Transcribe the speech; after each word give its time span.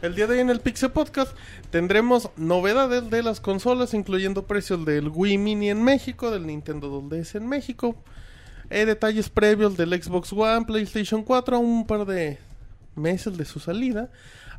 El 0.00 0.14
día 0.14 0.28
de 0.28 0.34
hoy 0.34 0.40
en 0.40 0.50
el 0.50 0.60
Pixel 0.60 0.92
Podcast 0.92 1.32
tendremos 1.70 2.30
novedades 2.36 3.10
de 3.10 3.20
las 3.24 3.40
consolas, 3.40 3.94
incluyendo 3.94 4.46
precios 4.46 4.84
del 4.84 5.08
Wii 5.08 5.38
Mini 5.38 5.70
en 5.70 5.82
México, 5.82 6.30
del 6.30 6.46
Nintendo 6.46 7.02
2DS 7.02 7.34
en 7.34 7.48
México, 7.48 7.96
eh, 8.70 8.84
detalles 8.84 9.28
previos 9.28 9.76
del 9.76 10.00
Xbox 10.00 10.32
One, 10.32 10.66
PlayStation 10.66 11.24
4, 11.24 11.56
a 11.56 11.58
un 11.58 11.84
par 11.84 12.06
de 12.06 12.38
meses 12.94 13.36
de 13.36 13.44
su 13.44 13.58
salida. 13.58 14.08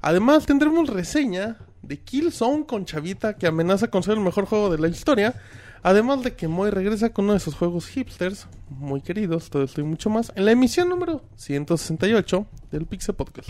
Además 0.01 0.45
tendremos 0.45 0.89
reseña 0.89 1.55
de 1.83 1.97
Killzone 2.01 2.65
con 2.65 2.83
Chavita 2.83 3.37
que 3.37 3.47
amenaza 3.47 3.89
con 3.89 4.03
ser 4.03 4.15
el 4.15 4.23
mejor 4.23 4.45
juego 4.45 4.69
de 4.69 4.77
la 4.77 4.89
historia. 4.89 5.35
Además 5.81 6.21
de 6.21 6.35
que 6.35 6.49
Moy 6.49 6.69
regresa 6.69 7.13
con 7.13 7.25
uno 7.25 7.35
de 7.35 7.39
sus 7.39 7.55
juegos 7.55 7.87
hipsters, 7.87 8.47
muy 8.67 8.99
queridos, 8.99 9.49
todo 9.49 9.63
esto 9.63 9.79
y 9.79 9.85
mucho 9.85 10.09
más, 10.09 10.33
en 10.35 10.43
la 10.43 10.51
emisión 10.51 10.89
número 10.89 11.23
168 11.37 12.45
del 12.71 12.85
Pixel 12.85 13.15
Podcast. 13.15 13.49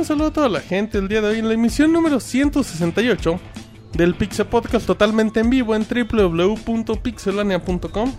Un 0.00 0.06
saludo 0.06 0.28
a 0.28 0.32
toda 0.32 0.48
la 0.48 0.62
gente 0.62 0.96
el 0.96 1.08
día 1.08 1.20
de 1.20 1.28
hoy 1.28 1.40
en 1.40 1.48
la 1.48 1.52
emisión 1.52 1.92
número 1.92 2.20
168 2.20 3.38
del 3.92 4.14
Pixel 4.14 4.46
Podcast 4.46 4.86
totalmente 4.86 5.40
en 5.40 5.50
vivo 5.50 5.76
en 5.76 5.86
www.pixelania.com. 5.86 8.10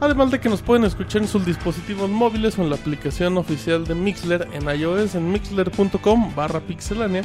Además 0.00 0.30
de 0.30 0.38
que 0.38 0.50
nos 0.50 0.60
pueden 0.60 0.84
escuchar 0.84 1.22
en 1.22 1.28
sus 1.28 1.46
dispositivos 1.46 2.10
móviles 2.10 2.58
o 2.58 2.62
en 2.62 2.68
la 2.68 2.76
aplicación 2.76 3.38
oficial 3.38 3.86
de 3.86 3.94
Mixler 3.94 4.46
en 4.52 4.68
iOS 4.68 5.14
en 5.14 5.32
mixler.com 5.32 6.34
barra 6.34 6.60
pixelania. 6.60 7.22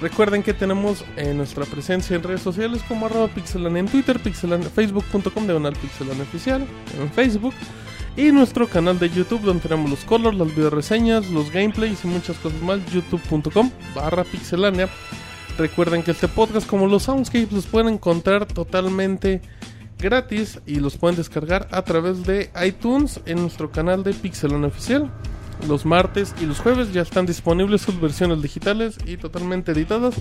Recuerden 0.00 0.42
que 0.42 0.52
tenemos 0.52 1.04
eh, 1.16 1.32
nuestra 1.32 1.64
presencia 1.64 2.16
en 2.16 2.24
redes 2.24 2.42
sociales 2.42 2.82
como 2.88 3.06
arroba 3.06 3.28
pixelania 3.28 3.78
en 3.78 3.86
Twitter, 3.86 4.18
pixelania, 4.18 4.68
facebook.com 4.68 5.44
diagonal 5.44 5.74
pixelania 5.74 6.24
oficial 6.24 6.66
en 7.00 7.08
Facebook 7.12 7.54
y 8.16 8.32
nuestro 8.32 8.66
canal 8.66 8.98
de 8.98 9.10
YouTube 9.10 9.42
donde 9.42 9.62
tenemos 9.62 9.90
los 9.90 10.04
colors, 10.04 10.36
las 10.36 10.48
videoreseñas, 10.48 11.28
los 11.30 11.50
gameplays 11.50 12.04
y 12.04 12.08
muchas 12.08 12.38
cosas 12.38 12.60
más, 12.62 12.80
youtube.com 12.92 13.70
barra 13.94 14.24
pixelania. 14.24 14.88
Recuerden 15.58 16.02
que 16.02 16.10
este 16.12 16.28
podcast 16.28 16.66
como 16.66 16.86
los 16.86 17.04
soundscapes 17.04 17.52
los 17.52 17.66
pueden 17.66 17.94
encontrar 17.94 18.46
totalmente 18.46 19.40
gratis 19.98 20.60
y 20.66 20.76
los 20.76 20.96
pueden 20.96 21.16
descargar 21.16 21.68
a 21.70 21.82
través 21.82 22.24
de 22.24 22.50
iTunes 22.64 23.20
en 23.26 23.40
nuestro 23.40 23.70
canal 23.70 24.02
de 24.02 24.12
Pixelania 24.12 24.68
Oficial. 24.68 25.10
Los 25.66 25.86
martes 25.86 26.34
y 26.40 26.46
los 26.46 26.60
jueves 26.60 26.92
ya 26.92 27.02
están 27.02 27.24
disponibles 27.26 27.80
sus 27.80 27.98
versiones 28.00 28.42
digitales 28.42 28.98
y 29.06 29.16
totalmente 29.16 29.72
editadas. 29.72 30.14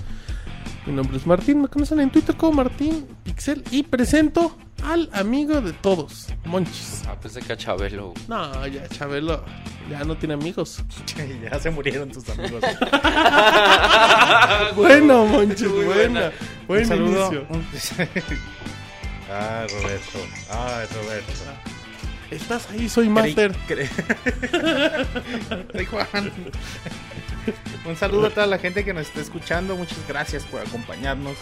Mi 0.86 0.94
nombre 0.94 1.18
es 1.18 1.26
Martín, 1.26 1.62
me 1.64 1.68
conocen 1.68 2.00
en 2.00 2.12
Twitter 2.12 2.36
como 2.36 2.54
Martín 2.64 3.08
Pixel 3.24 3.64
y 3.72 3.82
presento 3.84 4.56
al 4.84 5.10
amigo 5.14 5.60
de 5.62 5.74
todos, 5.74 6.28
Monchis. 6.46 7.02
Ah, 7.08 7.16
pensé 7.20 7.42
que 7.42 7.54
a 7.54 7.58
Chabelo. 7.58 8.14
No, 8.28 8.68
ya 8.68 8.88
Chabelo 8.90 9.44
ya 9.90 10.04
no 10.04 10.16
tiene 10.16 10.36
amigos. 10.36 10.84
ya 11.52 11.60
se 11.60 11.72
murieron 11.72 12.12
tus 12.12 12.30
amigos. 12.30 12.62
bueno, 14.76 15.26
Monchis, 15.26 15.68
Muy 15.68 15.86
buena. 15.86 16.20
buena. 16.20 16.32
Buen 16.68 16.82
Un 16.82 16.88
saludo. 16.88 17.32
inicio. 17.34 17.48
ah, 19.32 19.66
Roberto. 19.68 20.20
Ay, 20.52 20.86
Roberto. 20.94 21.34
Estás 22.32 22.68
ahí, 22.72 22.90
soy 22.90 23.08
Master. 23.10 23.54
Cre- 23.68 23.88
Ay, 25.74 25.86
Juan. 25.92 26.32
Un 27.86 27.96
saludo 27.96 28.28
a 28.28 28.30
toda 28.32 28.48
la 28.48 28.58
gente 28.58 28.84
que 28.84 28.94
nos 28.94 29.08
está 29.08 29.22
escuchando. 29.22 29.76
Muchas 29.76 30.00
gracias 30.08 30.44
por 30.46 30.62
acompañarnos. 30.62 31.38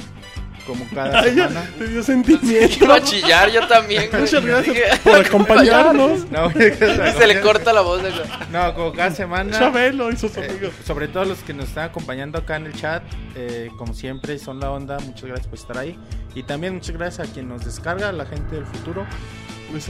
Como 0.68 0.88
cada 0.96 1.20
Ay, 1.20 1.34
semana. 1.36 1.70
te 1.78 1.88
dio 1.88 2.02
sentimiento. 2.04 2.86
Iba 2.86 2.96
a 2.96 3.02
chillar 3.04 3.52
yo 3.52 3.68
también. 3.68 4.08
güey. 4.10 4.22
Muchas 4.22 4.46
gracias 4.46 4.76
Dije, 4.76 4.88
por 5.04 5.16
acompañarnos. 5.26 6.30
No, 6.32 6.50
Se 6.52 7.28
le 7.28 7.42
corta 7.42 7.74
la 7.74 7.82
voz. 7.82 8.02
de- 8.02 8.12
No, 8.52 8.74
como 8.74 8.94
cada 8.94 9.12
semana. 9.12 9.58
Chabelo 9.60 10.10
y 10.10 10.16
sus 10.16 10.36
Eh, 10.38 10.46
amigos. 10.50 10.74
sobre 10.86 11.10
todo 11.10 11.26
los 11.26 11.40
que 11.40 11.54
nos 11.54 11.68
están 11.70 11.90
acompañando 11.90 12.38
acá 12.38 12.56
en 12.56 12.68
el 12.68 12.74
chat, 12.74 13.04
eh, 13.36 13.72
como 13.78 13.94
siempre, 13.94 14.40
son 14.40 14.60
la 14.62 14.72
onda. 14.72 15.00
Muchas 15.00 15.26
gracias 15.26 15.48
por 15.48 15.60
estar 15.60 15.78
ahí. 15.78 15.98
Y 16.34 16.44
también 16.44 16.74
muchas 16.76 16.96
gracias 16.96 17.28
a 17.30 17.32
quien 17.34 17.50
nos 17.50 17.66
descarga, 17.66 18.08
a 18.10 18.14
la 18.14 18.26
gente 18.26 18.56
del 18.56 18.66
futuro, 18.66 19.06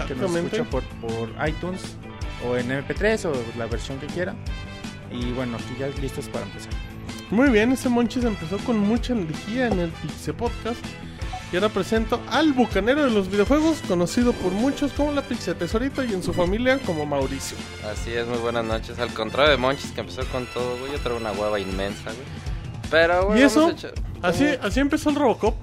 que 0.08 0.16
nos 0.16 0.36
escucha 0.36 0.64
por, 0.66 0.84
por 1.02 1.30
iTunes 1.48 1.82
o 2.48 2.58
en 2.58 2.70
MP3 2.70 3.26
o 3.26 3.34
la 3.58 3.66
versión 3.68 4.00
que 4.00 4.08
quiera. 4.08 4.36
Y 5.12 5.32
bueno, 5.34 5.58
aquí 5.58 5.76
ya 5.80 5.88
listos 6.02 6.28
para 6.30 6.46
empezar. 6.46 6.72
Muy 7.30 7.50
bien, 7.50 7.72
ese 7.72 7.90
Monchis 7.90 8.24
empezó 8.26 8.58
con 8.60 8.78
mucha 8.80 9.14
energía 9.14 9.68
en 9.68 9.80
el 9.80 9.90
Pixie 9.90 10.34
Podcast. 10.34 10.84
Y 11.52 11.56
ahora 11.56 11.70
presento 11.70 12.20
al 12.32 12.52
bucanero 12.54 13.04
de 13.04 13.12
los 13.12 13.30
videojuegos, 13.30 13.82
conocido 13.88 14.34
por 14.34 14.52
muchos 14.54 14.92
como 14.94 15.12
la 15.12 15.22
Pixie 15.22 15.54
Tesorito 15.54 16.04
y 16.04 16.12
en 16.14 16.24
su 16.24 16.34
familia 16.34 16.80
como 16.80 17.06
Mauricio. 17.06 17.56
Así 17.92 18.12
es, 18.12 18.26
muy 18.28 18.40
buenas 18.40 18.66
noches. 18.66 18.98
Al 18.98 19.14
contrario 19.14 19.52
de 19.52 19.58
Monchis 19.58 19.92
que 19.92 20.02
empezó 20.02 20.26
con 20.32 20.48
todo, 20.48 20.78
güey. 20.80 20.92
Yo 20.94 21.00
traigo 21.00 21.20
una 21.20 21.32
hueva 21.32 21.60
inmensa, 21.60 22.06
güey. 22.06 22.26
Pero, 22.90 23.28
güey, 23.28 23.40
¿Y 23.42 23.44
eso? 23.44 23.62
vamos 23.68 23.84
a 23.84 23.88
echar- 23.88 23.94
Así, 24.24 24.46
así 24.64 24.80
empezó 24.80 25.10
el 25.12 25.16
Robocop. 25.16 25.56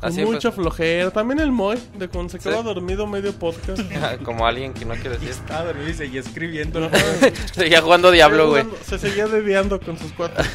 Con 0.00 0.08
Así 0.08 0.20
mucha 0.24 0.48
empezó. 0.48 0.52
flojera. 0.52 1.10
También 1.10 1.40
el 1.40 1.52
Moy, 1.52 1.78
de 1.98 2.08
cuando 2.08 2.30
se 2.32 2.38
quedó 2.38 2.58
Sí. 2.58 2.64
dormido 2.64 3.06
medio 3.06 3.32
podcast. 3.34 3.82
Como 4.24 4.46
alguien 4.46 4.72
que 4.72 4.84
no 4.86 4.94
quiere 4.94 5.10
decir. 5.10 5.28
Estaba 5.30 5.64
dormido 5.66 5.90
y 5.90 5.94
seguía 5.94 6.20
escribiendo. 6.20 6.90
Seguía 7.52 7.82
jugando 7.82 8.10
Diablo, 8.10 8.48
güey. 8.48 8.64
Se 8.82 8.98
seguía 8.98 9.26
dediando 9.26 9.78
con 9.80 9.98
sus 9.98 10.12
cuatro. 10.12 10.42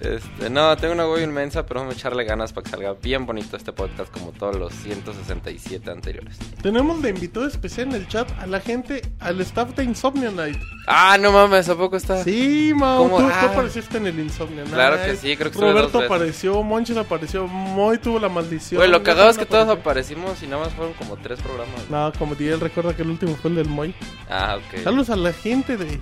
Este, 0.00 0.48
no, 0.48 0.74
tengo 0.78 0.94
una 0.94 1.06
hueva 1.06 1.20
inmensa, 1.22 1.66
pero 1.66 1.80
vamos 1.80 1.94
a 1.94 1.98
echarle 1.98 2.24
ganas 2.24 2.54
para 2.54 2.64
que 2.64 2.70
salga 2.70 2.94
bien 2.94 3.26
bonito 3.26 3.56
este 3.56 3.70
podcast 3.72 4.10
como 4.10 4.32
todos 4.32 4.56
los 4.56 4.72
167 4.72 5.90
anteriores. 5.90 6.38
Tenemos 6.62 7.02
de 7.02 7.10
invitado 7.10 7.46
especial 7.46 7.88
en 7.88 7.94
el 7.96 8.08
chat 8.08 8.26
a 8.40 8.46
la 8.46 8.60
gente, 8.60 9.02
al 9.18 9.40
staff 9.42 9.74
de 9.76 9.84
Insomnia 9.84 10.30
Night. 10.30 10.56
Ah, 10.86 11.18
no 11.20 11.32
mames, 11.32 11.68
¿a 11.68 11.76
poco 11.76 11.96
está? 11.96 12.24
Sí, 12.24 12.70
¿Cómo? 12.78 13.18
tú, 13.18 13.24
tú 13.24 13.30
Ah. 13.30 13.50
apareciste 13.52 13.98
en 13.98 14.06
el 14.06 14.18
Insomnia 14.18 14.62
Night. 14.62 14.72
Claro 14.74 14.96
que 15.04 15.16
sí, 15.16 15.36
creo 15.36 15.50
que 15.50 15.56
estuve 15.58 15.70
Roberto 15.72 15.98
dos 15.98 16.04
apareció, 16.04 16.62
Monchis 16.62 16.96
apareció, 16.96 17.46
Moy 17.46 17.98
tuvo 17.98 18.18
la 18.18 18.30
maldición. 18.30 18.78
Güey, 18.78 18.90
lo 18.90 19.02
cagado 19.02 19.28
es 19.28 19.36
que 19.36 19.44
todos 19.46 19.68
aparecimos 19.68 20.42
y 20.42 20.46
nada 20.46 20.64
más 20.64 20.72
fueron 20.72 20.94
como 20.94 21.18
tres 21.18 21.40
programas. 21.40 21.90
No, 21.90 22.10
como 22.18 22.34
dije, 22.34 22.52
él 22.54 22.60
recuerda 22.60 22.96
que 22.96 23.02
el 23.02 23.10
último 23.10 23.36
fue 23.36 23.50
el 23.50 23.56
del 23.56 23.68
Moy. 23.68 23.94
Ah, 24.30 24.56
ok. 24.56 24.82
Saludos 24.82 25.10
a 25.10 25.16
la 25.16 25.32
gente 25.34 25.76
de, 25.76 26.00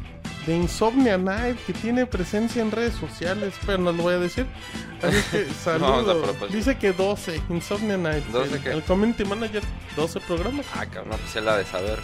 de 0.49 0.57
Insomnia 0.57 1.19
Night 1.19 1.59
que 1.67 1.75
tiene 1.75 2.07
presencia 2.07 2.63
en 2.63 2.71
redes 2.71 2.95
sociales, 2.95 3.53
pero 3.67 3.77
no 3.77 3.93
lo 3.93 4.03
voy 4.03 4.15
a 4.15 4.19
decir. 4.19 4.47
Así 5.03 5.17
es 5.17 5.25
que 5.27 5.45
saludos. 5.63 6.25
propósito. 6.25 6.57
Dice 6.57 6.79
que 6.79 6.95
12, 6.95 7.43
Insomnia 7.51 7.99
Night. 7.99 8.25
12 8.29 8.55
el, 8.55 8.63
qué? 8.63 8.71
el 8.71 8.83
community 8.83 9.27
manager, 9.27 9.63
12 9.95 10.21
programas. 10.21 10.65
Ah, 10.75 10.87
cabrón, 10.87 11.11
no, 11.11 11.17
pues 11.19 11.37
él 11.37 11.45
la 11.45 11.59
de 11.59 11.67
saber. 11.67 11.99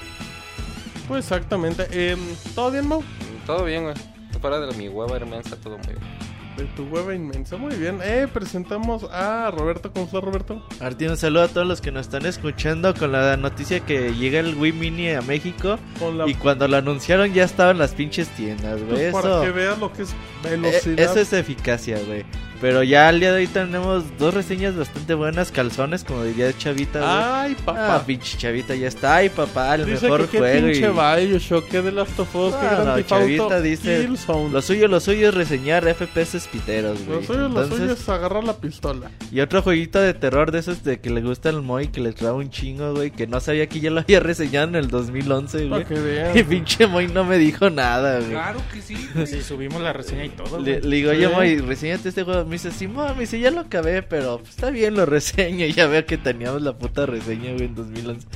Pues 1.09 1.25
exactamente. 1.25 1.87
Em, 1.91 2.21
¿Todo 2.55 2.71
bien, 2.71 2.87
Mau? 2.87 3.03
Todo 3.47 3.65
bien, 3.65 3.85
güey. 3.85 3.95
Fuera 4.43 4.61
de 4.61 4.77
mi 4.77 4.89
hueva 4.89 5.17
inmensa, 5.17 5.57
todo 5.57 5.79
muy 5.79 5.95
bien. 5.95 6.34
De 6.57 6.65
tu 6.77 6.85
hueva 6.85 7.13
inmensa, 7.15 7.57
muy 7.57 7.75
bien. 7.75 7.99
Eh, 8.03 8.29
presentamos 8.33 9.05
a 9.11 9.51
Roberto. 9.51 9.91
¿Cómo 9.93 10.07
está 10.07 10.21
Roberto? 10.21 10.65
Martín, 10.81 11.11
un 11.11 11.17
saludo 11.17 11.43
a 11.43 11.49
todos 11.49 11.67
los 11.67 11.81
que 11.81 11.91
nos 11.91 12.07
están 12.07 12.27
escuchando 12.27 12.95
con 12.95 13.11
la 13.11 13.37
noticia 13.37 13.81
que 13.81 14.15
llega 14.15 14.39
el 14.39 14.55
Wii 14.55 14.73
Mini 14.73 15.11
a 15.11 15.21
México. 15.23 15.79
La 16.17 16.29
Y 16.29 16.35
cuando 16.35 16.69
lo 16.69 16.77
anunciaron 16.77 17.33
ya 17.33 17.43
estaban 17.43 17.79
las 17.79 17.93
pinches 17.95 18.29
tiendas, 18.29 18.81
güey. 18.83 19.11
Pues 19.11 19.13
para 19.13 19.41
que 19.43 19.51
veas 19.51 19.79
lo 19.81 19.93
que 19.93 20.03
es 20.03 20.11
eh, 20.13 20.51
velocidad. 20.51 21.01
eso 21.01 21.19
es 21.19 21.33
eficacia, 21.33 21.99
güey. 22.07 22.25
Pero 22.61 22.83
ya 22.83 23.09
al 23.09 23.21
día 23.21 23.33
de 23.33 23.41
hoy 23.41 23.47
tenemos 23.47 24.05
dos 24.17 24.33
reseñas 24.33 24.75
bastante 24.77 25.13
buenas, 25.13 25.51
calzones, 25.51 26.03
como 26.05 26.23
diría 26.23 26.57
Chavita, 26.57 27.01
güey. 27.01 27.11
Ay, 27.13 27.57
papá. 27.63 27.97
Ah, 27.97 28.03
pinche 28.07 28.39
Chavita, 28.39 28.75
ya 28.75 28.89
está. 28.89 29.17
Ay, 29.17 29.29
papá, 29.29 29.75
el 29.75 29.85
dice 29.85 30.05
mejor 30.05 30.23
que 30.27 30.29
qué 30.31 30.39
juego. 30.39 30.67
pinche 30.69 30.87
y... 30.87 31.27
Bioshock, 31.27 31.69
que 31.69 31.83
de 31.83 31.93
Last 31.93 32.19
of 32.19 32.35
Us, 32.35 32.55
Ah, 32.55 32.83
no, 32.97 33.03
Chavita 33.03 33.61
dice, 33.61 34.07
Killzone. 34.07 34.51
Lo 34.51 34.63
suyo, 34.63 34.89
lo 34.89 35.01
suyo 35.01 35.29
es 35.29 35.35
reseñar 35.35 35.85
FPS 35.85 36.44
piteros, 36.49 37.05
güey. 37.07 37.21
Lo 37.21 37.27
suyo, 37.27 37.41
lo 37.41 37.47
Entonces, 37.47 37.79
suyo 37.79 37.93
es 37.93 38.09
agarrar 38.09 38.45
la 38.45 38.57
pistola. 38.57 39.11
Y 39.31 39.41
otro 39.41 39.63
jueguito 39.63 40.01
de 40.01 40.15
terror 40.15 40.51
de 40.53 40.59
esos 40.61 40.85
de 40.85 41.01
que 41.01 41.11
le 41.11 41.21
gusta 41.23 41.51
el 41.51 41.63
Moy, 41.63 41.89
que 41.89 42.01
le 42.01 42.13
trae 42.13 42.33
un 42.33 42.51
chingo, 42.51 42.93
güey, 42.95 43.11
que 43.11 43.27
no 43.27 43.41
sabía 43.41 43.69
que 43.69 43.81
ya 43.81 43.91
lo 43.91 44.01
había 44.01 44.21
reseñado 44.21 44.69
en 44.69 44.75
el 44.77 44.89
2011, 44.89 45.67
Para 45.69 45.85
güey. 45.85 46.39
Y 46.39 46.43
pinche 46.43 46.87
Moy 46.87 47.09
no 47.09 47.25
me 47.25 47.39
dijo 47.39 47.71
nada, 47.71 48.19
güey. 48.19 48.31
Claro 48.31 48.61
que 48.73 48.81
sí. 48.83 48.97
Sí, 49.27 49.43
subimos 49.43 49.81
la 49.81 49.93
reseña 49.93 50.25
y 50.25 50.31
todo. 50.31 50.59
Le, 50.61 50.79
güey. 50.79 50.91
le 50.91 50.97
digo, 50.97 51.13
Sí. 51.13 51.21
yo, 51.21 51.31
Moy, 51.31 51.59
reseñate 51.59 52.09
este 52.09 52.23
juego. 52.25 52.45
Me 52.45 52.53
dice, 52.53 52.71
sí, 52.71 52.87
me 52.89 53.15
dice, 53.19 53.39
ya 53.41 53.51
lo 53.51 53.61
acabé, 53.61 54.03
pero 54.03 54.39
pues, 54.39 54.51
está 54.51 54.71
bien, 54.71 54.95
lo 54.95 55.07
reseño. 55.07 55.67
Y 55.67 55.73
ya 55.75 55.87
veo 55.87 56.05
que 56.07 56.19
teníamos 56.19 56.63
la 56.63 56.73
puta 56.77 57.07
reseña, 57.07 57.53
güey, 57.53 57.65
en 57.67 57.75
2011. 57.75 58.27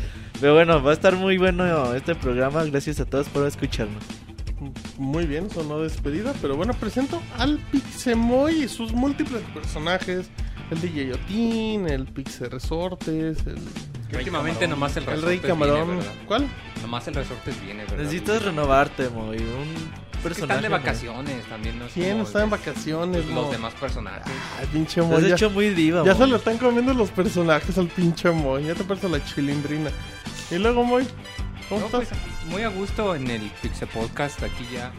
Pero 0.41 0.55
bueno, 0.55 0.83
va 0.83 0.91
a 0.91 0.95
estar 0.95 1.17
muy 1.17 1.37
bueno 1.37 1.95
este 1.95 2.15
programa. 2.15 2.63
Gracias 2.65 3.01
a 3.01 3.05
todos 3.05 3.29
por 3.29 3.47
escucharnos. 3.47 4.03
Muy 4.99 5.27
bien, 5.27 5.49
sonó 5.51 5.79
despedida, 5.81 6.35
pero 6.43 6.57
bueno, 6.57 6.73
presento 6.75 7.23
al 7.39 7.59
Pixemoy 7.71 8.65
y 8.65 8.69
sus 8.69 8.93
múltiples 8.93 9.43
personajes. 9.55 10.27
El 10.71 10.81
DJ 10.83 11.15
Otin, 11.15 11.89
el 11.89 12.05
Pixe 12.07 12.47
Resortes, 12.49 13.39
el, 13.47 13.59
Últimamente 14.15 14.67
nomás 14.69 14.97
el 14.97 15.05
el 15.05 15.07
resortes 15.11 15.29
Rey 15.29 15.39
Camarón. 15.39 16.01
¿Cuál? 16.27 16.47
nomás 16.83 17.07
el 17.09 17.15
resortes 17.15 17.61
viene, 17.63 17.85
¿verdad? 17.85 17.99
Necesitas 17.99 18.43
renovarte, 18.43 19.09
Moy. 19.09 19.37
Un 19.39 19.43
Es 19.43 19.79
que 20.13 20.19
personaje. 20.23 20.43
están 20.43 20.63
de 20.63 20.69
¿no? 20.69 20.77
vacaciones 20.77 21.45
también, 21.47 21.79
¿no? 21.79 21.87
Es 21.87 21.93
¿Quién 21.93 22.19
está 22.21 22.43
en 22.45 22.51
de- 22.51 22.57
vacaciones? 22.57 23.25
Los 23.27 23.35
mo? 23.47 23.51
demás 23.51 23.73
personajes. 23.75 24.33
Ay, 24.61 24.67
pinche 24.73 25.01
Te 25.01 25.07
Moy. 25.07 25.17
has 25.17 25.23
Ya, 25.29 25.35
hecho 25.35 25.51
muy 25.51 25.71
diva, 25.71 26.05
ya 26.05 26.15
se 26.15 26.27
lo 26.27 26.37
están 26.37 26.59
comiendo 26.59 26.93
los 26.93 27.11
personajes 27.11 27.79
al 27.79 27.89
pinche 27.89 28.31
Moy. 28.31 28.65
Ya 28.65 28.75
te 28.75 28.85
parece 28.85 29.09
la 29.09 29.25
chilindrina. 29.25 29.91
Y 30.51 30.57
luego, 30.57 30.85
Moy, 30.85 31.07
¿cómo 31.69 31.81
No, 31.81 31.87
estás? 31.87 32.09
pues, 32.09 32.45
muy 32.53 32.63
a 32.63 32.69
gusto 32.69 33.15
en 33.15 33.31
el 33.31 33.51
Pixel 33.63 33.89
Podcast 33.89 34.43
aquí 34.43 34.67
ya 34.73 34.87
eh, 34.89 34.91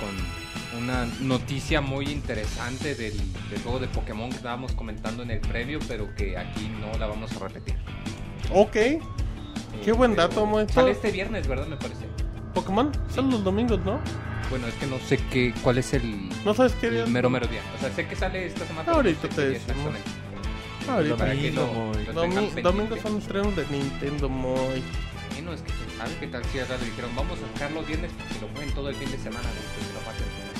con 0.00 0.82
una 0.82 1.06
noticia 1.20 1.80
muy 1.80 2.06
interesante 2.06 2.94
del, 2.94 3.14
del 3.50 3.62
juego 3.62 3.78
de 3.78 3.88
Pokémon 3.88 4.30
que 4.30 4.36
estábamos 4.36 4.72
comentando 4.72 5.22
en 5.22 5.30
el 5.30 5.40
previo, 5.40 5.78
pero 5.88 6.14
que 6.14 6.36
aquí 6.36 6.68
no 6.80 6.96
la 6.98 7.06
vamos 7.06 7.32
a 7.32 7.38
repetir. 7.40 7.74
Ok. 8.52 8.76
Qué 9.84 9.92
buen 9.92 10.12
Pero 10.14 10.28
dato, 10.28 10.46
Moy. 10.46 10.66
Sale 10.68 10.90
este 10.92 11.10
viernes, 11.10 11.46
¿verdad? 11.46 11.66
Me 11.66 11.76
parece. 11.76 12.06
Pokémon, 12.54 12.90
salen 13.14 13.30
los 13.30 13.44
domingos, 13.44 13.80
¿no? 13.84 14.00
Bueno, 14.50 14.66
es 14.66 14.74
que 14.74 14.86
no 14.86 14.98
sé 15.00 15.18
qué, 15.30 15.52
cuál 15.62 15.78
es 15.78 15.92
el, 15.92 16.28
No 16.44 16.54
sabes 16.54 16.72
qué 16.80 16.90
día. 16.90 17.04
el 17.04 17.10
mero 17.10 17.28
mero 17.28 17.46
día. 17.46 17.60
O 17.76 17.80
sea, 17.80 17.92
sé 17.92 18.06
que 18.06 18.16
sale 18.16 18.46
esta 18.46 18.64
semana. 18.66 18.84
pero 18.86 18.92
no 18.92 18.96
Ahorita 18.96 19.22
sé 19.22 19.28
te 19.28 19.48
decimos. 19.50 19.94
exactamente. 19.96 20.10
Ahorita. 20.88 21.16
Lo, 21.16 21.66
Domingo, 21.66 21.92
lo 21.92 21.92
tengan 21.92 22.14
Domi- 22.14 22.32
pendiente. 22.34 22.62
domingos 22.62 23.00
son 23.00 23.18
estrenos 23.18 23.56
de 23.56 23.66
Nintendo, 23.66 24.28
Moy. 24.28 24.82
Bueno, 25.48 25.64
es 25.64 25.72
que 25.72 25.78
quién 25.78 25.96
sabe 25.96 26.10
qué 26.20 26.26
tal 26.26 26.44
si 26.44 26.58
le 26.58 26.90
dijeron 26.90 27.10
vamos 27.16 27.38
a 27.38 27.54
sacar 27.54 27.72
los 27.72 27.86
viernes 27.86 28.10
porque 28.18 28.34
lo 28.44 28.48
jueguen 28.52 28.74
todo 28.74 28.88
el 28.90 28.94
fin 28.96 29.10
de 29.10 29.16
semana 29.16 29.48
después 29.54 29.86
que 29.86 29.94
lo 29.94 30.00
pasen 30.00 30.26
el. 30.28 30.58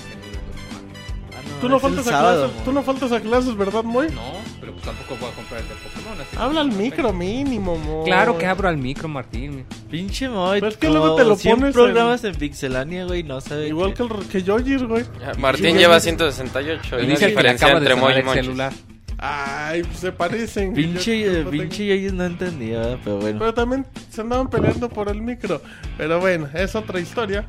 Ah, 1.37 1.61
Tú 1.61 1.69
no, 1.69 1.77
es 1.77 1.85
el 1.85 1.91
faltas 1.91 2.07
a 2.07 2.11
sábado, 2.11 2.47
clases, 2.47 2.65
tú 2.65 2.73
no 2.73 2.83
faltas 2.83 3.13
a 3.13 3.21
clases, 3.21 3.57
¿verdad, 3.57 3.85
Moy? 3.85 4.09
No, 4.09 4.33
pero 4.61 4.73
pues 4.73 4.85
tampoco 4.87 5.17
voy 5.21 5.29
a 5.29 5.35
comprar 5.35 5.61
el 5.61 5.69
de 5.69 5.75
Pokémon. 5.75 6.21
así 6.23 6.37
Habla 6.39 6.61
al 6.63 6.69
no 6.69 6.77
micro 6.77 7.13
mínimo, 7.13 7.77
Moy. 7.77 8.07
Claro 8.07 8.39
que 8.39 8.47
abro 8.47 8.69
al 8.69 8.79
micro, 8.79 9.09
Martín. 9.09 9.67
Pinche 9.91 10.27
Moy. 10.31 10.61
Pero 10.61 10.73
es 10.73 10.79
que 10.79 10.89
luego 10.89 11.17
te 11.17 11.25
lo 11.25 11.37
100 11.37 11.57
pones 11.59 11.75
programas 11.75 12.25
en 12.25 12.35
Pixelania, 12.35 13.05
güey, 13.05 13.23
no 13.25 13.43
sabe. 13.43 13.69
Igual 13.69 13.93
que, 13.93 14.05
el, 14.05 14.09
que 14.31 14.43
Yojir, 14.43 14.87
güey. 14.87 15.05
Martín 15.37 15.77
lleva 15.77 15.97
güey. 15.97 16.01
168. 16.01 17.01
Y 17.03 17.07
dice 17.07 17.35
que 17.35 17.43
le 17.43 17.51
acaba 17.51 17.73
de 17.73 17.79
entre 17.81 17.95
Moy 17.95 18.15
y 18.15 18.17
el 18.21 18.29
celular. 18.31 18.73
Ay, 19.19 19.83
pues 19.83 19.99
se 19.99 20.13
parecen. 20.13 20.75
Pinche, 20.75 21.21
Yo- 21.21 21.43
yo 21.43 21.51
pinche 21.51 21.79
tengo- 21.79 21.93
ellos 21.93 22.13
no 22.13 22.25
entendía, 22.25 22.99
pero 23.03 23.17
bueno. 23.19 23.39
Pero 23.41 23.55
también 23.55 23.87
se 24.11 24.21
andaban 24.21 24.49
peleando 24.49 24.89
por 24.89 25.09
el 25.09 25.21
micro. 25.21 25.61
Pero 25.97 26.21
bueno, 26.21 26.49
es 26.55 26.75
otra 26.75 27.01
historia. 27.01 27.45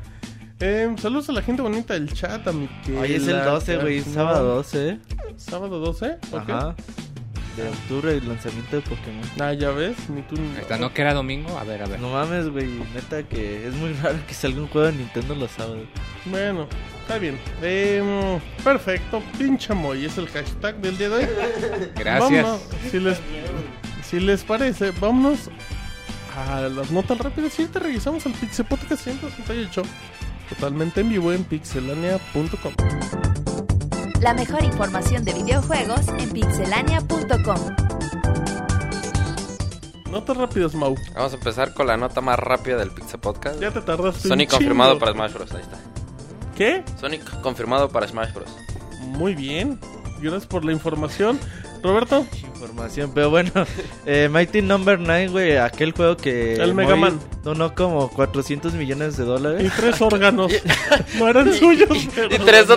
Eh, 0.58 0.94
saludos 1.00 1.28
a 1.30 1.32
la 1.32 1.42
gente 1.42 1.62
bonita 1.62 1.94
del 1.94 2.12
chat, 2.12 2.46
a 2.46 2.52
Miquel. 2.52 2.96
Hoy 2.98 3.14
es 3.14 3.26
el 3.28 3.42
12, 3.44 3.76
güey, 3.78 4.00
sábado 4.02 4.56
12, 4.56 4.88
¿eh? 4.90 4.98
¿Sábado 5.36 5.78
12? 5.78 6.18
Ok. 6.32 6.50
Ajá. 6.50 6.74
De 7.56 7.68
octubre, 7.68 8.16
el 8.16 8.28
lanzamiento 8.28 8.76
de 8.76 8.82
Pokémon. 8.82 9.24
Ah, 9.40 9.52
ya 9.54 9.70
ves, 9.70 9.96
ni 10.10 10.22
tú 10.22 10.36
ni 10.36 10.56
está, 10.60 10.76
¿no 10.78 10.92
que 10.94 11.02
era 11.02 11.14
domingo? 11.14 11.56
A 11.58 11.64
ver, 11.64 11.82
a 11.82 11.86
ver. 11.86 11.98
No 12.00 12.10
mames, 12.12 12.48
güey, 12.48 12.66
neta 12.94 13.22
que 13.24 13.66
es 13.68 13.74
muy 13.74 13.92
raro 13.94 14.18
que 14.26 14.34
salga 14.34 14.60
un 14.60 14.68
juego 14.68 14.86
de 14.88 14.92
Nintendo 14.94 15.34
los 15.34 15.50
sábados. 15.50 15.86
Bueno, 16.26 16.68
está 17.10 17.18
bien. 17.18 17.38
Eh, 17.60 18.40
perfecto, 18.62 19.20
pinche 19.36 19.74
Moy 19.74 20.04
es 20.04 20.16
el 20.16 20.28
hashtag 20.28 20.76
del 20.76 20.96
día 20.96 21.08
de 21.08 21.16
hoy. 21.16 21.28
Gracias. 21.96 22.44
Vámonos, 22.44 22.60
si, 22.88 23.00
les, 23.00 23.18
si 24.04 24.20
les 24.20 24.44
parece, 24.44 24.92
vámonos 24.92 25.50
a 26.36 26.60
las 26.60 26.92
notas 26.92 27.18
rápidas. 27.18 27.58
Y 27.58 27.66
te 27.66 27.80
regresamos 27.80 28.24
al 28.26 28.32
Pixel 28.34 28.64
Podcast 28.66 29.02
168, 29.02 29.82
totalmente 30.50 31.00
en 31.00 31.08
vivo 31.08 31.32
en 31.32 31.42
pixelania.com. 31.42 32.74
La 34.20 34.32
mejor 34.34 34.62
información 34.62 35.24
de 35.24 35.34
videojuegos 35.34 36.06
en 36.18 36.30
pixelania.com. 36.30 37.74
Notas 40.12 40.36
rápidas, 40.36 40.74
Mau. 40.74 40.94
Vamos 41.14 41.32
a 41.32 41.36
empezar 41.36 41.74
con 41.74 41.88
la 41.88 41.96
nota 41.96 42.20
más 42.20 42.38
rápida 42.38 42.76
del 42.76 42.90
Pixel 42.92 43.18
Podcast. 43.18 43.60
Ya 43.60 43.72
te 43.72 43.80
tardaste. 43.80 44.28
un 44.28 44.30
Sonic 44.30 44.50
confirmado 44.50 44.92
chingo. 44.92 45.00
para 45.00 45.12
Smash 45.12 45.32
Bros. 45.32 45.52
Ahí 45.52 45.62
está. 45.62 45.99
¿Qué? 46.60 46.82
Sonic 47.00 47.22
confirmado 47.40 47.88
para 47.88 48.06
Smash 48.06 48.34
Bros. 48.34 48.50
Muy 49.00 49.34
bien. 49.34 49.78
Gracias 50.20 50.44
por 50.44 50.62
la 50.62 50.72
información. 50.72 51.40
Roberto, 51.82 52.26
Información, 52.52 53.12
pero 53.14 53.30
bueno, 53.30 53.50
eh, 54.04 54.28
Mighty 54.30 54.60
Number 54.60 54.98
9, 55.00 55.28
güey, 55.28 55.56
aquel 55.56 55.92
juego 55.92 56.18
que. 56.18 56.56
El 56.56 56.74
Mega 56.74 56.90
Moy 56.96 57.12
Man. 57.12 57.20
Donó 57.42 57.74
como 57.74 58.10
400 58.10 58.74
millones 58.74 59.16
de 59.16 59.22
y 59.22 59.26
dólares. 59.26 59.72
tres 59.74 59.98
órganos. 60.02 60.52
No 61.18 61.28
eran 61.28 61.50
suyos, 61.54 61.88
pero. 62.14 62.34
Y 62.34 62.38
tres, 62.40 62.66
no. 62.68 62.76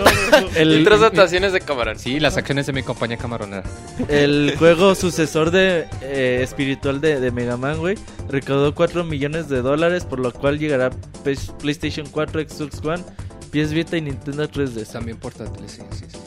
El- 0.56 0.80
y 0.80 0.84
tres 0.84 1.00
dotaciones 1.00 1.52
de 1.52 1.60
camarón. 1.60 1.98
Sí, 1.98 2.18
las 2.20 2.38
acciones 2.38 2.64
de 2.64 2.72
mi 2.72 2.82
compañía 2.82 3.18
camaronera. 3.18 3.64
El 4.08 4.54
juego 4.58 4.94
sucesor 4.94 5.50
de 5.50 5.86
eh, 6.00 6.40
espiritual 6.42 7.02
de, 7.02 7.20
de 7.20 7.30
Mega 7.30 7.58
Man, 7.58 7.76
güey, 7.80 7.98
recaudó 8.30 8.74
4 8.74 9.04
millones 9.04 9.50
de 9.50 9.60
dólares, 9.60 10.06
por 10.06 10.20
lo 10.20 10.32
cual 10.32 10.58
llegará 10.58 10.88
PlayStation 11.60 12.06
4, 12.10 12.40
Xbox 12.48 12.82
One, 12.82 13.04
PS 13.62 13.72
Vita 13.72 13.96
y 13.96 14.00
Nintendo 14.02 14.48
3DS. 14.48 14.92
También 14.92 15.16
portátiles, 15.18 15.72
sí, 15.72 15.82
sí, 15.92 16.04
sí. 16.08 16.18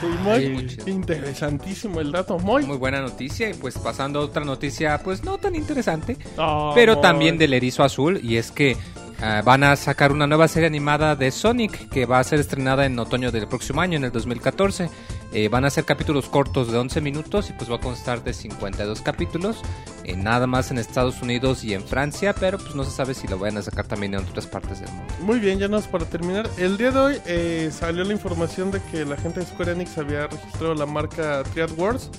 Sí, 0.00 0.06
muy 0.22 0.32
Ay, 0.32 0.76
interesantísimo 0.86 2.00
el 2.00 2.12
dato. 2.12 2.38
Muy. 2.38 2.64
Muy 2.64 2.76
buena 2.76 3.00
noticia 3.00 3.50
y 3.50 3.54
pues 3.54 3.76
pasando 3.78 4.20
a 4.20 4.22
otra 4.24 4.44
noticia 4.44 4.98
pues 5.02 5.24
no 5.24 5.38
tan 5.38 5.54
interesante, 5.56 6.16
Ah, 6.36 6.70
pero 6.74 6.94
muy. 6.94 7.02
también 7.02 7.36
del 7.38 7.52
erizo 7.52 7.82
azul 7.82 8.20
y 8.22 8.36
es 8.36 8.52
que 8.52 8.76
ah, 9.20 9.42
van 9.44 9.64
a 9.64 9.74
sacar 9.74 10.12
una 10.12 10.26
nueva 10.28 10.46
serie 10.46 10.68
animada 10.68 11.16
de 11.16 11.30
Sonic 11.32 11.88
que 11.88 12.06
va 12.06 12.20
a 12.20 12.24
ser 12.24 12.38
estrenada 12.38 12.86
en 12.86 12.96
otoño 12.98 13.32
del 13.32 13.48
próximo 13.48 13.80
año, 13.80 13.96
en 13.96 14.04
el 14.04 14.12
2014. 14.12 14.88
Eh, 15.32 15.48
van 15.48 15.66
a 15.66 15.70
ser 15.70 15.84
capítulos 15.84 16.26
cortos 16.28 16.72
de 16.72 16.78
11 16.78 17.02
minutos 17.02 17.50
y 17.50 17.52
pues 17.52 17.70
va 17.70 17.76
a 17.76 17.80
constar 17.80 18.24
de 18.24 18.32
52 18.32 19.02
capítulos, 19.02 19.60
eh, 20.04 20.16
nada 20.16 20.46
más 20.46 20.70
en 20.70 20.78
Estados 20.78 21.20
Unidos 21.20 21.64
y 21.64 21.74
en 21.74 21.82
Francia, 21.82 22.34
pero 22.34 22.56
pues 22.56 22.74
no 22.74 22.82
se 22.82 22.90
sabe 22.90 23.12
si 23.12 23.28
lo 23.28 23.38
van 23.38 23.58
a 23.58 23.62
sacar 23.62 23.86
también 23.86 24.14
en 24.14 24.20
otras 24.20 24.46
partes 24.46 24.80
del 24.80 24.88
mundo. 24.90 25.12
Muy 25.20 25.38
bien, 25.38 25.58
ya 25.58 25.68
nos 25.68 25.86
para 25.86 26.06
terminar. 26.06 26.48
El 26.56 26.78
día 26.78 26.92
de 26.92 26.98
hoy 26.98 27.20
eh, 27.26 27.70
salió 27.70 28.04
la 28.04 28.12
información 28.14 28.70
de 28.70 28.80
que 28.90 29.04
la 29.04 29.18
gente 29.18 29.40
de 29.40 29.46
Square 29.46 29.72
Enix 29.72 29.98
había 29.98 30.28
registrado 30.28 30.74
la 30.74 30.86
marca 30.86 31.42
Triad 31.52 31.72
Wars. 31.76 32.10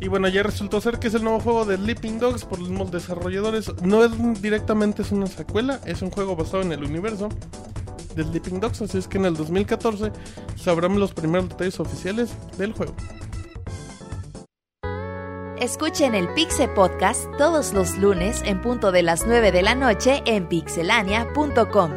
Y 0.00 0.08
bueno, 0.08 0.28
ya 0.28 0.42
resultó 0.42 0.80
ser 0.80 0.98
que 0.98 1.08
es 1.08 1.14
el 1.14 1.22
nuevo 1.22 1.40
juego 1.40 1.66
de 1.66 1.76
Sleeping 1.76 2.18
Dogs 2.18 2.46
por 2.46 2.58
los 2.58 2.70
mismos 2.70 2.90
desarrolladores. 2.90 3.70
No 3.82 4.02
es 4.02 4.42
directamente 4.42 5.02
es 5.02 5.12
una 5.12 5.26
secuela, 5.26 5.78
es 5.84 6.00
un 6.00 6.10
juego 6.10 6.34
basado 6.34 6.62
en 6.62 6.72
el 6.72 6.82
universo 6.82 7.28
de 8.14 8.24
Sleeping 8.24 8.60
Dogs. 8.60 8.82
Así 8.82 8.98
es 8.98 9.08
que 9.08 9.18
en 9.18 9.26
el 9.26 9.34
2014 9.36 10.12
sabrán 10.56 10.98
los 10.98 11.12
primeros 11.12 11.48
detalles 11.48 11.78
oficiales 11.80 12.30
del 12.58 12.72
juego. 12.72 12.94
Escuchen 15.58 16.14
el 16.14 16.32
Pixe 16.32 16.68
Podcast 16.68 17.26
todos 17.36 17.74
los 17.74 17.98
lunes 17.98 18.40
en 18.46 18.62
punto 18.62 18.92
de 18.92 19.02
las 19.02 19.26
9 19.26 19.52
de 19.52 19.62
la 19.62 19.74
noche 19.74 20.22
en 20.24 20.48
pixelania.com. 20.48 21.90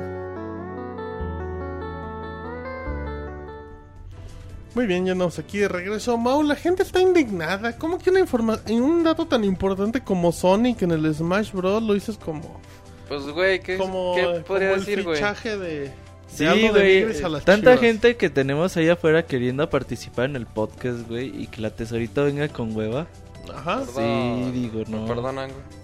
Muy 4.76 4.88
bien, 4.88 5.06
ya 5.06 5.12
andamos 5.12 5.38
aquí 5.38 5.60
de 5.60 5.68
regreso. 5.68 6.18
Mau, 6.18 6.42
la 6.42 6.56
gente 6.56 6.82
está 6.84 7.00
indignada. 7.00 7.78
¿Cómo 7.78 8.00
que 8.00 8.10
una 8.10 8.26
en 8.66 8.82
un 8.82 9.04
dato 9.04 9.28
tan 9.28 9.44
importante 9.44 10.02
como 10.04 10.32
Sonic 10.32 10.82
en 10.82 10.92
el 10.92 11.14
Smash 11.14 11.52
Bros. 11.54 11.82
lo 11.84 11.94
dices 11.94 12.18
como, 12.18 12.60
Pues, 13.08 13.24
güey, 13.30 13.62
¿qué, 13.62 13.78
como, 13.78 14.16
¿qué 14.16 14.24
como 14.24 14.40
podría 14.40 14.74
el 14.74 14.80
decir, 14.80 15.04
güey? 15.04 15.18
fichaje 15.18 15.58
de 15.58 15.94
Sí, 16.34 16.68
güey, 16.70 17.04
las 17.30 17.46
tanta 17.46 17.72
Chivas? 17.72 17.80
gente 17.80 18.16
que 18.18 18.30
tenemos 18.30 18.76
ahí 18.78 18.90
afuera 18.90 19.26
queriendo 19.26 19.70
participar 19.70 20.26
en 20.26 20.36
el 20.36 20.46
podcast, 20.46 21.08
güey, 21.08 21.28
y 21.44 21.48
que 21.48 21.62
la 21.62 21.70
tesorita 21.70 22.24
venga 22.24 22.48
con 22.48 22.76
hueva. 22.76 23.08
Ajá. 23.54 23.82
Perdón, 23.86 24.52
Sí, 24.54 24.60
digo, 24.60 24.84
no. 24.88 25.02
me 25.02 25.08
perdonan, 25.08 25.50
güey. 25.50 25.84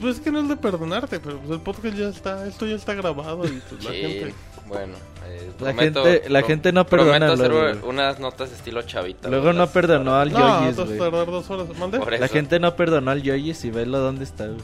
Pues 0.00 0.16
es 0.16 0.20
que 0.22 0.30
no 0.30 0.40
es 0.40 0.48
de 0.48 0.56
perdonarte, 0.56 1.18
pero 1.20 1.38
pues 1.38 1.50
el 1.50 1.60
podcast 1.60 1.96
ya 1.96 2.08
está, 2.08 2.46
esto 2.46 2.64
ya 2.66 2.76
está 2.76 2.94
grabado 2.94 3.44
y 3.44 3.60
pues 3.68 3.84
la 3.84 3.90
Sí, 3.90 3.96
gente... 3.96 4.34
bueno. 4.68 4.94
eh, 5.26 5.50
La 5.60 5.72
prometo- 5.72 6.04
gente- 6.04 6.28
la 6.30 6.42
gente 6.42 6.72
no 6.72 6.86
perdona 6.86 7.26
Prometo 7.26 7.32
hacer 7.32 7.52
güey. 7.80 7.90
unas 7.90 8.20
notas 8.20 8.52
estilo 8.52 8.82
chavita. 8.82 9.28
Luego 9.28 9.52
no 9.52 9.66
perdonó 9.68 10.14
al 10.14 10.32
No, 10.32 10.38
Yoyis, 10.62 10.76
güey. 10.76 10.98
tardar 10.98 11.26
dos 11.26 11.50
horas. 11.50 11.76
¿Mande? 11.76 11.98
Por 11.98 12.18
La 12.18 12.28
gente 12.28 12.60
no 12.60 12.76
perdonó 12.76 13.10
al 13.10 13.22
Yoyis 13.22 13.64
y 13.64 13.70
velo 13.70 13.98
dónde 13.98 14.22
está, 14.24 14.46
güey. 14.46 14.60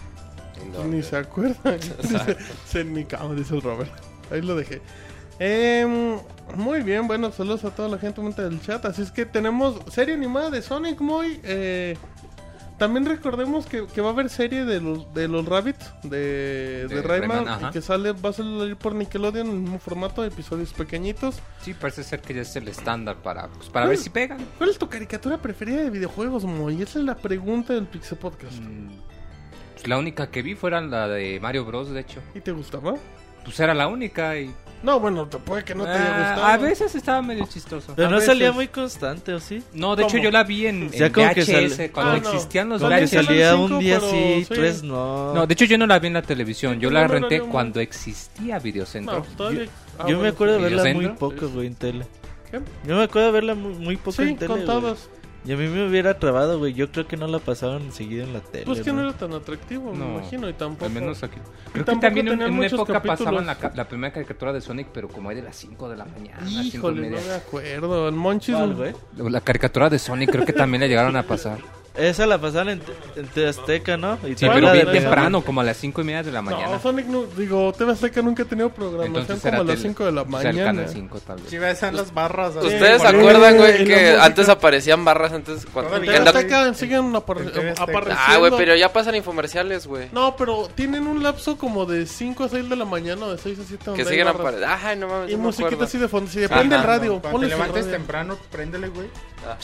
No, 0.73 0.85
Ni 0.85 0.90
güey. 0.90 1.02
se 1.02 1.16
acuerdan. 1.16 1.78
dice, 2.02 2.37
"Se 2.66 2.81
en 2.81 2.93
mi 2.93 3.05
cama, 3.05 3.35
dice 3.35 3.55
el 3.57 3.62
Robert. 3.62 3.90
Ahí 4.31 4.43
lo 4.43 4.55
dejé. 4.55 4.81
Em, 5.38 6.19
muy 6.55 6.83
bien, 6.83 7.07
bueno, 7.07 7.31
saludos 7.33 7.64
a 7.64 7.71
toda 7.71 7.88
la 7.88 7.99
gente 7.99 8.21
del 8.21 8.61
chat. 8.62 8.85
Así 8.85 9.02
es 9.02 9.11
que 9.11 9.26
tenemos 9.26 9.81
serie 9.90 10.14
animada 10.14 10.50
de 10.50 10.62
Sonic 10.62 11.00
muy. 11.00 11.40
eh, 11.45 11.97
también 12.78 13.07
recordemos 13.07 13.64
que, 13.64 13.87
que 13.87 14.02
va 14.02 14.09
a 14.09 14.12
haber 14.12 14.28
serie 14.28 14.66
de 14.66 14.83
los, 14.83 15.12
de 15.14 15.28
los 15.28 15.47
Rabbits 15.47 15.93
de, 16.02 16.87
de, 16.88 16.88
De 16.88 17.02
Rayman 17.02 17.47
Rayman, 17.47 17.71
y 17.71 17.73
que 17.73 17.81
sale, 17.81 18.12
va 18.12 18.31
a 18.31 18.33
salir 18.35 18.76
por 18.76 18.95
Nickelodeon 18.95 19.47
en 19.47 19.52
el 19.55 19.61
mismo 19.61 19.78
formato, 19.78 20.23
episodios 20.23 20.75
pequeñitos. 20.75 21.40
Sí, 21.62 21.73
parece 21.73 22.05
ser 22.05 22.21
que 22.21 22.35
ya 22.35 22.43
es 22.43 22.55
el 22.55 22.69
estándar 22.69 23.16
para, 23.16 23.49
pues, 23.49 23.71
para 23.71 23.87
ver 23.87 23.97
si 23.97 24.11
pegan. 24.11 24.47
¿Cuál 24.59 24.69
es 24.69 24.78
tu 24.78 24.90
caricatura 24.90 25.38
preferida 25.38 25.83
de 25.83 25.88
videojuegos, 25.88 26.45
Moy? 26.45 26.83
Esa 26.83 26.99
es 26.99 27.07
la 27.07 27.14
pregunta 27.14 27.73
del 27.73 27.87
Pixel 27.87 28.19
Podcast. 28.19 28.59
Mm, 28.61 28.90
pues 29.73 29.88
la 29.88 29.97
única 29.97 30.31
que 30.31 30.43
vi 30.43 30.55
fuera 30.55 30.78
la 30.83 31.09
de 31.09 31.40
Mario 31.40 31.64
Bros, 31.64 31.90
de 31.90 32.00
hecho. 32.00 32.21
¿Y 32.35 32.40
te 32.40 32.52
gustaba? 32.52 32.97
Pues 33.43 33.59
era 33.59 33.73
la 33.73 33.87
única 33.87 34.38
y 34.38 34.52
No, 34.83 35.00
bueno, 35.00 35.26
te 35.26 35.38
puede 35.38 35.64
que 35.64 35.75
no 35.75 35.85
te 35.85 35.90
haya 35.90 36.14
Ah, 36.14 36.18
gustado. 36.35 36.47
a 36.47 36.56
veces 36.59 36.95
estaba 36.95 37.23
medio 37.23 37.47
chistoso. 37.47 37.95
Pero 37.97 38.09
A 38.09 38.11
no 38.11 38.16
veces. 38.18 38.28
salía 38.33 38.52
muy 38.52 38.68
constante, 38.68 39.33
¿o 39.33 39.40
sí? 39.40 39.62
No, 39.73 39.97
de 39.97 40.04
hecho 40.04 40.18
yo 40.18 40.30
la 40.30 40.45
vi 40.45 40.66
en, 40.66 40.88
O 40.88 40.92
sea, 40.92 41.06
en 41.06 41.12
como 41.12 41.28
que 41.35 41.40
VHS, 41.40 41.71
sale- 41.76 41.90
cuando 41.90 42.12
Ah, 42.12 42.18
no. 42.23 42.30
existían 42.30 42.68
los 42.68 42.80
Que 42.83 42.87
Salía 42.88 42.99
VHS. 43.06 43.26
salía 43.26 43.50
cinco, 43.52 43.64
un 43.75 43.78
día 43.80 43.99
pero 43.99 44.11
sí, 44.11 44.45
sí. 44.47 44.54
tres 44.54 44.83
no. 44.83 45.35
No, 45.35 45.47
de 45.47 45.52
hecho 45.54 45.64
yo 45.64 45.78
no 45.78 45.87
la 45.87 45.99
vi 45.99 46.06
en 46.09 46.12
la 46.14 46.23
televisión, 46.23 46.78
yo 46.78 46.90
la 46.90 47.02
no, 47.02 47.09
no, 47.09 47.14
renté 47.14 47.38
no, 47.38 47.47
cuando 47.49 47.80
existía 47.80 48.59
Videocentro. 48.59 49.18
No, 49.18 49.25
todavía. 49.37 49.66
Ah, 49.99 50.02
Yo 50.02 50.09
me 50.11 50.14
bueno, 50.16 50.33
acuerdo 50.35 50.54
de 50.54 50.61
¿Y 50.61 50.62
verla 50.75 50.95
muy 50.95 51.09
poco, 51.09 51.49
güey, 51.49 51.66
en 51.68 51.75
tele. 51.75 52.06
¿Qué? 52.50 52.61
Yo 52.87 52.97
me 52.97 53.02
acuerdo 53.04 53.26
de 53.28 53.33
verla 53.33 53.54
muy, 53.54 53.73
muy 53.75 53.97
poco 53.97 54.12
Sí, 54.12 54.23
en 54.23 54.37
tele, 54.37 54.54
güey. 54.54 54.64
contadas. 54.66 55.09
Y 55.47 55.53
a 55.53 55.57
mí 55.57 55.69
me 55.69 55.87
hubiera 55.87 56.19
trabado, 56.19 56.59
güey. 56.59 56.75
Yo 56.75 56.91
creo 56.91 57.07
que 57.07 57.17
no 57.17 57.29
la 57.29 57.38
pasaban 57.38 57.83
enseguida 57.83 58.25
en 58.25 58.33
la 58.33 58.41
tele. 58.41 58.65
Pues 58.65 58.81
que 58.81 58.93
no 58.93 59.00
era 59.00 59.12
tan 59.12 59.33
atractivo, 59.33 59.93
me 59.93 59.99
No, 59.99 60.19
imagino, 60.19 60.49
y 60.49 60.53
tampoco. 60.55 60.87
Al 60.87 60.91
menos 60.91 61.23
aquí. 61.23 61.37
Creo 61.73 61.85
que 61.85 61.93
tampoco 61.93 62.00
también 62.00 62.29
en, 62.29 62.43
una 62.43 62.67
época 62.67 62.95
capítulos. 62.95 63.19
pasaban 63.21 63.47
la, 63.76 63.88
primera 63.88 64.12
caricatura 64.12 64.53
de 64.53 64.61
Sonic, 64.61 64.88
pero 64.93 65.09
como 65.09 65.31
hay 65.31 65.37
de 65.37 65.43
las 65.43 65.55
5 65.55 65.88
de 65.88 65.97
la 65.97 66.05
mañana, 66.05 66.45
5 66.45 66.62
y 66.62 66.67
Híjole, 66.67 67.11
no 67.11 67.17
me 67.17 67.35
acuerdo. 67.35 68.09
El 68.09 68.15
Monchis. 68.17 68.57
¿Cuál, 68.57 68.75
güey? 68.75 68.95
La 69.31 69.41
caricatura 69.41 69.88
de 69.88 70.00
Sonic 70.00 70.33
creo 70.33 70.45
que 70.45 70.53
también 70.53 70.81
la 70.81 70.88
llegaron 70.88 71.17
a 71.17 71.23
pasar. 71.23 71.59
Esa 71.99 72.26
la 72.26 72.38
pasaban 72.38 72.69
en, 72.69 72.83
en 73.17 73.26
TV 73.29 73.49
Azteca, 73.49 73.97
¿no? 73.97 74.19
Y 74.26 74.35
Sí, 74.37 74.47
pero 74.53 74.71
bien 74.73 74.85
Sonic? 74.87 75.00
temprano, 75.03 75.43
como 75.43 75.61
a 75.61 75.65
las 75.65 75.76
5 75.79 76.00
y 76.03 76.05
media 76.05 76.23
de 76.23 76.31
la 76.33 76.43
No, 76.43 76.50
mañana. 76.50 76.79
Sonic, 76.81 77.07
no, 77.07 77.25
digo, 77.25 77.73
TV 77.73 77.93
Azteca 77.93 78.21
nunca 78.23 78.43
ha 78.43 78.47
tenido 78.47 78.69
programación 78.71 79.17
Entonces 79.23 79.41
como 79.50 79.62
a 79.62 79.65
las 79.65 79.76
tele- 79.76 79.88
5 79.88 80.05
de 80.05 80.12
la 80.12 80.21
el 80.23 80.29
mañana. 80.29 80.65
canal 80.65 80.88
5 80.88 81.21
tal 81.21 81.37
vez. 81.38 81.49
Si 81.50 81.59
ves 81.59 81.83
en 81.83 81.97
las 81.97 82.12
barras. 82.12 82.57
así, 82.57 82.67
¿Ustedes 82.67 83.00
se 83.03 83.09
por- 83.09 83.17
acuerdan, 83.17 83.57
güey, 83.57 83.85
que 83.85 84.17
antes 84.21 84.49
aparecían 84.49 85.05
barras 85.05 85.33
antes 85.33 85.65
cuando... 85.73 86.00
Que 86.00 86.07
TV 86.07 86.17
Azteca 86.29 86.75
siguen 86.75 87.12
apar- 87.15 87.41
En 87.41 87.71
apareciendo. 87.81 88.15
Ah, 88.19 88.37
güey, 88.38 88.53
pero 88.57 88.76
ya 88.76 88.93
pasan 88.93 89.15
infomerciales, 89.15 89.87
güey. 89.87 90.09
No, 90.12 90.37
pero 90.37 90.69
tienen 90.75 91.07
un 91.07 91.23
lapso 91.23 91.57
como 91.57 91.87
de 91.87 92.07
5 92.07 92.45
a 92.45 92.49
6 92.50 92.69
de 92.69 92.76
la 92.76 92.85
mañana 92.85 93.26
o 93.26 93.33
de 93.33 93.38
6 93.38 93.59
a 93.59 93.65
7 93.65 93.85
donde 93.87 94.03
Que 94.05 94.09
siguen 94.09 94.29
apareciendo. 94.29 94.67
Ay, 94.83 94.97
no 94.99 95.09
mames, 95.09 95.31
Y 95.31 95.37
no 95.37 95.43
musiquita 95.45 95.85
así 95.85 95.97
de 95.99 96.09
fondo. 96.09 96.31
Si 96.31 96.41
depende 96.41 96.75
Ajá. 96.76 96.85
el 96.85 96.88
radio, 97.00 97.21
Cuando 97.23 97.41
te 97.41 97.47
levantes 97.47 97.91
temprano, 97.91 98.37
préndele, 98.50 98.88
güey. 98.88 99.09
Ajá. 99.49 99.57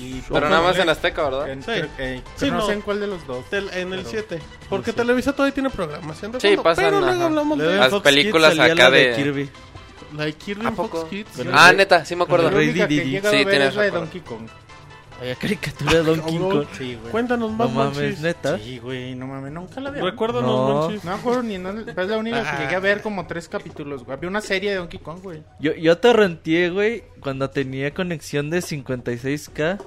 Y 0.00 0.22
Pero 0.28 0.48
nada 0.48 0.60
más 0.62 0.78
en 0.78 0.88
Azteca, 0.88 1.22
¿verdad? 1.24 1.48
en- 1.50 1.62
Sí. 1.62 1.70
eh, 1.98 2.22
Sí, 2.36 2.50
no, 2.50 2.58
no. 2.58 2.66
sé 2.66 2.72
en 2.72 2.80
cuál 2.82 3.00
de 3.00 3.06
los 3.06 3.26
dos. 3.26 3.44
Tel- 3.50 3.70
en 3.74 3.92
el 3.92 4.00
Pero- 4.00 4.10
7. 4.10 4.40
Porque 4.68 4.90
Sí. 4.90 4.96
Televisa 4.96 5.32
todavía 5.32 5.54
tiene 5.54 5.70
programación 5.70 6.32
de 6.32 6.40
Sí, 6.40 6.56
pasan, 6.56 6.84
Pero 6.86 7.00
luego 7.00 7.22
hablamos 7.24 7.58
de 7.58 7.76
Las 7.76 7.90
Fox 7.90 8.02
películas 8.02 8.52
Kids 8.54 8.62
acá 8.62 8.74
la 8.74 8.90
de- 8.90 9.14
Kirby. 9.14 9.50
la 10.16 10.24
de 10.24 10.32
Kirby 10.32 10.66
¿A 10.66 10.68
en 10.70 10.76
Fox 10.76 10.88
poco? 10.90 11.08
Kids. 11.08 11.30
Bueno, 11.36 11.50
Ah, 11.54 11.72
neta, 11.72 12.04
sí 12.04 12.16
me 12.16 12.24
acuerdo. 12.24 12.50
La 12.50 12.56
Rey 12.56 12.68
única 12.70 12.88
que 12.88 12.94
Didi. 12.94 13.10
llega 13.10 13.28
a 13.28 13.32
Sí, 13.32 13.38
ver 13.38 13.48
tienes 13.48 13.68
es 13.68 13.74
la 13.76 13.82
de 13.82 13.90
razón. 13.90 14.04
Donkey 14.04 14.20
Kong. 14.22 14.48
Había 15.20 15.34
caricatura 15.36 15.92
de 15.92 16.02
Donkey 16.02 16.38
Cabrón. 16.38 16.50
Kong. 16.58 16.66
Sí, 16.76 16.96
güey. 17.00 17.12
Cuéntanos 17.12 17.50
No 17.50 17.56
más, 17.56 17.72
mames, 17.72 17.96
Monchis. 17.98 18.20
neta. 18.20 18.58
Sí, 18.58 18.78
güey, 18.78 19.14
no 19.14 19.26
mames, 19.26 19.52
nunca 19.52 19.80
la 19.80 19.90
vi. 19.90 20.00
Recuérdanos, 20.00 20.42
No. 20.50 20.74
Monchis. 20.82 21.04
No 21.04 21.10
me 21.12 21.16
acuerdo 21.18 21.42
ni 21.42 21.58
no, 21.58 21.70
es 21.70 22.08
la 22.08 22.18
única 22.18 22.42
Ah. 22.44 22.56
que 22.56 22.62
llegué 22.64 22.76
a 22.76 22.80
ver 22.80 23.00
como 23.00 23.26
tres 23.26 23.48
capítulos, 23.48 24.04
güey. 24.04 24.16
Había 24.16 24.28
una 24.28 24.40
serie 24.40 24.70
de 24.70 24.76
Donkey 24.76 24.98
Kong, 25.00 25.20
güey. 25.22 25.42
Yo, 25.60 25.72
yo 25.74 25.96
te 25.98 26.12
renté, 26.12 26.68
güey, 26.70 27.04
cuando 27.20 27.48
tenía 27.50 27.92
conexión 27.94 28.50
de 28.50 28.60
56k 28.60 29.78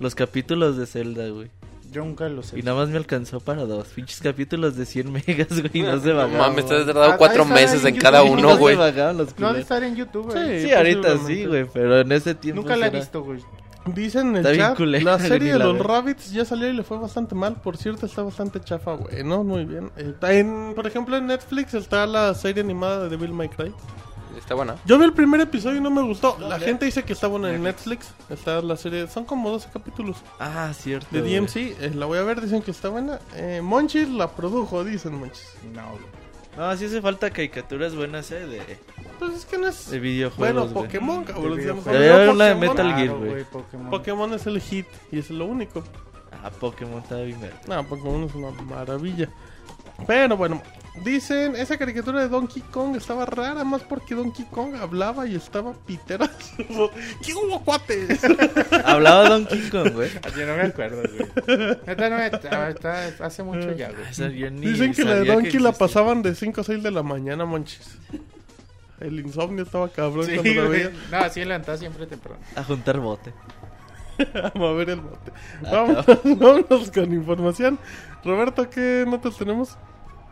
los 0.00 0.14
capítulos 0.14 0.76
de 0.76 0.86
Zelda, 0.86 1.28
güey. 1.28 1.50
Yo 1.92 2.04
nunca 2.04 2.28
lo 2.28 2.42
sé. 2.42 2.58
Y 2.58 2.62
nada 2.62 2.76
más 2.78 2.88
me 2.88 2.96
alcanzó 2.96 3.38
para 3.38 3.64
dos. 3.66 3.86
Pinches 3.88 4.20
capítulos 4.20 4.76
de 4.76 4.84
100 4.84 5.12
megas, 5.12 5.48
güey. 5.60 5.70
y 5.74 5.82
No 5.82 6.00
se 6.00 6.08
No 6.08 6.16
vagaban. 6.16 6.38
mames, 6.50 6.66
te 6.66 6.74
has 6.74 6.88
Ah, 6.88 6.92
dado 6.92 7.16
cuatro 7.16 7.44
ahí 7.44 7.48
está 7.50 7.54
meses 7.54 7.84
en 7.84 7.94
en 7.94 8.00
cada 8.00 8.18
YouTube. 8.24 8.32
uno, 8.32 8.42
No 8.48 8.54
se 8.54 8.60
güey. 8.60 8.74
vagaban 8.76 9.16
los 9.18 9.38
No 9.38 9.46
ha 9.46 9.52
de 9.52 9.60
estar 9.60 9.84
en 9.84 9.94
YouTube, 9.94 10.32
güey. 10.32 10.60
Sí. 10.62 10.66
Sí, 10.66 10.72
ahorita 10.74 11.18
sí, 11.24 11.44
güey. 11.46 11.66
Pero 11.72 12.00
en 12.00 12.10
ese 12.10 12.34
tiempo. 12.34 12.62
Nunca 12.62 12.74
la 12.74 12.86
he 12.86 12.88
era- 12.88 12.98
visto, 12.98 13.22
güey. 13.22 13.38
Dicen 13.86 14.28
en 14.28 14.36
el 14.36 14.38
Está 14.38 14.50
bien 14.50 14.62
chat, 14.68 14.76
culera, 14.76 15.04
la 15.04 15.18
serie 15.28 15.52
de 15.52 15.58
la 15.58 15.66
los. 15.66 15.78
Rabbits 15.78 16.32
ya 16.32 16.44
salió 16.44 16.68
y 16.68 16.72
le 16.72 16.82
fue 16.82 16.98
bastante 16.98 17.34
mal. 17.34 17.54
Por 17.56 17.76
cierto, 17.76 18.06
está 18.06 18.22
bastante 18.22 18.60
chafa, 18.60 18.94
güey. 18.94 19.22
No, 19.24 19.44
muy 19.44 19.64
bien. 19.64 19.90
Está 19.96 20.32
en, 20.32 20.72
por 20.74 20.86
ejemplo, 20.86 21.16
en 21.16 21.26
Netflix 21.26 21.74
está 21.74 22.06
la 22.06 22.32
serie 22.34 22.62
animada 22.62 23.04
de 23.04 23.10
Devil 23.10 23.32
May 23.32 23.48
Cry. 23.50 23.72
Está 24.38 24.54
buena. 24.54 24.74
Yo 24.84 24.98
vi 24.98 25.04
el 25.04 25.12
primer 25.12 25.40
episodio 25.40 25.76
y 25.78 25.80
no 25.80 25.90
me 25.90 26.02
gustó. 26.02 26.36
La 26.40 26.58
gente 26.58 26.84
dice 26.86 27.02
que 27.04 27.12
está 27.12 27.28
buena 27.28 27.52
en 27.52 27.62
Netflix. 27.62 28.08
Está 28.30 28.60
la 28.62 28.76
serie, 28.76 29.06
son 29.06 29.24
como 29.24 29.48
12 29.50 29.68
capítulos 29.72 30.16
Ah, 30.40 30.72
cierto. 30.74 31.06
de. 31.12 31.22
DMC. 31.22 31.56
eh, 31.80 31.92
la 31.94 32.06
voy 32.06 32.18
a 32.18 32.22
ver, 32.22 32.40
dicen 32.40 32.60
que 32.62 32.70
está 32.72 32.88
buena. 32.88 33.20
Eh, 33.36 33.60
Monchis 33.62 34.08
la 34.08 34.28
produjo, 34.32 34.82
dicen 34.82 35.14
Monchis. 35.18 35.46
No, 35.72 35.82
güey. 35.92 36.04
No, 36.56 36.76
sí 36.76 36.84
hace 36.86 37.00
falta 37.00 37.30
caricaturas 37.30 37.94
buenas, 37.94 38.30
eh. 38.32 38.46
De, 38.46 38.78
Pues 39.26 39.38
es 39.38 39.44
que 39.46 39.58
no 39.58 39.68
es. 39.68 39.90
de 39.90 40.00
videojuegos. 40.00 40.72
Bueno. 40.72 40.86
Pokémon, 40.86 41.24
cabrón. 41.24 41.56
De 41.56 42.28
una 42.30 42.44
de 42.46 42.54
Metal 42.54 42.94
Gear, 42.94 43.16
güey. 43.16 43.44
Pokémon. 43.44 43.90
Pokémon 43.90 44.34
es 44.34 44.46
el 44.46 44.60
hit 44.60 44.86
y 45.10 45.18
es 45.18 45.30
lo 45.30 45.46
único. 45.46 45.82
Ah, 46.42 46.50
Pokémon 46.50 47.02
está 47.02 47.16
bien. 47.20 47.38
No, 47.66 47.84
Pokémon 47.86 48.24
es 48.24 48.34
una 48.34 48.50
maravilla. 48.50 49.28
Pero 50.06 50.36
bueno, 50.36 50.60
dicen, 51.04 51.54
esa 51.56 51.78
caricatura 51.78 52.20
de 52.20 52.28
Donkey 52.28 52.62
Kong 52.62 52.96
estaba 52.96 53.24
rara 53.26 53.64
más 53.64 53.82
porque 53.82 54.14
Donkey 54.14 54.44
Kong 54.50 54.74
hablaba 54.74 55.26
y 55.26 55.36
estaba 55.36 55.72
pitera. 55.72 56.28
¿Qué 56.56 57.32
hubo, 57.32 57.62
cuates? 57.64 58.20
Hablaba 58.84 59.28
Donkey 59.28 59.70
Kong, 59.70 59.92
güey. 59.92 60.10
Así 60.22 60.40
no 60.40 60.56
me 60.56 60.62
acuerdo, 60.62 61.02
güey. 61.02 61.58
No 61.96 62.16
ah, 62.50 62.70
está- 62.70 63.24
hace 63.24 63.42
mucho 63.42 63.72
ya, 63.72 63.90
güey. 63.90 64.36
Yo 64.36 64.50
Dicen 64.50 64.92
que 64.92 65.04
la 65.04 65.14
de 65.14 65.24
Donkey 65.24 65.60
la 65.60 65.72
pasaban 65.72 66.22
de 66.22 66.34
5 66.34 66.60
a 66.60 66.64
6 66.64 66.82
de 66.82 66.90
la 66.90 67.02
mañana, 67.02 67.46
manches. 67.46 67.98
El 69.00 69.18
insomnio 69.20 69.64
estaba 69.64 69.88
cabrón 69.88 70.26
Sí, 70.26 70.34
cuando 70.36 70.54
la 70.62 70.66
güey. 70.68 70.84
veía. 70.84 70.92
No, 71.10 71.16
así 71.18 71.44
levantaba 71.44 71.76
siempre 71.78 72.06
temprano. 72.06 72.38
A 72.56 72.62
juntar 72.62 72.98
bote. 73.00 73.32
Vamos 74.54 74.70
a 74.70 74.72
ver 74.74 74.90
el 74.90 75.00
bote. 75.00 75.32
Ah, 75.64 75.70
Vamos, 75.72 76.06
vámonos 76.38 76.90
con 76.90 77.12
información. 77.12 77.78
Roberto, 78.24 78.68
¿qué 78.70 79.04
notas 79.06 79.36
tenemos? 79.36 79.76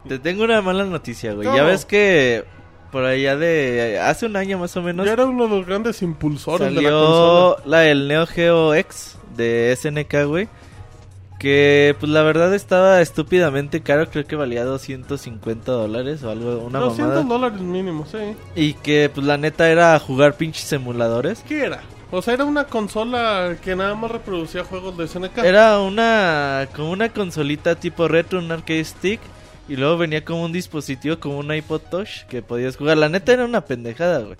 Te 0.08 0.18
tengo 0.18 0.44
una 0.44 0.62
mala 0.62 0.84
noticia, 0.84 1.32
güey. 1.32 1.46
¿Cómo? 1.46 1.56
Ya 1.56 1.64
ves 1.64 1.84
que 1.84 2.44
por 2.90 3.04
allá 3.04 3.36
de 3.36 3.98
hace 4.00 4.26
un 4.26 4.36
año 4.36 4.58
más 4.58 4.76
o 4.76 4.82
menos 4.82 5.06
Ya 5.06 5.12
era 5.14 5.24
uno 5.24 5.44
de 5.48 5.56
los 5.56 5.66
grandes 5.66 6.02
impulsores 6.02 6.68
de 6.68 6.74
la 6.74 6.82
salió 6.82 6.90
consola. 7.00 7.62
la 7.66 7.78
del 7.80 8.06
Neo 8.08 8.26
Geo 8.26 8.74
X 8.74 9.16
de 9.36 9.76
SNK, 9.80 10.26
güey. 10.26 10.48
Que 11.42 11.96
pues 11.98 12.12
la 12.12 12.22
verdad 12.22 12.54
estaba 12.54 13.00
estúpidamente 13.00 13.80
caro, 13.80 14.08
creo 14.08 14.24
que 14.24 14.36
valía 14.36 14.64
250 14.64 15.72
dólares 15.72 16.22
o 16.22 16.30
algo, 16.30 16.58
una 16.58 16.78
200 16.78 17.24
mamada. 17.24 17.24
dólares 17.24 17.60
mínimo, 17.60 18.06
sí. 18.06 18.36
Y 18.54 18.74
que 18.74 19.10
pues 19.12 19.26
la 19.26 19.38
neta 19.38 19.68
era 19.68 19.98
jugar 19.98 20.36
pinches 20.36 20.72
emuladores. 20.72 21.42
¿Qué 21.48 21.64
era? 21.64 21.82
O 22.12 22.22
sea, 22.22 22.34
era 22.34 22.44
una 22.44 22.66
consola 22.66 23.56
que 23.60 23.74
nada 23.74 23.96
más 23.96 24.12
reproducía 24.12 24.62
juegos 24.62 24.96
de 24.96 25.08
SNK. 25.08 25.38
Era 25.38 25.80
una 25.80 26.68
como 26.76 26.92
una 26.92 27.08
consolita 27.08 27.74
tipo 27.74 28.06
retro, 28.06 28.38
un 28.38 28.52
arcade 28.52 28.84
stick. 28.84 29.20
Y 29.68 29.74
luego 29.74 29.96
venía 29.98 30.24
como 30.24 30.44
un 30.44 30.52
dispositivo, 30.52 31.18
como 31.18 31.38
un 31.38 31.52
iPod 31.52 31.80
Touch, 31.90 32.24
que 32.28 32.40
podías 32.40 32.76
jugar. 32.76 32.98
La 32.98 33.08
neta 33.08 33.32
era 33.32 33.44
una 33.44 33.62
pendejada, 33.62 34.20
güey. 34.20 34.36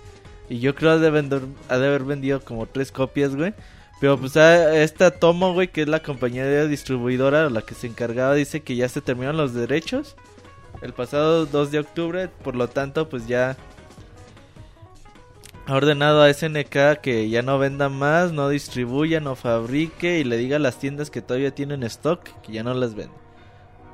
Y 0.47 0.59
yo 0.59 0.73
creo 0.73 0.99
de, 0.99 1.09
vender, 1.09 1.41
ha 1.67 1.77
de 1.77 1.87
haber 1.87 2.03
vendido 2.03 2.39
como 2.39 2.65
tres 2.65 2.93
copias, 2.93 3.35
güey. 3.35 3.53
Pero 4.03 4.17
pues 4.17 4.35
a 4.35 4.75
esta 4.83 5.11
Tomo, 5.11 5.53
güey, 5.53 5.69
que 5.69 5.83
es 5.83 5.87
la 5.87 6.03
compañía 6.03 6.43
de 6.43 6.67
distribuidora, 6.67 7.49
la 7.49 7.61
que 7.61 7.73
se 7.73 7.87
encargaba, 7.87 8.35
dice 8.35 8.59
que 8.59 8.75
ya 8.75 8.89
se 8.89 8.99
terminaron 8.99 9.37
los 9.37 9.53
derechos. 9.53 10.17
El 10.81 10.91
pasado 10.91 11.45
2 11.45 11.71
de 11.71 11.79
octubre, 11.79 12.27
por 12.27 12.53
lo 12.57 12.67
tanto, 12.67 13.07
pues 13.07 13.27
ya 13.27 13.55
ha 15.65 15.73
ordenado 15.73 16.21
a 16.21 16.33
SNK 16.33 16.99
que 17.01 17.29
ya 17.29 17.43
no 17.43 17.57
venda 17.59 17.87
más, 17.87 18.33
no 18.33 18.49
distribuya, 18.49 19.21
no 19.21 19.37
fabrique 19.37 20.19
y 20.19 20.25
le 20.25 20.35
diga 20.35 20.57
a 20.57 20.59
las 20.59 20.79
tiendas 20.79 21.09
que 21.09 21.21
todavía 21.21 21.55
tienen 21.55 21.83
stock 21.83 22.23
que 22.41 22.51
ya 22.51 22.61
no 22.61 22.73
las 22.73 22.95
venden. 22.95 23.22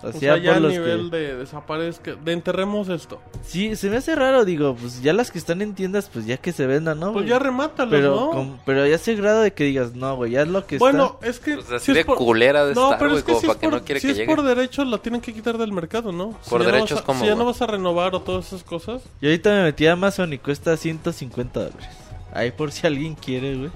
O 0.01 0.07
o 0.07 0.11
sea, 0.13 0.37
ya 0.37 0.51
por 0.51 0.57
a 0.57 0.59
los 0.61 0.71
nivel 0.71 1.09
que... 1.11 1.17
de 1.17 1.35
desaparezca, 1.35 2.15
de 2.15 2.31
enterremos 2.31 2.87
esto. 2.89 3.19
Sí, 3.45 3.75
se 3.75 3.89
me 3.89 3.97
hace 3.97 4.15
raro, 4.15 4.45
digo, 4.45 4.75
pues 4.79 5.01
ya 5.01 5.11
las 5.11 5.29
que 5.29 5.37
están 5.39 5.61
en 5.61 5.75
tiendas, 5.75 6.09
pues 6.11 6.25
ya 6.25 6.37
que 6.37 6.53
se 6.53 6.65
vendan, 6.67 6.99
¿no? 6.99 7.11
Pues 7.11 7.27
ya 7.27 7.37
remátalos, 7.39 7.91
pero, 7.91 8.15
¿no? 8.15 8.29
con- 8.31 8.59
pero 8.65 8.87
ya 8.87 8.97
se 8.97 9.15
grado 9.15 9.41
de 9.41 9.51
que 9.53 9.65
digas, 9.65 9.95
no, 9.95 10.15
güey, 10.15 10.31
ya 10.31 10.43
es 10.43 10.47
lo 10.47 10.65
que 10.65 10.77
Bueno, 10.77 11.19
es 11.21 11.39
que... 11.39 11.55
Pues 11.55 11.69
así 11.71 11.85
si 11.85 11.91
es 11.91 11.97
de 11.97 12.05
por- 12.05 12.17
culera 12.17 12.65
de 12.65 12.75
No, 12.75 12.85
estar, 12.85 12.99
pero 12.99 13.17
es 13.17 13.23
que 13.23 13.33
como 13.33 13.41
si 13.41 13.47
para 13.47 13.55
es 13.57 13.59
que 13.61 13.67
por, 13.69 13.79
no 13.79 13.85
quiere 13.85 13.99
si 13.99 14.13
que 14.13 14.21
es 14.21 14.27
por 14.27 14.41
derechos 14.43 14.87
la 14.87 14.97
tienen 14.99 15.19
que 15.21 15.33
quitar 15.33 15.57
del 15.57 15.71
mercado, 15.73 16.11
¿no? 16.13 16.31
Por 16.49 16.61
no 16.63 16.71
derechos, 16.71 16.99
a- 16.99 17.03
¿cómo, 17.03 17.19
Si 17.19 17.25
ya 17.25 17.35
no 17.35 17.43
vas 17.45 17.61
a 17.61 17.67
renovar 17.67 18.15
o 18.15 18.21
todas 18.21 18.47
esas 18.47 18.63
cosas. 18.63 19.01
está. 19.03 19.09
Y 19.21 19.25
ahorita 19.25 19.49
me 19.51 19.63
metí 19.63 19.85
a 19.87 19.93
Amazon 19.93 20.31
y 20.31 20.37
cuesta 20.37 20.77
150 20.77 21.59
dólares. 21.59 21.89
Ahí 22.33 22.51
por 22.51 22.71
si 22.71 22.87
alguien 22.87 23.15
quiere, 23.15 23.55
güey. 23.57 23.69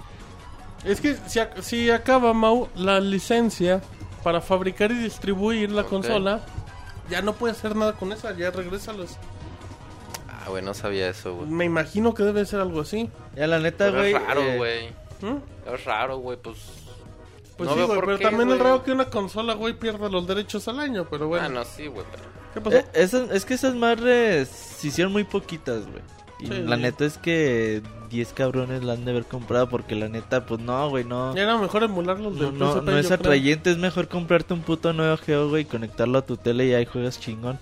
Es 0.86 1.02
que 1.02 1.16
si, 1.28 1.40
si 1.62 1.90
acaba, 1.90 2.34
Mau, 2.34 2.68
la 2.76 3.00
licencia 3.00 3.82
para 4.24 4.42
fabricar 4.42 4.92
y 4.92 4.96
distribuir 4.96 5.72
la 5.72 5.84
consola, 5.84 6.42
ya 7.10 7.22
no 7.22 7.34
puede 7.34 7.52
hacer 7.54 7.76
nada 7.76 7.94
con 7.94 8.12
esa, 8.12 8.36
ya 8.36 8.52
regrésalos. 8.52 9.18
Ah, 10.30 10.50
güey, 10.50 10.64
no 10.64 10.74
sabía 10.74 11.10
eso, 11.10 11.36
güey. 11.36 11.48
Me 11.50 11.66
imagino 11.66 12.14
que 12.14 12.24
debe 12.24 12.46
ser 12.46 12.60
algo 12.60 12.82
así. 12.82 13.10
Ya 13.36 13.48
la 13.48 13.60
neta, 13.60 13.86
Pero 13.86 13.98
güey. 14.00 14.14
es 14.14 14.22
raro, 14.28 14.42
eh, 14.42 14.58
güey. 14.58 14.90
¿Mm? 15.22 15.38
Es 15.74 15.86
raro, 15.86 16.18
güey, 16.18 16.38
pues... 16.38 16.58
Pues 17.58 17.70
No 17.70 17.76
sí, 17.76 17.82
güey, 17.84 18.00
pero 18.00 18.18
qué, 18.18 18.24
también 18.24 18.50
es 18.52 18.60
raro 18.60 18.84
que 18.84 18.92
una 18.92 19.06
consola, 19.10 19.54
güey, 19.54 19.74
pierda 19.76 20.10
los 20.10 20.26
derechos 20.26 20.68
al 20.68 20.80
año, 20.80 21.06
pero 21.10 21.28
bueno. 21.28 21.46
Ah, 21.46 21.50
no, 21.50 21.64
sí, 21.64 21.88
güey, 21.88 22.06
pero... 22.12 22.24
¿Qué 22.54 22.62
pasó? 22.62 22.78
Eh, 22.78 22.86
esas- 22.94 23.30
es 23.32 23.46
que 23.46 23.54
esas 23.54 23.76
madres 23.76 24.48
se 24.50 24.88
hicieron 24.88 25.14
muy 25.14 25.24
poquitas, 25.24 25.82
güey. 25.86 26.02
Y 26.40 26.48
Sí, 26.48 26.54
la 26.62 26.76
neta 26.78 27.06
es 27.06 27.18
que 27.18 27.82
10 28.14 28.34
cabrones 28.34 28.84
la 28.84 28.94
han 28.94 29.06
de 29.06 29.12
haber 29.12 29.26
comprado 29.26 29.68
porque 29.68 29.96
la 29.96 30.08
neta, 30.08 30.46
pues 30.46 30.62
no, 30.62 30.90
güey, 30.90 31.04
no. 31.04 31.36
Era 31.36 31.58
mejor 31.58 31.84
emular 31.84 32.20
los 32.20 32.34
No, 32.36 32.52
no, 32.52 32.82
no 32.82 32.98
es 32.98 33.08
creo. 33.08 33.16
atrayente, 33.20 33.72
es 33.72 33.78
mejor 33.78 34.08
comprarte 34.08 34.54
un 34.54 34.62
puto 34.62 34.94
nuevo 34.94 35.18
Geo, 35.18 35.50
güey, 35.50 35.64
y 35.64 35.66
conectarlo 35.66 36.20
a 36.20 36.26
tu 36.26 36.38
tele 36.38 36.68
y 36.68 36.74
ahí 36.74 36.86
juegas 36.86 37.20
chingón. 37.20 37.60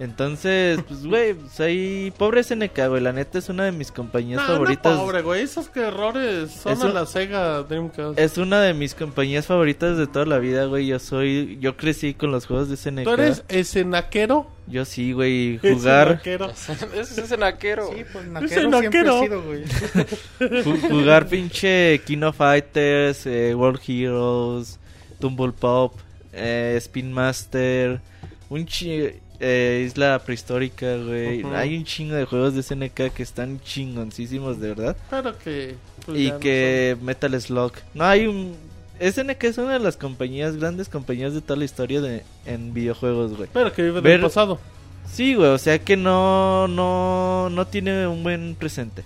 Entonces, 0.00 0.78
pues, 0.86 1.04
güey, 1.04 1.34
pues 1.34 1.58
ahí... 1.60 2.12
Pobre 2.16 2.42
SNK, 2.44 2.88
güey. 2.88 3.02
La 3.02 3.12
neta 3.12 3.38
es 3.38 3.48
una 3.48 3.64
de 3.64 3.72
mis 3.72 3.90
compañías 3.90 4.40
No, 4.40 4.46
favoritas. 4.46 4.94
no, 4.96 5.02
pobre, 5.02 5.22
güey. 5.22 5.42
Esos 5.42 5.68
que 5.68 5.80
errores 5.80 6.52
son 6.52 6.72
Eso- 6.74 6.86
a 6.86 6.90
la 6.90 7.04
Sega 7.06 7.62
Dreamcast. 7.64 8.18
Es 8.18 8.38
una 8.38 8.60
de 8.62 8.74
mis 8.74 8.94
compañías 8.94 9.46
favoritas 9.46 9.96
de 9.98 10.06
toda 10.06 10.24
la 10.26 10.38
vida, 10.38 10.66
güey. 10.66 10.86
Yo 10.86 10.98
soy... 11.00 11.58
Yo 11.60 11.76
crecí 11.76 12.14
con 12.14 12.30
los 12.30 12.46
juegos 12.46 12.68
de 12.68 12.76
SNK. 12.76 13.02
¿Tú 13.04 13.10
eres 13.10 13.44
escenaquero? 13.48 14.46
Yo 14.68 14.84
sí, 14.84 15.12
güey. 15.12 15.58
Jugar... 15.58 16.20
Escenaquero. 16.24 16.50
Ese 17.00 17.20
es 17.22 17.30
el 17.32 17.40
naquero. 17.40 17.90
Sí, 17.94 18.04
pues 18.12 18.26
naquero 18.28 18.78
siempre 18.80 19.00
sido, 19.20 19.42
güey. 19.42 19.64
Ju- 20.38 20.88
jugar 20.90 21.26
pinche 21.26 22.00
King 22.06 22.22
of 22.22 22.36
Fighters, 22.36 23.26
eh, 23.26 23.54
World 23.54 23.80
Heroes, 23.86 24.78
Tumble 25.18 25.52
Pop, 25.52 25.94
eh, 26.32 26.74
Spin 26.78 27.12
Master, 27.12 28.00
un 28.48 28.64
chi 28.66 29.10
eh, 29.40 29.84
Isla 29.86 30.18
Prehistórica, 30.24 30.96
güey. 30.96 31.44
Hay 31.54 31.76
un 31.76 31.84
chingo 31.84 32.14
de 32.14 32.24
juegos 32.24 32.54
de 32.54 32.62
SNK 32.62 33.12
que 33.14 33.22
están 33.22 33.60
chingoncísimos, 33.60 34.60
de 34.60 34.68
verdad. 34.68 34.96
Pero 35.10 35.38
que... 35.38 35.76
pues, 36.04 36.18
y 36.18 36.30
no 36.30 36.38
que 36.40 36.96
Metal 37.00 37.40
Slug. 37.40 37.72
No, 37.94 38.04
hay 38.04 38.26
un... 38.26 38.56
SNK 39.00 39.44
es 39.44 39.58
una 39.58 39.74
de 39.74 39.78
las 39.78 39.96
compañías, 39.96 40.56
grandes 40.56 40.88
compañías 40.88 41.32
de 41.32 41.40
toda 41.40 41.56
la 41.56 41.64
historia 41.64 42.00
de, 42.00 42.24
en 42.46 42.74
videojuegos, 42.74 43.36
güey. 43.36 43.48
Pero 43.52 43.72
que 43.72 43.82
vive 43.82 44.00
Ver- 44.00 44.12
del 44.14 44.22
pasado. 44.22 44.58
Sí, 45.10 45.34
güey, 45.34 45.48
o 45.50 45.58
sea 45.58 45.78
que 45.78 45.96
no, 45.96 46.66
no, 46.68 47.48
no 47.48 47.66
tiene 47.66 48.06
un 48.08 48.22
buen 48.24 48.56
presente. 48.58 49.04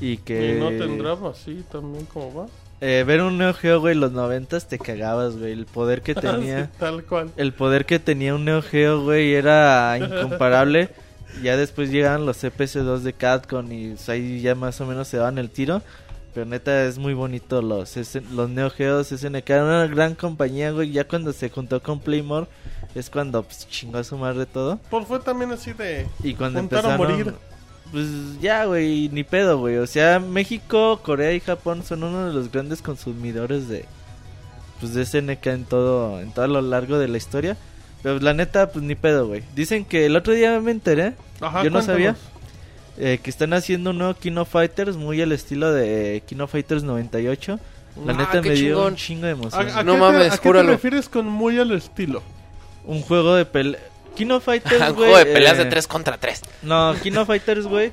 Y 0.00 0.18
que... 0.18 0.56
Y 0.56 0.60
no 0.60 0.68
tendrá 0.68 1.14
así 1.28 1.64
también 1.72 2.04
como 2.06 2.34
va. 2.34 2.46
Eh, 2.80 3.04
ver 3.06 3.22
un 3.22 3.38
Neo 3.38 3.54
Geo, 3.54 3.80
güey, 3.80 3.94
los 3.94 4.12
noventas 4.12 4.68
te 4.68 4.78
cagabas, 4.78 5.36
güey. 5.36 5.52
El 5.52 5.66
poder 5.66 6.02
que 6.02 6.14
tenía... 6.14 6.66
Sí, 6.66 6.70
tal 6.78 7.04
cual. 7.04 7.30
el 7.36 7.52
poder 7.52 7.86
que 7.86 7.98
tenía 7.98 8.34
un 8.34 8.44
Neo 8.44 8.62
Geo, 8.62 9.02
güey, 9.02 9.34
era 9.34 9.98
incomparable. 9.98 10.90
ya 11.42 11.56
después 11.56 11.90
llegaban 11.90 12.26
los 12.26 12.42
CPC2 12.42 13.00
de 13.00 13.12
Capcom 13.12 13.70
y 13.72 13.90
pues, 13.90 14.08
ahí 14.08 14.40
ya 14.40 14.54
más 14.54 14.80
o 14.80 14.86
menos 14.86 15.08
se 15.08 15.16
daban 15.16 15.38
el 15.38 15.50
tiro. 15.50 15.82
Pero 16.34 16.46
neta 16.46 16.84
es 16.84 16.98
muy 16.98 17.14
bonito 17.14 17.62
los, 17.62 17.96
los 18.30 18.50
Neo 18.50 18.70
Geos, 18.70 19.08
SNK. 19.08 19.50
Era 19.50 19.64
una 19.64 19.86
gran 19.86 20.14
compañía, 20.14 20.70
güey. 20.70 20.92
Ya 20.92 21.04
cuando 21.04 21.32
se 21.32 21.50
juntó 21.50 21.82
con 21.82 21.98
Playmore 21.98 22.46
es 22.94 23.10
cuando 23.10 23.42
pues, 23.42 23.66
chingó 23.68 23.98
a 23.98 24.04
su 24.04 24.16
madre 24.16 24.46
todo. 24.46 24.78
Pues 24.90 25.06
fue 25.06 25.18
también 25.18 25.50
así 25.50 25.72
de... 25.72 26.06
Y 26.22 26.34
cuando 26.34 26.60
Juntar 26.60 26.86
a 26.86 26.94
empezaron... 26.94 27.16
morir. 27.16 27.34
Pues 27.92 28.06
ya, 28.40 28.66
güey, 28.66 29.08
ni 29.10 29.24
pedo, 29.24 29.58
güey. 29.58 29.76
O 29.78 29.86
sea, 29.86 30.18
México, 30.20 31.00
Corea 31.02 31.32
y 31.32 31.40
Japón 31.40 31.82
son 31.84 32.04
uno 32.04 32.26
de 32.26 32.34
los 32.34 32.50
grandes 32.52 32.82
consumidores 32.82 33.68
de 33.68 33.84
pues 34.80 34.94
de 34.94 35.04
SNK 35.04 35.46
en 35.48 35.64
todo 35.64 36.20
en 36.20 36.30
todo 36.32 36.46
lo 36.46 36.60
largo 36.60 36.98
de 36.98 37.08
la 37.08 37.16
historia. 37.16 37.56
Pero 38.02 38.20
la 38.20 38.32
neta, 38.34 38.70
pues 38.70 38.84
ni 38.84 38.94
pedo, 38.94 39.26
güey. 39.26 39.42
Dicen 39.56 39.84
que 39.84 40.06
el 40.06 40.14
otro 40.16 40.32
día 40.32 40.60
me 40.60 40.70
enteré 40.70 41.14
Ajá, 41.40 41.64
Yo 41.64 41.70
no 41.70 41.82
sabía. 41.82 42.14
eh, 42.96 43.18
que 43.22 43.30
están 43.30 43.52
haciendo 43.54 43.90
un 43.90 43.98
nuevo 43.98 44.14
Kino 44.14 44.44
Fighters 44.44 44.96
muy 44.96 45.20
al 45.22 45.32
estilo 45.32 45.72
de 45.72 46.22
Kino 46.26 46.46
Fighters 46.46 46.82
98. 46.84 47.58
La 48.06 48.12
Ah, 48.12 48.16
neta 48.16 48.40
me 48.42 48.50
dio 48.50 48.74
chingón. 48.76 48.86
un 48.92 48.96
chingo 48.96 49.22
de 49.22 49.28
¿A, 49.28 49.32
emoción. 49.32 49.68
a 49.70 49.82
No 49.82 49.94
qué 49.94 49.98
mames, 50.00 50.28
te, 50.28 50.34
¿a 50.34 50.38
qué 50.38 50.52
te 50.52 50.62
refieres 50.62 51.08
con 51.08 51.26
muy 51.26 51.58
al 51.58 51.72
estilo? 51.72 52.22
Un 52.84 53.00
juego 53.02 53.34
de 53.34 53.44
pelea. 53.46 53.80
Kino 54.18 54.40
Fighters, 54.42 54.80
Un 54.90 54.94
güey. 54.96 55.10
juego 55.10 55.16
de 55.18 55.26
peleas 55.32 55.56
de 55.56 55.62
eh, 55.62 55.70
3 55.70 55.86
contra 55.86 56.18
3. 56.18 56.42
No, 56.62 56.94
Kino 57.02 57.24
Fighters, 57.24 57.66
güey. 57.66 57.92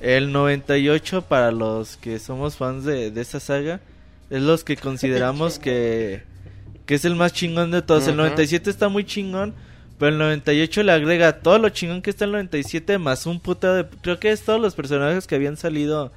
El 0.00 0.32
98 0.32 1.22
para 1.22 1.50
los 1.50 1.96
que 1.98 2.18
somos 2.18 2.56
fans 2.56 2.84
de, 2.84 3.10
de 3.10 3.20
esa 3.20 3.40
saga. 3.40 3.80
Es 4.30 4.40
los 4.42 4.64
que 4.64 4.76
consideramos 4.76 5.58
que, 5.58 6.22
que 6.86 6.94
es 6.94 7.04
el 7.04 7.14
más 7.16 7.32
chingón 7.32 7.70
de 7.70 7.82
todos. 7.82 8.04
El 8.04 8.14
Ujú. 8.14 8.22
97 8.22 8.70
está 8.70 8.88
muy 8.88 9.04
chingón. 9.04 9.54
Pero 9.98 10.10
el 10.12 10.18
98 10.18 10.82
le 10.82 10.92
agrega 10.92 11.40
todo 11.40 11.58
lo 11.58 11.68
chingón 11.68 12.02
que 12.02 12.10
está 12.10 12.24
el 12.24 12.32
97 12.32 12.98
más 12.98 13.26
un 13.26 13.38
puto 13.38 13.72
de... 13.72 13.86
Creo 14.02 14.18
que 14.18 14.32
es 14.32 14.42
todos 14.42 14.60
los 14.60 14.74
personajes 14.74 15.26
que 15.28 15.36
habían 15.36 15.56
salido 15.56 16.10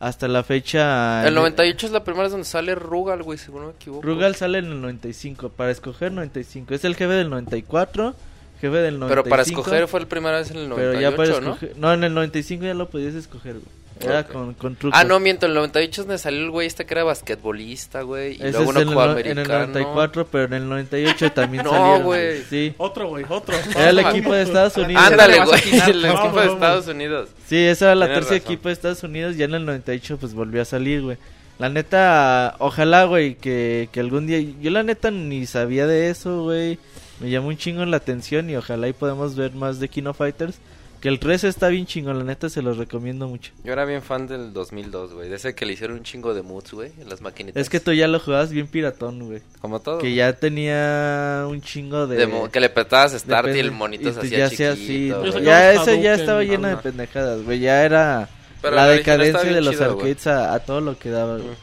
hasta 0.00 0.28
la 0.28 0.42
fecha. 0.42 1.26
El 1.26 1.34
98 1.34 1.86
es 1.86 1.92
la 1.92 2.04
primera 2.04 2.24
vez 2.24 2.32
donde 2.32 2.44
sale 2.44 2.74
Rugal, 2.74 3.22
güey, 3.22 3.38
si 3.38 3.50
no 3.50 3.60
me 3.60 3.70
equivoco. 3.70 4.02
Rugal 4.02 4.34
sale 4.34 4.58
en 4.58 4.66
el 4.66 4.80
95. 4.82 5.48
Para 5.48 5.70
escoger 5.70 6.12
95. 6.12 6.74
Es 6.74 6.84
el 6.84 6.94
jefe 6.94 7.12
del 7.14 7.30
94. 7.30 8.14
Jefe 8.62 8.76
del 8.78 8.98
95. 8.98 9.08
Pero 9.08 9.24
para 9.28 9.42
escoger 9.42 9.88
fue 9.88 10.00
la 10.00 10.06
primera 10.08 10.38
vez 10.38 10.50
en 10.50 10.56
el 10.56 10.68
Pero 10.70 10.92
98, 10.94 11.00
ya 11.10 11.16
para 11.16 11.28
¿no? 11.40 11.52
escoger... 11.54 11.76
¿no? 11.76 11.92
en 11.92 12.04
el 12.04 12.14
95 12.14 12.64
ya 12.64 12.72
lo 12.74 12.88
podías 12.88 13.14
escoger, 13.14 13.54
güey. 13.54 13.66
Era 14.00 14.20
Ok. 14.20 14.32
con, 14.32 14.54
con 14.54 14.74
trucos. 14.74 14.98
Ah, 14.98 15.04
no, 15.04 15.20
miento, 15.20 15.46
en 15.46 15.50
el 15.50 15.56
98 15.56 16.00
es 16.00 16.06
donde 16.08 16.18
salió 16.18 16.40
el 16.40 16.50
güey 16.50 16.66
este 16.66 16.86
que 16.86 16.94
era 16.94 17.04
basquetbolista, 17.04 18.02
güey. 18.02 18.32
Y 18.32 18.42
Ese 18.42 18.52
luego 18.52 18.70
uno 18.70 18.80
en 18.80 18.88
el, 18.88 18.94
jugó 18.94 19.06
no- 19.06 19.12
en 19.18 19.26
el 19.26 19.32
americano. 19.32 19.66
94, 19.68 20.26
pero 20.26 20.44
en 20.46 20.52
el 20.54 20.68
98 20.68 21.32
también 21.32 21.62
No, 21.64 21.70
salieron. 21.70 22.02
güey. 22.02 22.42
Sí. 22.50 22.74
Otro, 22.78 23.08
güey, 23.08 23.24
otro. 23.28 23.54
Era 23.76 23.90
el 23.90 23.98
equipo 24.00 24.32
de 24.32 24.42
Estados 24.42 24.76
Unidos. 24.76 25.04
Ándale, 25.04 25.44
güey, 25.44 25.60
el 25.90 26.02
vamos, 26.02 26.20
equipo 26.20 26.40
de 26.40 26.46
vamos. 26.46 26.52
Estados 26.54 26.88
Unidos. 26.88 27.28
Sí, 27.46 27.58
esa 27.58 27.84
era 27.86 27.94
la 27.94 28.06
Tienes 28.06 28.18
tercera 28.26 28.38
razón. 28.40 28.52
equipo 28.52 28.68
de 28.68 28.72
Estados 28.72 29.02
Unidos. 29.04 29.36
Ya 29.36 29.44
en 29.44 29.54
el 29.54 29.64
98 29.66 30.16
pues 30.18 30.34
volvió 30.34 30.62
a 30.62 30.64
salir, 30.64 31.02
güey. 31.02 31.16
La 31.58 31.68
neta, 31.68 32.56
ojalá, 32.58 33.04
güey, 33.04 33.36
que, 33.36 33.88
que 33.92 34.00
algún 34.00 34.26
día... 34.26 34.40
Yo 34.60 34.70
la 34.72 34.82
neta 34.82 35.12
ni 35.12 35.46
sabía 35.46 35.86
de 35.86 36.10
eso, 36.10 36.42
güey. 36.42 36.78
Me 37.22 37.30
llamó 37.30 37.48
un 37.48 37.56
chingo 37.56 37.84
la 37.84 37.96
atención 37.98 38.50
y 38.50 38.56
ojalá 38.56 38.88
y 38.88 38.92
podamos 38.92 39.36
ver 39.36 39.52
más 39.52 39.78
de 39.78 39.88
Kino 39.88 40.12
Fighters. 40.12 40.56
Que 41.00 41.08
el 41.08 41.18
3 41.18 41.42
está 41.42 41.66
bien 41.66 41.84
chingón, 41.84 42.16
la 42.16 42.22
neta 42.22 42.48
se 42.48 42.62
los 42.62 42.76
recomiendo 42.76 43.26
mucho. 43.26 43.50
Yo 43.64 43.72
era 43.72 43.84
bien 43.84 44.02
fan 44.02 44.28
del 44.28 44.52
2002, 44.52 45.14
güey. 45.14 45.28
De 45.28 45.34
ese 45.34 45.52
que 45.52 45.66
le 45.66 45.72
hicieron 45.72 45.96
un 45.96 46.04
chingo 46.04 46.32
de 46.32 46.42
moods, 46.42 46.72
güey, 46.72 46.92
en 47.00 47.08
las 47.08 47.20
maquinitas. 47.20 47.60
Es 47.60 47.68
que 47.68 47.80
tú 47.80 47.92
ya 47.92 48.06
lo 48.06 48.20
jugabas 48.20 48.50
bien 48.52 48.68
piratón, 48.68 49.18
güey. 49.26 49.42
Como 49.60 49.80
todo. 49.80 49.98
Que 49.98 50.14
ya 50.14 50.32
tenía 50.34 51.44
un 51.48 51.60
chingo 51.60 52.06
de... 52.06 52.28
Que 52.52 52.60
le 52.60 52.66
apretabas 52.66 53.14
start 53.14 53.48
y 53.48 53.58
el 53.58 53.72
monito 53.72 54.12
se 54.12 54.20
hacía 54.20 54.38
ya 54.38 54.50
chiquito. 54.50 55.22
sea 55.22 55.32
así. 55.32 55.44
Ya 55.44 55.72
ese 55.72 56.00
ya 56.00 56.14
estaba 56.14 56.44
lleno 56.44 56.68
de 56.68 56.76
pendejadas, 56.76 57.42
güey. 57.42 57.58
Ya 57.58 57.82
era 57.84 58.28
Pero 58.60 58.76
la 58.76 58.86
decadencia 58.86 59.42
de 59.42 59.60
los 59.60 59.76
güey. 59.76 59.90
arcades 59.90 60.26
a, 60.28 60.54
a 60.54 60.60
todo 60.60 60.80
lo 60.80 60.96
que 60.96 61.10
daba, 61.10 61.36
güey. 61.38 61.56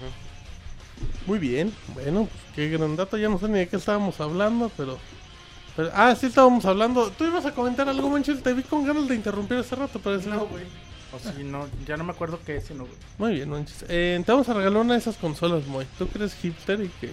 Muy 1.27 1.39
bien. 1.39 1.71
Bueno, 1.93 2.27
pues 2.29 2.43
qué 2.57 2.67
gran 2.69 2.97
dato. 2.97 3.17
Ya 3.17 3.29
no 3.29 3.39
sé 3.39 3.47
ni 3.47 3.59
de 3.59 3.69
qué 3.69 3.77
estábamos 3.77 4.19
hablando, 4.19 4.69
pero... 4.75 4.97
pero- 5.75 5.91
ah, 5.93 6.15
sí 6.15 6.27
estábamos 6.27 6.65
hablando. 6.65 7.09
Tú 7.17 7.25
ibas 7.25 7.45
a 7.45 7.53
comentar 7.53 7.87
algo, 7.89 8.09
Manchel. 8.09 8.41
Te 8.41 8.53
vi 8.53 8.63
con 8.63 8.85
ganas 8.85 9.07
de 9.07 9.15
interrumpir 9.15 9.57
hace 9.57 9.75
rato, 9.75 9.99
parece. 9.99 10.29
No, 10.29 10.45
güey. 10.45 10.63
O 11.11 11.17
si 11.17 11.43
no, 11.43 11.65
ya 11.87 11.97
no 11.97 12.03
me 12.03 12.11
acuerdo 12.11 12.39
qué 12.45 12.57
es, 12.57 12.65
sino, 12.65 12.83
güey. 12.85 12.95
Muy 13.17 13.33
bien, 13.33 13.49
Manchel. 13.49 13.87
Eh, 13.89 14.21
te 14.25 14.31
vamos 14.31 14.47
a 14.49 14.53
regalar 14.53 14.81
una 14.81 14.93
de 14.93 14.99
esas 14.99 15.17
consolas, 15.17 15.65
Moy. 15.67 15.85
Tú 15.97 16.07
que 16.07 16.17
eres 16.19 16.35
hipster 16.35 16.81
y 16.81 16.89
que 17.01 17.11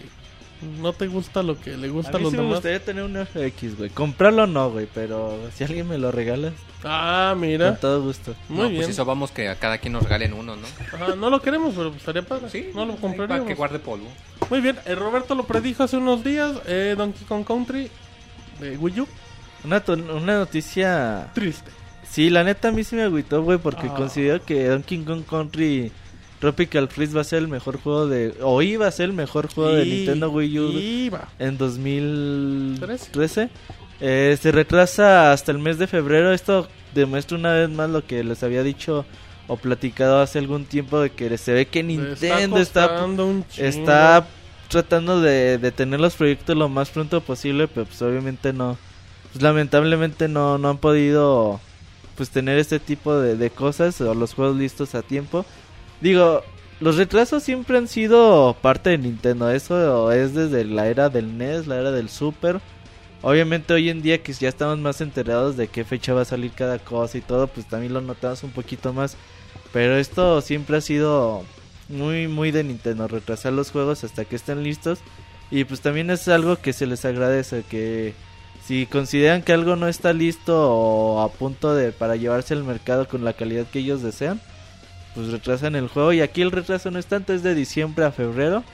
no 0.81 0.93
te 0.93 1.07
gusta 1.07 1.43
lo 1.43 1.59
que 1.61 1.77
le 1.77 1.89
gusta 1.89 2.13
A 2.13 2.15
a 2.17 2.19
mí 2.19 2.25
los 2.25 2.31
sí 2.33 2.37
me 2.37 2.43
demás. 2.43 2.57
gustaría 2.59 2.85
tener 2.85 3.05
un 3.05 3.17
FX, 3.17 3.77
güey. 3.79 3.91
Comprarlo 3.91 4.47
no, 4.47 4.71
güey, 4.71 4.87
pero 4.93 5.39
si 5.55 5.65
alguien 5.65 5.89
me 5.89 5.97
lo 5.99 6.11
regala, 6.13 6.53
Ah, 6.85 7.31
con 7.33 7.41
mira. 7.41 7.77
todo 7.77 8.03
gusto. 8.03 8.35
Muy 8.49 8.59
no, 8.59 8.69
bien. 8.69 8.77
pues 8.83 8.89
eso 8.91 9.05
vamos 9.05 9.31
que 9.31 9.49
a 9.49 9.55
cada 9.57 9.79
quien 9.79 9.95
nos 9.95 10.03
regalen 10.05 10.33
uno, 10.35 10.57
¿no? 10.57 10.67
Ajá, 10.95 11.15
no 11.15 11.31
lo 11.31 11.41
queremos, 11.41 11.75
pero 11.75 11.89
pues 11.91 12.01
estaría 12.01 12.23
padre. 12.23 12.49
Sí, 12.51 12.71
no 12.75 12.85
lo 12.87 12.97
compraríamos. 12.97 13.45
Para 13.45 13.49
que 13.49 13.55
guarde 13.55 13.79
polvo. 13.79 14.07
Muy 14.51 14.61
bien, 14.61 14.77
eh, 14.87 14.95
Roberto 14.95 15.35
lo 15.35 15.45
predijo 15.47 15.83
hace 15.85 15.97
unos 15.97 16.23
días. 16.23 16.53
Eh, 16.67 16.95
Donkey 16.97 17.25
Kong 17.27 17.45
Country 17.45 17.91
de 18.61 18.77
Wii 18.77 19.01
U. 19.01 19.09
Una, 19.65 19.83
una 20.15 20.39
noticia... 20.39 21.29
Triste. 21.35 21.71
Sí, 22.09 22.31
la 22.31 22.45
neta 22.45 22.69
a 22.69 22.73
mí 22.73 22.85
sí 22.85 22.95
me 22.97 23.03
agüitó, 23.03 23.43
güey, 23.43 23.59
porque 23.59 23.89
Ah. 23.89 23.95
considero 23.97 24.45
que 24.45 24.69
Donkey 24.69 24.99
Kong 25.05 25.23
Country 25.29 25.91
Tropical 26.39 26.89
Freeze 26.89 27.15
va 27.15 27.23
a 27.23 27.25
ser 27.25 27.39
el 27.41 27.49
mejor 27.49 27.81
juego 27.81 28.07
de... 28.07 28.35
O 28.43 28.63
iba 28.63 28.87
a 28.87 28.91
ser 28.91 29.07
el 29.07 29.13
mejor 29.15 29.53
juego 29.53 29.73
de 29.73 29.85
Nintendo 29.87 30.31
Wii 30.31 30.59
U 30.61 30.71
Iba. 30.73 31.29
en 31.39 31.57
2013. 31.59 33.49
Eh, 34.01 34.37
se 34.41 34.53
retrasa 34.53 35.33
hasta 35.33 35.53
el 35.53 35.59
mes 35.59 35.79
de 35.79 35.87
febrero. 35.87 36.33
Esto 36.33 36.69
demuestra 36.95 37.37
una 37.39 37.55
vez 37.55 37.71
más 37.71 37.89
lo 37.91 38.05
que 38.07 38.23
les 38.23 38.43
había 38.43 38.63
dicho 38.63 39.05
o 39.49 39.57
platicado 39.57 40.21
hace 40.21 40.39
algún 40.39 40.65
tiempo 40.65 41.01
de 41.01 41.11
que 41.11 41.39
se 41.39 41.53
ve 41.53 41.67
que 41.67 41.83
Nintendo 41.83 42.59
está, 42.59 42.89
costando 42.89 43.27
un 43.27 43.45
está 43.57 44.27
tratando 44.69 45.21
de, 45.21 45.59
tener 45.75 46.01
los 46.01 46.15
proyectos 46.15 46.57
lo 46.57 46.69
más 46.69 46.91
pronto 46.91 47.21
posible, 47.21 47.69
pero 47.69 47.87
pues 47.87 48.01
obviamente 48.03 48.53
no. 48.53 48.77
Pues 49.33 49.43
lamentablemente 49.43 50.29
no, 50.29 50.59
no 50.59 50.71
han 50.71 50.79
podido 50.79 51.61
pues 52.17 52.31
tener 52.31 52.59
este 52.59 52.79
tipo 52.81 53.15
de, 53.19 53.37
de 53.37 53.51
cosas 53.51 54.01
o 54.01 54.15
los 54.15 54.35
juegos 54.35 54.57
listos 54.57 54.95
a 54.95 55.03
tiempo. 55.03 55.45
Digo, 56.01 56.43
los 56.81 56.97
retrasos 56.97 57.43
siempre 57.43 57.79
han 57.79 57.89
sido 57.89 58.57
parte 58.61 58.91
de 58.91 58.99
Nintendo. 58.99 59.51
Eso 59.51 60.13
es 60.13 60.35
desde 60.35 60.65
la 60.65 60.89
era 60.89 61.09
del 61.09 61.39
NES, 61.39 61.67
la 61.67 61.77
era 61.77 61.91
del 61.91 62.09
Super. 62.09 62.61
Obviamente 63.23 63.73
hoy 63.73 63.89
en 63.89 64.03
día 64.03 64.23
que 64.23 64.33
ya 64.33 64.49
estamos 64.49 64.79
más 64.79 65.01
enterados 65.01 65.57
de 65.57 65.69
qué 65.69 65.85
fecha 65.85 66.13
va 66.13 66.23
a 66.23 66.27
salir 66.27 66.53
cada 66.53 66.79
cosa 66.79 67.19
y 67.19 67.23
todo, 67.23 67.47
pues 67.49 67.67
también 67.67 67.95
lo 67.95 68.01
notamos 68.01 68.43
un 68.43 68.51
poquito 68.51 68.93
más. 68.93 69.17
Pero 69.73 69.97
esto 69.97 70.41
siempre 70.43 70.77
ha 70.77 70.81
sido 70.81 71.45
muy 71.89 72.29
muy 72.29 72.51
de 72.51 72.65
Nintendo, 72.65 73.07
retrasar 73.09 73.53
los 73.53 73.71
juegos 73.71 74.05
hasta 74.05 74.25
que 74.25 74.37
estén 74.37 74.63
listos. 74.63 74.99
Y 75.51 75.65
pues 75.65 75.81
también 75.81 76.11
es 76.11 76.27
algo 76.29 76.57
que 76.57 76.73
se 76.73 76.87
les 76.87 77.05
agradece, 77.05 77.63
que 77.63 78.15
si 78.65 78.87
consideran 78.87 79.43
que 79.43 79.53
algo 79.53 79.77
no 79.77 79.87
está 79.87 80.13
listo 80.13 80.55
o 80.75 81.21
a 81.21 81.31
punto 81.31 81.75
de 81.75 81.93
para 81.93 82.17
llevarse 82.17 82.55
al 82.55 82.65
mercado 82.65 83.07
con 83.07 83.25
la 83.25 83.33
calidad 83.33 83.65
que 83.67 83.79
ellos 83.79 84.03
desean, 84.03 84.41
pues 85.15 85.29
retrasan 85.29 85.77
el 85.77 85.87
juego. 85.89 86.13
Y 86.13 86.21
aquí 86.21 86.43
el 86.43 86.51
retraso 86.51 86.91
no 86.91 86.99
es 86.99 87.07
tanto, 87.07 87.33
es 87.33 87.43
de 87.45 87.55
diciembre 87.55 88.05
a 88.05 88.11
febrero. 88.11 88.65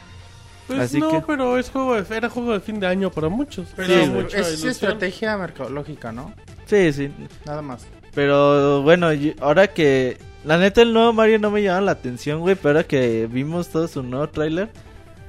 Pues 0.67 0.79
Así 0.81 0.99
no, 1.01 1.11
que- 1.11 1.21
pero 1.27 1.59
es 1.59 1.69
juego 1.71 2.01
de, 2.01 2.17
era 2.17 2.31
juego 2.31 2.53
de 2.55 2.61
fin 2.61 2.81
de 2.81 2.87
año 2.87 3.11
para 3.11 3.29
muchos. 3.29 3.69
Pero 3.77 4.03
Sí, 4.05 4.09
mucha 4.11 4.39
es 4.39 4.49
ilusión. 4.49 4.71
estrategia 4.71 5.37
mercadológica, 5.37 6.11
¿no? 6.13 6.33
Sí, 6.67 6.91
sí. 6.93 7.11
Nada 7.45 7.61
más. 7.61 7.85
Pero 8.15 8.81
bueno, 8.83 9.09
ahora 9.41 9.67
que... 9.67 10.17
La 10.45 10.59
neta 10.59 10.83
el 10.83 10.93
nuevo 10.93 11.13
Mario 11.13 11.39
no 11.39 11.51
me 11.51 11.63
llama 11.63 11.81
la 11.83 11.93
atención, 11.93 12.41
güey, 12.41 12.57
pero 12.57 12.71
ahora 12.71 12.85
que 12.85 13.29
vimos 13.31 13.69
todo 13.69 13.87
su 13.87 14.03
nuevo 14.03 14.29
tráiler, 14.29 14.71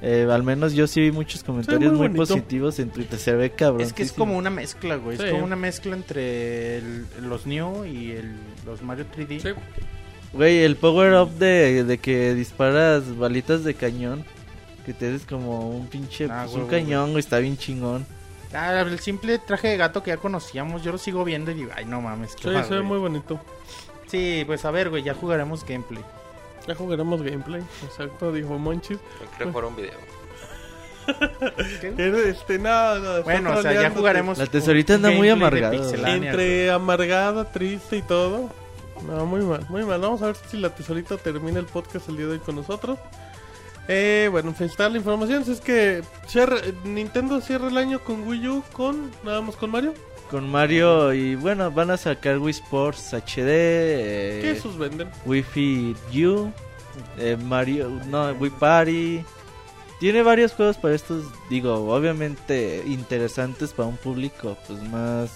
eh, 0.02 0.26
al 0.30 0.42
menos 0.42 0.72
yo 0.74 0.86
sí 0.88 1.00
vi 1.00 1.12
muchos 1.12 1.44
comentarios 1.44 1.92
muy 1.92 2.08
positivos 2.08 2.78
en 2.80 2.90
Twitter. 2.90 3.18
Se 3.18 3.32
ve 3.32 3.50
cabrón. 3.50 3.80
Es 3.82 3.92
que 3.92 4.02
es 4.02 4.12
como 4.12 4.36
una 4.36 4.50
mezcla, 4.50 4.96
güey. 4.96 5.16
Sí. 5.16 5.22
Es 5.24 5.30
como 5.30 5.44
una 5.44 5.56
mezcla 5.56 5.94
entre 5.94 6.78
el- 6.78 7.06
los 7.22 7.46
New 7.46 7.84
y 7.84 8.10
el, 8.10 8.34
los 8.66 8.82
Mario 8.82 9.06
3D. 9.16 9.40
Sí. 9.40 9.48
Güey, 10.32 10.64
el 10.64 10.74
power 10.74 11.14
up 11.22 11.30
de, 11.38 11.84
de 11.84 11.98
que 11.98 12.34
disparas 12.34 13.16
balitas 13.16 13.62
de 13.62 13.74
cañón, 13.74 14.24
que 14.84 14.92
te 14.92 15.06
haces 15.08 15.24
como 15.26 15.70
un 15.70 15.86
pinche... 15.86 16.26
Ah, 16.28 16.42
pues, 16.46 16.56
un 16.56 16.66
cañón, 16.66 17.10
güey, 17.12 17.20
está 17.20 17.38
bien 17.38 17.56
chingón. 17.56 18.04
Ah, 18.52 18.80
el 18.80 18.98
simple 18.98 19.38
traje 19.38 19.68
de 19.68 19.76
gato 19.76 20.02
que 20.02 20.10
ya 20.10 20.16
conocíamos, 20.16 20.82
yo 20.82 20.90
lo 20.92 20.98
sigo 20.98 21.24
viendo 21.24 21.52
y 21.52 21.54
digo, 21.54 21.70
ay, 21.76 21.84
no 21.84 22.00
mames. 22.00 22.34
qué 22.34 22.42
Sí, 22.42 22.48
padre, 22.48 22.64
se 22.64 22.70
ve 22.70 22.76
güey". 22.80 22.88
muy 22.88 22.98
bonito. 22.98 23.40
Sí, 24.14 24.44
pues 24.46 24.64
a 24.64 24.70
ver, 24.70 24.90
güey, 24.90 25.02
ya 25.02 25.12
jugaremos 25.12 25.66
gameplay. 25.66 26.04
Ya 26.68 26.76
jugaremos 26.76 27.20
gameplay. 27.20 27.62
Exacto, 27.82 28.30
dijo 28.32 28.56
Monchis. 28.58 28.98
Yo 28.98 29.26
quiero 29.36 29.50
jugar 29.50 29.64
un 29.64 29.76
video. 29.76 29.92
Este, 31.04 32.58
no, 32.58 32.98
no, 32.98 33.16
está 33.18 33.24
Bueno, 33.24 33.58
o 33.58 33.60
sea, 33.60 33.74
ya 33.74 33.90
jugaremos. 33.90 34.38
La 34.38 34.46
tesorita 34.46 34.94
anda 34.94 35.10
muy 35.10 35.28
amargada, 35.28 35.74
Entre 36.14 36.70
amargada, 36.70 37.50
triste 37.50 37.96
y 37.96 38.02
todo. 38.02 38.50
No, 39.06 39.26
muy 39.26 39.40
mal, 39.42 39.66
muy 39.68 39.84
mal. 39.84 40.00
Vamos 40.00 40.22
a 40.22 40.26
ver 40.26 40.36
si 40.36 40.58
la 40.58 40.72
tesorita 40.74 41.16
termina 41.16 41.58
el 41.58 41.66
podcast 41.66 42.08
el 42.08 42.16
día 42.16 42.26
de 42.26 42.32
hoy 42.34 42.38
con 42.38 42.54
nosotros. 42.54 42.98
Eh, 43.88 44.28
bueno, 44.30 44.54
pues 44.56 44.70
está 44.70 44.88
la 44.88 44.96
información. 44.96 45.42
Es 45.42 45.60
que 45.60 46.02
Nintendo 46.84 47.40
cierra 47.40 47.66
el 47.66 47.76
año 47.76 47.98
con 47.98 48.26
Wii 48.26 48.48
U, 48.48 48.64
con 48.72 49.10
nada 49.24 49.40
más 49.40 49.56
con 49.56 49.70
Mario. 49.72 49.92
Con 50.30 50.48
Mario 50.50 51.12
y 51.12 51.34
bueno, 51.36 51.70
van 51.70 51.90
a 51.90 51.96
sacar 51.96 52.38
Wii 52.38 52.50
Sports 52.50 53.12
HD, 53.14 53.46
eh, 53.46 54.38
¿Qué 54.42 54.50
esos 54.52 54.76
venden? 54.78 55.08
Wii 55.26 55.42
Fit 55.42 55.96
U, 56.26 56.50
eh, 57.18 57.36
Mario, 57.36 57.88
no, 58.06 58.32
Wii 58.32 58.50
Party. 58.58 59.24
Tiene 60.00 60.22
varios 60.22 60.52
juegos 60.52 60.76
para 60.76 60.94
estos, 60.94 61.24
digo, 61.48 61.74
obviamente 61.94 62.82
interesantes 62.86 63.72
para 63.72 63.88
un 63.88 63.96
público 63.96 64.56
pues 64.66 64.82
más 64.90 65.30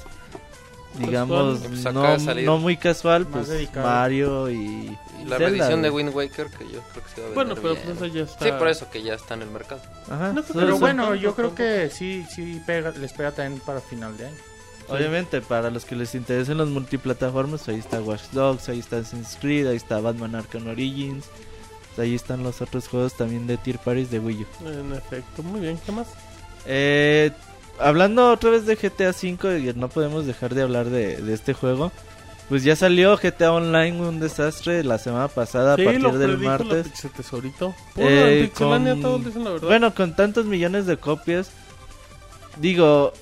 digamos 0.99 1.61
Pues 1.61 1.85
no, 1.95 2.19
salir. 2.19 2.45
no 2.45 2.59
muy 2.59 2.77
casual, 2.77 3.23
Más 3.25 3.33
pues 3.33 3.49
dedicado. 3.49 3.87
Mario 3.87 4.51
y, 4.51 4.57
Y 4.57 4.99
la 5.27 5.37
Zelda, 5.37 5.39
reedición 5.39 5.83
de. 5.83 5.91
Wind 5.91 6.15
Waker, 6.15 6.47
que 6.49 6.65
yo 6.65 6.81
creo 6.93 7.05
que 7.05 7.11
se 7.15 7.21
va 7.21 7.27
a 7.27 7.31
vender 7.31 7.35
Bueno, 7.35 7.55
pero 7.55 7.75
bien. 7.75 7.85
pues 7.85 7.97
eso 7.99 8.07
ya 8.07 8.23
está. 8.25 8.45
Sí, 8.47 8.51
por 8.59 8.69
eso 8.69 8.91
que 8.91 9.03
ya 9.03 9.15
está 9.15 9.35
en 9.35 9.43
el 9.43 9.51
mercado. 9.51 9.81
Ajá, 10.11 10.33
No, 10.33 10.43
Pero 10.43 10.71
son- 10.71 10.81
bueno, 10.81 11.03
tanto, 11.05 11.15
yo 11.17 11.35
creo 11.37 11.55
que 11.55 11.89
sí, 11.91 12.27
sí 12.35 12.61
pega, 12.67 12.91
les 12.93 13.13
pega 13.13 13.31
también 13.31 13.61
para 13.65 13.81
final 13.81 14.17
de 14.17 14.27
año. 14.27 14.37
Obviamente, 14.89 15.41
para 15.41 15.71
los 15.71 15.85
que 15.85 15.95
les 15.97 16.15
interesen 16.15 16.59
los 16.59 16.69
multiplataformas, 16.69 17.69
ahí 17.69 17.79
está 17.79 18.01
Watch 18.01 18.23
Dogs, 18.33 18.69
ahí 18.69 18.79
está 18.79 18.97
Assassin's 18.99 19.37
Creed, 19.41 19.67
ahí 19.67 19.77
está 19.77 20.01
Batman 20.01 20.35
Arkham 20.35 20.67
Origins, 20.69 21.27
ahí 21.99 22.15
están 22.15 22.43
los 22.43 22.63
otros 22.63 22.89
juegos 22.89 23.15
también 23.15 23.47
de 23.47 23.57
Tier 23.59 23.79
Parties 23.79 24.11
de 24.11 24.19
Wii 24.19 24.43
U. 24.43 24.69
En 24.69 24.93
efecto, 24.95 25.43
muy 25.43 25.61
bien. 25.61 25.79
¿Qué 25.85 25.93
más? 25.93 26.07
Eh, 26.67 27.31
hablando 27.79 28.31
otra 28.33 28.51
vez 28.51 28.67
de 28.67 28.77
GTA 28.77 29.11
V, 29.11 29.75
no 29.77 29.89
podemos 29.89 30.27
dejar 30.27 30.55
de 30.55 30.63
hablar 30.63 30.87
de, 30.87 31.17
de 31.19 31.35
este 31.35 31.53
juego. 31.55 31.93
Pues 32.49 32.65
ya 32.65 32.77
salió 32.77 33.15
GTA 33.19 33.53
Online, 33.53 34.01
un 34.01 34.21
desastre 34.21 34.83
la 34.83 34.97
semana 34.97 35.29
pasada 35.29 35.77
sí, 35.77 35.83
a 35.83 35.85
partir 35.85 36.03
lo 36.03 36.17
del 36.17 36.39
martes. 36.39 36.87
Tesorito. 37.15 37.75
Eh, 37.97 38.51
con- 38.57 39.03
todos 39.03 39.23
dicen 39.23 39.45
la 39.45 39.51
verdad. 39.51 39.69
Bueno, 39.69 39.95
con 39.95 40.17
tantos 40.17 40.47
millones 40.47 40.87
de 40.87 40.97
copias, 40.97 41.51
digo, 42.57 43.13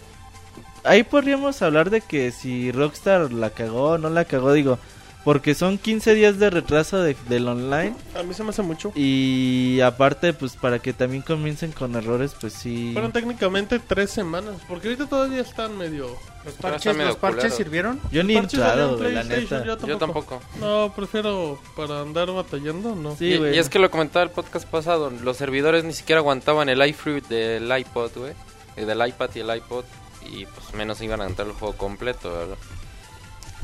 ahí 0.86 1.02
podríamos 1.02 1.60
hablar 1.62 1.90
de 1.90 2.00
que 2.00 2.30
si 2.32 2.72
Rockstar 2.72 3.32
la 3.32 3.50
cagó 3.50 3.90
o 3.92 3.98
no 3.98 4.08
la 4.10 4.24
cagó, 4.24 4.52
digo, 4.52 4.78
porque 5.24 5.56
son 5.56 5.76
15 5.78 6.14
días 6.14 6.38
de 6.38 6.50
retraso 6.50 7.02
de- 7.02 7.16
del 7.28 7.48
online 7.48 7.96
a 8.16 8.22
mí 8.22 8.32
se 8.32 8.44
me 8.44 8.50
hace 8.50 8.62
mucho. 8.62 8.92
y 8.94 9.80
aparte, 9.80 10.32
pues 10.32 10.54
para 10.54 10.78
que 10.78 10.92
también 10.92 11.22
comiencen 11.22 11.72
con 11.72 11.96
errores, 11.96 12.36
pues 12.40 12.52
sí. 12.52 12.90
Fueron 12.92 13.10
técnicamente 13.10 13.80
tres 13.80 14.10
semanas. 14.10 14.54
Porque 14.68 14.86
ahorita 14.86 15.06
todavía 15.08 15.40
están 15.40 15.76
medio. 15.76 16.06
¿Los 16.44 16.54
parches, 16.54 16.86
está 16.86 16.92
medio 16.92 17.06
los 17.08 17.16
parches 17.16 17.42
culero. 17.42 17.56
sirvieron? 17.56 18.00
Yo 18.12 18.22
ni 18.22 18.36
he 18.36 18.38
entrado, 18.38 18.92
en 18.92 18.96
güey, 18.98 19.12
la 19.14 19.24
neta. 19.24 19.64
Yo 19.64 19.98
tampoco. 19.98 20.40
No, 20.60 20.92
prefiero 20.94 21.58
para 21.76 22.02
andar 22.02 22.30
batallando, 22.30 22.94
no. 22.94 23.16
Sí, 23.16 23.24
y, 23.32 23.36
güey. 23.38 23.56
y 23.56 23.58
es 23.58 23.68
que 23.68 23.80
lo 23.80 23.90
comentaba 23.90 24.22
el 24.22 24.30
podcast 24.30 24.68
pasado, 24.68 25.10
los 25.10 25.36
servidores 25.36 25.82
ni 25.82 25.92
siquiera 25.92 26.20
aguantaban 26.20 26.68
el 26.68 26.86
iFruit 26.86 27.26
del 27.26 27.64
iPod, 27.76 28.12
güey, 28.14 28.32
y 28.76 28.82
del 28.82 29.04
iPad 29.08 29.30
y 29.34 29.40
el 29.40 29.56
iPod, 29.56 29.84
y 30.30 30.46
pues 30.46 30.74
menos 30.74 31.00
iban 31.00 31.20
a 31.20 31.26
entrar 31.26 31.48
el 31.48 31.54
juego 31.54 31.76
completo, 31.76 32.32
¿verdad? 32.32 32.56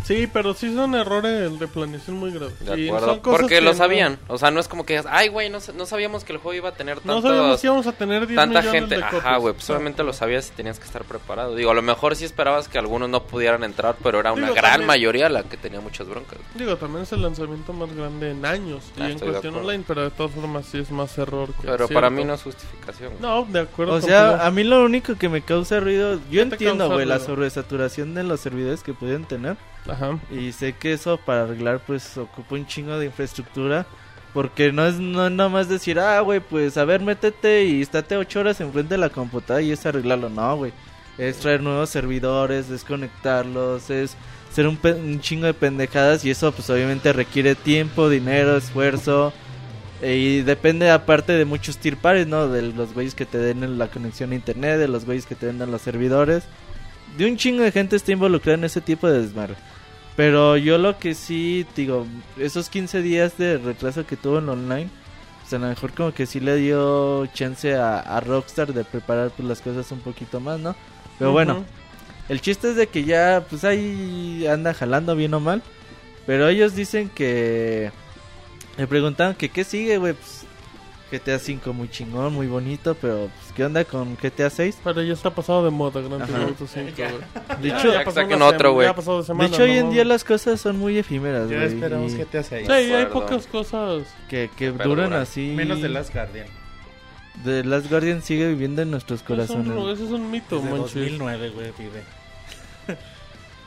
Sí, 0.04 0.26
pero 0.32 0.52
sí 0.54 0.74
son 0.74 0.94
errores 0.94 1.58
de 1.58 1.68
planeación 1.68 2.16
muy 2.16 2.32
graves. 2.32 2.58
De 2.64 2.86
acuerdo, 2.86 3.06
son 3.06 3.20
cosas 3.20 3.40
porque 3.40 3.54
que 3.56 3.60
lo 3.60 3.70
no- 3.72 3.76
sabían, 3.76 4.18
o 4.28 4.36
sea, 4.38 4.50
no 4.50 4.58
es 4.60 4.68
como 4.68 4.84
que, 4.84 5.00
ay, 5.08 5.28
güey, 5.28 5.48
no, 5.48 5.58
no 5.76 5.86
sabíamos 5.86 6.24
que 6.24 6.32
el 6.32 6.38
juego 6.38 6.54
iba 6.56 6.68
a 6.70 6.74
tener 6.74 6.98
No, 7.04 7.22
sabíamos 7.22 7.42
tantos... 7.44 7.60
si 7.60 7.66
íbamos 7.68 7.86
a 7.86 7.92
tener 7.92 8.26
10 8.26 8.36
Tanta 8.36 8.62
gente, 8.62 8.96
de 8.96 9.02
ajá, 9.04 9.36
güey, 9.36 9.54
pues 9.54 9.68
obviamente 9.70 10.02
lo 10.02 10.12
sabías 10.12 10.48
y 10.48 10.52
tenías 10.52 10.78
que 10.78 10.86
estar 10.86 11.04
preparado. 11.04 11.54
Digo, 11.54 11.70
a 11.70 11.74
lo 11.74 11.82
mejor 11.82 12.16
sí 12.16 12.24
esperabas 12.24 12.68
que 12.68 12.78
algunos 12.78 13.08
no 13.08 13.22
pudieran 13.22 13.62
entrar, 13.64 13.94
pero 14.02 14.18
era 14.20 14.32
una 14.32 14.42
Digo, 14.42 14.54
gran 14.54 14.70
también- 14.72 14.86
mayoría 14.88 15.28
la 15.28 15.44
que 15.44 15.56
tenía 15.56 15.80
muchas 15.80 16.08
broncas. 16.08 16.38
Digo, 16.54 16.76
también 16.76 17.04
es 17.04 17.12
el 17.12 17.22
lanzamiento 17.22 17.72
más 17.72 17.94
grande 17.94 18.30
en 18.32 18.44
años. 18.44 18.82
Ah, 18.98 19.08
y 19.08 19.12
en 19.12 19.18
cuestión 19.18 19.54
online, 19.56 19.84
pero 19.86 20.02
de 20.02 20.10
todas 20.10 20.32
formas 20.32 20.66
sí 20.66 20.78
es 20.78 20.90
más 20.90 21.16
error 21.18 21.48
que 21.48 21.62
Pero 21.62 21.74
acierto. 21.74 21.94
para 21.94 22.10
mí 22.10 22.24
no 22.24 22.34
es 22.34 22.42
justificación. 22.42 23.10
güey. 23.10 23.22
No, 23.22 23.44
de 23.44 23.60
acuerdo. 23.60 23.94
O 23.94 24.00
sea, 24.00 24.44
a 24.44 24.50
mí 24.50 24.64
lo 24.64 24.82
único 24.84 25.14
que 25.16 25.28
me 25.28 25.42
causa 25.42 25.78
ruido, 25.80 26.14
yo 26.14 26.20
¿Qué 26.30 26.36
te 26.46 26.54
entiendo, 26.56 26.90
güey, 26.90 27.06
la 27.06 27.20
sobresaturación 27.20 28.14
de 28.14 28.24
los 28.24 28.40
servidores 28.40 28.82
que 28.82 28.94
pueden 28.94 29.24
tener. 29.26 29.56
Ajá. 29.88 30.18
Y 30.30 30.52
sé 30.52 30.74
que 30.74 30.92
eso 30.92 31.18
para 31.18 31.42
arreglar 31.42 31.80
pues 31.86 32.16
ocupa 32.16 32.54
un 32.54 32.66
chingo 32.66 32.98
de 32.98 33.06
infraestructura. 33.06 33.86
Porque 34.32 34.72
no 34.72 34.86
es 34.86 34.98
no 34.98 35.26
es 35.26 35.32
nada 35.32 35.50
más 35.50 35.68
decir, 35.68 35.98
ah, 36.00 36.18
güey, 36.20 36.40
pues 36.40 36.78
a 36.78 36.86
ver, 36.86 37.02
métete 37.02 37.64
y 37.66 37.82
estate 37.82 38.16
ocho 38.16 38.40
horas 38.40 38.60
enfrente 38.62 38.94
de 38.94 38.98
la 38.98 39.10
computadora 39.10 39.62
y 39.62 39.72
es 39.72 39.84
arreglarlo. 39.84 40.30
No, 40.30 40.56
güey. 40.56 40.72
Es 41.18 41.38
traer 41.40 41.60
nuevos 41.62 41.90
servidores, 41.90 42.70
desconectarlos, 42.70 43.90
es 43.90 44.16
hacer 44.50 44.66
un, 44.66 44.78
un 44.82 45.20
chingo 45.20 45.44
de 45.46 45.52
pendejadas 45.54 46.24
y 46.24 46.30
eso 46.30 46.50
pues 46.52 46.70
obviamente 46.70 47.12
requiere 47.12 47.54
tiempo, 47.54 48.08
dinero, 48.08 48.56
esfuerzo. 48.56 49.34
eh, 50.00 50.16
Y 50.16 50.40
depende 50.42 50.90
aparte 50.90 51.32
de 51.34 51.44
muchos 51.44 51.76
tier 51.76 51.98
pares, 51.98 52.26
¿no? 52.26 52.48
De 52.48 52.62
los 52.62 52.94
güeyes 52.94 53.14
que 53.14 53.26
te 53.26 53.36
den 53.36 53.78
la 53.78 53.88
conexión 53.88 54.32
a 54.32 54.34
internet, 54.34 54.78
de 54.78 54.88
los 54.88 55.04
güeyes 55.04 55.26
que 55.26 55.34
te 55.34 55.44
den 55.46 55.58
los 55.70 55.82
servidores. 55.82 56.44
De 57.18 57.26
un 57.30 57.36
chingo 57.36 57.62
de 57.62 57.72
gente 57.72 57.96
está 57.96 58.12
involucrada 58.12 58.56
en 58.56 58.64
ese 58.64 58.80
tipo 58.80 59.06
de 59.06 59.20
desmadre. 59.20 59.56
Pero 60.16 60.56
yo 60.56 60.78
lo 60.78 60.98
que 60.98 61.14
sí, 61.14 61.66
digo, 61.74 62.06
esos 62.38 62.68
15 62.68 63.00
días 63.02 63.38
de 63.38 63.58
retraso 63.58 64.06
que 64.06 64.16
tuvo 64.16 64.38
en 64.38 64.48
online, 64.48 64.90
pues 65.40 65.52
a 65.54 65.58
lo 65.58 65.68
mejor 65.68 65.92
como 65.92 66.12
que 66.12 66.26
sí 66.26 66.38
le 66.38 66.56
dio 66.56 67.26
chance 67.26 67.74
a, 67.74 67.98
a 67.98 68.20
Rockstar 68.20 68.74
de 68.74 68.84
preparar 68.84 69.30
pues 69.30 69.48
las 69.48 69.60
cosas 69.62 69.90
un 69.90 70.00
poquito 70.00 70.38
más, 70.38 70.60
¿no? 70.60 70.76
Pero 71.18 71.32
bueno, 71.32 71.64
el 72.28 72.40
chiste 72.40 72.70
es 72.70 72.76
de 72.76 72.88
que 72.88 73.04
ya, 73.04 73.44
pues 73.48 73.64
ahí 73.64 74.46
anda 74.46 74.74
jalando 74.74 75.16
bien 75.16 75.34
o 75.34 75.40
mal. 75.40 75.62
Pero 76.26 76.48
ellos 76.48 76.74
dicen 76.74 77.08
que... 77.08 77.90
Me 78.78 78.86
preguntaban 78.86 79.34
que 79.34 79.50
qué 79.50 79.64
sigue, 79.64 79.98
güey, 79.98 80.14
pues 80.14 80.41
GTA 81.12 81.38
5 81.38 81.72
muy 81.74 81.88
chingón, 81.90 82.32
muy 82.32 82.46
bonito, 82.46 82.96
pero 83.00 83.28
pues 83.38 83.52
qué 83.54 83.64
onda 83.64 83.84
con 83.84 84.16
GTA 84.16 84.48
6. 84.50 84.78
Pero 84.82 85.02
ya 85.02 85.12
está 85.12 85.30
pasado 85.30 85.64
de 85.64 85.70
moda, 85.70 86.00
Gran 86.00 86.22
Ajá. 86.22 86.32
Theft 86.32 86.48
Auto 86.48 86.66
5, 86.66 86.86
güey. 86.96 87.60
De 87.60 87.68
Ya, 87.68 87.78
hecho, 87.78 87.92
ya 87.92 87.98
que 87.98 88.04
pasó 88.06 88.20
saquen 88.20 88.42
otro, 88.42 88.72
güey. 88.72 88.88
ya 88.88 88.94
de 88.94 89.02
de 89.02 89.46
hecho 89.46 89.62
hoy 89.62 89.70
no 89.74 89.76
en 89.76 89.90
día 89.90 90.04
las 90.04 90.24
cosas 90.24 90.60
son 90.60 90.78
muy 90.78 90.96
efímeras, 90.98 91.48
Ya 91.50 91.56
güey. 91.56 91.68
esperamos 91.68 92.12
y 92.12 92.16
GTA 92.18 92.42
6. 92.42 92.66
Sí, 92.66 92.72
hay 92.72 93.06
pocas 93.06 93.46
cosas. 93.46 94.04
Que, 94.28 94.50
que 94.56 94.70
duran 94.70 95.10
dura. 95.10 95.20
así. 95.22 95.52
Menos 95.54 95.82
de 95.82 95.88
Last 95.90 96.12
Guardian. 96.14 96.46
The 97.44 97.64
Last 97.64 97.90
Guardian 97.90 98.22
sigue 98.22 98.48
viviendo 98.48 98.82
en 98.82 98.90
nuestros 98.90 99.20
Es 99.20 99.22
un, 99.22 99.26
corazones. 99.36 99.94
ese 99.98 100.04
es 100.04 100.10
un 100.10 100.30
mito, 100.30 100.56
Desde 100.56 100.70
manches. 100.70 100.94
2009, 100.94 101.50
güey, 101.50 101.72
vive. 101.78 102.02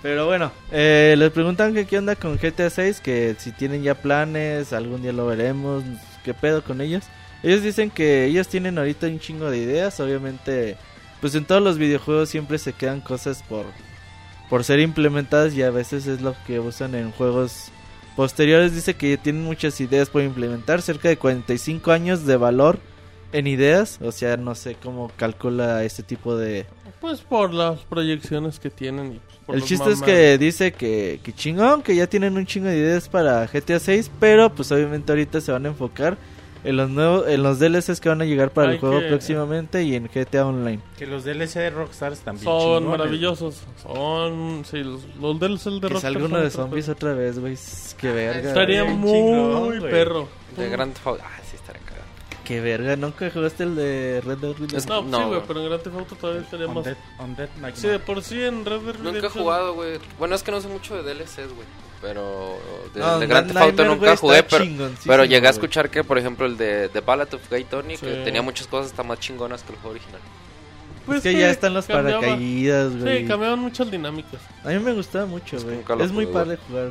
Pero 0.02 0.26
bueno, 0.28 0.52
eh, 0.72 1.16
les 1.18 1.32
preguntan 1.32 1.74
que 1.74 1.86
qué 1.88 1.98
onda 1.98 2.16
con 2.16 2.38
GTA 2.38 2.70
6, 2.70 3.02
que 3.02 3.36
si 3.40 3.52
tienen 3.52 3.82
ya 3.82 3.96
planes, 3.96 4.72
algún 4.72 5.02
día 5.02 5.14
lo 5.14 5.26
veremos, 5.26 5.84
qué 6.24 6.34
pedo 6.34 6.64
con 6.64 6.80
ellos. 6.80 7.06
Ellos 7.44 7.62
dicen 7.62 7.90
que 7.90 8.26
ellos 8.26 8.48
tienen 8.48 8.78
ahorita 8.78 9.08
un 9.08 9.20
chingo 9.20 9.50
de 9.50 9.58
ideas, 9.60 10.00
obviamente, 10.00 10.78
pues 11.22 11.36
en 11.36 11.46
todos 11.46 11.62
los 11.62 11.78
videojuegos 11.78 12.30
siempre 12.30 12.58
se 12.58 12.74
quedan 12.74 13.02
cosas 13.02 13.44
por, 13.44 13.66
por 14.50 14.64
ser 14.64 14.80
implementadas 14.80 15.54
y 15.54 15.62
a 15.62 15.70
veces 15.70 16.08
es 16.08 16.22
lo 16.22 16.36
que 16.48 16.60
usan 16.60 16.96
en 16.96 17.12
juegos 17.12 17.72
posteriores. 18.16 18.74
Dice 18.74 18.96
que 18.96 19.18
tienen 19.18 19.44
muchas 19.44 19.80
ideas 19.80 20.10
por 20.10 20.24
implementar, 20.24 20.82
cerca 20.82 21.10
de 21.10 21.18
45 21.18 21.92
años 21.92 22.26
de 22.26 22.38
valor 22.38 22.80
en 23.32 23.48
ideas, 23.48 24.00
o 24.02 24.12
sea, 24.14 24.38
no 24.38 24.56
sé 24.56 24.78
cómo 24.82 25.12
calcula 25.18 25.84
este 25.84 26.04
tipo 26.04 26.38
de, 26.38 26.66
Pues 27.02 27.20
por 27.20 27.54
las 27.54 27.82
proyecciones 27.82 28.60
que 28.60 28.70
tienen. 28.70 29.20
Y 29.48 29.52
el 29.52 29.62
chiste 29.62 29.92
es 29.92 30.02
que 30.02 30.38
dice 30.38 30.72
que, 30.72 31.20
que 31.22 31.34
chingón, 31.34 31.82
que 31.82 31.96
ya 31.96 32.08
tienen 32.08 32.38
un 32.38 32.46
chingo 32.46 32.68
de 32.68 32.78
ideas 32.78 33.10
para 33.10 33.46
GTA 33.46 33.80
6, 33.80 34.10
pero 34.22 34.54
pues 34.54 34.72
obviamente 34.72 35.12
ahorita 35.12 35.42
se 35.42 35.52
van 35.52 35.66
a 35.66 35.70
enfocar 35.70 36.18
en 36.66 36.78
los 36.78 36.90
nuevos, 36.90 37.28
en 37.28 37.44
los 37.44 37.60
DLCs 37.60 38.00
que 38.02 38.10
van 38.10 38.22
a 38.22 38.26
llegar 38.26 38.52
para 38.52 38.70
Hay 38.70 38.76
el 38.76 38.80
juego 38.82 39.00
que- 39.00 39.08
próximamente 39.08 39.84
y 39.84 39.96
en 39.96 40.08
GTA 40.08 40.46
Online. 40.48 40.80
Que 40.98 41.06
los 41.08 41.24
DLC 41.24 41.60
de 41.60 41.70
Rockstar 41.70 42.14
están 42.14 42.36
bien 42.36 42.44
Son 42.44 42.60
chingones. 42.84 42.90
maravillosos. 42.90 43.62
Son. 43.82 44.64
Sí, 44.66 44.84
los, 44.84 45.02
los 45.22 45.66
el 45.68 45.76
de 45.80 45.88
Que 45.88 45.94
Rockstar 45.94 46.14
salga 46.14 46.26
uno 46.26 46.40
de 46.40 46.50
zombies 46.50 46.90
otra 46.90 47.14
vez, 47.14 47.40
güey. 47.40 47.56
Qué 47.98 48.12
verga. 48.12 48.50
Estaría 48.50 48.84
muy 48.84 49.12
chingón, 49.12 49.82
perro. 49.90 50.28
De 50.58 50.70
Grand 50.70 50.94
Theft 50.94 51.06
Qué 52.46 52.62
verga. 52.62 52.96
¿Nunca 52.96 53.30
jugaste 53.32 53.64
el 53.64 53.76
de 53.76 54.22
Red 54.24 54.38
Dead 54.38 54.52
Redemption? 54.54 54.78
Es- 54.78 54.88
No, 54.88 55.02
No, 55.02 55.18
sí, 55.18 55.24
güey, 55.26 55.42
pero 55.48 55.60
en 55.62 55.66
Grand 55.68 55.84
Theft 55.84 55.96
Auto 55.98 56.16
todavía 56.16 56.42
estaría 56.44 56.68
más. 56.68 56.86
Sí, 57.74 57.88
de 57.88 58.00
por 58.00 58.22
sí 58.24 58.42
en 58.42 58.64
Red 58.64 58.82
Dead 58.82 58.96
Nunca 58.96 59.10
he 59.10 59.22
Redemption- 59.22 59.32
jugado, 59.44 59.74
güey. 59.74 60.00
Bueno, 60.20 60.36
es 60.36 60.44
que 60.44 60.52
no 60.52 60.62
sé 60.62 60.68
mucho 60.68 60.96
de 60.96 61.04
DLCs, 61.14 61.54
güey. 61.54 61.68
Pero 62.02 62.58
de, 62.94 63.00
No, 63.00 63.20
de 63.20 63.26
Grand 63.28 63.48
Theft 63.48 63.58
Auto 63.60 63.86
nunca 63.86 64.16
jugué, 64.16 64.44
pero, 64.44 65.26
llegué 65.26 65.48
a 65.48 65.50
escuchar 65.50 65.90
que, 65.90 66.04
por 66.04 66.18
ejemplo, 66.20 66.46
el 66.46 66.56
de 66.56 66.90
The 66.90 67.02
Ballad 67.02 67.34
of 67.34 67.50
Gay 67.50 67.64
Tony, 67.64 67.98
Sí. 67.98 68.06
que 68.06 68.14
tenía 68.24 68.42
muchas 68.44 68.68
cosas 68.68 68.92
hasta 68.92 69.02
más 69.04 69.20
chingonas 69.20 69.64
que 69.64 69.74
el 69.74 69.80
juego 69.80 69.92
original. 69.96 70.22
Pues 71.08 71.18
Es 71.18 71.24
que 71.24 71.32
sí, 71.34 71.38
ya 71.40 71.50
están 71.50 71.74
cambiaba- 71.74 72.20
paracaídas, 72.22 72.96
güey. 73.00 73.20
Sí, 73.22 73.28
cambiaban 73.28 73.60
muchas 73.60 73.90
dinámicas. 73.92 74.42
A 74.64 74.70
mí 74.70 74.80
me 74.80 74.94
gustaba 74.94 75.26
mucho, 75.26 75.56
Es 75.58 75.64
que 75.64 75.68
güey. 75.68 75.78
nunca 75.78 75.96
lo 75.96 76.04
Es 76.04 76.12
muy 76.12 76.26
padre 76.28 76.58
jugar 76.68 76.90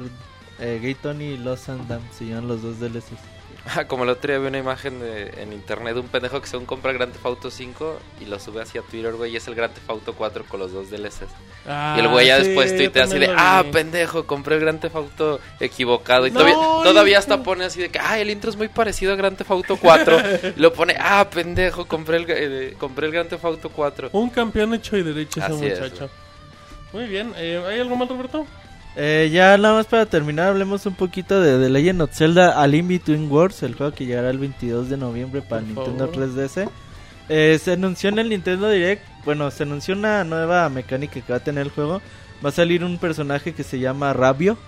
eh, 0.60 0.78
Gay 0.82 0.94
Tony 0.94 1.24
y 1.24 1.36
Los 1.38 1.60
Sandam. 1.60 2.00
Se 2.16 2.24
llaman 2.26 2.46
los 2.48 2.62
dos 2.62 2.78
DLCs. 2.80 3.18
Ah, 3.76 3.86
Como 3.86 4.04
el 4.04 4.10
otro 4.10 4.30
día 4.30 4.38
vi 4.38 4.46
una 4.48 4.58
imagen 4.58 5.00
de, 5.00 5.32
en 5.38 5.52
internet 5.54 5.94
de 5.94 6.00
un 6.00 6.08
pendejo 6.08 6.38
que 6.38 6.46
según 6.46 6.66
compra 6.66 6.90
el 6.90 6.98
Grand 6.98 7.12
Theft 7.12 7.24
Auto 7.24 7.50
5 7.50 7.98
y 8.20 8.26
lo 8.26 8.38
sube 8.38 8.60
hacia 8.60 8.82
Twitter, 8.82 9.14
güey, 9.14 9.32
y 9.32 9.36
es 9.36 9.48
el 9.48 9.54
Grand 9.54 9.72
Theft 9.72 9.88
Auto 9.88 10.12
4 10.14 10.44
con 10.44 10.60
los 10.60 10.72
dos 10.72 10.90
DLCs. 10.90 11.30
Ah, 11.66 11.94
y 11.96 12.00
el 12.00 12.08
güey 12.08 12.26
ya 12.26 12.38
sí, 12.40 12.48
después 12.48 12.76
tuitea 12.76 13.04
así 13.04 13.18
de, 13.18 13.32
ah, 13.34 13.64
pendejo, 13.72 14.26
compré 14.26 14.56
el 14.56 14.60
Grand 14.60 14.80
Theft 14.80 14.96
Auto 14.96 15.40
equivocado. 15.60 16.26
Y 16.26 16.30
No, 16.30 16.40
todavía, 16.40 16.56
todavía 16.84 17.18
hasta 17.18 17.42
pone 17.42 17.64
así 17.64 17.80
de 17.80 17.88
que, 17.88 17.98
ah, 17.98 18.18
el 18.18 18.28
intro 18.28 18.50
es 18.50 18.56
muy 18.56 18.68
parecido 18.68 19.14
a 19.14 19.16
Grand 19.16 19.36
Theft 19.38 19.50
Auto 19.50 19.76
4. 19.78 20.18
y 20.56 20.60
lo 20.60 20.72
pone, 20.74 20.94
ah, 21.00 21.26
pendejo, 21.30 21.86
compré 21.86 22.18
el, 22.18 22.26
eh, 22.28 22.76
compré 22.78 23.06
el 23.06 23.12
Grand 23.12 23.30
Theft 23.30 23.46
Auto 23.46 23.70
4. 23.70 24.10
Un 24.12 24.28
campeón 24.28 24.74
hecho 24.74 24.96
y 24.98 25.02
derecho 25.02 25.40
ese 25.40 25.52
es, 25.72 25.80
muchacho. 25.80 26.10
Muy 26.92 27.06
bien. 27.06 27.32
eh, 27.38 27.64
¿Hay 27.66 27.80
algo 27.80 27.96
más, 27.96 28.08
Roberto? 28.10 28.46
Eh, 28.96 29.28
ya 29.32 29.56
nada 29.58 29.74
más 29.74 29.86
para 29.86 30.06
terminar, 30.06 30.48
hablemos 30.48 30.86
un 30.86 30.94
poquito 30.94 31.40
de 31.40 31.58
The 31.58 31.68
Legend 31.68 32.02
of 32.02 32.14
Zelda 32.14 32.62
A 32.62 32.66
Link 32.66 32.86
Between 32.86 33.30
Worlds, 33.30 33.64
el 33.64 33.74
juego 33.74 33.92
que 33.92 34.06
llegará 34.06 34.30
el 34.30 34.38
22 34.38 34.88
de 34.88 34.96
noviembre 34.96 35.42
para 35.42 35.62
Por 35.62 35.68
Nintendo 35.68 36.08
favor. 36.12 36.28
3DS. 36.28 36.68
Eh, 37.28 37.58
se 37.62 37.72
anunció 37.72 38.10
en 38.10 38.18
el 38.20 38.28
Nintendo 38.28 38.68
Direct, 38.68 39.02
bueno, 39.24 39.50
se 39.50 39.64
anunció 39.64 39.94
una 39.94 40.22
nueva 40.24 40.68
mecánica 40.68 41.20
que 41.20 41.32
va 41.32 41.38
a 41.38 41.44
tener 41.44 41.66
el 41.66 41.72
juego. 41.72 42.00
Va 42.44 42.50
a 42.50 42.52
salir 42.52 42.84
un 42.84 42.98
personaje 42.98 43.54
que 43.54 43.62
se 43.62 43.78
llama 43.78 44.12
Rabio. 44.12 44.58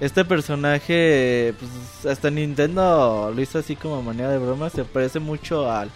Este 0.00 0.24
personaje, 0.24 1.54
pues 1.58 2.12
hasta 2.12 2.30
Nintendo 2.30 3.32
lo 3.34 3.40
hizo 3.40 3.58
así 3.58 3.76
como 3.76 4.02
manera 4.02 4.30
de 4.30 4.38
broma. 4.38 4.68
Se 4.68 4.84
parece 4.84 5.20
mucho 5.20 5.70
al. 5.70 5.90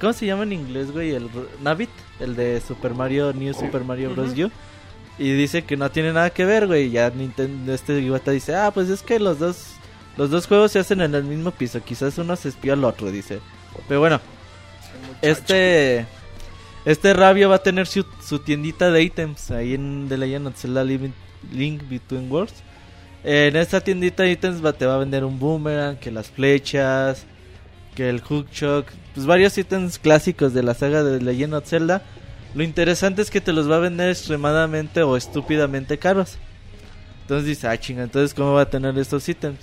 ¿Cómo 0.00 0.12
se 0.12 0.26
llama 0.26 0.44
en 0.44 0.52
inglés, 0.52 0.90
güey? 0.92 1.12
El 1.12 1.28
Nabbit, 1.62 1.90
el 2.20 2.34
de 2.36 2.60
Super 2.60 2.94
Mario, 2.94 3.32
New 3.32 3.52
Super 3.54 3.84
Mario 3.84 4.10
Bros. 4.10 4.32
U. 4.38 4.50
Y 5.18 5.32
dice 5.32 5.62
que 5.62 5.76
no 5.76 5.90
tiene 5.90 6.12
nada 6.12 6.30
que 6.30 6.44
ver, 6.44 6.66
güey. 6.66 6.90
Ya 6.90 7.10
Nintendo, 7.10 7.72
este 7.72 8.00
idiota 8.00 8.30
dice, 8.30 8.54
ah, 8.54 8.70
pues 8.72 8.88
es 8.88 9.02
que 9.02 9.18
los 9.18 9.38
dos, 9.38 9.74
los 10.16 10.30
dos 10.30 10.46
juegos 10.46 10.72
se 10.72 10.78
hacen 10.78 11.00
en 11.00 11.14
el 11.14 11.24
mismo 11.24 11.50
piso. 11.50 11.82
Quizás 11.82 12.18
uno 12.18 12.34
se 12.36 12.48
espía 12.48 12.72
al 12.72 12.84
otro, 12.84 13.10
dice. 13.10 13.40
Pero 13.88 14.00
bueno, 14.00 14.20
este, 15.20 16.06
este 16.84 17.14
Rabio 17.14 17.48
va 17.48 17.56
a 17.56 17.62
tener 17.62 17.86
su, 17.86 18.04
su 18.26 18.38
tiendita 18.38 18.90
de 18.90 19.02
ítems 19.02 19.50
ahí 19.50 19.74
en 19.74 20.06
The 20.08 20.18
Legend 20.18 20.48
of 20.48 20.56
Zelda 20.56 20.84
Link, 20.84 21.12
Link 21.52 21.82
Between 21.88 22.30
Worlds. 22.30 22.54
En 23.24 23.54
esta 23.56 23.80
tiendita 23.80 24.24
de 24.24 24.32
ítems 24.32 24.64
va, 24.64 24.72
te 24.72 24.84
va 24.84 24.96
a 24.96 24.98
vender 24.98 25.24
un 25.24 25.38
boomerang, 25.38 25.96
que 25.96 26.10
las 26.10 26.28
flechas, 26.28 27.24
que 27.94 28.08
el 28.08 28.20
hookshot, 28.20 28.86
pues 29.14 29.26
varios 29.26 29.56
ítems 29.56 29.98
clásicos 29.98 30.54
de 30.54 30.62
la 30.62 30.74
saga 30.74 31.04
de 31.04 31.18
The 31.18 31.24
Legend 31.24 31.54
of 31.54 31.68
Zelda. 31.68 32.02
Lo 32.54 32.62
interesante 32.62 33.22
es 33.22 33.30
que 33.30 33.40
te 33.40 33.52
los 33.52 33.70
va 33.70 33.76
a 33.76 33.80
vender 33.80 34.10
extremadamente 34.10 35.02
o 35.02 35.16
estúpidamente 35.16 35.98
caros. 35.98 36.36
Entonces 37.22 37.46
dice, 37.46 37.68
ah, 37.68 37.78
chinga, 37.78 38.02
entonces 38.02 38.34
¿cómo 38.34 38.52
va 38.52 38.62
a 38.62 38.70
tener 38.70 38.98
estos 38.98 39.28
ítems? 39.28 39.58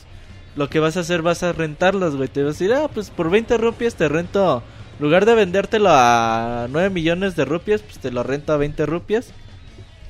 Lo 0.56 0.69
que 0.69 0.80
vas 0.80 0.97
a 0.97 1.02
hacer, 1.02 1.21
vas 1.21 1.43
a 1.43 1.54
rentarlos, 1.54 2.15
güey. 2.15 2.28
Te 2.28 2.41
vas 2.43 2.56
a 2.56 2.60
decir, 2.60 2.73
ah, 2.73 2.88
pues 2.91 3.12
por 3.12 3.30
20 3.30 3.58
rupias 3.58 3.95
te 3.95 4.10
rento. 4.10 4.63
En 4.97 5.06
lugar 5.06 5.25
de 5.25 5.36
vendértelo 5.36 5.89
a 5.91 6.67
9 6.69 6.89
millones 6.89 7.36
de 7.36 7.45
rupias, 7.45 7.82
pues 7.82 7.99
te 7.99 8.12
lo 8.12 8.23
rento 8.23 8.54
a 8.54 8.58
20 8.58 8.86
rupias. 8.86 9.32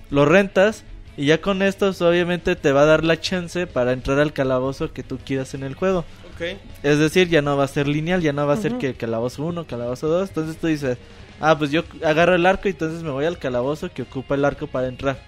Lo 0.10 0.26
rentas. 0.26 0.86
Y 1.18 1.26
ya 1.26 1.42
con 1.42 1.62
esto, 1.62 1.88
pues, 1.88 2.02
obviamente, 2.02 2.56
te 2.56 2.72
va 2.72 2.84
a 2.84 2.86
dar 2.86 3.04
la 3.04 3.20
chance 3.20 3.68
para 3.68 3.92
entrar 3.92 4.20
al 4.20 4.32
calabozo 4.32 4.94
que 4.94 5.04
tú 5.04 5.20
quieras 5.24 5.54
en 5.54 5.64
el 5.64 5.76
juego. 5.76 6.06
Ok. 6.34 6.58
Es 6.82 6.98
decir, 6.98 7.28
ya 7.28 7.42
no 7.42 7.58
va 7.58 7.66
a 7.66 7.68
ser 7.68 7.90
lineal, 7.90 8.22
ya 8.22 8.32
no 8.32 8.48
va 8.48 8.54
a 8.54 8.58
ser 8.58 8.78
que 8.78 8.94
calabozo 8.94 9.44
1, 9.44 9.68
calabozo 9.68 10.08
2. 10.08 10.30
Entonces 10.30 10.58
tú 10.58 10.68
dices, 10.68 10.98
ah, 11.40 11.58
pues 11.58 11.72
yo 11.72 11.84
agarro 12.04 12.36
el 12.36 12.46
arco 12.46 12.68
y 12.68 12.72
entonces 12.72 13.04
me 13.04 13.10
voy 13.12 13.26
al 13.26 13.38
calabozo 13.38 13.92
que 13.92 14.04
ocupa 14.04 14.36
el 14.36 14.46
arco 14.46 14.68
para 14.68 14.88
entrar. 14.88 15.20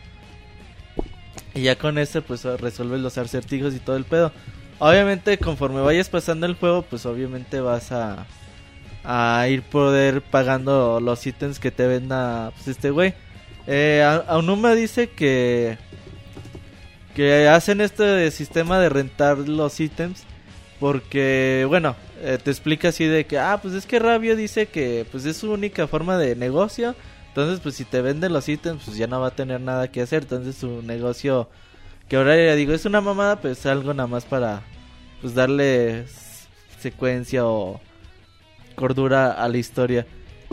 Y 1.53 1.61
ya 1.63 1.75
con 1.77 1.97
ese, 1.97 2.21
pues 2.21 2.43
resuelves 2.43 3.01
los 3.01 3.17
acertijos 3.17 3.73
y 3.75 3.79
todo 3.79 3.97
el 3.97 4.05
pedo. 4.05 4.31
Obviamente, 4.79 5.37
conforme 5.37 5.81
vayas 5.81 6.09
pasando 6.09 6.45
el 6.45 6.55
juego, 6.55 6.81
pues 6.83 7.05
obviamente 7.05 7.59
vas 7.59 7.91
a, 7.91 8.25
a 9.03 9.47
ir 9.49 9.61
poder 9.63 10.21
pagando 10.21 10.99
los 11.01 11.25
ítems 11.27 11.59
que 11.59 11.71
te 11.71 11.85
venda 11.87 12.51
pues, 12.55 12.67
este 12.69 12.89
güey. 12.89 13.13
Eh, 13.67 14.01
A- 14.03 14.31
Aonuma 14.33 14.73
dice 14.73 15.09
que 15.09 15.77
que 17.15 17.47
hacen 17.49 17.81
este 17.81 18.31
sistema 18.31 18.79
de 18.79 18.87
rentar 18.87 19.37
los 19.37 19.79
ítems 19.81 20.23
porque 20.79 21.65
bueno 21.67 21.95
eh, 22.21 22.37
te 22.43 22.51
explica 22.51 22.89
así 22.89 23.05
de 23.05 23.25
que 23.25 23.37
ah 23.39 23.59
pues 23.61 23.73
es 23.73 23.85
que 23.85 23.99
Rabio 23.99 24.35
dice 24.35 24.67
que 24.67 25.05
pues 25.11 25.25
es 25.25 25.37
su 25.37 25.51
única 25.51 25.87
forma 25.87 26.17
de 26.17 26.35
negocio. 26.35 26.95
Entonces 27.29 27.59
pues 27.61 27.75
si 27.75 27.85
te 27.85 28.01
venden 28.01 28.33
los 28.33 28.49
ítems 28.49 28.83
pues 28.85 28.97
ya 28.97 29.07
no 29.07 29.19
va 29.21 29.27
a 29.27 29.35
tener 29.35 29.61
nada 29.61 29.89
que 29.91 30.01
hacer. 30.01 30.23
Entonces 30.23 30.55
su 30.55 30.81
negocio 30.81 31.49
que 32.07 32.17
ahora 32.17 32.35
ya 32.35 32.55
digo 32.55 32.73
es 32.73 32.85
una 32.85 33.01
mamada 33.01 33.41
pues 33.41 33.59
es 33.59 33.65
algo 33.65 33.93
nada 33.93 34.07
más 34.07 34.25
para 34.25 34.63
pues 35.21 35.33
darle 35.33 36.05
secuencia 36.79 37.45
o 37.45 37.79
cordura 38.75 39.31
a 39.31 39.47
la 39.47 39.57
historia 39.57 40.05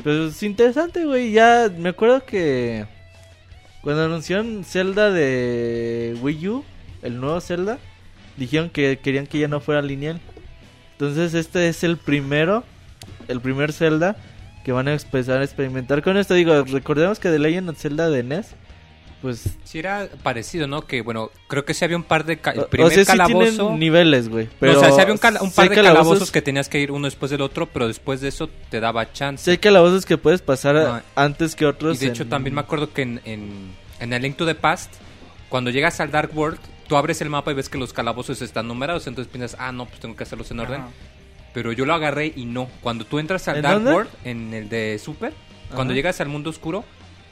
pues 0.03 0.37
es 0.37 0.43
interesante 0.43 1.05
güey. 1.05 1.33
Ya 1.33 1.71
me 1.77 1.91
acuerdo 1.91 2.25
que 2.25 2.87
cuando 3.83 4.05
anunciaron 4.05 4.65
Zelda 4.65 5.11
de 5.11 6.17
Wii 6.21 6.49
U, 6.49 6.65
el 7.03 7.21
nuevo 7.21 7.41
Zelda, 7.41 7.79
dijeron 8.37 8.71
que 8.71 8.99
querían 8.99 9.27
que 9.27 9.39
ya 9.39 9.49
no 9.49 9.61
fuera 9.61 9.83
lineal. 9.83 10.21
Entonces 10.99 11.35
este 11.35 11.69
es 11.69 11.85
el 11.85 11.97
primero, 11.97 12.65
el 13.29 13.41
primer 13.41 13.73
Zelda 13.73 14.17
que 14.65 14.73
van 14.73 14.89
a 14.89 14.93
empezar 14.95 15.41
a 15.41 15.45
experimentar 15.45 16.03
con 16.03 16.17
esto. 16.17 16.35
Digo, 16.35 16.65
recordemos 16.65 17.19
que 17.21 17.31
The 17.31 17.39
Legend 17.39 17.71
of 17.71 17.79
Zelda 17.79 18.11
de 18.11 18.23
NES, 18.25 18.49
pues... 19.23 19.45
Sí 19.65 19.79
era 19.79 20.09
parecido, 20.25 20.67
¿no? 20.67 20.83
Que 20.83 21.01
bueno, 21.03 21.31
creo 21.47 21.65
que 21.65 21.73
sí 21.73 21.85
había 21.85 21.97
un 21.97 22.03
par 22.03 22.25
de... 22.25 22.39
ca- 22.39 22.51
El 22.51 22.65
primer 22.67 22.89
o 22.89 22.95
sea, 22.95 23.05
sí 23.05 23.07
calabozo... 23.07 23.77
niveles, 23.77 24.29
güey. 24.29 24.47
No, 24.47 24.51
Pero 24.59 24.77
o 24.77 24.81
sea, 24.81 24.93
sí 24.93 25.01
había 25.01 25.15
un, 25.15 25.21
un 25.41 25.53
par 25.53 25.69
de 25.69 25.77
calabozos- 25.77 25.83
calabozos 25.85 26.31
que 26.33 26.43
tenías 26.43 26.69
que 26.69 26.81
ir 26.81 26.91
uno 26.91 27.07
después 27.07 27.31
del 27.31 27.41
otro, 27.43 27.67
pero 27.67 27.87
después 27.87 28.21
de 28.21 28.29
eso 28.29 28.51
te 28.71 28.81
daba 28.81 29.13
chance. 29.13 29.45
Sí 29.45 29.51
hay 29.53 29.59
calabozos 29.59 30.05
que 30.05 30.19
puedes 30.19 30.43
pasar 30.43 30.75
No, 30.75 31.01
antes 31.15 31.55
que 31.55 31.65
Y 31.65 31.69
otros. 31.69 32.01
de 32.01 32.09
hecho 32.09 32.25
en- 32.25 32.29
también 32.29 32.55
me 32.55 32.61
acuerdo 32.61 32.93
que 32.93 33.03
en, 33.03 33.21
en, 33.25 33.71
en 34.01 34.13
el 34.13 34.21
Link 34.23 34.37
to 34.37 34.45
the 34.45 34.55
Past, 34.57 34.93
cuando 35.49 35.71
llegas 35.71 36.01
al 36.01 36.11
Dark 36.11 36.37
World, 36.37 36.59
tú 36.89 36.97
abres 36.97 37.21
el 37.21 37.31
mapa 37.31 37.51
y 37.51 37.55
ves 37.55 37.69
que 37.69 37.79
los 37.79 37.93
calabozos 37.93 38.43
están 38.43 38.67
numerados, 38.67 39.07
entonces 39.07 39.31
piensas, 39.31 39.59
ah, 39.61 39.71
no, 39.73 39.87
pues 39.87 40.01
tengo 40.01 40.17
que 40.17 40.25
hacerlos 40.25 40.51
en 40.51 40.61
orden. 40.61 40.81
Ajá. 40.81 40.91
Pero 41.55 41.73
yo 41.73 41.87
lo 41.87 41.95
agarré 41.95 42.33
y 42.35 42.45
no. 42.45 42.69
Cuando 42.83 43.05
tú 43.05 43.19
entras 43.19 43.49
al 43.49 43.57
¿En 43.57 43.63
Dark 43.63 43.75
dónde? 43.77 43.93
World, 43.93 44.11
en 44.25 44.55
el 44.55 44.69
de 44.69 44.99
Super, 44.99 45.33
cuando 45.75 45.95
llegas 45.95 46.21
al 46.21 46.29
mundo 46.29 46.51
oscuro, 46.51 46.85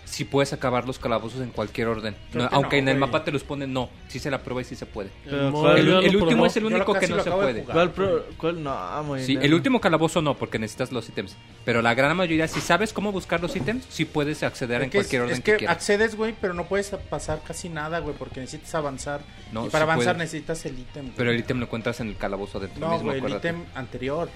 sí 0.07 0.25
puedes 0.25 0.53
acabar 0.55 0.87
los 0.87 0.99
calabozos 0.99 1.41
en 1.43 1.51
cualquier 1.51 1.89
orden. 1.89 2.17
No, 2.33 2.49
aunque 2.53 2.77
no, 2.81 2.89
en 2.91 2.95
el 2.95 2.99
mapa 2.99 3.23
te 3.25 3.31
los 3.33 3.45
ponen, 3.45 3.73
no. 3.73 3.91
Sí 4.09 4.19
se 4.19 4.31
la 4.31 4.43
prueba 4.43 4.63
y 4.63 4.65
sí 4.65 4.75
se 4.77 4.87
puede. 4.87 5.11
Pero 5.25 5.51
Mo- 5.51 5.61
¿cuál- 5.61 5.79
El, 5.79 6.17
último 6.17 6.47
es 6.47 6.57
el 6.57 6.65
único 6.65 6.95
que 6.95 7.09
no 7.09 7.23
se 7.23 7.29
de 7.29 7.37
puede. 7.37 7.65
¿Cuál, 7.65 7.91
pro- 7.91 8.25
cuál? 8.39 8.63
No, 8.63 9.03
muy 9.05 9.23
Sí, 9.23 9.37
el 9.41 9.53
último 9.53 9.81
calabozo 9.81 10.23
no, 10.23 10.35
porque 10.39 10.59
necesitas 10.59 10.91
los 10.93 11.07
ítems. 11.09 11.37
Pero 11.67 11.83
la 11.83 11.93
gran 11.95 12.17
mayoría, 12.17 12.49
si 12.49 12.61
sabes 12.61 12.93
cómo 12.93 13.13
buscar 13.13 13.43
los 13.43 13.55
ítems, 13.57 13.85
sí 13.91 14.05
puedes 14.07 14.43
acceder 14.43 14.79
en 14.83 14.85
Es 14.87 14.91
que, 14.93 14.99
cualquier 14.99 15.23
orden 15.23 15.35
es 15.35 15.41
que, 15.43 15.53
que 15.53 15.59
quieras. 15.59 15.77
accedes, 15.77 16.17
güey, 16.17 16.35
pero 16.41 16.55
no 16.55 16.65
puedes 16.67 16.89
pasar 17.11 17.43
casi 17.47 17.69
nada, 17.69 17.99
güey, 17.99 18.15
porque 18.17 18.41
necesitas 18.41 18.75
avanzar. 18.77 19.21
No, 19.53 19.67
y 19.67 19.71
para 19.71 19.85
sí 19.85 19.91
avanzar 19.91 20.17
necesitas 20.17 20.65
el 20.67 20.79
ítem. 20.79 21.11
Pero 21.17 21.31
el 21.33 21.39
ítem 21.39 21.59
lo 21.59 21.65
encuentras 21.67 22.01
en 22.01 22.09
el 22.09 22.17
calabozo 22.17 22.61
dentro 22.61 22.81
No, 22.81 22.93
mismo, 22.95 23.09
güey, 23.11 23.25
el 23.25 23.33
ítem 23.39 23.65
anterior. 23.75 24.29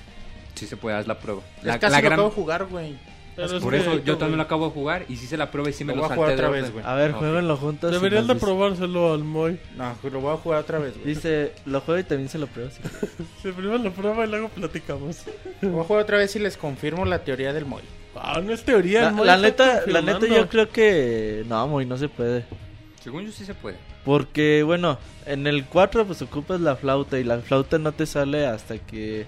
Sí 0.57 0.67
se 0.67 0.77
puede, 0.77 0.97
haz 0.97 1.07
la 1.07 1.19
prueba. 1.19 1.43
Es 1.59 1.65
La, 1.65 1.79
casi 1.79 1.93
la 1.93 2.01
gran- 2.01 2.19
de 2.21 2.31
jugar, 2.31 2.67
güey. 2.67 2.99
Pero 3.37 3.57
es 3.57 3.63
Por 3.63 3.75
eso 3.75 3.97
yo 4.05 4.19
también 4.19 4.37
lo 4.39 4.43
acabo 4.43 4.67
de 4.67 4.73
jugar 4.73 5.05
y 5.09 5.17
sí 5.17 5.27
se 5.27 5.37
la 5.37 5.51
prueba 5.51 5.71
y 5.71 5.73
sí 5.73 5.85
me 5.85 5.95
Lo 5.95 6.03
lo, 6.03 6.03
voy 6.03 6.07
a 6.07 6.09
salté 6.09 6.17
jugar 6.17 6.29
de 6.31 6.35
otra 6.35 6.49
orden. 6.49 6.63
vez, 6.63 6.73
güey. 6.73 6.85
A 6.85 6.95
ver, 6.95 7.11
Ok. 7.13 7.17
jueguenlo 7.19 7.57
juntos. 7.57 7.93
nos 8.03 8.27
de 8.29 8.35
probárselo 8.35 9.13
al 9.15 9.25
Moy. 9.25 9.59
No, 9.77 9.97
lo 10.11 10.21
voy 10.21 10.35
a 10.35 10.37
jugar 10.37 10.61
otra 10.61 10.79
vez, 10.79 10.95
güey. 10.95 11.07
Dice, 11.07 11.53
lo 11.65 11.81
juego 11.81 12.01
y 12.01 12.05
también 12.05 12.29
se 12.29 12.39
lo 12.39 12.47
pruebo. 12.47 12.71
sí. 12.71 12.81
Si 13.43 13.53
primero 13.53 13.79
lo 13.79 13.93
prueba 13.93 14.25
y 14.25 14.29
luego 14.29 14.49
platicamos. 14.49 15.23
Lo 15.63 15.71
voy 15.71 15.81
a 15.81 15.85
jugar 15.85 16.03
otra 16.03 16.19
vez 16.19 16.35
y 16.37 16.39
les 16.41 16.57
confirmo 16.57 17.05
la 17.05 17.21
teoría 17.25 17.53
del 17.53 17.65
Moy. 17.67 17.83
Ah, 18.17 18.41
no 18.45 18.53
es 18.53 18.65
teoría. 18.65 19.03
La, 19.03 19.09
el 19.09 19.15
Moy 19.15 19.27
la 19.27 19.35
está 19.37 19.41
neta, 19.49 19.65
la 19.87 20.01
neta 20.01 20.13
confirmando. 20.19 20.37
yo 20.45 20.49
creo 20.49 20.69
que... 20.71 21.45
No, 21.49 21.67
muy 21.69 21.87
no 21.87 21.97
se 21.97 22.09
puede. 22.09 22.45
Según 23.03 23.25
yo 23.25 23.33
sí 23.33 23.45
se 23.45 23.55
puede. 23.55 23.77
Porque, 24.05 24.63
bueno, 24.65 24.99
en 25.27 25.47
el 25.47 25.65
4 25.67 26.05
pues 26.07 26.21
ocupas 26.23 26.61
la 26.61 26.75
flauta 26.77 27.19
y 27.19 27.25
la 27.25 27.39
flauta 27.39 27.79
no 27.79 27.93
te 27.93 28.07
sale 28.07 28.47
hasta 28.47 28.79
que 28.79 29.27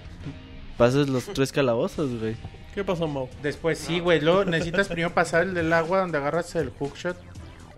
pases 0.76 1.08
los 1.08 1.24
tres 1.26 1.52
calabozos, 1.52 2.10
güey. 2.18 2.34
¿Qué 2.74 2.84
pasó, 2.84 3.06
Mau? 3.06 3.28
Después 3.42 3.78
sí, 3.78 4.00
güey. 4.00 4.20
Luego 4.20 4.44
necesitas 4.44 4.88
primero 4.88 5.12
pasar 5.14 5.42
el 5.42 5.54
del 5.54 5.72
agua 5.72 6.00
donde 6.00 6.18
agarras 6.18 6.54
el 6.54 6.70
hookshot 6.78 7.16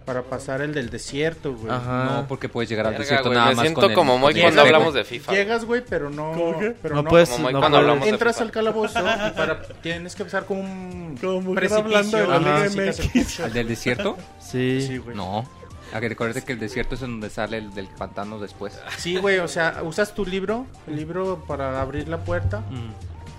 para 0.05 0.23
pasar 0.23 0.61
el 0.61 0.75
del 0.75 0.91
desierto, 0.91 1.55
güey. 1.55 1.73
Ajá. 1.73 2.05
No, 2.05 2.29
porque 2.29 2.49
puedes 2.49 2.69
llegar 2.69 2.87
al 2.87 2.93
Verga, 2.93 3.03
desierto 3.05 3.29
güey, 3.31 3.39
nada 3.39 3.51
me 3.51 3.57
más 3.57 3.63
siento 3.65 3.81
con 3.81 3.91
el- 3.91 3.95
como 3.97 4.13
con 4.13 4.21
muy 4.21 4.33
el 4.35 4.41
cuando 4.43 4.61
espejo. 4.61 4.75
hablamos 4.77 4.95
de 4.95 5.05
FIFA. 5.05 5.33
Llegas, 5.33 5.65
güey, 5.65 5.83
pero 5.89 6.11
no. 6.11 6.33
¿Cómo 6.33 6.59
qué? 6.61 6.77
Pero 6.83 6.95
No 6.97 7.03
no, 7.03 7.09
puedes, 7.11 7.31
como 7.31 7.51
no 7.51 7.59
cuando 7.59 7.79
puedes- 7.79 7.81
hablamos 7.81 8.05
de 8.05 8.11
Entras 8.11 8.35
FIFA. 8.37 8.45
al 8.45 8.51
calabozo 8.53 8.99
y 9.01 9.31
para, 9.37 9.63
tienes 9.83 10.15
que 10.15 10.23
empezar 10.23 10.45
con 10.45 10.59
un 10.59 11.19
Como 11.21 11.41
mujer 11.41 11.55
precipicio. 11.69 11.85
hablando 11.97 12.17
de 12.19 12.27
la 12.27 12.35
Ajá, 12.37 12.39
Liga 12.67 12.83
necesitas 12.85 12.99
el 12.99 13.05
MX. 13.07 13.15
hookshot. 13.17 13.47
¿Al 13.47 13.53
del 13.55 13.69
desierto? 13.69 14.19
Sí. 14.41 14.81
Sí, 14.87 14.99
güey. 14.99 15.17
No. 15.17 15.49
A 15.93 16.01
que 16.01 16.09
recuerde 16.09 16.43
que 16.45 16.53
el 16.53 16.59
desierto 16.59 16.97
es 16.97 17.03
en 17.03 17.13
donde 17.13 17.31
sale 17.31 17.57
el 17.59 17.73
del 17.73 17.87
pantano 17.89 18.39
después. 18.39 18.79
Sí, 18.99 19.17
güey, 19.17 19.39
o 19.39 19.49
sea, 19.49 19.81
usas 19.85 20.13
tu 20.15 20.27
libro, 20.27 20.67
el 20.87 20.97
libro 20.97 21.45
para 21.49 21.81
abrir 21.81 22.09
la 22.09 22.19
puerta. 22.19 22.61
Mm. 22.61 22.91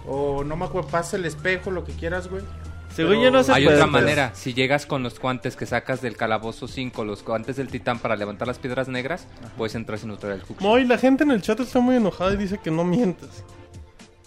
O 0.07 0.43
no 0.43 0.55
me 0.55 0.65
acuerdo, 0.65 0.87
pasa 0.89 1.17
el 1.17 1.25
espejo, 1.25 1.71
lo 1.71 1.83
que 1.83 1.93
quieras, 1.93 2.27
güey. 2.29 2.43
Según 2.95 3.11
Pero 3.13 3.23
yo 3.23 3.31
no 3.31 3.43
se 3.43 3.51
Hay 3.51 3.65
puede, 3.65 3.75
otra 3.77 3.87
pero- 3.91 4.03
manera. 4.03 4.31
Si 4.35 4.53
llegas 4.53 4.85
con 4.85 5.03
los 5.03 5.19
guantes 5.19 5.55
que 5.57 5.65
sacas 5.65 6.01
del 6.01 6.15
calabozo 6.15 6.67
5, 6.67 7.03
los 7.03 7.25
guantes 7.25 7.57
del 7.57 7.67
titán 7.67 7.99
para 7.99 8.15
levantar 8.15 8.47
las 8.47 8.57
piedras 8.57 8.87
negras, 8.87 9.27
puedes 9.57 9.75
entrar 9.75 9.99
sin 9.99 10.11
usar 10.11 10.31
el 10.31 10.41
hook. 10.43 10.57
Moy, 10.61 10.85
la 10.85 10.97
gente 10.97 11.23
en 11.25 11.31
el 11.31 11.41
chat 11.41 11.59
está 11.59 11.79
muy 11.79 11.97
enojada 11.97 12.33
y 12.33 12.37
dice 12.37 12.57
que 12.63 12.71
no 12.71 12.85
mientes. 12.85 13.43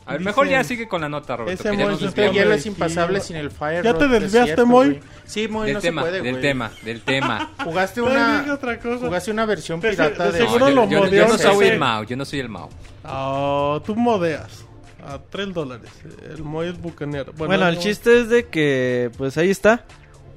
A 0.04 0.12
ver, 0.12 0.20
Dicen- 0.20 0.24
mejor 0.24 0.48
ya 0.48 0.64
sigue 0.64 0.86
con 0.88 1.00
la 1.02 1.08
nota, 1.08 1.36
Roberto. 1.36 1.62
Ese 1.62 1.70
que 1.70 1.76
ya 1.78 1.84
Moy 1.86 2.04
Este 2.04 2.30
hielo 2.30 2.52
es 2.54 2.66
impasable 2.66 3.20
sin 3.20 3.36
el 3.36 3.50
Fire 3.50 3.82
¿Ya 3.84 3.94
te 3.94 4.08
desviaste, 4.08 4.64
Moy? 4.64 5.00
Sí, 5.26 5.48
Moy, 5.48 5.66
Del 5.66 5.74
no 5.74 5.80
tema, 5.80 6.02
se 6.02 6.08
puede, 6.08 6.22
del 6.22 6.40
tema, 6.40 6.70
del 6.82 7.02
tema. 7.02 7.50
Jugaste 7.64 8.00
una, 8.02 8.46
otra 8.52 8.78
cosa. 8.80 9.06
jugaste 9.06 9.30
una 9.30 9.44
versión 9.46 9.80
pirata 9.80 10.26
de 10.26 10.32
de... 10.32 10.38
seguro 10.38 10.68
yo, 10.68 10.74
lo 10.74 11.08
yo- 11.10 11.26
no 11.28 11.38
soy 11.38 11.68
el 11.68 11.78
Mao, 11.78 12.02
yo 12.04 12.16
no 12.16 12.24
soy 12.26 12.40
el 12.40 12.48
Mao. 12.48 12.68
Ah, 13.04 13.80
tú 13.84 13.94
modeas. 13.96 14.64
A 15.06 15.18
3 15.18 15.54
dólares. 15.54 15.90
El 16.28 16.42
Moy 16.42 16.68
es 16.68 16.80
bucanero. 16.80 17.32
Bueno, 17.36 17.66
el 17.68 17.76
no- 17.76 17.80
chiste 17.80 18.20
es 18.20 18.28
de 18.28 18.46
que, 18.46 19.10
pues 19.16 19.36
ahí 19.38 19.50
está. 19.50 19.84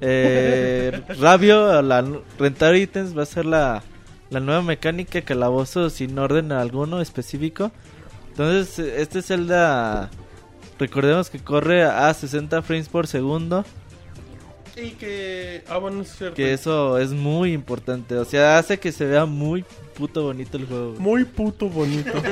Eh, 0.00 1.02
Rabio, 1.20 1.80
la 1.82 2.04
rentar 2.38 2.74
ítems 2.76 3.16
va 3.16 3.22
a 3.22 3.26
ser 3.26 3.44
la, 3.46 3.82
la 4.30 4.40
nueva 4.40 4.62
mecánica 4.62 5.22
calabozo 5.22 5.90
sin 5.90 6.18
orden 6.18 6.52
alguno 6.52 7.00
específico. 7.00 7.70
Entonces, 8.30 8.78
este 8.78 9.20
Zelda, 9.22 10.08
recordemos 10.78 11.28
que 11.28 11.38
corre 11.38 11.82
a 11.84 12.12
60 12.14 12.62
frames 12.62 12.88
por 12.88 13.06
segundo. 13.06 13.64
Y 14.76 14.90
que. 14.92 15.62
Ah, 15.68 15.78
bueno, 15.78 16.02
es 16.02 16.16
cierto. 16.16 16.34
Que 16.36 16.52
eso 16.52 16.98
es 16.98 17.10
muy 17.10 17.52
importante. 17.52 18.14
O 18.16 18.24
sea, 18.24 18.58
hace 18.58 18.78
que 18.78 18.90
se 18.92 19.04
vea 19.04 19.26
muy 19.26 19.64
puto 19.94 20.22
bonito 20.22 20.56
el 20.56 20.66
juego. 20.66 20.88
güey. 20.92 21.00
Muy 21.00 21.24
puto 21.26 21.68
bonito. 21.68 22.10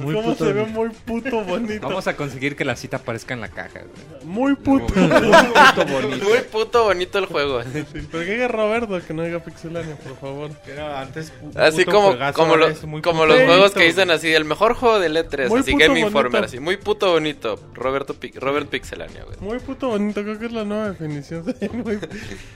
Muy 0.00 0.14
¿Cómo 0.14 0.30
puto 0.30 0.46
se 0.46 0.52
ve 0.54 0.64
muy 0.64 0.88
puto 0.88 1.44
bonito? 1.44 1.86
Vamos 1.86 2.06
a 2.08 2.16
conseguir 2.16 2.56
que 2.56 2.64
la 2.64 2.74
cita 2.74 2.96
aparezca 2.96 3.34
en 3.34 3.40
la 3.42 3.48
caja. 3.48 3.80
güey. 3.80 4.24
Muy 4.24 4.54
puto. 4.56 4.86
Puto 4.86 5.86
bonito. 5.92 6.24
Muy 6.28 6.38
puto 6.50 6.84
bonito 6.84 7.18
el 7.18 7.26
juego. 7.26 7.60
Sí, 7.72 8.06
pero 8.10 8.24
que 8.24 8.32
diga 8.32 8.48
Roberto 8.48 8.98
que 9.06 9.12
no 9.14 9.22
diga 9.22 9.38
Pixelania, 9.40 9.94
por 9.96 10.16
favor. 10.16 10.50
Antes, 10.96 11.32
Así 11.54 11.84
como, 11.84 12.08
juegazo, 12.08 12.34
como, 12.38 12.56
lo- 12.56 12.68
muy 12.86 13.02
como 13.02 13.22
puto 13.22 13.34
los 13.34 13.42
juegos 13.46 13.70
que 13.72 13.84
dicen 13.84 14.10
así, 14.10 14.32
el 14.32 14.44
mejor 14.46 14.74
juego 14.74 14.98
de 14.98 15.10
E3, 15.10 15.48
Muy 15.50 15.60
así 15.60 15.70
Informer, 15.72 16.10
bonito. 16.30 16.38
así, 16.46 16.58
muy 16.60 16.76
puto 16.78 17.12
bonito, 17.12 17.60
Roberto 17.74 18.14
Pi- 18.14 18.32
Robert 18.32 18.68
Pixelania, 18.68 19.24
güey. 19.24 19.36
Muy 19.40 19.58
puto 19.58 19.88
bonito, 19.88 20.22
creo 20.22 20.38
que 20.38 20.46
es 20.46 20.52
la 20.52 20.64
nueva 20.64 20.90
definición. 20.90 21.44
de 21.44 21.68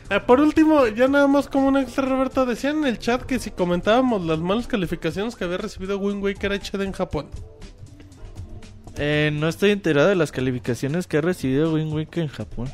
Ah, 0.09 0.25
por 0.27 0.41
último, 0.41 0.87
ya 0.87 1.09
nada 1.09 1.27
más 1.27 1.49
como 1.49 1.69
un 1.69 1.77
extra, 1.77 2.07
Roberto, 2.07 2.47
decían 2.47 2.79
en 2.79 2.87
el 2.87 2.99
chat 2.99 3.23
que 3.23 3.39
si 3.39 3.51
comentábamos 3.51 4.25
las 4.25 4.39
malas 4.39 4.67
calificaciones 4.67 5.35
que 5.35 5.45
había 5.45 5.59
recibido 5.59 5.99
Wind 5.99 6.23
Waker 6.23 6.53
HD 6.53 6.83
en 6.83 6.93
Japón. 6.93 7.27
Eh, 8.97 9.31
no 9.33 9.49
estoy 9.49 9.73
enterado 9.73 10.09
de 10.09 10.15
las 10.15 10.33
calificaciones 10.33 11.07
que 11.07 11.19
ha 11.19 11.21
recibido 11.21 11.73
Wind 11.73 11.93
Waker 11.93 12.23
en 12.25 12.29
Japón. 12.29 12.69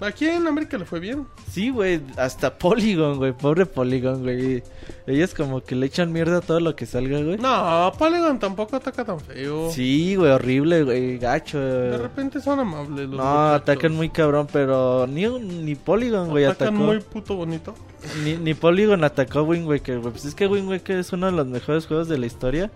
Aquí 0.00 0.26
en 0.26 0.46
América 0.46 0.76
le 0.76 0.84
fue 0.84 1.00
bien. 1.00 1.26
Sí, 1.50 1.70
güey, 1.70 2.00
hasta 2.18 2.58
Polygon, 2.58 3.16
güey, 3.16 3.32
pobre 3.32 3.64
Polygon, 3.64 4.22
güey. 4.22 4.62
Ellos 5.06 5.32
como 5.34 5.62
que 5.62 5.74
le 5.74 5.86
echan 5.86 6.12
mierda 6.12 6.38
a 6.38 6.40
todo 6.42 6.60
lo 6.60 6.76
que 6.76 6.84
salga, 6.84 7.18
güey. 7.22 7.38
No, 7.38 7.90
Polygon 7.98 8.38
tampoco 8.38 8.76
ataca 8.76 9.04
tan 9.06 9.18
feo. 9.20 9.70
Sí, 9.72 10.14
güey, 10.16 10.30
horrible, 10.32 10.82
güey, 10.84 11.16
gacho. 11.18 11.58
De 11.58 11.96
repente 11.96 12.40
son 12.42 12.60
amables 12.60 13.08
los 13.08 13.16
No, 13.18 13.24
muchachos. 13.24 13.62
atacan 13.62 13.92
muy 13.94 14.10
cabrón, 14.10 14.46
pero 14.52 15.06
ni, 15.06 15.26
ni 15.26 15.74
Polygon, 15.76 16.28
güey, 16.28 16.44
Atacan 16.44 16.74
atacó. 16.74 16.84
muy 16.84 17.00
puto 17.00 17.36
bonito. 17.36 17.74
Ni, 18.22 18.34
ni 18.36 18.52
Polygon 18.52 19.02
atacó 19.02 19.38
a 19.38 19.42
Wind 19.44 19.66
Waker, 19.66 20.00
güey. 20.00 20.12
Pues 20.12 20.26
es 20.26 20.34
que 20.34 20.46
Wind 20.46 20.68
Waker 20.68 20.98
es 20.98 21.12
uno 21.14 21.26
de 21.26 21.32
los 21.32 21.46
mejores 21.46 21.86
juegos 21.86 22.06
de 22.08 22.18
la 22.18 22.26
historia. 22.26 22.70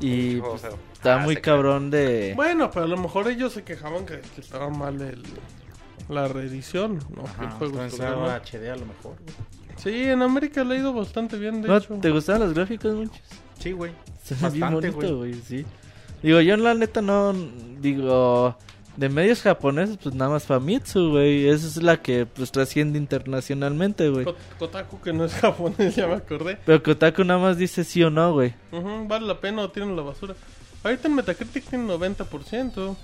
Y 0.00 0.36
pues, 0.36 0.62
está 0.92 1.14
Ah, 1.16 1.18
muy 1.24 1.36
cabrón 1.36 1.90
de... 1.90 2.34
Bueno, 2.36 2.70
pero 2.70 2.84
a 2.84 2.88
lo 2.88 2.96
mejor 2.98 3.28
ellos 3.28 3.52
se 3.54 3.64
quejaban 3.64 4.04
que, 4.06 4.20
que 4.34 4.40
estaba 4.42 4.68
mal 4.70 5.00
el, 5.00 5.22
la 6.10 6.28
reedición. 6.28 6.98
No, 7.14 7.24
que 7.24 7.40
el 7.40 7.46
Ajá, 7.46 7.50
juego 7.58 7.74
mal. 7.76 7.90
HD 7.90 8.68
a 8.70 8.76
lo 8.76 8.86
mejor. 8.86 9.14
güey. 9.22 9.34
Sí, 9.76 10.02
en 10.04 10.20
América 10.22 10.62
le 10.64 10.74
ha 10.74 10.78
ido 10.78 10.92
bastante 10.92 11.38
bien, 11.38 11.62
de 11.62 11.68
¿No 11.68 11.76
hecho. 11.78 11.94
¿Te 11.94 12.10
gustaban 12.10 12.42
los 12.42 12.52
gráficos 12.54 12.94
muchos? 12.94 13.18
Sí, 13.58 13.72
güey. 13.72 13.92
Se 14.22 14.34
ve 14.34 14.50
bien 14.50 14.60
Bastante, 14.60 14.90
bonito, 14.90 15.16
güey, 15.18 15.34
sí. 15.34 15.64
Digo, 16.22 16.40
yo 16.40 16.56
la 16.58 16.74
neta 16.74 17.00
no... 17.00 17.32
Digo, 17.80 18.56
de 18.96 19.08
medios 19.08 19.40
japoneses, 19.40 19.96
pues 20.02 20.14
nada 20.14 20.30
más 20.32 20.44
Famitsu, 20.44 21.10
güey. 21.12 21.48
Esa 21.48 21.66
es 21.66 21.82
la 21.82 21.96
que 22.02 22.26
pues 22.26 22.52
trasciende 22.52 22.98
internacionalmente, 22.98 24.10
güey. 24.10 24.24
Ko- 24.26 24.34
Kotaku, 24.58 25.00
que 25.00 25.12
no 25.14 25.24
es 25.24 25.32
japonés, 25.40 25.96
ya 25.96 26.06
me 26.06 26.14
acordé. 26.14 26.58
Pero 26.66 26.82
Kotaku 26.82 27.24
nada 27.24 27.40
más 27.40 27.56
dice 27.56 27.84
sí 27.84 28.02
o 28.02 28.10
no, 28.10 28.34
güey. 28.34 28.54
Ujú, 28.72 29.06
vale 29.08 29.26
la 29.26 29.40
pena 29.40 29.62
o 29.62 29.70
tienen 29.70 29.96
la 29.96 30.02
basura. 30.02 30.34
Ahorita 30.84 31.08
en 31.08 31.14
Metacritic 31.14 31.64
tiene 31.64 31.86
90%. 31.90 32.96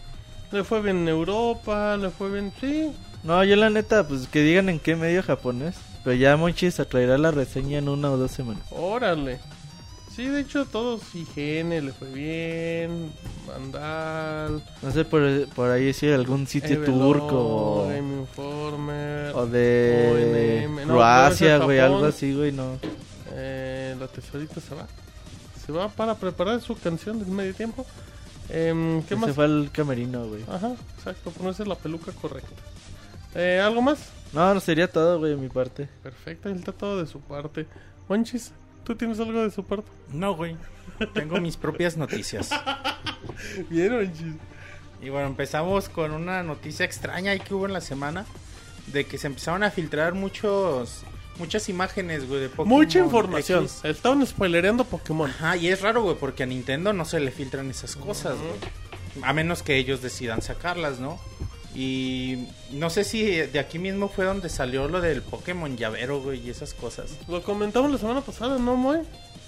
Le 0.53 0.65
fue 0.65 0.81
bien 0.81 0.99
en 0.99 1.09
Europa, 1.09 1.97
le 1.97 2.11
fue 2.11 2.31
bien... 2.31 2.53
Sí, 2.61 2.93
No, 3.23 3.43
yo 3.45 3.57
la 3.57 3.71
neta, 3.71 4.07
pues 4.07 4.29
que 4.29 4.43
digan 4.43 4.69
en 4.69 4.79
qué 4.79 4.97
medio 4.97 5.23
japonés. 5.23 5.77
Pero 6.05 6.17
ya 6.17 6.37
Monchis 6.37 6.77
traerá 6.89 7.19
la 7.19 7.33
reseña 7.33 7.79
en 7.79 7.89
una 7.89 8.11
o 8.11 8.17
dos 8.17 8.31
semanas. 8.31 8.65
órale. 8.71 9.41
Sí, 10.17 10.25
de 10.29 10.41
hecho 10.41 10.65
todos 10.65 11.03
IGN 11.15 11.85
le 11.85 11.93
fue 11.93 12.09
bien. 12.11 13.13
Mandal. 13.47 14.63
No 14.81 14.91
sé 14.91 15.05
por, 15.05 15.47
por 15.51 15.71
ahí 15.71 15.93
si 15.93 16.11
algún 16.11 16.47
sitio 16.47 16.83
turco 16.85 17.37
o, 17.37 17.89
Game 17.89 18.21
Informer. 18.21 19.35
o 19.35 19.47
de 19.47 20.65
ONM, 20.67 20.89
Croacia, 20.89 21.59
güey, 21.59 21.79
Japón. 21.79 21.97
algo 21.97 22.07
así, 22.07 22.35
güey, 22.35 22.51
no. 22.51 22.79
Eh, 23.33 23.95
la 24.01 24.09
tesorita 24.09 24.59
se 24.59 24.75
va. 24.75 24.87
Se 25.67 25.71
va 25.71 25.89
para 25.91 26.15
preparar 26.15 26.63
su 26.63 26.75
canción 26.77 27.19
del 27.19 27.29
medio 27.29 27.55
tiempo. 27.55 27.85
Em, 28.49 29.03
¿Qué 29.03 29.09
Se 29.15 29.17
más? 29.17 29.35
fue 29.35 29.45
al 29.45 29.71
camerino, 29.73 30.27
güey. 30.29 30.43
Ajá, 30.49 30.75
exacto, 30.97 31.31
ponerse 31.31 31.65
la 31.67 31.75
peluca 31.75 32.13
correcta. 32.13 32.51
Eh, 33.35 33.61
¿Algo 33.63 33.83
más? 33.83 34.11
No, 34.33 34.55
no 34.55 34.61
sería 34.61 34.91
todo, 34.91 35.19
güey, 35.19 35.33
de 35.33 35.37
mi 35.37 35.49
parte. 35.49 35.89
Perfecto, 36.03 36.49
él 36.49 36.57
está 36.57 36.73
todo 36.73 36.99
de 37.01 37.07
su 37.07 37.21
parte. 37.21 37.67
Monchis, 38.09 38.53
¿tú 38.85 38.95
tienes 38.95 39.19
algo 39.21 39.43
de 39.43 39.51
su 39.51 39.65
parte? 39.65 39.91
No, 40.13 40.35
güey. 40.35 40.57
Tengo 41.15 41.41
mis 41.41 41.57
propias 41.57 41.97
noticias. 41.97 42.51
Bien, 43.71 43.93
Monchis. 43.93 44.35
Y 45.03 45.11
bueno, 45.11 45.27
empezamos 45.27 45.89
con 45.89 46.13
una 46.13 46.43
noticia 46.43 46.87
extraña 46.87 47.37
que 47.39 47.53
hubo 47.55 47.67
en 47.67 47.73
la 47.73 47.81
semana. 47.81 48.25
De 48.87 49.05
que 49.05 49.19
se 49.19 49.27
empezaron 49.27 49.65
a 49.65 49.71
filtrar 49.71 50.15
muchos 50.15 51.03
muchas 51.39 51.69
imágenes, 51.69 52.29
güey, 52.29 52.41
de 52.41 52.49
Pokémon 52.49 52.79
Mucha 52.79 52.99
información. 52.99 53.65
X. 53.65 53.85
Estaban 53.85 54.27
spoilereando 54.27 54.85
Pokémon. 54.85 55.31
Ajá, 55.31 55.57
y 55.57 55.69
es 55.69 55.81
raro, 55.81 56.03
güey, 56.03 56.17
porque 56.17 56.43
a 56.43 56.47
Nintendo 56.47 56.93
no 56.93 57.05
se 57.05 57.21
le 57.21 57.31
filtran 57.31 57.71
esas 57.71 57.97
cosas, 57.97 58.37
güey. 58.39 59.23
A 59.23 59.33
menos 59.33 59.63
que 59.63 59.77
ellos 59.77 60.03
decidan 60.03 60.43
sacarlas, 60.43 60.99
¿no? 61.01 61.19
Y 61.75 62.49
no 62.71 62.89
sé 62.89 63.05
si 63.05 63.23
de 63.25 63.59
aquí 63.59 63.79
mismo 63.79 64.09
fue 64.09 64.25
donde 64.25 64.49
salió 64.49 64.89
lo 64.89 65.01
del 65.01 65.21
Pokémon 65.23 65.77
llavero, 65.77 66.21
güey, 66.23 66.41
y 66.47 66.51
esas 66.51 66.73
cosas. 66.73 67.19
Lo 67.29 67.43
comentamos 67.43 67.91
la 67.91 67.99
semana 67.99 68.21
pasada, 68.23 68.59
¿no, 68.59 68.77
Moy? 68.77 69.01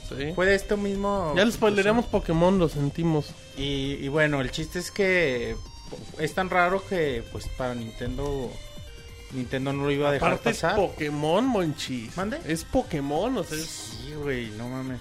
Sí. 0.09 0.33
Fue 0.35 0.47
de 0.47 0.55
esto 0.55 0.77
mismo. 0.77 1.35
Ya 1.37 1.45
les 1.45 1.55
spoileramos 1.55 2.07
Pokémon, 2.07 2.59
lo 2.59 2.69
sentimos. 2.69 3.31
Y, 3.57 3.95
y 4.01 4.09
bueno, 4.09 4.41
el 4.41 4.51
chiste 4.51 4.79
es 4.79 4.91
que 4.91 5.57
es 6.19 6.35
tan 6.35 6.51
raro 6.51 6.83
que, 6.87 7.23
pues, 7.33 7.47
para 7.57 7.75
Nintendo, 7.75 8.51
Nintendo 9.33 9.73
no 9.73 9.85
lo 9.85 9.91
iba 9.91 10.09
a 10.09 10.13
dejar 10.13 10.33
Aparte 10.33 10.51
es 10.51 10.57
pasar. 10.61 10.77
Pokémon, 10.77 11.45
Monchis. 11.47 12.17
¿Mande? 12.17 12.41
Es 12.47 12.65
Pokémon, 12.65 13.37
o 13.39 13.45
sea, 13.45 13.59
es... 13.59 13.67
Sí, 13.67 14.15
güey, 14.15 14.49
no 14.51 14.69
mames. 14.69 15.01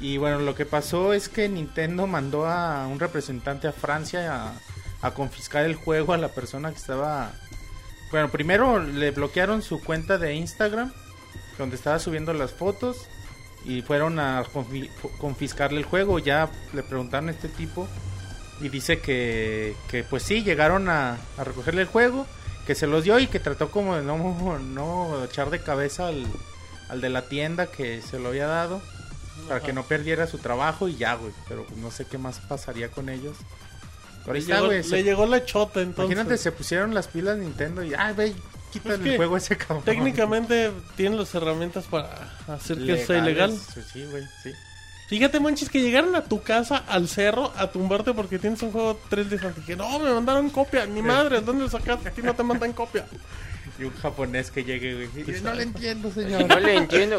Y 0.00 0.16
bueno, 0.16 0.38
lo 0.40 0.54
que 0.54 0.66
pasó 0.66 1.12
es 1.12 1.28
que 1.28 1.48
Nintendo 1.48 2.06
mandó 2.06 2.46
a 2.46 2.86
un 2.86 2.98
representante 2.98 3.68
a 3.68 3.72
Francia 3.72 4.46
a, 4.46 5.06
a 5.06 5.10
confiscar 5.14 5.64
el 5.64 5.74
juego 5.76 6.12
a 6.12 6.18
la 6.18 6.28
persona 6.28 6.70
que 6.70 6.78
estaba... 6.78 7.32
Bueno, 8.10 8.30
primero 8.30 8.82
le 8.82 9.10
bloquearon 9.10 9.62
su 9.62 9.80
cuenta 9.82 10.18
de 10.18 10.34
Instagram, 10.34 10.92
donde 11.56 11.76
estaba 11.76 11.98
subiendo 11.98 12.32
las 12.34 12.52
fotos, 12.52 13.06
y 13.64 13.82
fueron 13.82 14.18
a 14.18 14.42
confi- 14.44 14.90
confiscarle 15.18 15.78
el 15.78 15.84
juego. 15.86 16.18
Ya 16.18 16.50
le 16.72 16.82
preguntaron 16.82 17.28
a 17.28 17.32
este 17.32 17.48
tipo, 17.48 17.88
y 18.60 18.68
dice 18.68 19.00
que, 19.00 19.74
que 19.88 20.04
pues 20.04 20.24
sí, 20.24 20.42
llegaron 20.42 20.88
a, 20.88 21.16
a 21.38 21.44
recogerle 21.44 21.82
el 21.82 21.88
juego, 21.88 22.26
que 22.66 22.74
se 22.74 22.86
los 22.86 23.04
dio 23.04 23.18
y 23.18 23.26
que 23.26 23.40
trató 23.40 23.70
como 23.70 23.96
de 23.96 24.02
no, 24.02 24.58
no 24.58 25.24
echar 25.24 25.50
de 25.50 25.60
cabeza 25.60 26.08
al, 26.08 26.26
al 26.88 27.00
de 27.00 27.08
la 27.10 27.22
tienda 27.22 27.66
que 27.66 28.00
se 28.02 28.18
lo 28.18 28.28
había 28.28 28.46
dado 28.46 28.80
para 29.48 29.60
que 29.60 29.72
no 29.72 29.82
perdiera 29.84 30.26
su 30.26 30.38
trabajo 30.38 30.88
y 30.88 30.96
ya, 30.96 31.14
güey. 31.14 31.32
Pero 31.48 31.64
pues, 31.66 31.78
no 31.78 31.90
sé 31.90 32.04
qué 32.06 32.18
más 32.18 32.38
pasaría 32.40 32.88
con 32.90 33.08
ellos. 33.08 33.36
Ahí 34.26 34.34
Le 34.34 34.38
está, 34.38 34.54
llegó, 34.56 34.66
güey. 34.66 34.78
le 34.78 34.84
se- 34.84 35.02
llegó 35.02 35.26
la 35.26 35.44
chota 35.44 35.80
entonces. 35.80 36.12
Imagínate, 36.12 36.38
se 36.38 36.52
pusieron 36.52 36.94
las 36.94 37.08
pilas 37.08 37.38
Nintendo 37.38 37.82
y, 37.82 37.92
ay, 37.94 38.36
quita 38.72 38.84
Pues 38.84 38.98
el 39.00 39.04
que 39.04 39.16
juego 39.16 39.36
ese 39.36 39.56
cabrón. 39.56 39.82
Técnicamente 39.84 40.70
tienen 40.96 41.18
las 41.18 41.34
herramientas 41.34 41.86
para 41.86 42.32
hacer 42.46 42.78
que 42.78 42.92
eso 42.92 43.08
sea 43.08 43.18
ilegal. 43.18 43.50
Legales, 43.50 43.86
Sí, 43.92 44.04
güey, 44.06 44.22
sí. 44.44 44.52
Fíjate, 45.12 45.40
manches, 45.40 45.68
que 45.68 45.82
llegaron 45.82 46.16
a 46.16 46.24
tu 46.24 46.42
casa, 46.42 46.78
al 46.88 47.06
cerro, 47.06 47.52
a 47.58 47.70
tumbarte 47.70 48.14
porque 48.14 48.38
tienes 48.38 48.62
un 48.62 48.72
juego 48.72 48.98
3D 49.10 49.38
Fantasy. 49.38 49.66
Que 49.66 49.76
no, 49.76 49.98
me 49.98 50.10
mandaron 50.10 50.48
copia. 50.48 50.86
Ni 50.86 51.02
madre, 51.02 51.42
¿dónde 51.42 51.64
lo 51.64 51.68
sacaste? 51.68 52.08
Aquí 52.08 52.22
no 52.22 52.34
te 52.34 52.42
mandan 52.42 52.72
copia. 52.72 53.04
Y 53.78 53.84
un 53.84 53.94
japonés 53.94 54.50
que 54.50 54.64
llegue, 54.64 54.94
güey. 54.94 55.36
y, 55.38 55.40
No 55.40 55.54
le 55.54 55.62
entiendo, 55.64 56.08
No 56.08 56.14
señor. 56.14 56.62
le 56.62 56.76
entiendo. 56.76 57.18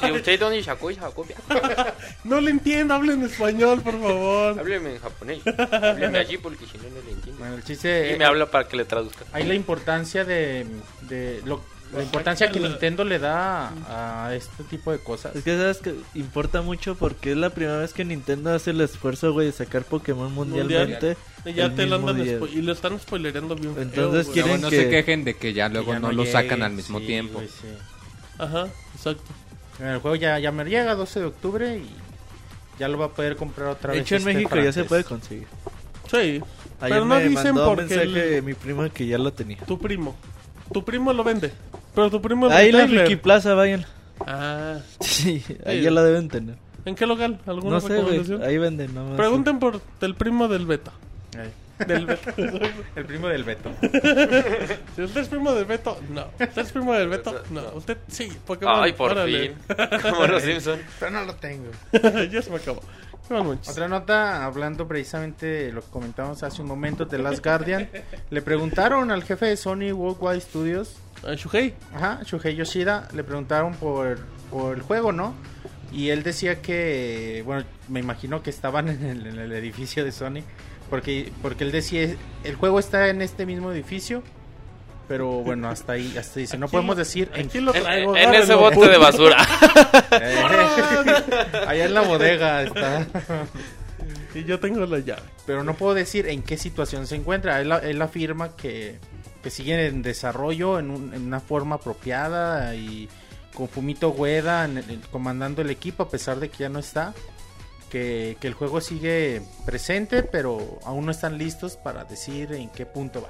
Si 0.00 0.12
usted 0.12 0.40
dónde 0.40 0.62
sacó 0.62 0.90
esa 0.90 1.10
copia, 1.10 1.36
No 2.24 2.40
le 2.40 2.50
entiendo, 2.50 2.94
hablen 2.94 3.22
español, 3.22 3.80
por 3.82 4.00
favor. 4.00 4.58
hábleme 4.58 4.94
en 4.94 5.00
japonés. 5.00 5.40
Hábleme 5.72 6.18
allí 6.18 6.38
porque 6.38 6.66
si 6.66 6.78
no, 6.78 6.84
no 6.84 7.02
le 7.02 7.12
entiendo. 7.12 7.38
bueno, 7.38 7.54
el 7.56 7.64
chiste... 7.64 8.12
Y 8.14 8.18
me 8.18 8.24
eh, 8.24 8.26
habla 8.26 8.50
para 8.50 8.66
que 8.66 8.76
le 8.76 8.84
traduzca. 8.86 9.24
Hay 9.32 9.44
la 9.44 9.54
importancia 9.54 10.24
de... 10.24 10.66
de 11.02 11.42
lo, 11.44 11.60
la 11.96 12.02
importancia 12.02 12.50
que 12.50 12.60
Nintendo 12.60 13.04
le 13.04 13.18
da 13.18 13.72
a 13.88 14.34
este 14.34 14.64
tipo 14.64 14.90
de 14.92 14.98
cosas. 14.98 15.34
Es 15.36 15.44
que 15.44 15.56
sabes 15.56 15.78
que 15.78 15.94
importa 16.14 16.62
mucho 16.62 16.94
porque 16.96 17.32
es 17.32 17.36
la 17.36 17.50
primera 17.50 17.78
vez 17.78 17.92
que 17.92 18.04
Nintendo 18.04 18.52
hace 18.52 18.70
el 18.70 18.80
esfuerzo, 18.80 19.32
güey, 19.32 19.46
de 19.46 19.52
sacar 19.52 19.82
Pokémon 19.84 20.32
mundialmente. 20.32 21.16
Y 21.44 21.52
ya 21.52 21.74
te 21.74 21.86
lo 21.86 21.96
andan 21.96 22.20
y 22.20 22.62
lo 22.62 22.72
están 22.72 22.98
spoilereando 22.98 23.54
bien. 23.54 23.74
Entonces 23.78 24.28
quieren 24.28 24.52
Luego 24.52 24.62
no 24.64 24.70
que- 24.70 24.82
se 24.82 24.88
quejen 24.90 25.24
de 25.24 25.34
que 25.36 25.52
ya 25.52 25.68
luego 25.68 25.92
Ya 25.92 25.98
no, 26.00 26.10
lo 26.12 26.22
llegue, 26.24 26.32
sacan 26.32 26.62
al 26.62 26.72
mismo 26.72 26.98
sí, 27.00 27.06
tiempo. 27.06 27.34
güey, 27.34 27.48
sí. 27.48 27.68
Ajá, 28.38 28.68
exacto. 28.94 29.22
El 29.80 29.98
juego 29.98 30.16
ya, 30.16 30.38
ya 30.38 30.52
me 30.52 30.64
llega 30.64 30.94
12 30.94 31.20
de 31.20 31.26
octubre 31.26 31.76
y 31.78 31.90
ya 32.78 32.88
lo 32.88 32.96
va 32.98 33.06
a 33.06 33.10
poder 33.10 33.36
comprar 33.36 33.68
otra 33.68 33.92
De 33.92 33.98
vez. 33.98 34.06
hecho, 34.06 34.14
en 34.16 34.20
este 34.22 34.34
México 34.34 34.56
ya 34.56 34.72
se 34.72 34.84
puede 34.84 35.04
conseguir. 35.04 35.46
Sí. 36.10 36.16
Ayer 36.18 36.42
pero 36.80 37.04
no 37.06 37.14
me 37.16 37.28
dicen 37.28 37.54
mandó 37.54 37.70
un 37.70 37.76
porque 37.76 37.96
mensaje 37.96 38.36
el- 38.38 38.42
mi 38.42 38.54
primo 38.54 38.88
que 38.92 39.06
ya 39.06 39.18
lo 39.18 39.32
tenía. 39.32 39.58
tu 39.64 39.78
primo. 39.78 40.16
Tu 40.72 40.84
primo 40.84 41.12
lo 41.12 41.24
vende. 41.24 41.52
Pero 41.94 42.10
tu 42.10 42.20
primo 42.20 42.48
Ahí 42.48 42.70
en 42.70 42.78
la. 42.78 42.86
Friki 42.88 43.16
Plaza, 43.16 43.54
vayan. 43.54 43.84
Ah, 44.26 44.78
Sí, 45.00 45.44
ahí 45.66 45.82
ya 45.82 45.90
la 45.90 46.02
deben 46.02 46.28
tener. 46.28 46.56
¿en 46.84 46.94
qué 46.94 47.06
local? 47.06 47.40
¿Alguna 47.46 47.76
No 47.76 47.80
sé, 47.80 47.88
recomendación? 47.96 48.42
Ahí 48.42 48.58
venden, 48.58 48.94
no 48.94 49.16
Pregunten 49.16 49.58
por 49.58 49.80
el 50.02 50.14
primo 50.14 50.48
del 50.48 50.66
Beto. 50.66 50.92
Ay, 51.36 51.50
Del 51.86 52.06
Beto. 52.06 52.30
El 52.96 53.04
primo 53.06 53.28
del 53.28 53.42
Beto. 53.44 53.70
Si 54.94 55.02
usted 55.02 55.20
es 55.22 55.28
primo 55.28 55.52
del 55.52 55.64
Beto, 55.64 55.98
no. 56.10 56.26
¿Usted 56.38 56.58
es 56.58 56.72
primo 56.72 56.92
del 56.94 57.08
Beto? 57.08 57.42
No. 57.50 57.62
Usted 57.74 57.96
sí, 58.08 58.30
Pokémon. 58.46 58.74
Ay, 58.82 58.92
por 58.92 59.12
órale. 59.12 59.48
fin. 59.48 59.76
Como 60.02 60.26
los 60.26 60.42
Simpson. 60.42 60.78
Pero 61.00 61.10
no 61.10 61.24
lo 61.24 61.34
tengo. 61.36 61.70
ya 62.30 62.42
se 62.42 62.50
me 62.50 62.56
acabó. 62.56 62.82
Otra 63.70 63.88
nota, 63.88 64.44
hablando 64.44 64.86
precisamente 64.86 65.46
de 65.46 65.72
lo 65.72 65.80
que 65.80 65.88
comentamos 65.88 66.42
hace 66.42 66.60
un 66.60 66.68
momento 66.68 67.06
de 67.06 67.18
Last 67.18 67.42
Guardian, 67.44 67.88
le 68.30 68.42
preguntaron 68.42 69.10
al 69.10 69.24
jefe 69.24 69.46
de 69.46 69.56
Sony 69.56 69.92
Worldwide 69.92 70.40
Studios, 70.40 70.96
Shuhei. 71.36 71.74
ajá, 71.94 72.20
Shuhei 72.24 72.54
Yoshida, 72.54 73.08
le 73.14 73.24
preguntaron 73.24 73.74
por, 73.74 74.18
por 74.50 74.76
el 74.76 74.82
juego, 74.82 75.10
¿no? 75.12 75.34
Y 75.90 76.10
él 76.10 76.22
decía 76.22 76.60
que, 76.60 77.42
bueno, 77.46 77.64
me 77.88 78.00
imagino 78.00 78.42
que 78.42 78.50
estaban 78.50 78.88
en 78.88 79.02
el, 79.04 79.26
en 79.26 79.38
el 79.38 79.52
edificio 79.52 80.04
de 80.04 80.12
Sony, 80.12 80.42
porque, 80.90 81.32
porque 81.40 81.64
él 81.64 81.72
decía, 81.72 82.14
el 82.42 82.56
juego 82.56 82.78
está 82.78 83.08
en 83.08 83.22
este 83.22 83.46
mismo 83.46 83.72
edificio, 83.72 84.22
pero 85.08 85.28
bueno, 85.42 85.68
hasta 85.68 85.92
ahí, 85.92 86.16
hasta 86.18 86.40
dice, 86.40 86.58
no 86.58 86.68
podemos 86.68 86.96
decir 86.96 87.30
en 87.34 87.48
lo 87.64 87.74
En, 87.74 87.82
traigo. 87.82 88.16
en 88.16 88.34
ese 88.34 88.54
bote 88.54 88.76
puto. 88.76 88.88
de 88.88 88.98
basura. 88.98 89.36
Allá 91.66 91.84
en 91.84 91.94
la 91.94 92.02
bodega 92.02 92.62
está. 92.62 93.06
Y 94.34 94.44
yo 94.44 94.58
tengo 94.60 94.84
la 94.86 94.98
llave. 94.98 95.22
Pero 95.46 95.62
no 95.64 95.74
puedo 95.74 95.94
decir 95.94 96.28
en 96.28 96.42
qué 96.42 96.56
situación 96.56 97.06
se 97.06 97.16
encuentra. 97.16 97.60
Él, 97.60 97.72
él 97.72 98.02
afirma 98.02 98.56
que, 98.56 98.98
que 99.42 99.50
sigue 99.50 99.86
en 99.86 100.02
desarrollo 100.02 100.78
en, 100.78 100.90
un- 100.90 101.14
en 101.14 101.22
una 101.26 101.40
forma 101.40 101.76
apropiada 101.76 102.74
y 102.74 103.08
con 103.54 103.68
Fumito 103.68 104.10
Ueda 104.10 104.64
en- 104.64 104.78
en- 104.78 105.02
comandando 105.12 105.62
el 105.62 105.70
equipo 105.70 106.02
a 106.02 106.08
pesar 106.10 106.40
de 106.40 106.48
que 106.48 106.58
ya 106.58 106.68
no 106.68 106.80
está. 106.80 107.14
Que, 107.90 108.36
que 108.40 108.48
el 108.48 108.54
juego 108.54 108.80
sigue 108.80 109.40
presente, 109.64 110.24
pero 110.24 110.80
aún 110.84 111.06
no 111.06 111.12
están 111.12 111.38
listos 111.38 111.76
para 111.76 112.04
decir 112.04 112.52
en 112.52 112.68
qué 112.70 112.86
punto 112.86 113.22
va. 113.22 113.28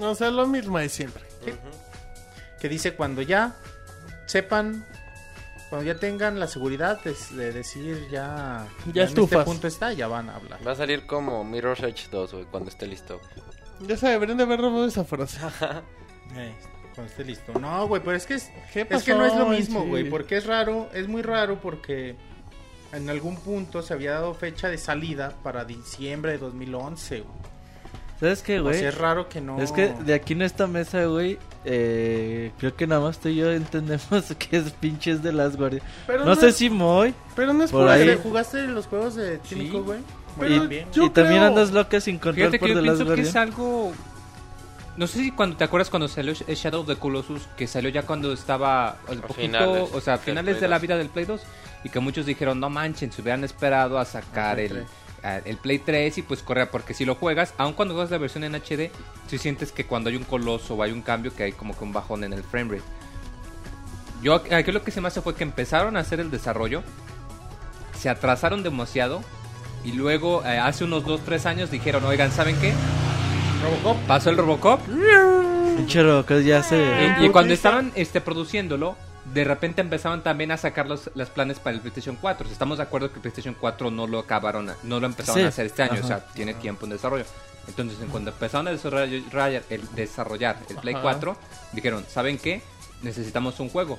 O 0.00 0.14
sea, 0.14 0.30
lo 0.30 0.46
mismo 0.46 0.78
de 0.78 0.88
siempre. 0.88 1.22
Que 2.60 2.68
dice 2.68 2.94
cuando 2.94 3.20
ya 3.22 3.54
sepan, 4.26 4.84
cuando 5.68 5.86
ya 5.92 5.98
tengan 5.98 6.40
la 6.40 6.46
seguridad 6.46 7.00
de, 7.02 7.14
de 7.36 7.52
decir 7.52 8.08
ya, 8.10 8.66
Ya 8.86 9.02
en 9.02 9.08
este 9.08 9.20
estufas. 9.22 9.44
punto 9.44 9.66
está, 9.66 9.92
ya 9.92 10.06
van 10.08 10.30
a 10.30 10.36
hablar. 10.36 10.66
Va 10.66 10.72
a 10.72 10.76
salir 10.76 11.06
como 11.06 11.44
Mirror's 11.44 11.80
Edge 11.82 12.08
2, 12.10 12.32
güey, 12.32 12.44
cuando 12.46 12.70
esté 12.70 12.86
listo. 12.86 13.20
Ya 13.86 13.96
se 13.96 14.08
deberían 14.08 14.38
de 14.38 14.44
haber 14.44 14.60
robado 14.60 14.86
esa 14.86 15.04
frase. 15.04 15.38
Eh, 16.36 16.54
cuando 16.94 17.10
esté 17.10 17.24
listo. 17.24 17.52
No, 17.58 17.86
güey, 17.86 18.02
pero 18.02 18.16
es 18.16 18.24
que 18.24 18.34
es, 18.34 18.50
¿Qué 18.72 18.80
es 18.82 18.86
pasó, 18.86 19.04
que 19.04 19.14
no 19.14 19.26
es 19.26 19.34
lo 19.36 19.46
mismo, 19.46 19.84
güey, 19.84 20.08
porque 20.08 20.36
es 20.38 20.46
raro, 20.46 20.88
es 20.94 21.06
muy 21.06 21.20
raro 21.22 21.60
porque 21.60 22.16
en 22.92 23.10
algún 23.10 23.36
punto 23.36 23.82
se 23.82 23.92
había 23.92 24.12
dado 24.12 24.32
fecha 24.32 24.68
de 24.68 24.78
salida 24.78 25.34
para 25.42 25.64
diciembre 25.64 26.32
de 26.32 26.38
2011. 26.38 27.20
güey. 27.20 27.53
¿Sabes 28.20 28.42
qué, 28.42 28.60
güey? 28.60 28.78
sea, 28.78 28.88
es 28.90 28.98
raro 28.98 29.28
que 29.28 29.40
no. 29.40 29.60
Es 29.60 29.72
que 29.72 29.88
de 29.92 30.14
aquí 30.14 30.32
en 30.34 30.42
esta 30.42 30.66
mesa, 30.66 31.04
güey, 31.06 31.38
eh, 31.64 32.52
creo 32.58 32.74
que 32.76 32.86
nada 32.86 33.00
más 33.00 33.18
tú 33.18 33.28
y 33.28 33.36
yo 33.36 33.50
entendemos 33.52 34.24
que 34.38 34.56
es 34.56 34.70
pinches 34.72 35.22
de 35.22 35.32
las 35.32 35.56
guardias. 35.56 35.82
Pero 36.06 36.24
No 36.24 36.34
sé 36.36 36.52
si 36.52 36.70
Moy. 36.70 37.14
Pero 37.34 37.52
no 37.52 37.64
es 37.64 37.70
por 37.70 37.82
por 37.82 37.90
ahí-. 37.90 38.18
¿Jugaste 38.22 38.62
los 38.68 38.86
juegos 38.86 39.14
de 39.16 39.38
Tímico, 39.38 39.82
güey? 39.82 39.98
Pero 40.38 40.56
Muy 40.56 40.64
Y, 40.64 40.68
bien. 40.68 40.88
yo 40.92 41.04
y 41.04 41.10
también 41.10 41.42
andas 41.42 41.70
loca 41.72 42.00
sin 42.00 42.16
control 42.16 42.34
Fíjate 42.36 42.58
por 42.58 42.68
que 42.68 42.74
yo 42.74 42.80
The 42.80 42.86
Last 42.86 42.96
pienso 42.98 43.04
que 43.14 43.22
Guardian. 43.22 43.28
es 43.28 43.36
algo... 43.36 43.92
No 44.96 45.06
sé 45.08 45.18
si 45.18 45.30
cuando 45.32 45.56
te 45.56 45.64
acuerdas 45.64 45.90
cuando 45.90 46.06
salió 46.06 46.32
Sh- 46.34 46.54
Shadow 46.54 46.82
of 46.82 46.86
the 46.86 46.94
Colossus, 46.96 47.42
que 47.56 47.66
salió 47.66 47.90
ya 47.90 48.02
cuando 48.02 48.32
estaba 48.32 48.96
un 49.08 49.20
poquito, 49.22 49.34
finales 49.40 49.90
o 49.92 50.00
sea, 50.00 50.18
finales 50.18 50.60
de 50.60 50.68
la 50.68 50.76
2. 50.76 50.82
vida 50.82 50.96
del 50.96 51.08
Play 51.08 51.24
2 51.24 51.40
y 51.82 51.88
que 51.88 51.98
muchos 51.98 52.26
dijeron, 52.26 52.60
"No 52.60 52.70
manchen, 52.70 53.10
se 53.10 53.20
hubieran 53.20 53.42
esperado 53.42 53.98
a 53.98 54.04
sacar 54.04 54.54
Play 54.54 54.66
el 54.66 54.84
el 55.24 55.56
Play 55.56 55.78
3 55.78 56.18
y 56.18 56.22
pues 56.22 56.42
correr 56.42 56.70
porque 56.70 56.94
si 56.94 57.04
lo 57.04 57.14
juegas, 57.14 57.54
aun 57.56 57.72
cuando 57.72 57.94
juegas 57.94 58.10
la 58.10 58.18
versión 58.18 58.44
en 58.44 58.54
HD, 58.54 58.90
si 59.26 59.38
sientes 59.38 59.72
que 59.72 59.86
cuando 59.86 60.10
hay 60.10 60.16
un 60.16 60.24
coloso 60.24 60.74
o 60.74 60.82
hay 60.82 60.92
un 60.92 61.02
cambio 61.02 61.34
que 61.34 61.44
hay 61.44 61.52
como 61.52 61.76
que 61.76 61.84
un 61.84 61.92
bajón 61.92 62.24
en 62.24 62.32
el 62.32 62.42
frame 62.42 62.74
rate. 62.74 62.84
Yo 64.22 64.34
aquí 64.34 64.72
lo 64.72 64.82
que 64.82 64.90
se 64.90 65.00
me 65.00 65.08
hace 65.08 65.20
fue 65.20 65.34
que 65.34 65.44
empezaron 65.44 65.96
a 65.96 66.00
hacer 66.00 66.20
el 66.20 66.30
desarrollo, 66.30 66.82
se 67.98 68.08
atrasaron 68.08 68.62
demasiado 68.62 69.22
y 69.84 69.92
luego 69.92 70.44
eh, 70.44 70.58
hace 70.58 70.84
unos 70.84 71.04
2-3 71.04 71.46
años 71.46 71.70
dijeron, 71.70 72.04
oigan, 72.04 72.30
¿saben 72.30 72.56
qué? 72.60 72.72
Robocop. 73.62 73.96
Pasó 74.06 74.30
el 74.30 74.36
Robocop 74.36 74.80
Pinche 75.76 76.02
Robocop 76.02 76.40
ya 76.40 76.62
se... 76.62 76.76
y, 77.20 77.26
y 77.26 77.28
cuando 77.30 77.54
estaban 77.54 77.92
este, 77.94 78.20
produciéndolo, 78.20 78.96
de 79.34 79.44
repente 79.44 79.80
empezaron 79.80 80.22
también 80.22 80.50
a 80.52 80.56
sacar 80.56 80.86
los, 80.86 81.10
los 81.14 81.28
planes 81.28 81.58
para 81.58 81.74
el 81.74 81.80
PlayStation 81.80 82.16
4. 82.20 82.48
Estamos 82.50 82.78
de 82.78 82.84
acuerdo 82.84 83.08
que 83.10 83.16
el 83.16 83.20
PlayStation 83.20 83.54
4 83.60 83.90
no 83.90 84.06
lo 84.06 84.20
acabaron, 84.20 84.70
a- 84.70 84.76
no 84.84 85.00
lo 85.00 85.06
empezaron 85.06 85.40
Sí. 85.40 85.44
a 85.44 85.48
hacer 85.48 85.66
este 85.66 85.82
año, 85.82 85.94
o 85.94 85.98
Ajá. 85.98 86.06
sea, 86.06 86.26
tiene 86.34 86.54
tiempo 86.54 86.86
en 86.86 86.90
desarrollo. 86.92 87.24
Entonces, 87.66 88.00
en 88.00 88.08
cuando 88.08 88.30
empezaron 88.30 88.68
a 88.68 88.70
desarrollar 88.70 89.08
el, 89.70 89.94
desarrollar 89.94 90.56
el 90.68 90.76
Play 90.76 90.94
Ajá. 90.94 91.02
4, 91.02 91.36
dijeron, 91.72 92.04
¿saben 92.08 92.38
qué? 92.38 92.62
Necesitamos 93.02 93.58
un 93.60 93.68
juego. 93.70 93.98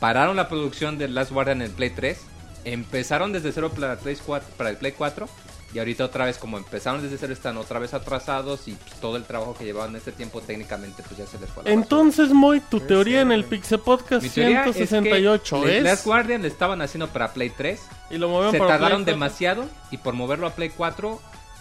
Pararon 0.00 0.36
la 0.36 0.48
producción 0.48 0.98
de 0.98 1.08
Last 1.08 1.30
Guardian 1.30 1.58
en 1.62 1.68
el 1.68 1.70
Play 1.72 1.90
3, 1.90 2.18
empezaron 2.64 3.32
desde 3.32 3.52
cero 3.52 3.70
para 3.74 3.92
el 3.92 3.98
Play 3.98 4.16
4, 4.24 4.48
para 4.56 4.70
el 4.70 4.76
Play 4.76 4.92
4 4.92 5.28
y 5.72 5.78
ahorita 5.78 6.04
otra 6.04 6.26
vez, 6.26 6.38
como 6.38 6.56
empezaron 6.58 7.02
desde 7.02 7.18
cero, 7.18 7.32
están 7.32 7.56
otra 7.56 7.78
vez 7.80 7.94
atrasados 7.94 8.68
y 8.68 8.72
pues, 8.72 8.92
todo 9.00 9.16
el 9.16 9.24
trabajo 9.24 9.54
que 9.58 9.64
llevaban 9.64 9.90
en 9.90 9.96
este 9.96 10.12
tiempo 10.12 10.40
técnicamente 10.40 11.02
pues 11.02 11.16
ya 11.18 11.26
se 11.26 11.38
les 11.40 11.50
fue 11.50 11.62
a 11.62 11.66
la. 11.66 11.72
Entonces, 11.72 12.30
Moy, 12.32 12.60
tu 12.60 12.80
teoría 12.80 13.22
en 13.22 13.32
el 13.32 13.44
Pixel 13.44 13.80
Podcast 13.80 14.22
Mi 14.22 14.28
teoría 14.30 14.60
es 14.66 14.76
que 14.76 14.86
168 14.86 15.68
es. 15.68 15.82
Last 15.82 16.04
Guardian 16.06 16.42
le 16.42 16.48
estaban 16.48 16.80
haciendo 16.82 17.08
para 17.08 17.32
Play 17.32 17.50
3. 17.50 17.80
Y 18.10 18.18
lo 18.18 18.28
movieron 18.28 18.52
Se 18.52 18.58
para 18.58 18.70
tardaron 18.72 19.04
Play 19.04 19.14
4. 19.16 19.24
demasiado 19.24 19.64
y 19.90 19.96
por 19.98 20.14
moverlo 20.14 20.46
a 20.46 20.50
Play 20.54 20.70
4 20.70 21.20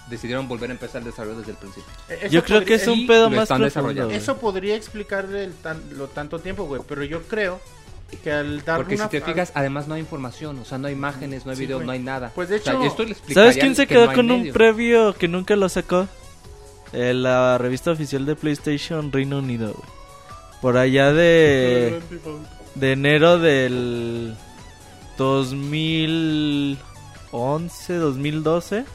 decidieron 0.10 0.47
volver 0.49 0.70
a 0.70 0.74
empezar 0.74 0.99
el 1.01 1.06
desarrollo 1.06 1.39
desde 1.39 1.51
el 1.51 1.58
principio. 1.58 1.89
Eso 2.10 2.28
Yo 2.28 2.43
creo 2.43 2.60
que 2.60 2.66
podría- 2.66 2.76
es 2.76 2.88
un 2.88 3.08
pedo 3.08 3.30
más 3.30 3.43
están 3.43 3.62
profundo. 3.62 4.10
Eso 4.12 4.38
podría 4.38 4.76
explicar 4.76 5.26
el 5.34 5.54
tan- 5.56 5.82
lo 5.97 6.08
tanto 6.08 6.39
tiempo, 6.39 6.66
güey. 6.66 6.82
Pero 6.88 7.04
yo 7.06 7.22
creo 7.24 7.62
que 8.16 8.32
al 8.32 8.64
dar 8.64 8.78
Porque 8.78 8.95
una- 8.95 9.03
si 9.05 9.09
te 9.11 9.18
al- 9.18 9.24
fijas, 9.24 9.51
además 9.55 9.88
no 9.88 9.93
hay 9.95 10.01
información, 10.01 10.59
o 10.59 10.66
sea, 10.66 10.78
no 10.78 10.88
hay 10.88 10.93
imágenes, 10.93 11.45
no 11.45 11.51
hay 11.51 11.57
Sí, 11.57 11.64
videos, 11.64 11.84
no 11.86 11.91
hay 11.91 11.99
nada. 11.99 12.32
Pues, 12.36 12.49
de 12.49 12.57
O 12.57 12.59
sea, 12.59 12.74
hecho- 12.74 12.84
esto 12.86 13.03
le 13.03 13.11
explicaría 13.11 13.51
¿Sabes 13.51 13.57
quién 13.64 13.76
se 13.76 13.88
que 13.88 13.93
quedó 13.95 14.07
no 14.07 14.14
con 14.14 14.32
un 14.32 14.51
previo 14.51 15.14
que 15.14 15.28
nunca 15.28 15.55
lo 15.55 15.68
sacó? 15.70 16.07
Eh, 16.93 17.14
la 17.14 17.57
revista 17.57 17.91
oficial 17.91 18.26
de 18.26 18.36
PlayStation 18.36 19.11
Reino 19.11 19.39
Unido, 19.39 19.74
güey. 19.74 19.89
Por 20.61 20.78
allá 20.78 21.11
de, 21.11 21.99
de 22.76 22.91
enero 22.93 23.38
del 23.39 24.36
2011, 27.32 27.95
2012. 27.95 28.86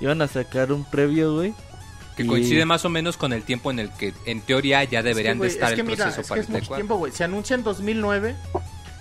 Iban 0.00 0.22
a 0.22 0.28
sacar 0.28 0.72
un 0.72 0.84
previo, 0.84 1.34
güey. 1.34 1.52
Que 2.20 2.26
Y- 2.26 2.28
coincide 2.28 2.66
más 2.66 2.84
o 2.84 2.90
menos 2.90 3.16
con 3.16 3.32
el 3.32 3.42
tiempo 3.44 3.70
en 3.70 3.78
el 3.78 3.90
que, 3.92 4.12
en 4.26 4.42
teoría, 4.42 4.84
ya 4.84 5.02
deberían 5.02 5.36
Es 5.36 5.40
que, 5.40 5.46
de 5.48 5.52
estar 5.54 5.68
es 5.70 5.74
que 5.76 5.80
el 5.80 5.86
mira, 5.86 6.04
proceso 6.04 6.20
es 6.20 6.26
que 6.26 6.28
para 6.28 6.40
es 6.42 6.46
el 6.46 6.50
Play 6.50 6.60
mucho 6.60 6.68
4. 6.68 6.76
tiempo, 6.76 6.96
güey. 6.96 7.12
Se 7.12 7.24
anuncia 7.24 7.54
en 7.54 7.62
2009. 7.62 8.36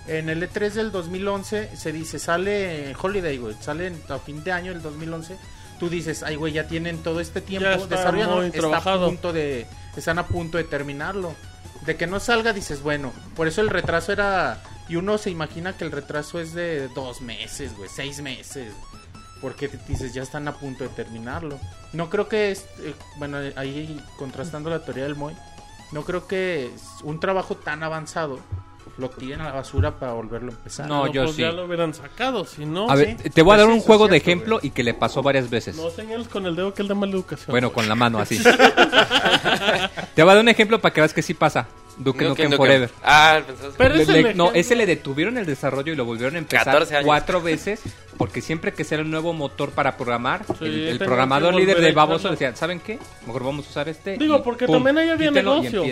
En 0.08 0.30
el 0.30 0.42
E3 0.42 0.72
del 0.72 0.92
2011 0.92 1.70
se 1.76 1.92
dice, 1.92 2.18
sale 2.18 2.96
Holiday, 3.00 3.38
güey. 3.38 3.56
Sale 3.60 3.92
a 4.08 4.18
fin 4.20 4.44
de 4.44 4.52
año 4.52 4.72
del 4.74 4.82
2011. 4.82 5.36
tú 5.80 5.90
dices, 5.90 6.24
ay, 6.24 6.36
güey, 6.36 6.52
ya 6.54 6.68
tienen 6.68 6.98
todo 7.04 7.20
este 7.22 7.40
tiempo 7.42 7.70
está 7.70 7.96
desarrollando, 7.96 8.44
está 8.44 8.78
a 8.78 9.00
punto 9.06 9.32
de, 9.32 9.66
están 9.96 10.20
a 10.20 10.28
punto 10.28 10.58
de 10.58 10.66
terminarlo. 10.66 11.34
De 11.86 11.96
que 11.96 12.06
no 12.06 12.20
salga, 12.20 12.52
dices, 12.52 12.82
bueno, 12.82 13.14
por 13.36 13.48
eso 13.48 13.62
el 13.62 13.70
retraso 13.70 14.12
era, 14.12 14.62
y 14.90 14.98
uno 14.98 15.18
se 15.18 15.30
imagina 15.30 15.78
que 15.78 15.86
el 15.86 15.92
retraso 15.94 16.40
es 16.42 16.54
de 16.54 16.90
dos 16.90 17.22
meses, 17.22 17.78
güey, 17.78 17.90
seis 17.94 18.20
meses. 18.22 18.74
Porque 19.42 19.70
dices, 19.88 20.14
ya 20.14 20.22
están 20.22 20.48
a 20.48 20.54
punto 20.54 20.84
de 20.84 20.90
terminarlo. 20.90 21.58
No 21.94 22.10
creo 22.10 22.28
que, 22.28 22.52
es, 22.52 22.66
eh, 22.82 22.94
bueno, 23.18 23.38
ahí 23.56 24.00
contrastando 24.18 24.70
la 24.70 24.80
teoría 24.84 25.04
del 25.04 25.16
Moy, 25.16 25.34
no 25.92 26.04
creo 26.04 26.28
que 26.28 26.70
un 27.04 27.20
trabajo 27.20 27.56
tan 27.56 27.82
avanzado 27.84 28.40
lo 28.98 29.10
tiren 29.10 29.40
a 29.40 29.46
la 29.46 29.52
basura 29.54 29.98
para 29.98 30.12
volverlo 30.12 30.52
a 30.52 30.56
empezar. 30.56 30.86
No, 30.88 31.08
yo 31.08 31.24
pues 31.24 31.38
sí. 31.38 31.42
ya 31.44 31.54
lo 31.54 31.64
hubieran 31.66 31.94
sacado, 31.94 32.44
si 32.44 32.66
no... 32.66 32.90
A 32.92 32.96
ver, 32.96 33.16
sí. 33.24 33.30
te 33.30 33.42
voy 33.44 33.54
a 33.54 33.56
Pues 33.56 33.68
dar 33.68 33.74
un 33.74 33.80
juego 33.80 34.08
de 34.10 34.18
ejemplo 34.18 34.60
y 34.62 34.72
que 34.72 34.84
le 34.84 34.94
pasó 34.94 35.24
varias 35.24 35.50
veces. 35.50 35.78
No 35.78 35.90
señales 35.90 36.28
con 36.28 36.46
el 36.46 36.54
dedo 36.56 36.74
que 36.74 36.82
es 36.82 36.88
de 36.90 36.96
mala 36.96 37.14
educación. 37.14 37.48
Bueno, 37.54 37.72
con 37.72 37.88
la 37.88 37.96
mano 37.96 38.20
así. 38.20 38.38
te 40.16 40.24
voy 40.24 40.32
a 40.32 40.36
dar 40.36 40.44
un 40.44 40.50
ejemplo 40.50 40.80
para 40.80 40.94
que 40.94 41.02
veas 41.02 41.14
que 41.14 41.22
sí 41.22 41.34
pasa. 41.34 41.68
Duke 41.98 42.24
Nukem 42.26 42.46
Nukem 42.46 42.58
Forever. 42.58 42.90
Ah, 43.04 43.42
Pero 43.78 43.96
Le- 43.96 44.04
ese 44.04 44.12
le- 44.24 44.34
no, 44.34 44.52
ese 44.54 44.76
le 44.76 44.86
detuvieron 44.86 45.38
el 45.38 45.46
desarrollo 45.46 45.92
y 45.92 45.96
lo 45.96 46.06
volvieron 46.06 46.36
a 46.36 46.40
empezar 46.40 46.66
14 46.66 46.96
años. 46.96 47.06
cuatro 47.06 47.42
veces 47.42 47.82
porque 48.20 48.42
siempre 48.42 48.74
que 48.74 48.84
sea 48.84 49.00
un 49.00 49.10
nuevo 49.10 49.32
motor 49.32 49.70
para 49.70 49.96
programar, 49.96 50.46
Sí, 50.60 50.66
el, 50.66 50.98
programador 50.98 51.56
líder 51.56 51.80
de 51.80 51.94
Baboso 51.94 52.30
decía, 52.30 52.54
¿saben 52.54 52.82
qué? 52.82 53.00
Mejor 53.26 53.46
vamos 53.46 53.66
a 53.66 53.70
usar 53.70 53.88
este. 53.88 54.18
Digo, 54.18 54.36
y 54.36 54.42
porque 54.42 54.66
pum, 54.66 54.76
también 54.76 54.98
ahí 54.98 55.10
había 55.10 55.32
negocio, 55.32 55.86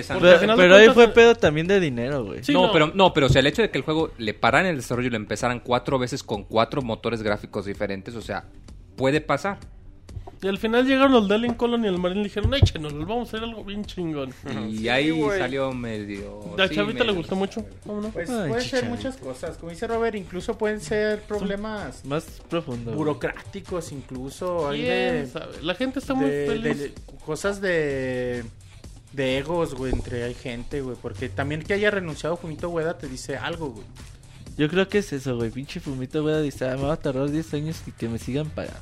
Pero, 0.57 0.75
ahí 0.75 0.89
fue 0.89 1.07
pedo 1.07 1.36
también 1.36 1.67
de 1.67 1.80
dinero, 1.80 2.25
güey. 2.25 2.43
Sí, 2.43 2.51
no, 2.51 2.67
no. 2.67 2.73
pero 2.73 2.91
no, 2.93 3.13
pero 3.13 3.28
o 3.28 3.30
sea, 3.30 3.39
el 3.39 3.47
hecho 3.47 3.61
de 3.61 3.69
que 3.69 3.78
el 3.78 3.86
juego 3.86 4.11
le 4.17 4.34
pararan 4.34 4.67
el 4.67 4.75
desarrollo 4.75 5.07
y 5.07 5.11
lo 5.11 5.15
empezaran 5.15 5.61
cuatro 5.61 5.97
veces 5.99 6.21
con 6.21 6.43
cuatro 6.43 6.82
motores 6.82 7.23
gráficos 7.23 7.65
diferentes, 7.65 8.13
o 8.13 8.21
sea, 8.21 8.43
puede 8.97 9.21
pasar. 9.21 9.59
Y 10.41 10.47
al 10.47 10.57
final 10.59 10.85
llegaron 10.85 11.11
los 11.13 11.27
de 11.27 11.33
Alien 11.35 11.55
Colony 11.55 11.85
y 11.85 11.88
el 11.88 11.97
Marine 11.97 12.19
y 12.21 12.23
le 12.25 12.29
dijeron, 12.29 12.53
échenos, 12.53 12.93
vamos 12.93 13.19
a 13.33 13.38
hacer 13.38 13.43
algo 13.49 13.63
bien 13.63 13.83
chingón. 13.85 14.31
Y 14.69 14.77
Sí, 14.79 14.89
ahí 14.89 15.09
güey. 15.09 15.39
salió 15.39 15.71
medio. 15.73 16.41
¿A 16.59 16.67
sí, 16.67 16.75
Chavita 16.75 17.03
le 17.03 17.11
gustó 17.13 17.35
mucho? 17.35 17.65
¿Cómo 17.85 18.01
no? 18.01 18.09
Pues 18.09 18.29
Ay, 18.29 18.49
pueden 18.49 18.63
ser 18.69 18.85
muchas 18.85 19.17
cosas. 19.17 19.57
Como 19.57 19.71
dice 19.71 19.88
Robert, 19.88 20.15
incluso 20.15 20.55
pueden 20.57 20.79
ser 20.79 21.21
problemas 21.23 22.05
Más 22.05 22.25
profundo. 22.49 22.85
güey. 22.91 22.97
burocráticos, 22.97 23.91
incluso. 23.91 24.71
La 25.63 25.73
gente 25.75 25.99
está 25.99 26.13
muy 26.13 26.29
feliz. 26.29 26.79
de- 26.79 26.93
cosas 27.25 27.59
de, 27.59 28.43
de 29.13 29.38
egos, 29.39 29.73
güey, 29.73 29.91
entre 29.91 30.23
hay 30.23 30.33
gente, 30.35 30.81
güey. 30.81 30.95
Porque 31.01 31.29
también 31.29 31.63
que 31.63 31.73
haya 31.73 31.89
renunciado 31.91 32.38
Fumito 32.38 32.69
Ueda 32.69 32.97
te 32.97 33.07
dice 33.07 33.38
algo, 33.38 33.69
güey. 33.71 33.85
Yo 34.57 34.69
creo 34.69 34.88
que 34.88 34.99
es 34.99 35.11
eso, 35.13 35.35
güey. 35.35 35.49
Pinche 35.51 35.79
fumito, 35.79 36.21
güey. 36.23 36.41
Dice, 36.43 36.67
ah, 36.69 36.75
me 36.77 36.83
va 36.83 36.93
a 36.93 36.97
tardar 36.97 37.29
10 37.29 37.53
años 37.53 37.81
y 37.85 37.91
que 37.91 38.07
me 38.09 38.17
sigan 38.17 38.49
pagando. 38.49 38.79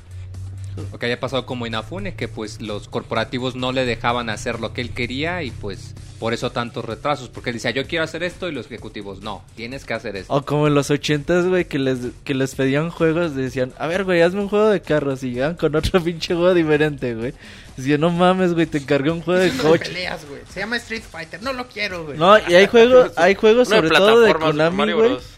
Lo 0.92 0.98
que 0.98 1.06
haya 1.06 1.20
pasado 1.20 1.46
como 1.46 1.66
Inafune, 1.66 2.14
que 2.14 2.28
pues 2.28 2.60
los 2.60 2.88
corporativos 2.88 3.56
no 3.56 3.72
le 3.72 3.84
dejaban 3.84 4.30
hacer 4.30 4.60
lo 4.60 4.72
que 4.72 4.80
él 4.82 4.90
quería 4.90 5.42
y 5.42 5.50
pues 5.50 5.94
por 6.18 6.34
eso 6.34 6.50
tantos 6.50 6.84
retrasos. 6.84 7.28
Porque 7.28 7.50
él 7.50 7.54
decía, 7.54 7.70
yo 7.70 7.86
quiero 7.86 8.04
hacer 8.04 8.22
esto 8.22 8.48
y 8.48 8.52
los 8.52 8.66
ejecutivos, 8.66 9.20
no, 9.20 9.42
tienes 9.54 9.84
que 9.84 9.94
hacer 9.94 10.16
esto. 10.16 10.32
O 10.32 10.42
como 10.42 10.66
en 10.66 10.74
los 10.74 10.90
ochentas, 10.90 11.46
güey, 11.46 11.66
que 11.66 11.78
les, 11.78 11.98
que 12.24 12.34
les 12.34 12.54
pedían 12.54 12.90
juegos, 12.90 13.34
decían, 13.34 13.72
a 13.78 13.86
ver, 13.86 14.04
güey, 14.04 14.22
hazme 14.22 14.40
un 14.40 14.48
juego 14.48 14.68
de 14.68 14.80
carros 14.80 15.22
y 15.22 15.32
llegan 15.32 15.54
con 15.56 15.74
otro 15.74 16.00
pinche 16.04 16.34
juego 16.34 16.54
diferente, 16.54 17.14
güey. 17.14 17.34
Decían, 17.76 18.00
no 18.00 18.10
mames, 18.10 18.54
güey, 18.54 18.66
te 18.66 18.78
encargué 18.78 19.10
un 19.10 19.22
juego 19.22 19.40
de 19.40 19.50
coche. 19.56 19.84
peleas, 19.84 20.26
güey. 20.28 20.40
Se 20.48 20.60
llama 20.60 20.76
Street 20.76 21.02
Fighter. 21.02 21.42
No 21.42 21.52
lo 21.52 21.66
quiero, 21.68 22.04
güey. 22.04 22.18
No, 22.18 22.38
y 22.48 22.54
hay 22.54 22.66
juegos, 22.66 23.12
hay 23.16 23.34
juegos 23.34 23.68
sobre 23.68 23.90
todo 23.90 24.20
de 24.20 24.34
Konami, 24.34 24.92
güey, 24.92 25.10
Bros. 25.10 25.35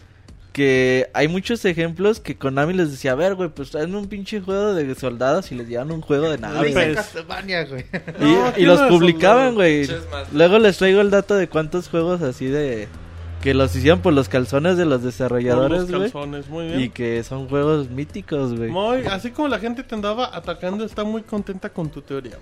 Que 0.51 1.09
hay 1.13 1.27
muchos 1.27 1.63
ejemplos 1.65 2.19
que 2.19 2.35
Konami 2.35 2.73
les 2.73 2.91
decía, 2.91 3.11
a 3.11 3.15
ver, 3.15 3.35
güey, 3.35 3.49
pues 3.49 3.71
tráeme 3.71 3.97
un 3.97 4.07
pinche 4.07 4.41
juego 4.41 4.73
de 4.73 4.95
soldados 4.95 5.51
y 5.51 5.55
les 5.55 5.67
llevan 5.67 5.91
un 5.91 6.01
juego 6.01 6.29
de 6.29 6.37
naves. 6.37 6.73
pues. 6.73 6.95
Castlevania, 6.95 7.65
güey. 7.65 7.85
Y, 8.19 8.23
No, 8.23 8.53
y 8.57 8.65
los 8.65 8.81
publicaban, 8.83 9.55
güey. 9.55 9.87
Luego 10.33 10.59
les 10.59 10.77
traigo 10.77 11.01
el 11.01 11.11
dato 11.11 11.35
de 11.35 11.47
cuántos 11.47 11.89
juegos 11.89 12.21
así 12.21 12.45
de... 12.47 12.87
Que 13.41 13.53
los 13.53 13.73
hicieron 13.73 14.01
por 14.01 14.11
los 14.11 14.27
calzones 14.27 14.75
de 14.75 14.83
los 14.83 14.97
Por 14.99 15.05
desarrolladores, 15.05 15.79
los 15.81 15.89
güey. 15.89 16.01
calzones, 16.01 16.49
muy 16.49 16.67
bien. 16.67 16.81
Y 16.81 16.89
que 16.89 17.23
son 17.23 17.47
juegos 17.47 17.89
míticos, 17.89 18.53
güey. 18.53 18.69
Así 19.07 19.31
como 19.31 19.47
la 19.47 19.59
gente 19.59 19.83
te 19.83 19.95
andaba 19.95 20.35
atacando, 20.35 20.83
está 20.83 21.05
muy 21.05 21.21
contenta 21.21 21.69
con 21.69 21.89
tu 21.89 22.01
teoría. 22.01 22.37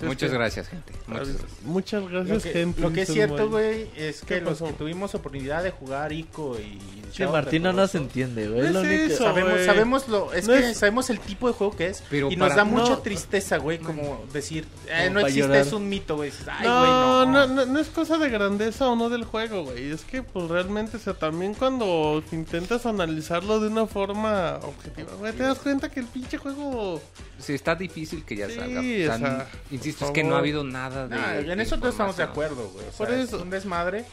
Muchas 0.00 0.22
es 0.24 0.30
que- 0.30 0.36
gracias, 0.38 0.68
gente. 0.68 0.92
Muchas 1.06 1.28
gracias. 1.28 1.50
Muchas 1.62 2.02
Lo 2.02 2.08
gracias, 2.08 2.42
que, 2.42 2.52
gente. 2.52 2.80
lo 2.80 2.92
que 2.92 3.02
es 3.02 3.08
cierto, 3.08 3.48
güey, 3.48 3.88
es 3.96 4.20
¿Qué 4.20 4.26
que 4.36 4.40
los 4.40 4.54
pasó? 4.58 4.66
que 4.66 4.72
tuvimos 4.72 5.14
oportunidad 5.14 5.62
de 5.62 5.70
jugar 5.70 6.12
ICO 6.12 6.56
y... 6.58 6.78
The 7.16 7.28
Martín 7.28 7.62
no 7.62 7.72
nos 7.72 7.94
entiende, 7.94 8.48
güey. 8.48 8.72
No 8.72 8.80
Es 8.80 9.12
eso. 9.12 9.22
Sabemos, 9.24 9.60
sabemos 9.64 10.08
lo, 10.08 10.32
es 10.32 10.48
No 10.48 10.54
que 10.54 10.70
es- 10.70 10.76
sabemos 10.78 11.10
el 11.10 11.20
tipo 11.20 11.46
de 11.46 11.54
juego 11.54 11.76
que 11.76 11.86
es 11.86 12.02
Pero 12.10 12.28
y 12.30 12.34
nos 12.36 12.56
da 12.56 12.64
mucha 12.64 13.02
tristeza, 13.02 13.58
güey, 13.58 13.78
como 13.78 14.24
decir, 14.32 14.64
eh, 14.88 15.04
Como 15.06 15.14
no 15.14 15.20
existe, 15.20 15.40
llorar. 15.42 15.56
es 15.66 15.72
un 15.72 15.88
mito, 15.88 16.16
güey. 16.16 16.32
No, 16.64 16.78
güey, 16.80 16.90
no. 16.90 17.26
no, 17.26 17.46
no, 17.46 17.66
no 17.66 17.78
es 17.78 17.86
cosa 17.88 18.18
de 18.18 18.28
grandeza 18.30 18.88
o 18.88 18.96
no 18.96 19.10
del 19.10 19.24
juego, 19.24 19.62
güey. 19.64 19.92
Es 19.92 20.02
que, 20.02 20.24
pues, 20.24 20.48
realmente, 20.48 20.96
o 20.96 21.00
sea, 21.00 21.14
también 21.14 21.54
cuando 21.54 22.20
intentas 22.32 22.84
analizarlo 22.84 23.60
de 23.60 23.68
una 23.68 23.86
forma 23.86 24.56
objetiva, 24.62 25.12
güey, 25.16 25.32
te 25.34 25.44
das 25.44 25.58
cuenta 25.60 25.88
que 25.90 26.00
el 26.00 26.06
pinche 26.06 26.36
juego... 26.36 27.00
Sí, 27.38 27.52
está 27.52 27.74
difícil 27.76 28.24
que 28.24 28.36
ya 28.36 28.48
Sí, 28.48 28.54
salga. 28.56 28.80
O 28.80 29.18
sea, 29.18 29.48
insisto, 29.86 30.06
es 30.06 30.10
que 30.12 30.24
no 30.24 30.34
ha 30.36 30.38
habido 30.38 30.64
nada 30.64 31.08
de. 31.08 31.16
Nah, 31.16 31.34
en 31.52 31.58
de 31.58 31.62
eso 31.64 31.78
todos 31.78 31.92
estamos 31.94 32.16
de 32.16 32.22
acuerdo, 32.22 32.68
güey. 32.72 32.86
O 32.86 32.90
Por 32.92 33.08
sea, 33.08 33.20
eso. 33.20 33.36
es 33.36 33.42
un 33.42 33.50
desmadre, 33.50 34.04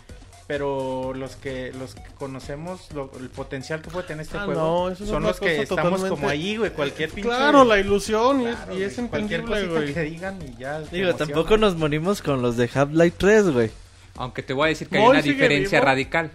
pero 0.47 1.13
los 1.15 1.36
que 1.38 1.72
los 1.80 1.95
que 1.95 2.01
conocemos 2.17 2.91
lo- 2.93 3.11
el 3.19 3.30
potencial 3.30 3.82
que 3.82 3.89
puede 3.89 4.07
tener 4.07 4.24
este 4.24 4.38
Ah, 4.38 4.45
juego 4.45 4.89
no, 4.89 4.95
son 4.95 5.09
una 5.17 5.28
los 5.30 5.39
que 5.39 5.61
estamos 5.61 5.84
totalmente- 5.84 6.09
como 6.09 6.28
ahí, 6.30 6.57
güey. 6.57 6.72
Cualquier 6.72 7.09
pinche. 7.09 7.30
Claro, 7.30 7.63
la 7.63 7.80
ilusión 7.80 8.41
y, 8.41 8.43
Claro, 8.45 8.78
y 8.78 8.84
es 8.84 8.95
güey, 8.97 9.07
Cualquier 9.09 9.39
entendible, 9.41 9.67
cosita 9.69 9.82
güey. 9.82 9.93
que 9.93 10.01
digan 10.11 10.39
y 10.41 10.59
ya. 10.59 10.80
Digo, 10.82 11.15
tampoco 11.15 11.57
nos 11.57 11.76
morimos 11.76 12.22
con 12.22 12.41
los 12.41 12.57
de 12.57 12.69
Half-Life 12.74 13.15
3, 13.17 13.49
güey. 13.49 13.72
Aunque 14.17 14.43
te 14.43 14.51
voy 14.53 14.65
a 14.65 14.67
decir 14.69 14.89
que 14.89 14.97
hay 14.97 15.03
Moy 15.03 15.11
una 15.11 15.22
sigue 15.22 15.36
diferencia 15.36 15.80
vivo. 15.80 15.86
radical. 15.86 16.32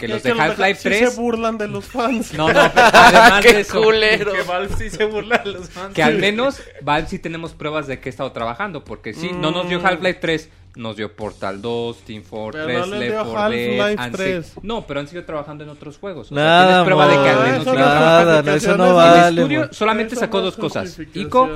Que 0.00 0.08
los 0.08 0.22
de 0.22 0.30
Half-Life 0.32 0.74
sí 0.76 0.88
3. 0.88 1.12
se 1.14 1.20
burlan 1.20 1.58
de 1.58 1.68
los 1.68 1.84
fans. 1.84 2.32
No, 2.34 2.48
no, 2.52 2.72
pero 2.74 2.86
además 2.92 3.44
de 3.44 3.60
eso. 3.60 3.82
culero! 3.82 4.32
Que 4.32 4.42
Valve 4.42 4.74
sí 4.76 4.90
se 4.90 5.04
burla 5.04 5.38
de 5.38 5.52
los 5.52 5.68
fans. 5.70 5.94
Que 5.94 6.02
al 6.02 6.16
menos 6.18 6.60
Valve 6.82 7.08
sí 7.08 7.18
tenemos 7.18 7.52
pruebas 7.52 7.86
de 7.86 8.00
que 8.00 8.08
ha 8.08 8.10
estado 8.10 8.32
trabajando. 8.32 8.82
Porque 8.84 9.12
sí, 9.14 9.30
no 9.32 9.50
nos 9.50 9.68
dio 9.68 9.78
Mm. 9.80 9.86
Half-Life 9.86 10.18
3, 10.20 10.48
nos 10.76 10.96
dio 10.96 11.14
Portal 11.14 11.60
2, 11.60 11.98
Team 12.06 12.22
Fortress, 12.22 12.86
no 12.88 12.96
Left 12.96 13.12
dio 13.12 13.24
4 13.24 13.50
Dead. 13.50 13.80
Half-Life 13.80 14.02
han 14.02 14.12
3. 14.12 14.46
si- 14.46 14.60
No, 14.62 14.86
pero 14.86 15.00
han 15.00 15.06
seguido 15.06 15.24
trabajando 15.26 15.64
en 15.64 15.70
otros 15.70 15.98
juegos. 15.98 16.32
O 16.32 16.34
sea, 16.34 16.42
Nada, 16.44 16.66
tienes 16.66 16.84
prueba 16.84 17.06
de 17.08 17.14
que 17.22 17.28
al 17.28 17.50
menos 17.50 17.66
nada, 17.74 18.42
no, 18.42 18.52
eso 18.54 18.76
no 18.76 18.94
vale. 18.94 19.28
El 19.28 19.38
estudio 19.38 19.68
solamente 19.72 20.14
Eso 20.14 20.20
sacó 20.20 20.38
no 20.38 20.44
dos 20.44 20.56
cosas. 20.56 20.98
Ico 21.14 21.48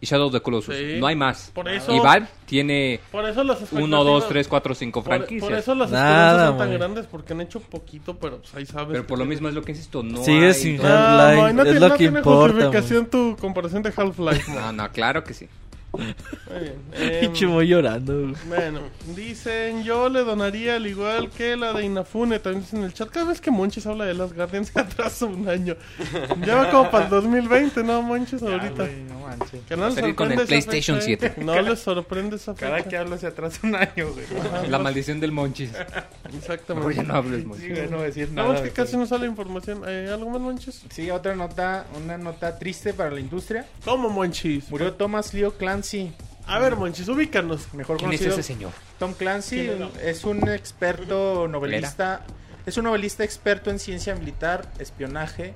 y 0.00 0.06
Shadow 0.06 0.28
of 0.28 0.32
the 0.32 0.40
Colossus. 0.40 0.74
Sí. 0.76 0.96
No 0.98 1.06
hay 1.06 1.16
más. 1.16 1.50
Por 1.54 1.68
eso- 1.68 1.94
Y 1.94 1.98
Valve 2.00 2.26
tiene 2.46 3.00
Por 3.12 3.24
eso 3.26 3.44
las 3.44 3.58
1, 3.72 4.04
2, 4.04 4.24
expectativas- 4.24 4.28
3, 4.28 4.48
4, 4.48 4.74
5 4.74 5.02
Por, 5.02 5.08
franquicias. 5.14 5.42
por 5.50 5.58
eso 5.58 5.74
las 5.74 5.90
Nada, 5.90 6.08
esperanzas 6.08 6.48
son 6.48 6.58
tan 6.58 6.72
grandes 6.78 7.06
porque 7.06 7.32
han 7.34 7.40
hecho 7.42 7.60
poquito, 7.60 8.16
pero 8.16 8.38
pues 8.38 8.54
ahí 8.54 8.64
sabes. 8.66 8.92
Pero 8.92 9.06
por 9.06 9.18
lo 9.18 9.24
tiene- 9.24 9.34
mismo 9.34 9.48
es 9.48 9.54
lo 9.54 9.62
que 9.62 9.72
insisto, 9.72 10.02
no 10.02 10.24
Sigue 10.24 10.46
hay 10.48 10.54
sin 10.54 10.80
Half-Life, 10.84 11.36
Moy, 11.42 11.52
no 11.52 11.62
es 11.62 11.64
tiene, 11.64 11.80
lo 11.80 11.86
no 11.88 11.92
que 11.94 11.98
tiene 11.98 12.18
importa, 12.18 12.52
justificación 12.54 13.06
tu 13.06 13.36
comparación 13.40 13.82
de 13.82 13.92
Half-Life. 13.96 14.52
No, 14.52 14.72
no, 14.72 14.90
claro 14.92 15.22
que 15.22 15.34
sí. 15.34 15.48
Muy 15.92 16.60
bien. 16.60 16.74
Em, 16.92 17.62
llorando. 17.62 18.32
Bueno, 18.46 18.80
dicen, 19.16 19.82
yo 19.84 20.08
le 20.08 20.20
donaría 20.24 20.76
al 20.76 20.86
igual 20.86 21.30
que 21.30 21.56
la 21.56 21.72
de 21.72 21.84
Inafune, 21.84 22.38
también 22.38 22.62
dicen 22.62 22.80
en 22.80 22.84
el 22.86 22.94
chat, 22.94 23.08
cada 23.10 23.26
vez 23.26 23.40
que 23.40 23.50
Monchis 23.50 23.86
habla 23.86 24.04
de 24.04 24.14
las 24.14 24.32
Guardians 24.32 24.68
se 24.74 24.80
atrasa 24.80 25.26
un 25.26 25.48
año. 25.48 25.76
Ya 26.46 26.56
va 26.56 26.70
como 26.70 26.90
para 26.90 27.04
el 27.04 27.10
2020, 27.10 27.82
¿no, 27.82 28.02
Monchis, 28.02 28.40
Ya, 28.40 28.48
ahorita? 28.52 28.84
güey, 28.84 29.02
no 29.04 29.20
manches. 29.20 29.60
Que 29.68 29.76
no 29.76 29.86
les 29.86 29.94
salir 29.94 30.14
con 30.14 30.28
sorprende 30.28 30.42
el 30.42 30.48
PlayStation 30.48 31.00
fecha, 31.00 31.26
¿eh? 31.26 31.32
7. 31.36 31.44
No 31.44 31.60
les 31.60 31.78
sorprende 31.80 32.36
esa 32.36 32.54
fecha. 32.54 32.66
Cada 32.66 32.82
que 32.82 32.96
hablo 32.96 33.18
se 33.18 33.26
atrasa 33.26 33.58
un 33.66 33.74
año, 33.74 34.12
güey. 34.12 34.24
Ajá, 34.40 34.62
La 34.68 34.78
no- 34.78 34.84
maldición 34.84 35.20
del 35.20 35.32
Monchis. 35.32 35.70
Exactamente. 36.36 36.74
Mejor 36.88 36.94
ya 36.94 37.02
no 37.02 37.14
hables, 37.14 37.44
Monchis. 37.44 37.66
Sí, 37.66 37.72
güey, 37.72 37.88
no 37.88 37.96
voy 37.96 38.02
a 38.04 38.06
decir 38.06 38.28
No, 38.32 38.42
nada. 38.44 38.54
es 38.56 38.60
que 38.62 38.70
casi 38.70 38.96
no 38.96 39.06
sale 39.06 39.26
información. 39.26 39.82
Eh, 39.86 40.08
¿Algo 40.12 40.30
más, 40.30 40.40
Monchis? 40.40 40.82
Sí, 40.90 41.10
otra 41.10 41.34
nota, 41.34 41.86
una 42.02 42.16
nota 42.18 42.58
triste 42.58 42.92
para 42.94 43.10
la 43.10 43.20
industria. 43.20 43.66
¿Cómo, 43.84 44.08
Monchis? 44.08 44.70
Murió 44.70 44.92
Thomas 44.94 45.34
Leo 45.34 45.56
Clancy, 45.80 46.12
A 46.46 46.58
ver, 46.58 46.76
Monchis, 46.76 47.08
ubícanos. 47.08 47.72
mejor 47.74 47.96
¿Quién 47.96 48.12
es 48.12 48.18
conocido. 48.20 48.38
ese 48.40 48.42
señor? 48.42 48.72
Tom 48.98 49.14
Clancy 49.14 49.70
es 50.02 50.24
un 50.24 50.48
experto 50.48 51.48
novelista, 51.48 52.22
es 52.66 52.76
un 52.76 52.84
novelista 52.84 53.24
experto 53.24 53.70
en 53.70 53.78
ciencia 53.78 54.14
militar, 54.14 54.68
espionaje, 54.78 55.54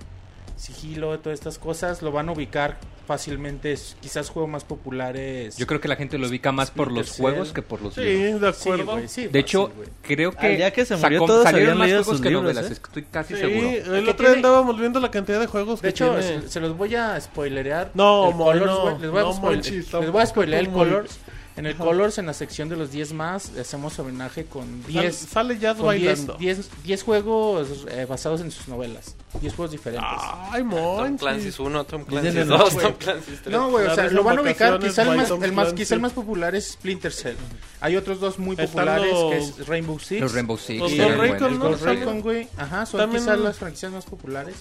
sigilo, 0.57 1.19
todas 1.21 1.39
estas 1.39 1.59
cosas. 1.59 2.03
Lo 2.03 2.13
van 2.13 2.29
a 2.29 2.33
ubicar 2.33 2.79
fácilmente, 3.07 3.73
es 3.73 3.97
quizás 4.01 4.31
juego 4.31 4.49
más 4.49 4.65
populares. 4.65 5.57
Yo 5.59 5.67
creo 5.67 5.81
que 5.81 5.89
la 5.89 5.97
gente 5.97 6.17
lo 6.17 6.27
ubica 6.27 6.53
más 6.53 6.71
por 6.71 6.91
los 6.91 7.07
Splinter 7.09 7.23
juegos 7.33 7.49
Cell. 7.49 7.55
que 7.55 7.63
por 7.63 7.83
los 7.83 7.95
Sí, 7.95 8.01
libros. 8.01 8.41
de 8.41 8.53
Sí, 8.55 8.61
acuerdo. 8.63 8.93
güey, 8.93 9.09
sí, 9.09 9.21
De 9.23 9.27
fácil, 9.29 9.37
hecho, 9.41 9.69
güey. 9.77 9.89
creo 10.03 10.33
que 10.33 10.47
Al 10.47 10.57
día 10.57 10.73
que 10.73 10.85
se 10.87 10.97
murió 10.97 11.19
sacó- 11.19 11.27
todos 11.27 11.43
salieron 11.45 11.69
habían 11.73 11.79
más 11.79 11.87
leído 11.89 11.99
juegos 12.05 12.17
sus 12.17 12.23
que 12.23 12.29
libros, 12.31 12.43
novelas, 12.45 12.71
¿eh? 12.71 12.73
estoy 12.75 13.03
casi 13.05 13.35
Sí, 13.35 13.41
seguro. 13.41 13.69
el 13.69 13.83
que 13.83 13.91
otro 13.91 14.01
día 14.05 14.15
tiene- 14.15 14.33
andábamos 14.37 14.79
viendo 14.81 15.01
la 15.01 15.11
cantidad 15.11 15.41
de 15.41 15.47
juegos 15.47 15.81
De 15.83 15.89
que 15.89 15.91
hecho, 15.91 16.17
tiene. 16.19 16.43
se, 16.43 16.49
se 16.49 16.61
los 16.61 16.77
voy 16.79 16.95
a 16.95 17.21
spoilerear. 17.21 17.91
No, 17.95 18.31
El 18.31 18.35
Moy, 18.37 18.59
Colors, 18.59 18.67
no, 18.73 18.81
güey. 18.83 18.99
les 19.01 19.11
voy 19.11 19.21
a, 19.21 19.23
no, 19.25 19.33
spoil- 19.35 20.01
les 20.01 20.11
voy 20.13 20.23
a 20.23 20.27
spoilear 20.27 20.61
el. 20.63 20.71
Colors. 20.71 21.19
En 21.57 21.67
el 21.67 21.77
Colors, 21.77 22.19
en 22.19 22.27
la 22.27 22.33
sección 22.35 22.69
de 22.69 22.75
los 22.75 22.91
10 22.91 23.13
más, 23.13 23.53
hacemos 23.57 23.97
homenaje 24.01 24.45
con 24.45 24.83
Sale, 24.87 25.01
10 25.03 25.15
sale 25.17 25.55
10, 25.55 25.79
bailando. 25.79 26.35
10, 26.35 26.69
10 26.83 27.03
juegos 27.05 27.87
eh, 27.89 28.07
basados 28.09 28.41
en 28.41 28.51
sus 28.51 28.67
novelas. 28.67 29.15
10 29.41 29.55
juegos 29.55 29.71
diferentes. 29.71 30.09
Ay, 30.11 30.63
Tom 30.63 30.71
Monchis. 30.71 31.21
Clancy's 31.21 31.61
1, 31.61 31.85
Tom 31.85 32.05
Clancy's 32.05 32.35
en 32.35 32.49
2, 32.49 32.75
el- 32.75 32.81
Tom 32.81 32.93
Clancy's 32.99 33.41
3. 33.43 33.53
No, 33.53 33.71
güey, 33.71 33.87
o 33.87 33.95
sea, 33.95 34.09
lo 34.11 34.25
van 34.25 34.39
a 34.39 34.43
ubicar. 34.43 34.81
Quizá 34.81 35.03
el, 35.03 35.17
más, 35.17 35.29
Tom 35.29 35.45
el, 35.45 35.53
más, 35.53 35.73
quizá 35.75 35.95
el 35.95 36.01
más 36.01 36.13
popular 36.13 36.57
es 36.57 36.73
Splinter 36.73 37.13
Cell. 37.13 37.37
Hay 37.81 37.95
otros 37.97 38.19
dos 38.19 38.41
muy 38.41 38.57
populares, 38.57 39.13
los- 39.13 39.31
que 39.31 39.39
es 39.39 39.69
Rainbow 39.69 39.99
Six. 40.01 40.21
Los 40.23 40.35
Rainbow 40.35 40.59
Six. 40.59 40.81
Los 40.81 40.91
el 40.93 40.99
¿no? 40.99 41.69
Ghost 41.69 41.85
También- 41.85 42.01
Recon, 42.01 42.21
güey. 42.21 42.49
Ajá, 42.57 42.85
son 42.85 42.99
También- 42.99 43.23
quizás 43.23 43.39
las 43.39 43.57
franquicias 43.59 43.93
más 43.93 44.05
populares. 44.07 44.57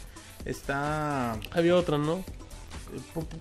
Está... 0.45 1.39
Había 1.51 1.75
otra, 1.75 1.97
¿no? 1.97 2.23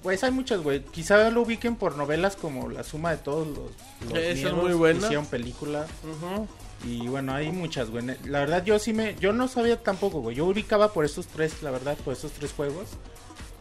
Pues 0.03 0.23
hay 0.25 0.31
muchas, 0.31 0.61
güey. 0.61 0.83
Quizá 0.85 1.31
lo 1.31 1.43
ubiquen 1.43 1.77
por 1.77 1.97
novelas 1.97 2.37
como 2.37 2.69
La 2.69 2.83
Suma 2.83 3.11
de 3.13 3.19
Todos 3.19 3.47
los, 3.49 4.11
los 4.11 4.19
Esa 4.19 4.49
es 4.49 4.55
muy 4.55 4.73
buena. 4.73 5.01
Hicieron 5.01 5.27
película. 5.27 5.87
Ujú. 6.03 6.49
Y 6.85 7.07
bueno, 7.07 7.33
hay 7.33 7.53
muchas, 7.53 7.91
güey. 7.91 8.05
La 8.25 8.41
verdad, 8.41 8.65
yo 8.65 8.79
sí 8.79 8.93
me... 8.93 9.15
Yo 9.21 9.33
no 9.33 9.47
sabía 9.49 9.81
tampoco, 9.81 10.21
güey. 10.21 10.35
Yo 10.37 10.47
ubicaba 10.47 10.93
por 10.93 11.05
estos 11.05 11.27
tres, 11.29 11.63
la 11.63 11.71
verdad, 11.71 11.97
por 12.05 12.13
estos 12.13 12.33
tres 12.33 12.53
juegos. 12.53 12.89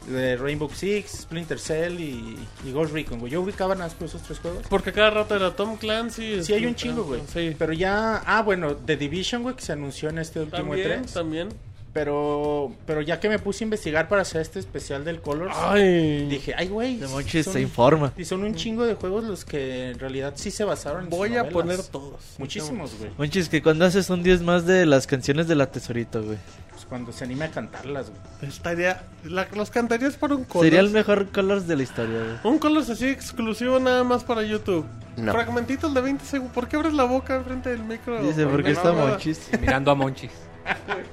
De 0.07 0.35
Rainbow 0.35 0.67
Six, 0.73 1.11
Splinter 1.21 1.59
Cell 1.59 1.99
y, 1.99 2.35
y 2.65 2.71
Ghost 2.71 2.91
Recon, 2.91 3.19
güey. 3.19 3.31
Yo 3.31 3.41
ubicaba 3.41 3.75
nada 3.75 3.85
más 3.87 3.93
por 3.93 4.07
esos 4.07 4.23
tres 4.23 4.39
juegos. 4.39 4.65
Porque 4.67 4.91
cada 4.91 5.11
rato 5.11 5.35
era 5.35 5.55
Tom 5.55 5.77
Clancy. 5.77 6.43
Sí, 6.43 6.53
hay 6.53 6.65
un 6.65 6.73
chingo, 6.73 7.03
güey. 7.03 7.21
Sí. 7.31 7.55
Pero 7.59 7.73
ya... 7.73 8.23
Ah, 8.25 8.41
bueno, 8.41 8.75
The 8.75 8.97
Division, 8.97 9.43
güey, 9.43 9.55
que 9.55 9.61
se 9.61 9.73
anunció 9.73 10.09
en 10.09 10.17
este 10.17 10.39
último 10.39 10.73
También, 10.73 11.03
E3. 11.03 11.13
también. 11.13 11.49
Pero, 11.93 12.71
pero 12.85 13.01
ya 13.01 13.19
que 13.19 13.27
me 13.27 13.37
puse 13.37 13.63
a 13.63 13.65
investigar 13.65 14.07
para 14.07 14.21
hacer 14.21 14.39
este 14.41 14.59
especial 14.59 15.03
del 15.03 15.19
Colors, 15.19 15.53
Ay. 15.59 16.25
dije, 16.29 16.53
ay, 16.57 16.69
güey. 16.69 16.97
De 16.97 17.43
se 17.43 17.59
informa. 17.61 18.13
Y 18.17 18.23
son 18.23 18.43
un 18.43 18.55
chingo 18.55 18.85
de 18.85 18.93
juegos 18.95 19.25
los 19.25 19.43
que 19.43 19.89
en 19.89 19.99
realidad 19.99 20.33
sí 20.37 20.51
se 20.51 20.63
basaron 20.63 21.03
en 21.05 21.09
sus 21.09 21.17
Voy 21.17 21.31
a 21.33 21.43
novelas. 21.43 21.53
poner 21.53 21.83
todos. 21.83 22.21
Muchísimos, 22.37 22.97
güey. 22.97 23.11
Monchis, 23.17 23.49
que 23.49 23.61
cuando 23.61 23.83
haces 23.85 24.09
un 24.09 24.23
10 24.23 24.41
más 24.41 24.65
de 24.65 24.85
las 24.85 25.05
canciones 25.05 25.49
de 25.49 25.55
la 25.55 25.69
tesorito, 25.69 26.23
güey. 26.23 26.37
Pues 26.69 26.85
cuando 26.85 27.11
se 27.11 27.25
anime 27.25 27.45
a 27.45 27.51
cantarlas, 27.51 28.09
güey. 28.09 28.49
Estaría. 28.49 29.03
la- 29.25 29.47
los 29.53 29.69
cantarías 29.69 30.15
por 30.15 30.31
un 30.31 30.45
color. 30.45 30.65
Sería 30.65 30.79
el 30.79 30.91
mejor 30.91 31.27
Colors 31.31 31.67
de 31.67 31.75
la 31.75 31.83
historia, 31.83 32.19
güey. 32.23 32.53
Un 32.53 32.57
color 32.59 32.83
así 32.89 33.07
exclusivo 33.09 33.79
nada 33.81 34.05
más 34.05 34.23
para 34.23 34.43
YouTube. 34.43 34.85
No. 35.17 35.33
Fragmentitos 35.33 35.93
de 35.93 35.99
20 35.99 36.23
segundos. 36.23 36.53
¿Por 36.55 36.69
qué 36.69 36.77
abres 36.77 36.93
la 36.93 37.03
boca 37.03 37.35
enfrente 37.35 37.69
del 37.69 37.83
micro? 37.83 38.23
Dice, 38.23 38.43
Por 38.43 38.53
porque 38.53 38.71
está. 38.71 38.93
Monchis. 38.93 39.49
Mirando 39.59 39.91
a 39.91 39.95
Monchis. 39.95 40.31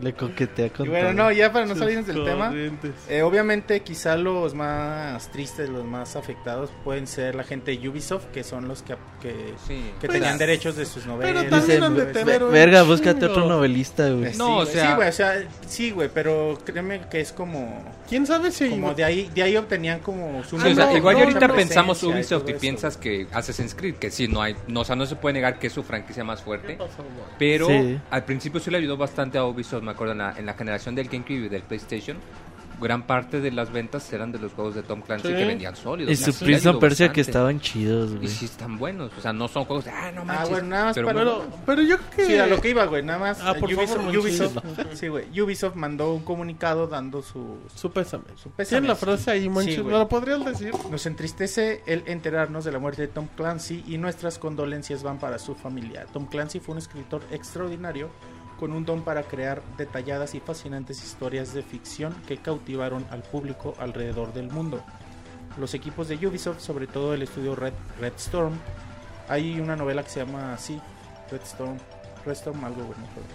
Le 0.00 0.14
coquetea 0.14 0.70
con 0.70 0.86
Y 0.86 0.88
bueno, 0.88 1.10
todo. 1.10 1.14
no, 1.14 1.30
ya 1.32 1.52
para 1.52 1.64
no 1.64 1.76
salirnos 1.76 2.06
del 2.08 2.24
tema. 2.24 2.52
eh, 3.08 3.22
obviamente, 3.22 3.80
quizá 3.82 4.16
los 4.16 4.52
más 4.52 5.30
tristes, 5.30 5.68
los 5.68 5.84
más 5.84 6.16
afectados 6.16 6.70
pueden 6.82 7.06
ser 7.06 7.36
la 7.36 7.44
gente 7.44 7.76
de 7.76 7.88
Ubisoft, 7.88 8.24
que 8.32 8.42
son 8.42 8.66
los 8.66 8.82
que, 8.82 8.96
que, 9.20 9.54
Sí. 9.68 9.92
que 10.00 10.08
Pues, 10.08 10.18
tenían 10.18 10.38
derechos 10.38 10.74
de 10.76 10.86
sus 10.86 11.06
novelas. 11.06 11.44
también 11.48 11.60
Dice, 11.60 11.84
han 11.84 11.94
de 11.94 12.04
"Ve- 12.06 12.12
tener 12.12 12.42
un 12.42 12.50
verga, 12.50 12.82
búscate 12.82 13.20
chingo". 13.20 13.32
otro 13.32 13.46
novelista, 13.48 14.08
güey. 14.10 14.24
Eh, 14.26 14.32
sí, 14.32 14.38
No, 14.38 14.56
o 14.58 14.66
sea- 14.66 14.88
sí, 14.90 14.96
güey, 14.96 15.08
o 15.08 15.12
sea, 15.12 15.48
sí, 15.66 15.90
güey, 15.92 16.08
pero 16.12 16.58
créeme 16.64 17.02
que 17.08 17.20
es 17.20 17.30
como, 17.32 17.84
¿Quién 18.08 18.26
sabe 18.26 18.50
si. 18.50 18.68
como 18.68 18.92
de 18.94 19.04
ahí, 19.04 19.30
de 19.34 19.42
ahí 19.42 19.56
obtenían 19.56 20.00
como 20.00 20.42
su 20.44 20.60
Sí, 20.60 20.68
o 20.68 20.74
sea, 20.74 20.86
no, 20.86 20.96
igual 20.96 21.14
no, 21.14 21.20
y 21.20 21.22
ahorita 21.24 21.48
no, 21.48 21.54
pensamos 21.54 22.02
y 22.02 22.06
Ubisoft 22.06 22.44
y 22.48 22.50
eso, 22.50 22.60
piensas 22.60 22.96
que 22.96 23.26
Assassin's 23.32 23.74
Creed, 23.74 23.94
que 23.94 24.10
sí, 24.10 24.28
no 24.28 24.42
hay, 24.42 24.54
no, 24.68 24.80
o 24.80 24.84
sea, 24.84 24.96
no 24.96 25.06
se 25.06 25.16
puede 25.16 25.34
negar 25.34 25.58
que 25.58 25.68
es 25.68 25.72
su 25.72 25.82
franquicia 25.82 26.22
más 26.24 26.42
fuerte. 26.42 26.74
pasó? 26.74 27.04
Pero 27.38 27.66
Sí. 27.68 27.98
al 28.10 28.24
principio 28.24 28.60
sí 28.60 28.70
le 28.70 28.78
ayudó 28.78 28.96
bastante 28.96 29.38
a 29.38 29.44
Ubisoft, 29.44 29.82
me 29.82 29.92
acuerdo, 29.92 30.12
en 30.12 30.18
la, 30.18 30.34
en 30.36 30.46
la 30.46 30.54
generación 30.54 30.94
del 30.94 31.08
GameCube 31.08 31.46
y 31.46 31.48
del 31.48 31.62
PlayStation. 31.62 32.18
Gran 32.82 33.06
parte 33.06 33.40
de 33.40 33.50
las 33.52 33.70
ventas 33.72 34.12
eran 34.12 34.32
de 34.32 34.38
los 34.38 34.52
juegos 34.52 34.74
de 34.74 34.82
Tom 34.82 35.00
Clancy 35.02 35.28
Sí. 35.28 35.34
que 35.34 35.44
vendían 35.44 35.76
sólidos. 35.76 36.12
Y 36.12 36.16
su 36.16 36.32
Prince 36.44 36.72
Persia 36.74 37.12
que 37.12 37.20
estaban 37.20 37.60
chidos, 37.60 38.10
Y 38.12 38.16
güey. 38.16 38.28
sí 38.28 38.44
están 38.46 38.76
buenos, 38.78 39.10
o 39.16 39.20
sea, 39.20 39.32
no 39.32 39.46
son 39.48 39.64
juegos 39.64 39.84
de, 39.84 39.90
ah, 39.92 40.10
no 40.12 40.24
manches. 40.24 40.50
bueno, 40.50 40.68
nada 40.68 40.84
más 40.86 40.94
pero 40.94 41.06
para- 41.06 41.24
bueno, 41.24 41.38
Pero, 41.48 41.62
pero 41.64 41.82
yo 41.82 41.96
creo 41.98 42.10
que. 42.16 42.24
Sí, 42.26 42.38
a 42.38 42.46
lo 42.46 42.60
que 42.60 42.70
iba, 42.70 42.84
güey, 42.86 43.02
nada 43.02 43.18
más. 43.18 43.40
Ah, 43.40 43.54
por 43.54 43.70
eh, 43.70 43.76
favor, 43.76 44.00
Ubisoft. 44.16 44.56
Ubisoft- 44.56 44.94
sí, 44.94 45.08
güey, 45.08 45.40
Ubisoft 45.40 45.76
mandó 45.76 46.12
un 46.12 46.24
comunicado 46.24 46.86
dando 46.88 47.22
su... 47.22 47.58
Su 47.74 47.90
pésame. 47.92 48.24
Su 48.36 48.50
pésame, 48.50 48.80
Tiene 48.80 48.88
la 48.88 48.96
frase 48.96 49.30
ahí, 49.30 49.48
Monchis. 49.48 49.74
Sí, 49.74 49.80
¿Me 49.82 49.90
güey. 49.90 49.98
lo 49.98 50.08
podrías 50.08 50.44
decir? 50.44 50.72
Nos 50.90 51.06
entristece 51.06 51.82
el 51.86 52.02
enterarnos 52.06 52.64
de 52.64 52.72
la 52.72 52.78
muerte 52.78 53.02
de 53.02 53.08
Tom 53.08 53.28
Clancy 53.36 53.84
y 53.86 53.98
nuestras 53.98 54.38
condolencias 54.38 55.02
van 55.02 55.18
para 55.18 55.38
su 55.38 55.54
familia. 55.54 56.06
Tom 56.12 56.26
Clancy 56.26 56.58
fue 56.60 56.72
un 56.72 56.78
escritor 56.78 57.22
extraordinario 57.30 58.10
con 58.62 58.70
un 58.72 58.84
don 58.84 59.02
para 59.02 59.24
crear 59.24 59.60
detalladas 59.76 60.36
y 60.36 60.40
fascinantes 60.40 61.02
historias 61.02 61.52
de 61.52 61.64
ficción 61.64 62.14
que 62.28 62.36
cautivaron 62.36 63.04
al 63.10 63.24
público 63.24 63.74
alrededor 63.80 64.32
del 64.32 64.52
mundo. 64.52 64.84
Los 65.58 65.74
equipos 65.74 66.06
de 66.06 66.14
Ubisoft, 66.24 66.60
sobre 66.60 66.86
todo 66.86 67.12
el 67.12 67.22
estudio 67.22 67.56
Red, 67.56 67.72
Red 68.00 68.12
Storm, 68.18 68.54
hay 69.28 69.58
una 69.58 69.74
novela 69.74 70.04
que 70.04 70.10
se 70.10 70.24
llama 70.24 70.54
así, 70.54 70.80
Red 71.32 71.42
Storm, 71.42 71.76
Red 72.24 72.34
Storm 72.34 72.64
algo, 72.64 72.84
güey, 72.84 72.96
no 73.00 73.06
recuerdo. 73.08 73.28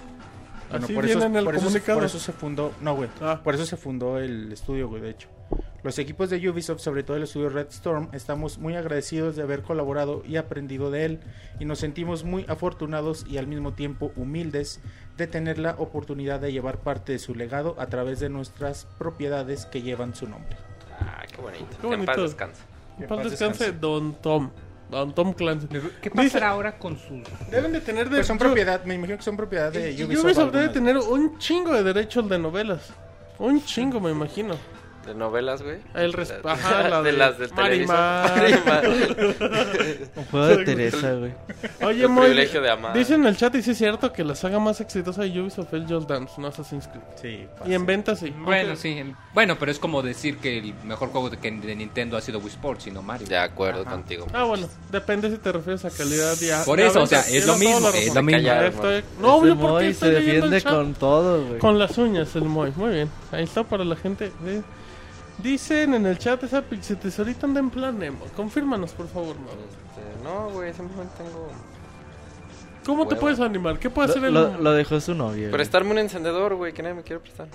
Bueno, 0.69 0.85
Así 0.85 0.93
por 0.93 1.05
eso, 1.05 1.19
por, 1.19 1.35
eso, 1.35 1.41
se- 1.41 1.65
comunicado. 1.65 1.97
por 1.99 2.05
eso 2.05 2.19
se 2.19 2.31
fundó, 2.31 2.71
no, 2.79 2.95
güey, 2.95 3.09
Ah. 3.19 3.41
por 3.43 3.53
eso 3.53 3.65
se 3.65 3.75
fundó 3.75 4.19
el 4.19 4.53
estudio, 4.53 4.87
güey, 4.87 5.01
de 5.01 5.09
hecho. 5.09 5.27
Los 5.83 5.99
equipos 5.99 6.29
de 6.29 6.49
Ubisoft, 6.49 6.79
sobre 6.81 7.03
todo 7.03 7.15
el 7.17 7.23
estudio 7.23 7.49
Red 7.49 7.67
Storm, 7.69 8.09
estamos 8.11 8.57
muy 8.57 8.75
agradecidos 8.75 9.35
de 9.35 9.43
haber 9.43 9.61
colaborado 9.61 10.21
y 10.27 10.35
aprendido 10.35 10.91
de 10.91 11.05
él 11.05 11.19
y 11.59 11.65
nos 11.65 11.79
sentimos 11.79 12.23
muy 12.25 12.45
afortunados 12.49 13.25
y 13.29 13.37
al 13.37 13.47
mismo 13.47 13.73
tiempo 13.73 14.11
humildes 14.17 14.81
de 15.15 15.27
tener 15.27 15.57
la 15.59 15.75
oportunidad 15.77 16.39
de 16.41 16.51
llevar 16.51 16.79
parte 16.79 17.13
de 17.13 17.19
su 17.19 17.35
legado 17.35 17.75
a 17.79 17.85
través 17.87 18.19
de 18.19 18.27
nuestras 18.29 18.85
propiedades 18.97 19.65
que 19.65 19.81
llevan 19.81 20.13
su 20.15 20.27
nombre. 20.27 20.57
Ah, 20.99 21.23
qué 21.31 21.41
bonito. 21.41 21.65
Qué 21.81 21.87
Que 21.87 21.93
en 21.93 22.05
paz 22.05 22.15
bonito. 22.17 22.21
descanse. 22.23 22.61
En 22.99 23.07
paz 23.07 23.23
descanse. 23.29 23.71
Don 23.71 24.13
Tom. 24.15 24.49
Don 24.89 25.13
Tom 25.13 25.33
Clancy. 25.33 25.67
¿Qué 25.67 26.09
Dice- 26.09 26.11
pasará 26.15 26.49
ahora 26.49 26.77
con 26.79 26.97
sus 26.97 27.21
Deben 27.51 27.71
de 27.73 27.81
tener 27.81 28.09
de 28.09 28.17
Pues 28.17 28.27
son 28.27 28.37
yo- 28.39 28.45
propiedad, 28.45 28.83
me 28.85 28.95
imagino 28.95 29.17
que 29.17 29.23
son 29.23 29.37
propiedad 29.37 29.71
de 29.71 29.91
y 29.91 30.03
Ubisoft. 30.03 30.25
Ubisoft 30.25 30.51
debe 30.53 30.69
tener 30.69 30.97
un 30.97 31.37
chingo 31.39 31.73
de 31.73 31.83
derechos 31.83 32.27
de 32.29 32.39
novelas. 32.39 32.89
Un 33.37 33.63
chingo, 33.63 33.99
me 34.01 34.11
imagino. 34.11 34.55
De 35.07 35.15
novelas, 35.15 35.61
güey. 35.63 35.77
El 35.95 36.13
ajá, 36.43 36.89
la 36.89 37.01
de, 37.01 37.11
de 37.13 37.17
las 37.17 37.39
de 37.39 37.47
Marimar. 37.47 38.33
Un 40.15 40.25
juego 40.25 40.47
de 40.47 40.65
Teresa, 40.65 41.13
güey. 41.13 41.33
Oye, 41.81 42.03
El 42.03 42.09
Moy, 42.09 42.25
privilegio 42.25 42.61
de 42.61 42.69
amar. 42.69 42.93
dice 42.93 43.15
en 43.15 43.25
el 43.25 43.37
chat 43.37 43.55
y 43.55 43.61
sí 43.63 43.71
es 43.71 43.77
cierto 43.77 44.11
que 44.11 44.23
la 44.23 44.35
saga 44.35 44.59
más 44.59 44.81
exitosa 44.81 45.21
de 45.23 45.39
Ubisoft 45.41 45.73
es 45.73 45.83
Just 45.89 46.09
Dance, 46.09 46.33
no 46.39 46.47
Assassin's 46.47 46.87
Creed. 46.87 47.03
Sí, 47.21 47.47
Y 47.65 47.73
en 47.73 47.85
ventas 47.85 48.19
sí. 48.19 48.31
Bueno, 48.37 48.71
Aunque- 48.71 48.75
sí. 48.81 49.13
Bueno, 49.33 49.57
pero 49.59 49.71
es 49.71 49.79
como 49.79 50.01
decir 50.01 50.37
que 50.37 50.57
el 50.57 50.73
mejor 50.83 51.09
juego 51.09 51.29
de, 51.29 51.37
que- 51.37 51.51
de 51.51 51.75
Nintendo 51.75 52.17
ha 52.17 52.21
sido 52.21 52.39
Wii 52.39 52.49
Sports 52.49 52.87
y 52.87 52.91
no 52.91 53.01
Mario. 53.01 53.27
De 53.27 53.37
acuerdo 53.37 53.81
Ajá. 53.83 53.91
contigo. 53.91 54.27
Ah, 54.33 54.43
bueno, 54.43 54.67
depende 54.91 55.29
si 55.31 55.37
te 55.37 55.51
refieres 55.51 55.85
a 55.85 55.89
calidad 55.89 56.35
y 56.41 56.49
a- 56.51 56.63
Por 56.65 56.79
eso, 56.79 57.01
o 57.03 57.07
sea, 57.07 57.21
es 57.21 57.45
lo 57.47 57.55
mismo, 57.57 57.87
es 57.89 58.13
lo 58.13 58.23
mismo. 58.23 58.41
Callar, 58.41 58.65
Estoy-. 58.65 59.03
No, 59.21 59.45
yo 59.45 59.57
porque 59.57 59.93
se 59.93 60.09
defiende 60.11 60.61
con 60.63 60.93
todo, 60.95 61.45
güey. 61.45 61.59
Con 61.59 61.79
las 61.79 61.97
uñas 61.97 62.35
el 62.35 62.43
Moy, 62.43 62.73
muy 62.75 62.91
bien. 62.93 63.09
Ahí 63.31 63.43
está 63.43 63.63
para 63.63 63.83
la 63.85 63.95
gente. 63.95 64.31
¿sí? 64.45 64.61
Dicen 65.39 65.93
en 65.93 66.05
el 66.05 66.17
chat 66.17 66.43
esa 66.43 66.61
pixie 66.61 66.95
tesorita 66.95 67.45
anda 67.45 67.59
en 67.59 67.69
plan 67.69 67.97
Nemo. 67.99 68.25
Confírmanos, 68.35 68.91
por 68.91 69.07
favor, 69.07 69.35
Mau. 69.39 69.49
Este, 69.49 70.23
no, 70.23 70.49
güey, 70.49 70.73
simplemente 70.73 71.13
tengo. 71.17 71.49
¿Cómo 72.85 73.07
te 73.07 73.15
puedes 73.17 73.39
animar? 73.39 73.77
¿Qué 73.79 73.89
puede 73.89 74.07
Lo, 74.07 74.11
hacer 74.13 74.23
el 74.25 74.33
lo- 74.33 74.57
lo 74.57 74.71
dejó 74.73 74.99
su 75.01 75.13
novia. 75.13 75.51
Prestarme 75.51 75.91
un 75.91 75.99
encendedor, 75.99 76.55
güey, 76.55 76.73
que 76.73 76.81
nadie 76.81 76.95
me 76.95 77.03
quiere 77.03 77.19
prestar. 77.19 77.47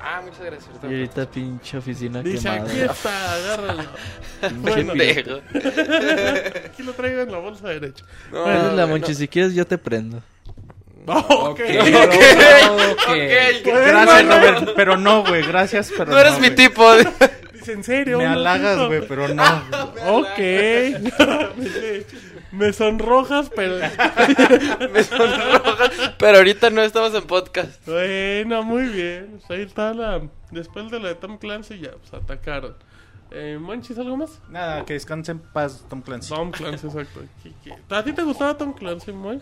Ah, 0.00 0.20
muchas 0.22 0.40
gracias. 0.44 0.68
Y 0.82 0.86
ahorita 0.86 1.30
pinche 1.30 1.78
oficina 1.78 2.20
Dice, 2.22 2.48
quemada. 2.50 2.70
aquí 2.70 2.80
está, 2.80 3.34
agárralo. 3.34 3.82
Bueno. 4.60 4.92
Aquí 6.66 6.82
lo 6.82 6.92
traigo 6.92 7.22
en 7.22 7.32
la 7.32 7.38
bolsa 7.38 7.68
derecha. 7.68 8.04
No, 8.30 8.42
Bueno, 8.42 8.72
la 8.72 8.84
güey, 8.84 9.00
Monchi, 9.00 9.14
si 9.14 9.26
quieres 9.26 9.54
yo 9.54 9.66
te 9.66 9.78
prendo. 9.78 10.20
ok. 11.28 11.48
Ok. 11.50 11.60
Ok. 12.98 13.16
Gracias, 13.64 14.26
Robert, 14.26 14.72
pero 14.74 14.96
no, 14.96 15.24
güey, 15.24 15.42
gracias, 15.42 15.92
pero 15.96 16.12
No 16.12 16.18
eres 16.18 16.34
mi 16.40 16.48
güey. 16.48 16.54
tipo. 16.54 16.94
Dice, 17.52 17.72
¿en 17.72 17.84
serio? 17.84 18.18
Me 18.18 18.26
¿Un 18.26 18.32
halagas, 18.32 18.86
güey, 18.86 19.06
pero 19.06 19.28
no. 19.28 19.44
Ok. 20.08 20.38
Dice, 21.56 22.06
Me 22.52 22.72
sonrojas, 22.72 23.50
pero... 23.54 23.76
Me 24.92 25.04
sonroja. 25.04 25.90
Pero 26.18 26.38
ahorita 26.38 26.70
no 26.70 26.80
estamos 26.82 27.14
en 27.14 27.24
podcast. 27.24 27.86
Bueno, 27.86 28.62
muy 28.62 28.84
bien. 28.84 29.40
Pues 29.46 29.50
ahí 29.50 29.66
está 29.66 29.92
la... 29.92 30.22
Después 30.50 30.90
de 30.90 31.00
la 31.00 31.08
de 31.08 31.14
Tom 31.16 31.36
Clancy 31.38 31.80
ya, 31.80 31.90
pues 31.90 32.14
atacaron. 32.14 32.74
Eh, 33.30 33.58
¿Monchis 33.60 33.98
algo 33.98 34.16
más? 34.16 34.40
Nada, 34.48 34.84
que 34.84 34.92
descanse 34.94 35.32
en 35.32 35.40
paz, 35.40 35.84
Tom 35.88 36.00
Clancy. 36.00 36.32
Tom 36.32 36.50
Clancy, 36.52 36.86
exacto. 36.86 37.20
¿Qué- 37.42 37.52
qué? 37.64 37.74
¿A 37.94 38.02
ti 38.04 38.12
te 38.12 38.22
gustaba 38.22 38.56
Tom 38.56 38.72
Clancy, 38.72 39.12
Moy? 39.12 39.40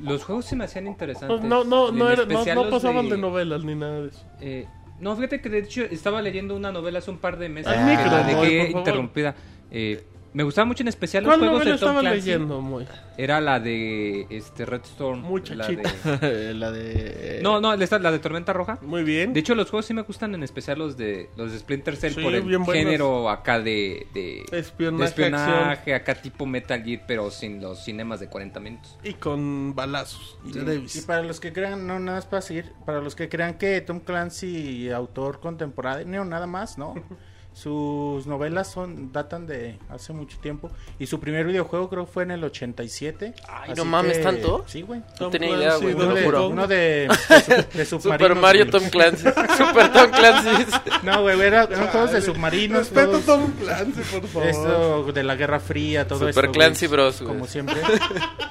Los 0.00 0.24
juegos 0.24 0.44
se 0.46 0.56
me 0.56 0.64
hacían 0.64 0.86
interesantes. 0.88 1.42
No, 1.44 1.62
no, 1.64 1.92
no, 1.92 2.10
era, 2.10 2.24
no, 2.26 2.44
no 2.54 2.68
pasaban 2.70 3.08
de 3.08 3.16
novelas 3.18 3.64
ni 3.64 3.74
nada 3.74 4.00
de 4.00 4.08
eso. 4.08 4.24
Eh, 4.40 4.66
no, 4.98 5.14
fíjate 5.16 5.40
que 5.40 5.48
de 5.48 5.58
hecho 5.60 5.82
estaba 5.82 6.20
leyendo 6.20 6.54
una 6.56 6.72
novela 6.72 6.98
hace 6.98 7.10
un 7.10 7.18
par 7.18 7.38
de 7.38 7.48
meses 7.48 7.72
Al 7.72 7.78
que 7.78 7.96
micro, 7.96 8.10
la 8.10 8.22
dejé 8.24 8.70
interrumpida. 8.70 9.34
Eh, 9.70 10.04
Me 10.34 10.44
gustaban 10.44 10.68
mucho 10.68 10.82
en 10.82 10.88
especial 10.88 11.24
los 11.24 11.30
¿Cuál 11.30 11.40
juegos 11.40 11.58
de 11.64 11.70
Tom 11.72 11.74
estaba 11.74 12.00
Clancy. 12.00 12.18
leyendo, 12.20 12.60
muy? 12.62 12.86
Era 13.18 13.38
la 13.42 13.60
de 13.60 14.26
este 14.30 14.64
Red 14.64 14.80
Storm. 14.84 15.20
Muchachita. 15.20 15.92
la 16.04 16.16
de- 16.18 16.54
la 16.54 16.70
de... 16.72 17.40
No, 17.42 17.60
no, 17.60 17.74
esta- 17.74 17.98
la 17.98 18.10
de 18.10 18.18
Tormenta 18.18 18.54
Roja. 18.54 18.78
Muy 18.80 19.04
bien. 19.04 19.34
De 19.34 19.40
hecho, 19.40 19.54
los 19.54 19.68
juegos 19.68 19.84
sí 19.84 19.92
me 19.92 20.00
gustan, 20.02 20.34
en 20.34 20.42
especial 20.42 20.78
los 20.78 20.96
de 20.96 21.28
los 21.36 21.52
de 21.52 21.58
Splinter 21.58 21.96
Cell 21.96 22.14
Sí, 22.14 22.22
por 22.22 22.34
el 22.34 22.42
bien 22.44 22.64
buenos. 22.64 22.84
género 22.84 23.28
acá 23.28 23.60
de, 23.60 24.06
de, 24.14 24.42
Espionaje, 24.52 25.02
de 25.02 25.08
espionaje, 25.08 25.94
acá 25.94 26.14
tipo 26.14 26.46
Metal 26.46 26.82
Gear, 26.82 27.02
pero 27.06 27.30
sin 27.30 27.60
los 27.60 27.84
cinemas 27.84 28.18
de 28.18 28.28
40 28.28 28.58
minutos. 28.60 28.98
Y 29.04 29.12
con 29.14 29.74
balazos. 29.74 30.38
Y 30.46 30.52
de 30.52 30.64
Davis. 30.64 30.96
Y 30.96 31.02
para 31.02 31.22
los 31.22 31.40
que 31.40 31.52
crean, 31.52 31.86
no, 31.86 31.98
nada 31.98 32.16
más 32.18 32.26
para 32.26 32.40
seguir, 32.40 32.72
para 32.86 33.02
los 33.02 33.14
que 33.14 33.28
crean 33.28 33.58
que 33.58 33.80
Tom 33.82 34.00
Clancy, 34.00 34.90
autor 34.90 35.40
contemporáneo, 35.40 36.24
nada 36.24 36.46
más, 36.46 36.78
¿no? 36.78 36.94
Sus 37.54 38.26
novelas 38.26 38.70
son 38.72 39.12
datan 39.12 39.46
de 39.46 39.78
hace 39.90 40.14
mucho 40.14 40.38
tiempo. 40.38 40.70
Y 40.98 41.06
su 41.06 41.20
primer 41.20 41.46
videojuego 41.46 41.90
creo 41.90 42.06
fue 42.06 42.22
en 42.22 42.30
el 42.30 42.42
87. 42.44 43.34
Ay, 43.46 43.72
no 43.76 43.84
mames, 43.84 44.16
que- 44.18 44.22
¿tanto? 44.24 44.64
Sí, 44.66 44.80
güey. 44.80 45.02
No 45.20 45.28
tenía 45.28 45.50
idea, 45.56 45.76
güey. 45.76 45.92
Uno 45.94 46.14
de, 46.14 46.28
uno 46.28 46.66
de, 46.66 47.08
de, 47.48 47.66
de. 47.74 47.84
Super 47.84 48.34
Mario 48.34 48.66
güey. 48.66 48.70
Tom 48.70 48.88
Clancy. 48.90 49.24
Super 49.58 49.92
Tom 49.92 50.10
Clancy. 50.10 50.48
No, 51.02 51.22
güey, 51.22 51.40
era- 51.40 51.64
eran 51.64 51.88
juegos 51.88 52.12
de 52.12 52.22
submarinos. 52.22 52.78
Respeto 52.90 53.16
a 53.16 53.20
juegos- 53.20 53.26
Tom 53.26 53.52
Clancy, 53.60 54.00
por 54.12 54.26
favor. 54.28 54.48
Esto 54.48 55.12
de 55.12 55.22
la 55.22 55.34
Guerra 55.36 55.60
Fría, 55.60 56.06
todo 56.08 56.20
Super 56.20 56.44
esto. 56.46 56.52
Clancy 56.52 56.86
güey, 56.86 56.96
Bros, 56.96 57.20
güey. 57.22 57.34
Como 57.34 57.46
siempre. 57.46 57.76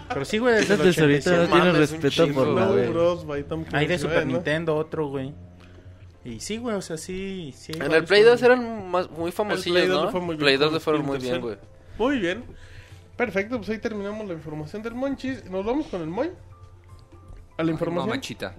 Pero 0.10 0.26
sí, 0.26 0.38
güey, 0.38 0.56
desde 0.56 0.76
el 0.76 0.80
tesorita 0.82 1.32
no 1.32 1.36
87. 1.44 1.52
tiene 1.52 1.72
respeto 1.80 2.34
por 2.34 2.46
güey. 2.54 3.46
Hay 3.74 3.88
de 3.88 3.98
Super. 3.98 4.28
Nintendo 4.28 4.76
otro, 4.76 5.08
güey. 5.08 5.34
Y 6.24 6.40
sí, 6.40 6.58
güey, 6.58 6.76
o 6.76 6.82
sea, 6.82 6.98
sí. 6.98 7.54
sí 7.58 7.72
En 7.74 7.92
el 7.92 8.04
Play 8.06 8.22
2 8.24 8.40
juegos. 8.40 8.44
eran 8.44 8.92
más- 8.92 9.10
muy 9.10 9.28
El 9.28 9.34
famosillos, 9.34 9.76
Play 9.78 9.88
2 9.88 10.00
¿no? 10.00 10.06
le 10.06 10.12
fue 10.12 10.20
muy 10.22 10.36
bien 10.36 10.40
Play 10.46 10.58
2 10.58 10.66
con 10.68 10.74
le 10.76 10.80
fueron 10.80 11.06
muy 11.06 11.18
bien, 11.20 11.42
güey. 11.42 11.58
Muy 11.98 12.20
bien. 12.20 12.44
Perfecto, 13.18 13.58
pues 13.58 13.70
ahí 13.70 13.80
terminamos 13.80 14.28
la 14.28 14.34
información 14.34 14.82
del 14.84 14.94
Monchis. 14.96 15.46
Nos 15.50 15.66
vamos 15.66 15.88
con 15.88 16.02
el 16.02 16.08
Moy. 16.08 16.32
A 17.58 17.64
la 17.64 17.72
información. 17.72 18.08
Mamachita. 18.10 18.56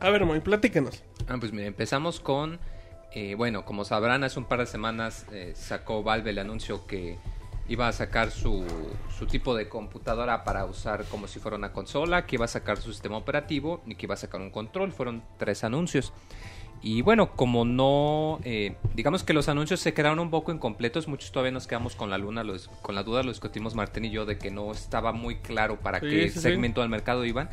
A 0.00 0.10
ver, 0.10 0.24
Moy, 0.24 0.40
platícanos. 0.40 1.02
Ah, 1.28 1.36
pues 1.40 1.52
mira, 1.52 1.66
empezamos 1.66 2.20
con... 2.20 2.58
eh, 3.12 3.34
bueno, 3.36 3.64
como 3.64 3.84
sabrán, 3.84 4.22
hace 4.24 4.38
un 4.38 4.44
par 4.44 4.58
de 4.60 4.66
semanas 4.66 5.26
eh, 5.32 5.52
sacó 5.56 6.02
Valve 6.02 6.30
el 6.30 6.38
anuncio 6.38 6.86
que 6.86 7.16
iba 7.68 7.88
a 7.88 7.92
sacar 7.92 8.30
su, 8.30 8.64
su 9.18 9.26
tipo 9.26 9.54
de 9.56 9.68
computadora 9.68 10.44
para 10.44 10.66
usar 10.66 11.04
como 11.06 11.26
si 11.28 11.38
fuera 11.40 11.56
una 11.56 11.72
consola, 11.72 12.26
que 12.26 12.36
iba 12.36 12.44
a 12.44 12.48
sacar 12.48 12.76
su 12.76 12.92
sistema 12.92 13.16
operativo 13.16 13.82
y 13.86 13.94
que 13.94 14.04
iba 14.06 14.14
a 14.14 14.18
sacar 14.18 14.40
un 14.40 14.50
control. 14.50 14.92
Fueron 14.92 15.22
tres 15.38 15.64
anuncios. 15.64 16.12
Y 16.86 17.00
bueno, 17.00 17.30
como 17.34 17.64
no, 17.64 18.40
eh, 18.44 18.76
digamos 18.94 19.24
que 19.24 19.32
los 19.32 19.48
anuncios 19.48 19.80
se 19.80 19.94
quedaron 19.94 20.18
un 20.18 20.28
poco 20.30 20.52
incompletos, 20.52 21.08
muchos 21.08 21.32
todavía 21.32 21.50
nos 21.50 21.66
quedamos 21.66 21.96
con 21.96 22.10
la 22.10 22.18
luna, 22.18 22.44
los- 22.44 22.68
con 22.82 22.94
la 22.94 23.02
duda, 23.02 23.22
lo 23.22 23.30
discutimos 23.30 23.74
Martín 23.74 24.04
y 24.04 24.10
yo, 24.10 24.26
de 24.26 24.36
que 24.36 24.50
no 24.50 24.70
estaba 24.70 25.12
muy 25.12 25.36
claro 25.36 25.80
para 25.80 25.98
Sí, 26.00 26.06
qué 26.10 26.28
sí, 26.28 26.34
sí. 26.34 26.40
segmento 26.40 26.82
del 26.82 26.90
mercado 26.90 27.24
iban. 27.24 27.48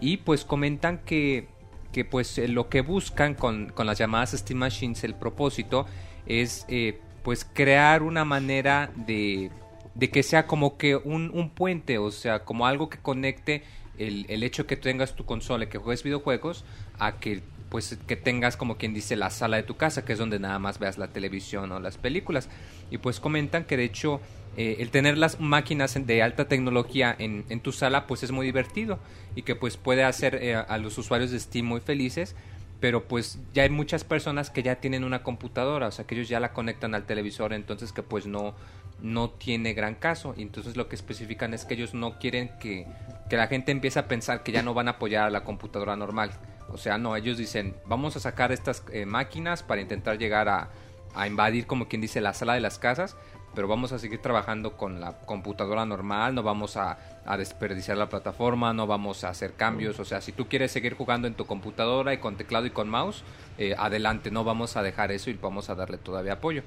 Y 0.00 0.18
pues 0.18 0.44
comentan 0.44 0.98
que, 1.04 1.48
que 1.90 2.04
pues 2.04 2.38
eh, 2.38 2.46
lo 2.46 2.68
que 2.68 2.82
buscan 2.82 3.34
con, 3.34 3.70
con 3.70 3.84
las 3.84 3.98
llamadas 3.98 4.30
Steam 4.30 4.60
Machines, 4.60 5.02
el 5.02 5.14
propósito 5.16 5.84
es 6.26 6.64
eh, 6.68 7.00
pues 7.24 7.44
crear 7.44 8.04
una 8.04 8.24
manera 8.24 8.92
de, 8.94 9.50
de 9.96 10.08
que 10.10 10.22
sea 10.22 10.46
como 10.46 10.76
que 10.76 10.94
un, 10.94 11.32
un 11.34 11.50
puente, 11.50 11.98
o 11.98 12.12
sea, 12.12 12.44
como 12.44 12.64
algo 12.64 12.88
que 12.88 12.98
conecte 12.98 13.64
el, 13.98 14.24
el 14.28 14.44
hecho 14.44 14.68
que 14.68 14.76
tengas 14.76 15.16
tu 15.16 15.24
consola 15.24 15.64
y 15.64 15.66
que 15.66 15.78
juegues 15.78 16.04
videojuegos 16.04 16.64
a 17.00 17.16
que 17.18 17.42
pues 17.68 17.98
que 18.06 18.16
tengas 18.16 18.56
como 18.56 18.76
quien 18.76 18.94
dice 18.94 19.16
la 19.16 19.30
sala 19.30 19.56
de 19.56 19.62
tu 19.62 19.76
casa, 19.76 20.04
que 20.04 20.12
es 20.12 20.18
donde 20.18 20.38
nada 20.38 20.58
más 20.58 20.78
veas 20.78 20.98
la 20.98 21.08
televisión 21.08 21.70
o 21.72 21.80
las 21.80 21.98
películas. 21.98 22.48
Y 22.90 22.98
pues 22.98 23.20
comentan 23.20 23.64
que 23.64 23.76
de 23.76 23.84
hecho 23.84 24.20
eh, 24.56 24.76
el 24.80 24.90
tener 24.90 25.18
las 25.18 25.40
máquinas 25.40 25.94
de 26.06 26.22
alta 26.22 26.48
tecnología 26.48 27.14
en, 27.18 27.44
en 27.48 27.60
tu 27.60 27.72
sala 27.72 28.06
pues 28.06 28.22
es 28.22 28.32
muy 28.32 28.46
divertido 28.46 28.98
y 29.36 29.42
que 29.42 29.54
pues 29.54 29.76
puede 29.76 30.04
hacer 30.04 30.36
eh, 30.36 30.54
a 30.56 30.78
los 30.78 30.96
usuarios 30.98 31.30
de 31.30 31.38
Steam 31.38 31.66
muy 31.66 31.80
felices 31.80 32.34
pero 32.80 33.04
pues 33.04 33.38
ya 33.54 33.64
hay 33.64 33.70
muchas 33.70 34.04
personas 34.04 34.50
que 34.50 34.62
ya 34.62 34.76
tienen 34.76 35.02
una 35.02 35.22
computadora, 35.22 35.88
o 35.88 35.90
sea 35.90 36.06
que 36.06 36.14
ellos 36.14 36.28
ya 36.28 36.38
la 36.38 36.52
conectan 36.52 36.94
al 36.94 37.06
televisor, 37.06 37.52
entonces 37.52 37.92
que 37.92 38.04
pues 38.04 38.26
no, 38.26 38.54
no 39.02 39.30
tiene 39.30 39.74
gran 39.74 39.96
caso. 39.96 40.34
Y 40.36 40.42
entonces 40.42 40.76
lo 40.76 40.88
que 40.88 40.94
especifican 40.94 41.54
es 41.54 41.64
que 41.64 41.74
ellos 41.74 41.94
no 41.94 42.18
quieren 42.18 42.50
que, 42.60 42.86
que 43.28 43.36
la 43.36 43.48
gente 43.48 43.72
empiece 43.72 43.98
a 43.98 44.06
pensar 44.06 44.44
que 44.44 44.52
ya 44.52 44.62
no 44.62 44.74
van 44.74 44.86
a 44.86 44.92
apoyar 44.92 45.26
a 45.26 45.30
la 45.30 45.42
computadora 45.42 45.96
normal. 45.96 46.30
O 46.72 46.78
sea, 46.78 46.98
no, 46.98 47.16
ellos 47.16 47.38
dicen, 47.38 47.74
vamos 47.86 48.16
a 48.16 48.20
sacar 48.20 48.52
estas 48.52 48.82
eh, 48.92 49.06
máquinas 49.06 49.62
para 49.62 49.80
intentar 49.80 50.18
llegar 50.18 50.48
a, 50.48 50.68
a 51.14 51.26
invadir, 51.26 51.66
como 51.66 51.88
quien 51.88 52.00
dice, 52.00 52.20
la 52.20 52.34
sala 52.34 52.54
de 52.54 52.60
las 52.60 52.78
casas, 52.78 53.16
pero 53.54 53.66
vamos 53.66 53.92
a 53.92 53.98
seguir 53.98 54.20
trabajando 54.20 54.76
con 54.76 55.00
la 55.00 55.18
computadora 55.20 55.84
normal, 55.84 56.34
no 56.34 56.42
vamos 56.42 56.76
a, 56.76 56.98
desperdiciar 57.36 57.98
la 57.98 58.08
plataforma, 58.08 58.72
no 58.72 58.86
vamos 58.86 59.22
a 59.24 59.28
hacer 59.28 59.52
cambios, 59.52 60.00
o 60.00 60.04
sea, 60.04 60.22
si 60.22 60.32
tú 60.32 60.48
quieres 60.48 60.72
seguir 60.72 60.94
jugando 60.94 61.26
en 61.26 61.34
tu 61.34 61.44
computadora 61.44 62.14
y 62.14 62.18
con 62.18 62.36
teclado 62.36 62.64
y 62.64 62.70
con 62.70 62.88
mouse, 62.88 63.22
eh, 63.58 63.74
adelante, 63.76 64.30
no 64.30 64.44
vamos 64.44 64.76
a 64.76 64.82
dejar 64.82 65.12
eso 65.12 65.28
y 65.28 65.34
vamos 65.34 65.68
a 65.68 65.74
darle 65.74 65.98
todavía 65.98 66.34
apoyo. 66.34 66.62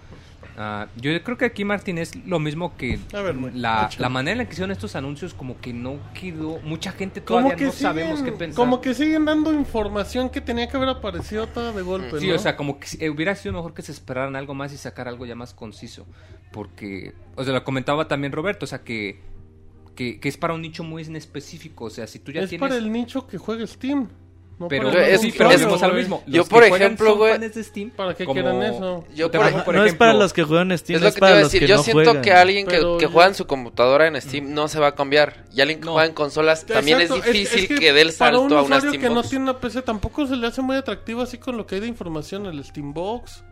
Ah, 0.57 0.87
yo 0.97 1.11
creo 1.23 1.37
que 1.37 1.45
aquí 1.45 1.63
Martín 1.63 1.97
es 1.97 2.15
lo 2.25 2.39
mismo 2.39 2.75
que 2.75 2.99
ver, 3.13 3.35
la, 3.53 3.89
manera 4.09 4.33
en 4.33 4.37
la 4.39 4.45
que 4.45 4.51
hicieron 4.51 4.71
estos 4.71 4.95
anuncios 4.95 5.33
como 5.33 5.59
que 5.59 5.73
no 5.73 5.99
quedó, 6.13 6.59
mucha 6.59 6.91
gente 6.91 7.21
todavía 7.21 7.55
no 7.55 7.71
sabemos 7.71 8.21
qué 8.21 8.31
pensar. 8.31 8.55
como 8.55 8.81
que 8.81 8.93
siguen 8.93 9.25
dando 9.25 9.53
información 9.53 10.29
que 10.29 10.41
tenía 10.41 10.67
que 10.67 10.77
haber 10.77 10.89
aparecido 10.89 11.47
toda 11.47 11.71
de 11.71 11.81
golpe, 11.81 12.19
Sí, 12.19 12.27
¿no? 12.27 12.35
o 12.35 12.39
sea, 12.39 12.57
como 12.57 12.79
que 12.79 12.87
eh, 12.99 13.09
hubiera 13.09 13.35
sido 13.35 13.53
mejor 13.53 13.73
que 13.73 13.81
se 13.81 13.91
esperaran 13.91 14.35
algo 14.35 14.53
más 14.53 14.73
y 14.73 14.77
sacar 14.77 15.07
algo 15.07 15.25
ya 15.25 15.35
más 15.35 15.53
conciso. 15.53 16.05
Porque, 16.51 17.13
o 17.35 17.43
sea, 17.43 17.53
lo 17.53 17.63
comentaba 17.63 18.07
también 18.07 18.33
Roberto, 18.33 18.65
o 18.65 18.67
sea, 18.67 18.83
que, 18.83 19.21
que, 19.95 20.19
que 20.19 20.29
es 20.29 20.37
para 20.37 20.53
un 20.53 20.61
nicho 20.61 20.83
muy 20.83 21.03
en 21.03 21.15
específico. 21.15 21.85
O 21.85 21.89
sea, 21.89 22.07
si 22.07 22.19
tú 22.19 22.31
ya 22.31 22.41
es 22.41 22.49
tienes. 22.49 22.67
para 22.67 22.77
el 22.77 22.91
nicho 22.91 23.25
que 23.27 23.37
juega 23.37 23.65
Steam. 23.65 24.09
No 24.61 24.67
Pero, 24.67 24.89
es- 24.91 25.21
sí, 25.21 25.33
pero 25.35 25.49
es- 25.51 25.61
a 25.83 25.87
lo 25.87 25.93
mismo. 25.95 26.23
Yo, 26.27 26.37
Los 26.37 26.47
que 26.47 26.53
por 26.53 26.63
ejemplo, 26.63 27.15
güey, 27.17 27.33
Steam, 27.63 27.89
¿Para 27.89 28.13
qué 28.13 28.25
como- 28.25 28.41
quieren 28.41 28.61
eso? 28.63 29.03
Yo, 29.15 29.31
por 29.31 29.41
por 29.63 29.75
no 29.75 29.85
es 29.85 29.95
para 29.95 30.11
ejemplo, 30.11 30.13
los 30.13 30.33
que 30.33 30.43
juegan 30.43 30.77
Steam, 30.77 30.97
Es 30.97 31.01
lo 31.01 31.07
es 31.07 31.13
que 31.15 31.17
te 31.17 31.19
para 31.19 31.31
iba 31.31 31.39
a 31.39 31.43
decir. 31.43 31.59
que 31.61 31.67
Yo 31.67 31.77
no 31.77 31.83
siento 31.83 32.03
juegan. 32.03 32.21
que 32.21 32.31
alguien 32.31 32.67
que, 32.67 32.75
que 32.75 32.81
yo- 32.81 33.09
juega 33.11 33.27
en 33.27 33.35
su 33.35 33.47
computadora 33.47 34.07
en 34.07 34.21
Steam 34.21 34.53
no 34.53 34.67
se 34.67 34.79
va 34.79 34.87
a 34.87 34.95
cambiar. 34.95 35.45
Y 35.53 35.61
alguien 35.61 35.79
que 35.79 35.85
No. 35.85 35.93
juega 35.93 36.07
en 36.07 36.13
consolas 36.13 36.65
también 36.65 37.01
Exacto, 37.01 37.23
es 37.25 37.33
difícil 37.33 37.71
es 37.73 37.79
que, 37.79 37.93
dé 37.93 38.01
el 38.01 38.11
salto 38.11 38.41
un 38.41 38.51
a 38.53 38.55
una 38.61 38.63
usuario 38.77 38.89
Steam 38.91 39.01
que 39.01 39.09
no 39.09 39.15
Box. 39.15 39.29
tiene 39.29 39.43
una 39.43 39.59
PC 39.59 39.81
tampoco 39.81 40.27
se 40.27 40.35
le 40.35 40.47
hace 40.47 40.61
muy 40.61 40.75
atractivo 40.77 41.21
así 41.21 41.37
con 41.37 41.57
lo 41.57 41.65
que 41.65 41.75
hay 41.75 41.81
de 41.81 41.87
información 41.87 42.45
en 42.45 42.53
el 42.53 42.63
Steambox. 42.63 43.43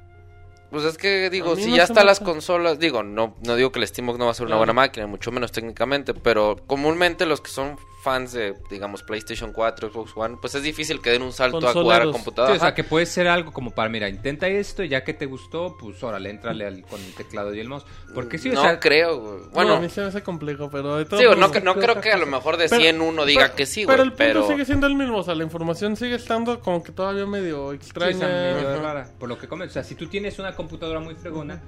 Pues 0.72 0.84
es 0.86 1.00
que 1.00 1.32
digo, 1.32 1.56
si 1.56 1.72
no 1.72 1.78
ya 1.78 1.84
están 1.86 2.06
las 2.06 2.20
consolas, 2.20 2.78
digo, 2.78 3.02
no 3.02 3.36
no 3.44 3.56
digo 3.56 3.72
que 3.72 3.80
el 3.80 3.88
Steambox 3.88 4.20
no 4.20 4.26
va 4.26 4.32
a 4.32 4.34
ser 4.36 4.44
una 4.44 4.50
Claro. 4.52 4.60
buena 4.60 4.74
máquina, 4.74 5.08
mucho 5.08 5.32
menos 5.32 5.52
técnicamente, 5.52 6.14
pero 6.14 6.58
comúnmente 6.68 7.26
los 7.26 7.42
que 7.42 7.50
son 7.50 7.76
fans 8.02 8.32
de, 8.32 8.56
digamos, 8.70 9.04
PlayStation 9.04 9.52
4, 9.52 9.92
Xbox 9.92 10.12
One, 10.16 10.38
pues 10.40 10.56
es 10.56 10.64
difícil 10.64 11.02
que 11.02 11.10
den 11.10 11.22
un 11.22 11.34
salto 11.34 11.68
a 11.68 11.74
jugar 11.74 12.04
a 12.04 12.12
computadora. 12.12 12.54
Sí, 12.54 12.58
o 12.58 12.62
sea, 12.62 12.74
que 12.74 12.84
puede 12.84 13.06
ser 13.06 13.28
algo 13.28 13.52
como 13.52 13.72
para, 13.72 13.90
mira, 13.90 14.08
intenta 14.08 14.48
esto 14.48 14.84
y 14.84 14.90
ya 14.90 15.04
que 15.04 15.14
te 15.14 15.26
gustó, 15.26 15.76
pues 15.78 16.02
órale, 16.04 16.30
entrale 16.30 16.66
al- 16.66 16.82
con 16.84 17.00
el 17.02 17.14
teclado 17.14 17.54
y 17.54 17.60
el 17.60 17.68
mouse. 17.68 17.86
Porque 18.16 18.38
sí, 18.38 18.50
o 18.50 18.54
no 18.54 18.62
sea, 18.62 18.80
creo, 18.80 19.20
güey. 19.20 19.32
Bueno, 19.40 19.50
Bueno, 19.54 19.74
a 19.76 19.80
mí 19.82 19.90
se 19.90 20.02
me 20.02 20.08
hace 20.08 20.24
complejo, 20.24 20.70
pero 20.72 20.96
de 20.98 21.06
todas 21.06 21.20
digo, 21.20 21.36
no, 21.36 21.48
no 21.50 21.76
creo 21.76 22.00
que 22.02 22.12
a 22.12 22.18
lo 22.18 22.26
mejor 22.26 22.58
de 22.58 22.70
Pero- 22.70 22.82
100 22.82 23.02
uno 23.02 23.26
diga 23.26 23.44
pero- 23.44 23.56
que 23.56 23.66
sí, 23.66 23.86
Pero 23.86 23.98
güey, 23.98 24.08
el 24.08 24.14
punto 24.14 24.24
pero... 24.26 24.48
sigue 24.48 24.66
siendo 24.66 24.88
el 24.88 24.96
mismo, 24.96 25.18
o 25.18 25.24
sea, 25.24 25.36
la 25.36 25.44
información 25.44 25.96
sigue 25.96 26.16
estando 26.16 26.60
como 26.62 26.82
que 26.84 26.92
todavía 26.92 27.26
medio 27.26 27.72
sí, 27.72 27.76
extraña. 27.76 28.12
esa 28.12 28.28
medio 28.62 28.82
rara, 28.82 29.10
por 29.20 29.28
lo 29.30 29.38
que 29.38 29.48
comentas. 29.48 29.72
O 29.72 29.74
sea, 29.74 29.84
si 29.84 29.96
tú 29.96 30.08
tienes 30.08 30.40
una 30.40 30.56
computadora 30.56 31.00
muy 31.00 31.16
fregona, 31.16 31.62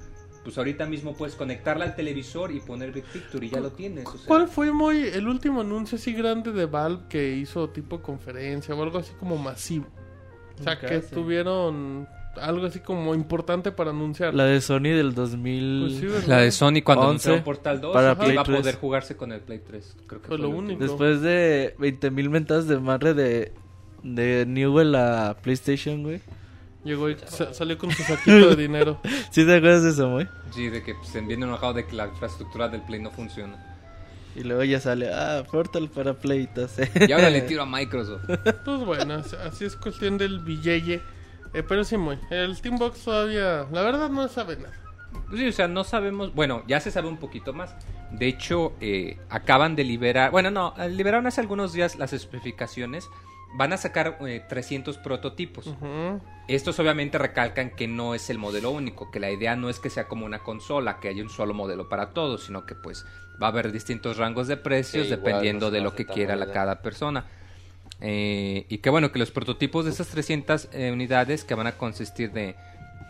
pues 0.44 0.58
ahorita 0.58 0.86
mismo 0.86 1.14
puedes 1.14 1.34
conectarla 1.34 1.84
al 1.84 1.94
televisor 1.96 2.50
y 2.52 2.60
poner 2.60 2.92
Big 2.92 3.04
Picture 3.04 3.46
y 3.46 3.50
ya 3.50 3.60
lo 3.60 3.70
tienes. 3.70 4.06
o 4.06 4.16
sea. 4.16 4.26
¿Cuál 4.26 4.48
fue 4.48 4.72
muy 4.72 4.98
el 5.06 5.28
último 5.28 5.60
anuncio 5.60 5.96
así 5.96 6.12
grande 6.12 6.52
de 6.52 6.66
Valve 6.66 7.04
que 7.08 7.34
hizo 7.36 7.68
tipo 7.70 8.00
conferencia 8.02 8.74
o 8.74 8.82
algo 8.82 8.98
así 8.98 9.12
como 9.18 9.36
masivo? 9.38 9.86
O 10.58 10.62
sea, 10.62 10.74
Nunca 10.74 10.86
que 10.88 11.00
sé. 11.02 11.14
tuvieron 11.14 12.06
algo 12.40 12.66
así 12.66 12.80
como 12.80 13.14
importante 13.14 13.72
para 13.72 13.90
anunciar. 13.90 14.34
La 14.34 14.44
de 14.44 14.60
Sony 14.60 14.82
del 14.94 15.14
2000. 15.14 15.98
Pues 16.00 16.22
sí. 16.22 16.28
La 16.28 16.38
de 16.38 16.50
Sony 16.50 16.82
cuando 16.84 17.02
11 17.02 17.08
anunciaron 17.08 17.44
Portal 17.44 17.80
2 17.80 17.92
para 17.92 18.12
iba 18.12 18.18
Play 18.24 18.36
a 18.36 18.42
poder 18.44 18.62
3. 18.62 18.76
jugarse 18.76 19.16
con 19.16 19.32
el 19.32 19.40
Play 19.40 19.60
3. 19.66 19.96
Creo 20.06 20.22
que 20.22 20.28
Fue 20.28 20.38
lo 20.38 20.48
único. 20.50 20.80
Después 20.80 21.20
de 21.20 21.74
20.000 21.78 22.28
mentadas 22.30 22.66
de 22.68 22.78
madre 22.78 23.14
de, 23.14 23.52
de 24.02 24.44
Newell 24.46 24.94
a 24.94 25.36
PlayStation, 25.42 26.02
güey. 26.02 26.20
Llegó 26.84 27.08
y 27.10 27.16
sa- 27.26 27.54
salió 27.54 27.78
con 27.78 27.90
su 27.92 28.02
saquito 28.02 28.50
de 28.50 28.56
dinero. 28.56 29.00
¿Sí 29.30 29.44
te 29.46 29.56
acuerdas 29.56 29.82
de 29.84 29.90
eso, 29.90 30.10
güey? 30.10 30.26
Sí, 30.52 30.68
de 30.68 30.82
que 30.82 30.94
pues, 30.94 31.08
se 31.08 31.20
viene 31.20 31.46
enojado 31.46 31.74
de 31.74 31.86
que 31.86 31.94
la 31.94 32.06
infraestructura 32.06 32.68
del 32.68 32.82
Play 32.82 33.00
no 33.00 33.10
funciona. 33.10 33.68
Y 34.34 34.42
luego 34.44 34.64
ya 34.64 34.80
sale, 34.80 35.12
ah, 35.12 35.44
Portal 35.50 35.88
para 35.90 36.14
Play. 36.14 36.40
entonces. 36.48 36.90
Y 37.08 37.12
ahora 37.12 37.30
le 37.30 37.42
tiro 37.42 37.62
a 37.62 37.66
Microsoft. 37.66 38.22
Pues 38.64 38.80
bueno, 38.84 39.14
as- 39.14 39.34
así 39.34 39.64
es 39.64 39.76
cuestión 39.76 40.18
del 40.18 40.40
billete. 40.40 41.00
Eh, 41.54 41.62
pero 41.62 41.84
sí, 41.84 41.96
muy. 41.98 42.18
El 42.30 42.56
Steambox 42.56 43.04
todavía, 43.04 43.66
la 43.70 43.82
verdad, 43.82 44.08
no 44.08 44.26
sabe 44.28 44.56
nada. 44.56 44.72
Pues 45.28 45.38
sí, 45.40 45.48
o 45.48 45.52
sea, 45.52 45.68
no 45.68 45.84
sabemos. 45.84 46.34
Bueno, 46.34 46.62
ya 46.66 46.80
se 46.80 46.90
sabe 46.90 47.08
un 47.08 47.18
poquito 47.18 47.52
más. 47.52 47.74
De 48.10 48.26
hecho, 48.26 48.72
eh, 48.80 49.18
acaban 49.28 49.76
de 49.76 49.84
liberar. 49.84 50.30
Bueno, 50.30 50.50
no, 50.50 50.74
liberaron 50.88 51.26
hace 51.26 51.42
algunos 51.42 51.74
días 51.74 51.96
las 51.96 52.12
especificaciones 52.14 53.06
van 53.54 53.72
a 53.72 53.76
sacar 53.76 54.18
eh, 54.26 54.44
300 54.48 54.98
prototipos. 54.98 55.74
Estos 56.48 56.78
obviamente 56.78 57.18
recalcan 57.18 57.70
que 57.70 57.86
no 57.86 58.14
es 58.14 58.30
el 58.30 58.38
modelo 58.38 58.70
único, 58.70 59.10
que 59.10 59.20
la 59.20 59.30
idea 59.30 59.56
no 59.56 59.68
es 59.68 59.78
que 59.78 59.90
sea 59.90 60.08
como 60.08 60.26
una 60.26 60.40
consola, 60.40 60.98
que 61.00 61.08
haya 61.08 61.22
un 61.22 61.30
solo 61.30 61.54
modelo 61.54 61.88
para 61.88 62.10
todos, 62.10 62.44
sino 62.44 62.66
que 62.66 62.74
pues 62.74 63.06
va 63.42 63.46
a 63.46 63.50
haber 63.50 63.72
distintos 63.72 64.16
rangos 64.16 64.48
de 64.48 64.56
precios 64.56 65.06
Sí, 65.06 65.12
igual, 65.12 65.24
dependiendo 65.24 65.66
no 65.66 65.70
de 65.70 65.80
lo 65.80 65.94
que 65.94 66.06
quiera 66.06 66.36
la, 66.36 66.52
cada 66.52 66.82
persona. 66.82 67.26
Eh, 68.00 68.66
y 68.68 68.78
que 68.78 68.90
bueno, 68.90 69.12
que 69.12 69.18
los 69.18 69.30
prototipos 69.30 69.84
de 69.84 69.92
esas 69.92 70.08
300 70.08 70.70
eh, 70.72 70.90
unidades 70.92 71.44
que 71.44 71.54
van 71.54 71.68
a 71.68 71.72
consistir 71.72 72.32
de, 72.32 72.56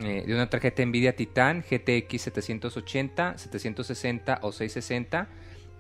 eh, 0.00 0.24
de 0.26 0.34
una 0.34 0.50
tarjeta 0.50 0.84
Nvidia 0.84 1.16
Titan 1.16 1.62
GTX 1.62 2.20
780, 2.20 3.38
760 3.38 4.38
o 4.42 4.52
660, 4.52 5.28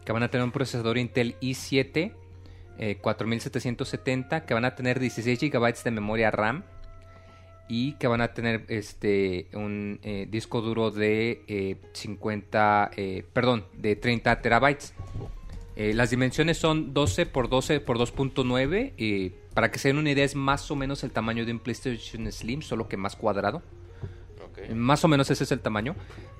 que 0.04 0.12
van 0.12 0.22
a 0.22 0.28
tener 0.28 0.44
un 0.44 0.52
procesador 0.52 0.96
Intel 0.96 1.36
i7 1.40 2.12
eh, 2.78 2.96
4770, 3.00 4.44
que 4.44 4.54
van 4.54 4.64
a 4.64 4.74
tener 4.74 5.00
16 5.00 5.40
GB 5.40 5.82
de 5.84 5.90
memoria 5.90 6.30
RAM 6.30 6.64
y 7.68 7.92
que 7.94 8.06
van 8.06 8.20
a 8.20 8.34
tener 8.34 8.64
este 8.68 9.46
un 9.54 10.00
eh, 10.02 10.26
disco 10.30 10.60
duro 10.60 10.90
de 10.90 11.42
eh, 11.48 11.76
50, 11.92 12.90
eh, 12.96 13.24
perdón, 13.32 13.64
de 13.74 13.96
30 13.96 14.40
terabytes. 14.42 14.94
Eh, 15.74 15.94
las 15.94 16.10
dimensiones 16.10 16.58
son 16.58 16.92
12 16.92 17.26
por 17.26 17.48
12 17.48 17.80
por 17.80 17.98
2.9. 17.98 18.92
eh, 18.98 19.32
para 19.54 19.70
que 19.70 19.78
se 19.78 19.88
den 19.88 19.98
una 19.98 20.10
idea, 20.10 20.24
es 20.24 20.34
más 20.34 20.70
o 20.70 20.76
menos 20.76 21.02
el 21.04 21.12
tamaño 21.12 21.44
de 21.46 21.52
un 21.52 21.58
PlayStation 21.58 22.30
Slim, 22.30 22.62
solo 22.62 22.88
que 22.88 22.96
más 22.96 23.16
cuadrado. 23.16 23.62
Más 24.74 25.02
o 25.04 25.08
menos 25.08 25.30
ese 25.30 25.44
es 25.44 25.52
el 25.52 25.60
tamaño. 25.60 25.94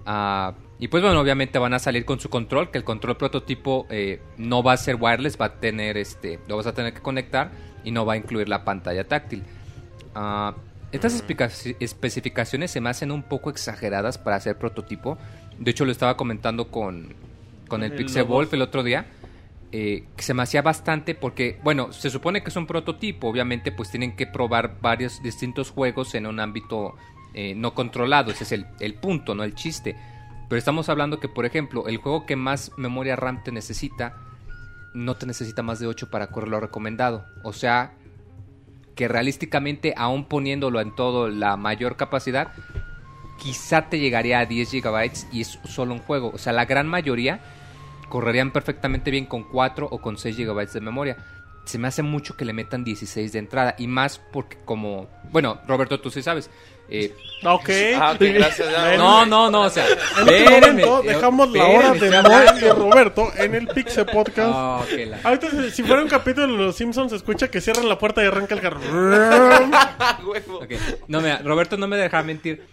Ah, 0.06 0.54
y 0.78 0.88
pues 0.88 1.02
bueno, 1.02 1.20
obviamente 1.20 1.58
van 1.58 1.74
a 1.74 1.78
salir 1.78 2.04
con 2.04 2.20
su 2.20 2.28
control, 2.28 2.70
que 2.70 2.78
el 2.78 2.84
control 2.84 3.16
prototipo 3.16 3.86
eh, 3.90 4.20
no 4.36 4.62
va 4.62 4.72
a 4.72 4.76
ser 4.76 4.96
wireless, 5.00 5.40
va 5.40 5.46
a 5.46 5.60
tener 5.60 5.96
este, 5.96 6.38
lo 6.48 6.56
vas 6.56 6.66
a 6.66 6.74
tener 6.74 6.92
que 6.92 7.00
conectar 7.00 7.50
y 7.84 7.90
no 7.90 8.04
va 8.04 8.14
a 8.14 8.16
incluir 8.16 8.48
la 8.48 8.64
pantalla 8.64 9.06
táctil. 9.08 9.42
Ah, 10.14 10.54
estas 10.92 11.24
especificaciones 11.80 12.70
se 12.70 12.80
me 12.80 12.90
hacen 12.90 13.10
un 13.10 13.22
poco 13.22 13.48
exageradas 13.48 14.18
para 14.18 14.36
hacer 14.36 14.58
prototipo. 14.58 15.16
De 15.58 15.70
hecho, 15.70 15.84
lo 15.86 15.92
estaba 15.92 16.16
comentando 16.16 16.70
con, 16.70 17.14
con 17.66 17.82
el 17.82 17.92
El 17.92 17.96
Pixel. 17.96 18.24
Wolf 18.24 18.52
el 18.52 18.62
otro 18.62 18.82
día. 18.82 19.06
eh, 19.72 20.04
que 20.16 20.22
se 20.22 20.34
me 20.34 20.42
hacía 20.42 20.60
bastante 20.62 21.14
porque, 21.14 21.58
bueno, 21.64 21.92
se 21.92 22.10
supone 22.10 22.42
que 22.42 22.50
es 22.50 22.56
un 22.56 22.66
prototipo. 22.66 23.28
Obviamente, 23.28 23.72
pues 23.72 23.90
tienen 23.90 24.14
que 24.14 24.26
probar 24.26 24.78
varios 24.80 25.22
distintos 25.22 25.70
juegos 25.70 26.14
en 26.14 26.26
un 26.26 26.40
ámbito 26.40 26.94
eh, 27.34 27.54
no 27.54 27.74
controlado. 27.74 28.30
Ese 28.30 28.44
es 28.44 28.52
el, 28.52 28.66
el 28.80 28.94
punto, 28.94 29.34
no 29.34 29.44
el 29.44 29.54
chiste. 29.54 29.96
Pero 30.48 30.58
estamos 30.58 30.88
hablando 30.88 31.18
que, 31.18 31.28
por 31.28 31.46
ejemplo, 31.46 31.88
el 31.88 31.96
juego 31.96 32.26
que 32.26 32.36
más 32.36 32.72
memoria 32.76 33.16
RAM 33.16 33.42
te 33.42 33.52
necesita, 33.52 34.16
no 34.94 35.16
te 35.16 35.26
necesita 35.26 35.62
más 35.62 35.78
de 35.78 35.86
8 35.86 36.10
para 36.10 36.26
correr 36.26 36.50
lo 36.50 36.60
recomendado. 36.60 37.24
O 37.42 37.52
sea, 37.52 37.94
que 38.94 39.08
realísticamente, 39.08 39.94
aún 39.96 40.26
poniéndolo 40.26 40.80
en 40.80 40.94
todo 40.94 41.28
la 41.28 41.56
mayor 41.56 41.96
capacidad, 41.96 42.52
quizá 43.38 43.88
te 43.88 43.98
llegaría 43.98 44.40
a 44.40 44.46
10 44.46 44.72
GB 44.72 45.10
y 45.32 45.40
es 45.40 45.58
solo 45.64 45.94
un 45.94 46.00
juego. 46.00 46.30
O 46.34 46.38
sea, 46.38 46.52
la 46.52 46.66
gran 46.66 46.86
mayoría 46.86 47.40
correrían 48.08 48.50
perfectamente 48.50 49.10
bien 49.10 49.26
con 49.26 49.44
4 49.44 49.88
o 49.90 49.98
con 50.00 50.18
6 50.18 50.36
GB 50.36 50.70
de 50.70 50.80
memoria. 50.80 51.16
Se 51.64 51.78
me 51.78 51.88
hace 51.88 52.02
mucho 52.02 52.36
que 52.36 52.44
le 52.44 52.52
metan 52.52 52.82
16 52.84 53.32
de 53.32 53.38
entrada. 53.38 53.74
Y 53.78 53.86
más 53.86 54.20
porque 54.32 54.58
como... 54.64 55.08
Bueno, 55.30 55.60
Roberto, 55.66 56.00
tú 56.00 56.10
sí 56.10 56.22
sabes. 56.22 56.50
eh, 56.88 57.14
Ok. 57.44 57.70
Ah, 57.96 58.14
gracias. 58.18 58.70
ya, 58.70 58.96
no, 58.96 59.24
no, 59.26 59.50
no, 59.50 59.62
o 59.62 59.70
sea... 59.70 59.86
En 60.20 60.28
este 60.28 60.50
momento 60.50 61.02
eh, 61.02 61.06
dejamos 61.08 61.50
la 61.52 61.66
hora 61.66 61.92
de 61.92 62.22
Moy 62.22 62.44
y 62.60 62.68
Roberto 62.68 63.32
en 63.36 63.54
el 63.54 63.68
Pixel 63.68 64.06
Podcast. 64.06 64.52
Oh, 64.54 64.84
la- 65.06 65.18
Ahorita, 65.24 65.50
si- 65.50 65.70
si 65.70 65.82
fuera 65.84 66.02
un 66.02 66.08
capítulo 66.08 66.46
de 66.48 66.64
Los 66.64 66.76
Simpsons, 66.76 67.10
se 67.10 67.16
escucha 67.16 67.48
que 67.48 67.60
cierran 67.60 67.88
la 67.88 67.96
puerta 67.98 68.22
y 68.22 68.26
arranca 68.26 68.54
el 68.54 68.60
carro. 68.60 68.80
No, 71.08 71.20
mira, 71.20 71.38
Roberto 71.38 71.76
no 71.76 71.86
me 71.88 71.96
deja 71.96 72.22
mentir. 72.22 72.66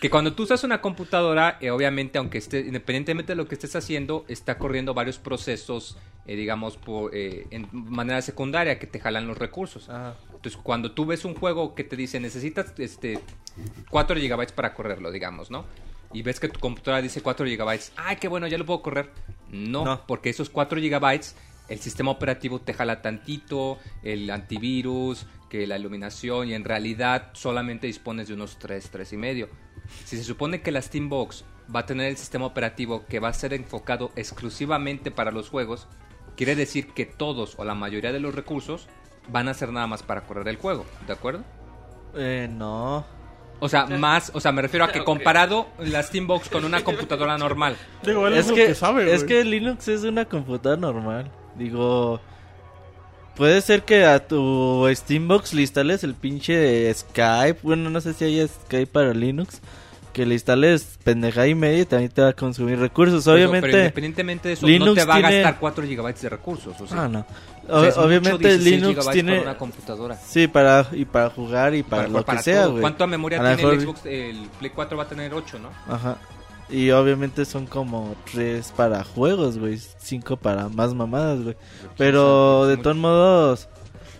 Que 0.00 0.10
cuando 0.10 0.32
tú 0.34 0.42
usas 0.44 0.64
una 0.64 0.80
computadora, 0.80 1.58
eh, 1.60 1.70
obviamente, 1.70 2.18
aunque 2.18 2.38
esté, 2.38 2.60
independientemente 2.60 3.32
de 3.32 3.36
lo 3.36 3.46
que 3.48 3.54
estés 3.54 3.74
haciendo, 3.76 4.24
está 4.28 4.58
corriendo 4.58 4.94
varios 4.94 5.18
procesos, 5.18 5.96
eh, 6.26 6.36
digamos, 6.36 6.76
por, 6.76 7.14
eh, 7.14 7.46
en 7.50 7.68
manera 7.72 8.20
secundaria 8.22 8.78
que 8.78 8.86
te 8.86 9.00
jalan 9.00 9.26
los 9.26 9.38
recursos. 9.38 9.88
Entonces, 10.34 10.60
cuando 10.62 10.92
tú 10.92 11.06
ves 11.06 11.24
un 11.24 11.34
juego 11.34 11.74
que 11.74 11.84
te 11.84 11.96
dice 11.96 12.20
necesitas 12.20 12.72
este 12.78 13.18
4 13.90 14.16
GB 14.16 14.52
para 14.54 14.74
correrlo, 14.74 15.10
digamos, 15.10 15.50
¿no? 15.50 15.64
Y 16.12 16.22
ves 16.22 16.38
que 16.38 16.48
tu 16.48 16.60
computadora 16.60 17.02
dice 17.02 17.22
4 17.22 17.46
GB. 17.46 17.80
¡Ay, 17.96 18.16
qué 18.16 18.28
bueno, 18.28 18.46
ya 18.46 18.58
lo 18.58 18.66
puedo 18.66 18.82
correr! 18.82 19.10
No, 19.50 19.84
No. 19.84 20.06
porque 20.06 20.30
esos 20.30 20.50
4 20.50 20.80
GB, 20.80 21.20
el 21.68 21.78
sistema 21.80 22.10
operativo 22.10 22.60
te 22.60 22.74
jala 22.74 23.02
tantito, 23.02 23.78
el 24.02 24.30
antivirus, 24.30 25.26
que 25.48 25.66
la 25.66 25.78
iluminación, 25.78 26.48
y 26.48 26.54
en 26.54 26.64
realidad 26.64 27.30
solamente 27.32 27.86
dispones 27.86 28.28
de 28.28 28.34
unos 28.34 28.58
3, 28.58 28.90
3 28.90 29.12
y 29.12 29.16
medio. 29.16 29.48
Si 30.04 30.16
se 30.16 30.24
supone 30.24 30.62
que 30.62 30.72
la 30.72 30.82
Steambox 30.82 31.44
va 31.74 31.80
a 31.80 31.86
tener 31.86 32.08
el 32.08 32.16
sistema 32.16 32.46
operativo 32.46 33.06
que 33.06 33.20
va 33.20 33.28
a 33.28 33.32
ser 33.32 33.54
enfocado 33.54 34.10
exclusivamente 34.16 35.10
para 35.10 35.30
los 35.30 35.48
juegos, 35.48 35.86
quiere 36.36 36.56
decir 36.56 36.88
que 36.88 37.06
todos 37.06 37.54
o 37.58 37.64
la 37.64 37.74
mayoría 37.74 38.12
de 38.12 38.20
los 38.20 38.34
recursos 38.34 38.88
van 39.28 39.48
a 39.48 39.54
ser 39.54 39.72
nada 39.72 39.86
más 39.86 40.02
para 40.02 40.22
correr 40.22 40.48
el 40.48 40.56
juego, 40.56 40.84
¿de 41.06 41.12
acuerdo? 41.12 41.44
Eh, 42.14 42.48
no. 42.50 43.06
O 43.60 43.68
sea, 43.68 43.86
más, 43.86 44.30
o 44.34 44.40
sea, 44.40 44.52
me 44.52 44.60
refiero 44.60 44.84
a 44.84 44.92
que 44.92 45.04
comparado 45.04 45.68
la 45.78 46.02
Steambox 46.02 46.48
con 46.48 46.64
una 46.64 46.82
computadora 46.84 47.38
normal. 47.38 47.76
Digo, 48.02 48.26
él 48.26 48.34
es, 48.34 48.50
que, 48.50 48.66
que 48.66 48.74
sabe, 48.74 49.14
es 49.14 49.24
que 49.24 49.44
Linux 49.44 49.88
es 49.88 50.02
una 50.02 50.26
computadora 50.26 50.80
normal. 50.80 51.30
Digo, 51.56 52.20
puede 53.36 53.60
ser 53.60 53.82
que 53.82 54.04
a 54.04 54.26
tu 54.26 54.86
Steambox 54.94 55.54
le 55.54 55.62
instales 55.62 56.04
el 56.04 56.14
pinche 56.14 56.92
Skype. 56.92 57.58
Bueno, 57.62 57.90
no 57.90 58.00
sé 58.00 58.12
si 58.14 58.24
hay 58.24 58.46
Skype 58.46 58.86
para 58.86 59.12
Linux. 59.14 59.60
Que 60.12 60.24
le 60.26 60.34
instales 60.34 60.96
pendejada 61.02 61.48
y 61.48 61.56
media 61.56 61.80
y 61.80 61.86
también 61.86 62.08
te 62.12 62.22
va 62.22 62.28
a 62.28 62.32
consumir 62.34 62.78
recursos. 62.78 63.24
Pero- 63.24 63.34
Obviamente. 63.34 63.66
Pero 63.66 63.78
independientemente 63.78 64.46
de 64.48 64.54
eso, 64.54 64.62
no 64.64 64.68
Linux 64.68 64.94
te 64.94 65.04
va 65.06 65.14
a 65.14 65.16
tiene- 65.18 65.34
gastar 65.42 65.58
4 65.58 65.84
GB 65.84 66.14
de 66.20 66.28
recursos. 66.28 66.80
O 66.80 66.86
sea, 66.86 67.02
Ah, 67.02 67.08
no. 67.08 67.26
o 67.68 67.80
sea, 67.90 68.00
obviamente 68.00 68.46
16 68.46 68.62
Linux 68.80 69.10
tiene. 69.10 69.32
para 69.38 69.42
una 69.50 69.58
computadora. 69.58 70.14
Sí, 70.16 70.46
para, 70.46 70.86
y 70.92 71.04
para 71.04 71.30
jugar 71.30 71.74
y 71.74 71.82
para, 71.82 72.02
Para- 72.02 72.12
lo 72.12 72.18
que 72.20 72.24
para 72.26 72.42
sea, 72.42 72.62
todo. 72.62 72.70
güey. 72.70 72.80
¿Cuánta 72.82 73.06
memoria 73.08 73.40
A 73.40 73.56
tiene 73.56 73.72
el 73.72 73.78
mejor- 73.78 73.96
Xbox? 73.96 74.06
El 74.06 74.36
Play 74.60 74.70
4 74.72 74.96
va 74.96 75.02
a 75.02 75.08
tener 75.08 75.34
8, 75.34 75.58
¿no? 75.58 75.70
Ajá. 75.92 76.16
Y 76.74 76.90
obviamente 76.90 77.44
son 77.44 77.66
como 77.66 78.16
tres 78.32 78.72
para 78.76 79.04
juegos, 79.04 79.58
güey. 79.58 79.78
Cinco 79.98 80.36
para 80.36 80.68
más 80.68 80.92
mamadas, 80.92 81.40
güey. 81.40 81.56
Pero 81.96 82.66
de 82.66 82.76
todos 82.76 82.96
modos, 82.96 83.68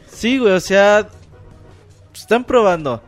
sí, 0.07 0.39
güey, 0.39 0.53
o 0.53 0.61
sea, 0.61 1.09
están 2.15 2.45
probando. 2.45 3.03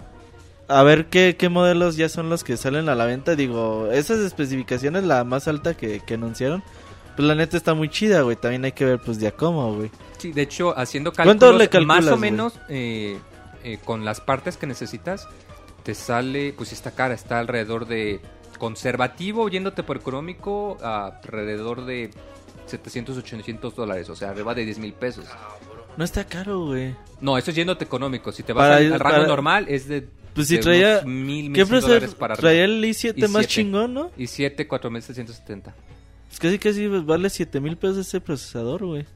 A 0.66 0.82
ver 0.82 1.06
qué, 1.06 1.36
qué 1.38 1.48
modelos 1.48 1.96
ya 1.96 2.08
son 2.08 2.28
los 2.28 2.42
que 2.42 2.56
salen 2.56 2.88
a 2.88 2.96
la 2.96 3.04
venta. 3.04 3.36
Digo, 3.36 3.88
esas 3.92 4.18
especificaciones, 4.18 5.04
la 5.04 5.22
más 5.22 5.46
alta 5.46 5.76
que, 5.76 6.00
que 6.00 6.14
anunciaron, 6.14 6.64
pues 7.14 7.28
la 7.28 7.36
neta 7.36 7.56
está 7.56 7.72
muy 7.72 7.88
chida, 7.88 8.22
güey. 8.22 8.34
También 8.34 8.64
hay 8.64 8.72
que 8.72 8.84
ver, 8.84 8.98
pues, 8.98 9.18
ya 9.18 9.30
cómo, 9.30 9.76
güey. 9.76 9.92
Sí, 10.18 10.32
de 10.32 10.42
hecho, 10.42 10.76
haciendo 10.76 11.12
¿Cuánto 11.12 11.46
cálculos, 11.46 11.58
le 11.60 11.68
calculas, 11.68 12.04
más 12.04 12.12
o 12.12 12.18
güey? 12.18 12.30
menos 12.32 12.54
eh, 12.68 13.16
eh, 13.62 13.78
con 13.84 14.04
las 14.04 14.20
partes 14.20 14.56
que 14.56 14.66
necesitas, 14.66 15.28
te 15.84 15.94
sale, 15.94 16.52
pues 16.56 16.72
está 16.72 16.90
cara, 16.90 17.14
está 17.14 17.38
alrededor 17.38 17.86
de 17.86 18.20
conservativo, 18.58 19.48
yéndote 19.48 19.82
por 19.82 19.96
económico, 19.96 20.76
a 20.82 21.06
alrededor 21.22 21.84
de 21.84 22.10
700, 22.66 23.18
800 23.18 23.74
dólares, 23.76 24.08
o 24.10 24.16
sea, 24.16 24.30
arriba 24.30 24.54
de 24.54 24.64
10 24.64 24.78
mil 24.78 24.92
pesos. 24.92 25.24
No 25.96 26.04
está 26.04 26.24
caro, 26.26 26.66
güey. 26.66 26.94
No, 27.20 27.38
eso 27.38 27.50
es 27.50 27.56
yéndote 27.56 27.84
económico. 27.84 28.30
Si 28.32 28.42
te 28.42 28.52
vas 28.52 28.64
Para- 28.64 28.76
al, 28.76 28.92
al 28.92 29.00
rango 29.00 29.16
para- 29.18 29.26
normal, 29.28 29.66
es 29.68 29.88
de. 29.88 30.06
Pues 30.34 30.48
si 30.48 30.56
de 30.56 30.62
traía... 30.62 30.92
unos 30.98 31.06
mil, 31.06 31.52
¿Qué 31.54 31.64
mil 31.64 31.68
dólares 31.80 31.82
procesador? 32.14 32.16
para. 32.18 32.36
Traía 32.36 32.64
el 32.64 32.84
i7 32.84 33.28
más 33.28 33.44
i7. 33.46 33.48
chingón, 33.48 33.94
¿no? 33.94 34.10
Y 34.18 34.26
7, 34.26 34.66
4670. 34.68 35.74
Es 36.30 36.38
casi 36.38 36.58
casi 36.58 36.86
vale 36.88 37.30
7 37.30 37.60
mil 37.60 37.76
pesos 37.78 37.98
ese 38.06 38.20
procesador, 38.20 38.84
güey. 38.84 39.06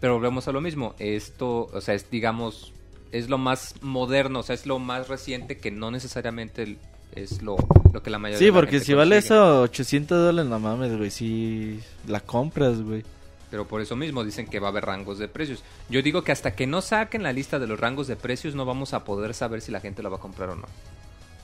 Pero 0.00 0.14
volvemos 0.14 0.48
a 0.48 0.52
lo 0.52 0.60
mismo. 0.60 0.96
Esto, 0.98 1.68
o 1.72 1.80
sea, 1.80 1.94
es, 1.94 2.10
digamos, 2.10 2.72
es 3.12 3.28
lo 3.28 3.38
más 3.38 3.74
moderno, 3.82 4.40
o 4.40 4.42
sea, 4.42 4.54
es 4.54 4.66
lo 4.66 4.78
más 4.80 5.06
reciente 5.06 5.58
que 5.58 5.70
no 5.70 5.92
necesariamente 5.92 6.62
el- 6.64 6.78
es 7.14 7.42
lo, 7.42 7.56
lo 7.92 8.02
que 8.02 8.10
la 8.10 8.18
mayoría 8.18 8.38
Sí, 8.38 8.44
de 8.46 8.50
la 8.52 8.56
porque 8.56 8.72
gente 8.72 8.86
si 8.86 8.94
vale 8.94 9.16
consigue. 9.16 9.34
eso 9.34 9.62
800 9.62 10.18
dólares, 10.26 10.50
no 10.50 10.58
mames, 10.60 10.96
güey. 10.96 11.10
Si 11.10 11.80
la 12.06 12.20
compras, 12.20 12.80
güey. 12.82 13.04
Pero 13.50 13.66
por 13.66 13.80
eso 13.80 13.96
mismo 13.96 14.22
dicen 14.24 14.46
que 14.46 14.60
va 14.60 14.68
a 14.68 14.70
haber 14.70 14.84
rangos 14.84 15.18
de 15.18 15.26
precios. 15.26 15.62
Yo 15.88 16.02
digo 16.02 16.22
que 16.22 16.30
hasta 16.32 16.52
que 16.54 16.66
no 16.68 16.82
saquen 16.82 17.24
la 17.24 17.32
lista 17.32 17.58
de 17.58 17.66
los 17.66 17.80
rangos 17.80 18.06
de 18.06 18.14
precios 18.16 18.54
no 18.54 18.64
vamos 18.64 18.94
a 18.94 19.04
poder 19.04 19.34
saber 19.34 19.60
si 19.60 19.72
la 19.72 19.80
gente 19.80 20.02
la 20.02 20.08
va 20.08 20.16
a 20.18 20.20
comprar 20.20 20.50
o 20.50 20.54
no. 20.54 20.66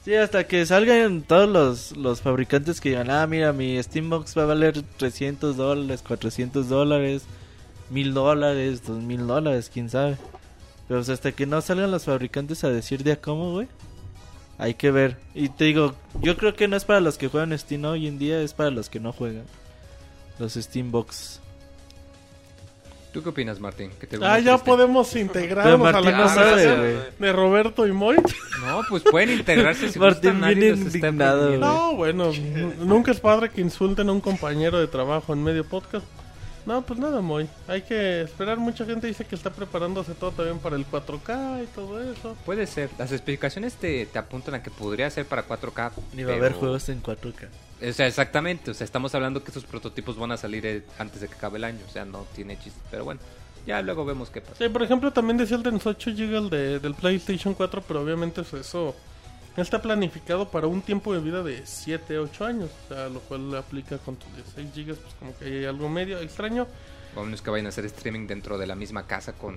Sí, 0.05 0.15
hasta 0.15 0.47
que 0.47 0.65
salgan 0.67 1.23
todos 1.23 1.49
los, 1.49 1.97
los 1.97 2.21
fabricantes 2.21 2.81
que 2.81 2.91
digan, 2.91 3.11
ah, 3.11 3.27
mira, 3.27 3.53
mi 3.53 3.83
Steambox 3.83 4.39
va 4.39 4.43
a 4.45 4.47
valer 4.47 4.81
300 4.99 5.57
dólares, 5.57 6.05
400 6.07 6.69
dólares, 6.69 7.25
1000 7.91 8.15
dólares, 8.15 8.87
2000 8.87 9.27
dólares, 9.27 9.69
quién 9.75 9.91
sabe. 9.91 10.17
Pero 10.87 11.01
pues, 11.01 11.09
hasta 11.09 11.33
que 11.33 11.45
no 11.47 11.61
salgan 11.61 11.91
los 11.91 12.05
fabricantes 12.05 12.63
a 12.63 12.69
decir 12.69 13.03
de 13.03 13.13
a 13.13 13.21
cómo, 13.21 13.51
güey. 13.51 13.67
Hay 14.59 14.75
que 14.75 14.91
ver. 14.91 15.17
Y 15.35 15.49
te 15.51 15.65
digo, 15.65 15.95
yo 16.21 16.37
creo 16.37 16.55
que 16.55 16.67
no 16.69 16.77
es 16.77 16.85
para 16.85 17.01
los 17.01 17.19
que 17.19 17.29
juegan 17.29 17.57
Steam 17.59 17.85
hoy 17.85 18.07
en 18.07 18.19
día, 18.19 18.41
es 18.41 18.55
para 18.55 18.71
los 18.71 18.89
que 18.89 19.01
no 19.01 19.13
juegan. 19.13 19.45
Los 20.39 20.55
Steambox. 20.55 21.41
¿Tú 23.13 23.23
qué 23.23 23.31
opinas, 23.31 23.61
Martín? 23.61 23.91
¿Que 23.99 24.07
te 24.07 24.19
Ah, 24.21 24.39
ya 24.41 24.59
podemos 24.59 25.17
integrarnos 25.17 25.75
a 25.75 25.93
Martín 25.93 26.11
la 26.11 26.19
no 26.19 26.29
sabe, 26.29 26.45
conversación 26.51 26.81
güey. 26.81 26.97
de 27.19 27.33
Roberto 27.33 27.87
y 27.87 27.93
Moy. 27.93 28.17
No, 28.61 28.83
pues 28.91 29.03
pueden 29.05 29.31
integrarse 29.31 29.89
si 29.91 29.99
Martín 29.99 30.41
viene 30.43 30.69
indignado. 30.69 31.57
No, 31.57 31.95
bueno, 31.95 32.31
nunca 32.81 33.13
es 33.13 33.21
padre 33.21 33.49
que 33.51 33.63
insulten 33.63 34.11
a 34.11 34.13
un 34.13 34.21
compañero 34.21 34.79
de 34.79 34.87
trabajo 34.87 35.33
en 35.33 35.43
medio 35.43 35.65
podcast. 35.65 36.05
No, 36.67 36.83
pues 36.83 36.99
nada, 36.99 37.21
Moy. 37.21 37.49
Hay 37.69 37.83
que 37.83 38.23
esperar. 38.23 38.59
Mucha 38.59 38.85
gente 38.85 39.07
dice 39.07 39.25
que 39.25 39.37
está 39.37 39.51
preparándose 39.51 40.15
todo 40.15 40.33
también 40.33 40.59
para 40.59 40.75
el 40.77 40.85
4K 40.85 41.63
y 41.63 41.67
todo 41.69 42.03
eso. 42.03 42.37
Puede 42.45 42.67
ser. 42.67 42.91
Las 42.99 43.13
especificaciones 43.13 43.75
te, 43.75 44.05
te 44.07 44.19
apuntan 44.19 44.55
a 44.57 44.63
que 44.63 44.71
podría 44.71 45.09
ser 45.11 45.27
para 45.27 45.47
4K. 45.47 45.93
Ni 46.13 46.25
va 46.25 46.33
a 46.33 46.35
pero- 46.35 46.47
haber 46.47 46.53
juegos 46.59 46.89
en 46.89 47.03
4K. 47.03 47.49
O 47.89 47.93
sea, 47.93 48.07
exactamente. 48.07 48.71
O 48.71 48.75
sea, 48.75 48.85
estamos 48.85 49.15
hablando 49.15 49.45
que 49.45 49.51
esos 49.53 49.65
prototipos 49.65 50.19
van 50.19 50.33
a 50.33 50.37
salir 50.37 50.67
eh, 50.67 50.83
antes 50.99 51.21
de 51.21 51.29
que 51.29 51.35
acabe 51.35 51.59
el 51.59 51.65
año. 51.65 51.81
O 51.87 51.93
sea, 51.93 52.05
no 52.05 52.27
tiene 52.35 52.59
chiste. 52.59 52.81
Pero 52.91 53.05
bueno, 53.05 53.21
ya 53.67 53.81
luego 53.83 54.05
vemos 54.05 54.31
qué 54.31 54.41
pasa. 54.41 54.57
Sí, 54.59 54.69
por 54.69 54.83
ejemplo, 54.83 55.13
también 55.13 55.37
decía 55.37 55.57
el 55.59 55.63
de 55.63 55.71
8 55.85 56.11
GB 56.17 56.37
el 56.37 56.51
de, 56.51 56.79
del 56.81 56.95
PlayStation 56.95 57.55
4, 57.55 57.83
pero 57.87 58.01
obviamente 58.03 58.41
eso, 58.41 58.57
eso 58.57 58.95
está 59.63 59.81
planificado 59.81 60.51
para 60.51 60.67
un 60.67 60.83
tiempo 60.83 61.15
de 61.15 61.21
vida 61.21 61.43
de 61.43 61.65
7, 61.65 62.19
8 62.19 62.45
años. 62.45 62.71
O 62.85 62.95
sea, 62.95 63.09
lo 63.09 63.21
cual 63.21 63.55
aplica 63.57 63.99
con 63.99 64.17
tus 64.17 64.35
16 64.35 64.75
GB, 64.75 64.97
pues 64.97 65.15
como 65.15 65.37
que 65.39 65.45
hay 65.45 65.65
algo 65.65 65.89
medio 65.89 66.19
extraño. 66.21 66.67
Menos 67.17 67.41
que 67.41 67.51
vayan 67.51 67.67
a 67.67 67.69
hacer 67.71 67.87
streaming 67.87 68.27
dentro 68.27 68.59
de 68.59 68.67
la 68.67 68.75
misma 68.75 69.07
casa 69.07 69.33
con 69.33 69.57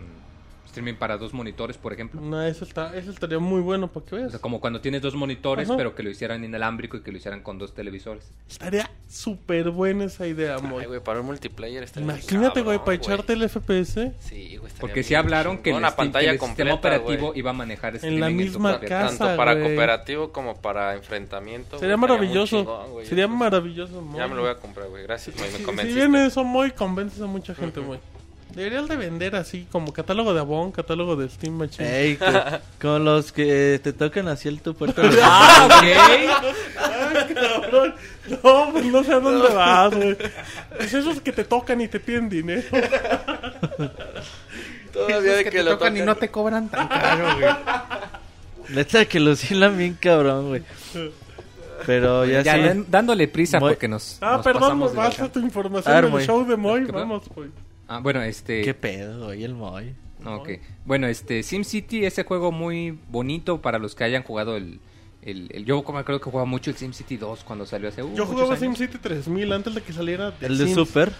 streaming 0.70 0.94
para 0.96 1.18
dos 1.18 1.34
monitores, 1.34 1.78
por 1.78 1.92
ejemplo. 1.94 2.22
No, 2.22 2.42
eso, 2.42 2.64
está, 2.64 2.96
eso 2.96 3.12
estaría 3.12 3.40
muy 3.40 3.62
bueno 3.62 3.88
para 3.88 4.06
que 4.06 4.16
O 4.16 4.18
veas. 4.20 4.32
sea, 4.32 4.40
como 4.40 4.60
cuando 4.62 4.80
tienes 4.82 5.02
dos 5.02 5.16
monitores, 5.16 5.68
Ajá. 5.70 5.78
pero 5.78 5.96
que 5.96 6.04
lo 6.04 6.10
hicieran 6.10 6.44
inalámbrico 6.44 6.98
y 6.98 7.02
que 7.02 7.12
lo 7.12 7.18
hicieran 7.18 7.42
con 7.42 7.58
dos 7.58 7.74
televisores. 7.74 8.32
Estaría 8.48 8.90
súper 9.08 9.72
buena 9.72 10.06
esa 10.06 10.28
idea, 10.28 10.60
Moy. 10.60 10.82
Ay, 10.84 10.88
güey, 10.88 11.00
para 11.04 11.20
un 11.20 11.26
multiplayer 11.26 11.84
estaría 11.84 12.06
muy 12.06 12.16
Imagínate, 12.16 12.62
güey, 12.62 12.80
para 12.80 12.94
echarte 12.96 13.34
el 13.34 13.50
FPS 13.50 14.14
Sí, 14.20 14.58
güey, 14.58 14.68
estaría 14.68 14.80
Porque 14.80 15.04
sí 15.04 15.16
hablaron 15.16 15.58
que 15.60 15.72
el, 15.72 15.82
pantalla 15.96 16.30
que 16.30 16.36
el 16.36 16.40
sistema 16.40 16.70
completa, 16.72 16.76
operativo 16.98 17.28
güey. 17.28 17.40
iba 17.40 17.50
a 17.50 17.54
manejar 17.54 17.90
En 17.92 17.96
streaming 17.98 18.20
la 18.22 18.28
tu 18.30 18.34
misma 18.36 18.72
propia 18.74 18.90
casa. 18.90 19.18
Tanto 19.18 19.38
para 19.38 19.54
güey. 19.54 19.66
cooperativo 19.66 20.32
como 20.32 20.56
para 20.62 20.96
enfrentamiento. 20.96 21.80
Sería 21.80 21.96
güey, 21.96 22.08
muy 22.10 22.18
maravilloso. 22.18 22.58
chingón, 22.60 22.92
güey. 22.92 23.06
Sería 23.08 23.28
Pues, 23.28 23.40
maravilloso, 23.40 24.02
Moy. 24.02 24.18
Ya 24.20 24.28
me 24.28 24.36
lo 24.36 24.42
voy 24.42 24.52
a 24.52 24.56
comprar, 24.56 24.88
güey. 24.88 25.04
Gracias, 25.04 25.36
güey, 25.36 25.52
me 25.52 25.82
Si, 25.84 25.88
si 25.90 25.96
viene 25.96 26.26
eso, 26.26 26.44
Moy, 26.44 26.72
convences 26.72 27.22
a 27.22 27.26
mucha 27.26 27.56
gente, 27.56 27.80
Moy. 27.82 28.00
Deberías 28.56 28.88
de 28.88 28.96
vender 28.98 29.36
así, 29.36 29.68
como 29.72 29.94
catálogo 29.94 30.34
de 30.34 30.40
Avon, 30.40 30.72
catálogo 30.72 31.16
de 31.16 31.30
Steam 31.30 31.54
Machine. 31.54 31.88
Ey, 32.00 32.16
co- 32.18 32.26
con 32.82 33.06
los 33.06 33.32
que 33.32 33.80
te 33.84 33.94
tocan 33.94 34.28
así 34.28 34.48
el 34.48 34.60
tu 34.62 34.74
puerta. 34.74 35.02
Ah, 35.22 35.68
ok. 35.68 35.84
Ay, 35.84 37.34
cabrón. 37.36 37.96
No, 38.44 38.70
pues 38.72 38.86
no 38.86 39.04
sé 39.04 39.14
a 39.14 39.20
dónde 39.20 39.48
vas, 39.54 39.96
güey. 39.96 40.18
Es 40.80 40.94
esos 40.94 41.22
que 41.22 41.32
te 41.32 41.44
tocan 41.44 41.80
y 41.82 41.88
te 41.88 42.00
piden 42.00 42.28
dinero. 42.30 42.64
Todavía 44.94 45.20
de 45.34 45.44
que, 45.44 45.50
que, 45.52 45.58
te 45.58 45.64
lo 45.64 45.72
tocan 45.72 45.96
y 45.98 46.02
no 46.02 46.16
te 46.16 46.30
cobran 46.30 46.68
tan 46.70 46.88
caro, 46.88 47.36
güey. 47.40 47.54
Neta 48.70 49.06
que 49.06 49.20
los 49.20 49.50
hilan 49.50 49.78
bien 49.78 49.98
cabrón, 50.00 50.50
güey. 50.50 50.64
Pero 51.86 52.26
ya, 52.26 52.42
Ya, 52.42 52.56
sí. 52.56 52.62
dan- 52.62 52.86
dándole 52.90 53.28
prisa 53.28 53.60
Muy- 53.60 53.72
porque 53.72 53.88
nos. 53.88 54.18
Ah, 54.22 54.34
nos 54.38 54.44
perdón, 54.44 54.62
pasamos 54.62 54.80
nos 54.86 54.92
de 54.94 54.98
basta 54.98 55.22
lanza. 55.24 55.34
tu 55.34 55.40
información 55.40 56.12
del 56.12 56.26
show 56.26 56.46
de 56.46 56.56
Moy. 56.58 56.84
Vamos, 56.86 57.24
pues. 57.34 57.50
Ah, 57.90 58.00
bueno, 58.02 58.22
este. 58.22 58.62
¿Qué 58.62 58.74
pedo, 58.74 59.26
güey? 59.26 59.44
El 59.44 59.56
Moy. 59.56 59.94
Ok. 60.26 60.50
Bueno, 60.86 61.08
este 61.08 61.44
SimCity, 61.44 62.06
ese 62.06 62.24
juego 62.24 62.52
muy 62.52 62.98
bonito 63.10 63.62
para 63.62 63.80
los 63.80 63.96
que 63.96 64.04
hayan 64.04 64.24
jugado 64.24 64.56
el. 64.58 64.80
el, 65.22 65.50
el- 65.54 65.66
yo 65.66 65.84
como 65.84 66.04
creo 66.06 66.20
que 66.20 66.26
jugaba 66.30 66.46
mucho 66.46 66.70
el 66.72 66.78
SimCity 66.78 67.18
2 67.18 67.44
cuando 67.44 67.66
salió 67.66 67.90
hace. 67.90 68.04
uh, 68.04 68.14
Yo 68.16 68.26
jugaba. 68.26 68.56
SimCity 68.56 68.98
3000 69.00 69.52
antes 69.54 69.74
de 69.76 69.82
que 69.82 69.92
saliera 69.94 70.34
El 70.42 70.58
de 70.58 70.66
Sims. 70.66 70.76
Super. 70.88 71.12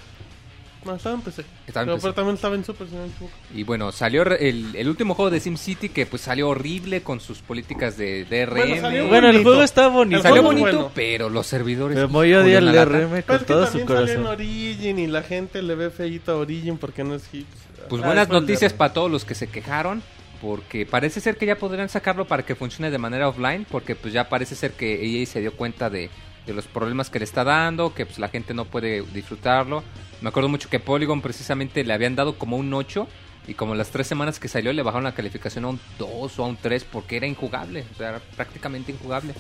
No, 0.86 0.96
estaba 0.96 1.16
en 1.16 1.22
PC. 1.22 1.44
Estaba 1.68 1.84
en 1.84 1.88
pero, 1.88 1.96
PC. 1.98 2.02
pero 2.04 2.14
también 2.14 2.36
estaba 2.36 2.56
en 2.56 2.64
Super, 2.64 2.88
me. 2.88 3.30
Y 3.60 3.64
bueno, 3.64 3.92
salió 3.92 4.24
el, 4.24 4.74
el 4.76 4.88
último 4.88 5.14
juego 5.14 5.30
de 5.30 5.40
SimCity 5.42 5.90
que 5.90 6.06
pues 6.06 6.22
salió 6.22 6.48
horrible 6.50 7.02
con 7.02 7.20
sus 7.20 7.40
políticas 7.40 7.98
de 7.98 8.24
DRM. 8.26 8.56
Bueno, 8.56 8.82
salió 8.82 9.08
Bueno, 9.08 9.28
el 9.28 9.34
bonito. 9.34 9.50
juego 9.50 9.64
está 9.64 9.88
bonito. 9.90 10.22
Salió 10.22 10.42
bonito, 10.44 10.62
bueno. 10.66 10.92
pero 10.96 11.30
los 11.30 11.46
servidores. 11.48 11.96
Pero 11.96 12.08
Moy 12.10 12.34
odia 12.34 12.60
Julián 12.60 12.68
el. 12.78 12.86
DRM 12.90 13.10
Pero 13.12 13.24
con 13.26 13.36
es 13.36 13.42
que 13.42 13.46
todo 13.48 13.66
su 13.66 13.72
también 13.80 13.88
salió 13.88 14.02
en 14.04 14.08
corazón. 14.24 14.26
Origin 14.28 15.00
y 15.00 15.08
la 15.08 15.22
gente 15.24 15.62
le 15.62 15.76
ve 15.76 15.90
feíto 15.90 16.32
a 16.32 16.36
Origin 16.38 16.78
porque 16.78 17.04
no 17.04 17.16
es 17.16 17.24
hits. 17.34 17.48
Pues 17.90 18.02
Ah, 18.02 18.06
buenas 18.06 18.30
noticias 18.30 18.72
para 18.72 18.94
todos 18.94 19.12
los 19.12 19.26
que 19.26 19.36
se 19.36 19.48
quejaron, 19.48 20.02
porque 20.42 20.86
parece 20.86 21.20
ser 21.20 21.36
que 21.38 21.46
ya 21.46 21.58
podrían 21.58 21.90
sacarlo 21.90 22.26
para 22.26 22.44
que 22.44 22.56
funcione 22.56 22.90
de 22.90 22.98
manera 22.98 23.28
offline, 23.28 23.66
porque 23.70 23.96
pues 23.96 24.14
ya 24.14 24.30
parece 24.30 24.56
ser 24.56 24.72
que 24.72 25.04
EA 25.22 25.26
se 25.26 25.42
dio 25.42 25.54
cuenta 25.58 25.90
de, 25.90 26.10
de 26.46 26.54
los 26.54 26.68
problemas 26.68 27.10
que 27.10 27.20
le 27.20 27.26
está 27.26 27.44
dando, 27.44 27.94
que 27.94 28.06
pues 28.06 28.18
la 28.20 28.30
gente 28.30 28.54
no 28.54 28.64
puede 28.66 29.02
disfrutarlo. 29.14 29.84
Me 30.22 30.30
acuerdo 30.30 30.50
mucho 30.50 30.70
que 30.70 30.80
Polygon 30.80 31.22
precisamente 31.22 31.84
le 31.84 31.94
habían 31.94 32.16
dado 32.16 32.38
como 32.38 32.58
un 32.58 32.74
8 32.74 33.08
y 33.48 33.54
como 33.54 33.74
las 33.74 33.90
tres 33.90 34.08
semanas 34.08 34.40
que 34.40 34.48
salió 34.48 34.74
le 34.74 34.84
bajaron 34.84 35.06
la 35.06 35.16
calificación 35.16 35.66
a 35.66 35.70
un 35.70 35.80
2 35.98 36.40
o 36.40 36.44
a 36.44 36.48
un 36.48 36.58
3 36.58 36.84
porque 36.84 37.18
era 37.18 37.28
injugable, 37.28 37.86
o 37.94 37.98
sea, 37.98 38.10
era 38.10 38.20
prácticamente 38.36 38.92
injugable. 38.92 39.34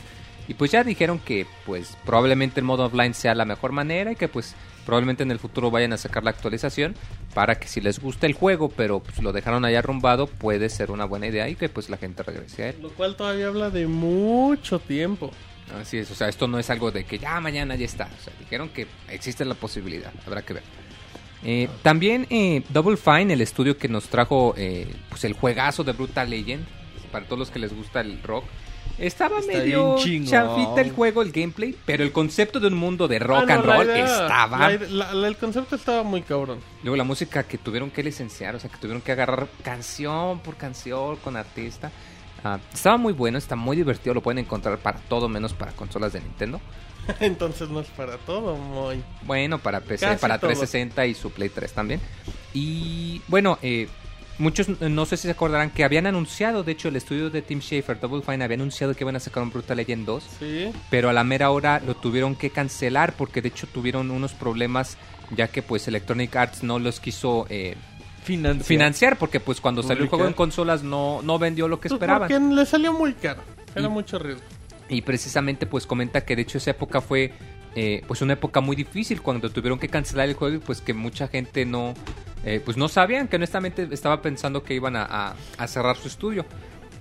Y 0.47 0.55
pues 0.55 0.71
ya 0.71 0.84
dijeron 0.84 1.19
que 1.19 1.45
pues 1.65 1.95
probablemente 2.05 2.59
el 2.59 2.65
modo 2.65 2.86
offline 2.86 3.13
sea 3.13 3.36
la 3.36 3.45
mejor 3.45 3.71
manera 3.71 4.13
y 4.13 4.15
que 4.15 4.27
pues 4.27 4.55
probablemente 4.84 5.21
en 5.21 5.30
el 5.30 5.38
futuro 5.38 5.69
vayan 5.69 5.93
a 5.93 5.97
sacar 5.97 6.23
la 6.23 6.32
actualización 6.32 6.95
para 7.36 7.59
que 7.59 7.67
si 7.67 7.82
les 7.82 7.99
gusta 7.99 8.25
el 8.25 8.34
juego 8.34 8.69
pero 8.69 8.99
pues 8.99 9.21
lo 9.21 9.32
dejaron 9.32 9.63
ahí 9.63 9.75
arrumbado 9.75 10.25
puede 10.25 10.69
ser 10.69 10.89
una 10.89 11.05
buena 11.05 11.27
idea 11.27 11.47
y 11.47 11.55
que 11.55 11.69
pues 11.69 11.91
la 11.91 11.97
gente 11.97 12.23
regrese 12.23 12.63
a 12.63 12.69
él. 12.69 12.77
Lo 12.82 12.89
cual 12.89 13.15
todavía 13.15 13.47
habla 13.47 13.69
de 13.69 13.86
mucho 13.86 14.80
tiempo. 14.80 15.30
Así 15.80 15.97
es, 15.97 16.09
o 16.11 16.15
sea, 16.15 16.28
esto 16.30 16.47
no 16.47 16.57
es 16.59 16.70
algo 16.70 16.91
de 16.91 17.03
que 17.05 17.20
ya 17.20 17.39
mañana 17.39 17.76
ya 17.76 17.86
está, 17.86 18.05
o 18.05 18.24
sea, 18.24 18.34
dijeron 18.39 18.70
que 18.70 18.88
existe 19.09 19.45
la 19.45 19.55
posibilidad, 19.55 20.11
habrá 20.26 20.41
que 20.41 20.53
ver. 20.53 20.63
Eh, 21.43 21.70
también 21.84 22.28
eh, 22.30 22.63
Double 22.70 22.97
Fine, 22.97 23.34
el 23.34 23.41
estudio 23.41 23.78
que 23.78 23.88
nos 23.88 24.07
trajo 24.09 24.53
eh, 24.57 24.88
pues 25.09 25.24
el 25.24 25.34
juegazo 25.34 25.84
de 25.84 25.91
Brutal 25.93 26.30
Legend, 26.30 26.65
para 27.11 27.26
todos 27.26 27.39
los 27.39 27.51
que 27.51 27.59
les 27.59 27.74
gusta 27.76 28.01
el 28.01 28.22
rock, 28.24 28.43
estaba 28.97 29.39
Está 29.39 29.53
medio 29.53 29.95
chafita 29.97 30.82
el 30.82 30.91
juego, 30.91 31.22
el 31.22 31.32
gameplay, 31.32 31.74
pero 31.86 32.03
el 32.03 32.11
concepto 32.11 32.59
de 32.59 32.67
un 32.67 32.74
mundo 32.74 33.07
de 33.07 33.20
rock 33.20 33.43
Ah, 33.43 33.45
no, 33.45 33.53
and 33.53 33.65
roll 33.65 33.86
idea- 33.86 34.03
estaba. 34.05 34.70
la- 34.72 35.13
la- 35.13 35.28
el 35.28 35.38
concepto 35.38 35.76
estaba 35.78 36.03
muy 36.03 36.22
cabrón. 36.24 36.59
Luego 36.84 36.97
la 36.97 37.05
música 37.05 37.43
que 37.43 37.57
tuvieron 37.57 37.91
que 37.91 38.03
licenciar, 38.03 38.55
o 38.55 38.59
sea, 38.59 38.70
que 38.70 38.78
tuvieron 38.78 39.01
que 39.01 39.13
agarrar 39.13 39.47
canción 39.63 40.39
por 40.39 40.55
canción 40.57 41.15
con 41.17 41.38
artista. 41.38 41.91
Ah, 42.43 42.59
estaba 42.73 42.97
muy 42.97 43.13
bueno, 43.13 43.37
está 43.37 43.55
muy 43.55 43.75
divertido, 43.77 44.13
lo 44.13 44.21
pueden 44.21 44.39
encontrar 44.39 44.77
para 44.77 44.99
todo 44.99 45.27
menos 45.29 45.53
para 45.53 45.71
consolas 45.73 46.13
de 46.13 46.21
Nintendo. 46.21 46.59
Entonces 47.19 47.69
no 47.69 47.79
es 47.79 47.87
para 47.87 48.17
todo, 48.17 48.55
muy. 48.55 49.03
Bueno, 49.23 49.57
para 49.59 49.81
PC, 49.81 50.05
Casi 50.05 50.21
para 50.21 50.37
todo. 50.37 50.49
360 50.49 51.05
y 51.07 51.15
su 51.15 51.31
Play 51.31 51.49
3 51.49 51.73
también. 51.73 51.99
Y 52.53 53.21
bueno, 53.27 53.57
eh, 53.61 53.87
muchos 54.37 54.69
eh, 54.69 54.89
no 54.89 55.05
sé 55.05 55.17
si 55.17 55.23
se 55.23 55.31
acordarán 55.31 55.71
que 55.71 55.83
habían 55.83 56.05
anunciado, 56.07 56.63
de 56.63 56.71
hecho 56.73 56.87
el 56.89 56.95
estudio 56.95 57.29
de 57.29 57.41
Tim 57.41 57.59
Schafer, 57.61 57.99
Double 57.99 58.21
Fine, 58.21 58.43
había 58.43 58.55
anunciado 58.55 58.93
que 58.95 59.03
iban 59.03 59.15
a 59.15 59.19
sacar 59.19 59.43
un 59.43 59.49
Brutal 59.51 59.77
Legend 59.77 60.05
2, 60.05 60.23
Sí. 60.39 60.71
pero 60.89 61.09
a 61.09 61.13
la 61.13 61.23
mera 61.23 61.49
hora 61.51 61.79
lo 61.85 61.95
tuvieron 61.95 62.35
que 62.35 62.49
cancelar 62.51 63.13
porque 63.13 63.41
de 63.41 63.49
hecho 63.49 63.67
tuvieron 63.67 64.11
unos 64.11 64.33
problemas 64.33 64.97
ya 65.35 65.47
que 65.47 65.61
pues 65.61 65.87
Electronic 65.87 66.35
Arts 66.35 66.63
no 66.63 66.79
los 66.79 66.99
quiso 66.99 67.45
eh, 67.49 67.75
Financiar. 68.24 68.65
financiar 68.65 69.17
porque 69.17 69.39
pues 69.39 69.59
cuando 69.61 69.82
salió 69.84 70.03
el 70.03 70.09
juego 70.09 70.28
en 70.28 70.34
consolas 70.34 70.84
no, 70.84 71.22
no 71.24 71.39
vendió 71.39 71.67
lo 71.67 71.80
que 71.80 71.89
Pues 71.89 71.93
esperaban. 71.97 72.28
porque 72.30 72.39
le 72.55 72.65
salió 72.65 72.93
muy 72.93 73.13
caro. 73.13 73.41
Era 73.76 73.88
Y- 73.88 73.89
mucho 73.89 74.20
riesgo. 74.20 74.43
Y 74.89 75.01
precisamente 75.03 75.65
pues 75.67 75.86
comenta 75.86 76.22
que 76.22 76.36
de 76.36 76.41
hecho 76.41 76.57
esa 76.57 76.72
época 76.72 77.01
fue 77.01 77.32
eh, 77.76 78.03
pues 78.07 78.22
una 78.24 78.34
época 78.34 78.61
muy 78.61 78.76
difícil 78.76 79.22
cuando 79.22 79.49
tuvieron 79.51 79.78
que 79.78 79.88
cancelar 79.89 80.28
el 80.28 80.34
juego 80.36 80.55
y 80.55 80.59
pues 80.59 80.82
que 80.82 80.93
mucha 80.95 81.28
gente 81.28 81.65
no 81.65 81.93
eh, 82.43 82.61
pues 82.63 82.78
no 82.78 82.88
sabían 82.88 83.28
que 83.28 83.36
honestamente 83.36 83.88
estaba 83.91 84.22
pensando 84.22 84.63
que 84.63 84.74
iban 84.74 84.95
a, 84.95 85.03
a- 85.03 85.36
a 85.57 85.67
cerrar 85.67 85.95
su 85.97 86.07
estudio. 86.07 86.45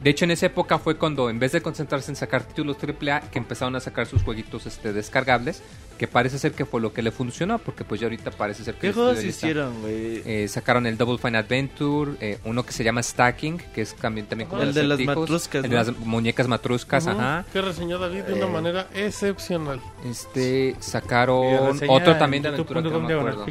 De 0.02 0.10
hecho 0.10 0.24
en 0.26 0.30
esa 0.32 0.46
época 0.46 0.78
fue 0.78 0.96
cuando 0.96 1.30
en 1.30 1.38
vez 1.38 1.52
de 1.52 1.60
concentrarse 1.62 2.10
en 2.10 2.16
sacar 2.16 2.42
títulos 2.44 2.76
AAA 2.76 3.22
que 3.30 3.38
empezaron 3.38 3.74
a 3.76 3.80
sacar 3.80 4.06
sus 4.06 4.22
jueguitos 4.22 4.66
este 4.66 4.92
descargables 4.92 5.62
que 5.98 6.06
parece 6.08 6.38
ser 6.38 6.52
que 6.52 6.64
fue 6.64 6.80
lo 6.80 6.92
que 6.92 7.02
le 7.02 7.10
funcionó 7.10 7.58
porque 7.58 7.84
pues 7.84 8.00
ya 8.00 8.06
ahorita 8.06 8.30
parece 8.30 8.64
ser 8.64 8.74
que 8.76 8.80
¿Qué 8.88 8.92
juegos 8.92 9.22
hicieron, 9.22 9.80
güey? 9.82 10.22
eh, 10.24 10.46
sacaron 10.48 10.86
el 10.86 10.96
Double 10.96 11.18
Fine 11.18 11.36
Adventure, 11.38 12.12
eh, 12.20 12.38
uno 12.44 12.64
que 12.64 12.72
se 12.72 12.84
llama 12.84 13.02
Stacking, 13.02 13.58
que 13.74 13.82
es 13.82 13.94
también, 13.96 14.26
también 14.26 14.48
como 14.48 14.62
El 14.62 14.72
de 14.72 14.84
las 14.84 15.00
matruscas, 15.00 15.64
El 15.64 15.70
de 15.70 15.76
¿no? 15.76 15.82
las 15.84 15.96
muñecas 15.98 16.48
matruscas, 16.48 17.06
ajá. 17.06 17.44
Que 17.52 17.60
reseñó 17.60 17.98
David 17.98 18.22
de 18.22 18.34
una 18.34 18.46
Eh, 18.46 18.48
manera 18.48 18.86
excepcional. 18.94 19.80
Este, 20.08 20.76
sacaron 20.80 21.78
otro 21.88 22.16
también 22.16 22.42
de 22.42 22.50
aventura 22.50 22.82
que 22.82 22.90
no 22.90 23.00
me 23.00 23.14
acuerdo. 23.14 23.46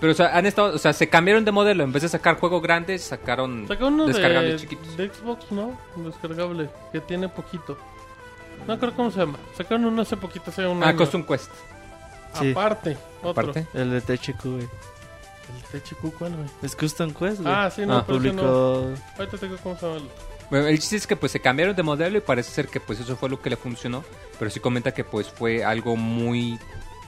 Pero 0.00 0.12
o 0.12 0.14
sea, 0.14 0.36
han 0.36 0.46
estado, 0.46 0.74
o 0.74 0.78
sea, 0.78 0.92
se 0.92 1.08
cambiaron 1.08 1.44
de 1.44 1.52
modelo, 1.52 1.84
en 1.84 1.92
vez 1.92 2.02
de 2.02 2.08
sacar 2.08 2.36
juegos 2.38 2.62
grandes, 2.62 3.02
sacaron 3.02 3.66
uno 3.80 4.06
descargables 4.06 4.52
de, 4.54 4.58
chiquitos. 4.58 4.96
de 4.96 5.08
Xbox, 5.08 5.50
¿no? 5.52 5.78
Un 5.96 6.04
Descargable, 6.06 6.68
que 6.92 7.00
tiene 7.00 7.28
poquito. 7.28 7.78
No 8.66 8.78
creo 8.78 8.94
cómo 8.94 9.10
se 9.10 9.20
llama. 9.20 9.38
Sacaron 9.56 9.84
uno 9.86 10.02
hace 10.02 10.16
poquito, 10.16 10.50
hace 10.50 10.66
un 10.66 10.82
Ah, 10.82 10.88
año. 10.88 10.98
Custom 10.98 11.22
Quest. 11.24 11.50
Sí. 12.38 12.50
Aparte, 12.52 12.96
otro. 13.22 13.30
Aparte. 13.30 13.66
El 13.74 13.90
de 13.90 14.00
THQ, 14.00 14.42
güey. 14.44 14.68
El 15.72 15.80
THQ, 15.80 16.12
¿cuál, 16.18 16.36
güey? 16.36 16.48
Es 16.62 16.76
Custom 16.76 17.12
Quest, 17.12 17.40
güey. 17.40 17.52
Ah, 17.54 17.70
sí, 17.70 17.86
no, 17.86 17.98
Ah, 17.98 18.04
pero 18.06 18.18
ese 18.18 18.32
no. 18.32 18.42
Publicó... 18.42 18.94
Ahorita 19.18 19.38
te 19.38 19.46
digo 19.46 19.58
cómo 19.62 19.76
se 19.78 19.86
llama. 19.86 19.98
el- 19.98 20.08
Bueno, 20.50 20.66
el 20.66 20.78
chiste 20.78 20.96
es 20.96 21.06
que 21.06 21.16
pues 21.16 21.32
se 21.32 21.40
cambiaron 21.40 21.74
de 21.76 21.82
modelo 21.82 22.18
y 22.18 22.20
parece 22.20 22.50
ser 22.50 22.68
que 22.68 22.80
pues 22.80 23.00
eso 23.00 23.16
fue 23.16 23.28
lo 23.30 23.40
que 23.40 23.50
le 23.50 23.56
funcionó, 23.56 24.04
pero 24.38 24.50
sí 24.50 24.60
comenta 24.60 24.92
que 24.92 25.04
pues 25.04 25.28
fue 25.30 25.64
algo 25.64 25.94
muy 25.96 26.58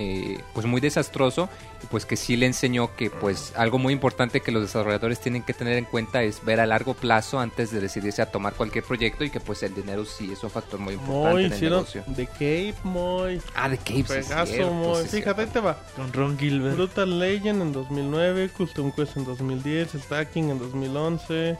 eh, 0.03 0.40
pues 0.55 0.64
muy 0.66 0.80
desastroso 0.80 1.51
y 1.82 1.86
pues 1.88 2.07
que 2.07 2.16
sí 2.16 2.34
le 2.34 2.46
enseñó 2.46 2.96
que 2.96 3.11
pues 3.11 3.53
algo 3.55 3.76
muy 3.78 3.92
importante 3.92 4.40
que 4.40 4.51
los 4.51 4.62
desarrolladores 4.62 5.20
tienen 5.20 5.42
que 5.42 5.53
tener 5.53 5.76
en 5.76 5.84
cuenta 5.84 6.22
es 6.22 6.42
ver 6.42 6.59
a 6.59 6.64
largo 6.66 6.94
plazo 6.94 7.38
antes 7.38 7.70
de 7.70 7.80
decidirse 7.80 8.22
a 8.22 8.26
tomar 8.32 8.55
cualquier 8.55 8.82
proyecto 8.82 9.24
y 9.24 9.30
que 9.30 9.40
pues 9.40 9.62
el 9.62 9.74
dinero 9.74 10.07
sí 10.07 10.32
es 10.32 10.42
un 10.42 10.48
factor 10.51 10.80
muy 10.80 10.94
importante 10.94 11.30
Muy 11.32 11.44
en 11.44 11.51
el 11.53 11.57
hicieron 11.57 11.78
negocio. 11.80 12.05
The 12.16 12.26
Cape, 12.26 12.74
muy. 12.82 13.42
Ah, 13.55 13.68
de 13.68 13.76
Cape, 13.76 13.92
sí 13.92 14.01
es 14.01 14.26
Pegaso, 14.26 14.53
cierto, 14.53 14.72
muy. 14.72 15.03
sí 15.03 15.16
Fíjate, 15.18 15.46
te 15.48 15.61
va. 15.61 15.78
Con 15.94 16.11
Ron 16.14 16.38
Gilbert. 16.38 16.76
Brutal 16.76 17.18
Legend 17.18 17.61
en 17.61 17.72
2009, 17.74 18.48
Custom 18.57 18.92
Quest 18.92 19.18
en 19.18 19.24
2010, 19.26 19.92
Stacking 19.92 20.48
en 20.48 20.59
2011, 20.59 21.59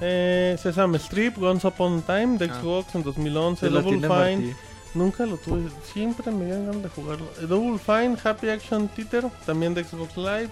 eh, 0.00 0.56
Sesame 0.62 0.98
Strip, 0.98 1.36
Guns 1.36 1.64
Upon 1.64 2.02
Time 2.02 2.38
de 2.38 2.44
Ah. 2.46 2.60
Xbox 2.60 2.94
en 2.94 3.02
2011, 3.02 3.66
Se 3.66 3.70
lo 3.70 3.82
Double 3.82 3.98
Fine, 3.98 4.08
Martí. 4.08 4.52
Nunca 4.94 5.26
lo 5.26 5.36
tuve, 5.36 5.62
siempre 5.92 6.30
me 6.30 6.44
dieron 6.46 6.66
ganas 6.66 6.82
de 6.82 6.88
jugarlo. 6.88 7.26
Eh, 7.40 7.46
Double 7.46 7.78
Fine, 7.78 8.16
Happy 8.22 8.48
Action 8.50 8.88
Theater, 8.88 9.24
también 9.46 9.74
de 9.74 9.84
Xbox 9.84 10.16
Live. 10.16 10.48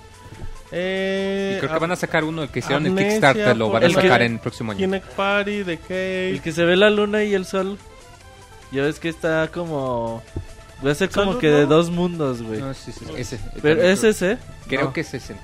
Eh, 0.72 1.54
Y 1.56 1.58
creo 1.60 1.72
que 1.72 1.78
van 1.80 1.90
a 1.92 1.96
sacar 1.96 2.22
uno, 2.24 2.42
el 2.44 2.48
que 2.48 2.60
hicieron 2.60 2.84
el 2.86 2.90
Amnesia, 2.92 3.10
Kickstarter, 3.10 3.56
lo 3.56 3.70
van 3.70 3.82
a 3.82 3.86
El 3.86 3.94
sacar 3.94 4.22
en 4.22 4.32
el 4.34 4.38
próximo 4.38 4.70
año. 4.72 4.78
Kinect 4.78 5.06
Party, 5.14 5.64
The 5.64 5.78
Cave. 5.78 6.30
El 6.30 6.42
que 6.42 6.52
se 6.52 6.64
ve 6.64 6.76
la 6.76 6.90
luna 6.90 7.24
y 7.24 7.34
el 7.34 7.44
sol. 7.44 7.76
Ya 8.72 8.82
ves 8.82 9.00
que 9.00 9.08
está 9.08 9.48
como. 9.52 10.22
Va 10.86 10.92
a 10.92 10.94
ser 10.94 11.10
como 11.10 11.38
que 11.38 11.48
de 11.48 11.66
dos 11.66 11.90
mundos, 11.90 12.40
güey. 12.40 12.60
No, 12.60 12.72
sí, 12.72 12.92
sí, 12.92 13.04
ese. 13.16 13.40
Pero 13.60 13.82
es 13.82 14.04
ese. 14.04 14.38
Creo 14.68 14.84
No. 14.84 14.92
que 14.92 15.00
es 15.00 15.12
ese. 15.12 15.34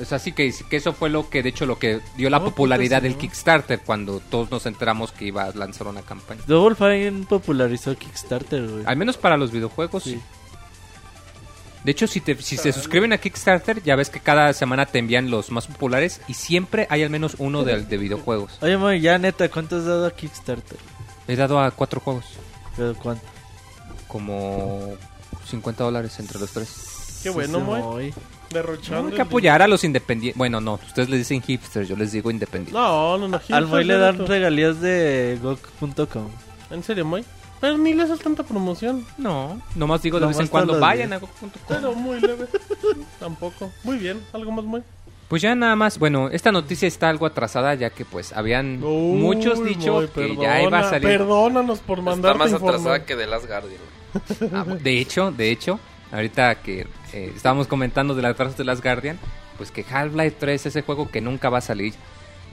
O 0.00 0.04
sea, 0.04 0.18
sí 0.18 0.32
que, 0.32 0.52
que 0.70 0.76
eso 0.76 0.92
fue 0.92 1.10
lo 1.10 1.28
que, 1.28 1.42
de 1.42 1.50
hecho, 1.50 1.66
lo 1.66 1.78
que 1.78 2.00
dio 2.16 2.30
la 2.30 2.38
No, 2.38 2.46
popularidad 2.46 2.98
sí, 2.98 3.02
del 3.04 3.12
¿no? 3.12 3.18
Kickstarter 3.18 3.80
cuando 3.80 4.20
todos 4.20 4.50
nos 4.50 4.64
enteramos 4.66 5.12
que 5.12 5.26
iba 5.26 5.44
a 5.44 5.52
lanzar 5.52 5.86
una 5.86 6.02
campaña. 6.02 6.40
Double 6.46 6.74
Fine 6.74 7.26
popularizó 7.28 7.94
Kickstarter, 7.96 8.66
güey. 8.66 8.84
Al 8.86 8.96
menos 8.96 9.16
para 9.16 9.36
los 9.36 9.52
videojuegos, 9.52 10.04
sí. 10.04 10.20
De 11.84 11.90
hecho, 11.90 12.06
si, 12.06 12.20
te, 12.20 12.40
si 12.40 12.56
se 12.56 12.72
suscriben 12.72 13.12
a 13.12 13.18
Kickstarter, 13.18 13.82
ya 13.82 13.96
ves 13.96 14.08
que 14.08 14.20
cada 14.20 14.52
semana 14.52 14.86
te 14.86 14.98
envían 15.00 15.30
los 15.30 15.50
más 15.50 15.66
populares 15.66 16.20
y 16.28 16.34
siempre 16.34 16.86
hay 16.90 17.02
al 17.02 17.10
menos 17.10 17.34
uno 17.38 17.64
de, 17.64 17.82
de 17.82 17.96
videojuegos. 17.98 18.58
Oye, 18.62 18.76
Moy, 18.76 19.00
ya 19.00 19.18
neta, 19.18 19.48
¿cuánto 19.50 19.76
has 19.76 19.84
dado 19.84 20.06
a 20.06 20.12
Kickstarter? 20.12 20.78
He 21.26 21.34
dado 21.36 21.60
a 21.60 21.70
cuatro 21.72 22.00
juegos, 22.00 22.24
¿Pero 22.76 22.94
cuánto? 22.94 23.24
como 24.06 24.94
50 25.46 25.82
dólares 25.84 26.18
entre 26.20 26.38
los 26.38 26.50
tres. 26.52 27.20
Qué 27.22 27.30
bueno, 27.30 27.58
muy. 27.60 28.14
Derrochando. 28.52 29.08
Hay 29.08 29.14
que 29.14 29.22
apoyar 29.22 29.62
a 29.62 29.68
los 29.68 29.84
independientes. 29.84 30.36
Bueno, 30.38 30.60
no, 30.60 30.74
ustedes 30.74 31.08
les 31.08 31.20
dicen 31.20 31.40
hipsters, 31.42 31.88
yo 31.88 31.96
les 31.96 32.12
digo 32.12 32.30
independientes. 32.30 32.74
No, 32.74 33.18
no, 33.18 33.28
no. 33.28 33.40
Al 33.50 33.66
Moy 33.66 33.84
le 33.84 33.96
dan 33.96 34.26
regalías 34.26 34.80
de 34.80 35.38
GOG.com. 35.42 36.28
¿En 36.70 36.82
serio, 36.82 37.04
Moy? 37.04 37.24
Pero 37.60 37.78
ni 37.78 37.94
le 37.94 38.02
haces 38.02 38.18
tanta 38.18 38.42
promoción. 38.42 39.06
No, 39.18 39.60
nomás 39.76 40.02
digo 40.02 40.18
de 40.18 40.26
vez 40.26 40.38
en 40.40 40.48
cuando 40.48 40.80
vayan 40.80 41.12
a 41.12 41.18
go.com. 41.18 41.50
Pero 41.68 41.94
muy 41.94 42.20
leve. 42.20 42.46
Tampoco. 43.20 43.70
Muy 43.84 43.98
bien. 43.98 44.20
¿Algo 44.32 44.50
más, 44.50 44.64
Moy? 44.64 44.82
Pues 45.28 45.40
ya 45.40 45.54
nada 45.54 45.76
más, 45.76 45.98
bueno, 45.98 46.28
esta 46.28 46.52
noticia 46.52 46.86
está 46.86 47.08
algo 47.08 47.24
atrasada 47.24 47.74
ya 47.74 47.88
que 47.88 48.04
pues 48.04 48.34
habían 48.34 48.82
Uy, 48.84 49.18
muchos 49.18 49.64
dichos 49.64 49.86
Moy, 49.94 50.08
que 50.08 50.36
ya 50.36 50.60
iba 50.62 50.78
a 50.80 50.90
salir. 50.90 51.08
Perdónanos 51.08 51.78
por 51.78 52.00
Está 52.00 52.10
mandarte 52.10 52.38
más 52.38 52.50
informar. 52.52 52.74
atrasada 52.74 53.06
que 53.06 53.16
The 53.16 53.26
Last 53.26 53.46
Guardian. 53.46 53.80
Ah, 54.52 54.64
de 54.64 54.98
hecho, 54.98 55.30
de 55.30 55.50
hecho, 55.50 55.80
ahorita 56.12 56.56
que 56.56 56.86
eh, 57.12 57.32
estábamos 57.34 57.66
comentando 57.66 58.14
del 58.14 58.26
atraso 58.26 58.56
de 58.56 58.64
las 58.64 58.82
Guardian, 58.82 59.18
pues 59.56 59.70
que 59.70 59.84
Half-Life 59.88 60.36
3 60.38 60.66
ese 60.66 60.82
juego 60.82 61.10
que 61.10 61.20
nunca 61.20 61.48
va 61.50 61.58
a 61.58 61.62
salir. 61.62 61.94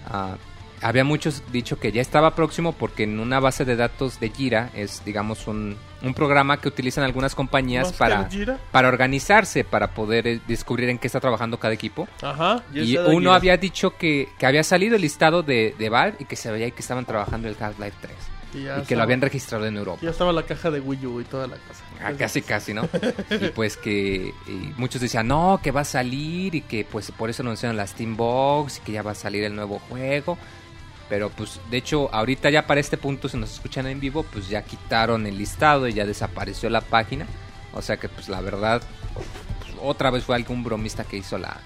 ah, 0.07 0.37
había 0.81 1.03
muchos 1.03 1.43
dicho 1.51 1.77
que 1.77 1.91
ya 1.91 2.01
estaba 2.01 2.35
próximo 2.35 2.71
porque 2.71 3.03
en 3.03 3.19
una 3.19 3.41
base 3.41 3.65
de 3.65 3.75
datos 3.75 4.19
de 4.21 4.29
Jira 4.29 4.69
es, 4.73 5.03
digamos, 5.03 5.45
un, 5.47 5.75
un 6.01 6.13
programa 6.13 6.61
que 6.61 6.69
utilizan 6.69 7.03
algunas 7.03 7.35
compañías 7.35 7.91
para, 7.91 8.29
para 8.71 8.87
organizarse, 8.87 9.65
para 9.65 9.91
poder 9.93 10.25
eh, 10.25 10.39
descubrir 10.47 10.87
en 10.87 10.97
qué 10.97 11.07
está 11.07 11.19
trabajando 11.19 11.59
cada 11.59 11.73
equipo. 11.73 12.07
Ajá. 12.21 12.63
Y 12.73 12.97
uno 12.97 13.33
había 13.33 13.57
dicho 13.57 13.97
que, 13.97 14.29
que 14.37 14.45
había 14.45 14.63
salido 14.63 14.95
el 14.95 15.01
listado 15.01 15.43
de, 15.43 15.75
de 15.77 15.89
Valve 15.89 16.17
y 16.19 16.25
que 16.25 16.37
se 16.37 16.49
veía 16.49 16.71
que 16.71 16.79
estaban 16.79 17.05
trabajando 17.05 17.49
el 17.49 17.57
Half-Life 17.59 17.97
3 18.01 18.13
Y, 18.53 18.65
que 18.85 18.95
lo 18.95 19.03
habían 19.03 19.21
registrado 19.21 19.65
en 19.67 19.77
Europa. 19.77 19.99
Ya 20.01 20.09
estaba 20.09 20.33
la 20.33 20.43
caja 20.43 20.71
de 20.71 20.79
Wii 20.79 21.05
U 21.05 21.21
y 21.21 21.23
toda 21.23 21.47
la 21.47 21.55
cosa. 21.55 21.83
Ah, 22.01 22.13
casi, 22.17 22.41
casi, 22.41 22.73
¿no? 22.73 22.89
y 23.29 23.49
pues 23.49 23.77
que 23.77 24.33
y 24.47 24.73
muchos 24.77 25.01
decían, 25.01 25.27
no, 25.27 25.59
que 25.61 25.71
va 25.71 25.81
a 25.81 25.85
salir 25.85 26.55
y 26.55 26.61
que 26.61 26.83
pues 26.83 27.11
por 27.11 27.29
eso 27.29 27.43
anunciaron 27.43 27.77
la 27.77 27.85
Steam 27.85 28.17
Box 28.17 28.77
y 28.77 28.81
que 28.81 28.91
ya 28.93 29.03
va 29.03 29.11
a 29.11 29.15
salir 29.15 29.43
el 29.43 29.55
nuevo 29.55 29.79
juego. 29.89 30.37
Pero 31.09 31.29
pues 31.29 31.59
de 31.69 31.77
hecho 31.77 32.13
ahorita 32.13 32.49
ya 32.49 32.65
para 32.65 32.79
este 32.79 32.97
punto, 32.97 33.29
si 33.29 33.37
nos 33.37 33.53
escuchan 33.53 33.87
en 33.87 33.99
vivo, 33.99 34.23
pues 34.23 34.49
ya 34.49 34.63
quitaron 34.63 35.25
el 35.27 35.37
listado 35.37 35.87
y 35.87 35.93
ya 35.93 36.05
desapareció 36.05 36.69
la 36.69 36.81
página. 36.81 37.27
O 37.73 37.81
sea 37.81 37.97
que 37.97 38.09
pues 38.09 38.29
la 38.29 38.41
verdad, 38.41 38.81
pues, 39.13 39.75
otra 39.81 40.09
vez 40.09 40.23
fue 40.23 40.35
algún 40.35 40.63
bromista 40.63 41.03
que 41.03 41.17
hizo 41.17 41.37
la... 41.37 41.59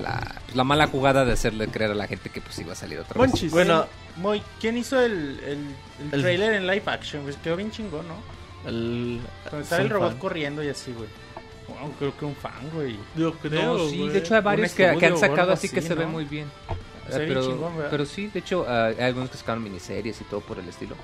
La, 0.00 0.10
la, 0.10 0.40
pues, 0.46 0.56
la 0.56 0.64
mala 0.64 0.86
jugada 0.86 1.24
de 1.24 1.32
hacerle 1.32 1.68
creer 1.68 1.90
a 1.90 1.94
la 1.94 2.06
gente 2.06 2.30
que 2.30 2.40
pues 2.40 2.58
iba 2.58 2.72
a 2.72 2.76
salir 2.76 2.98
otra 2.98 3.20
vez. 3.20 3.50
Bueno, 3.50 3.86
Moy, 4.16 4.42
¿quién 4.60 4.78
hizo 4.78 5.00
el, 5.00 5.38
el, 5.40 5.58
el 5.58 6.12
El- 6.12 6.22
trailer 6.22 6.54
en 6.54 6.66
live 6.66 6.82
action? 6.86 7.22
Pues 7.24 7.36
quedó 7.36 7.56
bien 7.56 7.70
chingón, 7.70 8.06
¿no? 8.08 8.16
el. 8.66 9.20
Cuando 9.48 9.66
sale 9.68 9.84
el 9.84 9.90
robot 9.90 10.10
fan. 10.10 10.18
corriendo 10.18 10.62
y 10.62 10.68
así, 10.68 10.92
güey. 10.92 11.08
Wow, 11.68 11.92
creo 11.98 12.16
que 12.16 12.24
un 12.24 12.34
fan, 12.36 12.70
güey. 12.72 12.96
Yo 13.16 13.34
creo. 13.34 13.78
No, 13.78 13.88
sí, 13.88 13.98
güey. 13.98 14.10
de 14.10 14.18
hecho 14.18 14.34
hay 14.34 14.40
varios 14.42 14.72
que, 14.72 14.96
que 14.98 15.06
han 15.06 15.18
sacado 15.18 15.52
así 15.52 15.68
que 15.68 15.82
se 15.82 15.94
ve 15.94 16.06
muy 16.06 16.24
bien. 16.24 16.46
Se 17.10 17.18
ve 17.18 17.26
bien 17.26 17.38
pero, 17.38 17.72
pero 17.90 18.06
sí, 18.06 18.28
de 18.28 18.38
hecho 18.38 18.64
ah, 18.68 18.86
hay 18.86 19.00
algunos 19.00 19.30
que 19.30 19.36
sacaron 19.36 19.62
miniseries 19.62 20.20
y 20.20 20.24
todo 20.24 20.40
por 20.40 20.58
el 20.58 20.68
estilo. 20.68 20.96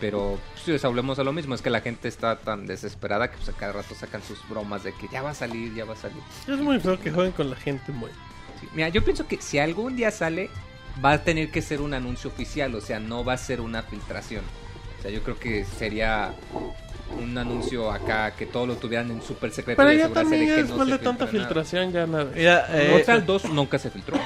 Pero 0.00 0.38
sí, 0.62 0.72
o 0.72 0.78
sea, 0.78 0.90
hablemos 0.90 1.18
a 1.18 1.24
lo 1.24 1.32
mismo, 1.32 1.54
es 1.54 1.62
que 1.62 1.70
la 1.70 1.80
gente 1.80 2.08
está 2.08 2.36
tan 2.38 2.66
desesperada 2.66 3.30
que 3.30 3.36
pues 3.38 3.48
a 3.48 3.52
cada 3.52 3.72
rato 3.72 3.94
sacan 3.94 4.22
sus 4.22 4.38
bromas 4.48 4.84
de 4.84 4.92
que 4.92 5.08
ya 5.10 5.22
va 5.22 5.30
a 5.30 5.34
salir, 5.34 5.74
ya 5.74 5.86
va 5.86 5.94
a 5.94 5.96
salir. 5.96 6.18
Es 6.46 6.58
muy 6.58 6.78
feo 6.80 7.00
que 7.00 7.10
jueguen 7.10 7.32
con 7.32 7.48
la 7.48 7.56
gente, 7.56 7.92
muy. 7.92 8.10
Mira, 8.74 8.88
yo 8.88 9.04
pienso 9.04 9.26
que 9.26 9.40
si 9.40 9.58
algún 9.58 9.96
día 9.96 10.10
sale, 10.10 10.50
va 11.04 11.12
a 11.12 11.24
tener 11.24 11.50
que 11.50 11.62
ser 11.62 11.80
un 11.80 11.94
anuncio 11.94 12.30
oficial, 12.30 12.74
o 12.74 12.80
sea, 12.80 13.00
no 13.00 13.24
va 13.24 13.34
a 13.34 13.38
ser 13.38 13.60
una 13.60 13.82
filtración. 13.82 14.44
O 14.98 15.02
sea, 15.02 15.10
yo 15.10 15.22
creo 15.22 15.38
que 15.38 15.64
sería 15.64 16.34
un 17.20 17.36
anuncio 17.38 17.90
acá 17.90 18.32
que 18.32 18.46
todos 18.46 18.66
lo 18.68 18.76
tuvieran 18.76 19.10
en 19.10 19.22
súper 19.22 19.50
secreto. 19.52 19.76
Pero 19.82 19.92
ya 19.92 20.08
también 20.08 20.42
de 20.42 20.46
ya 20.48 20.54
que 20.56 20.62
después 20.64 20.88
no 20.88 20.96
de 20.98 21.02
tanta 21.04 21.24
nada. 21.24 21.38
filtración 21.38 21.92
ya 21.92 22.06
nada. 22.06 22.26
Mira, 22.34 22.66
eh, 22.70 22.88
Mortal 22.92 23.24
2 23.24 23.44
nunca 23.50 23.78
se 23.78 23.90
filtró. 23.90 24.18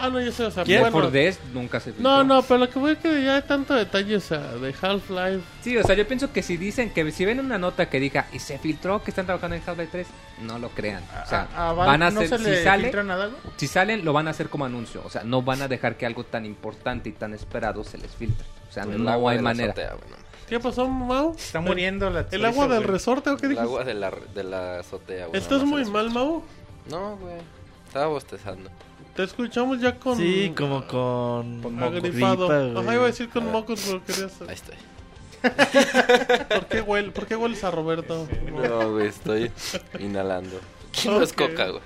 Ah, 0.00 0.08
no, 0.08 0.20
yo 0.20 0.30
sé, 0.30 0.44
o 0.44 0.50
sea, 0.50 0.62
bueno. 0.64 0.90
4 0.92 1.10
Dead 1.10 1.34
nunca 1.52 1.80
se 1.80 1.92
filtró. 1.92 2.02
No, 2.08 2.22
no, 2.24 2.42
pero 2.42 2.58
lo 2.58 2.70
que 2.70 2.78
voy 2.78 2.92
a 2.92 2.94
que 2.96 3.22
ya 3.24 3.36
hay 3.36 3.42
tanto 3.42 3.74
detalle, 3.74 4.16
o 4.16 4.20
sea, 4.20 4.38
de 4.38 4.74
Half-Life. 4.80 5.40
Sí, 5.62 5.76
o 5.76 5.82
sea, 5.82 5.94
yo 5.96 6.06
pienso 6.06 6.32
que 6.32 6.42
si 6.42 6.56
dicen 6.56 6.90
que 6.90 7.10
si 7.10 7.24
ven 7.24 7.40
una 7.40 7.58
nota 7.58 7.88
que 7.90 7.98
diga 7.98 8.26
y 8.32 8.38
se 8.38 8.58
filtró 8.58 9.02
que 9.02 9.10
están 9.10 9.26
trabajando 9.26 9.56
en 9.56 9.62
Half-Life 9.66 9.88
3, 9.90 10.06
no 10.42 10.58
lo 10.60 10.68
crean. 10.70 11.02
O 11.24 11.28
sea, 11.28 11.48
A- 11.56 11.70
a 11.70 11.72
Valve 11.72 11.90
van 11.92 12.02
a 12.04 12.10
¿No 12.10 12.20
hacer, 12.20 12.38
se 12.38 12.44
si 12.44 12.50
le 12.50 12.62
sale, 12.62 12.92
nada, 13.04 13.30
si 13.56 13.66
salen, 13.66 14.04
lo 14.04 14.12
van 14.12 14.28
a 14.28 14.30
hacer 14.30 14.48
como 14.48 14.64
anuncio. 14.64 15.02
O 15.04 15.10
sea, 15.10 15.24
no 15.24 15.42
van 15.42 15.62
a 15.62 15.68
dejar 15.68 15.96
que 15.96 16.06
algo 16.06 16.22
tan 16.24 16.46
importante 16.46 17.08
y 17.08 17.12
tan 17.12 17.34
esperado 17.34 17.82
se 17.82 17.98
les 17.98 18.10
filtre. 18.12 18.46
O 18.70 18.72
sea, 18.72 18.84
El 18.84 19.02
no 19.02 19.10
agua 19.10 19.32
hay 19.32 19.40
manera. 19.40 19.72
azotea, 19.72 19.90
no. 20.08 20.17
¿Qué 20.48 20.58
pasó, 20.60 20.88
Mau? 20.88 21.34
Está 21.36 21.60
muriendo 21.60 22.08
la 22.10 22.26
¿El 22.30 22.44
agua 22.44 22.68
del 22.68 22.78
güey. 22.78 22.90
resorte 22.90 23.30
o 23.30 23.36
qué 23.36 23.46
El 23.46 23.50
dijiste? 23.50 23.68
agua 23.68 23.84
de 23.84 23.94
la, 23.94 24.12
de 24.34 24.44
la 24.44 24.80
azotea, 24.80 25.26
güey. 25.26 25.40
¿Estás 25.40 25.62
muy 25.64 25.84
mal, 25.84 26.10
Mau? 26.10 26.42
No, 26.90 27.16
güey. 27.16 27.36
Estaba 27.86 28.06
bostezando. 28.06 28.70
Te 29.14 29.24
escuchamos 29.24 29.80
ya 29.80 29.98
con... 29.98 30.16
Sí, 30.16 30.52
como 30.56 30.86
con. 30.86 31.60
Con. 31.60 31.82
Agripado. 31.82 32.48
gripa. 32.48 32.80
Ajá, 32.80 32.94
iba 32.94 33.04
a 33.04 33.06
decir 33.06 33.28
con 33.28 33.50
mocos, 33.50 33.80
pero 33.86 34.04
querías... 34.04 34.40
Ahí 34.42 34.54
estoy. 34.54 34.76
¿Por 36.48 36.66
qué, 36.66 36.80
huel... 36.80 37.12
¿Por 37.12 37.26
qué 37.26 37.36
hueles 37.36 37.62
a 37.64 37.70
Roberto? 37.70 38.26
No, 38.50 38.92
güey, 38.92 39.08
estoy 39.08 39.50
inhalando. 39.98 40.60
No 41.04 41.22
es 41.22 41.32
coca, 41.32 41.68
güey. 41.68 41.82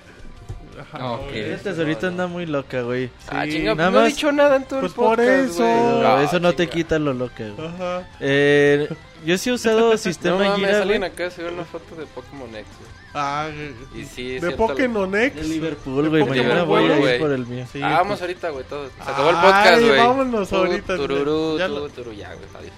Ajá. 0.79 1.11
Ok. 1.11 1.31
Esta 1.33 1.71
ahorita 1.71 2.07
anda 2.07 2.27
muy 2.27 2.45
loca, 2.45 2.81
güey. 2.81 3.09
ah, 3.29 3.43
Sí, 3.45 3.51
chinga, 3.51 3.75
nada 3.75 3.89
pues 3.89 3.93
no 3.93 3.99
he 3.99 4.03
más- 4.03 4.13
dicho 4.15 4.31
nada 4.31 4.55
en 4.55 4.63
todo 4.65 4.79
Pues 4.79 4.91
el 4.91 4.95
por 4.95 5.17
podcast, 5.17 5.29
eso. 5.51 5.63
güey. 5.63 5.95
Pero 5.97 6.07
Ah, 6.07 6.23
eso 6.23 6.39
no 6.39 6.53
te 6.53 6.63
chinga. 6.63 6.73
quita 6.73 6.99
lo 6.99 7.13
loca, 7.13 7.43
güey. 7.55 7.67
Ajá. 7.67 8.07
Eh, 8.19 8.89
yo 9.25 9.37
sí 9.37 9.49
he 9.49 9.53
usado 9.57 9.91
No 9.91 9.97
sistema 9.97 10.37
mames, 10.39 10.55
Gira, 10.57 10.81
alguien 10.81 10.99
güey. 11.01 11.11
acá 11.11 11.29
subió 11.31 11.51
una 11.53 11.63
foto 11.65 11.95
de 11.95 12.05
Pokémon 12.07 12.49
X, 12.49 12.65
güey. 12.79 12.91
Ah, 13.15 13.47
Y 13.95 14.05
sí, 14.05 14.39
de 14.39 14.51
Pokémon 14.51 15.15
X. 15.15 15.35
De 15.41 15.47
Liverpool, 15.47 16.03
De 16.05 16.09
güey. 16.09 16.23
Mañana 16.25 16.63
voy 16.63 16.89
a 16.91 17.13
ir 17.15 17.19
por 17.19 17.31
el 17.31 17.45
mío. 17.45 17.65
Sí, 17.71 17.79
ah, 17.83 17.89
vamos 17.99 18.07
pues- 18.07 18.21
ahorita, 18.21 18.49
güey, 18.49 18.65
todo. 18.65 18.87
Se 18.87 19.11
acabó 19.11 19.29
el 19.29 19.35
podcast, 19.35 19.67
Ay, 19.67 19.85
güey. 19.87 19.97
vámonos 19.99 20.49
Tu, 20.49 20.55
ahorita, 20.55 20.95
Tururú, 20.97 21.57
ya 21.59 21.67
tu, 21.67 21.73
lo- 21.75 21.89
turu, 21.89 22.11
ya, 22.13 22.29
güey, 22.33 22.47
adiós. 22.57 22.73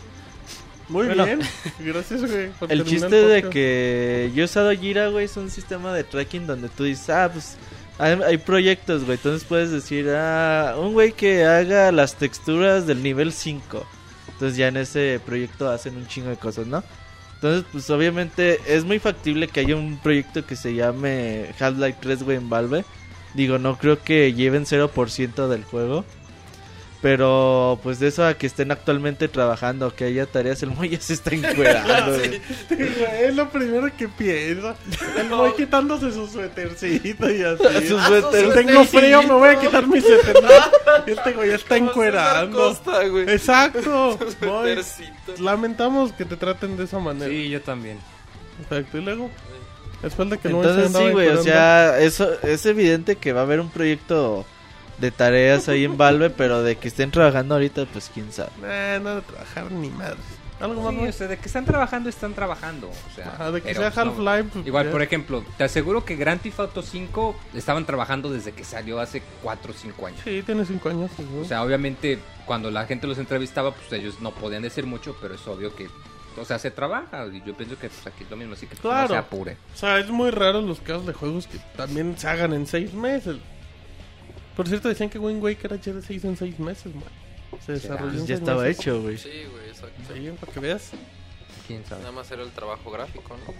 Muy 0.87 1.07
Bueno. 1.07 1.25
bien. 1.25 1.39
Gracias, 1.79 2.29
güey. 2.29 2.49
por 2.51 2.71
El 2.71 2.83
chiste 2.83 3.07
de 3.09 3.35
podcast. 3.37 3.53
que 3.53 4.31
yo 4.35 4.41
he 4.43 4.45
usado 4.45 4.71
Gira, 4.71 5.07
güey, 5.07 5.25
es 5.25 5.35
un 5.37 5.49
sistema 5.49 5.93
de 5.93 6.03
tracking 6.03 6.45
donde 6.45 6.69
tú 6.69 6.83
dices, 6.83 7.09
ah, 7.09 7.29
pues 7.33 7.57
hay, 7.97 8.19
hay 8.21 8.37
proyectos, 8.37 9.05
güey. 9.05 9.17
Entonces 9.17 9.47
puedes 9.47 9.71
decir, 9.71 10.09
ah, 10.09 10.75
un 10.77 10.93
güey 10.93 11.11
que 11.11 11.45
haga 11.45 11.91
las 11.91 12.15
texturas 12.15 12.87
del 12.87 13.03
nivel 13.03 13.31
5. 13.31 13.85
Entonces 14.27 14.57
ya 14.57 14.67
en 14.67 14.77
ese 14.77 15.19
proyecto 15.25 15.69
hacen 15.69 15.95
un 15.95 16.07
chingo 16.07 16.29
de 16.29 16.37
cosas, 16.37 16.67
¿no? 16.67 16.83
Entonces, 17.35 17.65
pues 17.71 17.89
obviamente 17.89 18.59
es 18.65 18.85
muy 18.85 18.99
factible 18.99 19.47
que 19.47 19.59
haya 19.59 19.75
un 19.75 19.97
proyecto 19.97 20.45
que 20.45 20.55
se 20.55 20.73
llame 20.73 21.53
Half-Life 21.59 21.97
3, 22.01 22.23
güey, 22.23 22.37
en 22.37 22.49
Valve. 22.49 22.85
Digo, 23.33 23.59
no 23.59 23.77
creo 23.77 24.01
que 24.01 24.33
lleven 24.33 24.65
0% 24.65 25.47
del 25.47 25.63
juego. 25.63 26.05
Pero 27.01 27.79
pues 27.83 27.99
de 27.99 28.07
eso 28.07 28.25
a 28.25 28.33
que 28.35 28.47
estén 28.47 28.71
actualmente 28.71 29.27
trabajando, 29.27 29.93
que 29.93 30.05
haya 30.05 30.25
tareas, 30.25 30.63
el 30.63 30.71
Moy 30.71 30.89
ya 30.89 30.99
se 30.99 31.13
está 31.13 31.29
encuerando. 31.35 32.17
güey. 32.17 32.41
Sí, 32.69 32.77
es 33.21 33.35
lo 33.35 33.49
primero 33.49 33.95
que 33.95 34.07
piensa. 34.07 34.75
El 35.17 35.29
güey 35.29 35.53
quitándose 35.55 36.11
su 36.11 36.25
suétercito 36.27 37.29
y 37.29 37.43
así. 37.43 37.63
Su 37.87 37.97
Ah, 37.99 38.07
suéter. 38.07 38.53
tengo 38.53 38.83
frío, 38.85 39.21
me 39.23 39.33
voy 39.33 39.49
a 39.49 39.59
quitar 39.59 39.85
mi 39.87 40.01
suéter. 40.01 40.35
Este 41.05 41.33
güey 41.33 41.49
ya 41.49 41.55
está 41.55 41.77
encuerando. 41.77 42.57
Costa, 42.57 43.05
güey. 43.07 43.29
Exacto. 43.29 44.17
Lamentamos 45.39 46.11
que 46.13 46.25
te 46.25 46.37
traten 46.37 46.77
de 46.77 46.85
esa 46.85 46.99
manera. 46.99 47.29
Sí, 47.29 47.49
yo 47.49 47.61
también. 47.61 47.99
Exacto. 48.63 48.97
Y 48.97 49.01
luego, 49.01 49.29
después 50.01 50.29
de 50.29 50.37
que 50.37 50.49
no 50.49 50.57
Entonces 50.63 50.87
andaba 50.87 51.05
sí, 51.05 51.11
güey, 51.11 51.27
o 51.29 51.43
sea, 51.43 51.99
eso 51.99 52.29
es 52.41 52.65
evidente 52.65 53.17
que 53.17 53.33
va 53.33 53.41
a 53.41 53.43
haber 53.43 53.59
un 53.59 53.69
proyecto 53.69 54.45
de 54.99 55.11
tareas 55.11 55.67
ahí 55.69 55.83
en 55.85 55.97
Valve, 55.97 56.29
pero 56.29 56.63
de 56.63 56.77
que 56.77 56.87
estén 56.87 57.11
trabajando 57.11 57.55
ahorita, 57.55 57.85
pues 57.85 58.09
quién 58.13 58.31
sabe. 58.31 58.51
Nah, 58.61 58.99
no 58.99 59.15
de 59.15 59.21
trabajar 59.21 59.71
ni 59.71 59.89
madre. 59.89 60.17
Algo 60.57 60.89
más, 60.89 60.93
Sí, 61.03 61.07
o 61.09 61.11
sea, 61.11 61.27
de 61.27 61.37
que 61.37 61.47
están 61.47 61.65
trabajando, 61.65 62.07
están 62.07 62.33
trabajando. 62.33 62.87
O 62.89 63.15
sea, 63.15 63.27
Ajá, 63.27 63.51
de 63.51 63.61
que 63.61 63.67
pero, 63.73 63.81
sea 63.81 63.91
pues, 63.91 64.05
no. 64.17 64.29
Half-Life. 64.29 64.49
pues, 64.53 64.67
Igual, 64.67 64.87
por 64.89 65.01
ejemplo, 65.01 65.43
te 65.57 65.65
aseguro 65.65 66.05
que 66.05 66.15
Grand 66.15 66.39
Theft 66.41 66.59
Auto 66.61 66.81
5 66.81 67.35
estaban 67.55 67.85
trabajando 67.85 68.29
desde 68.31 68.53
que 68.53 68.63
salió 68.63 69.01
hace 69.01 69.21
4 69.43 69.71
o 69.71 69.75
5 69.75 70.07
años. 70.07 70.21
Sí, 70.23 70.41
tiene 70.45 70.63
cinco 70.65 70.87
años. 70.89 71.11
sí, 71.17 71.25
güey. 71.29 71.43
O 71.43 71.45
sea, 71.45 71.61
obviamente, 71.61 72.19
cuando 72.45 72.71
la 72.71 72.85
gente 72.85 73.05
los 73.05 73.17
entrevistaba, 73.17 73.71
pues 73.73 73.91
ellos 73.91 74.21
no 74.21 74.31
podían 74.31 74.61
decir 74.61 74.85
mucho, 74.85 75.17
pero 75.21 75.35
es 75.35 75.45
obvio 75.45 75.75
que, 75.75 75.89
o 76.39 76.45
sea, 76.45 76.57
se 76.57 76.71
trabaja. 76.71 77.27
Y 77.27 77.43
yo 77.45 77.53
pienso 77.57 77.77
que 77.77 77.89
pues, 77.89 78.07
aquí 78.07 78.23
es 78.23 78.29
lo 78.31 78.37
mismo, 78.37 78.53
así 78.53 78.65
que 78.65 78.75
pues, 78.77 78.81
Claro. 78.81 79.09
no 79.09 79.13
se 79.15 79.17
apure. 79.17 79.57
O 79.73 79.77
sea, 79.77 79.99
es 79.99 80.07
muy 80.09 80.31
raro 80.31 80.61
los 80.61 80.79
casos 80.79 81.05
de 81.05 81.11
juegos 81.11 81.47
que 81.47 81.57
también 81.75 82.17
se 82.17 82.29
hagan 82.29 82.53
en 82.53 82.65
seis 82.65 82.93
meses. 82.93 83.35
Por 84.55 84.67
cierto, 84.67 84.87
decían 84.89 85.09
que 85.09 85.19
Wind 85.19 85.43
Waker 85.43 85.73
HD 85.73 86.01
se 86.01 86.13
hizo 86.13 86.27
en 86.27 86.37
seis 86.37 86.57
meses, 86.59 86.93
man. 86.95 87.03
Se 87.65 87.73
desarrolló 87.73 88.05
en 88.11 88.15
Pues 88.17 88.21
ya 88.21 88.27
seis 88.35 88.39
estaba 88.39 88.63
meses. 88.63 88.79
hecho, 88.79 89.01
güey. 89.01 89.17
Sí, 89.17 89.29
güey, 89.51 89.67
exacto. 89.69 90.13
Sí, 90.13 90.29
para 90.39 90.51
que 90.53 90.59
veas. 90.59 90.91
¿Quién 91.67 91.83
sabe? 91.83 92.01
Nada 92.01 92.11
más 92.11 92.29
era 92.29 92.43
el 92.43 92.51
trabajo 92.51 92.91
gráfico, 92.91 93.35
¿no? 93.37 93.53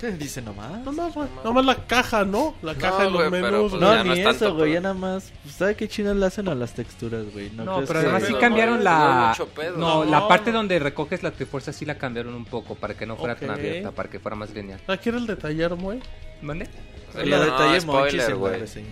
Bueno. 0.00 0.16
Dice 0.18 0.42
nomás. 0.42 0.80
Nomás, 0.84 1.14
güey. 1.14 1.28
Nomás 1.44 1.64
la 1.64 1.86
caja, 1.86 2.24
¿no? 2.24 2.56
La 2.60 2.74
caja 2.74 3.04
No, 3.04 3.08
y 3.10 3.12
los 3.12 3.28
güey, 3.28 3.30
pero, 3.30 3.52
menús. 3.52 3.70
pues. 3.70 3.80
No, 3.82 3.94
ya 3.94 4.02
no 4.02 4.12
ni 4.14 4.18
es 4.20 4.24
tanto, 4.26 4.46
eso, 4.46 4.54
güey, 4.56 4.64
pero- 4.64 4.74
ya 4.74 4.80
nada 4.80 4.94
más. 4.94 5.32
pues, 5.44 5.54
¿Sabe 5.54 5.76
qué 5.76 5.88
chinas 5.88 6.16
le 6.16 6.26
hacen 6.26 6.48
a 6.48 6.56
las 6.56 6.74
texturas, 6.74 7.24
güey? 7.32 7.50
No, 7.50 7.76
crees 7.76 7.86
pero 7.88 8.00
que- 8.00 8.06
además 8.06 8.24
sí 8.26 8.32
no, 8.32 8.40
cambiaron 8.40 8.78
no, 8.78 8.82
la... 8.82 9.26
mucho 9.28 9.46
pedo. 9.52 9.76
No, 9.78 10.04
No. 10.04 10.10
la 10.10 10.26
parte 10.26 10.50
donde 10.50 10.76
recoges 10.80 11.22
la 11.22 11.30
trifuerza 11.30 11.72
sí 11.72 11.84
la 11.84 11.96
cambiaron 11.98 12.34
un 12.34 12.46
poco 12.46 12.74
para 12.74 12.94
que 12.94 13.06
no 13.06 13.16
fuera 13.16 13.36
tan 13.36 13.50
abierta, 13.50 13.92
para 13.92 14.10
que 14.10 14.18
fuera 14.18 14.34
más 14.34 14.50
lineal. 14.50 14.80
¿La 14.88 14.96
quieres 14.96 15.24
detallar, 15.28 15.74
güey? 15.76 16.00
¿Mande? 16.40 16.68
El 17.16 17.30
No, 17.30 17.40
detalle 17.44 17.80
spoiler, 17.80 18.02
Monchis 18.02 18.22
en 18.24 18.28
la 18.30 18.34
güey. 18.34 18.58
reseña. 18.60 18.88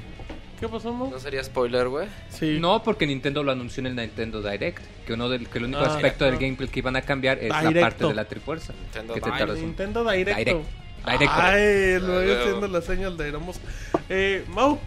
¿Qué 0.61 0.69
pasó, 0.69 0.93
mo? 0.93 1.09
¿No 1.11 1.19
sería 1.19 1.43
spoiler, 1.43 1.89
güey? 1.89 2.07
Sí. 2.29 2.59
No, 2.61 2.83
porque 2.83 3.07
Nintendo 3.07 3.43
lo 3.43 3.51
anunció 3.53 3.81
en 3.81 3.87
el 3.87 3.97
Nintendo 3.97 4.43
Direct, 4.43 4.83
que 5.07 5.15
uno 5.15 5.29
del 5.31 5.49
que 5.49 5.59
el 5.59 5.65
único 5.65 5.81
Ah, 5.81 5.95
aspecto 5.95 6.27
del 6.27 6.37
gameplay 6.37 6.69
que 6.69 6.81
iban 6.81 6.97
a 6.97 7.03
cambiar 7.03 7.39
es 7.39 7.49
la 7.49 7.63
Directo. 7.63 7.81
parte 7.81 8.05
de 8.07 8.15
la 8.15 8.25
trifuerza. 8.27 8.73
Nintendo 8.75 9.15
Que 9.15 9.21
Direct. 9.21 9.55
Nintendo 9.59 10.11
Directo. 10.11 10.39
Direct. 10.45 10.67
Directo. 11.07 11.35
Ay, 11.41 11.99
lo 12.01 12.13
voy 12.21 12.31
haciendo 12.31 12.69
la 12.69 12.83
señal 12.83 13.17
de 13.17 13.29
Éramos. 13.29 13.59
Eh, 14.11 14.45
Mau. 14.49 14.79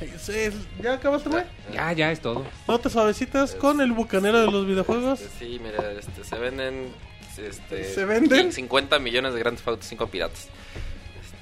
eh, 0.00 0.52
¿Ya 0.82 0.94
acabaste, 0.94 1.28
güey? 1.28 1.44
Ya, 1.74 1.92
ya 1.92 2.10
es 2.12 2.20
todo. 2.20 2.46
¿No 2.66 2.78
te 2.78 2.88
suavecitas 2.88 3.54
con 3.54 3.82
el 3.82 3.92
bucanero 3.92 4.40
de 4.40 4.50
los 4.50 4.66
videojuegos? 4.66 5.20
Este, 5.20 5.38
sí, 5.44 5.60
mira, 5.62 5.92
este, 5.92 6.24
se 6.24 6.38
venden... 6.38 6.92
Este, 7.36 7.84
¿Se 7.84 8.04
venden? 8.06 8.52
50 8.52 8.98
millones 8.98 9.32
de 9.34 9.40
Grand 9.40 9.56
Theft 9.56 9.68
Auto 9.68 9.82
5 9.82 10.06
piratas. 10.08 10.48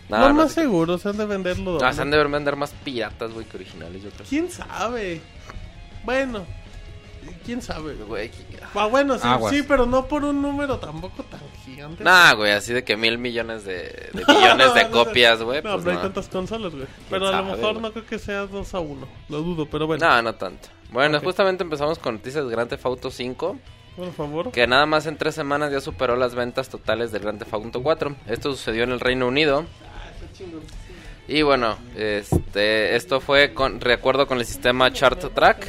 No, 0.09 0.19
No, 0.19 0.29
no, 0.29 0.35
más 0.35 0.53
seguro, 0.53 0.97
se 0.99 1.09
han 1.11 1.17
de 1.19 1.27
venderlo. 1.27 1.79
Ah, 1.83 1.93
se 1.93 2.01
han 2.03 2.11
de 2.11 2.23
vender 2.25 2.57
más 2.57 2.71
piratas, 2.85 3.33
güey, 3.33 3.45
que 3.47 3.57
originales, 3.59 4.03
yo 4.03 4.11
creo. 4.11 4.27
¿Quién 4.29 4.51
sabe? 4.51 5.21
Bueno, 6.05 6.47
¿quién 7.45 7.61
sabe? 7.61 7.95
Güey, 7.95 8.31
Ah, 8.75 8.87
bueno, 8.87 9.19
sí, 9.19 9.27
Aguas. 9.29 9.53
sí, 9.55 9.63
pero 9.67 9.85
no 9.87 10.07
por 10.07 10.25
un 10.25 10.41
número 10.41 10.79
tampoco 10.79 11.23
tan 11.25 11.41
gigante. 11.65 12.03
Nah, 12.05 12.33
güey, 12.35 12.53
así 12.53 12.73
de 12.73 12.85
que 12.85 12.97
mil 12.97 13.19
millones 13.19 13.65
de, 13.65 14.11
de 14.15 14.25
millones 14.27 14.75
de 14.75 14.85
No, 14.89 14.91
copias, 14.91 15.43
güey. 15.43 15.63
No, 15.63 15.73
pues 15.73 15.85
pero 15.85 15.91
hay 15.91 15.97
no. 15.97 16.03
tantas 16.03 16.29
consolas, 16.29 16.73
güey. 16.75 16.87
Pero 17.11 17.29
a 17.29 17.31
lo 17.33 17.37
sabe, 17.37 17.51
mejor 17.57 17.73
güey? 17.73 17.83
no 17.83 17.93
creo 17.93 18.07
que 18.07 18.19
sea 18.19 18.47
2 18.47 18.75
a 18.75 18.81
1. 18.81 19.09
Lo 19.29 19.43
dudo, 19.43 19.67
pero 19.67 19.87
bueno. 19.87 20.07
No, 20.09 20.23
no 20.23 20.35
tanto. 20.37 20.69
Bueno, 20.91 21.19
Ok. 21.19 21.25
justamente 21.25 21.63
empezamos 21.65 21.99
con 21.99 22.15
noticias 22.15 22.45
de 22.47 22.51
Grand 22.51 22.71
Theft 22.71 22.87
Auto 22.87 23.11
5, 23.11 23.59
Por 23.97 24.13
favor. 24.13 24.51
que 24.53 24.67
nada 24.67 24.87
más 24.87 25.05
en 25.07 25.19
tres 25.19 25.35
semanas 25.35 25.71
ya 25.71 25.81
superó 25.83 26.17
las 26.17 26.35
ventas 26.35 26.69
totales 26.71 27.13
del 27.13 27.21
Grand 27.23 27.39
Theft 27.39 27.53
Auto 27.53 27.83
4. 27.83 28.17
Esto 28.27 28.53
sucedió 28.53 28.85
en 28.85 28.93
el 28.93 29.01
Reino 29.01 29.27
Unido. 29.29 29.67
Y 31.29 31.43
bueno, 31.43 31.77
este, 31.95 32.97
esto 32.97 33.21
fue 33.21 33.53
con, 33.53 33.79
de 33.79 33.93
acuerdo 33.93 34.27
con 34.27 34.39
el 34.39 34.47
sistema 34.47 34.91
Chart 34.93 35.21
Track. 35.35 35.69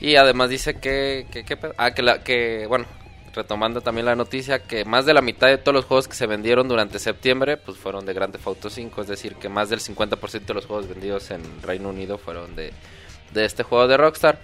Y 0.00 0.16
además 0.16 0.50
dice 0.50 0.80
que, 0.80 1.26
que, 1.30 1.44
ah, 1.76 1.90
que, 1.92 2.66
bueno, 2.66 2.86
retomando 3.34 3.80
también 3.80 4.06
la 4.06 4.16
noticia, 4.16 4.60
que 4.60 4.84
más 4.84 5.06
de 5.06 5.14
la 5.14 5.20
mitad 5.20 5.48
de 5.48 5.58
todos 5.58 5.74
los 5.74 5.84
juegos 5.84 6.08
que 6.08 6.14
se 6.14 6.26
vendieron 6.26 6.68
durante 6.68 6.98
septiembre, 6.98 7.56
pues 7.56 7.76
fueron 7.76 8.06
de 8.06 8.14
Grand 8.14 8.32
Theft 8.32 8.46
Auto 8.46 8.70
5. 8.70 9.02
Es 9.02 9.08
decir, 9.08 9.36
que 9.36 9.48
más 9.48 9.68
del 9.68 9.80
50% 9.80 10.44
de 10.44 10.54
los 10.54 10.66
juegos 10.66 10.88
vendidos 10.88 11.30
en 11.30 11.42
Reino 11.62 11.90
Unido 11.90 12.18
fueron 12.18 12.56
de, 12.56 12.72
de 13.32 13.44
este 13.44 13.62
juego 13.62 13.86
de 13.86 13.96
Rockstar. 13.96 14.38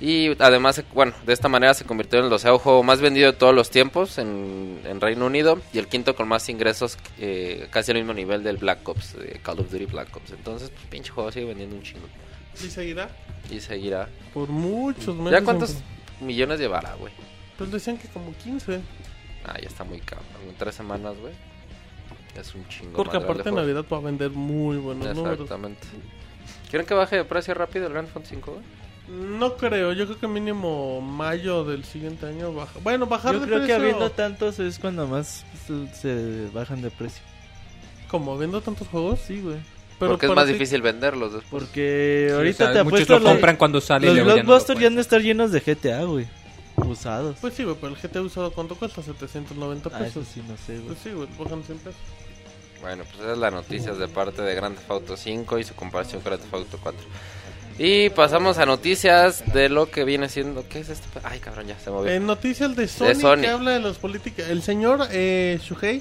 Y 0.00 0.30
además, 0.42 0.82
bueno, 0.92 1.12
de 1.24 1.32
esta 1.32 1.48
manera 1.48 1.72
se 1.72 1.84
convirtió 1.84 2.18
en 2.18 2.24
el 2.24 2.30
doceavo 2.30 2.58
juego 2.58 2.82
más 2.82 3.00
vendido 3.00 3.30
de 3.30 3.38
todos 3.38 3.54
los 3.54 3.70
tiempos 3.70 4.18
en, 4.18 4.80
en 4.84 5.00
Reino 5.00 5.26
Unido 5.26 5.60
y 5.72 5.78
el 5.78 5.86
quinto 5.86 6.16
con 6.16 6.26
más 6.26 6.48
ingresos, 6.48 6.98
eh, 7.18 7.68
casi 7.70 7.92
al 7.92 7.98
mismo 7.98 8.12
nivel 8.12 8.42
del 8.42 8.56
Black 8.56 8.86
Ops, 8.88 9.16
Call 9.42 9.60
of 9.60 9.70
Duty 9.70 9.86
Black 9.86 10.14
Ops. 10.16 10.32
Entonces, 10.32 10.70
pues, 10.70 10.84
pinche 10.86 11.10
juego 11.10 11.30
sigue 11.30 11.46
vendiendo 11.46 11.76
un 11.76 11.82
chingo. 11.82 12.06
¿Y 12.62 12.68
seguirá? 12.68 13.08
Y 13.50 13.60
seguirá. 13.60 14.08
Por 14.32 14.48
muchos 14.48 15.14
meses. 15.16 15.32
¿Ya 15.32 15.44
cuántos 15.44 15.76
millones 16.20 16.58
llevará, 16.58 16.94
güey? 16.94 17.12
Pues 17.56 17.70
decían 17.70 17.96
que 17.96 18.08
como 18.08 18.34
15. 18.36 18.80
Ah, 19.44 19.58
ya 19.60 19.68
está 19.68 19.84
muy 19.84 20.00
caro. 20.00 20.22
En 20.48 20.54
tres 20.56 20.74
semanas, 20.74 21.14
güey. 21.20 21.34
Es 22.38 22.54
un 22.54 22.66
chingo. 22.68 22.94
Porque 22.94 23.16
aparte 23.16 23.48
en. 23.48 23.54
Navidad 23.54 23.84
va 23.92 23.98
a 23.98 24.00
vender 24.00 24.30
muy 24.30 24.76
buenos 24.78 25.14
números. 25.14 25.40
Exactamente. 25.40 25.86
¿Quieren 26.68 26.86
que 26.86 26.94
baje 26.94 27.16
de 27.16 27.24
precio 27.24 27.54
rápido 27.54 27.86
el 27.86 27.92
Grand 27.92 28.08
Auto 28.08 28.26
5, 28.28 28.50
güey? 28.50 28.64
No 29.08 29.56
creo, 29.56 29.92
yo 29.92 30.06
creo 30.06 30.18
que 30.18 30.26
mínimo 30.26 31.00
mayo 31.02 31.64
del 31.64 31.84
siguiente 31.84 32.24
año 32.26 32.54
baja. 32.54 32.78
Bueno, 32.82 33.06
bajar 33.06 33.34
Yo 33.34 33.40
de 33.40 33.46
creo 33.46 33.58
que 33.60 33.66
precio. 33.66 33.82
habiendo 33.82 34.10
tantos 34.10 34.58
es 34.58 34.78
cuando 34.78 35.06
más 35.06 35.44
se, 36.00 36.48
bajan 36.54 36.80
de 36.80 36.90
precio. 36.90 37.22
Como 38.08 38.32
habiendo 38.32 38.62
tantos 38.62 38.88
juegos. 38.88 39.20
Sí, 39.20 39.40
güey. 39.42 39.58
Pero 39.98 40.12
Porque 40.12 40.26
es 40.26 40.34
más 40.34 40.46
ti- 40.46 40.52
difícil 40.54 40.80
venderlos 40.80 41.34
después. 41.34 41.64
Porque 41.64 42.28
Sí, 42.30 42.34
ahorita 42.34 42.64
o 42.64 42.66
sea, 42.66 42.74
te 42.74 42.84
muchos 42.90 43.08
lo 43.08 43.22
compran 43.22 43.56
cuando 43.56 43.80
sale 43.80 44.06
los 44.06 44.16
ya 44.16 44.24
no 44.24 44.32
blockbusters 44.34 44.78
ya 44.78 44.84
cuentan. 44.86 44.98
estar 45.00 45.20
llenos 45.20 45.52
de 45.52 45.60
GTA, 45.60 46.02
güey. 46.04 46.26
Usados. 46.76 47.36
Pues 47.40 47.54
sí, 47.54 47.62
güey, 47.62 47.76
pero 47.80 47.94
el 47.94 48.00
GT 48.00 48.16
usado, 48.20 48.50
¿cuánto 48.52 48.74
cuesta? 48.74 49.02
790 49.02 49.90
ah, 49.92 49.98
pesos. 49.98 50.16
eso 50.16 50.32
sí, 50.34 50.42
no 50.48 50.56
sé, 50.56 50.74
güey. 50.76 50.86
Pues 50.88 50.98
sí, 51.04 51.10
güey, 51.10 51.28
bajan 51.38 51.62
100 51.62 51.78
pesos. 51.78 52.00
Bueno, 52.80 53.04
pues 53.04 53.20
esa 53.20 53.32
es 53.32 53.38
la 53.38 53.50
noticia 53.50 53.92
de 53.92 54.08
parte 54.08 54.42
de 54.42 54.54
Grand 54.54 54.76
Theft 54.76 54.90
Auto 54.90 55.16
5 55.16 55.58
y 55.58 55.64
su 55.64 55.74
comparación 55.74 56.20
con 56.22 56.30
Grand 56.32 56.42
Theft 56.42 56.54
Auto 56.54 56.78
4. 56.82 57.00
Y 57.78 58.10
pasamos 58.10 58.58
a 58.58 58.66
noticias 58.66 59.42
de 59.52 59.68
lo 59.68 59.90
que 59.90 60.04
viene 60.04 60.28
siendo... 60.28 60.64
¿Qué 60.68 60.78
es 60.80 60.88
esto? 60.90 61.06
Ay, 61.24 61.40
cabrón, 61.40 61.66
ya 61.66 61.78
se 61.78 61.90
movió. 61.90 62.12
En 62.12 62.24
noticias 62.26 62.76
de 62.76 62.86
Sony, 62.86 63.14
Sony. 63.20 63.40
que 63.40 63.48
habla 63.48 63.72
de 63.72 63.80
las 63.80 63.96
políticas. 63.98 64.48
El 64.48 64.62
señor 64.62 65.08
eh, 65.10 65.58
Shuhei 65.60 66.00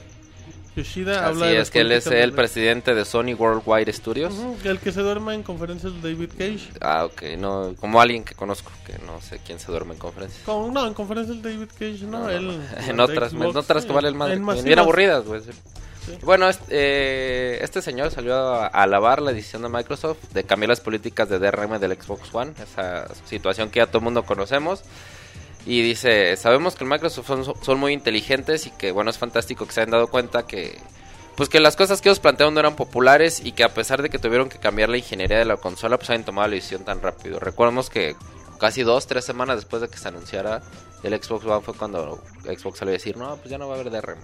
Yoshida 0.75 1.27
habla 1.27 1.45
Así 1.47 1.55
de 1.55 1.61
es, 1.61 1.71
que 1.71 1.79
él 1.81 1.91
es 1.91 2.07
el 2.07 2.31
de- 2.31 2.35
presidente 2.35 2.93
de 2.95 3.05
Sony 3.05 3.33
Worldwide 3.37 3.91
Studios. 3.93 4.33
Ujú, 4.33 4.57
El 4.63 4.79
que 4.79 4.91
se 4.91 5.01
duerme 5.01 5.33
en 5.35 5.43
conferencias 5.43 5.93
de 6.01 6.13
David 6.13 6.29
Cage. 6.37 6.69
Ah, 6.81 7.05
ok, 7.05 7.21
no, 7.37 7.75
como 7.79 8.01
alguien 8.01 8.23
que 8.23 8.33
conozco, 8.35 8.71
que 8.85 8.93
no 9.05 9.21
sé 9.21 9.39
quién 9.45 9.59
se 9.59 9.67
duerme 9.71 9.93
en 9.93 9.99
conferencias. 9.99 10.41
Con, 10.43 10.73
no, 10.73 10.85
en 10.87 10.93
conferencias 10.95 11.41
de 11.43 11.53
David 11.53 11.69
Cage, 11.73 12.05
no, 12.05 12.19
No, 12.21 12.29
él. 12.29 12.47
no. 12.47 12.53
En 12.87 12.97
de 12.97 13.03
otras, 13.03 13.31
Xbox, 13.31 13.45
en 13.51 13.57
otras 13.57 13.85
que 13.85 13.93
vale 13.93 14.07
el 14.09 14.15
madre. 14.15 14.33
en 14.33 14.63
Bien, 14.63 14.79
aburridas, 14.79 15.23
güey. 15.25 15.41
sí. 15.41 15.51
Bueno, 16.21 16.49
este, 16.49 16.65
eh, 16.69 17.63
este 17.63 17.81
señor 17.81 18.11
salió 18.11 18.35
a, 18.35 18.67
alabar 18.67 19.21
la 19.21 19.31
decisión 19.31 19.61
de 19.61 19.69
Microsoft 19.69 20.19
de 20.33 20.43
cambiar 20.43 20.69
las 20.69 20.81
políticas 20.81 21.29
de 21.29 21.39
DRM 21.39 21.79
del 21.79 22.01
Xbox 22.01 22.33
One, 22.33 22.53
esa 22.61 23.07
situación 23.25 23.69
que 23.69 23.79
ya 23.79 23.87
todo 23.87 23.99
el 23.99 24.03
mundo 24.03 24.23
conocemos. 24.23 24.83
Y 25.65 25.81
dice, 25.81 26.35
sabemos 26.35 26.75
que 26.75 26.83
Microsoft 26.83 27.27
son, 27.27 27.45
son 27.63 27.79
muy 27.79 27.93
inteligentes 27.93 28.67
y 28.67 28.71
que 28.71 28.91
bueno, 28.91 29.09
es 29.09 29.17
fantástico 29.17 29.65
que 29.65 29.71
se 29.71 29.81
hayan 29.81 29.91
dado 29.91 30.07
cuenta 30.07 30.45
que 30.45 30.77
pues 31.35 31.49
que 31.49 31.59
las 31.59 31.75
cosas 31.75 32.01
que 32.01 32.09
ellos 32.09 32.19
plantearon 32.19 32.53
no 32.53 32.59
eran 32.59 32.75
populares 32.75 33.43
y 33.43 33.53
que 33.53 33.63
a 33.63 33.73
pesar 33.73 34.01
de 34.01 34.09
que 34.09 34.19
tuvieron 34.19 34.49
que 34.49 34.59
cambiar 34.59 34.89
la 34.89 34.97
ingeniería 34.97 35.39
de 35.39 35.45
la 35.45 35.57
consola, 35.57 35.97
pues 35.97 36.09
hayan 36.11 36.25
tomado 36.25 36.47
la 36.47 36.55
decisión 36.55 36.83
tan 36.83 37.01
rápido. 37.01 37.39
Recordemos 37.39 37.89
que 37.89 38.15
casi 38.59 38.83
dos, 38.83 39.07
tres 39.07 39.25
semanas 39.25 39.55
después 39.55 39.81
de 39.81 39.87
que 39.87 39.97
se 39.97 40.07
anunciara 40.07 40.61
el 41.01 41.21
Xbox 41.21 41.45
One 41.45 41.61
fue 41.61 41.73
cuando 41.73 42.23
Xbox 42.43 42.79
salió 42.79 42.91
a 42.91 42.93
decir, 42.93 43.17
no, 43.17 43.35
pues 43.37 43.49
ya 43.49 43.57
no 43.57 43.67
va 43.67 43.75
a 43.75 43.79
haber 43.79 43.91
DRM. 43.91 44.19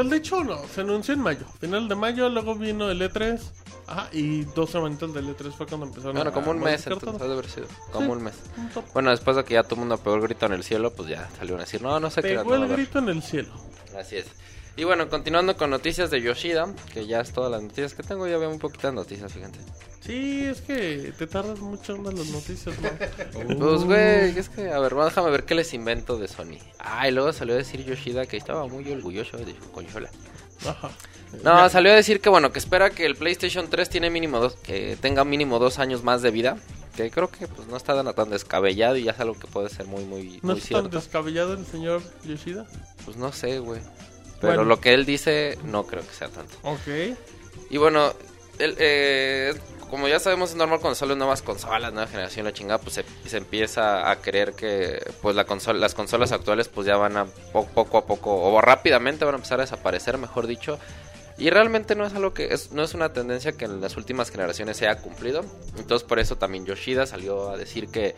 Pues 0.00 0.10
de 0.10 0.16
hecho, 0.16 0.42
no, 0.44 0.56
se 0.74 0.80
anunció 0.80 1.12
en 1.12 1.20
mayo. 1.20 1.44
Final 1.60 1.86
de 1.88 1.94
mayo, 1.94 2.28
luego 2.30 2.54
vino 2.54 2.88
el 2.90 3.02
E3. 3.02 3.38
Ajá, 3.86 4.08
y 4.12 4.44
dos 4.44 4.70
semanitas 4.70 5.12
del 5.12 5.26
E3 5.36 5.52
fue 5.52 5.66
cuando 5.66 5.86
empezaron 5.86 6.14
Bueno, 6.14 6.30
a 6.30 6.32
como 6.32 6.52
un 6.52 6.60
mes, 6.60 6.86
entonces 6.86 7.18
todo. 7.18 7.32
haber 7.32 7.48
sido. 7.50 7.66
Como 7.92 8.06
Sí. 8.06 8.12
un 8.12 8.22
mes. 8.24 8.34
Un. 8.56 8.84
Bueno, 8.94 9.10
después 9.10 9.36
de 9.36 9.44
que 9.44 9.54
ya 9.54 9.62
todo 9.62 9.74
el 9.74 9.80
mundo 9.80 9.98
pegó 9.98 10.16
el 10.16 10.22
grito 10.22 10.46
en 10.46 10.52
el 10.52 10.62
cielo, 10.64 10.92
pues 10.94 11.08
ya 11.10 11.28
salieron 11.36 11.60
a 11.60 11.64
decir, 11.64 11.82
no, 11.82 12.00
no 12.00 12.08
sé 12.10 12.22
qué. 12.22 12.28
Pegó 12.36 12.54
el 12.54 12.66
grito 12.68 12.98
en 13.00 13.08
el 13.10 13.22
cielo. 13.22 13.52
Así 13.98 14.16
es. 14.16 14.26
Y 14.76 14.84
bueno, 14.84 15.08
continuando 15.08 15.56
con 15.56 15.70
noticias 15.70 16.10
de 16.10 16.22
Yoshida, 16.22 16.72
que 16.92 17.06
ya 17.06 17.20
es 17.20 17.32
todas 17.32 17.50
las 17.50 17.62
noticias 17.62 17.94
que 17.94 18.02
tengo, 18.02 18.26
ya 18.26 18.38
veo 18.38 18.50
un 18.50 18.58
poquito 18.58 18.86
de 18.86 18.94
noticias, 18.94 19.32
fíjate. 19.32 19.58
Sí, 20.00 20.44
es 20.44 20.62
que 20.62 21.12
te 21.18 21.26
tardas 21.26 21.60
mucho 21.60 21.94
en 21.94 22.04
las 22.04 22.14
noticias, 22.14 22.74
¿no? 22.80 23.58
Pues, 23.58 23.84
güey, 23.84 24.38
es 24.38 24.48
que, 24.48 24.70
a 24.70 24.78
ver, 24.78 24.94
déjame 24.94 25.30
ver 25.30 25.44
qué 25.44 25.54
les 25.54 25.74
invento 25.74 26.16
de 26.16 26.28
Sony. 26.28 26.58
Ah, 26.78 27.08
y 27.08 27.12
luego 27.12 27.32
salió 27.32 27.54
a 27.54 27.58
decir 27.58 27.84
Yoshida 27.84 28.26
que 28.26 28.36
estaba 28.36 28.66
muy 28.66 28.90
orgulloso 28.90 29.36
de 29.36 29.54
su 29.54 29.70
consola. 29.70 30.10
Ajá. 30.66 30.90
No, 31.44 31.68
salió 31.68 31.92
a 31.92 31.94
decir 31.94 32.20
que, 32.20 32.28
bueno, 32.28 32.52
que 32.52 32.58
espera 32.58 32.90
que 32.90 33.06
el 33.06 33.14
PlayStation 33.16 33.68
3 33.68 33.88
tiene 33.88 34.10
mínimo 34.10 34.40
dos, 34.40 34.56
que 34.56 34.96
tenga 35.00 35.24
mínimo 35.24 35.58
dos 35.58 35.78
años 35.78 36.02
más 36.02 36.22
de 36.22 36.30
vida. 36.30 36.56
Que 36.96 37.10
creo 37.10 37.30
que, 37.30 37.46
pues, 37.46 37.68
no 37.68 37.76
está 37.76 37.94
tan, 37.94 38.12
tan 38.14 38.30
descabellado 38.30 38.96
y 38.96 39.04
ya 39.04 39.12
es 39.12 39.20
algo 39.20 39.38
que 39.38 39.46
puede 39.46 39.68
ser 39.68 39.86
muy, 39.86 40.04
muy, 40.04 40.40
¿No 40.42 40.52
muy 40.52 40.58
es 40.58 40.68
tan 40.68 40.90
descabellado 40.90 41.54
el 41.54 41.64
señor 41.64 42.02
Yoshida? 42.24 42.66
Pues 43.04 43.16
no 43.16 43.32
sé, 43.32 43.60
güey. 43.60 43.80
Pero 44.40 44.54
Bueno. 44.54 44.64
lo 44.64 44.80
que 44.80 44.94
él 44.94 45.04
dice, 45.04 45.58
no 45.64 45.86
creo 45.86 46.02
que 46.06 46.14
sea 46.14 46.28
tanto. 46.28 46.54
Ok. 46.62 47.16
Y 47.68 47.76
bueno, 47.76 48.12
el, 48.58 48.74
eh, 48.78 49.54
como 49.90 50.08
ya 50.08 50.18
sabemos, 50.20 50.50
es 50.50 50.56
normal 50.56 50.80
cuando 50.80 50.94
salen 50.94 51.18
nuevas 51.18 51.42
consolas, 51.42 51.92
nueva 51.92 52.08
generación, 52.08 52.44
la 52.46 52.52
chingada, 52.52 52.78
pues 52.78 52.94
se, 52.94 53.04
se 53.26 53.36
empieza 53.36 54.10
a 54.10 54.16
creer 54.20 54.54
que 54.54 55.02
pues 55.20 55.34
la 55.36 55.44
consola, 55.44 55.78
las 55.78 55.94
consolas 55.94 56.32
actuales 56.32 56.68
pues 56.68 56.86
ya 56.86 56.96
van 56.96 57.16
a 57.16 57.26
po- 57.52 57.66
poco 57.66 57.98
a 57.98 58.06
poco, 58.06 58.34
o 58.34 58.60
rápidamente 58.60 59.24
van 59.24 59.34
a 59.34 59.38
empezar 59.38 59.60
a 59.60 59.64
desaparecer, 59.64 60.16
mejor 60.18 60.46
dicho. 60.46 60.78
Y 61.38 61.48
realmente 61.50 61.94
no 61.94 62.04
es 62.06 62.14
algo 62.14 62.34
que, 62.34 62.52
es, 62.52 62.70
no 62.72 62.82
es 62.82 62.92
una 62.94 63.12
tendencia 63.14 63.52
que 63.52 63.64
en 63.64 63.80
las 63.80 63.96
últimas 63.96 64.30
generaciones 64.30 64.76
se 64.76 64.86
haya 64.88 65.00
cumplido. 65.00 65.42
Entonces 65.78 66.06
por 66.06 66.18
eso 66.18 66.36
también 66.36 66.66
Yoshida 66.66 67.06
salió 67.06 67.50
a 67.50 67.56
decir 67.56 67.88
que 67.88 68.14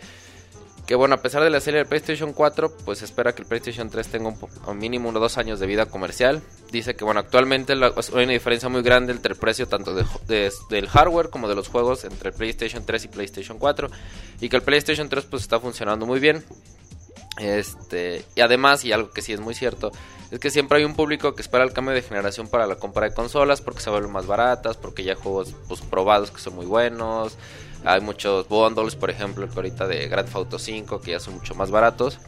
que 0.92 0.96
bueno, 0.96 1.14
a 1.14 1.22
pesar 1.22 1.42
de 1.42 1.48
la 1.48 1.58
serie 1.58 1.78
del 1.78 1.86
PlayStation 1.86 2.34
4, 2.34 2.70
pues 2.84 3.00
espera 3.00 3.34
que 3.34 3.40
el 3.40 3.48
PlayStation 3.48 3.88
3 3.88 4.08
tenga 4.08 4.28
un, 4.28 4.78
mínimo 4.78 5.08
unos 5.08 5.22
dos 5.22 5.38
años 5.38 5.58
de 5.58 5.66
vida 5.66 5.86
comercial. 5.86 6.42
Dice 6.70 6.94
que 6.94 7.02
bueno, 7.02 7.18
actualmente 7.18 7.72
hay 7.72 7.78
una 8.24 8.32
diferencia 8.34 8.68
muy 8.68 8.82
grande 8.82 9.14
entre 9.14 9.32
el 9.32 9.38
precio 9.38 9.66
tanto 9.66 9.94
de, 9.94 10.04
de- 10.28 10.52
del 10.68 10.88
hardware 10.88 11.30
como 11.30 11.48
de 11.48 11.54
los 11.54 11.68
juegos 11.68 12.04
entre 12.04 12.28
el 12.28 12.34
PlayStation 12.34 12.84
3 12.84 13.06
y 13.06 13.08
PlayStation 13.08 13.58
4. 13.58 13.88
Y 14.42 14.50
que 14.50 14.56
el 14.56 14.60
PlayStation 14.62 15.08
3 15.08 15.24
pues 15.30 15.40
está 15.44 15.58
funcionando 15.58 16.04
muy 16.04 16.20
bien. 16.20 16.44
Este, 17.38 18.26
y 18.34 18.42
además, 18.42 18.84
y 18.84 18.92
algo 18.92 19.12
que 19.12 19.22
sí 19.22 19.32
es 19.32 19.40
muy 19.40 19.54
cierto, 19.54 19.92
es 20.30 20.38
que 20.40 20.50
siempre 20.50 20.76
hay 20.76 20.84
un 20.84 20.94
público 20.94 21.34
que 21.34 21.40
espera 21.40 21.64
el 21.64 21.72
cambio 21.72 21.94
de 21.94 22.02
generación 22.02 22.48
para 22.48 22.66
la 22.66 22.76
compra 22.76 23.08
de 23.08 23.14
consolas 23.14 23.62
porque 23.62 23.80
se 23.80 23.88
vuelven 23.88 24.12
más 24.12 24.26
baratas, 24.26 24.76
porque 24.76 25.04
ya 25.04 25.12
hay 25.12 25.18
juegos 25.18 25.54
pues, 25.68 25.80
probados 25.80 26.30
que 26.30 26.38
son 26.38 26.54
muy 26.54 26.66
buenos. 26.66 27.38
Hay 27.84 28.00
muchos 28.00 28.48
bundles, 28.48 28.96
por 28.96 29.10
ejemplo, 29.10 29.44
el 29.44 29.50
que 29.50 29.56
ahorita 29.56 29.86
de 29.86 30.08
Grand 30.08 30.26
Theft 30.26 30.36
Auto 30.36 30.58
5 30.58 31.00
que 31.00 31.12
ya 31.12 31.20
son 31.20 31.34
mucho 31.34 31.54
más 31.54 31.70
baratos. 31.70 32.18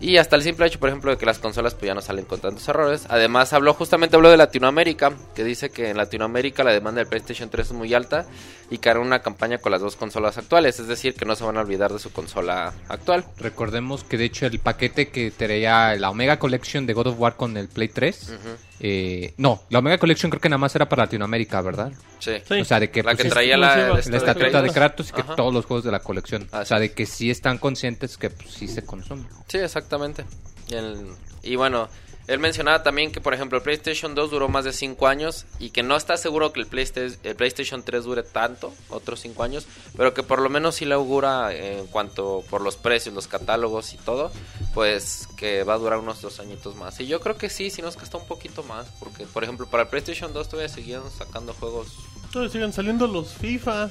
Y 0.00 0.18
hasta 0.18 0.36
el 0.36 0.42
simple 0.42 0.66
hecho, 0.66 0.78
por 0.80 0.88
ejemplo, 0.88 1.10
de 1.10 1.16
que 1.16 1.24
las 1.24 1.38
consolas 1.38 1.74
pues 1.74 1.86
ya 1.86 1.94
no 1.94 2.02
salen 2.02 2.24
con 2.24 2.40
tantos 2.40 2.68
errores. 2.68 3.06
Además, 3.08 3.52
habló 3.52 3.72
justamente 3.74 4.16
habló 4.16 4.28
de 4.28 4.36
Latinoamérica, 4.36 5.12
que 5.34 5.44
dice 5.44 5.70
que 5.70 5.88
en 5.88 5.96
Latinoamérica 5.96 6.64
la 6.64 6.72
demanda 6.72 6.98
del 6.98 7.08
PlayStation 7.08 7.48
3 7.48 7.68
es 7.68 7.72
muy 7.72 7.94
alta 7.94 8.26
y 8.70 8.78
que 8.78 8.90
hará 8.90 9.00
una 9.00 9.20
campaña 9.20 9.58
con 9.58 9.72
las 9.72 9.80
dos 9.80 9.96
consolas 9.96 10.36
actuales, 10.36 10.80
es 10.80 10.88
decir, 10.88 11.14
que 11.14 11.24
no 11.24 11.36
se 11.36 11.44
van 11.44 11.56
a 11.56 11.60
olvidar 11.60 11.92
de 11.92 11.98
su 11.98 12.12
consola 12.12 12.74
actual. 12.88 13.24
Recordemos 13.38 14.04
que 14.04 14.18
de 14.18 14.24
hecho 14.24 14.46
el 14.46 14.58
paquete 14.58 15.08
que 15.08 15.30
traía 15.30 15.94
la 15.96 16.10
Omega 16.10 16.38
Collection 16.38 16.86
de 16.86 16.92
God 16.92 17.06
of 17.06 17.20
War 17.20 17.36
con 17.36 17.56
el 17.56 17.68
Play 17.68 17.88
3. 17.88 18.30
Ujú. 18.30 18.38
Eh, 18.80 19.34
no, 19.36 19.62
la 19.70 19.78
Omega 19.78 19.98
Collection 19.98 20.30
creo 20.30 20.40
que 20.40 20.48
nada 20.48 20.58
más 20.58 20.74
era 20.74 20.88
para 20.88 21.04
Latinoamérica, 21.04 21.60
¿verdad? 21.62 21.92
Sí. 22.18 22.32
Sí. 22.46 22.60
O 22.60 22.64
sea, 22.64 22.80
de 22.80 22.90
que 22.90 23.02
La 23.02 23.12
pues, 23.12 23.22
que 23.24 23.28
traía 23.30 23.56
la, 23.56 23.76
la 23.76 24.62
de. 24.62 24.70
Kratos 24.70 25.10
y 25.10 25.12
que 25.12 25.20
Ajá. 25.20 25.36
todos 25.36 25.52
los 25.54 25.64
juegos 25.66 25.84
de 25.84 25.92
la 25.92 26.00
colección. 26.00 26.48
o 26.52 26.64
sea, 26.64 26.78
de 26.78 26.92
que 26.92 27.06
sí 27.06 27.30
están 27.30 27.58
conscientes 27.58 28.16
que 28.18 28.30
pues, 28.30 28.50
sí 28.50 28.66
se 28.68 28.84
consumen. 28.84 29.26
Sí, 29.48 29.58
exactamente. 29.58 30.24
Y, 30.68 30.74
el- 30.74 31.08
y 31.42 31.56
bueno, 31.56 31.88
él 32.26 32.38
mencionaba 32.38 32.82
también 32.82 33.12
que, 33.12 33.20
por 33.20 33.34
ejemplo, 33.34 33.58
el 33.58 33.62
PlayStation 33.64 34.14
2 34.14 34.30
duró 34.30 34.48
más 34.48 34.64
de 34.64 34.72
5 34.72 35.06
años 35.06 35.44
y 35.58 35.70
que 35.70 35.82
no 35.82 35.96
está 35.96 36.16
seguro 36.16 36.52
que 36.52 36.60
el, 36.60 36.66
Playsta- 36.66 37.18
el 37.22 37.36
PlayStation 37.36 37.82
3 37.82 38.04
dure 38.04 38.22
tanto, 38.22 38.72
otros 38.88 39.20
5 39.20 39.42
años, 39.42 39.66
pero 39.96 40.14
que 40.14 40.22
por 40.22 40.40
lo 40.40 40.48
menos 40.48 40.76
sí 40.76 40.84
le 40.86 40.94
augura 40.94 41.52
en 41.54 41.86
cuanto 41.88 42.42
por 42.48 42.62
los 42.62 42.76
precios, 42.76 43.14
los 43.14 43.28
catálogos 43.28 43.92
y 43.92 43.98
todo, 43.98 44.32
pues 44.72 45.28
que 45.36 45.64
va 45.64 45.74
a 45.74 45.78
durar 45.78 45.98
unos 45.98 46.20
2 46.22 46.40
añitos 46.40 46.76
más. 46.76 46.98
Y 47.00 47.06
yo 47.06 47.20
creo 47.20 47.36
que 47.36 47.50
sí, 47.50 47.70
si 47.70 47.82
no 47.82 47.88
es 47.88 47.96
que 47.96 48.04
está 48.04 48.18
un 48.18 48.26
poquito 48.26 48.62
más, 48.62 48.86
porque, 49.00 49.26
por 49.26 49.44
ejemplo, 49.44 49.66
para 49.66 49.82
el 49.84 49.88
PlayStation 49.88 50.32
2 50.32 50.48
todavía 50.48 50.68
seguían 50.72 51.02
sacando 51.10 51.52
juegos. 51.54 51.88
Todavía 52.32 52.52
siguen 52.52 52.72
saliendo 52.72 53.06
los 53.06 53.34
FIFA. 53.34 53.90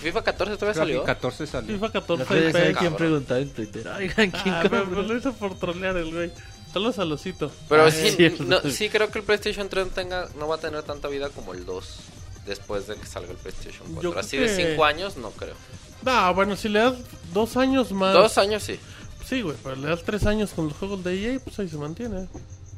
FIFA 0.00 0.22
14 0.24 0.56
todavía 0.56 0.74
salió. 0.80 1.04
14 1.04 1.46
salió. 1.46 1.74
FIFA 1.74 1.92
14 1.92 2.22
No 2.22 2.28
puede 2.28 2.48
y 2.48 2.52
saber 2.52 2.66
PES. 2.68 2.78
quién 2.78 2.90
cabrón. 2.92 2.96
preguntaba 2.96 3.40
en 3.40 3.50
Twitter. 3.50 3.88
Oigan, 3.88 4.30
¿quién 4.30 4.54
Ah, 4.54 4.60
pero 4.62 4.80
compró? 4.84 5.02
lo 5.02 5.16
hizo 5.16 5.32
por 5.34 5.58
trolear 5.58 5.96
el 5.96 6.12
güey. 6.14 6.30
Saludos 6.74 6.98
a 6.98 7.04
Losito. 7.04 7.50
Pero 7.68 7.84
Ah, 7.84 7.90
sí, 7.90 8.16
no, 8.40 8.60
sí 8.62 8.88
creo 8.90 9.08
que 9.10 9.20
el 9.20 9.24
PlayStation 9.24 9.68
3 9.68 9.90
tenga, 9.90 10.28
no 10.38 10.48
va 10.48 10.56
a 10.56 10.58
tener 10.58 10.82
tanta 10.82 11.08
vida 11.08 11.30
como 11.30 11.54
el 11.54 11.64
2 11.64 11.98
después 12.46 12.86
de 12.88 12.96
que 12.96 13.06
salga 13.06 13.30
el 13.30 13.36
PlayStation 13.38 13.86
4. 13.94 14.12
Yo 14.12 14.18
Así 14.18 14.36
de 14.36 14.46
que- 14.46 14.70
5 14.72 14.84
años, 14.84 15.16
no 15.16 15.30
creo. 15.30 15.54
No, 16.02 16.34
bueno, 16.34 16.56
si 16.56 16.68
le 16.68 16.80
das 16.80 16.96
dos 17.32 17.56
años 17.56 17.90
más. 17.92 18.12
Dos 18.12 18.36
años 18.38 18.62
sí. 18.64 18.78
Sí, 19.26 19.40
güey, 19.40 19.56
pero 19.62 19.76
le 19.76 19.88
das 19.88 20.02
tres 20.02 20.26
años 20.26 20.50
con 20.50 20.66
los 20.68 20.76
juegos 20.76 21.02
de 21.02 21.14
EA, 21.34 21.40
pues 21.40 21.58
ahí 21.58 21.68
se 21.68 21.76
mantiene. 21.78 22.28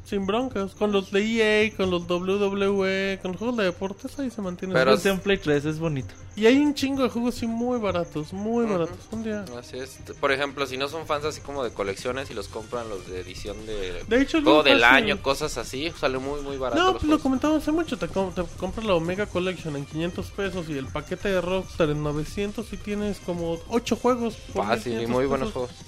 Sin 0.07 0.25
broncas. 0.25 0.73
Con 0.73 0.91
los 0.93 1.11
de 1.11 1.21
EA, 1.67 1.75
con 1.75 1.91
los 1.91 2.07
WWE, 2.07 3.19
con 3.21 3.31
los 3.31 3.39
juegos 3.39 3.57
de 3.57 3.65
deportes, 3.65 4.17
ahí 4.19 4.29
se 4.31 4.41
mantiene. 4.41 4.73
Pero- 4.73 4.93
Este 4.93 5.09
en 5.09 5.19
Play 5.19 5.37
3 5.37 5.65
es 5.65 5.79
bonito. 5.79 6.13
Y 6.37 6.45
hay 6.45 6.57
un 6.59 6.73
chingo 6.75 7.01
de 7.03 7.09
juegos 7.09 7.35
sí 7.35 7.47
muy 7.47 7.79
baratos, 7.79 8.31
muy 8.31 8.63
Ujú. 8.65 8.73
baratos. 8.73 8.97
Un 9.11 9.23
día. 9.23 9.43
Así 9.59 9.77
es. 9.79 9.97
Por 10.19 10.31
ejemplo, 10.31 10.65
si 10.67 10.77
no 10.77 10.87
son 10.87 11.05
fans 11.07 11.25
así 11.25 11.41
como 11.41 11.63
de 11.63 11.71
colecciones 11.71 12.29
y 12.29 12.35
los 12.35 12.47
compran 12.47 12.87
los 12.89 13.07
de 13.07 13.19
edición 13.21 13.57
de 13.65 14.03
De 14.07 14.21
hecho, 14.21 14.37
es 14.37 14.43
juego 14.43 14.63
del 14.63 14.79
fácil. 14.79 14.95
año, 14.95 15.21
cosas 15.23 15.57
así, 15.57 15.91
sale 15.99 16.19
muy 16.19 16.39
muy 16.41 16.55
barato. 16.57 16.81
No, 16.81 16.91
pues 16.93 17.03
lo 17.05 17.19
comentamos 17.19 17.63
hace 17.63 17.71
mucho. 17.71 17.97
Te, 17.97 18.07
com- 18.07 18.31
te 18.33 18.43
compras 18.57 18.85
la 18.85 18.93
Omega 18.93 19.25
Collection 19.25 19.75
en 19.75 19.85
500 19.85 20.27
pesos 20.31 20.69
y 20.69 20.77
el 20.77 20.85
paquete 20.85 21.29
de 21.29 21.41
Rockstar 21.41 21.89
en 21.89 22.03
900 22.03 22.71
y 22.71 22.77
tienes 22.77 23.19
como 23.19 23.57
8 23.69 23.95
juegos. 23.95 24.35
Fácil 24.53 24.93
y 24.93 24.95
1500 25.07 25.09
muy 25.09 25.25
buenos 25.25 25.47
pesos. 25.49 25.69
juegos. 25.71 25.86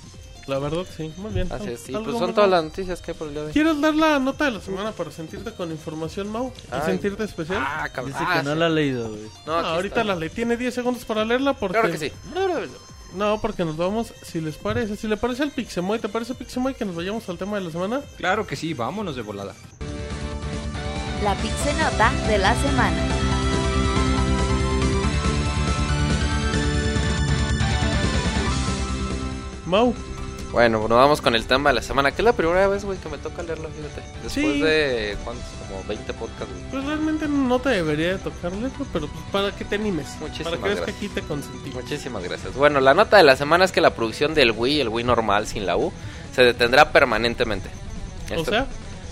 La 0.49 0.57
verdad, 0.59 0.85
sí, 0.97 1.13
muy 1.17 1.31
bien. 1.31 1.47
Así 1.51 1.69
es. 1.69 1.87
Y 1.89 1.91
pues 1.93 2.17
son 2.17 2.33
todas 2.33 2.49
¿no? 2.49 2.55
las 2.55 2.63
noticias 2.63 3.01
que 3.01 3.11
hay 3.11 3.17
por 3.17 3.27
el 3.27 3.33
día 3.33 3.41
de 3.43 3.47
hoy. 3.47 3.53
¿Quieres 3.53 3.79
dar 3.79 3.93
la 3.93 4.17
nota 4.19 4.45
de 4.45 4.51
la 4.51 4.61
semana 4.61 4.91
para 4.91 5.11
sentirte 5.11 5.53
con 5.53 5.71
información, 5.71 6.29
Mau? 6.31 6.47
¿Y 6.47 6.51
Ay. 6.71 6.81
sentirte 6.85 7.23
especial? 7.23 7.59
Ah, 7.61 7.87
cabrón. 7.93 8.13
Dice 8.13 8.25
Ah, 8.27 8.37
que 8.39 8.43
no 8.43 8.53
sí. 8.53 8.59
la 8.59 8.65
ha 8.65 8.69
leído, 8.69 9.09
güey. 9.09 9.21
No, 9.45 9.53
No, 9.53 9.59
aquí 9.59 9.67
ahorita 9.75 10.01
está. 10.01 10.03
la 10.03 10.15
ley. 10.15 10.29
Tiene 10.29 10.57
10 10.57 10.73
segundos 10.73 11.05
para 11.05 11.23
leerla 11.23 11.53
porque... 11.53 11.77
Claro 11.79 11.91
que 11.91 11.97
sí. 11.99 12.11
No, 13.15 13.39
porque 13.41 13.65
nos 13.65 13.75
vamos, 13.77 14.13
si 14.23 14.39
les 14.41 14.55
parece, 14.57 14.95
si 14.95 15.07
le 15.07 15.17
parece 15.17 15.41
al 15.43 15.51
Pixemoy, 15.51 15.97
¿te 15.99 16.09
parece 16.09 16.35
Pixemoy 16.35 16.73
que 16.75 16.85
nos 16.85 16.95
vayamos 16.95 17.27
al 17.29 17.37
tema 17.37 17.57
de 17.57 17.63
la 17.65 17.71
semana? 17.71 18.01
Claro 18.17 18.45
que 18.45 18.55
sí, 18.55 18.73
vámonos 18.73 19.15
de 19.15 19.21
volada. 19.23 19.53
La 21.23 21.33
Pixenota 21.35 22.11
de 22.27 22.37
la 22.37 22.55
semana. 22.55 23.07
Mau, 29.65 29.93
Bueno, 30.51 30.79
nos 30.79 30.89
vamos 30.97 31.21
con 31.21 31.35
el 31.35 31.45
tema 31.45 31.69
de 31.69 31.75
la 31.75 31.81
semana, 31.83 32.09
que 32.11 32.21
es 32.21 32.25
la 32.25 32.33
primera 32.33 32.67
vez, 32.67 32.83
güey, 32.83 32.97
que 32.97 33.07
me 33.07 33.19
toca 33.19 33.43
leerlo, 33.43 33.69
fíjate. 33.69 34.01
Después 34.23 34.33
Sí. 34.33 34.61
de, 34.61 35.15
¿cuántos? 35.23 35.45
Como 35.69 35.83
20 35.87 36.13
podcasts, 36.13 36.47
güey. 36.51 36.71
pues 36.71 36.85
realmente 36.85 37.27
no 37.27 37.59
te 37.59 37.69
debería 37.69 38.13
de 38.13 38.17
tocar 38.17 38.51
leerlo, 38.53 38.85
pero 38.91 39.07
pues 39.07 39.23
para 39.31 39.51
que 39.55 39.63
te 39.63 39.75
animes. 39.75 40.07
Muchísimas 40.19 40.53
para 40.53 40.57
que 40.57 40.63
veas 40.69 40.79
que 40.79 40.91
gracias. 40.91 40.97
aquí 40.97 41.07
te 41.09 41.21
consentí. 41.21 41.69
Muchísimas 41.69 42.23
gracias. 42.23 42.55
Bueno, 42.55 42.79
la 42.79 42.95
nota 42.95 43.17
de 43.17 43.23
la 43.23 43.35
semana 43.35 43.63
es 43.65 43.71
que 43.71 43.79
la 43.79 43.91
producción 43.93 44.33
del 44.33 44.51
Wii, 44.51 44.81
el 44.81 44.89
Wii 44.89 45.03
normal 45.05 45.45
sin 45.45 45.67
la 45.67 45.77
U, 45.77 45.93
se 46.33 46.41
detendrá 46.43 46.91
permanentemente. 46.91 47.69
O 48.31 48.33
Esto- 48.33 48.49
sea, 48.51 48.65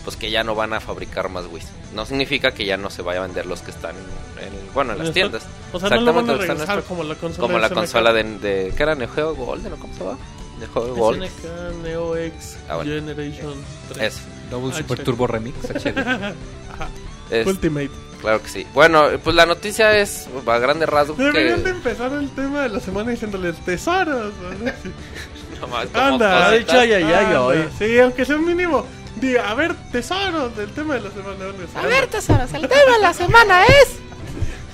pues 0.05 0.15
que 0.15 0.31
ya 0.31 0.43
no 0.43 0.55
van 0.55 0.73
a 0.73 0.79
fabricar 0.79 1.29
más 1.29 1.45
Wii. 1.51 1.61
No 1.93 2.07
significa 2.07 2.51
que 2.51 2.65
ya 2.65 2.77
no 2.77 2.89
se 2.89 3.03
vaya 3.03 3.19
a 3.19 3.23
vender 3.23 3.45
los 3.45 3.61
que 3.61 3.69
están 3.69 3.95
en, 3.95 4.73
bueno, 4.73 4.93
en 4.93 4.99
las 4.99 5.11
tiendas. 5.11 5.43
o 5.71 5.79
sea 5.79 5.89
no 5.91 5.97
lo 6.01 6.13
van 6.13 6.29
a 6.29 6.33
Exactamente, 6.33 6.47
regresar 6.65 6.83
como 6.83 7.03
la 7.03 7.13
consola 7.15 7.41
como 7.47 7.53
de 7.55 7.61
la 7.61 7.69
consola 7.69 8.11
de, 8.13 8.23
de 8.23 8.73
¿qué 8.75 8.83
era? 8.83 8.95
Neo 8.95 9.07
Geo 9.09 9.35
Golden, 9.35 9.73
¿o 9.73 9.75
cómo 9.77 9.93
se 9.93 9.99
llama? 10.03 10.17
Neo 10.59 10.69
Geo 10.73 10.95
Gold. 10.95 11.23
SNK 11.23 11.83
Neo 11.83 12.15
X 12.17 12.57
Ah, 12.69 12.75
bueno. 12.77 12.91
Generation 12.91 13.53
3. 13.93 14.13
Eso. 14.13 14.21
Double 14.49 14.71
Ah, 14.73 14.77
Super. 14.77 15.03
Turbo 15.03 15.27
Remix 15.27 15.55
HD. 15.69 16.33
Es- 17.29 17.45
Ultimate. 17.45 17.89
claro 18.21 18.41
que 18.41 18.47
sí. 18.49 18.65
Bueno, 18.73 19.05
pues 19.23 19.35
la 19.35 19.45
noticia 19.45 19.97
es 19.97 20.27
a 20.47 20.57
grandes 20.59 20.87
rasgos 20.87 21.17
Deberían 21.17 21.57
de 21.57 21.63
que 21.65 21.69
empezar 21.71 22.13
el 22.13 22.29
tema 22.31 22.61
de 22.61 22.69
la 22.69 22.79
semana 22.79 23.11
diciéndoles 23.11 23.55
tesoros. 23.65 24.33
¿no? 24.41 24.71
No 25.59 25.67
más, 25.67 25.87
Anda, 25.95 26.47
ha 26.47 26.51
dicho 26.51 26.71
ay, 26.79 26.93
ay, 26.93 27.03
ay, 27.03 27.33
hoy. 27.35 27.67
Sí, 27.79 27.97
aunque 27.99 28.25
sea 28.25 28.35
un 28.35 28.45
mínimo. 28.45 28.85
Diga, 29.15 29.49
a 29.49 29.55
ver, 29.55 29.73
tesoros 29.91 30.55
del 30.55 30.69
tema 30.69 30.93
de 30.93 31.01
la 31.01 31.09
semana. 31.09 31.45
A 31.73 31.87
ver, 31.87 32.05
tesoros, 32.07 32.53
el 32.53 32.61
tema 32.69 32.91
de 32.93 32.99
la 33.01 33.13
semana 33.13 33.63
es. 33.65 33.97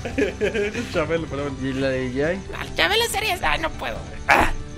Chabelo, 0.93 1.25
pero 1.29 1.43
bueno. 1.43 1.57
Y 1.61 1.71
la 1.71 1.87
de 1.87 2.11
Yay. 2.11 2.41
Chabelo 2.75 3.05
series. 3.09 3.41
Ay, 3.41 3.61
no 3.61 3.69
puedo. 3.69 3.95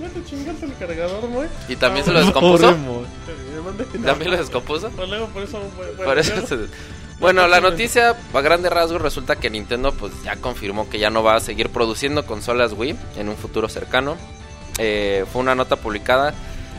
¿Ya 0.00 0.08
te 0.08 0.24
chingaste 0.24 0.66
el 0.66 0.74
cargador, 0.76 1.26
muy? 1.28 1.46
y 1.68 1.76
también 1.76 2.04
se 2.04 2.12
lo 2.12 2.20
descompuso. 2.20 2.74
Pobre 2.74 3.84
También 4.04 4.30
lo 4.30 4.36
descompuso. 4.36 4.90
Pues 4.90 5.08
luego 5.08 5.26
por 5.28 5.42
eso. 5.42 5.58
bueno, 5.76 6.04
Por 6.04 6.18
eso 6.18 6.34
ya- 6.34 6.46
se- 6.46 6.68
Bueno, 7.18 7.48
la 7.48 7.60
noticia 7.62 8.14
a 8.34 8.40
grandes 8.42 8.70
rasgos 8.70 9.00
resulta 9.00 9.36
que 9.36 9.48
Nintendo 9.48 9.92
pues 9.92 10.12
ya 10.22 10.36
confirmó 10.36 10.88
que 10.90 10.98
ya 10.98 11.08
no 11.08 11.22
va 11.22 11.36
a 11.36 11.40
seguir 11.40 11.70
produciendo 11.70 12.26
consolas 12.26 12.72
Wii 12.74 12.94
en 13.16 13.28
un 13.30 13.36
futuro 13.36 13.68
cercano. 13.70 14.16
Eh, 14.78 15.24
fue 15.32 15.40
una 15.40 15.54
nota 15.54 15.76
publicada 15.76 16.34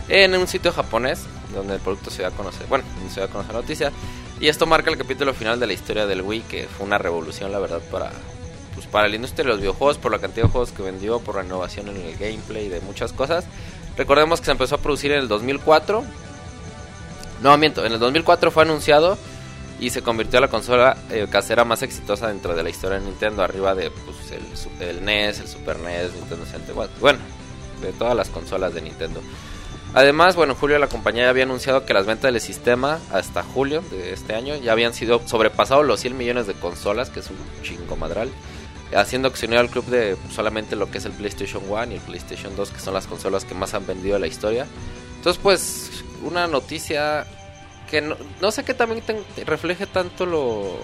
en 0.10 0.36
un 0.36 0.48
sitio 0.48 0.72
japonés 0.72 1.22
donde 1.56 1.74
el 1.76 1.80
producto 1.80 2.12
se 2.12 2.20
dio 2.20 2.28
a 2.28 2.32
conocer, 2.32 2.68
bueno, 2.68 2.84
donde 2.96 3.10
se 3.10 3.20
dio 3.20 3.24
a 3.28 3.32
conocer 3.32 3.56
la 3.56 3.62
noticia. 3.62 3.92
Y 4.40 4.48
esto 4.50 4.68
marca 4.68 4.92
el 4.92 4.98
capítulo 5.00 5.34
final 5.34 5.60
de 5.60 5.66
la 5.66 5.74
historia 5.74 6.06
del 6.06 6.22
Wii, 6.22 6.42
que 6.42 6.68
fue 6.68 6.86
una 6.86 7.00
revolución, 7.00 7.52
la 7.52 7.58
verdad, 7.58 7.82
para 7.92 8.12
pues, 8.78 8.86
para 8.86 9.08
la 9.08 9.16
industria 9.16 9.44
de 9.44 9.50
los 9.50 9.60
videojuegos, 9.60 9.98
por 9.98 10.12
la 10.12 10.20
cantidad 10.20 10.46
de 10.46 10.52
juegos 10.52 10.72
que 10.72 10.84
vendió, 10.84 11.18
por 11.18 11.34
la 11.34 11.44
innovación 11.44 11.88
en 11.88 11.98
el 11.98 12.16
gameplay, 12.16 12.70
de 12.70 12.80
muchas 12.82 13.12
cosas. 13.12 13.44
Recordemos 13.98 14.40
que 14.40 14.46
se 14.46 14.52
empezó 14.52 14.76
a 14.76 14.78
producir 14.78 15.12
en 15.14 15.18
el 15.18 15.28
2004. 15.28 16.04
No, 17.42 17.58
miento, 17.58 17.84
en 17.84 17.94
el 17.94 17.98
2004 17.98 18.52
fue 18.52 18.62
anunciado 18.62 19.18
y 19.80 19.90
se 19.90 20.04
convirtió 20.04 20.38
en 20.38 20.44
la 20.44 20.48
consola 20.50 20.96
eh, 21.10 21.26
casera 21.28 21.66
más 21.66 21.82
exitosa 21.82 22.28
dentro 22.28 22.54
de 22.54 22.62
la 22.62 22.70
historia 22.70 23.00
de 23.00 23.06
Nintendo, 23.06 23.42
arriba 23.42 23.74
de 23.74 23.90
pues, 23.90 24.32
el, 24.80 24.88
el 24.88 25.04
NES, 25.04 25.40
el 25.40 25.48
Super 25.48 25.80
NES, 25.80 26.14
Nintendo 26.14 26.46
64, 26.46 26.98
bueno, 27.00 27.18
de 27.82 27.94
todas 27.94 28.16
las 28.16 28.30
consolas 28.30 28.76
de 28.76 28.84
Nintendo. 28.84 29.22
Además, 29.96 30.36
bueno, 30.36 30.54
en 30.54 30.60
julio 30.60 30.78
la 30.78 30.88
compañía 30.88 31.30
había 31.30 31.46
anunciado 31.46 31.84
que 31.84 31.96
las 31.96 32.06
ventas 32.06 32.32
del 32.32 32.40
sistema 32.40 33.00
hasta 33.12 33.42
julio 33.42 33.82
de 33.90 34.14
este 34.14 34.36
año 34.36 34.56
ya 34.56 34.74
habían 34.74 34.94
sido 34.94 35.20
sobrepasado 35.26 35.82
los 35.82 36.00
100 36.00 36.16
millones 36.16 36.46
de 36.46 36.54
consolas, 36.54 37.10
que 37.10 37.22
es 37.22 37.30
un 37.32 37.38
chingo 37.64 37.96
madral, 37.96 38.30
haciendo 38.96 39.32
uniera 39.46 39.62
al 39.62 39.70
club 39.70 39.86
de 39.86 40.18
solamente 40.34 40.76
lo 40.76 40.90
que 40.90 40.98
es 41.00 41.06
el 41.06 41.12
PlayStation 41.14 41.64
1 41.68 41.92
y 41.92 41.96
el 41.96 42.02
PlayStation 42.02 42.56
2, 42.56 42.70
que 42.72 42.80
son 42.80 42.94
las 42.94 43.08
consolas 43.08 43.46
que 43.46 43.54
más 43.54 43.74
han 43.74 43.86
vendido 43.86 44.14
de 44.16 44.20
la 44.22 44.28
historia. 44.28 44.66
Entonces, 45.18 45.42
pues, 45.42 46.04
una 46.24 46.48
noticia 46.48 47.26
que 47.90 48.02
no, 48.02 48.16
no 48.42 48.52
sé 48.52 48.64
que 48.64 48.74
también 48.74 49.02
ten- 49.02 49.24
refleje 49.46 49.86
tanto 49.88 50.26
lo 50.26 50.78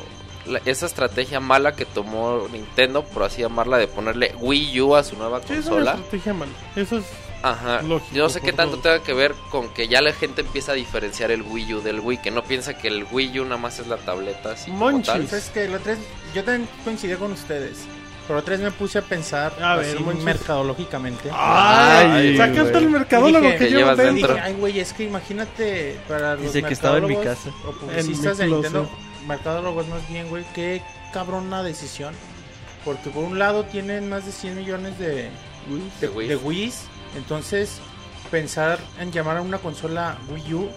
la- 0.46 0.62
esa 0.66 0.86
estrategia 0.86 1.40
mala 1.40 1.74
que 1.74 1.86
tomó 1.86 2.48
Nintendo, 2.52 3.04
por 3.06 3.24
así 3.24 3.42
llamarla, 3.42 3.78
de 3.78 3.88
ponerle 3.88 4.36
Wii 4.40 4.82
U 4.82 4.96
a 4.96 5.04
su 5.04 5.16
nueva 5.18 5.40
Sí, 5.40 5.54
es 5.54 5.60
una 5.66 5.70
consola. 5.70 5.92
estrategia 5.94 6.34
mala. 6.34 6.52
Eso 6.76 6.98
es. 6.98 7.06
Ajá. 7.44 7.82
Lógico, 7.82 8.16
Yo 8.16 8.24
no 8.24 8.30
sé 8.30 8.40
qué 8.42 8.54
tanto 8.54 8.78
tenga 8.80 9.04
que 9.04 9.14
ver 9.14 9.36
con 9.52 9.70
que 9.70 9.88
ya 9.90 10.02
la 10.02 10.14
gente 10.14 10.42
empieza 10.42 10.72
a 10.72 10.76
diferenciar 10.76 11.30
el 11.30 11.42
Wii 11.44 11.74
U 11.76 11.82
del 11.82 12.00
Wii, 12.00 12.18
que 12.20 12.32
no 12.32 12.42
piensa 12.44 12.78
que 12.78 12.88
el 12.88 13.06
Wii 13.12 13.42
U 13.42 13.44
nada 13.44 13.58
más 13.58 13.80
es 13.80 13.88
la 13.88 13.98
tableta 13.98 14.54
así 14.54 14.72
como 14.72 14.92
Monchis. 14.92 15.08
tal. 15.08 15.22
Es 15.40 15.50
que 15.50 15.68
la 15.68 15.78
otra 15.78 15.94
vez, 15.96 16.02
yo 16.34 16.44
también 16.44 16.70
coincidí 16.84 17.14
con 17.16 17.32
ustedes. 17.34 17.80
Pero 18.26 18.40
otra 18.40 18.52
vez 18.52 18.62
me 18.64 18.72
puse 18.72 19.00
a 19.00 19.02
pensar 19.02 19.54
A 19.62 19.76
ver, 19.76 19.98
así 19.98 20.02
mercadológicamente. 20.24 21.30
¡Ay! 21.34 22.38
Sacaste 22.38 22.78
el 22.78 22.90
mercadólogo 22.90 23.46
Dije- 23.48 23.58
que 23.58 23.66
dentro. 23.66 23.96
dentro. 23.98 24.28
Dije, 24.36 24.40
ay, 24.40 24.54
güey, 24.54 24.80
es 24.80 24.94
que 24.94 25.04
imagínate 25.04 26.00
para 26.08 26.36
los 26.36 26.44
Dice 26.44 26.64
que 26.64 26.74
estaba 26.74 27.00
en 27.00 27.08
mi 27.08 27.16
mercadólogos 27.16 27.44
casa. 27.54 27.68
O 27.68 27.72
publicistas 27.74 28.38
de 28.38 28.48
Nintendo, 28.48 28.90
mercadólogos 29.28 29.88
más 29.90 30.08
bien, 30.08 30.30
güey, 30.30 30.46
qué 30.56 30.82
cabrona 31.12 31.64
decisión. 31.64 32.14
Porque 32.86 33.10
por 33.10 33.26
un 33.26 33.40
lado 33.40 33.66
tienen 33.66 34.08
más 34.08 34.26
de 34.26 34.32
100 34.32 34.56
millones 34.56 34.98
de, 34.98 35.08
de, 35.08 35.30
De 36.02 36.08
Wii. 36.10 36.28
de 36.30 36.36
Wiis. 36.38 36.84
Entonces, 37.16 37.80
pensar 38.32 38.80
en 39.00 39.12
llamar 39.12 39.38
a 39.38 39.42
una 39.42 39.58
consola 39.60 40.18
Wii 40.30 40.54
U 40.54 40.70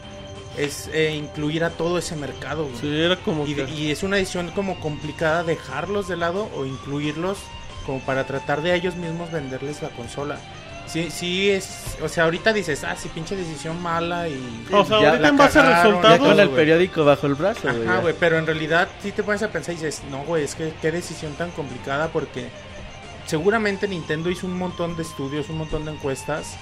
es 0.57 0.89
eh, 0.93 1.15
incluir 1.15 1.65
a 1.65 1.71
todo 1.71 1.99
ese 1.99 2.17
mercado. 2.17 2.65
güey. 2.65 2.77
Sí, 2.81 3.01
era 3.03 3.17
como 3.17 3.47
Y, 3.47 3.55
que. 3.55 3.67
de- 3.67 3.71
y 3.73 3.91
es 3.91 4.03
una 4.03 4.17
decisión 4.17 4.51
como 4.53 4.79
complicada 4.81 5.43
dejarlos 5.45 6.09
de 6.09 6.17
lado 6.17 6.49
o 6.57 6.65
incluirlos 6.65 7.39
como 7.85 8.01
para 8.01 8.25
tratar 8.27 8.63
de 8.63 8.73
a 8.73 8.75
ellos 8.75 8.97
mismos 8.97 9.31
venderles 9.31 9.83
la 9.83 9.91
consola. 9.91 10.39
Sí, 10.87 11.09
sí 11.11 11.51
es, 11.51 11.97
o 12.01 12.09
sea, 12.09 12.25
ahorita 12.25 12.53
dices, 12.53 12.85
ah, 12.85 12.95
sí, 12.97 13.09
pinche 13.13 13.35
decisión 13.35 13.83
mala 13.83 14.29
y... 14.29 14.67
O 14.73 14.85
sea, 14.85 15.01
Ya 15.01 15.09
ahorita 15.11 15.29
en 15.29 15.37
base 15.37 15.59
a 15.59 15.83
resultados. 15.83 16.19
con 16.21 16.39
el 16.41 16.47
güey. 16.49 16.57
periódico 16.57 17.05
bajo 17.05 17.27
el 17.27 17.35
brazo, 17.35 17.63
güey. 17.65 17.83
Ajá, 17.85 17.97
ya. 17.97 18.01
güey, 18.03 18.15
pero 18.19 18.39
en 18.39 18.47
realidad 18.47 18.89
sí 19.03 19.11
te 19.11 19.25
pones 19.25 19.43
a 19.43 19.49
pensar 19.49 19.75
y 19.75 19.79
dices, 19.79 20.03
no, 20.11 20.19
güey, 20.25 20.45
es 20.45 20.55
que 20.55 20.73
qué 20.81 20.93
decisión 20.93 21.33
tan 21.35 21.51
complicada 21.51 22.09
porque 22.09 22.49
seguramente 23.27 23.89
Nintendo 23.89 24.31
hizo 24.31 24.47
un 24.47 24.59
montón 24.59 24.97
de 24.97 25.03
estudios, 25.03 25.49
un 25.49 25.59
montón 25.59 25.85
de 25.85 25.93
encuestas 25.93 26.57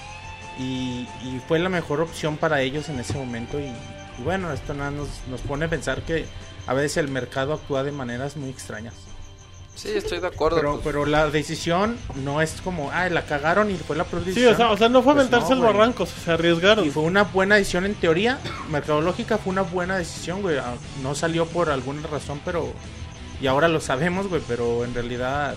y, 0.59 1.09
y 1.25 1.41
fue 1.47 1.59
la 1.59 1.69
mejor 1.69 2.01
opción 2.01 2.37
para 2.37 2.61
ellos 2.63 2.89
en 2.89 3.01
ese 3.01 3.15
momento 3.15 3.59
y, 3.61 3.65
y 3.65 4.23
bueno, 4.25 4.53
esto 4.53 4.75
nada 4.75 4.91
nos, 4.91 5.09
nos 5.29 5.41
pone 5.43 5.67
a 5.67 5.69
pensar 5.69 6.03
que 6.03 6.27
a 6.67 6.75
veces 6.75 6.97
el 6.99 7.09
mercado 7.09 7.53
actúa 7.55 7.83
de 7.83 7.93
maneras 7.93 8.37
muy 8.37 8.51
extrañas. 8.51 8.95
Sí, 9.75 9.89
estoy 9.91 10.21
de 10.21 10.29
acuerdo. 10.29 10.57
Pero, 10.57 10.73
pues. 10.75 10.85
pero 10.85 11.05
la 11.05 11.29
decisión 11.31 11.99
no 12.23 12.41
es 12.41 12.61
como, 12.63 12.93
ah, 12.93 13.09
la 13.09 13.27
cagaron 13.27 13.73
y 13.73 13.75
fue 13.75 13.97
la 13.97 14.05
peor 14.05 14.23
Sí, 14.23 14.29
decisión. 14.29 14.55
o 14.55 14.57
sea, 14.57 14.71
o 14.71 14.77
sea, 14.77 14.89
no 14.89 15.03
fue 15.03 15.15
Pues 15.15 15.27
aventarse 15.27 15.49
no, 15.51 15.55
el 15.57 15.61
güey. 15.63 15.73
barranco, 15.73 16.05
o 16.05 16.07
sea, 16.07 16.23
se 16.25 16.31
arriesgaron. 16.31 16.87
Y 16.87 16.91
fue 16.91 17.03
una 17.03 17.25
buena 17.25 17.57
decisión 17.57 17.85
en 17.85 17.97
teoría, 17.97 18.39
mercadológica 18.71 19.37
fue 19.37 19.53
una 19.53 19.63
buena 19.63 19.99
decisión, 19.99 20.43
güey. 20.43 20.59
Ah, 20.59 20.75
No 21.03 21.17
salió 21.17 21.47
por 21.47 21.71
alguna 21.71 22.07
razón, 22.07 22.41
pero... 22.45 22.73
Y 23.43 23.49
ahora 23.49 23.67
lo 23.67 23.81
sabemos, 23.81 24.29
güey, 24.29 24.41
pero 24.47 24.85
en 24.85 24.95
realidad... 24.95 25.57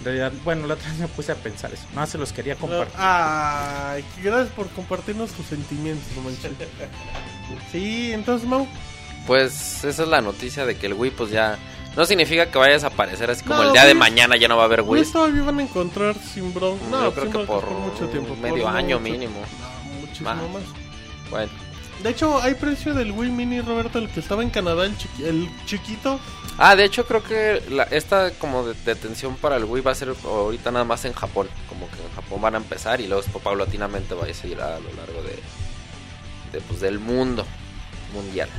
En 0.00 0.04
realidad, 0.04 0.32
bueno, 0.44 0.66
la 0.66 0.74
otra 0.74 0.88
vez 0.88 0.98
me 0.98 1.08
puse 1.08 1.30
a 1.32 1.34
pensar 1.34 1.72
eso. 1.72 1.82
No, 1.94 2.06
se 2.06 2.16
los 2.18 2.32
quería 2.32 2.56
compartir. 2.56 2.94
Ay, 2.98 4.04
gracias 4.22 4.48
por 4.54 4.68
compartirnos 4.70 5.30
tus 5.32 5.46
sentimientos, 5.46 6.06
manches. 6.24 6.52
Sí, 7.72 8.12
entonces, 8.12 8.48
Mau. 8.48 8.66
Pues 9.26 9.84
esa 9.84 10.02
es 10.02 10.08
la 10.08 10.20
noticia 10.22 10.64
de 10.64 10.76
que 10.76 10.86
el 10.86 10.94
Wii 10.94 11.10
pues 11.10 11.30
ya 11.30 11.58
no 11.96 12.04
significa 12.06 12.50
que 12.50 12.56
vaya 12.58 12.70
a 12.70 12.74
desaparecer 12.74 13.30
así 13.30 13.42
como 13.44 13.60
No, 13.62 13.66
el 13.68 13.72
día 13.72 13.84
de 13.84 13.94
mañana 13.94 14.36
ya 14.36 14.48
no 14.48 14.56
va 14.56 14.62
a 14.62 14.66
haber 14.66 14.80
Wii 14.80 15.02
Wii. 15.02 15.12
todavía 15.12 15.42
van 15.42 15.58
a 15.58 15.62
encontrar 15.62 16.16
sin 16.16 16.54
bron. 16.54 16.78
No, 16.90 17.02
Yo 17.04 17.12
creo 17.12 17.24
que 17.26 17.30
broncas 17.38 17.46
por 17.46 17.70
mucho 17.70 18.08
tiempo. 18.08 18.34
medio 18.36 18.64
por 18.64 18.76
año 18.76 18.98
mucho- 18.98 19.12
mínimo. 19.12 19.40
No, 19.84 20.00
muchísimo 20.00 20.30
Más. 20.34 20.42
más. 20.50 20.62
Bueno, 21.30 21.52
De 22.02 22.08
hecho, 22.08 22.40
hay 22.40 22.54
precio 22.54 22.94
del 22.94 23.12
Wii 23.12 23.30
Mini, 23.30 23.60
Roberto, 23.60 23.98
el 23.98 24.08
que 24.08 24.20
estaba 24.20 24.42
en 24.42 24.48
Canadá, 24.48 24.86
el, 24.86 24.96
chiqui- 24.96 25.24
el 25.26 25.50
chiquito. 25.66 26.18
Ah, 26.62 26.76
de 26.76 26.84
hecho 26.84 27.06
creo 27.06 27.22
que 27.22 27.62
la- 27.70 27.84
esta 27.84 28.32
como 28.32 28.66
de- 28.66 28.74
detención 28.84 29.34
para 29.36 29.56
el 29.56 29.64
Wii 29.64 29.82
va 29.82 29.92
a 29.92 29.94
ser 29.94 30.12
ahorita 30.24 30.70
nada 30.70 30.84
más 30.84 31.06
en 31.06 31.14
Japón. 31.14 31.48
Como 31.70 31.88
que 31.88 31.96
en 31.96 32.12
Japón 32.14 32.42
van 32.42 32.54
a 32.54 32.58
empezar 32.58 33.00
y 33.00 33.06
luego 33.06 33.22
después 33.22 33.42
paulatinamente 33.42 34.14
va 34.14 34.26
a 34.26 34.34
seguir 34.34 34.60
a 34.60 34.78
lo 34.78 34.92
largo 34.94 35.22
de, 35.22 35.38
de, 36.52 36.60
pues, 36.66 36.80
del 36.80 36.98
mundo 36.98 37.46
mundial. 38.14 38.50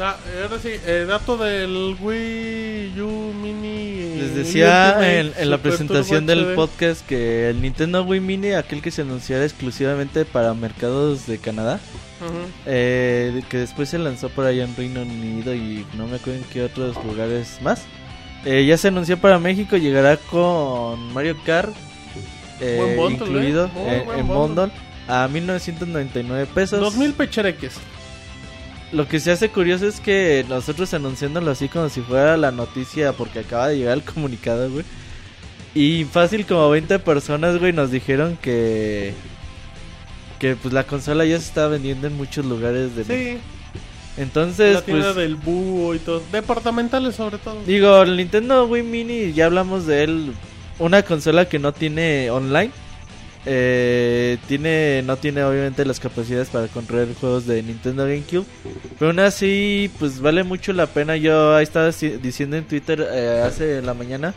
Ah, 0.00 0.16
ahora 0.42 0.58
sí, 0.62 0.68
eh, 0.86 1.04
dato 1.08 1.36
del 1.36 1.96
Wii 2.00 3.00
U 3.00 3.32
Mini. 3.34 4.14
Les 4.20 4.30
eh, 4.30 4.34
decía 4.34 4.94
Ultimate 4.96 5.20
en, 5.20 5.32
en 5.36 5.50
la 5.50 5.58
presentación 5.58 6.26
del 6.26 6.44
HD. 6.52 6.54
podcast 6.54 7.04
que 7.06 7.50
el 7.50 7.60
Nintendo 7.60 8.04
Wii 8.04 8.20
Mini, 8.20 8.52
aquel 8.52 8.82
que 8.82 8.92
se 8.92 9.02
anunciara 9.02 9.44
exclusivamente 9.44 10.24
para 10.24 10.54
mercados 10.54 11.26
de 11.26 11.38
Canadá, 11.38 11.80
Eh, 12.66 13.42
que 13.48 13.58
después 13.58 13.88
se 13.88 13.98
lanzó 13.98 14.28
por 14.28 14.46
allá 14.46 14.64
en 14.64 14.76
Reino 14.76 15.02
Unido 15.02 15.54
y 15.54 15.86
no 15.96 16.06
me 16.06 16.16
acuerdo 16.16 16.40
en 16.40 16.44
qué 16.52 16.62
otros 16.62 16.96
lugares 17.04 17.58
más. 17.62 17.84
Eh, 18.44 18.64
ya 18.66 18.76
se 18.76 18.88
anunció 18.88 19.18
para 19.18 19.38
México, 19.38 19.76
llegará 19.76 20.16
con 20.16 21.12
Mario 21.12 21.36
Kart 21.44 21.74
eh, 22.60 22.94
bundle, 22.96 23.26
incluido 23.26 23.66
¿eh? 23.66 23.70
Eh, 23.76 24.02
buen 24.04 24.20
en 24.20 24.28
bundle. 24.28 24.64
bundle 24.64 24.72
a 25.08 25.28
1999 25.28 26.46
pesos. 26.54 26.80
2000 26.80 27.14
pechereques. 27.14 27.74
Lo 28.92 29.06
que 29.06 29.20
se 29.20 29.30
hace 29.30 29.50
curioso 29.50 29.86
es 29.86 30.00
que 30.00 30.44
nosotros 30.48 30.92
anunciándolo 30.94 31.50
así 31.50 31.68
como 31.68 31.88
si 31.88 32.00
fuera 32.00 32.36
la 32.36 32.50
noticia 32.50 33.12
porque 33.12 33.40
acaba 33.40 33.68
de 33.68 33.78
llegar 33.78 33.96
el 33.96 34.02
comunicado, 34.02 34.70
güey. 34.70 34.84
Y 35.74 36.04
fácil 36.04 36.46
como 36.46 36.68
20 36.70 36.98
personas, 36.98 37.58
güey, 37.58 37.72
nos 37.72 37.92
dijeron 37.92 38.36
que 38.42 39.14
que 40.40 40.56
pues 40.56 40.74
la 40.74 40.84
consola 40.84 41.24
ya 41.24 41.38
se 41.38 41.44
está 41.44 41.68
vendiendo 41.68 42.08
en 42.08 42.16
muchos 42.16 42.44
lugares 42.44 42.96
de. 42.96 43.04
Sí, 43.04 43.38
Entonces, 44.16 44.74
la 44.74 44.82
tienda 44.82 45.12
pues 45.12 45.16
del 45.16 45.36
búho 45.36 45.94
y 45.94 45.98
todo. 46.00 46.22
Departamentales, 46.32 47.14
sobre 47.14 47.38
todo. 47.38 47.62
digo, 47.64 48.02
el 48.02 48.16
Nintendo 48.16 48.64
Wii 48.64 48.82
Mini 48.82 49.32
ya 49.32 49.46
hablamos 49.46 49.86
de 49.86 50.02
él, 50.02 50.32
una 50.80 51.02
consola 51.02 51.48
que 51.48 51.60
no 51.60 51.72
tiene 51.72 52.30
online. 52.30 52.72
Eh, 53.46 54.36
tiene 54.48 55.02
no 55.02 55.16
tiene 55.16 55.42
obviamente 55.44 55.86
las 55.86 55.98
capacidades 55.98 56.50
para 56.50 56.66
correr 56.68 57.08
juegos 57.18 57.46
de 57.46 57.62
Nintendo 57.62 58.04
GameCube 58.04 58.44
pero 58.98 59.12
aún 59.12 59.20
así 59.20 59.90
pues 59.98 60.20
vale 60.20 60.44
mucho 60.44 60.74
la 60.74 60.86
pena 60.86 61.16
yo 61.16 61.56
ahí 61.56 61.62
estaba 61.62 61.90
diciendo 61.90 62.58
en 62.58 62.64
Twitter 62.64 63.00
eh, 63.10 63.42
hace 63.42 63.80
la 63.80 63.94
mañana 63.94 64.34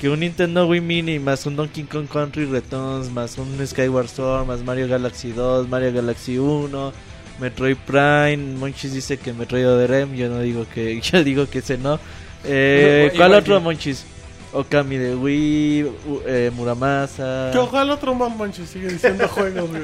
que 0.00 0.08
un 0.08 0.20
Nintendo 0.20 0.66
Wii 0.66 0.80
Mini 0.80 1.18
más 1.18 1.44
un 1.46 1.56
Donkey 1.56 1.84
Kong 1.84 2.06
Country 2.10 2.46
Returns 2.46 3.10
más 3.10 3.36
un 3.38 3.58
Skyward 3.66 4.08
Sword 4.08 4.46
más 4.46 4.62
Mario 4.64 4.88
Galaxy 4.88 5.32
2 5.32 5.68
Mario 5.68 5.92
Galaxy 5.92 6.38
1 6.38 6.92
Metroid 7.38 7.76
Prime 7.86 8.38
Monchis 8.58 8.92
dice 8.94 9.18
que 9.18 9.32
Metroid 9.32 9.66
Other 9.68 10.08
yo 10.14 10.28
no 10.28 10.40
digo 10.40 10.66
que 10.72 11.00
yo 11.02 11.22
digo 11.22 11.48
que 11.48 11.58
ese 11.58 11.76
no 11.78 11.98
eh, 12.44 13.12
¿cuál 13.16 13.32
que- 13.32 13.36
otro 13.36 13.60
Monchis? 13.60 14.04
Okami 14.52 14.96
de 14.96 15.14
Wii 15.14 15.84
u- 15.84 16.22
eh, 16.26 16.50
Muramasa 16.52 17.50
Que 17.52 17.58
ojalá 17.58 17.94
otro 17.94 18.14
man 18.16 18.36
manche 18.36 18.66
sigue 18.66 18.88
diciendo 18.88 19.28
juegos, 19.28 19.70
güey. 19.70 19.82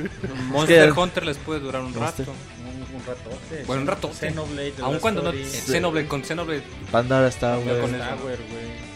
Monster 0.50 0.92
que- 0.92 1.00
Hunter 1.00 1.24
les 1.26 1.36
puede 1.36 1.60
durar 1.60 1.82
un 1.82 1.94
rato. 1.94 2.24
Monster- 2.24 2.26
Un, 2.28 2.96
un 2.96 3.06
ratote. 3.06 3.64
Bueno, 3.64 3.82
un 3.82 3.86
rato. 3.88 4.10
Xenoblade, 4.12 4.72
Aun 4.82 4.98
cuando 4.98 5.22
no. 5.22 5.30
Xenoblade, 5.32 6.08
con 6.08 6.24
Xenoblade. 6.24 6.62
Panda 6.90 7.14
ahora 7.18 7.28
está 7.28 7.54
güey. 7.58 7.80
con. 7.80 7.92
Tower, 7.92 8.38
güey. 8.50 8.95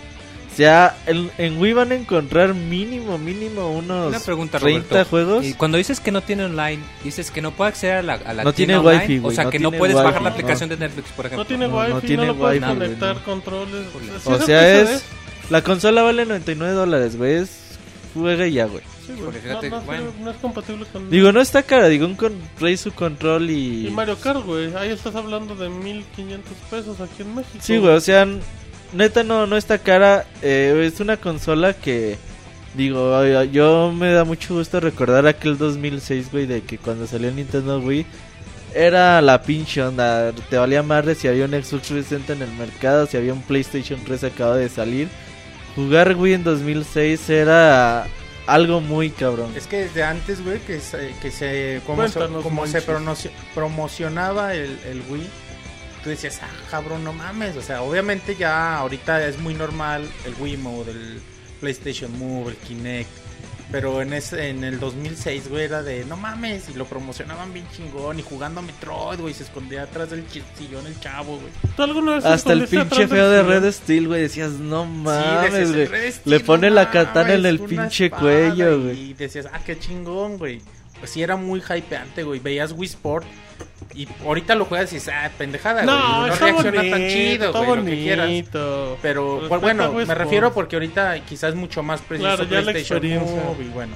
Sea, 0.61 0.95
en, 1.07 1.31
en 1.39 1.59
Wii 1.59 1.73
van 1.73 1.91
a 1.91 1.95
encontrar 1.95 2.53
mínimo, 2.55 3.17
mínimo 3.17 3.71
unos 3.71 4.09
Una 4.09 4.21
pregunta, 4.21 4.59
30 4.59 4.89
Roberto. 4.89 5.09
juegos. 5.09 5.45
Y 5.47 5.55
cuando 5.55 5.79
dices 5.79 6.01
que 6.01 6.13
no 6.13 6.21
tiene 6.23 6.45
online, 6.45 6.83
dices 7.03 7.31
que 7.31 7.41
no 7.41 7.53
puede 7.53 7.71
acceder 7.71 7.97
a 7.97 8.03
la, 8.03 8.15
a 8.15 8.35
la 8.35 8.45
No 8.45 8.53
tienda 8.53 8.75
tiene 8.75 8.89
online, 8.89 9.15
wifi, 9.15 9.27
O 9.27 9.31
sea, 9.31 9.45
no 9.45 9.51
que 9.51 9.59
no 9.59 9.73
puedes 9.73 9.97
wifi, 9.97 10.05
bajar 10.05 10.21
la 10.23 10.29
no. 10.29 10.35
aplicación 10.35 10.69
de 10.69 10.77
Netflix, 10.77 11.13
por 11.13 11.25
ejemplo. 11.25 11.45
No 11.45 11.49
tiene 11.49 11.67
No, 11.67 11.79
wifi, 11.79 11.89
no 11.89 11.95
no, 11.95 12.01
tiene 12.03 12.27
lo 12.27 12.37
puedes 12.37 12.61
wifi, 12.61 12.75
güey, 12.75 12.79
conectar, 12.89 13.17
no. 13.17 13.25
controles. 13.25 13.87
O 13.95 14.21
sea, 14.21 14.33
o 14.33 14.37
es 14.37 14.45
sea, 14.45 14.61
PC, 14.61 14.93
es... 14.95 15.05
La 15.49 15.63
consola 15.63 16.03
vale 16.03 16.27
99 16.27 16.75
dólares, 16.75 17.17
güey. 17.17 17.35
Es... 17.37 17.79
Juega 18.13 18.47
y 18.47 18.53
ya, 18.53 18.67
güey. 18.67 18.83
Sí, 19.07 19.13
güey. 19.13 19.25
Porque 19.25 19.39
fíjate, 19.39 19.71
no, 19.71 19.77
no, 19.79 19.83
bueno. 19.87 20.13
no 20.21 20.31
es 20.31 20.37
compatible 20.37 20.85
con. 20.93 21.09
Digo, 21.09 21.33
no 21.33 21.41
está 21.41 21.63
cara. 21.63 21.89
Digo, 21.89 22.05
un 22.07 22.17
con... 22.17 22.35
su 22.77 22.93
control 22.93 23.49
y... 23.51 23.87
Y 23.87 23.91
Mario 23.91 24.19
Kart, 24.19 24.45
güey. 24.45 24.75
Ahí 24.75 24.91
estás 24.91 25.15
hablando 25.15 25.55
de 25.55 25.71
1500 25.71 26.53
pesos 26.71 27.01
aquí 27.01 27.23
en 27.23 27.35
México. 27.37 27.59
Sí, 27.63 27.79
güey, 27.79 27.95
o 27.95 28.01
sea... 28.01 28.27
neta 28.93 29.23
no, 29.23 29.47
no 29.47 29.57
está 29.57 29.79
cara. 29.79 30.27
eh, 30.43 30.89
es 30.93 31.01
una 31.01 31.17
consola 31.17 31.75
que, 31.75 32.19
digo, 32.75 33.25
yo 33.45 33.93
me 33.93 34.13
da 34.13 34.25
mucho 34.25 34.55
gusto 34.55 34.81
recordar 34.81 35.27
aquel 35.27 35.59
2006, 35.59 36.31
güey, 36.33 36.47
de 36.47 36.63
que 36.63 36.79
cuando 36.79 37.07
salió 37.07 37.29
el 37.29 37.37
Nintendo 37.37 37.79
Wii 37.81 38.07
era 38.75 39.21
la 39.21 39.43
pinche 39.43 39.83
onda. 39.83 40.33
Te 40.33 40.57
valía 40.57 40.83
madre 40.83 41.15
si 41.15 41.29
había 41.29 41.45
un 41.45 41.51
Xbox 41.51 41.89
360 41.89 42.33
en 42.35 42.43
el 42.43 42.53
mercado, 42.53 43.07
si 43.07 43.17
había 43.17 43.33
un 43.33 43.43
PlayStation 43.43 44.01
3 44.05 44.25
acaba 44.25 44.57
de 44.57 44.69
salir. 44.69 45.09
Jugar 45.77 46.17
Wii 46.17 46.35
en 46.35 46.45
2006 46.45 47.31
era 47.31 48.07
algo 48.47 48.81
muy 48.81 49.11
cabrón. 49.11 49.53
Es 49.57 49.67
que 49.67 49.85
desde 49.85 50.03
antes, 50.03 50.45
güey, 50.45 50.59
que 50.61 50.81
se, 50.81 51.15
que 51.23 51.31
se 51.31 51.81
como, 51.87 52.07
se, 52.09 52.19
como 52.43 52.65
promocionaba 53.55 54.55
el, 54.55 54.79
el 54.89 55.03
Wii, 55.09 55.27
tú 56.03 56.11
decías, 56.11 56.41
ah, 56.43 56.49
cabrón, 56.71 57.05
no 57.05 57.13
mames. 57.13 57.57
O 57.57 57.63
sea, 57.63 57.83
obviamente 57.83 58.37
ya 58.37 58.77
ahorita 58.79 59.27
es 59.27 59.39
muy 59.39 59.55
normal 59.55 60.09
el 60.25 60.35
Wii 60.39 60.57
Mode, 60.59 60.93
el 60.93 61.21
PlayStation 61.61 62.17
Move, 62.19 62.51
el 62.53 62.57
Kinect. 62.57 63.11
Pero 63.73 64.03
en 64.03 64.13
ese, 64.13 64.49
en 64.49 64.65
el 64.65 64.81
2006, 64.81 65.49
güey, 65.49 65.63
era 65.63 65.81
de, 65.85 66.05
no 66.05 66.17
mames, 66.17 66.69
y 66.71 66.75
lo 66.75 66.87
promocionaban 66.87 67.53
bien 67.53 67.65
chingón, 67.71 68.19
y 68.19 68.23
jugando 68.23 68.59
a 68.59 68.63
Metroid, 68.65 69.21
güey, 69.21 69.33
se 69.33 69.45
escondía 69.45 69.85
atrás 69.85 70.11
del 70.11 70.25
sillón 70.59 70.89
el 70.89 70.99
chavo, 70.99 71.37
güey. 71.37 71.53
¿Tú 71.77 71.83
alguna 71.85 72.15
vez 72.17 72.25
Hasta 72.25 72.53
el 72.53 72.67
pinche 72.67 73.07
feo 73.07 73.31
de 73.31 73.45
Red? 73.45 73.71
Steel, 73.71 74.09
güey, 74.09 74.23
decías, 74.23 74.51
no 74.55 74.83
Sí, 74.83 74.91
mames, 74.91 75.53
decías, 75.53 75.73
güey. 75.73 75.87
"Red 75.87 76.13
Steel, 76.15 76.35
Le 76.39 76.41
pone 76.41 76.69
no 76.69 76.75
la 76.75 76.91
katana 76.91 77.35
en 77.35 77.47
el 77.47 77.61
pinche 77.61 78.07
espada", 78.07 78.23
cuello, 78.23 78.83
güey. 78.83 79.11
Y 79.11 79.15
decías, 79.15 79.47
ah, 79.53 79.61
qué 79.65 79.79
chingón, 79.79 80.37
güey. 80.37 80.61
Pues 80.99 81.13
sí, 81.13 81.23
era 81.23 81.37
muy 81.37 81.61
hypeante, 81.61 82.25
güey. 82.25 82.41
Veías 82.41 82.73
Wii 82.73 82.89
Sport. 82.91 83.27
Y 83.95 84.07
ahorita 84.25 84.55
lo 84.55 84.65
juegas 84.67 84.93
y 84.93 84.97
dices, 84.97 85.13
ah, 85.15 85.31
pendejada, 85.37 85.83
güey. 85.85 85.97
No, 85.97 86.27
reacciona 86.27 86.53
bonito, 86.81 86.97
tan 86.97 87.09
chido, 87.09 87.47
está 87.47 87.59
güey, 87.65 87.77
lo 87.81 87.85
que 87.85 88.03
quieras. 88.03 88.27
bonito. 88.27 88.99
Pero 89.03 89.43
pues, 89.49 89.61
bueno, 89.61 89.93
me 89.93 90.15
refiero 90.15 90.53
porque 90.53 90.77
ahorita 90.77 91.19
quizás 91.21 91.55
mucho 91.55 91.83
más 91.83 92.01
preciso 92.01 92.29
Claro, 92.29 92.45
ya 92.45 92.61
la 92.61 92.71
PlayStation 92.71 92.99
experiencia. 93.05 93.43
Move 93.45 93.65
y 93.65 93.69
bueno, 93.69 93.95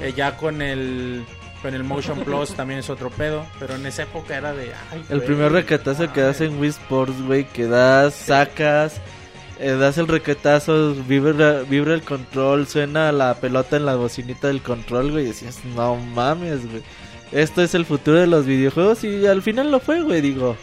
eh, 0.00 0.12
ya 0.16 0.36
con 0.36 0.62
el 0.62 1.24
con 1.62 1.74
el 1.74 1.84
Motion 1.84 2.20
Plus 2.20 2.54
también 2.56 2.80
es 2.80 2.90
otro 2.90 3.10
pedo, 3.10 3.44
pero 3.58 3.74
en 3.74 3.84
esa 3.86 4.04
época 4.04 4.36
era 4.36 4.52
de 4.52 4.72
ay, 4.92 5.02
El 5.10 5.18
güey, 5.18 5.26
primer 5.26 5.52
recatazo 5.52 6.12
que 6.12 6.20
das 6.20 6.40
en 6.40 6.58
Wii 6.58 6.70
Sports, 6.70 7.22
güey, 7.22 7.44
que 7.44 7.66
das, 7.66 8.14
sacas, 8.14 9.00
eh, 9.58 9.72
das 9.72 9.98
el 9.98 10.06
recatazo, 10.08 10.94
vibra, 10.94 11.62
vibra 11.62 11.94
el 11.94 12.02
control, 12.02 12.66
suena 12.66 13.10
la 13.12 13.34
pelota 13.34 13.76
en 13.76 13.86
la 13.86 13.96
bocinita 13.96 14.48
del 14.48 14.62
control, 14.62 15.12
güey, 15.12 15.24
y 15.24 15.28
decías, 15.28 15.60
no 15.74 15.96
mames, 15.96 16.70
güey. 16.70 16.82
Esto 17.36 17.62
es 17.62 17.74
el 17.74 17.84
futuro 17.84 18.18
de 18.18 18.26
los 18.26 18.46
videojuegos 18.46 19.04
y 19.04 19.26
al 19.26 19.42
final 19.42 19.70
lo 19.70 19.78
fue, 19.78 20.00
güey, 20.00 20.22
digo. 20.22 20.56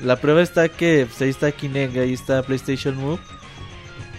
La 0.00 0.16
prueba 0.16 0.40
está 0.40 0.70
que 0.70 1.04
pues, 1.06 1.20
ahí 1.20 1.28
está 1.28 1.52
Kinect, 1.52 1.94
ahí 1.98 2.14
está 2.14 2.42
PlayStation 2.42 2.96
Move. 2.96 3.18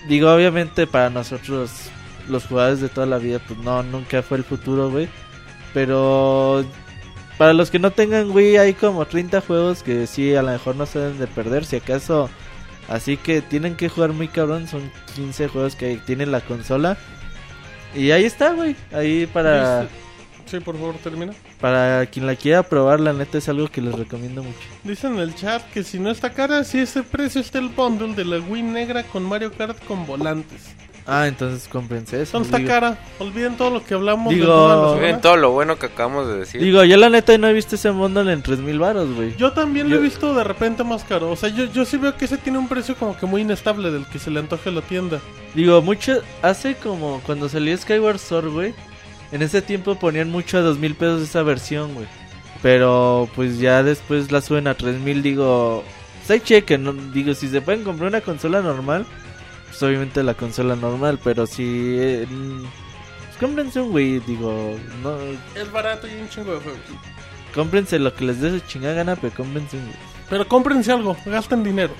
Digo, 0.08 0.32
obviamente 0.32 0.86
para 0.86 1.10
nosotros, 1.10 1.90
los 2.30 2.46
jugadores 2.46 2.82
de 2.82 2.90
toda 2.90 3.08
la 3.08 3.18
vida, 3.18 3.40
pues 3.40 3.58
no, 3.62 3.82
nunca 3.82 4.22
fue 4.22 4.38
el 4.38 4.44
futuro, 4.44 4.92
güey. 4.92 5.10
Pero 5.74 6.64
para 7.40 7.54
los 7.54 7.72
que 7.72 7.80
no 7.80 7.90
tengan 7.90 8.30
Wii 8.30 8.58
hay 8.58 8.74
como 8.76 9.04
30 9.08 9.42
juegos 9.42 9.82
que 9.82 10.06
sí 10.06 10.36
a 10.36 10.44
lo 10.44 10.52
mejor 10.52 10.76
no 10.76 10.86
se 10.86 11.00
deben 11.00 11.18
de 11.18 11.26
perder, 11.26 11.66
si 11.66 11.78
acaso. 11.78 12.30
Así 12.88 13.18
que 13.18 13.42
tienen 13.42 13.76
que 13.76 13.90
jugar 13.90 14.14
muy 14.14 14.28
cabrón, 14.28 14.68
son 14.68 14.92
15 15.16 15.48
juegos 15.48 15.76
que 15.76 15.98
tienen 16.06 16.32
la 16.32 16.42
consola. 16.42 16.96
Y 17.96 18.12
ahí 18.12 18.26
está, 18.26 18.52
güey. 18.52 18.76
Ahí 18.94 19.26
para, 19.26 19.88
Sí, 20.48 20.60
por 20.60 20.76
favor, 20.76 20.96
termina. 21.04 21.34
para 21.62 22.06
quien 22.08 22.26
la 22.26 22.36
quiera 22.36 22.64
probar, 22.64 23.00
la 23.00 23.14
neta 23.14 23.38
es 23.38 23.48
algo 23.50 23.68
que 23.68 23.82
les 23.82 23.94
recomiendo 23.96 24.44
mucho. 24.44 24.58
Dice 24.84 25.08
en 25.08 25.20
el 25.20 25.36
chat 25.36 25.62
que 25.72 25.84
si 25.84 26.00
no 26.00 26.10
está 26.10 26.32
cara, 26.34 26.64
si 26.64 26.80
ese 26.80 27.04
precio 27.04 27.42
está 27.42 27.60
el 27.60 27.70
bundle 27.70 28.16
de 28.16 28.26
la 28.26 28.40
Wii 28.40 28.64
negra 28.64 29.04
con 29.04 29.24
Mario 29.24 29.52
Kart 29.54 29.78
con 29.86 30.06
volantes. 30.08 30.74
Ah, 31.10 31.26
entonces 31.26 31.70
cómprense 31.70 32.22
eso. 32.22 32.38
No 32.38 32.44
está 32.44 32.62
cara. 32.66 32.98
Olviden 33.20 33.56
todo 33.56 33.70
lo 33.70 33.82
que 33.82 33.94
hablamos. 33.94 34.34
Digo- 34.34 34.44
de 34.46 34.52
toda 34.52 34.96
semana. 35.00 35.22
todo 35.22 35.38
lo 35.38 35.52
bueno 35.52 35.80
que 35.80 35.86
acabamos 35.86 36.28
de 36.28 36.40
decir. 36.40 36.62
Digo, 36.62 36.84
yo 36.84 36.98
la 36.98 37.10
neta 37.10 37.38
no 37.38 37.48
he 37.48 37.54
visto 37.54 37.76
ese 37.76 37.92
bundle 37.92 38.30
en 38.34 38.42
3000 38.44 38.78
varos, 38.78 39.16
güey. 39.16 39.34
Yo 39.38 39.54
también 39.54 39.90
lo 39.90 39.96
he 39.96 40.00
visto 40.00 40.34
de 40.34 40.44
repente 40.44 40.84
más 40.84 41.06
caro. 41.06 41.32
O 41.32 41.38
sea, 41.38 41.48
yo, 41.48 41.64
yo 41.72 41.86
sí 41.86 41.96
veo 41.96 42.18
que 42.18 42.26
ese 42.26 42.36
tiene 42.38 42.58
un 42.60 42.68
precio 42.68 42.94
como 42.98 43.16
que 43.16 43.26
muy 43.26 43.42
inestable 43.44 43.90
del 43.90 44.06
que 44.08 44.20
se 44.20 44.30
le 44.32 44.42
antoje 44.42 44.68
a 44.68 44.74
la 44.74 44.82
tienda. 44.82 45.22
Digo, 45.56 45.82
mucho. 45.82 46.22
Hace 46.42 46.76
como 46.76 47.22
cuando 47.26 47.48
salió 47.48 47.78
Skyward 47.78 48.20
Sword, 48.20 48.50
güey. 48.52 48.74
En 49.32 49.42
ese 49.42 49.62
tiempo 49.62 49.96
ponían 49.96 50.30
mucho 50.32 50.58
a 50.58 50.62
dos 50.62 50.78
mil 50.78 50.96
pesos 50.96 51.22
esa 51.22 51.44
versión, 51.44 51.94
güey. 51.94 52.08
Pero 52.62 53.30
pues 53.36 53.60
ya 53.60 53.84
después 53.84 54.32
la 54.32 54.42
suben 54.42 54.68
a 54.68 54.74
tres 54.76 55.00
mil. 55.00 55.22
Digo, 55.22 55.84
pues 56.20 56.32
ahí 56.32 56.40
chequen. 56.40 56.84
¿no? 56.84 56.94
Digo, 56.94 57.34
si 57.34 57.48
se 57.50 57.62
pueden 57.62 57.84
comprar 57.84 58.10
una 58.10 58.22
consola 58.22 58.62
normal, 58.62 59.06
pues 59.68 59.82
obviamente 59.84 60.24
la 60.24 60.34
consola 60.34 60.76
normal. 60.76 61.20
Pero 61.24 61.46
si. 61.46 61.64
eh, 62.00 62.26
mm, 62.30 62.62
pues 62.62 63.38
cómprense 63.40 63.82
un 63.82 63.94
Wii, 63.94 64.20
digo. 64.22 64.78
No, 65.04 65.18
Es 65.60 65.72
barato 65.72 66.08
y 66.08 66.16
un 66.22 66.30
chingo 66.30 66.54
de 66.54 66.60
juegos. 66.62 66.82
cómprense 67.54 68.00
lo 68.00 68.14
que 68.14 68.26
les 68.26 68.40
dé 68.42 68.50
su 68.52 68.60
chingada 68.66 68.94
gana, 68.96 69.16
pero 69.16 69.34
cómprense 69.36 69.78
un 69.78 69.84
Wii. 69.84 69.96
Pero 70.30 70.48
cómprense 70.48 70.92
algo, 70.92 71.16
gasten 71.26 71.64
dinero. 71.64 71.94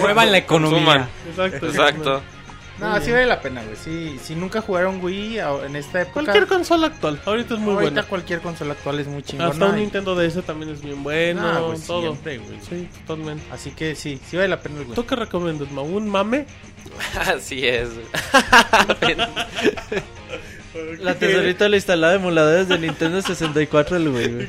Muevan 0.00 0.30
la 0.32 0.44
Consuman. 0.44 1.08
economía. 1.08 1.08
Exacto. 1.30 1.66
Exacto. 1.66 2.22
No, 2.78 3.00
sí 3.00 3.10
vale 3.10 3.26
la 3.26 3.40
pena, 3.40 3.62
güey. 3.64 3.76
Sí, 3.76 4.18
si 4.22 4.34
nunca 4.36 4.60
jugaron 4.60 5.02
Wii 5.04 5.38
en 5.66 5.74
esta 5.76 6.02
época, 6.02 6.14
Cualquier 6.22 6.46
consola 6.46 6.86
actual, 6.88 7.20
ahorita 7.26 7.54
es 7.54 7.60
muy 7.60 7.74
ahorita 7.74 7.90
buena. 7.92 8.08
cualquier 8.08 8.40
consola 8.40 8.72
actual 8.74 9.00
es 9.00 9.06
muy 9.08 9.22
chingona. 9.22 9.50
Hasta 9.50 9.66
un 9.66 9.78
y- 9.78 9.80
Nintendo 9.80 10.14
DS 10.14 10.42
también 10.42 10.72
es 10.72 10.80
bien 10.82 11.02
bueno, 11.02 11.42
Ah, 11.44 11.60
güey, 11.60 11.78
todo. 11.80 12.02
siempre, 12.02 12.38
güey. 12.38 12.58
Sí, 12.68 12.88
totalmente. 13.06 13.44
Así 13.52 13.70
que 13.72 13.94
sí, 13.96 14.20
sí 14.28 14.36
vale 14.36 14.48
la 14.48 14.60
pena 14.60 14.80
el 14.80 14.86
Wii. 14.86 14.94
¿Tú 14.94 15.04
qué 15.06 15.16
recomiendas, 15.16 15.70
Mau? 15.72 15.84
¿Un 15.86 16.08
mame? 16.08 16.46
Así 17.26 17.66
es. 17.66 17.88
La 21.00 21.14
tesorita 21.14 21.68
le 21.68 21.76
instalaba 21.78 22.14
emuladores 22.14 22.68
de 22.68 22.78
Nintendo 22.78 23.20
64 23.20 23.96
el 23.96 24.10
güey, 24.10 24.28
güey. 24.32 24.48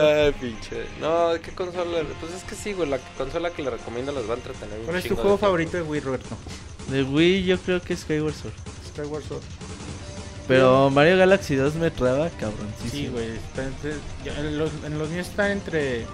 Ay, 0.00 0.32
pinche. 0.40 0.84
No, 1.00 1.30
¿qué 1.42 1.52
consola? 1.52 1.98
Pues 2.20 2.32
es 2.34 2.42
que 2.44 2.54
sí, 2.56 2.72
güey. 2.72 2.88
La 2.88 2.98
consola 3.16 3.50
que 3.50 3.62
le 3.62 3.70
recomiendo 3.70 4.10
los 4.10 4.28
va 4.28 4.34
a 4.34 4.36
entretener. 4.36 4.78
¿Cuál 4.84 4.96
es 4.96 5.04
tu 5.04 5.14
juego 5.16 5.38
favorito 5.38 5.76
de 5.76 5.82
Wii, 5.82 6.00
Roberto? 6.00 6.36
De 6.88 7.02
Wii 7.02 7.44
yo 7.44 7.58
creo 7.58 7.80
que 7.80 7.94
es 7.94 8.00
Skyward 8.00 8.34
Sword. 8.34 8.54
Skyward 8.92 9.22
Sword. 9.24 9.42
Pero 10.48 10.90
Mario 10.90 11.16
Galaxy 11.16 11.54
2 11.54 11.74
me 11.76 11.90
traba, 11.90 12.28
cabrón. 12.30 12.66
Sí, 12.90 13.08
güey. 13.08 13.28
está 13.36 13.62
En 14.40 14.58
los, 14.58 14.70
en 14.84 14.98
los 14.98 15.08
míos 15.10 15.28
están 15.28 15.52
entre 15.52 16.06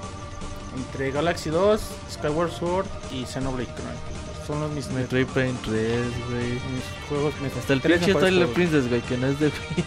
entre 0.77 1.11
Galaxy 1.11 1.51
2, 1.51 1.81
Skyward 2.13 2.51
Sword 2.53 2.87
y 3.11 3.25
Xenoblade 3.25 3.73
Chronicles. 3.75 4.47
Son 4.47 4.61
los 4.61 4.71
mis, 4.73 4.87
mis 4.89 4.97
Metroid 4.97 5.27
Prime 5.29 5.55
3, 5.65 6.01
güey. 6.31 6.59
juegos. 7.09 7.35
mis 7.41 7.57
Hasta 7.57 7.73
el 7.73 7.81
pinche 7.81 8.13
Twilight. 8.13 8.53
Princess, 8.53 8.89
güey, 8.89 9.01
que 9.03 9.17
no 9.17 9.27
es 9.29 9.41
de 9.41 9.47
Wii. 9.47 9.85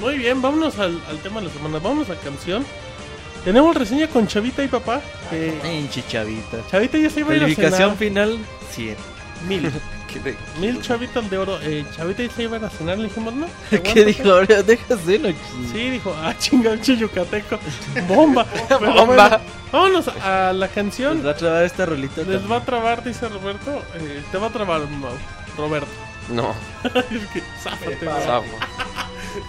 Muy 0.00 0.18
bien, 0.18 0.40
vámonos 0.40 0.78
al, 0.78 1.00
al 1.08 1.18
tema 1.18 1.40
de 1.40 1.46
la 1.46 1.52
semana. 1.52 1.78
Vamos 1.80 2.08
a 2.10 2.14
canción. 2.16 2.64
Tenemos 3.48 3.74
reseña 3.74 4.08
con 4.08 4.26
Chavita 4.26 4.62
y 4.62 4.68
papá. 4.68 5.00
que 5.30 5.58
Pinche 5.62 6.04
chavita. 6.06 6.58
Chavita 6.70 6.98
ya 6.98 7.08
se 7.08 7.20
iba 7.20 7.32
a 7.32 7.36
ir 7.36 7.40
a 7.42 7.44
Calificación 7.46 7.96
cenar. 7.96 7.96
final 7.96 8.38
100. 8.72 8.96
Mil. 9.48 9.72
¿Qué 10.12 10.20
de- 10.20 10.36
Mil 10.60 10.82
chavitas 10.82 11.30
de 11.30 11.38
oro. 11.38 11.58
Eh, 11.62 11.82
Chavita 11.96 12.22
ya 12.24 12.30
se 12.30 12.42
iba 12.42 12.58
a 12.58 12.68
cenar. 12.68 12.98
Le 12.98 13.04
dijimos, 13.04 13.32
no. 13.32 13.46
¿Qué 13.70 14.04
dijo? 14.04 14.30
Ahora 14.30 14.62
déjase, 14.62 15.18
no. 15.18 15.28
Sí, 15.72 15.88
dijo, 15.88 16.14
ah, 16.22 16.34
chinga, 16.38 16.72
pinche 16.72 16.98
yucateco. 16.98 17.58
Bomba. 18.06 18.44
Pero 18.68 18.80
Bomba. 18.80 19.04
bueno, 19.06 19.40
vámonos 19.72 20.08
a 20.08 20.52
la 20.52 20.66
Les 20.66 20.70
canción. 20.74 21.24
va 21.26 21.30
a 21.30 21.34
trabar 21.36 21.64
esta 21.64 21.86
rolita. 21.86 22.20
Les 22.24 22.50
va 22.50 22.56
a 22.56 22.64
trabar, 22.66 23.02
dice 23.02 23.30
Roberto. 23.30 23.82
Eh, 23.94 24.22
te 24.30 24.36
va 24.36 24.48
a 24.48 24.50
trabar, 24.50 24.82
Mau. 24.90 25.12
Roberto. 25.56 25.88
No, 26.28 26.54
es 26.84 27.26
que, 27.32 27.42
záfate, 27.62 27.96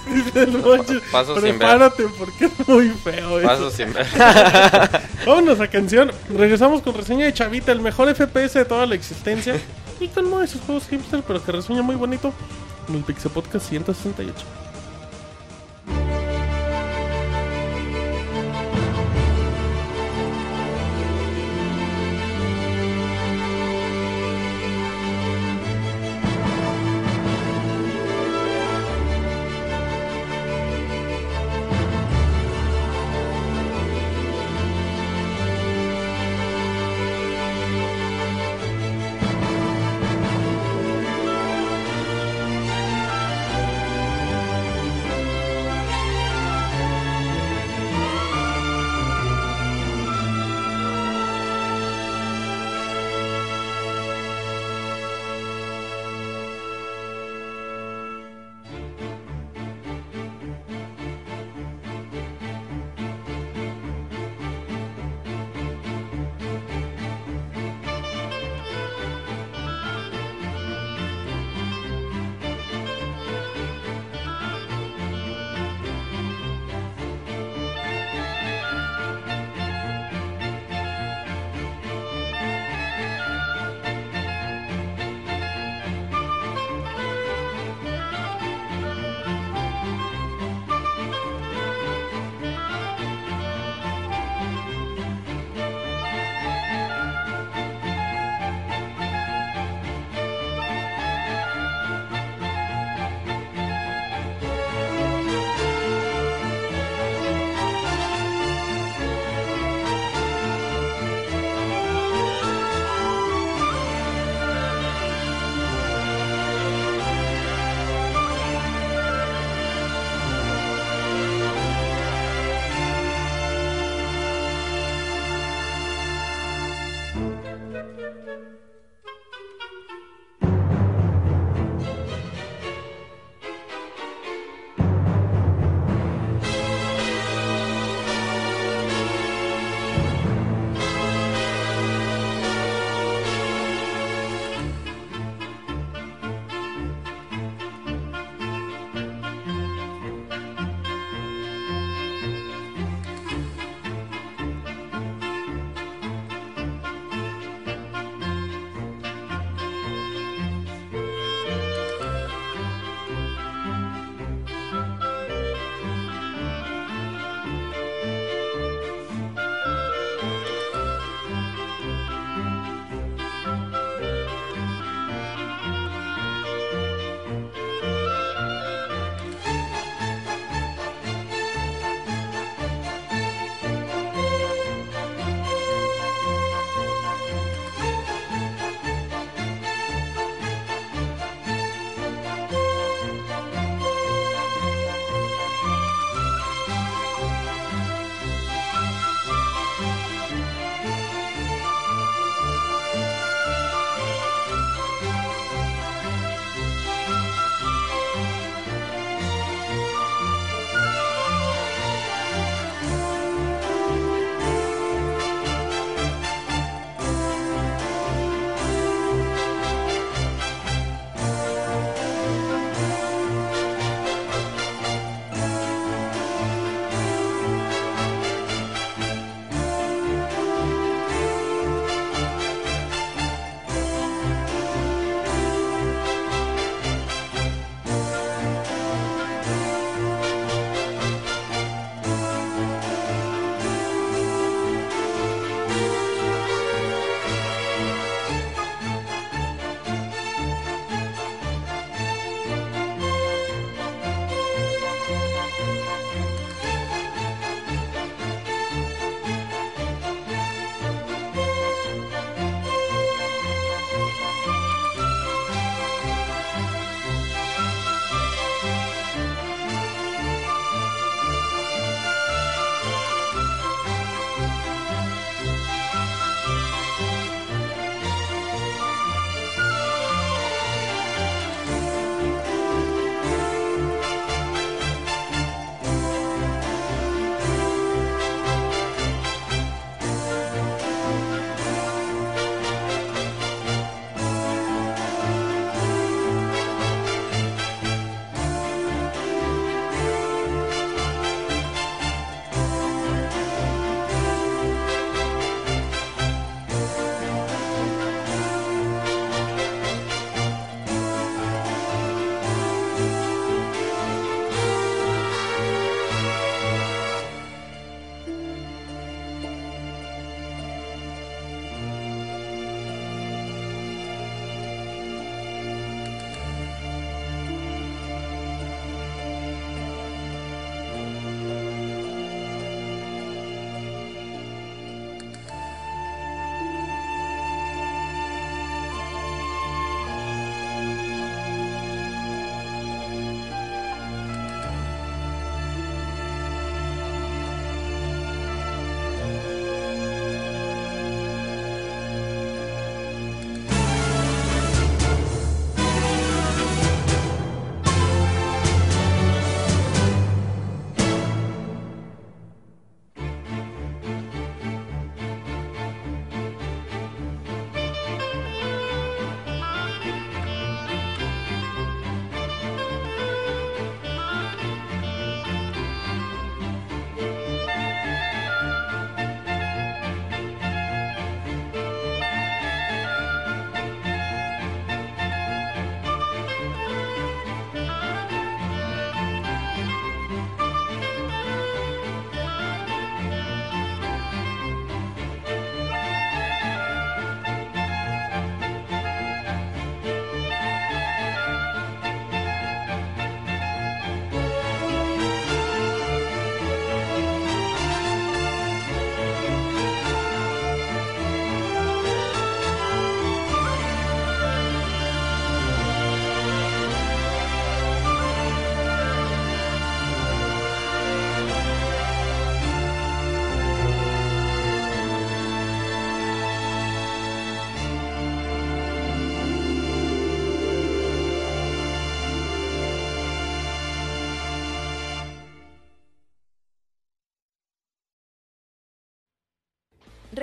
Paso 1.12 1.36
sin 1.36 1.44
ver. 1.44 1.58
Prepárate 1.58 2.04
porque 2.18 2.46
es 2.46 2.68
muy 2.68 2.90
feo. 2.90 3.40
eso. 3.40 3.48
Paso 3.48 3.72
sin 3.72 3.94
ver. 3.94 4.08
Vámonos 5.26 5.60
a 5.60 5.68
canción. 5.68 6.12
Regresamos 6.36 6.82
con 6.82 6.94
reseña 6.94 7.26
de 7.26 7.34
Chavita, 7.34 7.72
el 7.72 7.82
mejor 7.82 8.14
FPS 8.14 8.54
de 8.54 8.66
toda 8.66 8.86
la 8.86 8.96
existencia. 8.96 9.56
Y 10.00 10.08
con 10.08 10.28
uno 10.28 10.40
de 10.40 10.46
esos 10.46 10.62
juegos 10.62 10.88
hipster, 10.88 11.24
pero 11.28 11.44
que 11.44 11.52
reseña 11.52 11.82
muy 11.82 11.96
bonito. 11.96 12.34
En 12.88 12.96
el 12.96 13.04
Pixel 13.04 13.32
Podcast 13.32 13.70
168. 13.70 14.34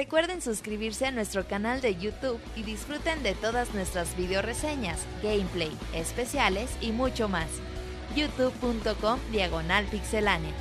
Recuerden 0.07 0.41
suscribirse 0.41 1.05
a 1.07 1.11
nuestro 1.11 1.49
canal 1.49 1.81
de 1.81 1.97
YouTube 1.97 2.39
y 2.55 2.63
disfruten 2.63 3.25
de 3.25 3.35
todas 3.35 3.75
nuestras 3.75 4.17
videoreseñas, 4.17 5.01
gameplay, 5.21 5.77
especiales 5.95 6.71
y 6.81 6.93
mucho 6.93 7.29
más. 7.29 7.49
youtube.com 8.15 9.19
diagonal 9.33 9.85
pixelánea. 9.87 10.53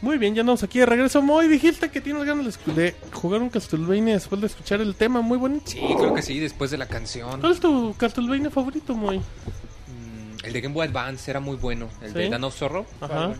Muy 0.00 0.16
bien, 0.16 0.34
ya 0.34 0.40
andamos 0.40 0.62
aquí 0.62 0.78
de 0.78 0.86
regreso. 0.86 1.20
Moy, 1.20 1.46
dijiste 1.46 1.90
que 1.90 2.00
tienes 2.00 2.24
ganas 2.24 2.58
de 2.74 2.96
jugar 3.12 3.42
un 3.42 3.50
Castlevania 3.50 4.14
después 4.14 4.40
de 4.40 4.46
escuchar 4.46 4.80
el 4.80 4.94
tema. 4.94 5.20
Muy 5.20 5.36
bonito. 5.36 5.66
Sí, 5.70 5.82
creo 5.98 6.14
que 6.14 6.22
sí, 6.22 6.40
después 6.40 6.70
de 6.70 6.78
la 6.78 6.86
canción. 6.86 7.38
¿Cuál 7.38 7.52
es 7.52 7.60
tu 7.60 7.94
Castlevania 7.98 8.48
favorito, 8.50 8.94
Moy? 8.94 9.18
Mm, 9.18 10.44
El 10.46 10.52
de 10.54 10.60
Game 10.62 10.74
Boy 10.74 10.86
Advance 10.88 11.30
era 11.30 11.40
muy 11.40 11.56
bueno. 11.56 11.90
El 12.00 12.12
¿Sí? 12.14 12.18
de 12.18 12.30
Dan 12.30 12.44
of 12.44 12.56
Zorro. 12.56 12.86
Ajá. 12.98 13.34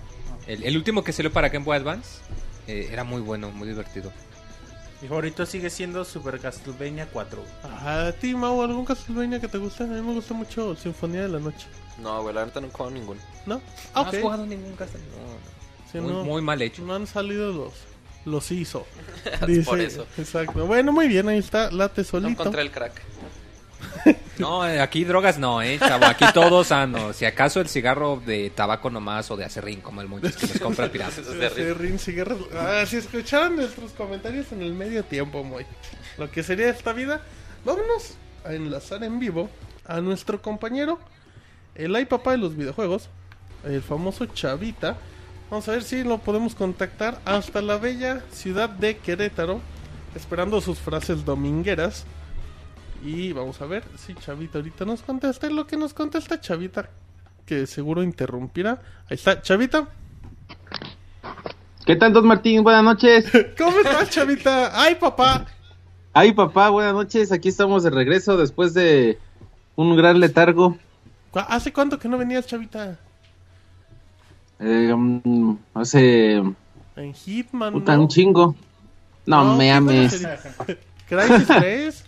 El, 0.46 0.62
el 0.64 0.76
último 0.76 1.02
que 1.02 1.14
salió 1.14 1.32
para 1.32 1.48
Game 1.48 1.64
Boy 1.64 1.78
Advance 1.78 2.20
eh, 2.68 2.90
era 2.92 3.04
muy 3.04 3.22
bueno, 3.22 3.50
muy 3.52 3.66
divertido. 3.66 4.12
Mi 5.02 5.08
favorito 5.08 5.44
sigue 5.44 5.68
siendo 5.68 6.04
Super 6.04 6.38
Castlevania 6.38 7.08
4. 7.12 7.42
Ajá, 7.64 8.06
¿a 8.06 8.12
ti, 8.12 8.34
Mau, 8.34 8.62
algún 8.62 8.84
Castlevania 8.84 9.40
que 9.40 9.48
te 9.48 9.58
guste? 9.58 9.82
A 9.82 9.86
mí 9.88 10.00
me 10.00 10.12
gusta 10.14 10.32
mucho 10.32 10.76
Sinfonía 10.76 11.22
de 11.22 11.28
la 11.28 11.40
Noche. 11.40 11.66
No, 11.98 12.22
güey, 12.22 12.32
la 12.34 12.46
no 12.46 12.70
juego 12.70 12.90
ninguno. 12.92 13.20
¿No? 13.44 13.56
¿No 13.56 13.62
Ah, 13.94 14.02
has 14.02 14.14
ok. 14.14 14.20
jugado 14.20 14.46
ningún 14.46 14.74
Castlevania? 14.76 15.12
Sí, 15.90 15.98
muy, 15.98 16.12
no, 16.12 16.24
muy 16.24 16.40
mal 16.40 16.62
hecho. 16.62 16.82
no 16.82 16.94
han 16.94 17.06
salido 17.06 17.52
los... 17.52 17.72
Los 18.24 18.52
hizo. 18.52 18.86
Por 19.64 19.80
eso. 19.80 20.06
Exacto. 20.16 20.64
Bueno, 20.64 20.92
muy 20.92 21.08
bien, 21.08 21.28
ahí 21.28 21.38
está. 21.38 21.72
Late 21.72 22.02
No 22.02 22.06
solito. 22.06 22.30
encontré 22.30 22.62
el 22.62 22.70
crack. 22.70 23.02
No, 24.38 24.66
eh, 24.66 24.80
aquí 24.80 25.04
drogas 25.04 25.38
no, 25.38 25.62
eh, 25.62 25.78
chavo. 25.78 26.06
Aquí 26.06 26.24
todo 26.34 26.64
sano. 26.64 27.12
Si 27.12 27.24
acaso 27.24 27.60
el 27.60 27.68
cigarro 27.68 28.20
de 28.24 28.50
tabaco 28.50 28.90
nomás 28.90 29.30
o 29.30 29.36
de 29.36 29.44
acerrín, 29.44 29.80
como 29.80 30.00
el 30.00 30.08
muchos 30.08 30.36
que 30.36 30.46
los 30.46 30.58
compra 30.58 30.90
pirata. 30.90 31.20
Eso 31.20 31.32
es 31.34 31.38
de 31.38 31.50
Sí, 31.50 31.72
Rin 31.74 31.98
Cigarros. 31.98 32.40
Ah, 32.54 32.84
si 32.86 32.96
escucharan 32.96 33.56
nuestros 33.56 33.92
comentarios 33.92 34.50
en 34.52 34.62
el 34.62 34.72
medio 34.72 35.04
tiempo, 35.04 35.44
muy. 35.44 35.64
Lo 36.18 36.30
que 36.30 36.42
sería 36.42 36.70
esta 36.70 36.92
vida. 36.92 37.20
Vámonos 37.64 38.16
a 38.44 38.54
enlazar 38.54 39.04
en 39.04 39.18
vivo 39.20 39.48
a 39.86 40.00
nuestro 40.00 40.40
compañero, 40.42 40.98
el 41.74 41.94
ay 41.94 42.06
papá 42.06 42.32
de 42.32 42.38
los 42.38 42.56
videojuegos, 42.56 43.08
el 43.64 43.82
famoso 43.82 44.26
Chavita. 44.26 44.96
Vamos 45.50 45.68
a 45.68 45.72
ver 45.72 45.82
si 45.82 46.02
lo 46.02 46.18
podemos 46.18 46.54
contactar 46.54 47.20
hasta 47.24 47.60
la 47.60 47.76
bella 47.76 48.22
ciudad 48.32 48.68
de 48.70 48.96
Querétaro, 48.96 49.60
esperando 50.14 50.60
sus 50.60 50.78
frases 50.78 51.24
domingueras. 51.24 52.06
Y 53.02 53.32
vamos 53.32 53.60
a 53.60 53.66
ver 53.66 53.82
si 53.96 54.14
Chavita 54.14 54.58
ahorita 54.58 54.84
nos 54.84 55.02
contesta. 55.02 55.48
Lo 55.50 55.66
que 55.66 55.76
nos 55.76 55.92
contesta 55.92 56.40
Chavita, 56.40 56.88
que 57.44 57.66
seguro 57.66 58.02
interrumpirá. 58.02 58.80
Ahí 59.10 59.16
está, 59.16 59.42
Chavita. 59.42 59.88
¿Qué 61.84 61.96
tal, 61.96 62.12
Don 62.12 62.26
Martín? 62.26 62.62
Buenas 62.62 62.84
noches. 62.84 63.26
¿Cómo 63.58 63.78
estás, 63.78 64.10
Chavita? 64.10 64.70
Ay, 64.80 64.94
papá. 64.94 65.46
Ay, 66.12 66.32
papá, 66.32 66.68
buenas 66.70 66.92
noches. 66.94 67.32
Aquí 67.32 67.48
estamos 67.48 67.82
de 67.82 67.90
regreso 67.90 68.36
después 68.36 68.72
de 68.74 69.18
un 69.74 69.96
gran 69.96 70.20
letargo. 70.20 70.78
¿Cu- 71.32 71.40
¿Hace 71.40 71.72
cuánto 71.72 71.98
que 71.98 72.08
no 72.08 72.18
venías, 72.18 72.46
Chavita? 72.46 72.98
Eh, 74.60 74.94
mm, 74.94 75.56
hace 75.74 76.34
En 76.94 77.14
Hitman, 77.14 77.72
puta, 77.72 77.96
¿no? 77.96 78.02
un 78.02 78.08
chingo. 78.08 78.54
No, 79.26 79.56
me 79.56 79.64
¿qué 79.64 79.70
ames. 79.72 80.26
¿Crisis 81.08 81.46
3? 81.48 82.04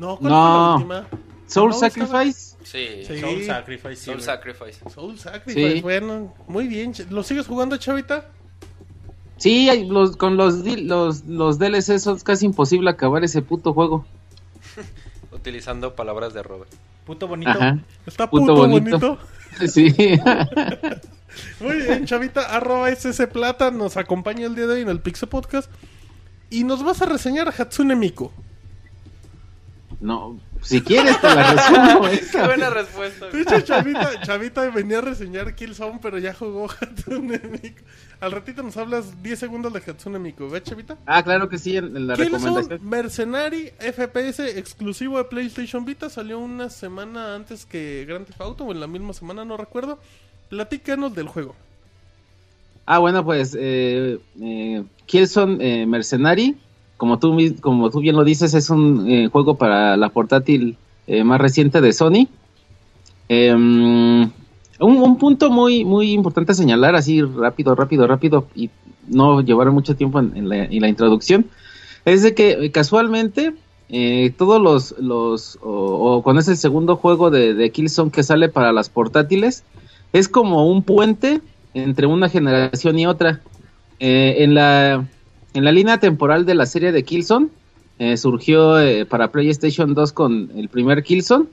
No, 0.00 0.16
¿cuál 0.16 0.32
No. 0.32 0.38
fue 0.38 0.58
la 0.58 0.74
última? 1.04 1.20
Soul 1.46 1.74
Sacrifice. 1.74 2.56
Sí. 2.62 3.04
Sí. 3.06 3.18
Soul 3.20 3.44
Sacrifice. 3.44 3.96
sí, 3.96 4.04
Soul 4.04 4.14
güey. 4.16 4.24
Sacrifice. 4.26 4.90
Soul 4.90 5.18
Sacrifice, 5.18 5.72
Sí. 5.74 5.80
bueno, 5.82 6.34
muy 6.48 6.66
bien. 6.68 6.92
¿Lo 7.10 7.22
sigues 7.22 7.46
jugando, 7.46 7.76
Chavita? 7.76 8.26
Sí, 9.36 9.68
hay- 9.68 9.86
los, 9.88 10.16
con 10.16 10.36
los, 10.36 10.56
los, 10.64 11.24
los 11.24 11.58
DLC 11.58 11.98
son 11.98 12.18
casi 12.20 12.46
imposible 12.46 12.90
acabar 12.90 13.24
ese 13.24 13.42
puto 13.42 13.72
juego. 13.72 14.04
Utilizando 15.32 15.94
palabras 15.94 16.34
de 16.34 16.42
Robert. 16.42 16.70
Puto 17.06 17.26
bonito. 17.28 17.50
Ajá. 17.50 17.78
Está 18.06 18.28
Puto 18.30 18.46
puto, 18.46 18.54
bonito. 18.66 18.98
bonito. 18.98 19.18
Sí. 19.66 19.92
Muy 21.60 21.76
bien, 21.82 22.06
Chavita, 22.06 22.42
arroba 22.54 22.88
SS 22.90 23.26
Plata, 23.26 23.70
nos 23.70 23.96
acompaña 23.96 24.46
el 24.46 24.54
día 24.54 24.66
de 24.66 24.74
hoy 24.74 24.80
en 24.82 24.88
el 24.88 25.00
Pixel 25.00 25.28
Podcast. 25.28 25.70
Y 26.50 26.64
nos 26.64 26.82
vas 26.82 27.02
a 27.02 27.06
reseñar 27.06 27.48
a 27.48 27.52
Hatsune 27.52 27.94
Miku. 27.96 28.30
No, 30.00 30.40
si 30.62 30.80
quieres 30.80 31.20
te 31.20 31.26
la 31.26 31.52
resumo. 31.52 32.02
Qué 32.08 32.14
esa. 32.16 32.46
buena 32.46 32.70
respuesta. 32.70 33.28
De 33.28 33.40
hecho, 33.42 33.60
Chavita, 33.60 34.20
Chavita 34.22 34.70
venía 34.70 34.98
a 34.98 35.02
reseñar 35.02 35.54
Killzone, 35.54 35.98
pero 36.00 36.18
ya 36.18 36.32
jugó 36.34 36.68
Hatsune 36.80 37.38
Miku. 37.38 37.82
Al 38.20 38.32
ratito 38.32 38.62
nos 38.62 38.76
hablas 38.76 39.22
10 39.22 39.38
segundos 39.38 39.72
de 39.72 39.78
Hatsune 39.80 40.18
Miku, 40.18 40.48
¿ves, 40.48 40.62
Chavita? 40.64 40.96
Ah, 41.06 41.22
claro 41.22 41.48
que 41.48 41.58
sí, 41.58 41.76
en, 41.76 41.96
en 41.96 42.06
la 42.06 42.14
Killzone 42.16 42.38
recomendación. 42.38 42.88
Mercenary 42.88 43.72
FPS 43.78 44.40
exclusivo 44.58 45.18
de 45.18 45.24
PlayStation 45.24 45.84
Vita 45.84 46.08
salió 46.10 46.38
una 46.38 46.70
semana 46.70 47.34
antes 47.34 47.66
que 47.66 48.04
Grand 48.08 48.26
Theft 48.26 48.40
Auto, 48.40 48.64
o 48.64 48.72
en 48.72 48.80
la 48.80 48.86
misma 48.86 49.12
semana, 49.12 49.44
no 49.44 49.56
recuerdo. 49.56 49.98
Platícanos 50.48 51.14
del 51.14 51.28
juego. 51.28 51.54
Ah, 52.86 52.98
bueno, 52.98 53.24
pues 53.24 53.56
eh, 53.58 54.18
eh, 54.40 54.82
Killzone 55.06 55.82
eh, 55.82 55.86
Mercenary, 55.86 56.56
como 57.00 57.18
tú, 57.18 57.34
como 57.62 57.88
tú 57.88 58.00
bien 58.00 58.14
lo 58.14 58.24
dices, 58.24 58.52
es 58.52 58.68
un 58.68 59.08
eh, 59.08 59.28
juego 59.32 59.54
para 59.54 59.96
la 59.96 60.10
portátil 60.10 60.76
eh, 61.06 61.24
más 61.24 61.40
reciente 61.40 61.80
de 61.80 61.94
Sony. 61.94 62.28
Eh, 63.30 63.54
un, 63.54 64.30
un 64.78 65.16
punto 65.16 65.50
muy, 65.50 65.82
muy 65.82 66.12
importante 66.12 66.52
a 66.52 66.54
señalar, 66.54 66.94
así 66.94 67.22
rápido, 67.22 67.74
rápido, 67.74 68.06
rápido, 68.06 68.48
y 68.54 68.68
no 69.08 69.40
llevar 69.40 69.70
mucho 69.70 69.96
tiempo 69.96 70.20
en, 70.20 70.46
la, 70.46 70.88
introducción, 70.88 71.46
es 72.04 72.22
de 72.22 72.34
que 72.34 72.50
eh, 72.50 72.70
casualmente 72.70 73.54
eh, 73.88 74.34
todos 74.36 74.60
los, 74.60 74.94
los 74.98 75.58
o, 75.62 76.16
o 76.18 76.22
cuando 76.22 76.40
es 76.40 76.48
el 76.48 76.58
segundo 76.58 76.96
juego 76.96 77.30
de, 77.30 77.54
de 77.54 77.70
Killzone 77.70 78.10
que 78.10 78.22
sale 78.22 78.50
para 78.50 78.74
las 78.74 78.90
portátiles, 78.90 79.64
es 80.12 80.28
como 80.28 80.70
un 80.70 80.82
puente 80.82 81.40
entre 81.72 82.06
una 82.06 82.28
generación 82.28 82.98
y 82.98 83.06
otra. 83.06 83.40
En, 84.02 84.54
la, 84.54 85.06
en 85.54 85.64
la 85.64 85.72
línea 85.72 85.98
temporal 85.98 86.46
de 86.46 86.54
la 86.54 86.66
serie 86.66 86.92
de 86.92 87.02
Killzone, 87.02 87.48
eh, 87.98 88.16
surgió 88.16 88.80
eh, 88.80 89.04
para 89.04 89.30
PlayStation 89.30 89.94
2 89.94 90.12
con 90.12 90.50
el 90.56 90.68
primer 90.68 91.02
Killzone. 91.02 91.46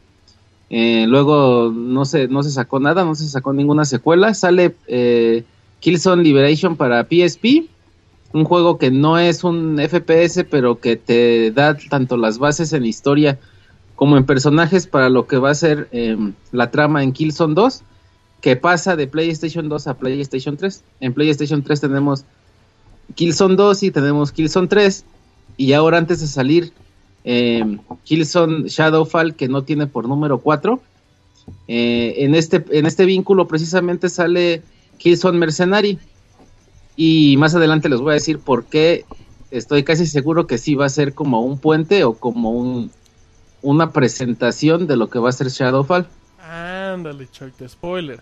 Eh, 0.70 1.06
luego 1.08 1.72
no 1.74 2.06
se, 2.06 2.28
no 2.28 2.44
se 2.44 2.52
sacó 2.52 2.80
nada, 2.80 3.06
no 3.06 3.16
se 3.16 3.28
sacó 3.28 3.54
ninguna 3.54 3.86
secuela. 3.86 4.34
Sale 4.34 4.76
eh, 4.88 5.44
Killzone 5.80 6.24
Liberation 6.24 6.76
para 6.76 7.06
PSP. 7.06 7.70
Un 8.34 8.44
juego 8.44 8.78
que 8.78 8.92
no 8.92 9.18
es 9.18 9.44
un 9.44 9.80
FPS, 9.80 10.44
pero 10.50 10.80
que 10.80 10.98
te 10.98 11.52
da 11.52 11.78
tanto 11.78 12.18
las 12.18 12.40
bases 12.40 12.74
en 12.74 12.86
historia 12.86 13.40
como 13.96 14.18
en 14.18 14.26
personajes 14.26 14.86
para 14.86 15.10
lo 15.10 15.28
que 15.28 15.38
va 15.38 15.50
a 15.50 15.56
ser 15.56 15.88
eh, 15.92 16.18
la 16.52 16.70
trama 16.70 17.04
en 17.04 17.14
Killzone 17.14 17.56
2 17.56 17.84
que 18.42 18.56
pasa 18.56 18.96
de 18.96 19.08
PlayStation 19.08 19.68
2 19.68 19.88
a 19.88 19.94
PlayStation 19.96 20.58
3. 20.58 20.84
En 21.00 21.14
PlayStation 21.14 21.64
3 21.64 21.82
tenemos 21.82 22.26
Killzone 23.16 23.56
2 23.56 23.84
y 23.84 23.92
tenemos 23.92 24.32
Killzone 24.32 24.68
3. 24.68 25.06
Y 25.58 25.74
ahora 25.74 25.98
antes 25.98 26.22
de 26.22 26.28
salir 26.28 26.72
eh, 27.24 27.78
Killzone 28.04 28.68
Shadowfall, 28.70 29.36
que 29.36 29.48
no 29.48 29.64
tiene 29.64 29.88
por 29.88 30.08
número 30.08 30.40
4. 30.40 30.80
eh, 31.68 32.16
en, 32.18 32.36
este, 32.36 32.64
en 32.72 32.86
este 32.86 33.06
vínculo 33.06 33.48
precisamente 33.48 34.10
sale 34.10 34.62
Killzone 34.98 35.38
Mercenary. 35.38 36.00
Y 36.96 37.38
más 37.38 37.54
adelante 37.56 37.90
les 37.90 38.00
voy 38.00 38.12
a 38.12 38.14
decir 38.16 38.40
por 38.40 38.66
qué 38.66 39.06
estoy 39.52 39.84
casi 39.84 40.08
seguro 40.08 40.48
que 40.48 40.58
sí 40.58 40.76
va 40.76 40.86
a 40.86 40.90
ser 40.90 41.14
como 41.14 41.42
un 41.42 41.60
puente 41.60 42.04
o 42.04 42.14
como 42.14 42.52
un, 42.52 42.92
una 43.62 43.92
presentación 43.92 44.88
de 44.88 44.98
lo 44.98 45.10
que 45.10 45.20
va 45.20 45.30
a 45.30 45.34
ser 45.34 45.50
Shadowfall. 45.50 46.08
Ándale, 46.42 47.28
Chavita, 47.32 47.68
spoiler. 47.68 48.22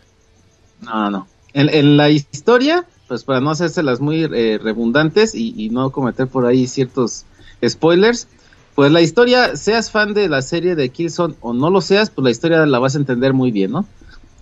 No, 0.81 1.09
no. 1.09 1.27
En, 1.53 1.69
en 1.69 1.95
la 1.95 2.09
historia, 2.09 2.85
pues 3.07 3.23
para 3.23 3.40
no 3.41 3.52
hacérselas 3.52 3.99
muy 3.99 4.23
eh, 4.23 4.60
redundantes 4.61 5.36
y, 5.36 5.53
y 5.57 5.69
no 5.69 5.90
cometer 5.91 6.27
por 6.27 6.45
ahí 6.45 6.68
ciertos 6.68 7.26
spoilers, 7.68 8.27
pues 8.76 8.91
la 8.91 9.02
historia, 9.02 9.56
seas 9.56 9.90
fan 9.91 10.14
de 10.14 10.27
la 10.27 10.41
serie 10.41 10.76
de 10.76 10.90
Killzone 10.90 11.36
o 11.41 11.53
no 11.53 11.69
lo 11.69 11.82
seas, 11.82 12.10
pues 12.10 12.23
la 12.23 12.32
historia 12.32 12.65
la 12.65 12.80
vas 12.80 12.95
a 12.95 12.98
entender 12.99 13.34
muy 13.34 13.52
bien, 13.52 13.72
¿no? 13.72 13.86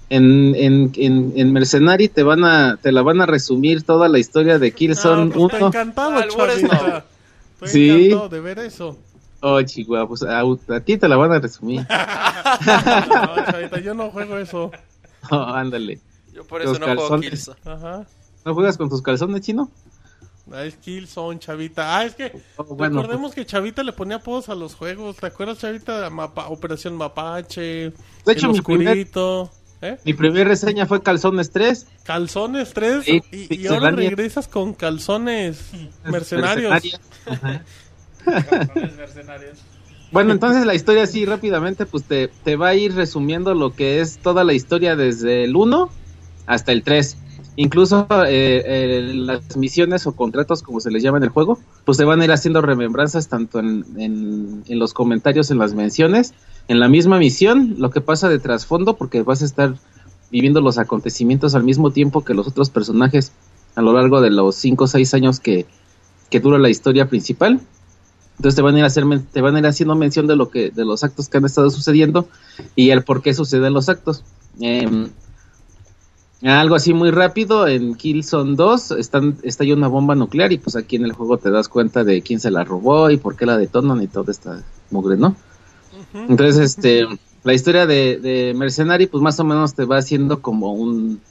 En, 0.09 0.53
en, 0.55 0.91
en, 0.95 1.33
en 1.35 1.53
Mercenary 1.53 2.07
te 2.07 2.23
van 2.23 2.43
a 2.43 2.77
te 2.81 2.91
la 2.91 3.01
van 3.01 3.21
a 3.21 3.25
resumir 3.25 3.83
toda 3.83 4.09
la 4.09 4.19
historia 4.19 4.59
de 4.59 4.71
Killzone 4.71 5.23
Ah, 5.23 5.33
pues 5.33 5.43
estoy 5.45 5.57
1. 5.59 5.67
encantado, 5.67 6.21
Chavita. 6.29 7.05
Estoy 7.55 7.69
Sí. 7.69 7.89
encantado 7.89 8.29
de 8.29 8.39
ver 8.41 8.59
eso. 8.59 8.97
Oh, 9.41 9.61
chihuahua, 9.61 10.07
pues 10.07 10.23
a, 10.23 10.39
a 10.41 10.79
ti 10.81 10.97
te 10.97 11.07
la 11.07 11.15
van 11.17 11.31
a 11.33 11.39
resumir. 11.39 11.81
No, 11.87 13.45
Chavita, 13.51 13.79
yo 13.79 13.93
no 13.93 14.09
juego 14.11 14.37
eso. 14.37 14.71
Oh, 15.31 15.37
ándale. 15.41 15.99
Yo 16.33 16.43
por 16.43 16.61
eso 16.61 16.71
Los 16.71 16.79
no 16.81 16.85
juego. 16.95 17.19
Killzone. 17.21 17.57
Ajá. 17.65 18.05
¿No 18.45 18.53
juegas 18.53 18.77
con 18.77 18.89
tus 18.89 19.01
calzones, 19.01 19.41
chino? 19.41 19.69
Ah, 20.51 20.65
es 20.65 20.75
Killzone, 20.75 21.39
Chavita. 21.39 21.97
Ah, 21.97 22.05
es 22.05 22.15
que 22.15 22.31
Oh, 22.57 22.63
bueno, 22.75 23.01
recordemos 23.01 23.33
que 23.33 23.45
Chavita 23.45 23.81
le 23.83 23.93
ponía 23.93 24.17
apodos 24.17 24.49
a 24.49 24.55
los 24.55 24.75
juegos. 24.75 25.15
¿Te 25.17 25.27
acuerdas, 25.27 25.59
Chavita? 25.59 26.09
Mapa- 26.09 26.47
Operación 26.49 26.95
Mapache, 26.97 27.61
De 28.25 28.33
hecho, 28.33 28.47
El 28.47 28.51
mi 28.53 28.61
primer-. 28.61 29.07
¿Eh? 29.81 29.97
Mi 30.05 30.13
primera 30.13 30.45
reseña 30.45 30.85
fue 30.85 31.01
Calzones 31.01 31.51
3. 31.51 31.87
Calzones 32.03 32.73
3 32.73 33.03
Sí, 33.03 33.21
y, 33.31 33.67
ahora 33.67 33.91
regresas 33.91 34.47
con 34.47 34.73
calzones 34.73 35.59
mercenarios. 36.05 36.71
Mercenaria. 36.71 36.99
Ajá. 37.25 37.63
Bueno, 40.11 40.31
entonces 40.31 40.65
la 40.65 40.75
historia 40.75 41.03
así 41.03 41.25
rápidamente, 41.25 41.85
pues 41.85 42.03
te, 42.03 42.27
te 42.27 42.55
va 42.55 42.69
a 42.69 42.75
ir 42.75 42.93
resumiendo 42.95 43.53
lo 43.55 43.73
que 43.75 43.99
es 43.99 44.19
toda 44.19 44.43
la 44.43 44.53
historia 44.53 44.95
desde 44.95 45.43
el 45.43 45.55
1 45.55 45.89
hasta 46.45 46.71
el 46.71 46.83
3. 46.83 47.17
Incluso 47.55 48.07
eh, 48.27 48.63
eh, 48.65 49.11
las 49.13 49.55
misiones 49.57 50.07
o 50.07 50.13
contratos, 50.13 50.63
como 50.63 50.79
se 50.79 50.89
les 50.89 51.03
llama 51.03 51.19
en 51.19 51.25
el 51.25 51.29
juego, 51.29 51.59
pues 51.85 51.97
te 51.97 52.03
van 52.03 52.19
a 52.21 52.25
ir 52.25 52.31
haciendo 52.31 52.61
remembranzas 52.61 53.27
tanto 53.27 53.59
en, 53.59 53.85
en, 53.95 54.79
los 54.79 54.93
comentarios, 54.93 55.51
en 55.51 55.59
las 55.59 55.75
menciones, 55.75 56.33
en 56.67 56.79
la 56.79 56.87
misma 56.87 57.19
misión, 57.19 57.75
lo 57.77 57.91
que 57.91 58.01
pasa 58.01 58.27
de 58.27 58.39
trasfondo, 58.39 58.95
porque 58.95 59.21
vas 59.21 59.43
a 59.43 59.45
estar 59.45 59.75
viviendo 60.31 60.61
los 60.61 60.79
acontecimientos 60.79 61.53
al 61.53 61.63
mismo 61.63 61.91
tiempo 61.91 62.25
que 62.25 62.33
los 62.33 62.47
otros 62.47 62.71
personajes 62.71 63.31
a 63.75 63.81
lo 63.81 63.93
largo 63.93 64.19
de 64.19 64.31
los 64.31 64.55
5 64.55 64.85
o 64.85 64.87
6 64.87 65.13
años 65.13 65.39
que, 65.39 65.67
que 66.31 66.39
dura 66.39 66.57
la 66.57 66.69
historia 66.69 67.07
principal. 67.07 67.61
Entonces 68.37 68.55
te 68.55 68.63
van 68.63 68.75
a 68.75 68.79
ir 68.79 68.85
a 68.85 68.89
te 68.89 69.41
van 69.41 69.55
a 69.55 69.59
ir 69.59 69.67
haciendo 69.67 69.95
mención 69.95 70.25
de 70.25 70.35
lo 70.35 70.49
que, 70.49 70.71
de 70.71 70.85
los 70.85 71.03
actos 71.03 71.29
que 71.29 71.37
han 71.37 71.45
estado 71.45 71.69
sucediendo 71.69 72.27
y 72.75 72.89
el 72.89 73.03
por 73.03 73.21
qué 73.21 73.35
suceden 73.35 73.73
los 73.73 73.89
actos. 73.89 74.23
Em, 74.59 75.09
algo 76.43 76.75
así 76.75 76.93
muy 76.93 77.09
rápido, 77.09 77.67
en 77.67 77.95
Killzone 77.95 78.55
2 78.55 78.91
están, 78.91 79.37
está 79.43 79.63
ya 79.63 79.75
una 79.75 79.87
bomba 79.87 80.13
nuclear 80.13 80.51
y 80.51 80.57
pues 80.57 80.75
aquí 80.75 80.97
en 80.97 81.05
el 81.05 81.13
juego 81.13 81.37
te 81.37 81.49
das 81.49 81.69
cuenta 81.69 82.03
de 82.03 82.21
quién 82.21 82.41
se 82.41 82.51
la 82.51 82.65
robó 82.65 83.09
y 83.09 83.17
por 83.17 83.37
qué 83.37 83.45
la 83.45 83.57
detonan 83.57 84.01
y 84.01 84.07
toda 84.07 84.31
esta 84.31 84.61
mugre, 84.91 85.15
¿no? 85.15 85.37
Entonces, 86.13 86.57
este, 86.77 87.05
la 87.43 87.53
historia 87.53 87.85
de, 87.85 88.17
de 88.17 88.53
Mercenary 88.55 89.07
pues 89.07 89.23
más 89.23 89.39
o 89.39 89.45
menos 89.45 89.73
te 89.73 89.85
va 89.85 89.97
haciendo 89.97 90.41
como 90.41 90.73
un, 90.73 91.21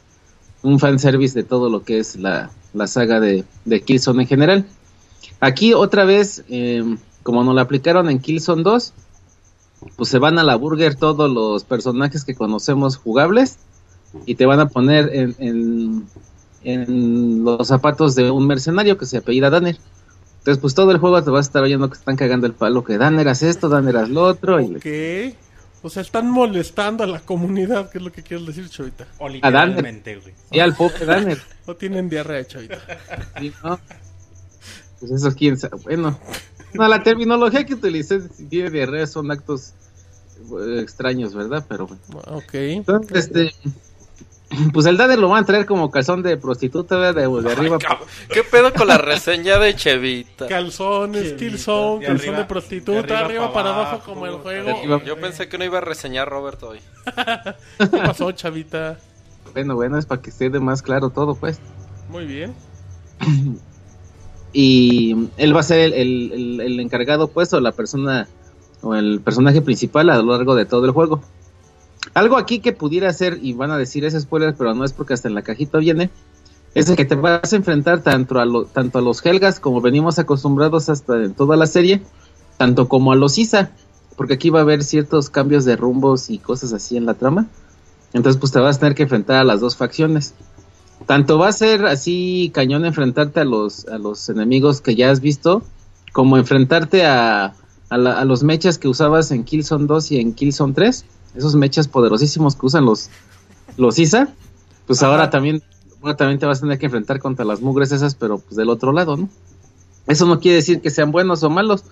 un 0.63 0.79
fanservice 0.79 1.35
de 1.35 1.45
todo 1.45 1.69
lo 1.69 1.83
que 1.83 1.99
es 1.99 2.17
la, 2.17 2.51
la 2.73 2.87
saga 2.87 3.21
de, 3.21 3.45
de 3.67 3.83
Killzone 3.83 4.23
en 4.23 4.29
general. 4.29 4.67
Aquí 5.41 5.75
otra 5.75 6.05
vez, 6.05 6.43
eh, 6.49 6.97
como 7.23 7.45
nos 7.45 7.55
la 7.55 7.63
aplicaron 7.63 8.09
en 8.09 8.19
Killzone 8.19 8.63
2, 8.63 8.93
pues 9.97 10.09
se 10.09 10.19
van 10.19 10.39
a 10.39 10.43
la 10.43 10.57
burger 10.57 10.95
todos 10.95 11.31
los 11.31 11.65
personajes 11.65 12.25
que 12.25 12.35
conocemos 12.35 12.97
jugables 12.97 13.59
y 14.27 14.35
te 14.35 14.47
van 14.47 14.61
a 14.61 14.69
poner 14.69 15.11
en, 15.13 15.35
en, 15.39 16.07
en 16.65 17.45
los 17.45 17.69
zapatos 17.69 18.15
de 18.15 18.31
un 18.31 18.47
mercenario 18.47 18.99
que 18.99 19.07
se 19.07 19.19
apellida 19.19 19.51
Danner. 19.51 19.77
Entonces, 20.39 20.61
pues 20.61 20.75
todo 20.75 20.91
el 20.91 20.99
juego 20.99 21.23
te 21.23 21.31
vas 21.31 21.47
a 21.47 21.49
estar 21.49 21.63
oyendo 21.63 21.89
que 21.89 21.97
están 21.97 22.17
cagando 22.17 22.47
el 22.47 22.53
palo, 22.53 22.83
que 22.85 22.99
Danner 22.99 23.29
haz 23.29 23.43
esto, 23.43 23.69
Danner 23.69 23.97
haz 23.97 24.09
lo 24.09 24.23
otro. 24.23 24.61
Y 24.61 24.77
Ok. 24.77 25.37
O 25.85 25.91
sea, 25.91 26.03
están 26.03 26.31
molestando 26.31 27.03
a 27.03 27.09
la 27.09 27.19
comunidad, 27.21 27.91
que 27.91 27.99
es 27.99 28.05
lo 28.05 28.13
que 28.13 28.23
quieres 28.23 28.47
decir, 28.47 28.69
Chavita. 28.69 29.07
O 29.19 29.29
literalmente, 29.29 30.17
güey. 30.17 30.33
y 30.53 30.61
al 30.61 30.75
pobre 30.75 31.05
Danner. 31.05 31.39
O 31.67 31.77
tienen 31.77 32.09
diarrea, 32.09 32.45
Chavita. 32.45 32.79
Sí, 33.39 33.53
¿no? 33.63 33.79
Pues 34.99 35.13
eso 35.13 35.33
quién 35.35 35.57
sabe. 35.57 35.77
Bueno, 35.83 36.19
no, 36.75 36.89
la 36.89 37.03
terminología 37.03 37.65
que 37.65 37.75
utilicé 37.75 38.21
si 38.29 38.45
tiene 38.47 38.71
diarrea 38.71 39.07
son 39.07 39.31
actos 39.31 39.75
eh, 40.61 40.81
extraños, 40.81 41.35
¿verdad? 41.35 41.65
Pero 41.69 41.87
bueno. 41.87 42.37
Ok. 42.37 42.55
Entonces, 42.55 43.27
este. 43.27 43.53
Pues 44.73 44.87
el 44.87 44.97
Danner 44.97 45.19
lo 45.19 45.29
van 45.29 45.43
a 45.45 45.47
traer 45.47 45.67
como 45.67 45.91
calzón 45.91 46.23
de 46.23 46.37
prostituta. 46.37 47.13
De, 47.13 47.23
arriba. 47.25 47.79
¿Qué 48.29 48.43
pedo 48.43 48.73
con 48.73 48.87
la 48.89 48.99
reseña 48.99 49.59
de 49.59 49.75
Chevita? 49.75 50.47
Calzones, 50.47 51.33
Killzone, 51.35 52.01
De 52.01 52.07
calzón 52.07 52.29
arriba- 52.29 52.39
de 52.39 52.45
prostituta, 52.45 52.93
de 52.93 52.99
arriba 53.15 53.21
arriba, 53.25 53.47
pa' 53.49 53.53
para 53.55 53.69
abajo 53.71 53.91
abajo, 53.93 54.05
como 54.13 54.27
el 54.27 54.35
juego. 54.37 54.71
arriba- 54.79 55.03
Yo 55.05 55.17
pensé 55.19 55.49
que 55.49 55.59
no 55.59 55.65
iba 55.65 55.79
a 55.79 55.81
reseñar 55.81 56.29
Robert 56.29 56.63
hoy. 56.63 56.81
¿Qué 57.79 57.87
pasó, 57.99 58.31
Chavita? 58.33 58.99
Bueno, 59.55 59.75
bueno, 59.75 59.99
es 59.99 60.07
para 60.07 60.21
que 60.23 60.31
esté 60.31 60.51
de 60.51 60.61
más 60.61 60.83
claro 60.83 61.11
todo, 61.11 61.35
pues. 61.35 61.59
Muy 62.09 62.27
bien. 62.27 62.55
y 64.53 65.29
él 65.39 65.57
va 65.57 65.61
a 65.61 65.65
ser 65.65 65.79
el, 65.81 65.93
el- 65.95 66.33
el- 66.33 66.61
el 66.61 66.81
encargado 66.81 67.29
pues 67.29 67.53
o 67.55 67.61
la 67.61 67.73
persona 67.73 68.29
o 68.83 68.95
el 68.95 69.21
personaje 69.21 69.63
principal 69.63 70.11
a 70.11 70.17
lo 70.19 70.33
largo 70.37 70.55
de 70.55 70.67
todo 70.67 70.85
el 70.85 70.91
juego 70.91 71.23
algo 72.15 72.37
aquí 72.37 72.61
que 72.61 72.73
pudiera 72.73 73.13
ser 73.13 73.39
y 73.43 73.53
van 73.55 73.71
a 73.71 73.79
decir 73.79 74.05
ese 74.05 74.21
spoiler 74.21 74.55
pero 74.57 74.75
no 74.75 74.85
es 74.85 74.93
porque 74.93 75.15
hasta 75.15 75.29
en 75.29 75.35
la 75.35 75.43
cajita 75.43 75.79
viene 75.79 76.11
es 76.75 76.91
que 76.91 77.05
te 77.05 77.15
vas 77.17 77.53
a 77.53 77.57
enfrentar 77.57 78.03
tanto 78.03 78.39
a, 78.41 78.45
lo- 78.47 78.65
tanto 78.65 78.99
a 78.99 79.03
los 79.03 79.25
Helgas 79.25 79.61
como 79.61 79.81
venimos 79.81 80.19
acostumbrados 80.19 80.89
hasta 80.89 81.23
en 81.23 81.35
toda 81.35 81.57
la 81.57 81.67
serie 81.67 82.03
tanto 82.59 82.89
como 82.89 83.13
a 83.13 83.17
los 83.17 83.39
Isa 83.39 83.71
porque 84.17 84.35
aquí 84.35 84.51
va 84.51 84.61
a 84.61 84.63
haber 84.63 84.85
ciertos 84.85 85.31
cambios 85.31 85.65
de 85.65 85.77
rumbos 85.77 86.31
y 86.31 86.39
cosas 86.39 86.73
así 86.75 86.97
en 86.99 87.07
la 87.07 87.15
trama. 87.15 87.49
Entonces 88.13 88.39
pues 88.39 88.53
te 88.53 88.61
vas 88.61 88.77
a 88.77 88.81
tener 88.81 88.95
que 88.95 89.05
enfrentar 89.05 89.37
a 89.37 89.45
las 89.45 89.61
dos 89.61 89.77
facciones. 89.77 90.35
Tanto 91.07 91.39
va 91.39 91.49
a 91.49 91.53
ser 91.53 91.87
así 91.87 92.51
cañón 92.55 92.85
enfrentarte 92.85 93.41
a 93.41 93.45
los, 93.45 93.87
a 93.89 93.99
los 93.99 94.29
enemigos 94.29 94.81
que 94.81 94.95
ya 94.95 95.11
has 95.11 95.21
visto, 95.21 95.63
como 96.13 96.37
enfrentarte 96.37 97.05
a, 97.07 97.55
a 97.89 98.25
los 98.25 98.43
mechas 98.45 98.79
que 98.79 98.89
usabas 98.89 99.31
en 99.33 99.45
Killzone 99.45 99.87
2 99.87 100.13
y 100.13 100.21
en 100.21 100.35
Killzone 100.35 100.75
3, 100.75 101.05
esos 101.35 101.55
mechas 101.55 101.89
poderosísimos 101.89 102.57
que 102.57 102.67
usan 102.67 102.85
los, 102.85 103.09
los 103.77 103.99
ISA, 103.99 104.29
pues 104.87 105.03
ahora 105.03 105.31
también, 105.31 105.63
ahora 106.03 106.17
también 106.17 106.39
te 106.39 106.47
vas 106.47 106.59
a 106.59 106.63
tener 106.63 106.79
que 106.79 106.87
enfrentar 106.87 107.21
contra 107.21 107.45
las 107.45 107.61
mugres 107.61 107.93
esas, 107.93 108.15
pero 108.15 108.39
pues 108.39 108.57
del 108.57 108.69
otro 108.71 108.93
lado, 108.93 109.17
¿no? 109.17 109.29
Eso 110.07 110.27
no 110.27 110.41
quiere 110.41 110.57
decir 110.57 110.81
que 110.81 110.91
sean 110.91 111.13
buenos 111.13 111.43
o 111.43 111.51
malos, 111.51 111.85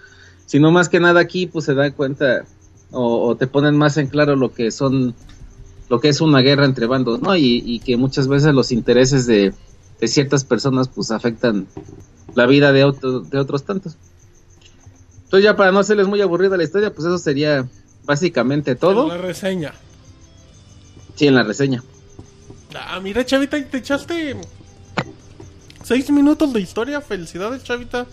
sino 0.47 0.71
más 0.73 0.89
que 0.89 1.01
nada 1.01 1.21
aquí 1.21 1.47
pues 1.47 1.65
se 1.65 1.75
da 1.75 1.91
cuenta 1.93 2.45
o, 2.91 3.29
o 3.29 3.37
te 3.37 3.47
ponen 3.47 3.77
más 3.77 3.97
en 3.99 4.09
claro 4.09 4.35
lo 4.37 4.53
que 4.53 4.71
son 4.71 5.15
lo 5.89 6.01
que 6.01 6.09
es 6.09 6.21
una 6.21 6.41
guerra 6.41 6.65
entre 6.67 6.87
bandos, 6.87 7.21
¿no? 7.21 7.37
Y, 7.37 7.63
y 7.65 7.81
que 7.81 7.97
muchas 7.97 8.29
veces 8.29 8.55
los 8.55 8.71
intereses 8.73 9.27
de, 9.27 9.53
de 10.01 10.09
ciertas 10.09 10.45
personas 10.45 10.89
pues 10.89 11.11
afectan 11.11 11.67
la 12.35 12.47
vida 12.47 12.73
de, 12.73 12.85
otro- 12.85 13.21
de 13.21 13.39
otros 13.39 13.65
tantos. 13.65 13.97
Entonces 15.25 15.45
ya 15.45 15.57
para 15.57 15.73
no 15.73 15.79
hacerles 15.81 16.09
muy 16.09 16.21
aburrida 16.21 16.57
la 16.57 16.65
historia, 16.65 16.93
pues 16.93 17.07
eso 17.07 17.19
sería 17.19 17.69
básicamente 18.05 18.75
todo. 18.75 19.09
La 19.09 19.17
reseña. 19.19 19.73
Sí, 21.15 21.27
en 21.27 21.35
la 21.35 21.43
reseña. 21.43 21.83
Ah, 22.75 23.01
mira, 23.01 23.25
Chavita, 23.27 23.63
te 23.65 23.79
echaste 23.79 24.37
seis 25.83 26.11
minutos 26.11 26.53
de 26.53 26.61
historia. 26.61 27.01
Felicidades, 27.01 27.63
Chavita. 27.65 28.07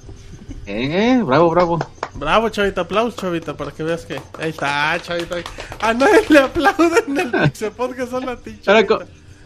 Eh, 0.65 1.21
bravo, 1.23 1.49
bravo. 1.49 1.79
Bravo, 2.15 2.49
Chavita. 2.49 2.81
Aplausos, 2.81 3.15
Chavita, 3.15 3.55
para 3.55 3.71
que 3.71 3.83
veas 3.83 4.05
que... 4.05 4.19
Ahí 4.39 4.49
está, 4.49 4.99
Chavita. 5.01 5.35
A 5.79 5.93
nadie 5.93 6.21
le 6.29 6.39
aplauden 6.39 7.03
en 7.07 7.17
el 7.35 7.41
Pixel 7.43 7.71
Podcast, 7.71 8.11
solo 8.11 8.31
a 8.31 8.37
ti, 8.37 8.59
Ahora 8.65 8.85
co- 8.87 8.99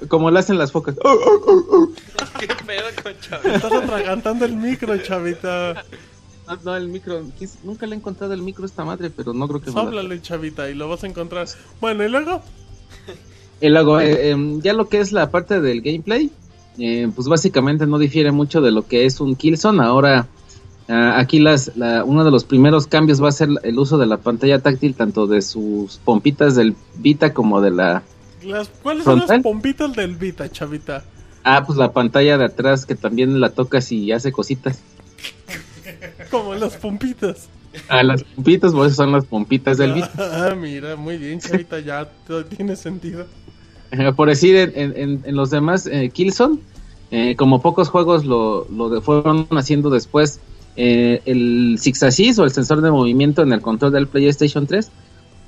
como 0.07 0.31
lo 0.31 0.39
hacen 0.39 0.57
las 0.57 0.71
focas. 0.71 0.95
¿Qué 2.39 2.47
pedo 2.47 2.87
con 3.03 3.19
Chavita? 3.19 3.55
Estás 3.55 3.71
atragantando 3.73 4.45
el 4.45 4.55
micro, 4.55 4.97
Chavita. 4.97 5.83
No, 6.51 6.59
no, 6.63 6.75
el 6.75 6.87
micro. 6.89 7.21
Nunca 7.63 7.85
le 7.87 7.95
he 7.95 7.97
encontrado 7.97 8.33
el 8.33 8.41
micro 8.41 8.63
a 8.63 8.67
esta 8.67 8.83
madre, 8.83 9.09
pero 9.09 9.33
no 9.33 9.47
creo 9.47 9.61
que 9.61 9.71
Sóblale, 9.71 10.21
Chavita, 10.21 10.69
y 10.69 10.75
lo 10.75 10.89
vas 10.89 11.03
a 11.03 11.07
encontrar. 11.07 11.47
Bueno, 11.79 12.03
y 12.03 12.09
luego... 12.09 12.41
Y 13.63 13.69
luego, 13.69 13.99
eh, 13.99 14.31
em, 14.31 14.59
ya 14.61 14.73
lo 14.73 14.89
que 14.89 14.99
es 14.99 15.11
la 15.11 15.29
parte 15.29 15.61
del 15.61 15.81
gameplay, 15.83 16.31
eh, 16.79 17.07
pues 17.15 17.27
básicamente 17.27 17.85
no 17.85 17.99
difiere 17.99 18.31
mucho 18.31 18.59
de 18.59 18.71
lo 18.71 18.87
que 18.87 19.05
es 19.05 19.21
un 19.21 19.35
Killzone. 19.35 19.83
Ahora, 19.83 20.25
ah, 20.89 21.19
aquí 21.19 21.37
las, 21.37 21.77
la- 21.77 22.03
uno 22.03 22.23
de 22.23 22.31
los 22.31 22.43
primeros 22.43 22.87
cambios 22.87 23.21
va 23.23 23.29
a 23.29 23.31
ser 23.31 23.49
el 23.61 23.77
uso 23.77 23.99
de 23.99 24.07
la 24.07 24.17
pantalla 24.17 24.57
táctil, 24.57 24.95
tanto 24.95 25.27
de 25.27 25.43
sus 25.43 25.97
pompitas 25.97 26.55
del 26.55 26.75
Vita 26.95 27.35
como 27.35 27.61
de 27.61 27.69
la... 27.69 28.01
Las, 28.43 28.67
¿Cuáles 28.81 29.03
son 29.03 29.19
las 29.27 29.43
pompitas 29.43 29.93
del 29.93 30.15
Vita, 30.15 30.51
Chavita? 30.51 31.03
Ah, 31.43 31.63
pues 31.63 31.77
la 31.77 31.91
pantalla 31.93 32.39
de 32.39 32.45
atrás 32.45 32.87
que 32.87 32.95
también 32.95 33.39
la 33.39 33.51
tocas 33.51 33.91
y 33.91 34.11
hace 34.11 34.31
cositas. 34.31 34.79
Como 36.29 36.55
las 36.55 36.75
pompitas. 36.77 37.49
Ah, 37.87 38.03
las 38.03 38.23
pompitas, 38.23 38.73
pues 38.73 38.95
son 38.95 39.11
las 39.13 39.25
pompitas 39.25 39.77
del 39.77 39.93
Vita. 39.93 40.11
Ah, 40.51 40.55
mira, 40.55 40.95
muy 40.95 41.17
bien, 41.17 41.39
Chavita, 41.39 41.79
ya 41.79 42.05
todo 42.27 42.43
tiene 42.45 42.75
sentido. 42.75 43.25
Por 44.15 44.29
decir, 44.29 44.55
en, 44.55 44.71
en- 44.75 44.97
en- 44.97 45.21
en 45.25 45.35
los 45.35 45.49
demás 45.49 45.85
eh, 45.87 46.09
Killzone, 46.13 46.59
eh, 47.11 47.35
como 47.35 47.61
pocos 47.61 47.89
juegos 47.89 48.25
lo, 48.25 48.65
lo 48.69 49.01
fueron 49.01 49.47
haciendo 49.51 49.89
después, 49.89 50.39
eh, 50.77 51.21
el 51.25 51.77
Six 51.79 52.03
Assist 52.03 52.39
o 52.39 52.43
el 52.45 52.51
sensor 52.51 52.81
de 52.81 52.91
movimiento 52.91 53.41
en 53.41 53.51
el 53.51 53.61
control 53.61 53.91
del 53.91 54.07
PlayStation 54.07 54.65
3, 54.67 54.89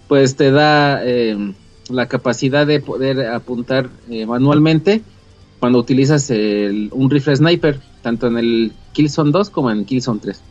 pues 0.10 0.36
te 0.36 0.52
da 0.52 1.02
eh, 1.06 1.54
la 1.90 2.08
capacidad 2.08 2.68
de 2.68 2.80
poder 2.82 3.28
apuntar 3.28 3.90
manualmente 4.28 5.02
cuando 5.64 5.80
utilizas 5.80 6.30
un 6.30 7.10
rifle 7.10 7.38
sniper, 7.38 7.80
tanto 8.02 8.28
en 8.28 8.38
el 8.38 8.74
Killzone 8.92 9.32
2 9.32 9.50
como 9.50 9.72
en 9.72 9.86
Killzone 9.86 10.20
3. 10.20 10.42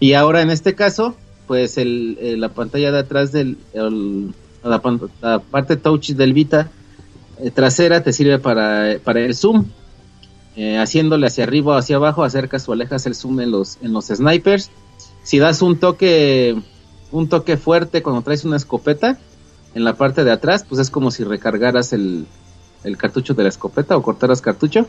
Y 0.00 0.14
ahora 0.14 0.40
en 0.40 0.48
este 0.48 0.74
caso, 0.74 1.14
pues 1.46 1.76
eh, 1.76 1.84
la 2.38 2.48
pantalla 2.48 2.90
de 2.92 3.00
atrás 3.00 3.30
del 3.30 3.58
la 3.74 5.38
parte 5.50 5.76
touch 5.76 6.12
del 6.12 6.32
Vita 6.32 6.70
eh, 7.38 7.50
trasera 7.50 8.02
te 8.02 8.14
sirve 8.14 8.38
para, 8.38 8.98
para 9.04 9.20
el 9.20 9.34
zoom. 9.34 9.66
Eh, 10.56 10.78
haciéndole 10.78 11.26
hacia 11.26 11.44
arriba 11.44 11.74
o 11.74 11.76
hacia 11.76 11.96
abajo, 11.96 12.24
acercas 12.24 12.66
o 12.66 12.72
alejas 12.72 13.04
el 13.04 13.14
zoom 13.14 13.40
en 13.40 13.50
los, 13.50 13.76
en 13.82 13.92
los 13.92 14.06
snipers. 14.06 14.70
Si 15.24 15.38
das 15.38 15.60
un 15.60 15.78
toque, 15.78 16.56
un 17.12 17.28
toque 17.28 17.58
fuerte 17.58 18.02
cuando 18.02 18.22
traes 18.22 18.46
una 18.46 18.56
escopeta, 18.56 19.18
en 19.74 19.84
la 19.84 19.92
parte 19.92 20.24
de 20.24 20.30
atrás, 20.30 20.64
pues 20.66 20.80
es 20.80 20.88
como 20.88 21.10
si 21.10 21.22
recargaras 21.22 21.92
el, 21.92 22.24
el 22.84 22.96
cartucho 22.96 23.34
de 23.34 23.42
la 23.42 23.48
escopeta 23.48 23.96
o 23.96 24.02
cortaras 24.02 24.40
cartucho. 24.40 24.86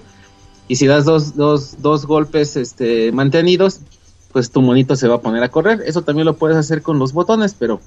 Y 0.68 0.76
si 0.78 0.88
das 0.88 1.06
dos, 1.06 1.36
dos, 1.36 1.82
dos 1.82 2.06
golpes 2.06 2.56
este, 2.56 3.12
mantenidos, 3.12 3.82
pues 4.32 4.52
tu 4.52 4.62
monito 4.62 4.96
se 4.96 5.08
va 5.08 5.16
a 5.16 5.22
poner 5.22 5.44
a 5.44 5.50
correr. 5.50 5.84
Eso 5.86 6.02
también 6.02 6.26
lo 6.26 6.36
puedes 6.36 6.58
hacer 6.58 6.82
con 6.82 7.00
los 7.00 7.14
botones, 7.14 7.56
pero 7.58 7.80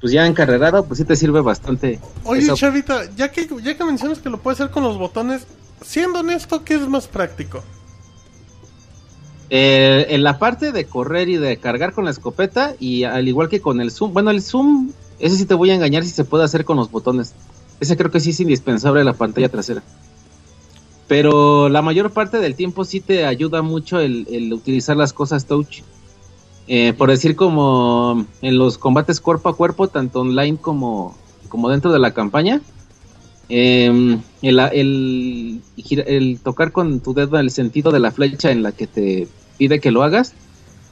pues 0.00 0.12
ya 0.12 0.26
encarrerado, 0.26 0.84
pues 0.84 0.98
sí 0.98 1.04
te 1.04 1.16
sirve 1.16 1.40
bastante. 1.40 2.00
Oye, 2.24 2.46
Chavita, 2.54 3.10
ya 3.16 3.30
que, 3.32 3.48
ya 3.62 3.76
que 3.76 3.84
mencionas 3.84 4.18
que 4.18 4.30
lo 4.30 4.38
puedes 4.38 4.60
hacer 4.60 4.72
con 4.72 4.82
los 4.82 4.98
botones, 4.98 5.46
siendo 5.82 6.20
honesto, 6.20 6.64
¿qué 6.64 6.74
es 6.74 6.88
más 6.88 7.08
práctico? 7.08 7.62
Eh, 9.50 10.06
en 10.10 10.22
la 10.22 10.38
parte 10.38 10.72
de 10.72 10.84
correr 10.84 11.28
y 11.28 11.36
de 11.36 11.56
cargar 11.56 11.94
con 11.94 12.04
la 12.04 12.10
escopeta, 12.10 12.74
y 12.78 13.04
al 13.04 13.26
igual 13.26 13.48
que 13.48 13.60
con 13.60 13.80
el 13.80 13.90
zoom, 13.90 14.12
bueno, 14.12 14.30
el 14.30 14.42
zoom, 14.42 14.92
ese 15.18 15.36
sí 15.36 15.46
te 15.46 15.54
voy 15.54 15.70
a 15.70 15.74
engañar 15.74 16.04
si 16.04 16.10
se 16.10 16.24
puede 16.24 16.44
hacer 16.44 16.64
con 16.64 16.76
los 16.76 16.90
botones. 16.90 17.34
Ese 17.80 17.96
creo 17.96 18.10
que 18.10 18.20
sí 18.20 18.30
es 18.30 18.40
indispensable 18.40 19.00
en 19.00 19.06
la 19.06 19.12
pantalla 19.12 19.48
trasera. 19.48 19.82
Pero 21.06 21.68
la 21.68 21.80
mayor 21.80 22.10
parte 22.10 22.38
del 22.38 22.54
tiempo 22.54 22.84
sí 22.84 23.00
te 23.00 23.24
ayuda 23.24 23.62
mucho 23.62 23.98
el, 24.00 24.52
utilizar 24.52 24.96
las 24.96 25.12
cosas 25.12 25.46
touch. 25.46 25.82
Eh, 26.66 26.92
por 26.92 27.08
decir 27.08 27.34
como 27.34 28.26
en 28.42 28.58
los 28.58 28.76
combates 28.76 29.20
cuerpo 29.20 29.48
a 29.48 29.56
cuerpo, 29.56 29.88
tanto 29.88 30.20
online 30.20 30.58
como, 30.58 31.16
como 31.48 31.70
dentro 31.70 31.92
de 31.92 31.98
la 31.98 32.12
campaña, 32.12 32.60
eh, 33.48 34.18
el, 34.42 34.58
el, 34.58 35.62
el 36.06 36.40
tocar 36.40 36.72
con 36.72 37.00
tu 37.00 37.14
dedo 37.14 37.38
el 37.38 37.50
sentido 37.50 37.90
de 37.90 38.00
la 38.00 38.10
flecha 38.10 38.50
en 38.50 38.62
la 38.62 38.72
que 38.72 38.86
te 38.86 39.28
pide 39.56 39.80
que 39.80 39.90
lo 39.90 40.02
hagas, 40.02 40.34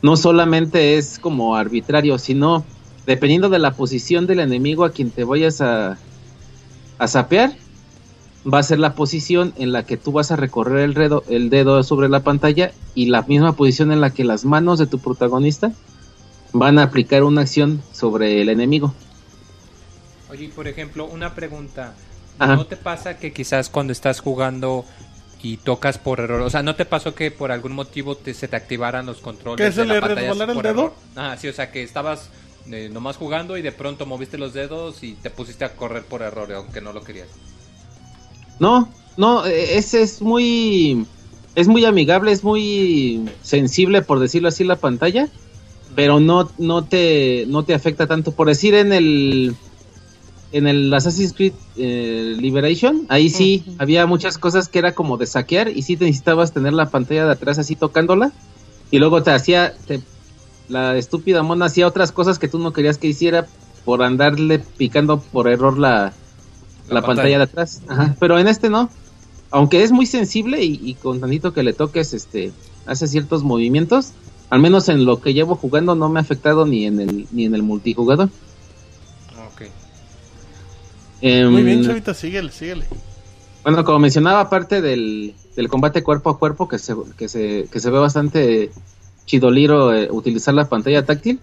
no 0.00 0.16
solamente 0.16 0.96
es 0.96 1.18
como 1.18 1.56
arbitrario, 1.56 2.18
sino 2.18 2.64
dependiendo 3.06 3.50
de 3.50 3.58
la 3.58 3.72
posición 3.72 4.26
del 4.26 4.40
enemigo 4.40 4.84
a 4.84 4.92
quien 4.92 5.10
te 5.10 5.24
vayas 5.24 5.60
a, 5.60 5.98
a 6.98 7.08
sapear, 7.08 7.52
va 8.52 8.58
a 8.58 8.62
ser 8.62 8.78
la 8.78 8.94
posición 8.94 9.52
en 9.56 9.72
la 9.72 9.84
que 9.84 9.96
tú 9.96 10.12
vas 10.12 10.30
a 10.30 10.36
recorrer 10.36 10.80
el, 10.80 10.94
dedo 10.94 11.24
el 11.28 11.50
dedo 11.50 11.82
sobre 11.82 12.08
la 12.08 12.20
pantalla 12.20 12.72
y 12.94 13.06
la 13.06 13.22
misma 13.22 13.54
posición 13.54 13.92
en 13.92 14.00
la 14.00 14.10
que 14.10 14.24
las 14.24 14.44
manos 14.44 14.78
de 14.78 14.86
tu 14.86 14.98
protagonista 14.98 15.72
van 16.52 16.78
a 16.78 16.84
aplicar 16.84 17.24
una 17.24 17.42
acción 17.42 17.82
sobre 17.92 18.40
el 18.40 18.48
enemigo. 18.48 18.94
Oye, 20.30 20.44
y 20.44 20.48
por 20.48 20.68
ejemplo, 20.68 21.06
una 21.06 21.34
pregunta. 21.34 21.94
Ajá. 22.38 22.56
¿No 22.56 22.66
te 22.66 22.76
pasa 22.76 23.18
que 23.18 23.32
quizás 23.32 23.68
cuando 23.70 23.92
estás 23.92 24.20
jugando 24.20 24.84
y 25.46 25.58
tocas 25.58 25.98
por 25.98 26.18
error, 26.18 26.40
o 26.40 26.50
sea, 26.50 26.64
¿no 26.64 26.74
te 26.74 26.84
pasó 26.84 27.14
que 27.14 27.30
por 27.30 27.52
algún 27.52 27.72
motivo 27.72 28.16
te, 28.16 28.34
se 28.34 28.48
te 28.48 28.56
activaran 28.56 29.06
los 29.06 29.18
controles 29.20 29.64
¿Que 29.64 29.72
se 29.72 29.82
de 29.82 29.86
la 29.86 29.94
le 29.94 30.00
pantalla 30.00 30.32
resbalara 30.32 30.52
el 30.52 30.56
por 30.56 30.64
dedo? 30.64 30.80
error? 30.82 30.94
Ah, 31.14 31.36
sí, 31.38 31.46
o 31.46 31.52
sea, 31.52 31.70
que 31.70 31.84
estabas 31.84 32.30
eh, 32.72 32.88
nomás 32.90 33.16
jugando 33.16 33.56
y 33.56 33.62
de 33.62 33.72
pronto 33.72 34.06
moviste 34.06 34.38
los 34.38 34.52
dedos 34.52 35.02
y 35.02 35.16
te 35.16 35.30
pusiste 35.30 35.64
a 35.64 35.76
correr 35.76 36.06
por 36.08 36.22
error, 36.22 36.52
aunque 36.52 36.80
no 36.80 36.92
lo 36.92 37.04
querías. 37.04 37.30
No, 38.58 38.94
no, 39.16 39.46
eh, 39.46 39.76
ese 39.78 40.02
es 40.02 40.22
muy 40.22 41.08
es 41.54 41.68
muy 41.68 41.84
amigable, 41.84 42.32
es 42.32 42.44
muy 42.44 43.32
sensible 43.40 44.02
por 44.02 44.20
decirlo 44.20 44.48
así 44.48 44.64
la 44.64 44.80
pantalla, 44.80 45.30
pero 45.94 46.20
no 46.20 46.54
no 46.58 46.88
te 46.88 47.46
no 47.48 47.64
te 47.64 47.74
afecta 47.74 48.06
tanto. 48.06 48.34
Por 48.34 48.48
decir 48.48 48.74
en 48.74 48.92
el 48.92 49.58
en 50.52 50.66
el 50.68 50.92
Assassin's 50.94 51.34
Creed 51.34 51.54
eh, 51.76 52.34
Liberation, 52.38 53.06
ahí 53.08 53.30
sí 53.30 53.68
había 53.78 54.06
muchas 54.06 54.38
cosas 54.38 54.68
que 54.68 54.78
era 54.80 54.94
como 54.94 55.18
de 55.18 55.26
saquear 55.26 55.68
y 55.70 55.82
sí 55.82 55.96
te 55.96 56.06
necesitabas 56.06 56.52
tener 56.54 56.72
la 56.74 56.90
pantalla 56.90 57.26
de 57.26 57.32
atrás 57.32 57.58
así 57.58 57.76
tocándola 57.76 58.34
y 58.90 58.98
luego 58.98 59.22
te 59.22 59.32
hacía 59.32 59.76
te- 59.86 60.04
la 60.68 60.96
estúpida 60.96 61.42
mona 61.42 61.66
hacía 61.66 61.86
otras 61.86 62.12
cosas 62.12 62.38
que 62.38 62.48
tú 62.48 62.58
no 62.58 62.72
querías 62.72 62.98
que 62.98 63.06
hiciera 63.08 63.46
por 63.84 64.02
andarle 64.02 64.58
picando 64.58 65.20
por 65.20 65.48
error 65.48 65.78
la 65.78 66.12
la, 66.88 67.02
pantalla. 67.02 67.06
pantalla. 67.06 67.38
de 67.38 67.44
atrás. 67.44 67.82
Ajá, 67.88 68.16
Pero 68.20 68.38
en 68.38 68.48
este 68.48 68.68
no. 68.70 68.90
Aunque 69.50 69.82
es 69.82 69.92
muy 69.92 70.06
sensible 70.06 70.62
y, 70.62 70.80
y 70.82 70.94
con 70.94 71.20
tantito 71.20 71.52
que 71.52 71.62
le 71.62 71.72
toques, 71.72 72.14
este, 72.14 72.52
hace 72.86 73.06
ciertos 73.06 73.42
movimientos. 73.42 74.12
Al 74.50 74.60
menos 74.60 74.88
en 74.88 75.04
lo 75.04 75.20
que 75.20 75.34
llevo 75.34 75.56
jugando 75.56 75.94
no 75.94 76.08
me 76.08 76.20
ha 76.20 76.22
afectado 76.22 76.66
ni 76.66 76.86
en 76.86 77.00
el 77.00 77.26
ni 77.32 77.44
en 77.46 77.54
el 77.54 77.62
multijugador. 77.62 78.28
Ok. 79.52 79.62
Em, 81.20 81.50
Muy 81.50 81.62
bien, 81.62 81.84
Chavita, 81.84 82.14
síguele, 82.14 82.52
síguele. 82.52 82.86
Bueno, 83.64 83.84
como 83.84 83.98
mencionaba, 83.98 84.40
aparte 84.40 84.80
del, 84.80 85.34
del 85.56 85.68
combate 85.68 86.04
cuerpo 86.04 86.30
a 86.30 86.38
cuerpo, 86.38 86.68
que 86.68 86.78
se, 86.78 86.94
que 87.18 87.28
se, 87.28 87.68
que 87.72 87.80
se 87.80 87.90
ve 87.90 87.98
bastante 87.98 88.70
chidoliro 89.26 89.92
eh, 89.92 90.08
utilizar 90.10 90.54
la 90.54 90.68
pantalla 90.68 91.04
táctil, 91.04 91.40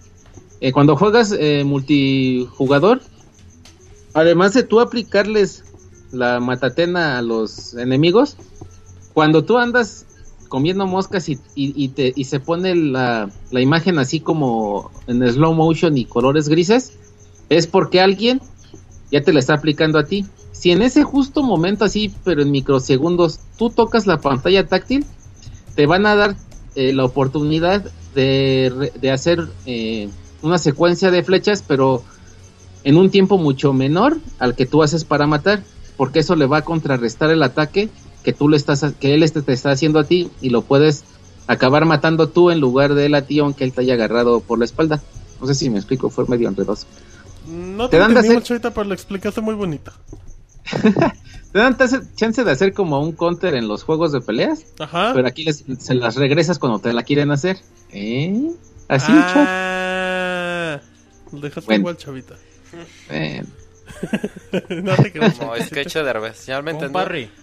eh, 0.60 0.72
cuando 0.72 0.96
juegas 0.96 1.34
eh, 1.38 1.62
multijugador, 1.64 3.00
además 4.14 4.54
de 4.54 4.62
tú 4.62 4.80
aplicarles 4.80 5.64
la 6.10 6.40
matatena 6.40 7.18
a 7.18 7.22
los 7.22 7.74
enemigos, 7.74 8.36
cuando 9.12 9.44
tú 9.44 9.58
andas 9.58 10.06
comiendo 10.48 10.86
moscas 10.86 11.28
y, 11.28 12.24
se 12.24 12.40
pone 12.40 12.74
la 12.74 13.30
imagen 13.50 13.98
así 13.98 14.20
como 14.20 14.90
en 15.06 15.26
slow 15.32 15.52
motion 15.52 15.96
y 15.98 16.04
colores 16.04 16.48
grises, 16.48 16.92
es 17.48 17.66
porque 17.66 18.00
alguien 18.00 18.40
ya 19.10 19.22
te 19.22 19.32
la 19.32 19.40
está 19.40 19.54
aplicando 19.54 19.98
a 19.98 20.04
ti. 20.04 20.24
Si 20.52 20.70
en 20.70 20.82
ese 20.82 21.02
justo 21.02 21.42
momento 21.42 21.84
así, 21.84 22.12
pero 22.24 22.42
en 22.42 22.50
microsegundos, 22.50 23.40
tú 23.58 23.70
tocas 23.70 24.06
la 24.06 24.18
pantalla 24.20 24.66
táctil, 24.66 25.04
te 25.74 25.86
van 25.86 26.06
a 26.06 26.14
dar 26.14 26.36
eh, 26.76 26.92
la 26.92 27.04
oportunidad 27.04 27.84
de, 28.14 28.92
de 29.00 29.10
hacer 29.10 29.48
eh, 29.66 30.08
una 30.42 30.58
secuencia 30.58 31.10
de 31.10 31.22
flechas, 31.22 31.64
pero 31.66 32.02
en 32.84 32.96
un 32.96 33.10
tiempo 33.10 33.38
mucho 33.38 33.72
menor 33.72 34.18
al 34.38 34.54
que 34.54 34.66
tú 34.66 34.82
haces 34.82 35.04
para 35.04 35.26
matar, 35.26 35.62
porque 35.96 36.18
eso 36.20 36.36
le 36.36 36.46
va 36.46 36.58
a 36.58 36.62
contrarrestar 36.64 37.30
el 37.30 37.42
ataque 37.42 37.88
que 38.22 38.32
tú 38.32 38.48
le 38.48 38.56
estás, 38.56 38.84
que 39.00 39.14
él 39.14 39.22
este 39.22 39.42
te 39.42 39.52
está 39.52 39.70
haciendo 39.70 39.98
a 39.98 40.04
ti 40.04 40.30
y 40.40 40.50
lo 40.50 40.62
puedes 40.62 41.04
acabar 41.46 41.84
matando 41.84 42.28
tú 42.28 42.50
en 42.50 42.60
lugar 42.60 42.94
de 42.94 43.06
él 43.06 43.14
a 43.14 43.22
ti, 43.22 43.38
aunque 43.38 43.64
él 43.64 43.72
te 43.72 43.82
haya 43.82 43.94
agarrado 43.94 44.40
por 44.40 44.58
la 44.58 44.64
espalda. 44.64 45.02
No 45.40 45.46
sé 45.46 45.54
si 45.54 45.68
me 45.70 45.76
explico, 45.78 46.08
fue 46.10 46.26
medio 46.26 46.48
enredoso. 46.48 46.86
No 47.46 47.88
Te 47.88 47.96
te, 47.96 47.98
dan 47.98 48.14
de 48.14 48.20
hacer- 48.20 48.42
Chavita, 48.42 48.72
pero 48.72 48.84
lo 48.88 48.94
explicaste 48.94 49.40
muy 49.42 49.54
bonito. 49.54 49.92
Te 51.54 51.60
dan 51.60 51.76
chance- 52.16 52.42
de 52.42 52.50
hacer 52.50 52.72
como 52.74 52.98
un 53.00 53.12
counter 53.12 53.54
en 53.54 53.68
los 53.68 53.84
juegos 53.84 54.10
de 54.10 54.20
peleas, 54.20 54.66
Ajá. 54.80 55.12
pero 55.14 55.28
aquí 55.28 55.44
les- 55.44 55.62
se 55.78 55.94
las 55.94 56.16
regresas 56.16 56.58
cuando 56.58 56.80
te 56.80 56.92
la 56.92 57.04
quieren 57.04 57.30
hacer. 57.30 57.58
¿Eh? 57.92 58.50
Así, 58.88 59.12
ah, 59.14 60.80
lo 61.30 61.38
dejaste 61.38 61.66
Bueno. 61.68 61.80
igual, 61.82 61.96
Chavita. 61.96 62.34
Bueno. 63.08 63.46
no 64.82 64.96
te 64.96 65.12
creas. 65.12 65.34
Como 65.38 65.54
sketch 65.56 65.94
de 65.94 66.02
Derbez. 66.02 66.44
¿Ya 66.46 66.60
me. 66.60 66.72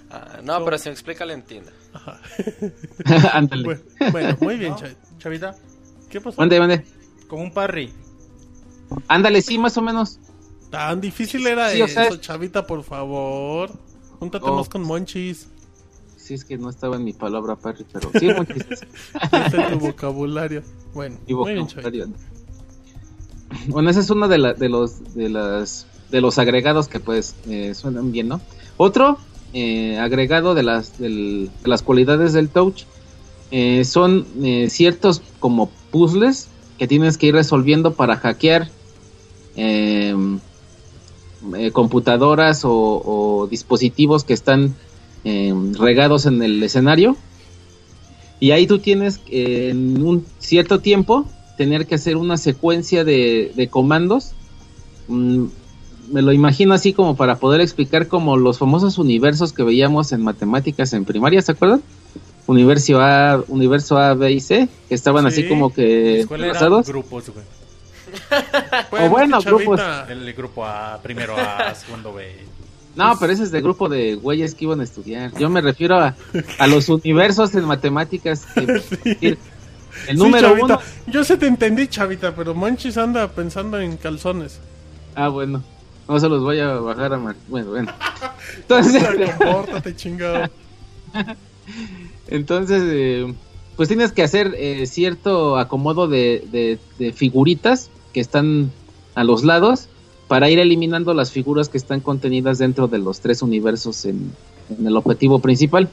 Ah, 0.10 0.40
no, 0.44 0.66
pero 0.66 0.78
si 0.78 0.90
me 0.90 0.94
explica, 0.94 1.26
le 1.26 1.36
entiendo. 1.36 1.72
Ándale. 3.32 3.64
Bueno, 3.64 3.82
bueno, 4.12 4.38
muy 4.42 4.58
bien, 4.58 4.72
¿No? 4.74 4.80
Chavita. 5.20 5.56
¿Qué 6.10 6.20
pasó? 6.20 6.36
Mande, 6.38 6.60
mande. 6.60 6.86
como 7.30 7.44
un 7.44 7.54
parry. 7.54 7.94
Ándale, 9.08 9.42
sí, 9.42 9.58
más 9.58 9.78
o 9.78 9.82
menos. 9.82 10.20
Tan 10.70 11.00
difícil 11.00 11.48
era 11.48 11.70
Sí, 11.70 11.82
o 11.82 11.86
eso, 11.86 11.94
sea- 11.94 12.20
Chavita, 12.20 12.68
por 12.68 12.84
favor. 12.84 13.72
Júntate 14.22 14.46
Oh. 14.48 14.56
más 14.56 14.70
con 14.70 14.84
Monchis. 14.84 15.48
Sí, 16.16 16.36
es 16.36 16.46
que 16.46 16.56
no 16.60 16.70
estaba 16.70 16.96
en 16.98 17.04
mi 17.04 17.12
palabra, 17.14 17.56
Parry, 17.56 17.84
pero 17.92 18.12
sí, 18.20 18.28
muy 18.28 18.46
triste. 18.46 18.76
Este 19.24 19.62
es 19.64 19.72
tu 19.72 19.80
vocabulario. 19.80 20.62
Bueno, 20.94 21.18
Mi 21.28 21.34
muy 21.34 21.54
bien, 21.54 21.66
vocabulario. 21.66 22.08
Bueno, 23.68 23.90
ese 23.90 24.02
es 24.02 24.10
uno 24.12 24.28
de, 24.28 24.38
la- 24.38 24.54
de 24.54 24.70
los 24.70 25.16
de 25.16 25.28
las 25.30 25.88
de 26.12 26.22
los 26.22 26.38
agregados 26.38 26.88
que 26.88 27.00
pues 27.00 27.34
eh, 27.50 27.74
suenan 27.74 28.12
bien, 28.12 28.28
¿no? 28.28 28.42
Otro 28.78 29.18
eh, 29.54 29.98
agregado 29.98 30.54
de 30.54 30.62
las 30.62 31.00
del- 31.00 31.50
de 31.64 31.68
las 31.68 31.82
cualidades 31.82 32.34
del 32.34 32.48
touch 32.50 32.84
eh, 33.50 33.84
son 33.86 34.28
eh, 34.44 34.70
ciertos 34.70 35.24
como 35.40 35.72
puzzles 35.90 36.48
que 36.78 36.88
tienes 36.88 37.18
que 37.18 37.26
ir 37.28 37.34
resolviendo 37.34 37.94
para 37.96 38.18
hackear 38.18 38.70
eh, 39.56 40.16
eh, 41.58 41.72
computadoras 41.72 42.66
o, 42.66 42.72
o 42.74 43.48
dispositivos 43.48 44.24
que 44.24 44.34
están 44.34 44.76
eh, 45.24 45.54
regados 45.80 46.26
en 46.26 46.42
el 46.42 46.62
escenario 46.64 47.16
y 48.40 48.52
ahí 48.52 48.66
tú 48.68 48.80
tienes 48.80 49.20
eh, 49.28 49.70
en 49.72 50.02
un 50.04 50.26
cierto 50.40 50.80
tiempo 50.80 51.26
tener 51.58 51.86
que 51.86 51.96
hacer 51.96 52.18
una 52.18 52.38
secuencia 52.38 53.04
de, 53.04 53.52
de 53.56 53.68
comandos. 53.68 54.32
Mm, 55.08 55.46
me 56.12 56.22
lo 56.24 56.34
imagino 56.34 56.74
así 56.74 56.92
como 56.92 57.16
para 57.16 57.38
poder 57.38 57.62
explicar 57.62 58.08
como 58.08 58.36
los 58.38 58.58
famosos 58.58 58.98
universos 58.98 59.54
que 59.54 59.64
veíamos 59.64 60.12
en 60.12 60.24
matemáticas 60.24 60.92
en 60.94 61.06
primaria, 61.06 61.42
¿se 61.42 61.52
acuerdan? 61.52 61.82
Universo 62.48 63.00
A, 63.00 63.44
universo 63.48 63.98
A, 63.98 64.16
B 64.16 64.32
y 64.32 64.40
C, 64.40 64.68
que 64.90 64.96
estaban 64.96 65.26
así 65.28 65.44
Sí. 65.44 65.48
como 65.48 65.72
que 65.72 66.22
enlazados. 66.22 66.88
grupos, 66.88 67.30
güey. 67.30 67.46
O 68.92 69.10
bueno, 69.10 69.42
grupos. 69.42 69.80
El 70.10 70.34
grupo 70.34 70.66
A, 70.66 71.00
primero 71.02 71.36
A, 71.38 71.74
segundo 71.76 72.14
B. 72.14 72.36
No, 72.96 73.18
pero 73.20 73.32
ese 73.32 73.44
es 73.44 73.52
de 73.52 73.62
grupo 73.62 73.88
de 73.88 74.16
güeyes 74.16 74.54
que 74.54 74.66
iban 74.66 74.82
a 74.82 74.84
estudiar. 74.84 75.32
Yo 75.38 75.50
me 75.50 75.62
refiero 75.62 75.98
a, 75.98 76.16
a 76.60 76.68
los 76.68 76.90
universos 76.90 77.56
en 77.56 77.64
matemáticas. 77.66 78.46
que- 78.54 79.38
El 80.08 80.18
número 80.18 80.54
uno. 80.62 80.80
Yo 81.08 81.24
sé 81.24 81.36
te 81.38 81.48
entendí, 81.48 81.88
Chavita, 81.88 82.34
pero 82.34 82.54
Monchis 82.56 82.98
anda 82.98 83.28
pensando 83.30 83.80
en 83.80 83.98
calzones. 83.98 84.60
Ah, 85.16 85.28
bueno. 85.28 85.64
No 86.08 86.20
se 86.20 86.28
los 86.30 86.42
voy 86.42 86.60
a 86.60 86.68
bajar 86.76 87.14
a 87.14 87.18
Mar... 87.18 87.36
Bueno, 87.48 87.70
bueno. 87.72 87.94
Entonces, 88.58 89.04
Compórtate, 89.38 89.96
chingado. 89.96 90.50
entonces 92.28 92.84
eh, 92.86 93.34
pues 93.76 93.88
tienes 93.88 94.12
que 94.12 94.24
hacer 94.24 94.54
eh, 94.58 94.86
cierto 94.88 95.58
acomodo 95.58 96.08
de, 96.08 96.46
de- 96.52 96.80
de 97.00 97.14
figuritas 97.14 97.90
que 98.14 98.20
están 98.20 98.72
a 99.16 99.24
los 99.24 99.44
lados 99.44 99.88
para 100.28 100.50
ir 100.50 100.60
eliminando 100.60 101.14
las 101.14 101.32
figuras 101.32 101.68
que 101.68 101.78
están 101.78 102.00
contenidas 102.00 102.58
dentro 102.58 102.88
de 102.88 103.00
los 103.00 103.20
tres 103.20 103.42
universos 103.42 104.06
en, 104.06 104.32
el 104.86 104.96
objetivo 104.96 105.40
principal. 105.40 105.90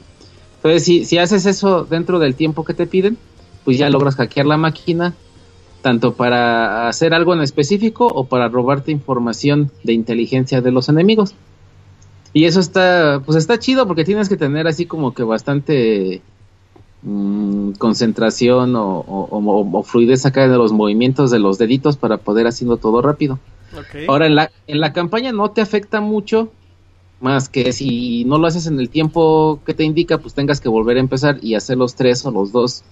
Entonces, 0.57 0.83
si, 0.83 1.03
si 1.03 1.17
haces 1.17 1.45
eso 1.45 1.83
dentro 1.83 2.19
del 2.19 2.35
tiempo 2.35 2.63
que 2.63 2.73
te 2.73 2.87
piden, 2.87 3.17
pues 3.65 3.77
ya 3.77 3.89
logras 3.89 4.15
hackear 4.15 4.45
la 4.45 4.55
máquina, 4.55 5.13
tanto 5.81 6.13
para 6.13 6.87
hacer 6.87 7.13
algo 7.13 7.33
en 7.33 7.41
específico 7.41 8.07
o 8.07 8.25
para 8.25 8.47
robarte 8.47 8.91
información 8.91 9.71
de 9.83 9.93
inteligencia 9.93 10.61
de 10.61 10.71
los 10.71 10.87
enemigos. 10.87 11.35
Y 12.31 12.45
eso 12.45 12.59
está, 12.59 13.21
pues 13.25 13.37
está 13.37 13.57
chido 13.59 13.87
porque 13.87 14.05
tienes 14.05 14.29
que 14.29 14.37
tener 14.37 14.67
así 14.67 14.85
como 14.85 15.13
que 15.13 15.23
bastante 15.23 16.21
mm, 17.03 17.71
concentración 17.73 18.75
o, 18.75 18.99
o- 18.99 19.27
o- 19.31 19.77
o 19.79 19.83
fluidez 19.83 20.25
acá 20.25 20.47
de 20.47 20.57
los 20.57 20.71
movimientos 20.71 21.31
de 21.31 21.39
los 21.39 21.57
deditos 21.57 21.97
para 21.97 22.17
poder 22.17 22.47
haciendo 22.47 22.77
todo 22.77 23.01
rápido. 23.01 23.39
Ahora, 24.07 24.25
en 24.27 24.35
la, 24.35 24.51
en 24.67 24.79
la 24.79 24.93
campaña 24.93 25.31
no 25.31 25.51
te 25.51 25.61
afecta 25.61 26.01
mucho, 26.01 26.51
más 27.21 27.49
que 27.49 27.71
si 27.73 28.23
no 28.25 28.37
lo 28.37 28.47
haces 28.47 28.65
en 28.67 28.79
el 28.79 28.89
tiempo 28.89 29.59
que 29.65 29.73
te 29.73 29.83
indica, 29.83 30.17
pues 30.17 30.33
tengas 30.33 30.59
que 30.61 30.69
volver 30.69 30.97
a 30.97 31.01
empezar 31.01 31.37
y 31.41 31.55
hacer 31.55 31.77
los 31.77 31.95
tres 31.95 32.25
o 32.25 32.31
los 32.31 32.51
dos 32.51 32.83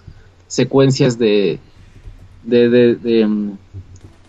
secuencias 0.47 1.17
de, 1.17 1.59
de, 2.43 2.69
de, 2.69 2.95
de, 2.95 3.25
mm, 3.27 3.51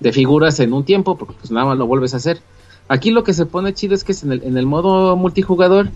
de 0.00 0.12
figuras 0.12 0.60
en 0.60 0.72
un 0.72 0.84
tiempo, 0.84 1.16
porque 1.16 1.34
pues 1.38 1.50
nada 1.50 1.66
más 1.66 1.78
lo 1.78 1.86
vuelves 1.86 2.14
a 2.14 2.18
hacer. 2.18 2.40
Aquí 2.88 3.10
lo 3.10 3.22
que 3.24 3.34
se 3.34 3.44
pone 3.44 3.74
chido 3.74 3.94
es 3.94 4.02
que 4.04 4.12
es 4.12 4.22
en 4.22 4.32
el, 4.32 4.42
en 4.44 4.56
el 4.56 4.66
modo 4.66 5.14
multijugador, 5.16 5.90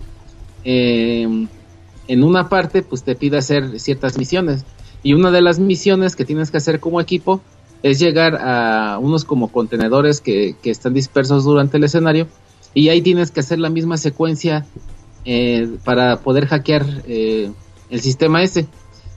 eh, 0.63 1.47
en 2.07 2.23
una 2.23 2.49
parte, 2.49 2.81
pues 2.81 3.03
te 3.03 3.15
pide 3.15 3.37
hacer 3.37 3.79
ciertas 3.79 4.17
misiones. 4.17 4.65
Y 5.03 5.13
una 5.13 5.31
de 5.31 5.41
las 5.41 5.59
misiones 5.59 6.15
que 6.15 6.25
tienes 6.25 6.51
que 6.51 6.57
hacer 6.57 6.79
como 6.79 7.01
equipo 7.01 7.41
es 7.81 7.99
llegar 7.99 8.35
a 8.41 8.97
unos 8.99 9.25
como 9.25 9.51
contenedores 9.51 10.21
que, 10.21 10.55
que 10.61 10.69
están 10.69 10.93
dispersos 10.93 11.43
durante 11.43 11.77
el 11.77 11.83
escenario. 11.83 12.27
Y 12.73 12.89
ahí 12.89 13.01
tienes 13.01 13.31
que 13.31 13.41
hacer 13.41 13.59
la 13.59 13.69
misma 13.69 13.97
secuencia 13.97 14.65
eh, 15.25 15.77
para 15.85 16.17
poder 16.17 16.47
hackear 16.47 16.85
eh, 17.07 17.51
el 17.89 18.01
sistema 18.01 18.43
ese. 18.43 18.67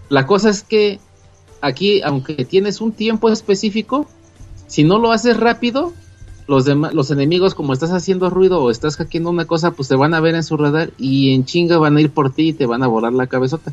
La 0.08 0.26
cosa 0.26 0.50
es 0.50 0.62
que 0.62 1.00
aquí, 1.60 2.00
aunque 2.02 2.44
tienes 2.44 2.80
un 2.80 2.92
tiempo 2.92 3.28
específico, 3.28 4.06
si 4.68 4.84
no 4.84 4.98
lo 4.98 5.10
haces 5.10 5.36
rápido, 5.36 5.92
los, 6.46 6.66
dema- 6.66 6.92
los 6.92 7.10
enemigos, 7.10 7.54
como 7.54 7.72
estás 7.72 7.90
haciendo 7.92 8.30
ruido 8.30 8.62
o 8.62 8.70
estás 8.70 8.96
hackeando 8.96 9.30
una 9.30 9.46
cosa, 9.46 9.72
pues 9.72 9.88
te 9.88 9.96
van 9.96 10.14
a 10.14 10.20
ver 10.20 10.34
en 10.34 10.42
su 10.44 10.56
radar 10.56 10.92
y 10.98 11.34
en 11.34 11.44
chinga 11.44 11.78
van 11.78 11.96
a 11.96 12.00
ir 12.00 12.12
por 12.12 12.32
ti 12.32 12.48
y 12.50 12.52
te 12.54 12.66
van 12.66 12.82
a 12.82 12.86
volar 12.86 13.12
la 13.12 13.26
cabezota. 13.26 13.72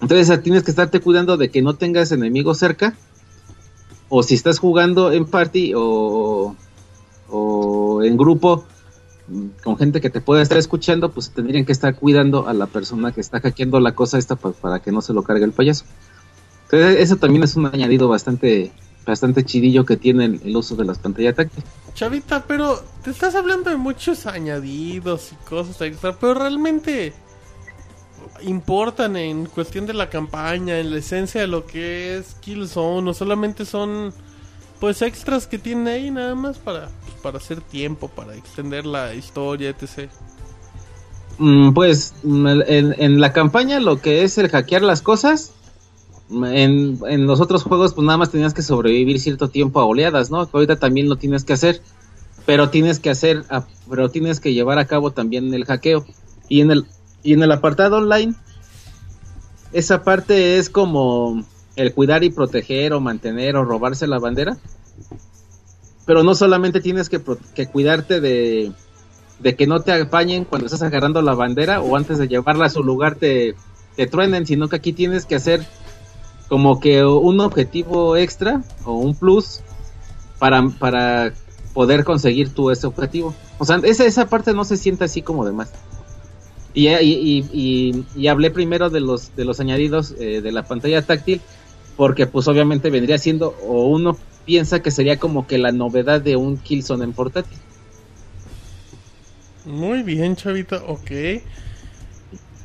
Entonces 0.00 0.42
tienes 0.42 0.62
que 0.62 0.70
estarte 0.70 1.00
cuidando 1.00 1.36
de 1.36 1.50
que 1.50 1.62
no 1.62 1.76
tengas 1.76 2.10
enemigos 2.12 2.58
cerca. 2.58 2.96
O 4.08 4.22
si 4.22 4.34
estás 4.34 4.58
jugando 4.58 5.12
en 5.12 5.24
party 5.26 5.72
o, 5.76 6.56
o 7.28 8.02
en 8.02 8.16
grupo 8.16 8.64
mm, 9.28 9.46
con 9.62 9.76
gente 9.78 10.00
que 10.00 10.10
te 10.10 10.20
pueda 10.20 10.42
estar 10.42 10.58
escuchando, 10.58 11.12
pues 11.12 11.30
tendrían 11.32 11.64
que 11.64 11.72
estar 11.72 11.94
cuidando 11.96 12.48
a 12.48 12.54
la 12.54 12.66
persona 12.66 13.12
que 13.12 13.20
está 13.20 13.40
hackeando 13.40 13.78
la 13.80 13.94
cosa 13.94 14.18
esta 14.18 14.36
pa- 14.36 14.52
para 14.52 14.80
que 14.80 14.92
no 14.92 15.00
se 15.02 15.12
lo 15.12 15.22
cargue 15.22 15.44
el 15.44 15.52
payaso. 15.52 15.84
Entonces 16.70 17.00
eso 17.00 17.16
también 17.18 17.44
es 17.44 17.56
un 17.56 17.66
añadido 17.66 18.08
bastante 18.08 18.72
bastante 19.10 19.44
chidillo 19.44 19.84
que 19.84 19.96
tiene 19.96 20.24
el, 20.24 20.40
el 20.44 20.56
uso 20.56 20.76
de 20.76 20.84
las 20.84 20.98
pantallas 20.98 21.36
táctiles. 21.36 21.64
Chavita, 21.94 22.44
pero 22.46 22.82
te 23.02 23.10
estás 23.10 23.34
hablando 23.34 23.70
de 23.70 23.76
muchos 23.76 24.26
añadidos 24.26 25.32
y 25.32 25.48
cosas 25.48 25.80
extra, 25.80 26.16
pero 26.18 26.34
realmente 26.34 27.12
importan 28.42 29.16
en 29.16 29.46
cuestión 29.46 29.86
de 29.86 29.94
la 29.94 30.08
campaña, 30.08 30.78
en 30.78 30.90
la 30.90 30.98
esencia 30.98 31.40
de 31.40 31.46
lo 31.46 31.66
que 31.66 32.16
es 32.16 32.34
Killzone, 32.40 33.10
o 33.10 33.14
solamente 33.14 33.64
son 33.64 34.12
pues 34.78 35.02
extras 35.02 35.46
que 35.46 35.58
tiene 35.58 35.90
ahí 35.90 36.10
nada 36.10 36.34
más 36.34 36.58
para, 36.58 36.88
pues, 37.04 37.14
para 37.22 37.36
hacer 37.36 37.60
tiempo, 37.60 38.08
para 38.08 38.34
extender 38.34 38.86
la 38.86 39.14
historia, 39.14 39.68
etc. 39.68 40.10
Mm, 41.38 41.72
pues 41.72 42.14
en, 42.24 42.94
en 42.98 43.20
la 43.20 43.32
campaña 43.32 43.78
lo 43.78 44.00
que 44.00 44.22
es 44.22 44.38
el 44.38 44.48
hackear 44.48 44.82
las 44.82 45.02
cosas, 45.02 45.52
en, 46.30 46.98
en 47.08 47.26
los 47.26 47.40
otros 47.40 47.62
juegos 47.64 47.94
pues 47.94 48.04
nada 48.04 48.18
más 48.18 48.30
tenías 48.30 48.54
que 48.54 48.62
sobrevivir 48.62 49.18
cierto 49.20 49.48
tiempo 49.48 49.80
a 49.80 49.84
oleadas, 49.84 50.30
¿no? 50.30 50.48
Ahorita 50.52 50.76
también 50.76 51.08
lo 51.08 51.16
tienes 51.16 51.44
que 51.44 51.52
hacer, 51.52 51.80
pero 52.46 52.70
tienes 52.70 52.98
que 53.00 53.10
hacer, 53.10 53.44
a- 53.50 53.66
pero 53.88 54.10
tienes 54.10 54.40
que 54.40 54.52
llevar 54.54 54.78
a 54.78 54.86
cabo 54.86 55.10
también 55.10 55.52
el 55.54 55.64
hackeo. 55.64 56.04
Y 56.48 56.60
en 56.60 56.70
el, 56.70 56.86
y 57.22 57.32
en 57.32 57.42
el 57.42 57.52
apartado 57.52 57.98
online, 57.98 58.34
esa 59.72 60.02
parte 60.02 60.58
es 60.58 60.68
como 60.70 61.44
el 61.76 61.94
cuidar 61.94 62.24
y 62.24 62.30
proteger 62.30 62.92
o 62.92 63.00
mantener 63.00 63.56
o 63.56 63.64
robarse 63.64 64.06
la 64.06 64.18
bandera. 64.18 64.56
Pero 66.06 66.22
no 66.22 66.34
solamente 66.34 66.80
tienes 66.80 67.08
que, 67.08 67.20
que 67.54 67.66
cuidarte 67.66 68.20
de, 68.20 68.72
de 69.38 69.54
que 69.56 69.66
no 69.66 69.80
te 69.80 69.92
apañen 69.92 70.44
cuando 70.44 70.66
estás 70.66 70.82
agarrando 70.82 71.22
la 71.22 71.34
bandera 71.34 71.80
o 71.80 71.96
antes 71.96 72.18
de 72.18 72.26
llevarla 72.26 72.66
a 72.66 72.70
su 72.70 72.82
lugar 72.82 73.14
te, 73.14 73.54
te 73.96 74.06
truenen, 74.06 74.46
sino 74.46 74.68
que 74.68 74.76
aquí 74.76 74.92
tienes 74.92 75.24
que 75.24 75.36
hacer 75.36 75.64
como 76.50 76.80
que 76.80 77.02
un 77.04 77.40
objetivo 77.40 78.16
extra 78.16 78.60
o 78.84 78.92
un 78.94 79.14
plus 79.14 79.60
para, 80.38 80.68
para 80.68 81.32
poder 81.72 82.04
conseguir 82.04 82.52
tú 82.52 82.70
ese 82.70 82.86
objetivo. 82.86 83.34
O 83.58 83.64
sea, 83.64 83.80
esa, 83.84 84.04
esa 84.04 84.28
parte 84.28 84.52
no 84.52 84.64
se 84.64 84.76
siente 84.76 85.04
así 85.04 85.22
como 85.22 85.46
de 85.46 85.52
más. 85.52 85.70
Y, 86.74 86.88
y, 86.88 87.46
y, 87.52 88.04
y- 88.16 88.26
hablé 88.28 88.50
primero 88.50 88.90
de 88.90 89.00
los, 89.00 89.34
de 89.36 89.44
los 89.44 89.60
añadidos 89.60 90.14
eh, 90.20 90.40
de 90.40 90.52
la 90.52 90.64
pantalla 90.64 91.02
táctil, 91.02 91.40
porque 91.96 92.26
pues 92.26 92.46
obviamente 92.48 92.90
vendría 92.90 93.18
siendo, 93.18 93.56
o 93.66 93.86
uno 93.86 94.16
piensa 94.44 94.80
que 94.82 94.90
sería 94.90 95.18
como 95.18 95.46
que 95.46 95.56
la 95.58 95.70
novedad 95.72 96.20
de 96.20 96.34
un 96.36 96.58
Killzone 96.58 97.04
en 97.04 97.12
portátil. 97.12 97.58
Muy 99.66 100.02
bien, 100.02 100.34
Chavita, 100.36 100.82
ok. 100.86 101.10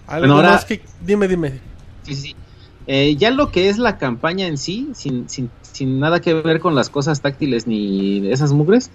Algo 0.07 0.20
Bueno, 0.22 0.36
ahora- 0.36 0.49
más 0.52 0.66
que... 0.66 0.82
Dime, 1.02 1.28
dime. 1.28 1.60
Sí, 2.03 2.16
sí. 2.16 2.36
Eh, 2.88 3.16
ya 3.16 3.32
lo 3.32 3.52
que 3.52 3.70
es 3.70 3.78
la 3.78 3.98
campaña 3.98 4.45
en 4.48 4.57
sí, 4.57 4.90
sin, 4.94 5.28
sin, 5.28 5.49
sin 5.62 5.99
nada 5.99 6.22
que 6.22 6.34
ver 6.34 6.60
con 6.60 6.76
las 6.76 6.90
cosas 6.90 7.22
táctiles 7.22 7.66
ni 7.66 8.28
esas 8.30 8.53
mugres, 8.53 8.91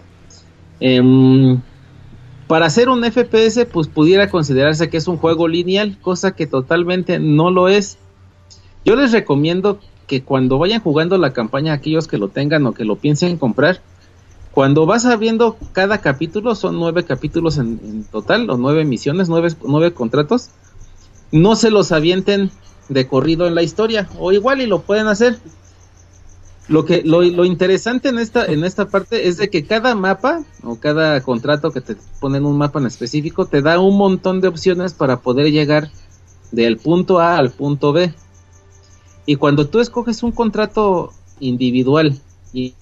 em, 0.78 1.60
para 2.46 2.66
hacer 2.66 2.88
un 2.88 3.04
FPS, 3.04 3.66
pues 3.66 3.88
pudiera 3.88 4.28
considerarse 4.28 4.90
que 4.90 4.96
es 4.96 5.08
un 5.08 5.16
juego 5.16 5.48
lineal, 5.48 5.98
cosa 6.00 6.34
que 6.34 6.46
totalmente 6.46 7.18
no 7.18 7.50
lo 7.50 7.68
es. 7.68 7.98
Yo 8.84 8.96
les 8.96 9.12
recomiendo 9.12 9.78
que 10.06 10.22
cuando 10.22 10.58
vayan 10.58 10.80
jugando 10.80 11.16
la 11.18 11.32
campaña, 11.32 11.72
aquellos 11.72 12.08
que 12.08 12.18
lo 12.18 12.28
tengan 12.28 12.66
o 12.66 12.72
que 12.72 12.84
lo 12.84 12.96
piensen 12.96 13.36
comprar, 13.36 13.80
cuando 14.50 14.84
vas 14.84 15.06
abriendo 15.06 15.56
cada 15.72 15.98
capítulo, 15.98 16.56
son 16.56 16.76
nueve 16.76 17.04
capítulos 17.04 17.58
en, 17.58 18.04
total, 18.10 18.50
o 18.50 18.56
nueve 18.56 18.84
misiones, 18.84 19.28
nueve, 19.28 19.54
nueve 19.64 19.92
contratos, 19.92 20.50
no 21.30 21.54
se 21.54 21.70
los 21.70 21.92
avienten 21.92 22.50
de 22.90 23.06
corrido 23.06 23.46
en 23.46 23.54
la 23.54 23.62
historia, 23.62 24.08
o 24.18 24.32
igual 24.32 24.60
y 24.60 24.66
lo 24.66 24.82
pueden 24.82 25.06
hacer. 25.06 25.38
Lo 26.68 26.84
que 26.84 27.02
lo, 27.02 27.22
lo 27.22 27.44
interesante 27.44 28.10
en 28.10 28.18
esta 28.18 28.44
en 28.44 28.64
esta 28.64 28.88
parte 28.88 29.26
es 29.26 29.38
de 29.38 29.48
que 29.48 29.64
cada 29.64 29.94
mapa 29.94 30.44
o 30.62 30.76
cada 30.76 31.20
contrato 31.20 31.72
que 31.72 31.80
te 31.80 31.96
ponen 32.20 32.44
un 32.44 32.58
mapa 32.58 32.78
en 32.78 32.86
específico 32.86 33.46
te 33.46 33.60
da 33.60 33.80
un 33.80 33.96
montón 33.96 34.40
de 34.40 34.48
opciones 34.48 34.92
para 34.92 35.18
poder 35.20 35.50
llegar 35.50 35.90
del 36.52 36.76
punto 36.76 37.18
A 37.18 37.38
al 37.38 37.50
punto 37.50 37.92
B. 37.92 38.12
Y 39.26 39.36
cuando 39.36 39.68
tú 39.68 39.80
escoges 39.80 40.22
un 40.22 40.32
contrato 40.32 41.12
individual 41.40 42.20
y 42.52 42.74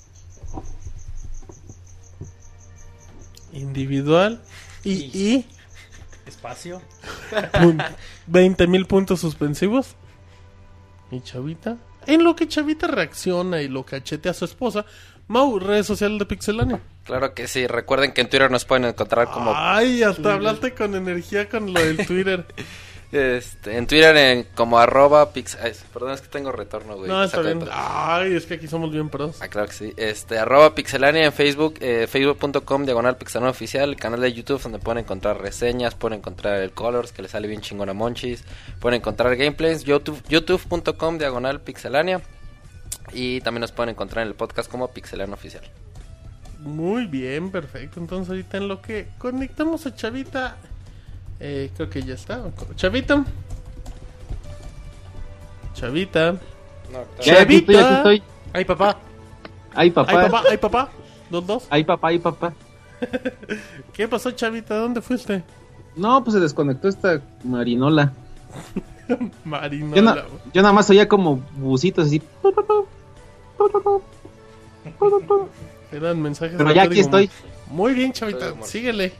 Individual 3.52 4.40
y... 4.84 4.92
y 4.92 5.46
Espacio. 6.26 6.82
20 8.28 8.66
mil 8.66 8.86
puntos 8.86 9.20
suspensivos. 9.20 9.96
Y 11.10 11.20
Chavita. 11.20 11.76
En 12.06 12.24
lo 12.24 12.36
que 12.36 12.48
Chavita 12.48 12.86
reacciona 12.86 13.62
y 13.62 13.68
lo 13.68 13.84
cachetea 13.84 14.32
a 14.32 14.34
su 14.34 14.44
esposa. 14.44 14.84
Mau, 15.26 15.58
redes 15.58 15.86
sociales 15.86 16.18
de 16.18 16.26
Pixelania. 16.26 16.80
Claro 17.04 17.34
que 17.34 17.48
sí. 17.48 17.66
Recuerden 17.66 18.12
que 18.12 18.22
en 18.22 18.30
Twitter 18.30 18.50
nos 18.50 18.64
pueden 18.64 18.86
encontrar 18.86 19.30
como 19.30 19.52
Ay, 19.54 20.02
hasta 20.02 20.34
hablaste 20.34 20.74
con 20.74 20.94
energía 20.94 21.48
con 21.48 21.72
lo 21.72 21.80
del 21.80 22.06
Twitter. 22.06 22.46
este, 23.10 23.78
en 23.78 23.86
Twitter 23.86 24.14
en 24.16 24.46
como 24.54 24.78
arroba 24.78 25.32
pix. 25.32 25.56
ay, 25.62 25.72
perdón, 25.92 26.12
es 26.12 26.20
que 26.20 26.28
tengo 26.28 26.52
retorno, 26.52 26.96
güey. 26.96 27.08
no, 27.08 27.24
está 27.24 27.40
bien. 27.40 27.64
Ay, 27.72 28.34
es 28.34 28.44
que 28.44 28.54
aquí 28.54 28.68
somos 28.68 28.90
bien 28.90 29.08
pros. 29.08 29.40
Ah, 29.40 29.48
claro 29.48 29.68
que 29.68 29.74
sí. 29.74 29.94
Este, 29.96 30.38
arroba 30.38 30.74
pixelania 30.74 31.24
en 31.24 31.32
Facebook, 31.32 31.76
eh, 31.80 32.06
facebook.com 32.06 32.84
diagonal 32.84 33.16
pixelania 33.16 33.50
oficial, 33.50 33.90
el 33.90 33.96
canal 33.96 34.20
de 34.20 34.32
YouTube 34.32 34.62
donde 34.62 34.78
pueden 34.78 35.04
encontrar 35.04 35.40
reseñas, 35.40 35.94
pueden 35.94 36.18
encontrar 36.18 36.60
el 36.60 36.72
Colors 36.72 37.12
que 37.12 37.22
le 37.22 37.28
sale 37.28 37.48
bien 37.48 37.62
chingón 37.62 37.88
a 37.88 37.94
Monchis, 37.94 38.44
pueden 38.80 39.00
encontrar 39.00 39.34
gameplays, 39.36 39.84
YouTube, 39.84 40.22
youtube.com 40.28 41.18
diagonal 41.18 41.60
pixelania 41.60 42.20
y 43.12 43.40
también 43.40 43.62
nos 43.62 43.72
pueden 43.72 43.90
encontrar 43.90 44.22
en 44.22 44.28
el 44.28 44.34
podcast 44.34 44.70
como 44.70 44.88
pixelania 44.88 45.34
oficial. 45.34 45.64
Muy 46.58 47.06
bien, 47.06 47.50
perfecto. 47.50 48.00
Entonces 48.00 48.30
ahorita 48.30 48.58
en 48.58 48.68
lo 48.68 48.82
que 48.82 49.08
conectamos 49.18 49.86
a 49.86 49.94
Chavita, 49.94 50.56
eh, 51.40 51.70
creo 51.76 51.88
que 51.90 52.02
ya 52.02 52.14
está. 52.14 52.42
Chavita. 52.76 53.24
Chavita. 55.74 56.32
No, 56.92 57.04
Ya, 57.22 57.42
aquí 57.42 57.56
estoy, 57.56 57.76
aquí 57.76 57.94
estoy. 57.94 58.22
Ay, 58.52 58.64
papá. 58.64 58.98
Ay, 59.74 59.88
Ay, 59.88 59.90
papá. 59.90 60.12
papá. 60.28 60.42
Ay, 60.50 60.56
papá. 60.58 60.88
Dos, 61.30 61.46
dos. 61.46 61.66
Ay, 61.70 61.84
papá, 61.84 62.08
ay, 62.08 62.18
papá. 62.18 62.52
¿Qué 63.92 64.08
pasó, 64.08 64.30
Chavita? 64.32 64.76
¿Dónde 64.76 65.00
fuiste? 65.02 65.42
No, 65.94 66.22
pues 66.24 66.34
se 66.34 66.40
desconectó 66.40 66.88
esta 66.88 67.20
marinola. 67.44 68.12
Marinola. 69.44 69.96
Yo, 69.96 70.02
na- 70.02 70.24
yo 70.54 70.62
nada 70.62 70.72
más 70.72 70.88
oía 70.90 71.08
como 71.08 71.36
bucitos 71.56 72.06
así. 72.06 72.22
Eran 75.92 76.20
mensajes. 76.22 76.56
Pero 76.56 76.72
ya 76.72 76.82
aquí 76.82 77.00
estoy. 77.00 77.30
Muy 77.70 77.94
bien, 77.94 78.12
Chavita. 78.12 78.54
Síguele. 78.62 79.12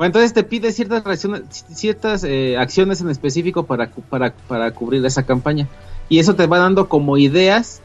Entonces 0.00 0.32
te 0.32 0.44
pide 0.44 0.72
ciertas 0.72 1.02
reacciones, 1.04 1.42
ciertas 1.50 2.22
eh, 2.24 2.56
acciones 2.56 3.00
en 3.00 3.10
específico 3.10 3.64
para, 3.64 3.90
para, 3.90 4.32
para 4.46 4.70
cubrir 4.70 5.04
esa 5.04 5.24
campaña. 5.24 5.66
Y 6.08 6.20
eso 6.20 6.34
te 6.34 6.46
va 6.46 6.58
dando 6.58 6.88
como 6.88 7.18
ideas 7.18 7.82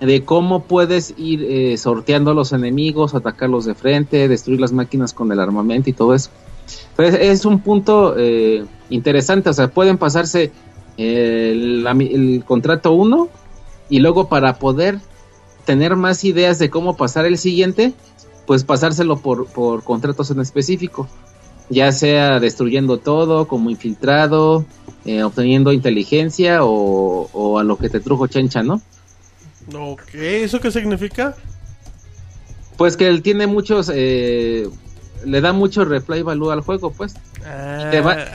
de 0.00 0.24
cómo 0.24 0.62
puedes 0.62 1.14
ir 1.18 1.44
eh, 1.44 1.76
sorteando 1.76 2.30
a 2.30 2.34
los 2.34 2.52
enemigos, 2.52 3.14
atacarlos 3.14 3.66
de 3.66 3.74
frente, 3.74 4.28
destruir 4.28 4.60
las 4.60 4.72
máquinas 4.72 5.12
con 5.12 5.30
el 5.30 5.40
armamento 5.40 5.90
y 5.90 5.92
todo 5.92 6.14
eso. 6.14 6.30
Entonces 6.90 7.20
es 7.20 7.44
un 7.44 7.60
punto 7.60 8.14
eh, 8.16 8.64
interesante, 8.88 9.50
o 9.50 9.52
sea, 9.52 9.68
pueden 9.68 9.98
pasarse 9.98 10.52
eh, 10.96 11.52
el 11.52 12.44
contrato 12.46 12.92
1 12.92 13.28
y 13.90 13.98
luego 13.98 14.28
para 14.28 14.58
poder 14.58 14.98
tener 15.66 15.96
más 15.96 16.24
ideas 16.24 16.58
de 16.58 16.70
cómo 16.70 16.96
pasar 16.96 17.26
el 17.26 17.36
siguiente, 17.36 17.92
pues 18.46 18.64
pasárselo 18.64 19.18
por, 19.18 19.46
por 19.46 19.84
contratos 19.84 20.30
en 20.30 20.40
específico 20.40 21.08
ya 21.70 21.92
sea 21.92 22.38
destruyendo 22.40 22.98
todo, 22.98 23.48
como 23.48 23.70
infiltrado, 23.70 24.66
eh, 25.06 25.22
obteniendo 25.22 25.72
inteligencia 25.72 26.64
o, 26.64 27.30
o 27.32 27.58
a 27.58 27.64
lo 27.64 27.76
que 27.78 27.88
te 27.88 28.00
trujo 28.00 28.26
Chencha, 28.26 28.62
¿no? 28.62 28.82
Ok, 29.74 30.14
¿eso 30.14 30.60
qué 30.60 30.70
significa? 30.70 31.34
Pues 32.76 32.96
que 32.96 33.08
él 33.08 33.22
tiene 33.22 33.46
muchos, 33.46 33.90
eh, 33.94 34.68
le 35.24 35.40
da 35.40 35.52
mucho 35.52 35.84
replay 35.84 36.22
value 36.22 36.50
al 36.50 36.60
juego, 36.62 36.90
pues. 36.90 37.14
Ah, 37.46 37.90
va- 38.04 38.26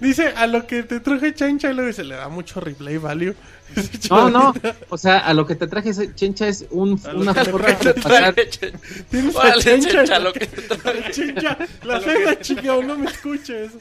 Dice 0.00 0.28
a 0.28 0.46
lo 0.46 0.66
que 0.66 0.82
te 0.82 1.00
truje 1.00 1.34
chancha 1.34 1.70
y 1.70 1.74
luego 1.74 1.88
dice, 1.88 2.04
le 2.04 2.14
da 2.16 2.28
mucho 2.28 2.60
replay 2.60 2.96
value. 2.98 3.34
No, 4.10 4.30
no, 4.30 4.54
o 4.88 4.96
sea, 4.98 5.18
a 5.18 5.34
lo 5.34 5.46
que 5.46 5.54
te 5.54 5.66
traje 5.66 5.90
ese 5.90 6.14
Chencha 6.14 6.48
es 6.48 6.66
un, 6.70 7.00
una 7.14 7.34
forma 7.34 7.68
de 7.68 7.94
pasar. 7.94 8.34
Tienes 9.10 9.34
Órale, 9.36 9.62
chencha. 9.62 9.90
chencha, 9.90 10.18
lo 10.18 10.32
que 10.32 10.46
te 10.46 10.62
traje. 10.76 11.10
Chencha, 11.12 11.58
la 11.84 12.00
cena 12.00 12.38
chica, 12.40 12.76
no 12.82 12.96
me 12.96 13.10
escuches. 13.10 13.72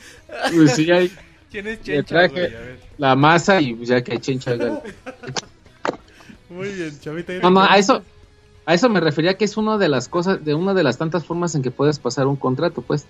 Pues 0.53 0.75
sí, 0.75 0.91
ahí 0.91 1.11
¿Quién 1.49 1.67
es 1.67 1.77
le 1.79 1.83
Chencha, 1.83 2.03
traje 2.07 2.29
güey? 2.33 2.45
A 2.45 2.59
ver. 2.59 2.79
la 2.97 3.15
masa 3.15 3.61
y 3.61 3.77
ya 3.85 4.03
que 4.03 4.19
Chencha 4.19 4.51
el- 4.51 4.79
Muy 6.49 6.69
bien, 6.69 6.99
chavita. 6.99 7.33
No, 7.41 7.49
no, 7.49 7.61
a 7.63 7.77
eso, 7.77 8.01
a 8.65 8.73
eso 8.73 8.89
me 8.89 8.99
refería 8.99 9.35
que 9.37 9.45
es 9.45 9.55
una 9.57 9.77
de 9.77 9.87
las 9.89 10.07
cosas, 10.09 10.43
de 10.43 10.53
una 10.53 10.73
de 10.73 10.83
las 10.83 10.97
tantas 10.97 11.25
formas 11.25 11.55
en 11.55 11.61
que 11.61 11.71
puedes 11.71 11.97
pasar 11.99 12.27
un 12.27 12.35
contrato, 12.35 12.81
pues. 12.81 13.05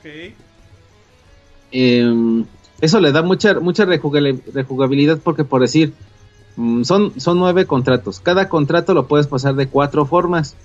Ok. 0.00 0.32
eh, 1.72 2.44
eso 2.80 3.00
le 3.00 3.12
da 3.12 3.22
mucha 3.22 3.60
mucha 3.60 3.84
rejugabilidad 3.84 5.18
porque 5.22 5.44
por 5.44 5.60
decir 5.60 5.92
mm, 6.56 6.82
son 6.82 7.18
son 7.20 7.38
nueve 7.38 7.66
contratos. 7.66 8.20
Cada 8.20 8.48
contrato 8.48 8.94
lo 8.94 9.06
puedes 9.06 9.26
pasar 9.26 9.54
de 9.54 9.68
cuatro 9.68 10.06
formas. 10.06 10.56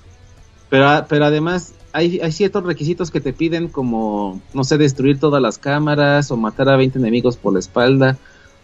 Pero 0.70 1.06
pero 1.08 1.26
además 1.26 1.74
hay, 1.94 2.20
hay 2.20 2.32
ciertos 2.32 2.64
requisitos 2.64 3.10
que 3.12 3.22
te 3.22 3.34
piden 3.34 3.68
como 3.68 4.42
no 4.54 4.64
sé 4.64 4.78
destruir 4.78 5.20
todas 5.20 5.42
las 5.42 5.58
cámaras 5.58 6.32
o 6.32 6.38
matar 6.38 6.70
a 6.70 6.78
20 6.78 7.00
enemigos 7.00 7.38
por 7.38 7.54
la 7.54 7.60
espalda 7.60 8.18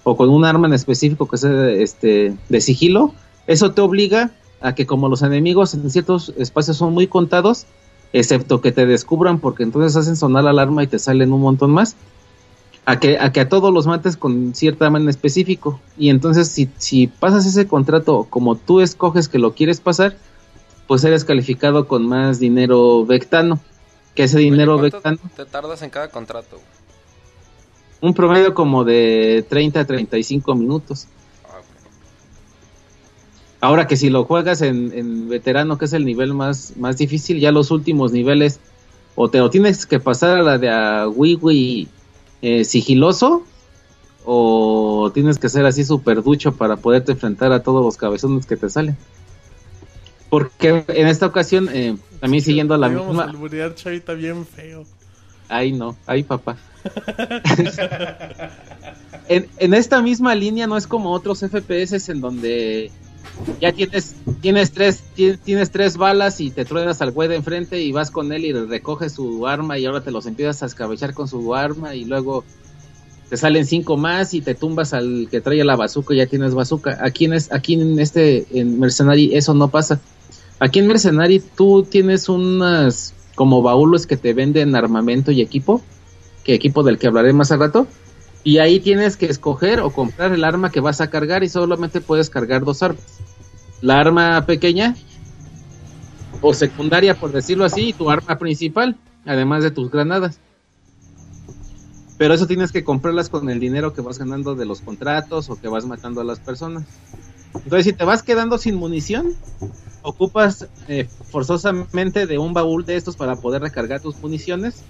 o 0.03 0.15
con 0.15 0.29
un 0.29 0.45
arma 0.45 0.67
en 0.67 0.73
específico 0.73 1.27
que 1.27 1.37
sea 1.37 1.69
este 1.69 2.35
de 2.49 2.61
sigilo. 2.61 3.13
Eso 3.47 3.71
te 3.71 3.81
obliga 3.81 4.31
a 4.61 4.73
que 4.75 4.85
como 4.85 5.09
los 5.09 5.21
enemigos 5.21 5.73
en 5.73 5.89
ciertos 5.89 6.33
espacios 6.37 6.77
son 6.77 6.93
muy 6.93 7.07
contados 7.07 7.65
excepto 8.13 8.61
que 8.61 8.71
te 8.71 8.85
descubran 8.85 9.39
porque 9.39 9.63
entonces 9.63 9.95
hacen 9.95 10.15
sonar 10.15 10.45
la 10.45 10.51
alarma 10.51 10.83
y 10.83 10.87
te 10.87 10.99
salen 10.99 11.33
un 11.33 11.41
montón 11.41 11.71
más 11.71 11.95
a 12.85 12.99
que 12.99 13.17
a 13.19 13.31
que 13.31 13.41
a 13.41 13.49
todos 13.49 13.73
los 13.73 13.87
mates 13.87 14.15
con 14.15 14.53
cierta 14.53 14.87
en 14.87 15.09
específico. 15.09 15.79
Y 15.97 16.09
entonces 16.09 16.47
si, 16.49 16.69
si 16.77 17.07
pasas 17.07 17.45
ese 17.45 17.67
contrato 17.67 18.27
como 18.29 18.55
tú 18.55 18.81
escoges 18.81 19.27
que 19.27 19.39
lo 19.39 19.53
quieres 19.53 19.81
pasar 19.81 20.15
pues 20.87 21.03
eres 21.03 21.25
calificado 21.25 21.87
con 21.87 22.07
más 22.07 22.39
dinero 22.39 23.05
vectano 23.05 23.59
que 24.13 24.23
ese 24.23 24.39
dinero 24.39 24.75
Oye, 24.75 24.91
¿cuánto 24.91 25.09
vectano 25.09 25.31
te 25.35 25.45
tardas 25.45 25.81
en 25.81 25.89
cada 25.89 26.09
contrato? 26.09 26.59
un 28.01 28.13
promedio 28.13 28.53
como 28.53 28.83
de 28.83 29.45
30 29.49 29.79
a 29.79 29.85
35 29.85 30.53
minutos. 30.53 31.07
Ah, 31.43 31.61
ahora 33.61 33.87
que 33.87 33.97
si 33.97 34.09
lo 34.09 34.25
juegas 34.25 34.61
en, 34.61 34.91
en 34.93 35.27
veterano 35.27 35.77
que 35.77 35.85
es 35.85 35.93
el 35.93 36.05
nivel 36.05 36.33
más 36.33 36.77
más 36.77 36.97
difícil 36.97 37.39
ya 37.39 37.51
los 37.51 37.71
últimos 37.71 38.11
niveles 38.11 38.59
o 39.15 39.29
te 39.29 39.39
lo 39.39 39.49
tienes 39.49 39.85
que 39.85 39.99
pasar 39.99 40.37
a 40.37 40.43
la 40.43 40.57
de 40.57 40.69
a 40.69 41.07
Wiwi 41.07 41.87
eh, 42.45 42.63
sigiloso 42.63 43.43
o 44.23 45.09
tienes 45.15 45.39
que 45.39 45.49
ser 45.49 45.65
así 45.65 45.83
súper 45.83 46.21
ducho 46.21 46.51
para 46.51 46.75
poderte 46.75 47.13
enfrentar 47.13 47.51
a 47.51 47.63
todos 47.63 47.83
los 47.83 47.97
cabezones 47.97 48.45
que 48.45 48.55
te 48.55 48.69
salen. 48.69 48.95
Porque 50.29 50.85
en 50.87 51.07
esta 51.07 51.25
ocasión, 51.25 51.69
eh, 51.73 51.97
también 52.19 52.43
siguiendo 52.43 52.77
la 52.77 52.85
a 52.85 52.89
misma... 52.89 53.23
alburear, 53.23 53.73
chavita, 53.73 54.13
bien 54.13 54.45
feo. 54.45 54.85
Ay, 55.49 55.71
no, 55.71 55.97
ay, 56.05 56.21
papá. 56.21 56.57
en, 59.27 59.49
en 59.57 59.73
esta 59.73 60.03
misma 60.03 60.35
línea 60.35 60.67
no 60.67 60.77
es 60.77 60.85
como 60.85 61.13
otros 61.13 61.39
FPS 61.39 62.11
en 62.11 62.21
donde 62.21 62.91
ya 63.61 63.71
tienes 63.71 64.15
tienes 64.41 64.71
tres 64.71 65.03
ti- 65.15 65.37
tienes 65.43 65.71
tres 65.71 65.97
balas 65.97 66.39
y 66.41 66.51
te 66.51 66.65
truenas 66.65 67.01
al 67.01 67.11
güey 67.11 67.29
de 67.29 67.35
enfrente 67.35 67.81
y 67.81 67.91
vas 67.91 68.11
con 68.11 68.31
él 68.31 68.45
y 68.45 68.53
recoges 68.53 69.13
su 69.13 69.47
arma 69.47 69.77
y 69.77 69.85
ahora 69.85 70.01
te 70.01 70.11
los 70.11 70.25
empiezas 70.25 70.63
a 70.63 70.65
escabechar 70.65 71.13
con 71.13 71.27
su 71.27 71.53
arma 71.55 71.95
y 71.95 72.05
luego 72.05 72.43
te 73.29 73.37
salen 73.37 73.65
cinco 73.65 73.97
más 73.97 74.33
y 74.33 74.41
te 74.41 74.53
tumbas 74.53 74.93
al 74.93 75.27
que 75.31 75.41
trae 75.41 75.63
la 75.63 75.75
bazooka 75.75 76.13
y 76.13 76.17
ya 76.17 76.27
tienes 76.27 76.53
bazooka. 76.53 76.99
Aquí 77.01 77.25
en, 77.25 77.33
es, 77.33 77.51
aquí 77.51 77.73
en 77.73 77.99
este 77.99 78.45
en 78.51 78.79
Mercenary 78.79 79.35
eso 79.35 79.53
no 79.53 79.69
pasa. 79.69 79.99
Aquí 80.59 80.79
en 80.79 80.87
Mercenary 80.87 81.41
tú 81.55 81.83
tienes 81.83 82.29
unas 82.29 83.13
como 83.35 83.61
baúles 83.61 84.05
que 84.07 84.15
te 84.15 84.33
venden 84.33 84.75
armamento 84.75 85.31
y 85.31 85.41
equipo, 85.41 85.81
que 86.43 86.53
equipo 86.53 86.83
del 86.83 86.97
que 86.99 87.07
hablaré 87.07 87.33
más 87.33 87.51
al 87.51 87.59
rato, 87.59 87.87
y 88.45 88.59
ahí 88.59 88.79
tienes 88.79 89.17
que 89.17 89.25
escoger 89.25 89.79
o 89.79 89.91
comprar 89.91 90.31
el 90.31 90.43
arma 90.43 90.71
que 90.71 90.79
vas 90.79 91.01
a 91.01 91.09
cargar 91.09 91.43
y 91.43 91.49
solamente 91.49 91.99
puedes 91.99 92.29
cargar 92.29 92.63
dos 92.63 92.83
armas. 92.83 93.03
La 93.81 93.99
arma 93.99 94.45
pequeña 94.45 94.95
o 96.41 96.53
secundaria, 96.53 97.15
por 97.15 97.31
decirlo 97.31 97.65
así, 97.65 97.89
y 97.89 97.93
tu 97.93 98.07
arma 98.07 98.37
principal, 98.37 98.95
además 99.25 99.63
de 99.63 99.71
tus 99.71 99.89
granadas. 99.89 100.39
Pero 102.19 102.35
eso 102.35 102.45
tienes 102.45 102.71
que 102.71 102.83
comprarlas 102.83 103.29
con 103.29 103.49
el 103.49 103.59
dinero 103.59 103.93
que 103.93 104.01
vas 104.01 104.19
ganando 104.19 104.53
de 104.53 104.65
los 104.65 104.79
contratos 104.81 105.49
o 105.49 105.59
que 105.59 105.67
vas 105.67 105.87
matando 105.87 106.21
a 106.21 106.23
las 106.23 106.39
personas. 106.39 106.83
Entonces, 107.55 107.85
si 107.85 107.93
te 107.93 108.05
vas 108.05 108.21
quedando 108.21 108.59
sin 108.59 108.75
munición, 108.75 109.33
ocupas 110.03 110.67
eh, 110.87 111.07
forzosamente 111.31 112.27
de 112.27 112.37
un 112.37 112.53
baúl 112.53 112.85
de 112.85 112.95
estos 112.95 113.15
para 113.15 113.37
poder 113.37 113.63
recargar 113.63 114.01
tus 114.01 114.17
municiones. 114.21 114.83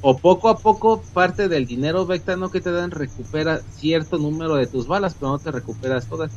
O 0.00 0.16
poco 0.16 0.48
a 0.48 0.58
poco, 0.58 1.02
parte 1.12 1.48
del 1.48 1.66
dinero 1.66 2.06
vectano 2.06 2.50
que 2.50 2.60
te 2.60 2.70
dan 2.70 2.90
recupera 2.92 3.60
cierto 3.76 4.16
número 4.18 4.54
de 4.54 4.66
tus 4.66 4.86
balas, 4.86 5.14
pero 5.18 5.32
no 5.32 5.38
te 5.38 5.50
recuperas 5.50 6.06
todas. 6.06 6.30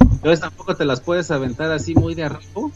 Entonces 0.00 0.40
tampoco 0.40 0.76
te 0.76 0.84
las 0.84 1.00
puedes 1.00 1.30
aventar 1.30 1.70
así 1.72 1.94
muy 1.94 2.14
de 2.14 2.24
arriba 2.24 2.70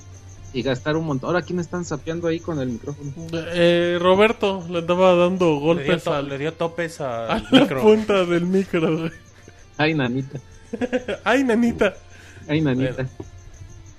y 0.52 0.62
gastar 0.62 0.97
un 0.97 1.06
montón. 1.06 1.28
Ahora, 1.28 1.43
¿quién 1.43 1.60
están 1.60 1.85
sapeando 1.85 2.27
ahí 2.28 2.40
con 2.40 2.59
el 2.60 2.70
micrófono? 2.70 3.10
Eh, 3.32 3.98
Roberto 4.01 4.64
le 4.69 4.78
andaba 4.81 5.14
dando 5.14 5.47
Le 5.47 5.51
dio, 5.52 5.60
golpes 5.60 6.05
to- 6.05 6.12
al- 6.12 6.28
le 6.28 6.39
dio 6.39 6.52
topes 6.55 7.01
a 7.01 7.27
la 7.28 7.60
micro. 7.60 7.81
punta 7.82 8.24
del 8.24 8.44
micro, 8.47 8.98
güey. 8.98 9.10
Ay, 9.78 9.94
nanita. 9.94 10.40
Ay, 11.24 11.44
nanita. 11.44 11.94
Ay, 12.48 12.60
nanita. 12.60 13.06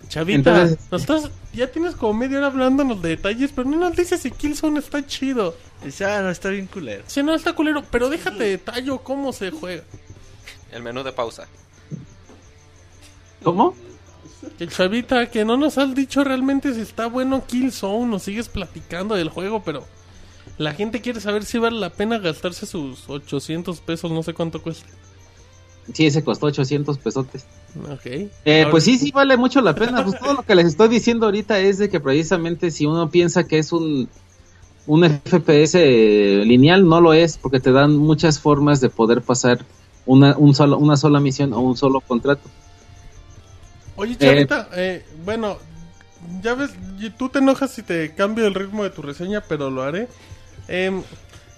Chavita, 0.09 0.35
Entonces- 0.37 0.77
nos 0.91 1.01
estás- 1.01 1.31
ya 1.53 1.71
tienes 1.71 1.95
como 1.95 2.13
media 2.13 2.39
hora 2.39 2.47
hablándonos 2.47 3.01
de 3.01 3.09
detalles, 3.09 3.51
pero 3.55 3.69
no 3.69 3.77
nos 3.77 3.95
dices 3.95 4.21
si 4.21 4.31
Killzone 4.31 4.79
está 4.79 5.05
chido. 5.05 5.55
Dice, 5.83 6.05
ah, 6.05 6.21
no, 6.21 6.29
está 6.29 6.49
bien 6.49 6.67
culero. 6.67 7.03
Si 7.07 7.21
no, 7.21 7.33
está 7.33 7.53
culero, 7.53 7.83
pero 7.89 8.09
déjate 8.09 8.43
detallo 8.43 8.99
cómo 8.99 9.33
se 9.33 9.51
juega. 9.51 9.83
El 10.71 10.81
menú 10.81 11.03
de 11.03 11.11
pausa. 11.11 11.47
¿Cómo? 13.43 13.75
Que 14.57 14.67
Chavita, 14.67 15.29
que 15.29 15.45
no 15.45 15.57
nos 15.57 15.77
has 15.77 15.93
dicho 15.93 16.23
realmente 16.23 16.73
si 16.73 16.81
está 16.81 17.07
bueno 17.07 17.45
Killzone, 17.45 18.07
nos 18.07 18.23
sigues 18.23 18.49
platicando 18.49 19.15
del 19.15 19.29
juego, 19.29 19.63
pero 19.63 19.85
la 20.57 20.73
gente 20.73 21.01
quiere 21.01 21.19
saber 21.19 21.45
si 21.45 21.57
vale 21.57 21.79
la 21.79 21.89
pena 21.89 22.17
gastarse 22.17 22.65
sus 22.65 23.09
800 23.09 23.79
pesos, 23.81 24.11
no 24.11 24.23
sé 24.23 24.33
cuánto 24.33 24.61
cuesta. 24.61 24.87
Sí, 25.91 26.05
ese 26.05 26.23
costó 26.23 26.45
800 26.45 26.97
pesotes. 26.97 27.45
Ok. 27.91 28.05
Eh, 28.45 28.65
pues 28.71 28.85
sí, 28.85 28.97
sí 28.97 29.11
vale 29.11 29.35
mucho 29.35 29.59
la 29.61 29.75
pena. 29.75 30.03
Pues 30.03 30.17
todo 30.17 30.33
lo 30.33 30.43
que 30.43 30.55
les 30.55 30.67
estoy 30.67 30.87
diciendo 30.87 31.25
ahorita 31.25 31.59
es 31.59 31.77
de 31.77 31.89
que 31.89 31.99
precisamente 31.99 32.71
si 32.71 32.85
uno 32.85 33.09
piensa 33.09 33.45
que 33.45 33.57
es 33.57 33.73
un, 33.73 34.07
un 34.87 35.03
FPS 35.03 35.75
lineal, 36.45 36.87
no 36.87 37.01
lo 37.01 37.13
es, 37.13 37.37
porque 37.37 37.59
te 37.59 37.71
dan 37.71 37.97
muchas 37.97 38.39
formas 38.39 38.79
de 38.79 38.89
poder 38.89 39.21
pasar 39.21 39.65
una, 40.05 40.37
un 40.37 40.55
solo, 40.55 40.77
una 40.77 40.95
sola 40.95 41.19
misión 41.19 41.53
o 41.53 41.59
un 41.59 41.75
solo 41.75 41.99
contrato. 41.99 42.49
Oye, 43.95 44.17
Chavita, 44.17 44.69
eh, 44.73 45.05
bueno, 45.25 45.57
ya 46.41 46.55
ves, 46.55 46.71
tú 47.17 47.29
te 47.29 47.39
enojas 47.39 47.71
si 47.71 47.83
te 47.83 48.15
cambio 48.15 48.47
el 48.47 48.55
ritmo 48.55 48.83
de 48.83 48.89
tu 48.89 49.01
reseña, 49.01 49.41
pero 49.41 49.69
lo 49.69 49.83
haré. 49.83 50.07
Em, 50.67 51.03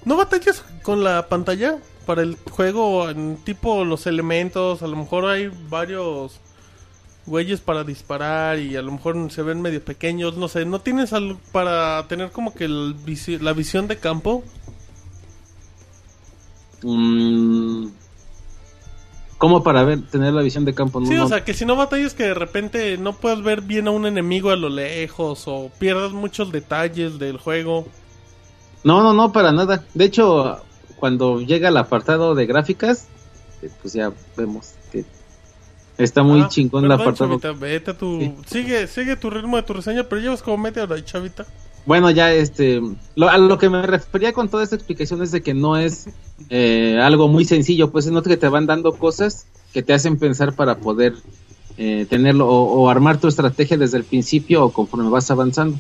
¿No 0.04 0.18
batallas 0.18 0.64
con 0.84 1.04
la 1.04 1.28
pantalla 1.28 1.78
para 2.06 2.22
el 2.22 2.38
juego 2.52 3.10
en 3.10 3.38
tipo 3.44 3.84
los 3.86 4.07
elementos? 4.07 4.82
A 4.84 4.88
lo 4.88 4.95
mejor 4.95 5.26
hay 5.26 5.52
varios 5.69 6.40
güeyes 7.26 7.60
para 7.60 7.84
disparar 7.84 8.60
y 8.60 8.76
a 8.76 8.82
lo 8.82 8.91
mejor 8.91 9.32
se 9.32 9.41
ven 9.41 9.61
medio 9.61 9.84
pequeños, 9.84 10.38
no 10.38 10.48
sé. 10.48 10.65
¿No 10.65 10.80
tienes 10.80 11.11
algo 11.14 11.40
para 11.52 12.07
tener 12.07 12.32
como 12.32 12.53
que 12.53 12.65
el 12.65 12.95
visi- 13.06 13.40
la 13.40 13.53
visión 13.53 13.88
de 13.88 13.98
campo? 13.98 14.44
Mm, 16.84 17.88
¿Cómo 19.38 19.64
para 19.64 19.84
ver, 19.84 20.02
tener 20.10 20.34
la 20.34 20.41
visión 20.41 20.65
de 20.65 20.73
campo? 20.73 20.99
No, 20.99 21.07
Sí, 21.07 21.18
o 21.18 21.27
sea, 21.27 21.44
que 21.44 21.53
si 21.53 21.65
no 21.65 21.76
batallas 21.76 22.14
que 22.14 22.23
de 22.23 22.34
repente 22.34 22.98
no 22.98 23.14
puedas 23.14 23.41
ver 23.44 23.61
bien 23.61 23.88
a 23.88 23.91
un 23.91 24.06
enemigo 24.06 24.49
a 24.52 24.56
lo 24.56 24.69
lejos 24.69 25.44
o 25.48 25.69
pierdas 25.77 26.11
muchos 26.14 26.52
detalles 26.52 27.19
del 27.19 27.38
juego. 27.38 27.86
No, 28.84 29.02
no, 29.03 29.14
no, 29.14 29.32
para 29.32 29.52
nada. 29.52 29.84
De 29.94 30.06
hecho, 30.06 30.61
cuando 31.06 31.40
llega 31.40 31.69
el 31.69 31.77
apartado 31.77 32.34
de 32.34 32.48
gráficas, 32.48 33.06
eh, 33.61 33.69
pues 33.80 33.94
ya 33.94 34.11
vemos 34.36 34.73
que 34.91 35.06
está 35.99 36.23
muy 36.23 36.41
Ah, 36.41 36.48
chingón 36.49 36.84
el 36.86 36.91
apartado. 36.91 37.40
Chavita, 37.40 37.52
vete 37.52 37.91
a 37.91 37.94
tu... 37.95 38.19
Sí. 38.19 38.34
Sigue, 38.48 38.88
sigue 38.88 39.15
tu 39.15 39.30
ritmo 39.30 39.56
de 39.56 39.61
tu 39.61 39.73
reseña, 39.73 40.06
pero 40.06 40.19
llevas 40.19 40.41
como 40.41 40.57
media 40.57 40.82
hora, 40.82 41.06
chavita. 41.06 41.45
Bueno, 41.86 42.10
ya 42.10 42.34
este, 42.34 42.82
lo, 43.15 43.30
a 43.30 43.38
lo 43.38 43.60
que 43.60 43.69
me 43.69 43.84
refería 43.84 44.34
con 44.34 44.49
toda 44.49 44.64
esta 44.64 44.76
explicación 44.76 45.22
es 45.22 45.32
de 45.32 45.44
que 45.44 45.53
no 45.53 45.77
es 45.77 46.10
eh, 46.49 46.99
algo 46.99 47.27
muy 47.27 47.45
sencillo, 47.45 47.91
pues 47.91 48.07
es 48.07 48.23
que 48.23 48.38
te 48.38 48.49
van 48.49 48.65
dando 48.65 48.94
cosas 48.94 49.45
que 49.73 49.84
te 49.84 49.94
hacen 49.94 50.18
pensar 50.18 50.56
para 50.56 50.77
poder 50.77 51.14
eh, 51.77 52.07
tenerlo 52.10 52.48
o, 52.48 52.82
o 52.82 52.90
armar 52.90 53.19
tu 53.19 53.27
estrategia 53.27 53.77
desde 53.77 53.99
el 53.99 54.06
principio 54.06 54.65
o 54.65 54.73
conforme 54.73 55.07
vas 55.11 55.30
avanzando. 55.30 55.77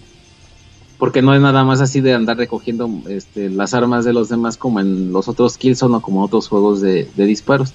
Porque 0.97 1.21
no 1.21 1.33
es 1.33 1.41
nada 1.41 1.63
más 1.65 1.81
así 1.81 1.99
de 1.99 2.13
andar 2.13 2.37
recogiendo 2.37 2.89
este, 3.09 3.49
las 3.49 3.73
armas 3.73 4.05
de 4.05 4.13
los 4.13 4.29
demás 4.29 4.55
como 4.57 4.79
en 4.79 5.11
los 5.11 5.27
otros 5.27 5.57
Killzone 5.57 5.97
o 5.97 6.01
como 6.01 6.23
otros 6.23 6.47
juegos 6.47 6.81
de, 6.81 7.09
disparos. 7.15 7.73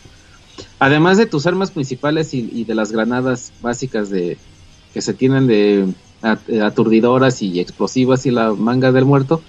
Además 0.78 1.18
de 1.18 1.26
tus 1.26 1.46
armas 1.46 1.70
principales 1.70 2.32
y, 2.32 2.64
de 2.64 2.74
las 2.74 2.92
granadas 2.92 3.52
básicas 3.60 4.08
de 4.10 4.38
que 4.94 5.02
se 5.02 5.12
tienen 5.14 5.46
de 5.46 5.86
at- 6.22 6.48
aturdidoras 6.62 7.42
y 7.42 7.60
explosivas 7.60 8.24
y 8.26 8.30
la 8.30 8.52
manga 8.54 8.90
del 8.90 9.04
muerto, 9.04 9.42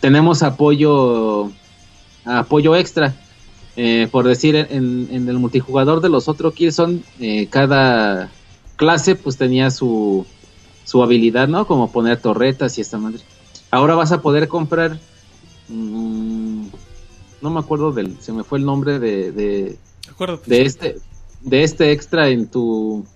tenemos 0.00 0.42
apoyo 0.42 1.50
apoyo 2.24 2.76
extra. 2.76 3.14
Eh, 3.76 4.08
por 4.10 4.26
decir, 4.26 4.56
en, 4.56 5.08
en 5.10 5.28
el 5.28 5.38
multijugador 5.38 6.00
de 6.00 6.08
los 6.08 6.28
otros 6.28 6.52
Killzone, 6.52 7.00
eh, 7.20 7.46
cada 7.48 8.28
clase 8.76 9.14
pues 9.14 9.36
tenía 9.36 9.70
su, 9.70 10.26
su 10.88 11.02
habilidad, 11.02 11.48
¿no? 11.48 11.66
Como 11.66 11.92
poner 11.92 12.18
torretas 12.18 12.78
y 12.78 12.80
esta 12.80 12.96
madre. 12.96 13.20
Ahora 13.70 13.94
vas 13.94 14.10
a 14.10 14.22
poder 14.22 14.48
comprar... 14.48 14.98
mm, 15.68 16.66
no 17.42 17.50
me 17.50 17.60
acuerdo 17.60 17.92
del... 17.92 18.18
Se 18.22 18.32
me 18.32 18.42
fue 18.42 18.58
el 18.58 18.64
nombre 18.64 18.98
de, 18.98 19.30
de, 19.32 19.78
Acuérdate. 20.10 20.48
de 20.48 20.62
este 20.62 20.98
de 21.42 21.62
este 21.62 21.92
extra 21.92 22.28
en 22.30 22.48
tu 22.48 23.06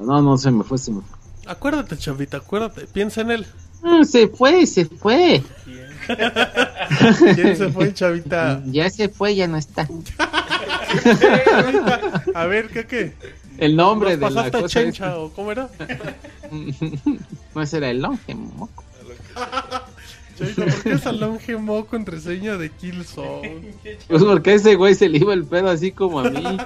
no 0.00 0.20
no 0.22 0.36
se 0.38 0.50
me 0.50 0.64
fue 0.64 0.76
se 0.76 0.92
me 0.92 1.00
fue 1.00 1.16
Acuérdate, 1.46 1.96
chavita, 1.96 2.36
acuérdate. 2.36 2.86
Piensa 2.86 3.22
en 3.22 3.30
él. 3.30 3.46
Mm, 3.82 4.04
se 4.04 4.28
fue 4.28 4.66
se 4.66 4.84
fue 4.84 5.42
¿Quién 7.34 7.56
se 7.56 7.70
fue, 7.70 7.94
chavita? 7.94 8.62
ya 8.66 8.90
se 8.90 9.08
fue 9.08 9.34
ya 9.34 9.48
no 9.48 9.56
está 9.56 9.88
A 12.34 12.46
ver, 12.46 12.68
¿qué 12.68 12.86
qué? 12.86 13.14
El 13.60 13.76
nombre 13.76 14.16
¿Nos 14.16 14.34
de 14.34 14.42
la 14.42 14.50
cosa 14.50 14.66
Chencha 14.68 15.18
o 15.18 15.30
cómo 15.30 15.52
era? 15.52 15.68
no 17.54 17.62
ese 17.62 17.76
era 17.76 17.90
el 17.90 18.00
longe 18.02 18.34
moco. 18.34 18.84
¿por 20.56 20.82
qué 20.82 20.96
Salonge 20.98 21.56
Moco 21.58 21.96
en 21.96 22.06
reseña 22.06 22.56
de 22.56 22.70
Killzone? 22.70 23.74
pues 24.08 24.24
porque 24.24 24.50
a 24.52 24.54
ese 24.54 24.74
güey 24.74 24.94
se 24.94 25.08
le 25.08 25.18
iba 25.18 25.34
el 25.34 25.44
pedo 25.44 25.68
así 25.68 25.92
como 25.92 26.20
a 26.20 26.30
mí 26.30 26.42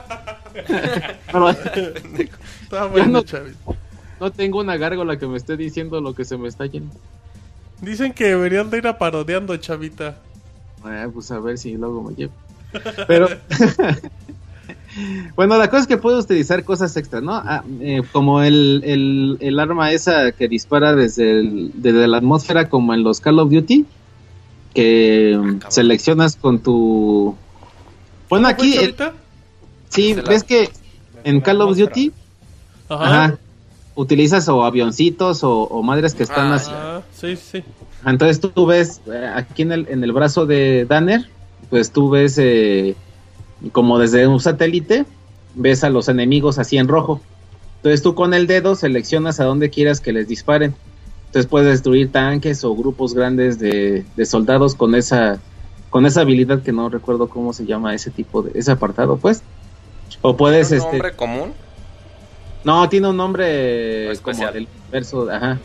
Pero 1.33 1.51
Está 1.51 2.87
bueno, 2.87 3.23
no- 3.23 3.75
no 4.21 4.31
tengo 4.31 4.61
una 4.61 4.77
gárgola 4.77 5.19
que 5.19 5.27
me 5.27 5.37
esté 5.37 5.57
diciendo 5.57 6.01
lo 6.01 6.15
que 6.15 6.25
se 6.25 6.37
me 6.37 6.47
está 6.49 6.67
yendo 6.67 6.95
Dicen 7.81 8.13
que 8.13 8.27
deberían 8.27 8.71
de 8.71 8.79
ir 8.79 8.87
a 8.87 8.97
parodiando, 8.97 9.57
chavita. 9.57 10.17
Ah, 10.85 11.09
pues 11.13 11.31
a 11.33 11.41
ver 11.41 11.59
si 11.59 11.73
luego 11.75 12.03
me 12.03 12.15
llevo. 12.15 12.33
Pero 13.09 13.29
bueno, 15.37 15.57
la 15.59 15.69
cosa 15.69 15.83
es 15.83 15.87
que 15.89 15.97
puedes 15.99 16.25
utilizar 16.25 16.65
cosas 16.65 16.97
extra, 16.97 17.21
¿no? 17.21 17.35
Ah, 17.35 17.65
eh, 17.81 18.03
como 18.13 18.43
el, 18.43 18.83
el, 18.85 19.37
el 19.41 19.59
arma 19.59 19.93
esa 19.93 20.33
que 20.33 20.49
dispara 20.49 20.95
desde, 20.95 21.41
el- 21.41 21.71
desde 21.75 22.07
la 22.07 22.19
atmósfera, 22.19 22.69
como 22.69 22.95
en 22.95 23.03
los 23.03 23.21
Call 23.21 23.39
of 23.39 23.51
Duty, 23.51 23.85
que 24.75 25.33
cabrón. 25.35 25.61
seleccionas 25.69 26.37
con 26.37 26.59
tu. 26.61 27.35
Bueno, 28.29 28.49
¿Cómo 28.49 28.57
fue, 28.57 28.67
aquí, 28.69 28.75
chavita? 28.75 29.13
sí, 29.89 30.15
la- 30.15 30.23
ves 30.23 30.43
que 30.45 30.71
en 31.25 31.41
Call 31.41 31.61
of 31.61 31.77
Duty, 31.77 32.13
Ajá. 32.89 33.25
ajá, 33.25 33.39
utilizas 33.95 34.49
o 34.49 34.65
avioncitos 34.65 35.45
o, 35.45 35.53
o 35.63 35.83
madres 35.83 36.15
que 36.15 36.23
están 36.25 36.53
Ah, 36.53 36.55
así. 36.57 36.71
Ah, 36.73 37.03
sí, 37.15 37.37
sí. 37.37 37.63
Entonces 38.07 38.41
tú 38.41 38.67
ves 38.67 39.01
eh, 39.07 39.31
aquí 39.35 39.63
en 39.63 39.73
el, 39.73 39.87
en 39.89 40.05
el 40.05 40.13
brazo 40.13 40.45
de 40.47 40.85
Danner, 40.85 41.25
pues 41.71 41.91
tú 41.91 42.11
ves 42.11 42.37
eh, 42.39 42.95
como 43.73 43.99
desde 43.99 44.27
un 44.27 44.41
satélite, 44.41 45.05
ves 45.55 45.85
a 45.85 45.91
los 45.91 46.09
enemigos 46.09 46.59
así 46.59 46.77
en 46.79 46.89
rojo. 46.89 47.21
Entonces 47.77 48.03
tú 48.03 48.15
con 48.15 48.35
el 48.35 48.47
dedo 48.47 48.75
seleccionas 48.75 49.41
a 49.41 49.45
dónde 49.45 49.71
quieras 49.71 50.01
que 50.01 50.13
les 50.13 50.29
disparen. 50.29 50.75
Entonces 51.27 51.51
puedes 51.51 51.69
destruir 51.69 52.13
tanques 52.13 52.65
o 52.65 52.75
grupos 52.75 53.15
grandes 53.15 53.59
de, 53.59 54.05
de 54.17 54.27
soldados 54.27 54.75
con 54.75 54.95
esa 54.95 55.41
con 55.91 56.07
esa 56.07 56.23
habilidad 56.23 56.63
que 56.63 56.73
no 56.73 56.89
recuerdo 56.89 57.29
cómo 57.29 57.53
se 57.53 57.67
llama 57.67 57.95
ese 57.95 58.11
tipo 58.11 58.43
de 58.43 58.59
ese 58.59 58.73
apartado, 58.73 59.17
pues. 59.17 59.43
O 60.23 60.37
puedes 60.37 60.71
¿Un 60.71 60.79
este 60.79 60.91
nombre 60.91 61.13
común? 61.13 61.53
no, 62.65 62.89
tiene 62.89 63.11
un 63.11 63.17
nombre 63.17 64.11
como 64.23 64.51
del 64.51 64.67
verso, 64.91 65.31
ajá. 65.31 65.59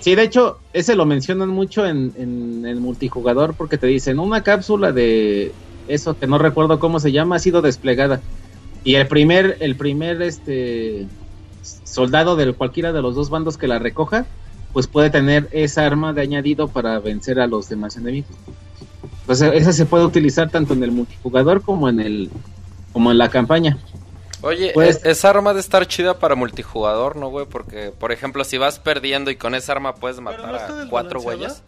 Sí, 0.00 0.14
de 0.14 0.22
hecho, 0.22 0.58
ese 0.72 0.96
lo 0.96 1.04
mencionan 1.04 1.48
mucho 1.48 1.86
en, 1.86 2.12
en 2.16 2.64
el 2.66 2.80
multijugador 2.80 3.54
porque 3.54 3.78
te 3.78 3.86
dicen 3.86 4.18
una 4.18 4.42
cápsula 4.42 4.92
de 4.92 5.52
eso 5.88 6.18
que 6.18 6.26
no 6.26 6.38
recuerdo 6.38 6.78
cómo 6.78 7.00
se 7.00 7.12
llama 7.12 7.36
ha 7.36 7.38
sido 7.38 7.62
desplegada 7.62 8.20
y 8.84 8.94
el 8.94 9.06
primer 9.08 9.56
el 9.60 9.76
primer 9.76 10.20
este 10.22 11.06
soldado 11.84 12.36
de 12.36 12.52
cualquiera 12.52 12.92
de 12.92 13.02
los 13.02 13.14
dos 13.14 13.30
bandos 13.30 13.56
que 13.58 13.66
la 13.68 13.78
recoja 13.78 14.26
pues 14.72 14.86
puede 14.86 15.10
tener 15.10 15.48
esa 15.50 15.84
arma 15.86 16.12
de 16.12 16.22
añadido 16.22 16.68
para 16.68 16.98
vencer 16.98 17.40
a 17.40 17.46
los 17.46 17.68
demás 17.70 17.96
enemigos. 17.96 18.30
Pues 19.26 19.40
esa 19.40 19.72
se 19.72 19.86
puede 19.86 20.04
utilizar 20.04 20.50
tanto 20.50 20.74
en 20.74 20.82
el 20.82 20.92
multijugador 20.92 21.62
como 21.62 21.88
en 21.88 22.00
el 22.00 22.30
como 22.92 23.10
en 23.10 23.18
la 23.18 23.28
campaña. 23.30 23.78
Oye, 24.42 24.70
Pues- 24.72 25.04
esa 25.04 25.30
arma 25.30 25.52
de 25.54 25.60
estar 25.60 25.86
chida 25.86 26.18
para 26.18 26.34
multijugador, 26.34 27.16
¿no, 27.16 27.28
güey? 27.28 27.44
Porque, 27.46 27.92
por 27.98 28.12
ejemplo, 28.12 28.44
si 28.44 28.56
vas 28.56 28.78
perdiendo 28.78 29.30
y 29.30 29.36
con 29.36 29.54
esa 29.54 29.72
arma 29.72 29.94
puedes 29.96 30.20
matar 30.20 30.68
no 30.68 30.84
a 30.84 30.88
cuatro 30.88 31.20
güeyes, 31.20 31.62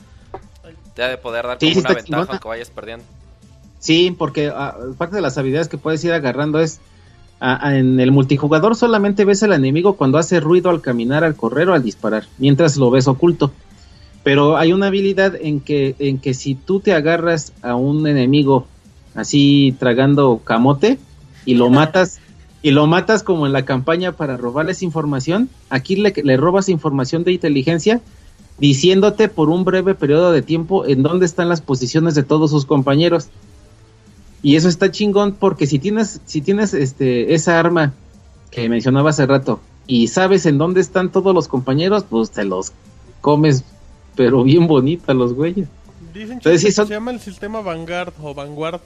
te 0.94 1.02
ha 1.02 1.08
de 1.08 1.16
poder 1.18 1.46
dar 1.46 1.56
Sí, 1.58 1.70
como 1.70 1.80
una 1.80 1.88
ventaja 1.94 2.22
chingona. 2.22 2.38
que 2.38 2.48
vayas 2.48 2.70
perdiendo. 2.70 3.04
Sí, 3.80 4.14
porque 4.16 4.52
ah, 4.54 4.76
parte 4.96 5.16
de 5.16 5.22
las 5.22 5.36
habilidades 5.38 5.68
que 5.68 5.78
puedes 5.78 6.04
ir 6.04 6.12
agarrando 6.12 6.60
es 6.60 6.80
en 7.40 7.98
el 8.00 8.12
multijugador 8.12 8.76
solamente 8.76 9.24
ves 9.24 9.42
al 9.42 9.54
enemigo 9.54 9.94
cuando 9.94 10.18
hace 10.18 10.40
ruido 10.40 10.68
al 10.68 10.82
caminar, 10.82 11.24
al 11.24 11.36
correr 11.36 11.70
o 11.70 11.74
al 11.74 11.82
disparar, 11.82 12.26
mientras 12.38 12.76
lo 12.76 12.90
ves 12.90 13.08
oculto. 13.08 13.50
Pero 14.22 14.58
hay 14.58 14.74
una 14.74 14.88
habilidad 14.88 15.34
en 15.34 15.60
que 15.60 15.96
en 15.98 16.18
que 16.18 16.34
si 16.34 16.54
tú 16.54 16.80
te 16.80 16.92
agarras 16.92 17.54
a 17.62 17.74
un 17.74 18.06
enemigo 18.06 18.66
así 19.14 19.74
tragando 19.78 20.42
camote 20.44 20.98
y 21.46 21.54
lo 21.54 21.70
matas 21.70 22.20
y 22.62 22.72
lo 22.72 22.86
matas 22.86 23.22
como 23.22 23.46
en 23.46 23.54
la 23.54 23.64
campaña 23.64 24.12
para 24.12 24.36
robarles 24.36 24.82
información, 24.82 25.48
aquí 25.70 25.96
le, 25.96 26.12
le 26.22 26.36
robas 26.36 26.68
información 26.68 27.24
de 27.24 27.32
inteligencia 27.32 28.02
diciéndote 28.58 29.28
por 29.28 29.48
un 29.48 29.64
breve 29.64 29.94
periodo 29.94 30.30
de 30.32 30.42
tiempo 30.42 30.84
en 30.84 31.02
dónde 31.02 31.24
están 31.24 31.48
las 31.48 31.62
posiciones 31.62 32.14
de 32.14 32.22
todos 32.22 32.50
sus 32.50 32.66
compañeros. 32.66 33.30
Y 34.42 34.56
eso 34.56 34.68
está 34.68 34.90
chingón 34.90 35.32
porque 35.34 35.66
si 35.66 35.78
tienes, 35.78 36.20
si 36.24 36.40
tienes 36.40 36.72
este, 36.74 37.34
esa 37.34 37.58
arma 37.58 37.92
que 38.50 38.68
mencionaba 38.68 39.10
hace 39.10 39.26
rato 39.26 39.60
y 39.86 40.08
sabes 40.08 40.46
en 40.46 40.56
dónde 40.58 40.80
están 40.80 41.10
todos 41.12 41.34
los 41.34 41.46
compañeros, 41.48 42.04
pues 42.08 42.30
te 42.30 42.44
los 42.44 42.72
comes, 43.20 43.64
pero 44.16 44.42
bien 44.44 44.66
bonita 44.66 45.12
los 45.14 45.34
güeyes. 45.34 45.68
Dicen 46.14 46.32
Entonces, 46.38 46.64
que 46.64 46.72
son- 46.72 46.88
se 46.88 46.94
llama 46.94 47.10
el 47.10 47.20
sistema 47.20 47.60
Vanguard 47.60 48.12
o 48.22 48.34
Vanguard. 48.34 48.80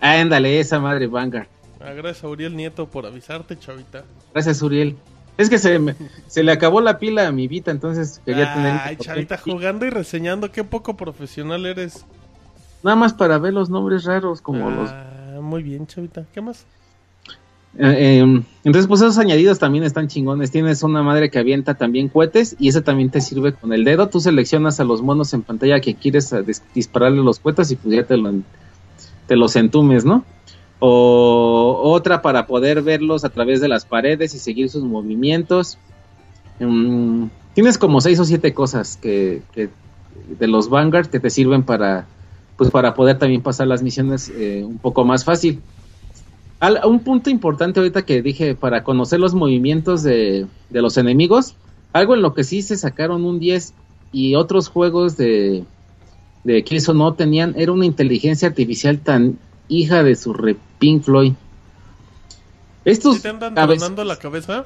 Ándale, 0.00 0.58
esa 0.58 0.80
madre 0.80 1.06
Vanguard. 1.06 1.46
Ah, 1.80 1.92
gracias 1.92 2.24
a 2.24 2.28
Uriel 2.28 2.56
Nieto 2.56 2.86
por 2.86 3.04
avisarte, 3.04 3.58
chavita. 3.58 4.04
Gracias, 4.32 4.62
Uriel. 4.62 4.96
Es 5.36 5.50
que 5.50 5.58
se, 5.58 5.78
me- 5.78 5.94
se 6.28 6.42
le 6.42 6.52
acabó 6.52 6.80
la 6.80 6.98
pila 6.98 7.26
a 7.28 7.32
mi 7.32 7.46
Vita, 7.46 7.70
entonces 7.70 8.20
quería 8.24 8.54
tener... 8.54 8.80
Ay, 8.82 8.96
chavita, 8.96 9.36
jugando 9.36 9.84
y 9.84 9.90
reseñando, 9.90 10.50
qué 10.50 10.64
poco 10.64 10.96
profesional 10.96 11.66
eres. 11.66 12.06
Nada 12.84 12.96
más 12.96 13.14
para 13.14 13.38
ver 13.38 13.54
los 13.54 13.70
nombres 13.70 14.04
raros, 14.04 14.40
como 14.40 14.70
los... 14.70 14.90
Ah, 14.90 15.38
muy 15.40 15.62
bien, 15.62 15.86
chavita. 15.86 16.26
¿Qué 16.32 16.40
más? 16.40 16.66
Eh, 17.78 18.20
eh, 18.22 18.42
entonces, 18.62 18.86
pues 18.86 19.00
esos 19.00 19.18
añadidos 19.18 19.58
también 19.58 19.82
están 19.82 20.06
chingones. 20.06 20.50
Tienes 20.50 20.82
una 20.82 21.02
madre 21.02 21.30
que 21.30 21.38
avienta 21.38 21.74
también 21.74 22.08
cohetes 22.08 22.54
y 22.58 22.68
ese 22.68 22.82
también 22.82 23.10
te 23.10 23.20
sirve 23.20 23.54
con 23.54 23.72
el 23.72 23.84
dedo. 23.84 24.08
Tú 24.08 24.20
seleccionas 24.20 24.78
a 24.78 24.84
los 24.84 25.02
monos 25.02 25.32
en 25.32 25.42
pantalla 25.42 25.80
que 25.80 25.94
quieres 25.94 26.32
eh, 26.32 26.44
dis- 26.44 26.62
dispararle 26.74 27.22
los 27.22 27.40
cohetes 27.40 27.70
y 27.70 27.76
pues 27.76 27.96
ya 27.96 28.04
te, 28.04 28.16
lo, 28.16 28.32
te 29.26 29.34
los 29.34 29.56
entumes, 29.56 30.04
¿no? 30.04 30.24
O 30.78 31.80
otra 31.84 32.20
para 32.20 32.46
poder 32.46 32.82
verlos 32.82 33.24
a 33.24 33.30
través 33.30 33.60
de 33.62 33.68
las 33.68 33.86
paredes 33.86 34.34
y 34.34 34.38
seguir 34.38 34.68
sus 34.68 34.84
movimientos. 34.84 35.78
Mm, 36.60 37.28
tienes 37.54 37.78
como 37.78 38.02
seis 38.02 38.20
o 38.20 38.24
siete 38.24 38.52
cosas 38.52 38.98
que, 39.00 39.42
que 39.52 39.70
de 40.38 40.46
los 40.46 40.68
Vanguard 40.68 41.06
que 41.06 41.18
te 41.18 41.30
sirven 41.30 41.62
para 41.62 42.06
pues 42.56 42.70
para 42.70 42.94
poder 42.94 43.18
también 43.18 43.42
pasar 43.42 43.66
las 43.66 43.82
misiones 43.82 44.30
eh, 44.34 44.62
un 44.64 44.78
poco 44.78 45.04
más 45.04 45.24
fácil. 45.24 45.60
Al- 46.60 46.80
un 46.84 47.00
punto 47.00 47.30
importante 47.30 47.80
ahorita 47.80 48.02
que 48.02 48.22
dije 48.22 48.54
para 48.54 48.84
conocer 48.84 49.20
los 49.20 49.34
movimientos 49.34 50.02
de, 50.02 50.46
de 50.70 50.82
los 50.82 50.96
enemigos, 50.96 51.54
algo 51.92 52.14
en 52.14 52.22
lo 52.22 52.32
que 52.34 52.44
sí 52.44 52.62
se 52.62 52.76
sacaron 52.76 53.24
un 53.24 53.38
10 53.38 53.74
y 54.12 54.34
otros 54.36 54.68
juegos 54.68 55.16
de, 55.16 55.64
de 56.44 56.62
Killzone 56.64 56.98
no 56.98 57.14
tenían, 57.14 57.54
era 57.56 57.72
una 57.72 57.86
inteligencia 57.86 58.48
artificial 58.48 59.00
tan 59.00 59.38
hija 59.68 60.02
de 60.02 60.14
su 60.14 60.32
re 60.32 60.56
Pink 60.78 61.02
Floyd. 61.02 61.32
Estos 62.84 63.16
¿Sí 63.16 63.22
te 63.22 63.28
andan 63.28 63.54
tronando 63.54 64.04
la 64.04 64.16
cabeza? 64.16 64.64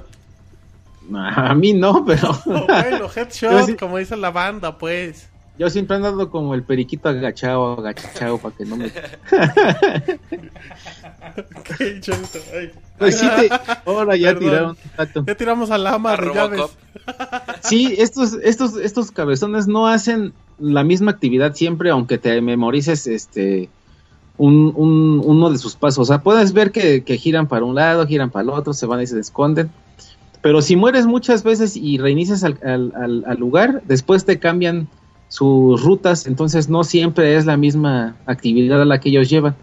A 1.14 1.54
mí 1.54 1.72
no, 1.72 2.04
pero 2.04 2.30
Oh, 2.46 2.66
bueno, 2.66 3.06
headshot, 3.16 3.66
sí- 3.66 3.76
como 3.76 3.96
dice 3.98 4.16
la 4.16 4.30
banda, 4.30 4.76
pues. 4.76 5.28
Yo 5.58 5.68
siempre 5.70 5.94
he 5.94 5.98
andado 5.98 6.30
como 6.30 6.54
el 6.54 6.62
periquito 6.62 7.08
agachado, 7.08 7.78
agachado 7.80 8.38
para 8.38 8.54
que 8.56 8.64
no 8.64 8.76
me... 8.76 8.90
Chavita. 12.00 12.38
Ay. 12.54 12.70
Pues 12.98 13.18
sí 13.18 13.26
te... 13.28 13.48
Ahora 13.86 14.16
ya 14.16 14.28
Perdón. 14.34 14.40
tiraron 14.40 14.70
un 14.70 14.76
rato. 14.96 15.24
Ya 15.26 15.34
tiramos 15.36 15.70
al 15.70 15.86
ama 15.86 16.12
A 16.12 16.16
Robocop. 16.16 16.70
llaves. 16.70 16.70
Sí, 17.62 17.94
estos, 17.98 18.34
estos, 18.42 18.76
estos 18.76 19.10
cabezones 19.10 19.66
no 19.68 19.86
hacen 19.86 20.32
la 20.58 20.84
misma 20.84 21.10
actividad 21.12 21.54
siempre, 21.54 21.90
aunque 21.90 22.18
te 22.18 22.40
memorices 22.40 23.06
este 23.06 23.68
un, 24.36 24.72
un- 24.76 25.22
uno 25.24 25.50
de 25.50 25.58
sus 25.58 25.74
pasos. 25.76 25.98
O 25.98 26.04
sea, 26.12 26.22
puedes 26.22 26.52
ver 26.52 26.70
que, 26.72 27.02
que 27.04 27.16
giran 27.16 27.48
para 27.48 27.64
un 27.64 27.74
lado, 27.74 28.06
giran 28.06 28.30
para 28.30 28.44
el 28.44 28.50
otro, 28.50 28.72
se 28.72 28.86
van 28.86 29.00
y 29.00 29.06
se 29.06 29.18
esconden. 29.18 29.70
Pero 30.42 30.62
si 30.62 30.76
mueres 30.76 31.06
muchas 31.06 31.42
veces 31.42 31.76
y 31.76 31.98
reinicias 31.98 32.44
al, 32.44 32.58
al- 32.64 32.92
al- 32.96 33.24
al 33.26 33.36
lugar, 33.38 33.82
después 33.86 34.24
te 34.24 34.38
cambian 34.38 34.88
sus 35.28 35.82
rutas, 35.82 36.26
entonces 36.26 36.68
no 36.68 36.84
siempre 36.84 37.36
es 37.36 37.46
la 37.46 37.56
misma 37.56 38.16
actividad 38.26 38.80
a 38.80 38.84
la 38.84 38.98
que 39.00 39.10
ellos 39.10 39.28
llevan. 39.28 39.54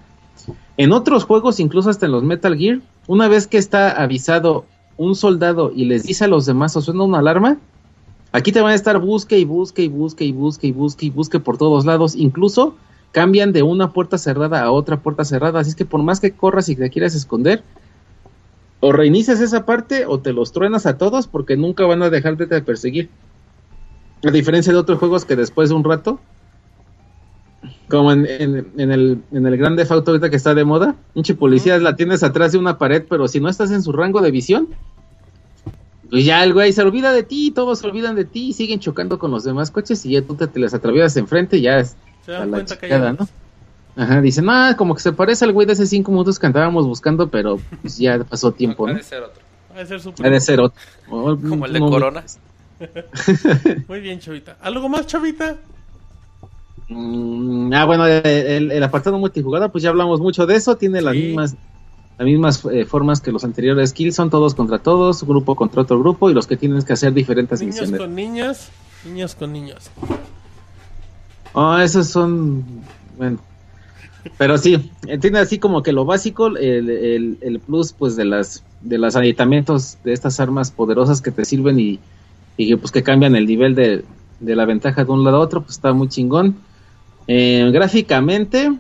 En 0.78 0.92
otros 0.92 1.24
juegos, 1.24 1.60
incluso 1.60 1.90
hasta 1.90 2.06
en 2.06 2.12
los 2.12 2.24
Metal 2.24 2.56
Gear, 2.58 2.80
una 3.08 3.28
vez 3.28 3.48
que 3.48 3.58
está 3.58 3.92
avisado 3.92 4.66
un 4.98 5.16
soldado 5.16 5.72
y 5.76 5.86
les 5.86 6.04
dice 6.04 6.26
a 6.26 6.28
los 6.28 6.46
demás 6.46 6.76
o 6.76 6.82
suena 6.82 7.04
una 7.04 7.20
alarma, 7.20 7.58
aquí 8.32 8.52
te 8.52 8.62
van 8.62 8.72
a 8.72 8.76
estar 8.76 9.00
busque 9.00 9.40
y 9.40 9.46
busque 9.46 9.84
y 9.84 9.88
busque 9.88 10.26
y 10.26 10.32
busque 10.32 10.68
y 10.68 10.72
busque 10.72 11.06
y 11.08 11.10
busque 11.10 11.40
por 11.40 11.58
todos 11.58 11.86
lados. 11.86 12.16
Incluso 12.16 12.76
cambian 13.12 13.54
de 13.54 13.64
una 13.64 13.94
puerta 13.94 14.18
cerrada 14.18 14.62
a 14.64 14.72
otra 14.72 15.00
puerta 15.00 15.24
cerrada. 15.24 15.62
Así 15.62 15.74
que 15.74 15.86
por 15.86 16.04
más 16.04 16.20
que 16.20 16.32
corras 16.32 16.68
y 16.68 16.76
te 16.76 16.90
quieras 16.90 17.16
esconder, 17.16 17.64
o 18.82 18.92
reinicias 18.92 19.40
esa 19.40 19.66
parte 19.66 20.06
o 20.06 20.20
te 20.20 20.34
los 20.34 20.52
truenas 20.52 20.86
a 20.86 20.98
todos 20.98 21.28
porque 21.28 21.56
nunca 21.56 21.86
van 21.86 22.04
a 22.04 22.10
dejarte 22.10 22.46
de 22.46 22.62
perseguir. 22.62 23.10
A 24.26 24.32
diferencia 24.32 24.74
de 24.74 24.80
otros 24.80 25.00
juegos 25.00 25.26
que 25.26 25.36
después 25.36 25.70
de 25.70 25.76
un 25.76 25.84
rato, 25.84 26.20
como 27.90 28.12
en, 28.12 28.26
en- 28.26 28.72
en 28.78 28.92
el, 28.92 29.22
en 29.32 29.46
el 29.46 29.58
Grande 29.58 29.86
Auto 29.90 30.12
ahorita 30.12 30.30
que 30.30 30.36
está 30.36 30.54
de 30.56 30.66
moda, 30.66 30.96
un 31.14 31.24
policía 31.38 31.78
la 31.78 31.96
tienes 31.96 32.24
atrás 32.24 32.52
de 32.52 32.58
una 32.58 32.78
pared, 32.78 33.04
pero 33.08 33.28
si 33.28 33.40
no 33.40 33.50
estás 33.50 33.72
en 33.72 33.84
su 33.84 33.92
rango 33.92 34.22
de 34.22 34.32
visión, 34.32 34.70
pues 36.10 36.26
ya 36.26 36.44
el 36.44 36.54
güey 36.54 36.72
se 36.74 36.82
olvida 36.82 37.12
de 37.14 37.24
ti, 37.24 37.52
todos 37.52 37.80
se 37.80 37.88
olvidan 37.88 38.16
de 38.16 38.26
ti 38.26 38.50
y 38.50 38.54
siguen 38.54 38.80
chocando 38.80 39.20
con 39.20 39.32
los 39.32 39.44
demás 39.44 39.72
coches 39.72 40.06
y 40.06 40.12
ya 40.12 40.22
tú 40.22 40.36
te, 40.36 40.48
te 40.48 40.60
les 40.60 40.74
atraviesas 40.74 41.18
enfrente 41.18 41.58
y 41.58 41.62
ya 41.62 41.80
es 41.80 41.96
Se 42.26 42.36
a 42.36 42.40
dan 42.40 42.52
la 42.52 42.58
cuenta 42.58 42.78
que 42.80 42.88
chingada, 42.88 43.12
ya 43.12 43.18
¿no? 43.20 43.28
Ajá, 44.04 44.22
dicen, 44.22 44.50
ah, 44.50 44.76
como 44.78 44.94
que 44.96 45.02
se 45.02 45.14
parece 45.14 45.46
al 45.46 45.54
güey 45.54 45.66
de 45.66 45.74
hace 45.74 45.86
cinco 45.86 46.12
minutos 46.12 46.38
que 46.38 46.46
andábamos 46.48 46.86
buscando, 46.86 47.30
pero 47.30 47.60
pues 47.82 47.98
ya 47.98 48.24
pasó 48.24 48.52
tiempo, 48.52 48.88
Ha 48.88 48.92
¿no? 48.92 48.98
de 48.98 49.04
ser 49.04 49.24
otro. 49.24 49.42
Ha 49.74 49.80
de 49.80 49.86
ser 49.86 50.02
su 50.02 50.14
Ha 50.22 50.30
de 50.30 50.40
ser 50.42 50.60
otro. 50.60 50.80
O- 51.10 51.38
Como 51.38 51.66
el 51.66 51.74
de 51.74 51.80
Corona. 51.80 52.24
Muy 53.88 54.00
bien, 54.02 54.20
chavita. 54.20 54.58
¿Algo 54.62 54.90
más, 54.90 55.08
chavita? 55.08 55.56
Mm, 56.88 57.74
ah, 57.74 57.86
bueno, 57.86 58.06
el, 58.06 58.72
el 58.72 58.84
apartado 58.84 59.18
multijugador, 59.18 59.72
pues 59.72 59.84
ya 59.84 59.90
hablamos 59.90 60.20
mucho 60.20 60.46
de 60.46 60.56
eso. 60.56 60.76
Tiene 60.78 61.02
las 61.02 61.14
Sí. 61.14 61.22
mismas 61.24 61.56
las 62.18 62.26
mismas 62.26 62.64
eh, 62.72 62.86
formas 62.86 63.20
que 63.20 63.30
los 63.34 63.44
anteriores 63.44 63.92
kills, 63.92 64.16
son 64.16 64.30
todos 64.30 64.56
contra 64.56 64.80
todos, 64.80 65.24
grupo 65.26 65.56
contra 65.56 65.82
otro 65.82 66.00
grupo 66.00 66.30
y 66.30 66.34
los 66.34 66.48
que 66.48 66.56
tienen 66.56 66.82
que 66.82 66.94
hacer 66.94 67.14
diferentes 67.14 67.60
Niños 67.60 67.76
misiones. 67.76 68.00
con 68.00 68.16
niñas, 68.16 68.70
niños 69.06 69.36
con 69.36 69.52
niños. 69.52 69.90
Ah, 71.54 71.82
esos 71.84 72.08
son. 72.08 72.64
Bueno. 73.18 73.40
Pero 74.38 74.58
sí, 74.58 74.90
eh, 75.08 75.18
tiene 75.20 75.40
así 75.40 75.60
como 75.60 75.84
que 75.84 75.92
lo 75.92 76.04
básico, 76.06 76.48
el, 76.48 76.90
el, 76.90 77.38
el 77.42 77.60
plus 77.60 77.92
pues 77.94 78.16
de 78.16 78.26
las 78.26 78.64
de 78.82 78.98
los 78.98 79.16
aditamentos 79.16 79.98
de 80.04 80.14
estas 80.14 80.40
armas 80.40 80.72
poderosas 80.72 81.22
que 81.22 81.32
te 81.32 81.44
sirven 81.46 81.80
y, 81.80 82.00
y 82.58 82.68
que 82.70 82.78
pues 82.78 82.92
que 82.92 83.04
cambian 83.04 83.36
el 83.36 83.46
nivel 83.46 83.76
de, 83.76 84.04
de 84.40 84.56
la 84.56 84.66
ventaja 84.66 85.04
de 85.04 85.12
un 85.12 85.24
lado 85.24 85.38
a 85.38 85.42
otro, 85.42 85.62
pues 85.62 85.74
está 85.74 85.94
muy 85.94 86.08
chingón. 86.10 86.56
Eh, 87.28 87.70
gráficamente, 87.74 88.72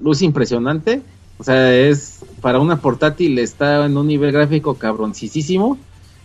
luz 0.00 0.22
impresionante. 0.22 1.02
O 1.38 1.44
sea, 1.44 1.74
es 1.74 2.20
para 2.40 2.58
una 2.60 2.80
portátil 2.80 3.38
está 3.38 3.86
en 3.86 3.96
un 3.96 4.06
nivel 4.06 4.32
gráfico 4.32 4.74
cabroncísimo. 4.74 5.78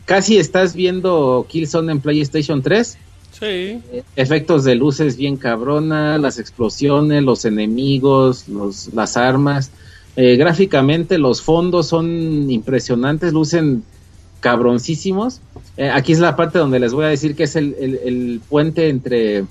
Casi 0.05 0.37
estás 0.37 0.75
viendo 0.75 1.45
Killzone 1.49 1.91
en 1.91 2.01
PlayStation 2.01 2.61
3 2.61 2.97
Sí. 3.31 3.79
efectos 4.15 4.63
de 4.65 4.75
luces 4.75 5.15
bien 5.17 5.37
cabrona, 5.37 6.17
las 6.17 6.37
explosiones, 6.37 7.23
los 7.23 7.45
enemigos, 7.45 8.47
los, 8.49 8.93
las 8.93 9.15
armas. 9.17 9.71
Eh, 10.17 10.35
gráficamente 10.35 11.17
los 11.17 11.41
fondos 11.41 11.87
son 11.87 12.51
impresionantes, 12.51 13.31
lucen 13.31 13.83
cabroncísimos. 14.41 15.39
Eh, 15.77 15.89
aquí 15.89 16.11
es 16.11 16.19
la 16.19 16.35
parte 16.35 16.59
donde 16.59 16.79
les 16.79 16.91
voy 16.93 17.05
a 17.05 17.07
decir 17.07 17.35
que 17.35 17.43
es 17.43 17.55
el, 17.55 17.75
el- 17.79 17.99
el 18.03 18.41
puente 18.49 18.89
entre, 18.89 19.45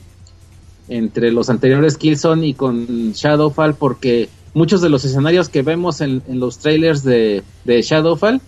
entre 0.89 1.33
los 1.33 1.49
anteriores 1.49 1.97
Killzone 1.97 2.47
y 2.49 2.55
con 2.55 3.13
Shadowfall, 3.13 3.75
porque 3.77 4.29
muchos 4.53 4.83
de 4.83 4.91
los 4.91 5.05
escenarios 5.05 5.49
que 5.49 5.63
vemos 5.63 6.01
en, 6.03 6.23
en 6.29 6.39
los 6.41 6.59
trailers 6.59 7.03
de, 7.05 7.43
de 7.65 7.83
Shadowfall 7.83 8.41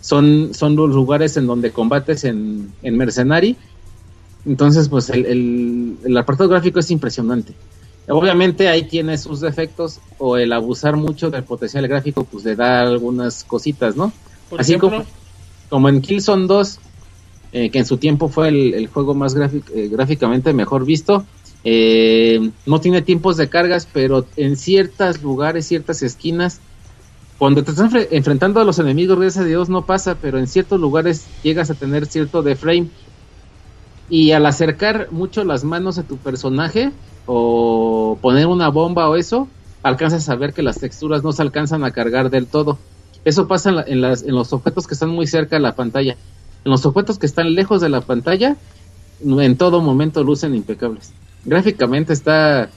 son, 0.00 0.50
son 0.52 0.74
los 0.74 0.90
lugares 0.90 1.36
en 1.36 1.46
donde 1.46 1.70
combates 1.70 2.24
en, 2.24 2.72
en 2.82 2.96
Mercenary. 2.96 3.56
Entonces, 4.44 4.88
pues 4.88 5.08
el, 5.10 5.24
el, 5.26 5.96
el 6.04 6.16
apartado 6.16 6.48
gráfico 6.48 6.80
es 6.80 6.90
impresionante. 6.90 7.52
Obviamente 8.08 8.68
ahí 8.68 8.82
tiene 8.88 9.16
sus 9.16 9.40
defectos 9.40 10.00
o 10.18 10.36
el 10.36 10.52
abusar 10.52 10.96
mucho 10.96 11.30
del 11.30 11.44
potencial 11.44 11.86
gráfico 11.86 12.24
pues 12.24 12.44
le 12.44 12.56
da 12.56 12.80
algunas 12.80 13.44
cositas, 13.44 13.94
¿no? 13.94 14.12
Así 14.58 14.72
ejemplo, 14.72 14.90
como, 14.90 15.04
como 15.72 15.88
en 15.88 16.02
Killzone 16.02 16.46
2, 16.46 16.82
eh, 17.50 17.70
que 17.70 17.78
en 17.78 17.86
su 17.86 17.98
tiempo 17.98 18.28
fue 18.28 18.48
el, 18.48 18.86
juego 18.88 19.14
más 19.14 19.34
eh, 19.36 19.88
gráficamente 19.88 20.52
mejor 20.52 20.84
visto, 20.84 21.28
eh, 21.64 22.52
no 22.66 22.80
tiene 22.80 23.00
tiempos 23.02 23.38
de 23.38 23.48
cargas, 23.48 23.86
pero 23.86 24.28
en 24.36 24.58
ciertos 24.58 25.22
lugares, 25.22 25.66
ciertas 25.66 26.02
esquinas, 26.02 26.62
cuando 27.38 27.64
te 27.64 27.72
estás 27.72 27.90
enfre- 27.92 28.08
enfrentando 28.12 28.60
a 28.60 28.64
los 28.64 28.78
enemigos, 28.80 29.18
gracias 29.18 29.44
a 29.44 29.48
Dios 29.48 29.70
no 29.70 29.86
pasa, 29.86 30.20
pero 30.20 30.38
en 30.38 30.48
ciertos 30.48 30.80
lugares 30.80 31.32
llegas 31.42 31.70
a 31.70 31.76
tener 31.78 32.06
cierto 32.06 32.42
de 32.42 32.56
frame. 32.56 32.92
Y 34.08 34.30
al 34.32 34.46
acercar 34.46 35.10
mucho 35.10 35.42
las 35.44 35.64
manos 35.64 35.98
a 35.98 36.06
tu 36.06 36.20
personaje 36.22 36.92
o 37.24 38.18
poner 38.22 38.46
una 38.46 38.68
bomba 38.68 39.08
o 39.08 39.16
eso, 39.16 39.56
alcanzas 39.82 40.28
a 40.28 40.36
ver 40.36 40.52
que 40.54 40.62
las 40.62 40.78
texturas 40.78 41.24
no 41.24 41.32
se 41.32 41.42
alcanzan 41.42 41.82
a 41.84 41.92
cargar 41.92 42.30
del 42.30 42.48
todo. 42.48 42.91
Eso 43.24 43.46
pasa 43.48 43.68
en, 43.70 43.76
la- 43.76 43.84
en 43.86 44.00
las, 44.00 44.22
en 44.22 44.34
los 44.34 44.52
objetos 44.52 44.86
que 44.86 44.94
están 44.94 45.10
muy 45.10 45.26
cerca 45.26 45.56
de 45.56 45.60
la 45.60 45.74
pantalla. 45.74 46.16
En 46.64 46.70
los 46.70 46.84
objetos 46.86 47.18
que 47.18 47.26
están 47.26 47.54
lejos 47.54 47.80
de 47.80 47.88
la 47.88 48.00
pantalla, 48.00 48.56
en 49.24 49.56
todo 49.56 49.80
momento 49.80 50.22
lucen 50.24 50.54
impecables. 50.54 51.12
Gráficamente 51.44 52.12
está 52.12 52.68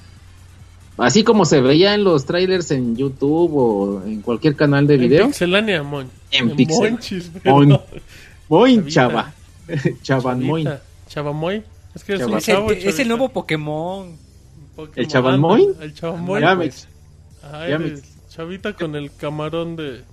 así 0.98 1.24
como 1.24 1.46
se 1.46 1.62
veía 1.62 1.94
en 1.94 2.04
los 2.04 2.26
trailers 2.26 2.72
en 2.72 2.96
YouTube 2.96 3.52
o 3.56 4.04
en 4.06 4.22
cualquier 4.22 4.56
canal 4.56 4.88
de 4.88 4.96
en 4.96 5.02
video. 5.02 5.26
Pixelania, 5.28 5.84
mon. 5.84 6.08
En 6.32 6.56
Pixel- 6.56 6.92
Monchis, 6.92 7.32
Mon- 8.50 8.88
chava. 8.88 9.34
Chavan 10.04 10.42
muy. 10.44 10.64
Chavita. 10.64 10.84
Chavamoy. 11.08 11.64
Es 11.96 12.04
que 12.04 12.14
es 12.16 12.22
un 12.22 12.28
Chava- 12.34 12.38
Es 12.38 12.48
el, 12.50 12.56
chavo, 12.56 12.72
es 12.72 13.00
el 13.00 13.08
nuevo 13.08 13.30
Pokémon. 13.30 14.16
Pokémon. 14.76 14.94
¿El 14.96 15.08
Chavamoy? 15.08 15.68
El 15.82 15.94
Chavamoy. 15.94 16.42
Ya 16.42 16.56
pues. 16.56 16.88
me- 17.44 17.50
Ay, 17.58 17.70
ya 17.72 17.80
me- 17.80 17.86
eres 17.88 18.04
Chavita 18.30 18.74
con 18.74 18.96
el 18.96 19.12
camarón 19.16 19.76
de... 19.76 20.04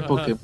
¿Qué. 0.00 0.02
Pokémon? 0.02 0.40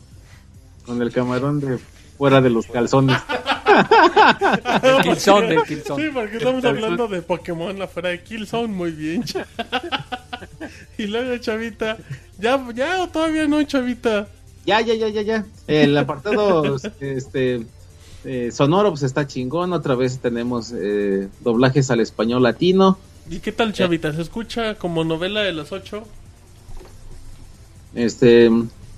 Con 0.86 1.02
el 1.02 1.12
camarón 1.12 1.60
de 1.60 1.78
fuera 2.16 2.40
de 2.40 2.50
los 2.50 2.66
calzones. 2.66 3.16
El 4.82 5.02
Killzone, 5.02 5.46
del 5.48 5.62
Killzone. 5.62 6.04
Sí, 6.04 6.10
porque 6.12 6.36
estamos 6.36 6.64
hablando 6.64 7.08
de 7.08 7.22
Pokémon 7.22 7.80
afuera 7.80 8.10
de 8.10 8.22
Killzone, 8.22 8.68
muy 8.68 8.90
bien. 8.90 9.24
y 10.98 11.06
luego, 11.06 11.36
Chavita, 11.38 11.96
ya, 12.38 12.64
ya, 12.74 13.02
o 13.02 13.08
todavía 13.08 13.46
no, 13.46 13.62
Chavita. 13.62 14.28
Ya, 14.66 14.80
ya, 14.80 14.94
ya, 14.94 15.08
ya, 15.08 15.22
ya. 15.22 15.46
El 15.66 15.96
apartado 15.96 16.76
este 17.00 17.66
eh, 18.24 18.50
sonoro 18.52 18.90
pues 18.90 19.02
está 19.02 19.26
chingón. 19.26 19.72
Otra 19.72 19.94
vez 19.94 20.18
tenemos 20.18 20.72
eh, 20.76 21.28
doblajes 21.40 21.90
al 21.90 22.00
español 22.00 22.42
latino. 22.42 22.98
¿Y 23.30 23.38
qué 23.38 23.52
tal, 23.52 23.72
Chavita? 23.72 24.12
¿Se 24.12 24.22
escucha 24.22 24.74
como 24.74 25.04
novela 25.04 25.40
de 25.40 25.52
las 25.52 25.72
ocho? 25.72 26.04
Este 27.94 28.50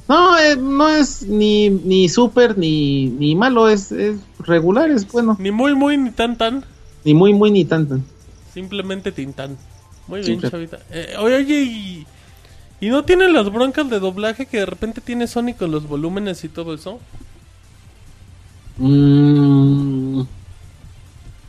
no, 0.08 0.38
eh, 0.38 0.56
no 0.56 0.88
es 0.88 1.22
ni 1.22 1.70
ni 1.70 2.08
súper 2.08 2.58
ni 2.58 3.06
ni 3.06 3.34
malo, 3.34 3.68
es, 3.68 3.92
es 3.92 4.16
regular, 4.40 4.90
es 4.90 5.10
bueno. 5.10 5.36
Ni 5.40 5.50
muy, 5.50 5.74
muy, 5.74 5.96
ni 5.96 6.10
tan, 6.10 6.36
tan. 6.36 6.64
Ni 7.04 7.14
muy 7.14 7.32
muy 7.32 7.50
ni 7.50 7.64
tanto. 7.64 7.98
Simplemente 8.54 9.12
Tintán. 9.12 9.56
Muy 10.08 10.20
bien. 10.20 10.40
Chavita. 10.40 10.78
Eh, 10.90 11.14
oye, 11.18 11.36
oye, 11.36 11.62
y, 11.62 12.06
¿y 12.80 12.88
no 12.90 13.04
tienen 13.04 13.32
las 13.32 13.50
broncas 13.50 13.88
de 13.88 13.98
doblaje 14.00 14.46
que 14.46 14.58
de 14.58 14.66
repente 14.66 15.00
tiene 15.00 15.26
Sony 15.26 15.54
con 15.58 15.70
los 15.70 15.86
volúmenes 15.88 16.44
y 16.44 16.48
todo 16.48 16.74
eso? 16.74 17.00
Mm, 18.78 20.22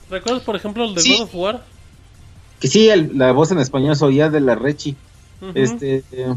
¿Recuerdas, 0.09 0.43
por 0.43 0.55
ejemplo, 0.55 0.85
el 0.85 0.93
de 0.95 1.01
Sí. 1.01 1.13
God 1.17 1.23
of 1.23 1.35
War? 1.35 1.63
que 2.59 2.67
sí, 2.69 2.88
el- 2.88 3.17
la 3.17 3.34
voz 3.34 3.51
en 3.51 3.59
español 3.59 3.93
se 3.97 4.05
oía 4.05 4.30
de 4.30 4.39
la 4.39 4.55
Rechi. 4.55 4.95
Este, 5.53 6.03
eh, 6.13 6.34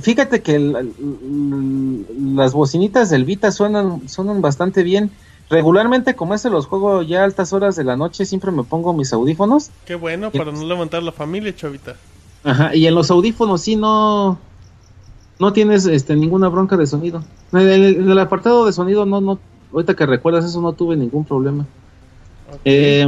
fíjate 0.00 0.42
que 0.42 0.54
el- 0.56 0.76
el- 0.76 2.36
las 2.36 2.52
bocinitas 2.52 3.10
del 3.10 3.24
Vita 3.24 3.50
suenan, 3.50 4.08
suenan 4.08 4.40
bastante 4.40 4.82
bien. 4.82 5.10
Regularmente, 5.48 6.14
como 6.16 6.34
ese 6.34 6.50
los 6.50 6.66
juego 6.66 7.02
ya 7.02 7.20
a 7.20 7.24
altas 7.24 7.52
horas 7.52 7.76
de 7.76 7.84
la 7.84 7.96
noche, 7.96 8.24
siempre 8.24 8.50
me 8.50 8.64
pongo 8.64 8.92
mis 8.92 9.12
audífonos. 9.12 9.70
Qué 9.84 9.94
bueno, 9.94 10.30
para 10.32 10.50
no 10.50 10.64
levantar 10.64 11.02
la 11.02 11.12
familia, 11.12 11.54
Chavita. 11.54 11.94
Ajá, 12.42 12.74
y 12.74 12.86
en 12.86 12.94
los 12.94 13.10
audífonos 13.10 13.60
sí 13.62 13.76
no, 13.76 14.38
no 15.38 15.52
tienes 15.52 15.86
este, 15.86 16.16
ninguna 16.16 16.48
bronca 16.48 16.76
de 16.76 16.86
sonido. 16.86 17.22
En 17.52 17.60
el, 17.60 17.96
en 17.96 18.10
el 18.10 18.18
apartado 18.18 18.66
de 18.66 18.72
sonido 18.72 19.06
no, 19.06 19.20
no, 19.20 19.38
ahorita 19.72 19.94
que 19.94 20.06
recuerdas 20.06 20.44
eso 20.44 20.60
no 20.60 20.72
tuve 20.72 20.96
ningún 20.96 21.24
problema. 21.24 21.64
Eh, 22.64 23.06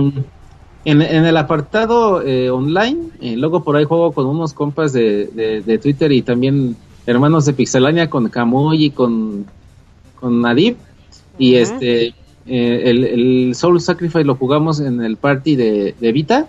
en, 0.90 1.02
en 1.02 1.24
el 1.27 1.36
apartado 1.36 2.23
eh, 2.23 2.51
online, 2.51 3.10
eh, 3.20 3.36
luego 3.36 3.62
por 3.62 3.77
ahí 3.77 3.85
juego 3.85 4.12
con 4.12 4.27
unos 4.27 4.52
compas 4.55 4.93
de, 4.93 5.27
de, 5.27 5.60
de 5.60 5.78
Twitter 5.78 6.10
y 6.12 6.23
también 6.23 6.77
hermanos 7.06 7.44
de 7.44 7.52
Pixelania 7.52 8.09
con 8.09 8.28
Camuy 8.28 8.86
y 8.86 8.90
con, 8.90 9.47
con 10.19 10.40
Nadib. 10.40 10.77
Y 11.39 11.55
este, 11.56 12.15
eh, 12.47 12.82
el, 12.85 13.05
el 13.05 13.55
Soul 13.55 13.81
Sacrifice 13.81 14.24
lo 14.24 14.35
jugamos 14.35 14.81
en 14.81 15.02
el 15.02 15.16
party 15.16 15.56
de, 15.56 15.94
de 16.01 16.12
Vita. 16.12 16.47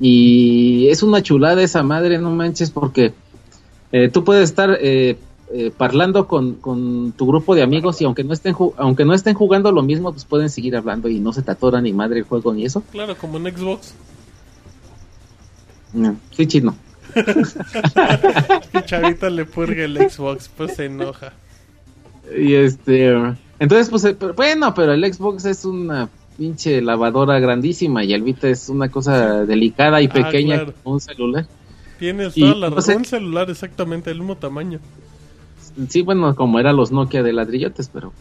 Y 0.00 0.88
es 0.88 1.02
una 1.02 1.22
chulada 1.22 1.62
esa 1.62 1.82
madre, 1.82 2.18
no 2.18 2.30
manches, 2.30 2.70
porque 2.70 3.12
eh, 3.92 4.08
tú 4.08 4.24
puedes 4.24 4.44
estar 4.50 4.76
eh, 4.80 5.16
eh, 5.52 5.70
parlando 5.76 6.26
con, 6.26 6.54
con 6.54 7.12
tu 7.12 7.26
grupo 7.26 7.54
de 7.54 7.62
amigos 7.62 8.00
y 8.00 8.04
aunque 8.04 8.24
no 8.24 8.32
estén 8.32 8.54
aunque 8.78 9.04
no 9.04 9.14
estén 9.14 9.34
jugando 9.34 9.70
lo 9.72 9.82
mismo, 9.82 10.10
pues 10.12 10.24
pueden 10.24 10.48
seguir 10.50 10.76
hablando 10.76 11.08
y 11.08 11.20
no 11.20 11.32
se 11.32 11.42
te 11.42 11.50
atora 11.50 11.80
ni 11.80 11.92
madre 11.92 12.18
el 12.20 12.24
juego 12.24 12.52
ni 12.54 12.64
eso. 12.64 12.82
Claro, 12.90 13.16
como 13.16 13.36
en 13.38 13.54
Xbox. 13.56 13.94
No, 15.92 16.16
sí, 16.32 16.46
chino. 16.46 16.74
Chavita 18.86 19.30
le 19.30 19.44
purga 19.44 19.84
el 19.84 19.96
Xbox, 20.10 20.50
pues 20.56 20.74
se 20.74 20.86
enoja. 20.86 21.32
Y 22.36 22.54
este, 22.54 23.12
entonces 23.58 23.90
pues 23.90 24.04
eh, 24.04 24.16
bueno, 24.34 24.74
pero 24.74 24.92
el 24.92 25.12
Xbox 25.12 25.44
es 25.44 25.64
una 25.64 26.08
pinche 26.36 26.80
lavadora 26.82 27.38
grandísima 27.38 28.02
y 28.02 28.12
el 28.12 28.22
Vita 28.22 28.48
es 28.48 28.68
una 28.68 28.88
cosa 28.88 29.44
delicada 29.44 30.00
y 30.02 30.06
Ah, 30.06 30.12
pequeña 30.12 30.56
claro. 30.56 30.74
como 30.82 30.94
un 30.94 31.00
celular. 31.00 31.46
Tienes 31.98 32.34
toda 32.34 32.54
la 32.56 32.70
razón, 32.70 32.96
un 32.96 33.04
celular 33.04 33.50
exactamente 33.50 34.10
del 34.10 34.18
mismo 34.18 34.36
tamaño. 34.36 34.80
Sí, 35.88 36.02
bueno, 36.02 36.34
como 36.36 36.58
eran 36.60 36.76
los 36.76 36.92
Nokia 36.92 37.22
de 37.22 37.32
ladrillotes, 37.32 37.90
pero... 37.92 38.12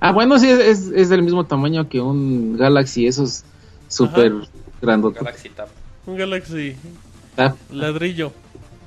Ah, 0.00 0.12
bueno, 0.12 0.38
sí, 0.38 0.48
es, 0.48 0.88
es 0.94 1.08
del 1.08 1.22
mismo 1.22 1.44
tamaño 1.44 1.88
que 1.88 2.00
un 2.00 2.56
Galaxy, 2.56 3.06
esos 3.06 3.42
súper 3.88 4.32
grandotes. 4.82 5.22
Galaxy 5.22 5.48
Tab. 5.50 5.68
Un 6.06 6.16
Galaxy 6.16 6.76
Ah, 7.36 7.54
ladrillo. 7.72 8.30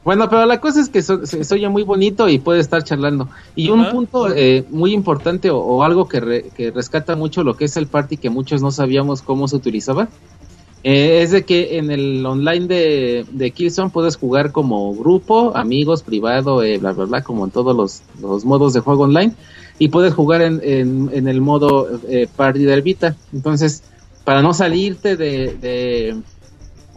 Bueno, 0.03 0.29
pero 0.29 0.45
la 0.45 0.61
cosa 0.61 0.79
es 0.79 0.87
que 0.87 1.01
so- 1.01 1.25
se, 1.25 1.43
se 1.43 1.53
oye 1.55 1.67
muy 1.67 1.83
bonito 1.83 2.29
y 2.29 2.39
puede 2.39 2.61
estar 2.61 2.81
charlando. 2.83 3.27
Y 3.55 3.69
un 3.71 3.89
punto 3.89 4.31
eh, 4.33 4.63
muy 4.69 4.93
importante 4.93 5.49
o, 5.49 5.57
o 5.57 5.83
algo 5.83 6.07
que, 6.07 6.19
re- 6.21 6.45
que 6.55 6.71
rescata 6.71 7.15
mucho 7.17 7.43
lo 7.43 7.57
que 7.57 7.65
es 7.65 7.75
el 7.75 7.87
party 7.87 8.15
que 8.15 8.29
muchos 8.29 8.61
no 8.61 8.71
sabíamos 8.71 9.21
cómo 9.21 9.47
se 9.49 9.57
utilizaba. 9.57 10.07
Eh, 10.83 11.21
es 11.21 11.31
de 11.31 11.43
que 11.43 11.77
en 11.77 11.91
el 11.91 12.25
online 12.25 12.67
de, 12.67 13.25
de 13.31 13.51
Killzone 13.51 13.89
puedes 13.89 14.15
jugar 14.15 14.51
como 14.51 14.93
grupo, 14.95 15.55
amigos, 15.55 16.03
privado, 16.03 16.63
eh, 16.63 16.77
bla, 16.77 16.93
bla, 16.93 17.05
bla, 17.05 17.23
como 17.23 17.45
en 17.45 17.51
todos 17.51 17.75
los, 17.75 18.01
los 18.21 18.45
modos 18.45 18.73
de 18.73 18.79
juego 18.79 19.03
online. 19.03 19.33
Y 19.79 19.89
puedes 19.89 20.13
jugar 20.13 20.41
en, 20.41 20.59
en, 20.63 21.09
en 21.13 21.27
el 21.27 21.41
modo 21.41 21.87
eh, 22.07 22.27
party 22.35 22.63
del 22.63 22.81
Vita. 22.81 23.15
Entonces, 23.33 23.83
para 24.23 24.41
no 24.41 24.53
salirte 24.53 25.15
de, 25.15 25.55
de, 25.59 26.15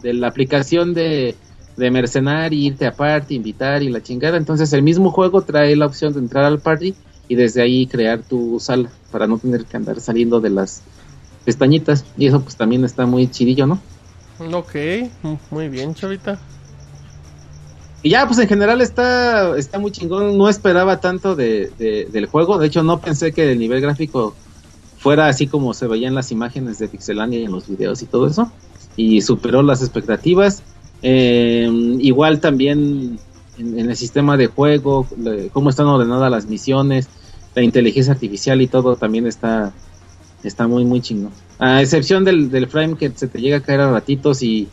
de 0.01 0.13
la 0.13 0.27
aplicación 0.27 0.93
de, 0.93 1.35
de 1.77 1.91
mercenar 1.91 2.53
y 2.53 2.67
irte 2.67 2.85
a 2.85 2.91
party, 2.91 3.35
invitar 3.35 3.83
y 3.83 3.89
la 3.89 4.01
chingada. 4.01 4.37
Entonces 4.37 4.73
el 4.73 4.83
mismo 4.83 5.11
juego 5.11 5.41
trae 5.41 5.75
la 5.75 5.85
opción 5.85 6.13
de 6.13 6.19
entrar 6.19 6.45
al 6.45 6.59
party 6.59 6.93
y 7.27 7.35
desde 7.35 7.61
ahí 7.61 7.87
crear 7.87 8.21
tu 8.21 8.59
sala 8.59 8.89
para 9.11 9.27
no 9.27 9.37
tener 9.37 9.65
que 9.65 9.77
andar 9.77 9.99
saliendo 10.01 10.41
de 10.41 10.49
las 10.49 10.81
pestañitas. 11.43 12.05
Y 12.15 12.27
eso 12.27 12.41
pues 12.43 12.57
también 12.57 12.83
está 12.85 13.05
muy 13.05 13.29
chidillo, 13.29 13.67
¿no? 13.67 13.81
Ok, 14.39 14.75
muy 15.49 15.69
bien, 15.69 15.93
Chavita. 15.93 16.41
Y 18.03 18.09
ya, 18.11 18.25
pues 18.25 18.39
en 18.39 18.47
general 18.47 18.81
está, 18.81 19.55
está 19.57 19.77
muy 19.79 19.91
chingón. 19.91 20.37
No 20.37 20.49
esperaba 20.49 20.99
tanto 20.99 21.35
de, 21.35 21.71
de- 21.77 22.07
del 22.11 22.25
juego. 22.27 22.57
De 22.57 22.67
hecho, 22.67 22.83
no 22.83 22.99
pensé 22.99 23.31
que 23.33 23.51
el 23.51 23.59
nivel 23.59 23.81
gráfico 23.81 24.39
fuera 24.95 25.27
así 25.27 25.47
como 25.47 25.73
se 25.73 25.87
veían 25.87 26.15
las 26.15 26.31
imágenes 26.31 26.79
de 26.79 26.89
Pixelania 26.89 27.39
y 27.39 27.45
en 27.45 27.51
los 27.51 27.67
videos 27.67 28.01
y 28.01 28.07
todo 28.07 28.27
eso. 28.27 28.53
Y 28.95 29.21
superó 29.21 29.61
las 29.63 29.81
expectativas. 29.81 30.65
Eh, 31.03 31.69
igual 31.99 32.39
también 32.39 33.21
en, 33.55 33.79
en 33.79 33.89
el 33.89 33.95
sistema 33.95 34.35
de 34.37 34.47
juego, 34.47 35.07
le- 35.17 35.51
cómo 35.51 35.69
están 35.69 35.87
ordenadas 35.87 36.31
las 36.31 36.47
misiones, 36.47 37.11
la 37.53 37.61
inteligencia 37.63 38.13
artificial 38.13 38.61
y 38.61 38.67
todo 38.67 38.97
también 38.97 39.27
está, 39.27 39.75
está 40.43 40.67
muy, 40.67 40.85
muy 40.85 41.01
chingón. 41.01 41.31
A 41.59 41.81
excepción 41.81 42.23
del, 42.23 42.49
del 42.49 42.67
frame 42.67 42.97
que 42.97 43.11
se 43.13 43.27
te 43.27 43.39
llega 43.39 43.57
a 43.57 43.61
caer 43.61 43.81
a 43.81 43.91
ratitos 43.91 44.41
y, 44.41 44.67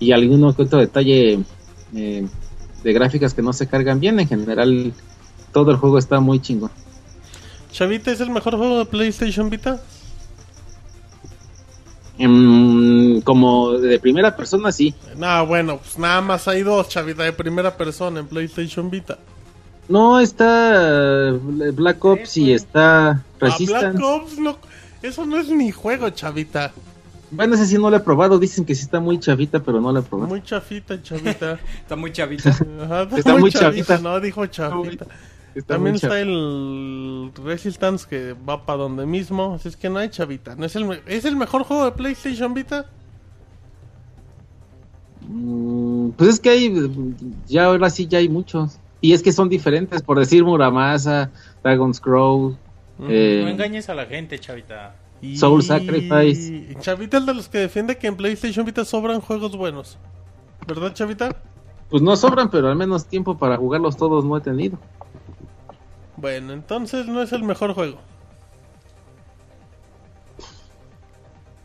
y 0.00 0.12
alguno 0.12 0.54
que 0.54 0.62
otro 0.62 0.78
detalle 0.78 1.40
eh, 1.94 2.26
de 2.82 2.92
gráficas 2.92 3.34
que 3.34 3.42
no 3.42 3.52
se 3.52 3.66
cargan 3.66 4.00
bien. 4.00 4.18
En 4.20 4.28
general, 4.28 4.92
todo 5.52 5.70
el 5.70 5.76
juego 5.76 5.98
está 5.98 6.20
muy 6.20 6.40
chingón. 6.40 6.70
Chavita 7.70 8.10
es 8.12 8.20
el 8.20 8.30
mejor 8.30 8.56
juego 8.56 8.78
de 8.78 8.84
PlayStation 8.86 9.48
Vita. 9.48 9.80
Mm, 12.18 13.20
como 13.20 13.72
de 13.72 13.98
primera 13.98 14.36
persona, 14.36 14.70
sí. 14.70 14.94
No, 15.16 15.46
bueno, 15.46 15.78
pues 15.78 15.98
nada 15.98 16.20
más 16.20 16.46
hay 16.46 16.62
dos, 16.62 16.88
Chavita, 16.88 17.22
de 17.22 17.32
primera 17.32 17.76
persona 17.76 18.20
en 18.20 18.26
PlayStation 18.26 18.90
Vita. 18.90 19.18
No, 19.88 20.20
está 20.20 21.30
eh, 21.30 21.38
Black 21.74 22.04
Ops 22.04 22.36
y 22.36 22.52
está 22.52 23.08
Ah, 23.10 23.22
Resistance. 23.40 23.98
Black 23.98 24.04
Ops, 24.04 24.38
no, 24.38 24.56
eso 25.02 25.26
no 25.26 25.38
es 25.38 25.48
ni 25.48 25.70
juego, 25.70 26.10
Chavita. 26.10 26.72
Bueno, 27.30 27.54
ese 27.54 27.66
sí 27.66 27.78
no 27.78 27.88
lo 27.90 27.96
he 27.96 28.00
probado. 28.00 28.38
Dicen 28.38 28.64
que 28.64 28.74
sí 28.74 28.82
está 28.82 29.00
muy 29.00 29.18
chavita, 29.18 29.60
pero 29.60 29.80
no 29.80 29.90
lo 29.90 30.00
he 30.00 30.02
probado. 30.02 30.28
Muy 30.28 30.42
chafita, 30.42 31.02
Chavita. 31.02 31.58
Está 31.80 31.96
muy 31.96 32.12
chavita. 32.12 32.50
Ajá, 32.50 33.08
Está 33.16 33.36
muy 33.38 33.50
chavita. 33.50 33.98
No, 33.98 34.20
dijo 34.20 34.44
chavita. 34.46 35.06
Está 35.54 35.74
También 35.74 35.96
está 35.96 36.18
el 36.20 37.30
Resistance 37.44 38.06
que 38.08 38.34
va 38.34 38.64
para 38.66 38.78
donde 38.80 39.06
mismo. 39.06 39.54
Así 39.54 39.68
es 39.68 39.76
que 39.76 39.88
no 39.88 39.98
hay 39.98 40.10
chavita. 40.10 40.54
¿No 40.56 40.66
es, 40.66 40.76
el, 40.76 40.84
me- 40.86 41.00
¿Es 41.06 41.24
el 41.24 41.36
mejor 41.36 41.62
juego 41.64 41.84
de 41.86 41.92
PlayStation 41.92 42.52
Vita? 42.54 42.86
Mm, 45.28 46.10
pues 46.10 46.30
es 46.30 46.40
que 46.40 46.50
hay, 46.50 47.14
ya 47.46 47.64
ahora 47.66 47.90
sí 47.90 48.06
ya 48.06 48.18
hay 48.18 48.28
muchos. 48.28 48.78
Y 49.00 49.12
es 49.14 49.22
que 49.22 49.32
son 49.32 49.48
diferentes, 49.48 50.02
por 50.02 50.18
decir 50.18 50.44
Muramasa, 50.44 51.30
Dragon's 51.62 52.00
Crow. 52.00 52.56
Eh, 53.08 53.40
No 53.44 53.48
engañes 53.50 53.88
a 53.88 53.94
la 53.94 54.06
gente, 54.06 54.38
chavita. 54.38 54.94
Y- 55.20 55.36
Soul 55.36 55.62
Sacrifice. 55.62 56.74
Chavita 56.80 57.18
es 57.18 57.26
de 57.26 57.34
los 57.34 57.48
que 57.48 57.58
defiende 57.58 57.96
que 57.96 58.06
en 58.08 58.16
PlayStation 58.16 58.66
Vita 58.66 58.84
sobran 58.84 59.20
juegos 59.20 59.56
buenos. 59.56 59.98
¿Verdad, 60.66 60.92
Chavita? 60.94 61.36
pues 61.90 62.02
no 62.02 62.16
sobran, 62.16 62.50
pero 62.50 62.68
al 62.68 62.76
menos 62.76 63.04
tiempo 63.06 63.36
para 63.36 63.56
jugarlos 63.58 63.96
todos 63.96 64.24
no 64.24 64.36
he 64.36 64.40
tenido. 64.40 64.78
Bueno, 66.16 66.52
entonces 66.54 67.06
no 67.06 67.20
es 67.22 67.32
el 67.32 67.42
mejor 67.42 67.74
juego. 67.74 67.98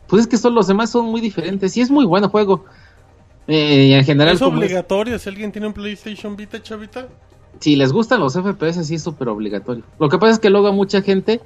Pues 0.06 0.22
es 0.22 0.28
que 0.28 0.36
son 0.36 0.54
los 0.54 0.66
demás 0.66 0.90
son 0.90 1.06
muy 1.06 1.20
diferentes. 1.20 1.76
Y 1.76 1.80
es 1.80 1.90
muy 1.90 2.04
buen 2.04 2.26
juego. 2.28 2.64
Eh, 3.46 3.86
y 3.90 3.92
en 3.94 4.04
general, 4.04 4.34
es- 4.34 4.42
obligatorio 4.42 5.18
si 5.18 5.28
alguien 5.28 5.50
tiene 5.52 5.66
un 5.66 5.72
PlayStation 5.72 6.36
Vita, 6.36 6.62
chavita. 6.62 7.08
Si 7.60 7.76
les 7.76 7.92
gustan 7.92 8.20
los 8.20 8.34
FPS, 8.34 8.84
sí 8.84 8.96
es 8.96 9.02
súper 9.02 9.28
obligatorio. 9.28 9.84
Lo 9.98 10.08
que 10.08 10.18
pasa 10.18 10.32
es 10.32 10.38
que 10.38 10.50
luego 10.50 10.68
a 10.68 10.72
mucha 10.72 11.02
gente 11.02 11.40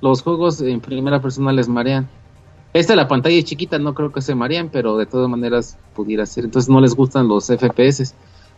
los 0.00 0.22
juegos 0.22 0.60
en 0.60 0.80
primera 0.80 1.20
persona 1.20 1.52
les 1.52 1.68
marean. 1.68 2.08
Esta 2.72 2.94
la 2.94 3.08
pantalla 3.08 3.36
es 3.36 3.44
chiquita, 3.44 3.78
no 3.78 3.94
creo 3.94 4.12
que 4.12 4.20
se 4.20 4.34
marean, 4.34 4.68
pero 4.68 4.96
de 4.96 5.06
todas 5.06 5.28
maneras 5.28 5.78
pudiera 5.94 6.26
ser. 6.26 6.44
Entonces 6.44 6.68
no 6.68 6.80
les 6.80 6.94
gustan 6.94 7.26
los 7.26 7.46
FPS. 7.46 8.14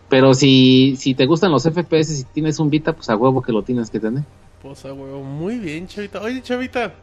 Pero 0.08 0.34
si, 0.34 0.96
si 0.96 1.14
te 1.14 1.26
gustan 1.26 1.52
los 1.52 1.64
FPS, 1.64 2.16
si 2.16 2.24
tienes 2.24 2.58
un 2.58 2.70
Vita, 2.70 2.94
pues 2.94 3.10
a 3.10 3.16
huevo 3.16 3.42
que 3.42 3.52
lo 3.52 3.62
tienes 3.62 3.90
que 3.90 4.00
tener. 4.00 4.24
Pues 4.62 4.84
a 4.84 4.92
huevo, 4.92 5.22
muy 5.22 5.58
bien, 5.58 5.86
chavita. 5.86 6.20
Oye, 6.20 6.42
chavita, 6.42 6.94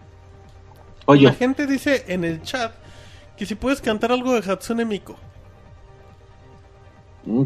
Oye, 1.06 1.26
la 1.26 1.34
gente 1.34 1.68
dice 1.68 2.04
en 2.08 2.24
el 2.24 2.42
chat 2.42 2.74
que 3.38 3.46
si 3.46 3.56
puedes 3.56 3.80
cantar 3.80 4.12
algo 4.12 4.34
de 4.34 4.52
Hatsune 4.52 4.86
Miku. 4.86 5.16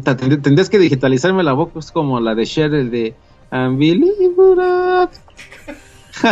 Te- 0.04 0.16
tend- 0.16 0.42
tendrías 0.42 0.68
que 0.70 0.78
digitalizarme 0.78 1.42
la 1.42 1.52
voz 1.52 1.70
pues, 1.72 1.90
como 1.90 2.20
la 2.20 2.34
de 2.34 2.46
Cher, 2.46 2.74
el 2.74 2.90
de 2.90 3.14
Unbelievable. 3.50 5.08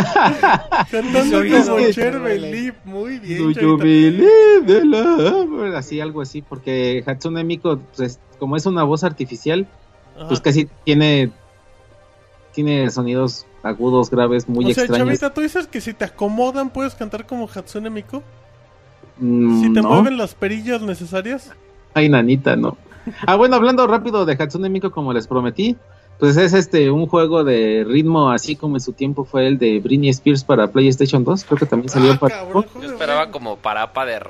Cantando 0.91 1.39
como 1.65 1.89
Cher 1.91 2.19
Believe, 2.19 2.75
muy 2.85 3.19
bien, 3.19 3.39
Do 3.39 3.51
you 3.51 3.53
chavita. 3.77 3.83
believe 3.83 4.63
the 4.65 4.85
love? 4.85 5.75
Así, 5.75 5.99
algo 5.99 6.21
así, 6.21 6.41
porque 6.41 7.03
Hatsune 7.05 7.43
Miku, 7.43 7.79
pues, 7.95 7.99
es- 8.11 8.19
como 8.37 8.55
es 8.55 8.65
una 8.65 8.83
voz 8.83 9.03
artificial, 9.03 9.67
Ajá. 10.17 10.27
pues 10.27 10.41
casi 10.41 10.67
tiene 10.85 11.31
tiene 12.53 12.89
sonidos 12.89 13.45
agudos, 13.63 14.09
graves, 14.09 14.49
muy 14.49 14.65
o 14.65 14.73
sea, 14.73 14.83
extraños. 14.83 15.07
chavita, 15.07 15.33
tú 15.33 15.41
dices 15.41 15.67
que 15.67 15.81
si 15.81 15.93
te 15.93 16.05
acomodan 16.05 16.69
puedes 16.71 16.95
cantar 16.95 17.25
como 17.25 17.47
Hatsune 17.53 17.89
Miku. 17.89 18.21
Mm, 19.17 19.61
Si 19.61 19.73
te 19.73 19.81
no. 19.81 19.89
mueven 19.89 20.17
las 20.17 20.33
perillas 20.33 20.81
necesarias. 20.81 21.51
Ay, 21.93 22.09
nanita, 22.09 22.55
no. 22.55 22.77
Ah, 23.25 23.35
bueno, 23.35 23.55
hablando 23.55 23.87
rápido 23.87 24.25
de 24.25 24.33
Hatsune 24.33 24.69
Miku, 24.69 24.91
como 24.91 25.13
les 25.13 25.27
prometí, 25.27 25.75
pues 26.19 26.35
es 26.37 26.53
este 26.53 26.91
un 26.91 27.07
juego 27.07 27.43
de 27.43 27.85
ritmo 27.87 28.29
así 28.29 28.55
como 28.55 28.75
en 28.75 28.81
su 28.81 28.91
tiempo 28.93 29.23
fue 29.23 29.47
el 29.47 29.57
de 29.57 29.79
Britney 29.79 30.09
Spears 30.09 30.43
para 30.43 30.67
PlayStation 30.67 31.23
2, 31.23 31.43
creo 31.45 31.57
que 31.57 31.65
también 31.65 31.89
salió 31.89 32.11
Ah, 32.13 32.19
para 32.19 32.35
cabrón, 32.39 32.65
Yo 32.81 32.89
esperaba 32.91 33.21
güey. 33.23 33.31
como 33.31 33.57
parapa 33.57 34.05
de 34.05 34.19
no 34.19 34.25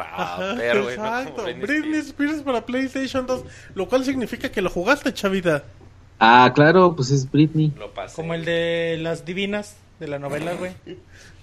como 0.78 0.90
exacto. 0.90 1.44
Britney 1.44 1.62
Britney 1.62 2.00
Spears. 2.00 2.08
Spears 2.10 2.42
para 2.44 2.66
PlayStation 2.66 3.26
2, 3.26 3.44
lo 3.74 3.88
cual 3.88 4.06
significa 4.06 4.50
que 4.52 4.62
lo 4.62 4.70
jugaste, 4.70 5.14
chavita. 5.14 5.64
Ah, 6.20 6.52
claro, 6.54 6.96
pues 6.96 7.12
es 7.12 7.30
Britney. 7.32 7.74
Lo 7.80 7.92
pasé. 7.94 8.16
Como 8.16 8.34
el 8.34 8.46
de 8.46 8.98
las 9.02 9.26
divinas 9.26 9.78
de 10.00 10.08
la 10.08 10.20
novela, 10.20 10.54
güey. 10.54 10.74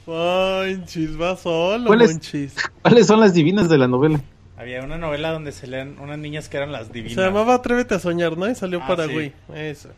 Monchis, 0.07 1.20
va 1.20 1.36
solo, 1.36 1.86
¿Cuál 1.86 2.03
es? 2.03 2.12
Monchis. 2.12 2.55
¿Cuáles 2.82 3.07
son 3.09 3.20
las 3.20 3.35
divinas 3.35 3.69
de 3.69 3.78
la 3.78 3.89
novela? 3.89 4.20
Había 4.59 4.83
una 4.83 4.97
novela 4.97 5.33
donde 5.33 5.53
se 5.53 5.66
leían 5.66 5.99
unas 5.99 6.19
niñas 6.19 6.49
que 6.49 6.57
eran 6.57 6.73
las 6.73 6.91
divinas. 6.93 7.15
Se 7.15 7.20
llamaba 7.20 7.55
Atrévete 7.55 7.95
a 7.95 7.99
soñar, 7.99 8.39
¿no? 8.39 8.49
Y 8.49 8.55
salió 8.55 8.81
Ah, 8.83 8.87
para 8.87 9.07
sí. 9.07 9.15
Wii. 9.16 9.33
Eso. 9.55 9.91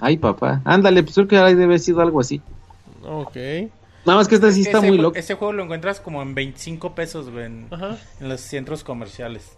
Ay, 0.00 0.16
papá. 0.16 0.60
Ándale, 0.64 1.02
pues 1.04 1.14
creo 1.14 1.28
que 1.28 1.38
ahí 1.38 1.52
debe 1.54 1.64
haber 1.64 1.78
sido 1.80 2.00
algo 2.00 2.20
así. 2.20 2.40
Ok. 3.04 3.36
Nada 4.04 4.18
más 4.18 4.26
que 4.26 4.34
esta 4.34 4.50
sí 4.50 4.62
está 4.62 4.78
ese, 4.78 4.88
muy 4.88 4.98
loca. 4.98 5.18
Ese 5.20 5.34
juego 5.34 5.52
lo 5.52 5.62
encuentras 5.62 6.00
como 6.00 6.22
en 6.22 6.34
25 6.34 6.92
pesos, 6.96 7.30
güey, 7.30 7.44
en, 7.46 7.68
Ajá. 7.70 7.96
en 8.20 8.28
los 8.28 8.40
centros 8.40 8.82
comerciales. 8.82 9.56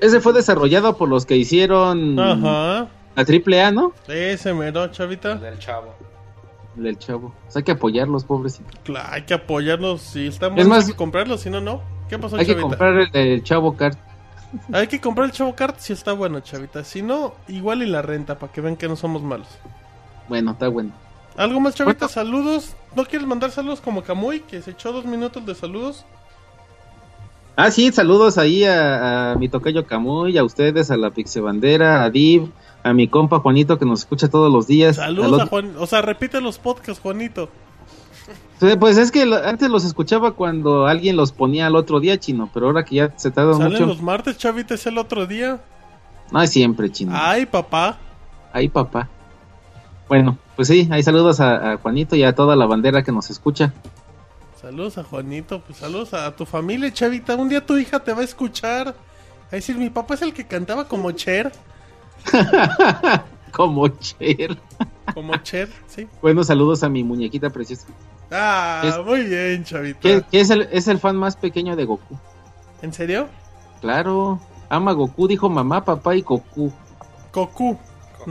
Ese 0.00 0.20
fue 0.20 0.32
desarrollado 0.32 0.96
por 0.96 1.08
los 1.08 1.26
que 1.26 1.36
hicieron 1.36 2.18
Ajá. 2.20 2.88
la 3.16 3.24
triple 3.24 3.62
A, 3.62 3.72
¿no? 3.72 3.94
Ese 4.06 4.54
mero, 4.54 4.86
chavita. 4.88 5.32
El 5.32 5.40
del 5.40 5.58
chavo. 5.58 5.94
El 6.76 6.84
del 6.84 6.98
chavo. 6.98 7.34
Pues 7.44 7.56
hay 7.56 7.62
que 7.64 7.72
apoyarlos, 7.72 8.24
pobrecitos. 8.24 8.72
Claro, 8.84 9.08
hay 9.10 9.22
que 9.22 9.34
apoyarlos. 9.34 10.02
Si 10.02 10.28
están 10.28 10.50
Es 10.50 10.54
buenos, 10.56 10.68
más- 10.68 10.84
hay 10.86 10.92
que 10.92 10.96
comprarlos. 10.96 11.40
Si 11.40 11.50
no, 11.50 11.60
no. 11.60 11.82
¿Qué 12.12 12.18
pasó, 12.18 12.36
Hay 12.36 12.44
que 12.46 12.56
comprar 12.60 12.94
el, 12.98 13.08
el 13.16 13.42
chavo 13.42 13.74
card. 13.76 13.96
Hay 14.70 14.86
que 14.86 15.00
comprar 15.00 15.24
el 15.24 15.32
Chavo 15.32 15.54
Kart 15.54 15.78
si 15.78 15.94
está 15.94 16.12
bueno, 16.12 16.40
chavita. 16.40 16.84
Si 16.84 17.00
no, 17.00 17.32
igual 17.48 17.82
y 17.82 17.86
la 17.86 18.02
renta 18.02 18.38
para 18.38 18.52
que 18.52 18.60
vean 18.60 18.76
que 18.76 18.86
no 18.86 18.96
somos 18.96 19.22
malos. 19.22 19.48
Bueno, 20.28 20.50
está 20.50 20.68
bueno. 20.68 20.90
¿Algo 21.38 21.58
más, 21.58 21.74
chavita? 21.74 22.06
Saludos. 22.06 22.76
¿No 22.94 23.06
quieres 23.06 23.26
mandar 23.26 23.50
saludos 23.50 23.80
como 23.80 24.02
Kamui, 24.02 24.40
que 24.40 24.60
se 24.60 24.72
echó 24.72 24.92
dos 24.92 25.06
minutos 25.06 25.46
de 25.46 25.54
saludos? 25.54 26.04
Ah, 27.56 27.70
sí, 27.70 27.92
saludos 27.92 28.36
ahí 28.36 28.64
a, 28.64 29.32
a 29.32 29.34
mi 29.36 29.48
tocayo 29.48 29.86
Camuy, 29.86 30.36
a 30.36 30.44
ustedes, 30.44 30.90
a 30.90 30.98
la 30.98 31.10
Pixebandera, 31.10 32.02
a 32.04 32.10
Div, 32.10 32.50
a 32.82 32.92
mi 32.92 33.08
compa 33.08 33.38
Juanito 33.40 33.78
que 33.78 33.86
nos 33.86 34.00
escucha 34.00 34.28
todos 34.28 34.52
los 34.52 34.66
días. 34.66 34.98
al 34.98 35.16
Saludos 35.16 35.32
a 35.32 35.34
otro- 35.44 35.46
Juan. 35.48 35.74
O 35.78 35.86
sea, 35.86 36.02
repite 36.02 36.42
los 36.42 36.58
podcasts, 36.58 37.00
Juanito. 37.00 37.48
Pues 38.78 38.96
es 38.96 39.10
que 39.10 39.22
antes 39.44 39.68
los 39.68 39.84
escuchaba 39.84 40.32
cuando 40.32 40.86
alguien 40.86 41.16
los 41.16 41.32
ponía 41.32 41.66
al 41.66 41.74
otro 41.74 41.98
día, 41.98 42.18
chino, 42.18 42.48
pero 42.54 42.66
ahora 42.66 42.84
que 42.84 42.96
ya 42.96 43.12
se 43.16 43.30
tarda 43.30 43.54
Salen 43.54 43.72
mucho. 43.72 43.86
los 43.86 44.00
martes, 44.02 44.38
chavita, 44.38 44.74
es 44.74 44.86
el 44.86 44.98
otro 44.98 45.26
día. 45.26 45.60
No 46.30 46.40
es 46.40 46.50
siempre, 46.50 46.90
chino. 46.90 47.12
Ay, 47.14 47.46
papá. 47.46 47.98
Ahí, 48.52 48.68
papá. 48.68 49.08
Bueno, 50.08 50.38
pues 50.54 50.68
sí, 50.68 50.88
ahí 50.92 51.02
saludos 51.02 51.40
a, 51.40 51.72
a 51.72 51.76
Juanito 51.78 52.14
y 52.14 52.22
a 52.22 52.34
toda 52.34 52.54
la 52.54 52.66
bandera 52.66 53.02
que 53.02 53.10
nos 53.12 53.30
escucha. 53.30 53.72
Saludos 54.60 54.96
a 54.98 55.02
Juanito, 55.02 55.60
pues 55.60 55.78
saludos 55.78 56.14
a 56.14 56.30
tu 56.36 56.46
familia, 56.46 56.92
chavita. 56.92 57.34
Un 57.34 57.48
día 57.48 57.66
tu 57.66 57.76
hija 57.78 57.98
te 57.98 58.12
va 58.12 58.20
a 58.20 58.24
escuchar. 58.24 58.94
A 59.50 59.56
decir, 59.56 59.76
mi 59.76 59.90
papá 59.90 60.14
es 60.14 60.22
el 60.22 60.32
que 60.32 60.46
cantaba 60.46 60.86
como 60.86 61.10
Cher. 61.10 61.50
Como 63.52 63.86
Cher. 63.88 64.56
Como 65.12 65.36
Cher, 65.38 65.68
sí. 65.86 66.06
Bueno, 66.22 66.42
saludos 66.42 66.82
a 66.82 66.88
mi 66.88 67.04
muñequita 67.04 67.50
preciosa. 67.50 67.86
Ah, 68.32 68.82
Es- 68.84 69.04
muy 69.04 69.24
bien, 69.24 69.64
chavita. 69.64 70.00
Que, 70.00 70.22
que 70.22 70.40
es, 70.40 70.50
el, 70.50 70.68
es 70.72 70.88
el 70.88 70.98
fan 70.98 71.16
más 71.16 71.36
pequeño 71.36 71.76
de 71.76 71.84
Goku. 71.84 72.18
¿En 72.80 72.92
serio? 72.92 73.28
Claro, 73.80 74.40
ama 74.68 74.92
Goku, 74.92 75.28
dijo 75.28 75.48
mamá, 75.48 75.84
papá 75.84 76.14
y 76.16 76.22
Goku. 76.22 76.72
Goku. 77.32 77.78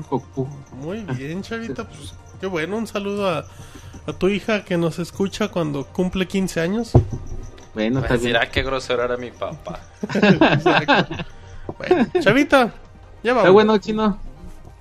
Goku. 0.10 0.48
Muy 0.82 1.00
bien, 1.18 1.42
chavita. 1.44 1.84
Pues 1.88 2.14
qué 2.40 2.48
bueno. 2.48 2.78
Un 2.78 2.88
saludo 2.88 3.30
a, 3.30 3.46
a 4.08 4.14
tu 4.14 4.28
hija 4.30 4.64
que 4.66 4.78
nos 4.78 4.98
escucha 5.00 5.50
cuando 5.50 5.86
cumple 5.86 6.28
15 6.28 6.62
años. 6.62 6.92
Bueno, 7.74 8.00
está 8.00 8.10
Pues 8.10 8.22
bien. 8.22 8.34
dirá 8.34 8.50
qué 8.52 8.64
grosero 8.64 9.04
era 9.04 9.18
mi 9.18 9.32
papá. 9.32 9.80
Exacto. 10.14 11.16
Bueno, 11.78 12.08
chavita, 12.20 12.74
ya 13.24 13.32
vamos. 13.34 13.44
Está 13.44 13.50
bueno, 13.52 13.78
chino. 13.78 14.18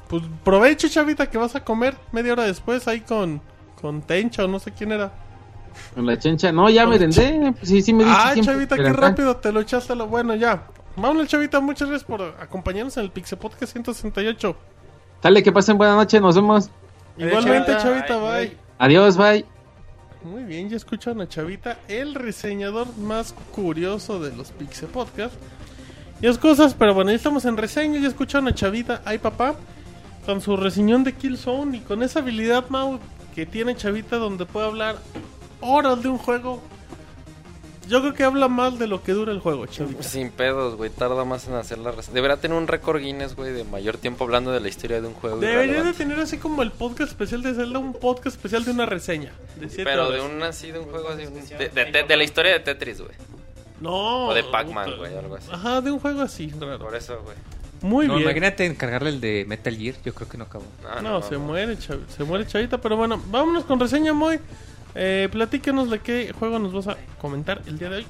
Pues 0.08 0.22
provecho, 0.44 0.88
chavita, 0.88 1.28
que 1.30 1.38
vas 1.38 1.54
a 1.54 1.64
comer 1.64 1.96
media 2.10 2.32
hora 2.32 2.42
después 2.44 2.88
ahí 2.88 3.00
con, 3.00 3.40
con 3.80 4.02
Tencha 4.02 4.44
o 4.44 4.48
no 4.48 4.58
sé 4.58 4.72
quién 4.72 4.92
era. 4.92 5.12
Con 5.94 6.04
la 6.06 6.18
chencha. 6.18 6.52
No, 6.52 6.68
ya 6.68 6.86
merendé. 6.86 7.52
Pues 7.56 7.68
Sí, 7.68 7.80
sí 7.82 7.92
me 7.92 8.04
diste 8.04 8.18
Ah, 8.20 8.34
chavita, 8.40 8.76
qué 8.76 8.92
rápido 8.92 9.36
te 9.36 9.52
lo 9.52 9.60
echaste 9.60 9.92
a 9.92 9.96
lo 9.96 10.06
bueno 10.08 10.34
ya. 10.34 10.64
Vámonos, 10.96 11.28
chavita, 11.28 11.60
muchas 11.60 11.88
gracias 11.88 12.06
por 12.08 12.20
acompañarnos 12.40 12.96
en 12.96 13.04
el 13.04 13.10
Pixel 13.10 13.38
Podcast 13.38 13.72
168. 13.72 14.56
Dale, 15.22 15.42
que 15.42 15.52
pasen 15.52 15.78
buena 15.78 15.94
noche, 15.94 16.20
nos 16.20 16.34
vemos. 16.34 16.70
Igualmente, 17.16 17.72
chavita. 17.76 18.06
chavita, 18.06 18.16
Bye, 18.18 18.46
bye. 18.48 18.56
Adiós, 18.78 19.16
bye. 19.16 19.44
Muy 20.22 20.42
bien, 20.44 20.68
ya 20.68 20.76
escuchan 20.76 21.18
a 21.22 21.28
Chavita, 21.28 21.78
el 21.88 22.14
reseñador 22.14 22.94
más 22.98 23.32
curioso 23.54 24.20
de 24.20 24.36
los 24.36 24.50
Pixel 24.50 24.88
Podcast. 24.88 25.34
Y 26.20 26.26
es 26.26 26.36
cosas, 26.36 26.74
pero 26.74 26.92
bueno, 26.92 27.10
ya 27.10 27.16
estamos 27.16 27.46
en 27.46 27.56
reseña, 27.56 27.98
ya 28.00 28.08
escucharon 28.08 28.48
a 28.48 28.54
Chavita, 28.54 29.00
ay 29.06 29.16
papá, 29.18 29.54
con 30.26 30.42
su 30.42 30.56
reseñón 30.58 31.04
de 31.04 31.14
Killzone 31.14 31.78
y 31.78 31.80
con 31.80 32.02
esa 32.02 32.18
habilidad, 32.18 32.66
Mau, 32.68 32.98
que 33.34 33.46
tiene 33.46 33.76
Chavita 33.76 34.16
donde 34.16 34.46
puede 34.46 34.66
hablar 34.66 34.96
horas 35.60 36.02
de 36.02 36.08
un 36.08 36.18
juego. 36.18 36.62
Yo 37.88 38.00
creo 38.02 38.14
que 38.14 38.22
habla 38.22 38.46
más 38.46 38.78
de 38.78 38.86
lo 38.86 39.02
que 39.02 39.12
dura 39.12 39.32
el 39.32 39.40
juego, 39.40 39.66
Chavita. 39.66 40.02
Sin 40.04 40.30
pedos, 40.30 40.76
güey. 40.76 40.90
Tarda 40.90 41.24
más 41.24 41.48
en 41.48 41.54
hacer 41.54 41.78
la 41.78 41.90
reseña. 41.90 42.14
Deberá 42.14 42.36
tener 42.36 42.56
un 42.56 42.68
récord 42.68 43.00
Guinness, 43.00 43.34
güey, 43.34 43.52
de 43.52 43.64
mayor 43.64 43.96
tiempo 43.96 44.22
hablando 44.22 44.52
de 44.52 44.60
la 44.60 44.68
historia 44.68 45.00
de 45.00 45.08
un 45.08 45.14
juego. 45.14 45.38
Debería 45.38 45.82
de 45.82 45.92
tener 45.92 46.20
así 46.20 46.38
como 46.38 46.62
el 46.62 46.70
podcast 46.70 47.10
especial 47.10 47.42
de 47.42 47.52
Zelda, 47.52 47.80
un 47.80 47.92
podcast 47.94 48.36
especial 48.36 48.64
de 48.64 48.70
una 48.70 48.86
reseña. 48.86 49.32
De 49.56 49.68
siete 49.68 49.84
Pero 49.84 50.06
horas. 50.06 50.22
de 50.22 50.28
un 50.36 50.42
así, 50.44 50.70
de 50.70 50.78
un 50.78 50.84
juego 50.88 51.08
así. 51.08 51.26
un- 51.26 51.34
De, 51.34 51.68
de- 51.68 51.84
de- 51.90 52.02
de 52.04 52.16
la 52.16 52.22
historia 52.22 52.52
de 52.52 52.60
Tetris, 52.60 53.00
güey. 53.00 53.14
No. 53.80 54.28
O 54.28 54.34
de 54.34 54.44
Pac-Man, 54.44 54.96
güey, 54.98 55.16
algo 55.16 55.34
así. 55.34 55.48
Ajá, 55.50 55.80
de 55.80 55.90
un 55.90 55.98
juego 55.98 56.20
así, 56.22 56.48
raro. 56.60 56.78
Por 56.78 56.94
eso, 56.94 57.20
güey. 57.24 57.36
Muy 57.82 58.06
No, 58.06 58.14
bien. 58.14 58.26
imagínate 58.26 58.66
encargarle 58.66 59.08
el 59.10 59.20
de 59.20 59.44
Metal 59.48 59.74
Gear, 59.76 59.94
yo 60.04 60.14
creo 60.14 60.28
que 60.28 60.36
no 60.36 60.44
acabó. 60.44 60.64
Ah, 60.88 61.00
No, 61.02 61.22
se 61.22 61.38
muere, 61.38 61.76
chav- 61.78 62.06
se 62.08 62.24
muere 62.24 62.46
Chavita, 62.46 62.78
pero 62.78 62.96
bueno, 62.96 63.20
vámonos 63.30 63.64
con 63.64 63.80
reseña 63.80 64.12
muy. 64.12 64.38
Eh, 64.94 65.28
platícanos 65.32 65.88
de 65.90 66.00
qué 66.00 66.32
juego 66.38 66.58
nos 66.58 66.72
vas 66.72 66.88
a 66.88 66.96
comentar 67.20 67.62
el 67.66 67.78
día 67.78 67.88
de 67.88 67.96
hoy. 67.98 68.06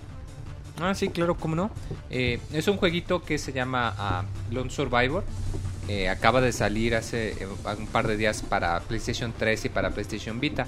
Ah, 0.81 0.95
sí, 0.95 1.09
claro, 1.11 1.37
cómo 1.37 1.55
no. 1.55 1.71
Eh, 2.09 2.41
es 2.53 2.67
un 2.67 2.79
jueguito 2.79 3.23
que 3.23 3.39
se 3.39 3.53
llama 3.53 3.95
ah, 3.99 4.25
Lone 4.51 4.71
Survivor. 4.71 5.25
Eh, 5.89 6.09
acaba 6.09 6.41
de 6.41 6.53
salir 6.53 6.95
hace 6.95 7.33
eh, 7.33 7.47
un 7.79 7.87
par 7.87 8.07
de 8.09 8.17
días 8.17 8.43
para 8.43 8.81
PlayStation 8.81 9.33
3 9.37 9.67
y 9.67 9.69
para 9.69 9.91
PlayStation 9.91 10.41
Vita. 10.41 10.67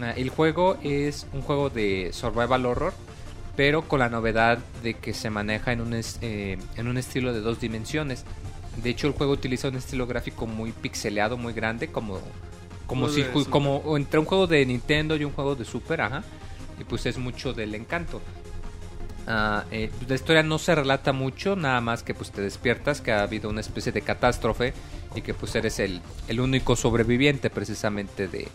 Ah, 0.00 0.12
el 0.16 0.30
juego 0.30 0.76
es 0.82 1.26
un 1.32 1.42
juego 1.42 1.68
de 1.68 2.10
survival 2.12 2.64
horror, 2.66 2.94
pero 3.56 3.82
con 3.86 4.00
la 4.00 4.08
novedad 4.08 4.58
de 4.82 4.94
que 4.94 5.14
se 5.14 5.30
maneja 5.30 5.72
en 5.72 5.80
un, 5.80 5.94
es- 5.94 6.18
eh, 6.22 6.58
en 6.76 6.88
un 6.88 6.96
estilo 6.98 7.32
de 7.32 7.40
dos 7.40 7.60
dimensiones. 7.60 8.24
De 8.82 8.90
hecho, 8.90 9.06
el 9.06 9.12
juego 9.12 9.32
utiliza 9.32 9.68
un 9.68 9.76
estilo 9.76 10.06
gráfico 10.06 10.46
muy 10.46 10.72
pixeleado, 10.72 11.36
muy 11.36 11.52
grande, 11.52 11.88
como, 11.88 12.18
como, 12.86 13.08
si 13.08 13.22
como 13.50 13.96
entre 13.96 14.18
un 14.18 14.26
juego 14.26 14.46
de 14.48 14.66
Nintendo 14.66 15.14
y 15.16 15.24
un 15.24 15.32
juego 15.32 15.54
de 15.54 15.64
Super, 15.64 16.00
ajá. 16.00 16.24
Y 16.80 16.84
pues 16.84 17.06
es 17.06 17.18
mucho 17.18 17.52
del 17.52 17.74
encanto. 17.76 18.20
Ah, 19.26 19.64
eh, 19.70 19.90
la 20.06 20.16
historia 20.16 20.42
no 20.42 20.58
se 20.58 20.74
relata 20.74 21.12
mucho, 21.12 21.56
nada 21.56 21.80
más 21.80 22.02
que 22.02 22.12
pues 22.14 22.30
te 22.30 22.42
despiertas, 22.42 23.00
que 23.00 23.10
ha 23.12 23.22
habido 23.22 23.48
una 23.48 23.60
especie 23.62 23.90
de 23.90 24.02
catástrofe 24.02 24.74
y 25.14 25.22
que 25.22 25.32
pues 25.32 25.54
eres 25.54 25.78
el, 25.78 26.02
el 26.28 26.40
único 26.40 26.76
sobreviviente 26.76 27.48
precisamente 27.48 28.28
de, 28.28 28.48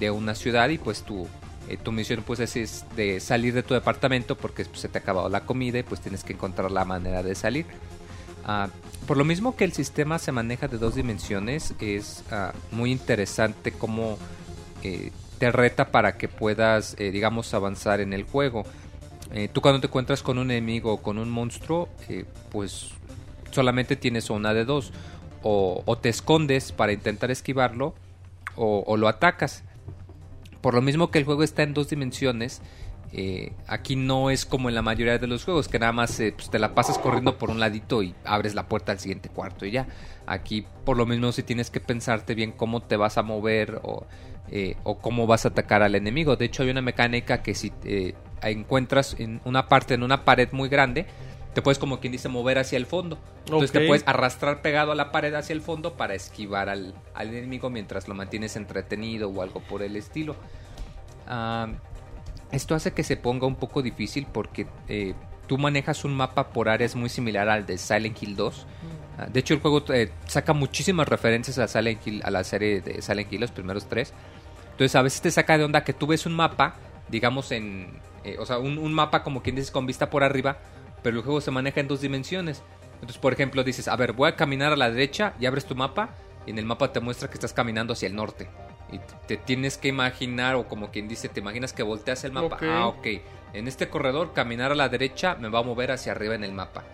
de 0.00 0.10
una 0.10 0.34
ciudad 0.34 0.70
y 0.70 0.78
pues 0.78 1.02
tu, 1.02 1.28
eh, 1.68 1.76
tu 1.76 1.92
misión 1.92 2.22
pues 2.26 2.40
es, 2.40 2.84
de 2.96 3.20
salir 3.20 3.54
de 3.54 3.62
tu 3.62 3.74
departamento 3.74 4.36
porque 4.36 4.64
pues, 4.64 4.80
se 4.80 4.88
te 4.88 4.98
ha 4.98 5.00
acabado 5.02 5.28
la 5.28 5.44
comida 5.44 5.78
y 5.78 5.82
pues 5.82 6.00
tienes 6.00 6.24
que 6.24 6.32
encontrar 6.32 6.70
la 6.70 6.84
manera 6.84 7.22
de 7.22 7.34
salir. 7.34 7.66
Ah, 8.44 8.68
por 9.06 9.16
lo 9.16 9.24
mismo 9.24 9.54
que 9.56 9.64
el 9.64 9.72
sistema 9.72 10.18
se 10.18 10.32
maneja 10.32 10.68
de 10.68 10.78
dos 10.78 10.94
dimensiones, 10.94 11.74
es 11.80 12.24
ah, 12.30 12.52
muy 12.70 12.90
interesante 12.90 13.72
cómo 13.72 14.18
eh, 14.82 15.12
te 15.38 15.52
reta 15.52 15.90
para 15.90 16.16
que 16.16 16.28
puedas, 16.28 16.96
eh, 16.98 17.10
digamos, 17.10 17.52
avanzar 17.52 18.00
en 18.00 18.12
el 18.12 18.24
juego. 18.24 18.64
Tú 19.52 19.60
cuando 19.60 19.78
te 19.78 19.88
encuentras 19.88 20.22
con 20.22 20.38
un 20.38 20.50
enemigo 20.50 20.94
o 20.94 21.02
con 21.02 21.18
un 21.18 21.28
monstruo, 21.28 21.90
pues 22.50 22.92
solamente 23.50 23.94
tienes 23.94 24.30
una 24.30 24.54
de 24.54 24.64
dos. 24.64 24.90
O, 25.42 25.82
o 25.84 25.98
te 25.98 26.08
escondes 26.08 26.72
para 26.72 26.92
intentar 26.92 27.30
esquivarlo 27.30 27.94
o, 28.56 28.84
o 28.86 28.96
lo 28.96 29.06
atacas. 29.06 29.64
Por 30.60 30.74
lo 30.74 30.82
mismo 30.82 31.10
que 31.10 31.18
el 31.18 31.24
juego 31.24 31.42
está 31.42 31.62
en 31.62 31.74
dos 31.74 31.88
dimensiones, 31.88 32.62
eh, 33.12 33.52
aquí 33.66 33.96
no 33.96 34.28
es 34.30 34.44
como 34.44 34.68
en 34.68 34.74
la 34.74 34.82
mayoría 34.82 35.18
de 35.18 35.26
los 35.26 35.44
juegos, 35.44 35.68
que 35.68 35.78
nada 35.78 35.92
más 35.92 36.18
eh, 36.20 36.34
pues, 36.36 36.50
te 36.50 36.58
la 36.58 36.74
pasas 36.74 36.98
corriendo 36.98 37.38
por 37.38 37.50
un 37.50 37.58
ladito 37.58 38.02
y 38.02 38.14
abres 38.24 38.54
la 38.54 38.68
puerta 38.68 38.92
al 38.92 38.98
siguiente 38.98 39.28
cuarto 39.28 39.64
y 39.64 39.70
ya. 39.70 39.86
Aquí 40.26 40.66
por 40.84 40.96
lo 40.96 41.06
mismo 41.06 41.32
si 41.32 41.42
tienes 41.42 41.70
que 41.70 41.80
pensarte 41.80 42.34
bien 42.34 42.52
cómo 42.52 42.82
te 42.82 42.96
vas 42.96 43.16
a 43.16 43.22
mover 43.22 43.80
o, 43.82 44.06
eh, 44.50 44.76
o 44.84 44.98
cómo 44.98 45.26
vas 45.26 45.46
a 45.46 45.48
atacar 45.48 45.82
al 45.82 45.94
enemigo. 45.94 46.36
De 46.36 46.44
hecho 46.44 46.62
hay 46.62 46.70
una 46.70 46.82
mecánica 46.82 47.42
que 47.42 47.54
si 47.54 47.72
encuentras 48.42 49.16
en 49.18 49.40
una 49.44 49.68
parte, 49.68 49.94
en 49.94 50.02
una 50.02 50.24
pared 50.24 50.50
muy 50.52 50.68
grande, 50.68 51.06
te 51.58 51.62
puedes 51.62 51.80
como 51.80 51.98
quien 51.98 52.12
dice 52.12 52.28
mover 52.28 52.56
hacia 52.60 52.76
el 52.76 52.86
fondo. 52.86 53.18
Entonces 53.40 53.70
Ok. 53.70 53.78
te 53.80 53.86
puedes 53.88 54.04
arrastrar 54.06 54.62
pegado 54.62 54.92
a 54.92 54.94
la 54.94 55.10
pared 55.10 55.34
hacia 55.34 55.54
el 55.54 55.60
fondo 55.60 55.94
para 55.96 56.14
esquivar 56.14 56.68
al, 56.68 56.94
al 57.14 57.34
enemigo 57.34 57.68
mientras 57.68 58.06
lo 58.06 58.14
mantienes 58.14 58.54
entretenido 58.54 59.28
o 59.28 59.42
algo 59.42 59.58
por 59.58 59.82
el 59.82 59.96
estilo. 59.96 60.36
Ah, 61.26 61.66
esto 62.52 62.76
hace 62.76 62.92
que 62.92 63.02
se 63.02 63.16
ponga 63.16 63.48
un 63.48 63.56
poco 63.56 63.82
difícil 63.82 64.28
porque 64.32 64.68
eh, 64.86 65.14
tú 65.48 65.58
manejas 65.58 66.04
un 66.04 66.14
mapa 66.14 66.50
por 66.50 66.68
áreas 66.68 66.94
muy 66.94 67.08
similar 67.08 67.48
al 67.48 67.66
de 67.66 67.76
Silent 67.76 68.22
Hill 68.22 68.36
2. 68.36 68.66
Ah, 69.18 69.26
de 69.26 69.40
hecho, 69.40 69.52
el 69.52 69.58
juego 69.60 69.82
eh, 69.92 70.12
saca 70.28 70.52
muchísimas 70.52 71.08
referencias 71.08 71.58
a 71.58 71.66
Silent 71.66 72.06
Hill, 72.06 72.22
a 72.24 72.30
la 72.30 72.44
serie 72.44 72.80
de 72.82 73.02
Silent 73.02 73.32
Hill, 73.32 73.40
los 73.40 73.50
primeros 73.50 73.88
tres. 73.88 74.12
Entonces, 74.70 74.94
a 74.94 75.02
veces 75.02 75.20
te 75.22 75.32
saca 75.32 75.58
de 75.58 75.64
onda 75.64 75.82
que 75.82 75.92
tú 75.92 76.06
ves 76.06 76.24
un 76.24 76.34
mapa, 76.36 76.76
digamos 77.08 77.50
en. 77.50 77.98
eh, 78.22 78.36
o 78.38 78.46
sea, 78.46 78.58
un, 78.58 78.78
un 78.78 78.94
mapa 78.94 79.24
como 79.24 79.42
quien 79.42 79.56
dices 79.56 79.72
con 79.72 79.86
vista 79.86 80.08
por 80.08 80.22
arriba, 80.22 80.58
pero 81.02 81.16
el 81.16 81.22
juego 81.22 81.40
se 81.40 81.50
maneja 81.50 81.80
en 81.80 81.88
dos 81.88 82.00
dimensiones. 82.00 82.62
Entonces, 82.94 83.18
por 83.18 83.32
ejemplo, 83.32 83.62
dices, 83.62 83.88
a 83.88 83.96
ver, 83.96 84.12
voy 84.12 84.28
a 84.28 84.36
caminar 84.36 84.72
a 84.72 84.76
la 84.76 84.90
derecha 84.90 85.34
y 85.40 85.46
abres 85.46 85.66
tu 85.66 85.74
mapa 85.74 86.10
y 86.46 86.50
en 86.50 86.58
el 86.58 86.64
mapa 86.64 86.92
te 86.92 87.00
muestra 87.00 87.28
que 87.28 87.34
estás 87.34 87.52
caminando 87.52 87.92
hacia 87.92 88.08
el 88.08 88.16
norte. 88.16 88.48
Y 88.90 89.00
te 89.26 89.36
tienes 89.36 89.76
que 89.76 89.88
imaginar, 89.88 90.56
o 90.56 90.66
como 90.66 90.90
quien 90.90 91.08
dice, 91.08 91.28
te 91.28 91.40
imaginas 91.40 91.72
que 91.72 91.82
volteas 91.82 92.24
el 92.24 92.32
mapa. 92.32 92.58
Ah, 92.62 92.86
ok. 92.86 93.06
En 93.52 93.68
este 93.68 93.88
corredor, 93.88 94.32
caminar 94.32 94.72
a 94.72 94.74
la 94.74 94.88
derecha 94.88 95.36
me 95.36 95.48
va 95.48 95.60
a 95.60 95.62
mover 95.62 95.90
hacia 95.92 96.12
arriba 96.12 96.34
en 96.34 96.44
el 96.44 96.52
mapa. 96.52 96.84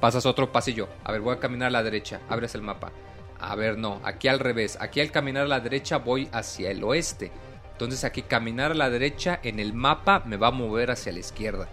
Pasas 0.00 0.24
otro 0.24 0.50
pasillo. 0.50 0.88
A 1.04 1.12
ver, 1.12 1.20
voy 1.20 1.34
a 1.34 1.38
caminar 1.40 1.68
a 1.68 1.70
la 1.70 1.82
derecha. 1.82 2.20
Abres 2.28 2.54
el 2.54 2.62
mapa. 2.62 2.90
A 3.38 3.54
ver, 3.54 3.78
no. 3.78 4.00
Aquí 4.02 4.28
al 4.28 4.38
revés. 4.38 4.78
Aquí 4.80 5.00
al 5.00 5.10
caminar 5.10 5.44
a 5.44 5.48
la 5.48 5.60
derecha 5.60 5.98
voy 5.98 6.28
hacia 6.32 6.70
el 6.70 6.82
oeste. 6.84 7.30
Entonces 7.72 8.04
aquí 8.04 8.22
caminar 8.22 8.72
a 8.72 8.74
la 8.74 8.90
derecha 8.90 9.40
en 9.42 9.58
el 9.58 9.72
mapa 9.72 10.22
me 10.26 10.36
va 10.36 10.48
a 10.48 10.52
mover 10.52 10.90
hacia 10.90 11.12
la 11.12 11.18
izquierda. 11.18 11.68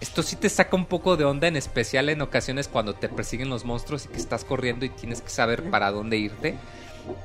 Esto 0.00 0.22
sí 0.22 0.36
te 0.36 0.48
saca 0.48 0.76
un 0.76 0.86
poco 0.86 1.18
de 1.18 1.26
onda, 1.26 1.46
en 1.46 1.56
especial 1.56 2.08
en 2.08 2.22
ocasiones 2.22 2.68
cuando 2.68 2.94
te 2.94 3.10
persiguen 3.10 3.50
los 3.50 3.66
monstruos 3.66 4.06
y 4.06 4.08
que 4.08 4.16
estás 4.16 4.44
corriendo 4.44 4.86
y 4.86 4.88
tienes 4.88 5.20
que 5.20 5.28
saber 5.28 5.68
para 5.68 5.90
dónde 5.90 6.16
irte. 6.16 6.56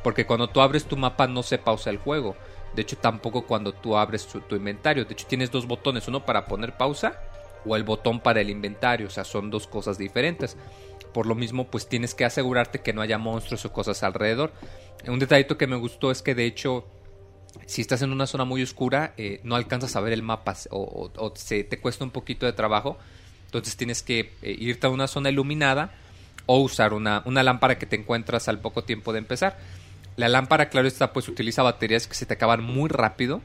Porque 0.04 0.26
cuando 0.26 0.50
tú 0.50 0.60
abres 0.60 0.86
tu 0.86 0.98
mapa 0.98 1.28
no 1.28 1.42
se 1.42 1.58
pausa 1.58 1.90
el 1.90 1.98
juego. 1.98 2.36
De 2.76 2.82
hecho, 2.82 2.98
tampoco 2.98 3.44
cuando 3.46 3.72
tú 3.72 3.96
abres 3.96 4.28
tu, 4.28 4.56
inventario. 4.56 5.06
De 5.06 5.14
hecho, 5.14 5.26
tienes 5.26 5.52
dos 5.52 5.66
botones, 5.66 6.08
uno 6.10 6.26
para 6.26 6.46
poner 6.46 6.76
pausa 6.76 7.22
o 7.66 7.78
el 7.78 7.84
botón 7.84 8.20
para 8.20 8.42
el 8.42 8.50
inventario. 8.50 9.08
O 9.08 9.10
sea, 9.10 9.24
son 9.24 9.50
dos 9.50 9.68
cosas 9.68 9.98
diferentes. 9.98 10.58
Por 11.14 11.28
lo 11.28 11.36
mismo, 11.36 11.68
pues 11.68 11.88
tienes 11.88 12.14
que 12.14 12.26
asegurarte 12.26 12.82
que 12.82 12.92
no 12.92 13.02
haya 13.02 13.18
monstruos 13.18 13.64
o 13.64 13.72
cosas 13.72 14.04
alrededor. 14.04 14.52
Un 15.08 15.20
detallito 15.20 15.58
que 15.58 15.68
me 15.68 15.78
gustó 15.78 16.12
es 16.12 16.22
que 16.22 16.36
de 16.36 16.46
hecho 16.46 16.86
si 17.66 17.82
estás 17.82 18.02
en 18.02 18.12
una 18.12 18.28
zona 18.28 18.46
muy 18.46 18.62
oscura, 18.62 19.14
eh, 19.18 19.40
no 19.44 19.56
alcanzas 19.56 19.96
a 19.96 20.02
ver 20.02 20.14
el 20.14 20.22
mapa 20.22 20.56
o, 20.70 21.34
se 21.36 21.64
te 21.64 21.80
cuesta 21.80 22.04
un 22.04 22.12
poquito 22.12 22.46
de 22.46 22.54
trabajo. 22.54 22.98
Entonces 23.46 23.78
tienes 23.78 24.04
que 24.04 24.34
eh, 24.42 24.56
irte 24.60 24.88
a 24.88 24.90
una 24.90 25.08
zona 25.08 25.30
iluminada 25.30 25.92
o 26.46 26.60
usar 26.60 26.94
una, 26.94 27.24
una 27.26 27.44
lámpara 27.44 27.78
que 27.78 27.86
te 27.86 27.96
encuentras 27.96 28.48
al 28.48 28.60
poco 28.60 28.84
tiempo 28.84 29.14
de 29.14 29.20
empezar. 29.20 29.58
La 30.16 30.30
lámpara, 30.30 30.70
claro 30.70 30.88
está, 30.88 31.12
pues 31.12 31.28
utiliza 31.28 31.64
baterías 31.64 32.08
que 32.08 32.16
se 32.16 32.26
te 32.26 32.36
acaban 32.36 32.64
muy 32.64 32.90
rápido. 32.90 33.42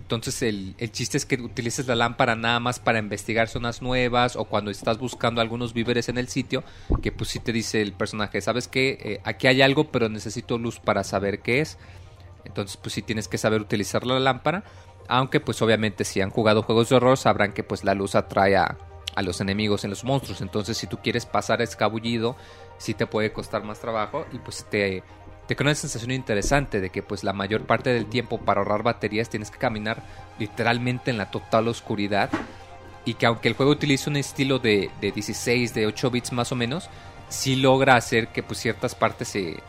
Entonces 0.00 0.42
el, 0.42 0.74
el 0.78 0.92
chiste 0.92 1.16
es 1.16 1.26
que 1.26 1.36
utilices 1.36 1.86
la 1.86 1.96
lámpara 1.96 2.36
nada 2.36 2.60
más 2.60 2.78
para 2.78 2.98
investigar 2.98 3.48
zonas 3.48 3.82
nuevas 3.82 4.36
o 4.36 4.44
cuando 4.44 4.70
estás 4.70 4.98
buscando 4.98 5.40
algunos 5.40 5.72
víveres 5.72 6.08
en 6.08 6.18
el 6.18 6.28
sitio, 6.28 6.62
que 7.02 7.10
pues 7.10 7.30
sí 7.30 7.40
te 7.40 7.52
dice 7.52 7.82
el 7.82 7.92
personaje, 7.92 8.40
sabes 8.40 8.68
que 8.68 9.20
aquí 9.24 9.48
hay 9.48 9.62
algo 9.62 9.90
pero 9.90 10.08
necesito 10.08 10.58
luz 10.58 10.78
para 10.78 11.02
saber 11.02 11.40
qué 11.40 11.60
es. 11.60 11.76
Entonces, 12.46 12.76
pues 12.76 12.94
sí 12.94 13.02
tienes 13.02 13.28
que 13.28 13.38
saber 13.38 13.60
utilizar 13.60 14.06
la 14.06 14.18
lámpara. 14.18 14.64
Aunque, 15.08 15.40
pues 15.40 15.60
obviamente, 15.62 16.04
si 16.04 16.20
han 16.20 16.30
jugado 16.30 16.62
juegos 16.62 16.88
de 16.88 16.96
horror, 16.96 17.16
sabrán 17.16 17.52
que 17.52 17.62
pues 17.62 17.84
la 17.84 17.94
luz 17.94 18.14
atrae 18.14 18.56
a, 18.56 18.76
a 19.14 19.22
los 19.22 19.40
enemigos 19.40 19.84
en 19.84 19.90
los 19.90 20.04
monstruos. 20.04 20.40
Entonces, 20.40 20.76
si 20.76 20.86
tú 20.86 20.98
quieres 20.98 21.26
pasar 21.26 21.62
escabullido, 21.62 22.36
sí 22.78 22.94
te 22.94 23.06
puede 23.06 23.32
costar 23.32 23.64
más 23.64 23.80
trabajo. 23.80 24.26
Y 24.32 24.38
pues 24.38 24.66
te, 24.70 25.02
te 25.46 25.56
crea 25.56 25.68
una 25.68 25.74
sensación 25.74 26.10
interesante 26.10 26.80
de 26.80 26.90
que 26.90 27.02
pues 27.02 27.24
la 27.24 27.32
mayor 27.32 27.66
parte 27.66 27.90
del 27.90 28.06
tiempo 28.06 28.38
para 28.38 28.60
ahorrar 28.60 28.82
baterías 28.82 29.28
tienes 29.28 29.50
que 29.50 29.58
caminar 29.58 30.02
literalmente 30.38 31.10
en 31.10 31.18
la 31.18 31.30
total 31.30 31.68
oscuridad. 31.68 32.30
Y 33.04 33.14
que 33.14 33.26
aunque 33.26 33.48
el 33.48 33.54
juego 33.54 33.72
utiliza 33.72 34.10
un 34.10 34.16
estilo 34.16 34.58
de, 34.58 34.90
de 35.00 35.12
16, 35.12 35.72
de 35.74 35.86
8 35.86 36.10
bits 36.10 36.32
más 36.32 36.50
o 36.50 36.56
menos, 36.56 36.90
sí 37.28 37.56
logra 37.56 37.96
hacer 37.96 38.28
que 38.28 38.42
pues 38.42 38.60
ciertas 38.60 38.94
partes 38.94 39.28
se... 39.28 39.62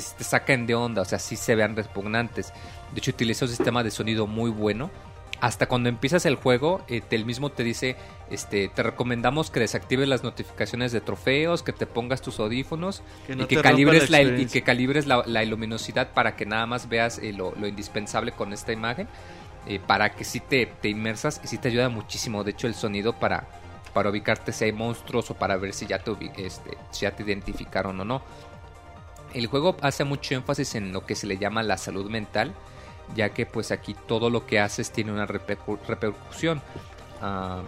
te, 0.00 0.16
te 0.18 0.24
saquen 0.24 0.66
de 0.66 0.74
onda, 0.74 1.02
o 1.02 1.04
sea, 1.04 1.18
sí 1.18 1.36
se 1.36 1.54
vean 1.54 1.76
repugnantes. 1.76 2.52
De 2.92 2.98
hecho, 2.98 3.10
utiliza 3.10 3.44
un 3.44 3.50
sistema 3.50 3.82
de 3.82 3.90
sonido 3.90 4.26
muy 4.26 4.50
bueno. 4.50 4.90
Hasta 5.40 5.66
cuando 5.68 5.88
empiezas 5.88 6.26
el 6.26 6.34
juego, 6.34 6.82
eh, 6.88 7.00
te- 7.00 7.14
el 7.14 7.24
mismo 7.24 7.50
te 7.50 7.62
dice, 7.62 7.94
este, 8.28 8.68
te 8.68 8.82
recomendamos 8.82 9.50
que 9.52 9.60
desactives 9.60 10.08
las 10.08 10.24
notificaciones 10.24 10.90
de 10.90 11.00
trofeos, 11.00 11.62
que 11.62 11.72
te 11.72 11.86
pongas 11.86 12.22
tus 12.22 12.40
audífonos 12.40 13.02
Que 13.24 13.36
no 13.36 13.44
y, 13.44 13.46
que 13.46 13.54
calibres 13.62 14.10
la 14.10 14.18
la, 14.22 14.24
y 14.40 14.46
que 14.46 14.62
calibres 14.62 15.06
la, 15.06 15.22
la 15.26 15.44
luminosidad 15.44 16.08
para 16.12 16.34
que 16.34 16.44
nada 16.44 16.66
más 16.66 16.88
veas 16.88 17.18
eh, 17.18 17.32
lo, 17.32 17.54
lo 17.54 17.68
indispensable 17.68 18.32
con 18.32 18.52
esta 18.52 18.72
imagen, 18.72 19.06
eh, 19.68 19.78
para 19.86 20.10
que 20.10 20.24
sí 20.24 20.40
te, 20.40 20.66
te 20.66 20.88
inmersas 20.88 21.40
y 21.44 21.46
sí 21.46 21.56
te 21.58 21.68
ayuda 21.68 21.88
muchísimo. 21.88 22.42
De 22.42 22.50
hecho, 22.50 22.66
el 22.66 22.74
sonido 22.74 23.12
para, 23.12 23.44
para 23.94 24.10
ubicarte 24.10 24.50
si 24.52 24.64
hay 24.64 24.72
monstruos 24.72 25.30
o 25.30 25.34
para 25.34 25.56
ver 25.56 25.72
si 25.72 25.86
ya 25.86 26.00
te, 26.00 26.10
este, 26.38 26.76
si 26.90 27.02
ya 27.02 27.12
te 27.14 27.22
identificaron 27.22 28.00
o 28.00 28.04
no. 28.04 28.22
El 29.34 29.46
juego 29.46 29.76
hace 29.82 30.04
mucho 30.04 30.34
énfasis 30.34 30.74
en 30.74 30.92
lo 30.92 31.04
que 31.04 31.14
se 31.14 31.26
le 31.26 31.38
llama 31.38 31.62
la 31.62 31.76
salud 31.76 32.10
mental, 32.10 32.54
ya 33.14 33.30
que 33.30 33.46
pues 33.46 33.70
aquí 33.70 33.94
todo 34.06 34.30
lo 34.30 34.46
que 34.46 34.60
haces 34.60 34.90
tiene 34.90 35.12
una 35.12 35.26
repercu- 35.26 35.78
repercusión. 35.86 36.62
Ah, 37.20 37.62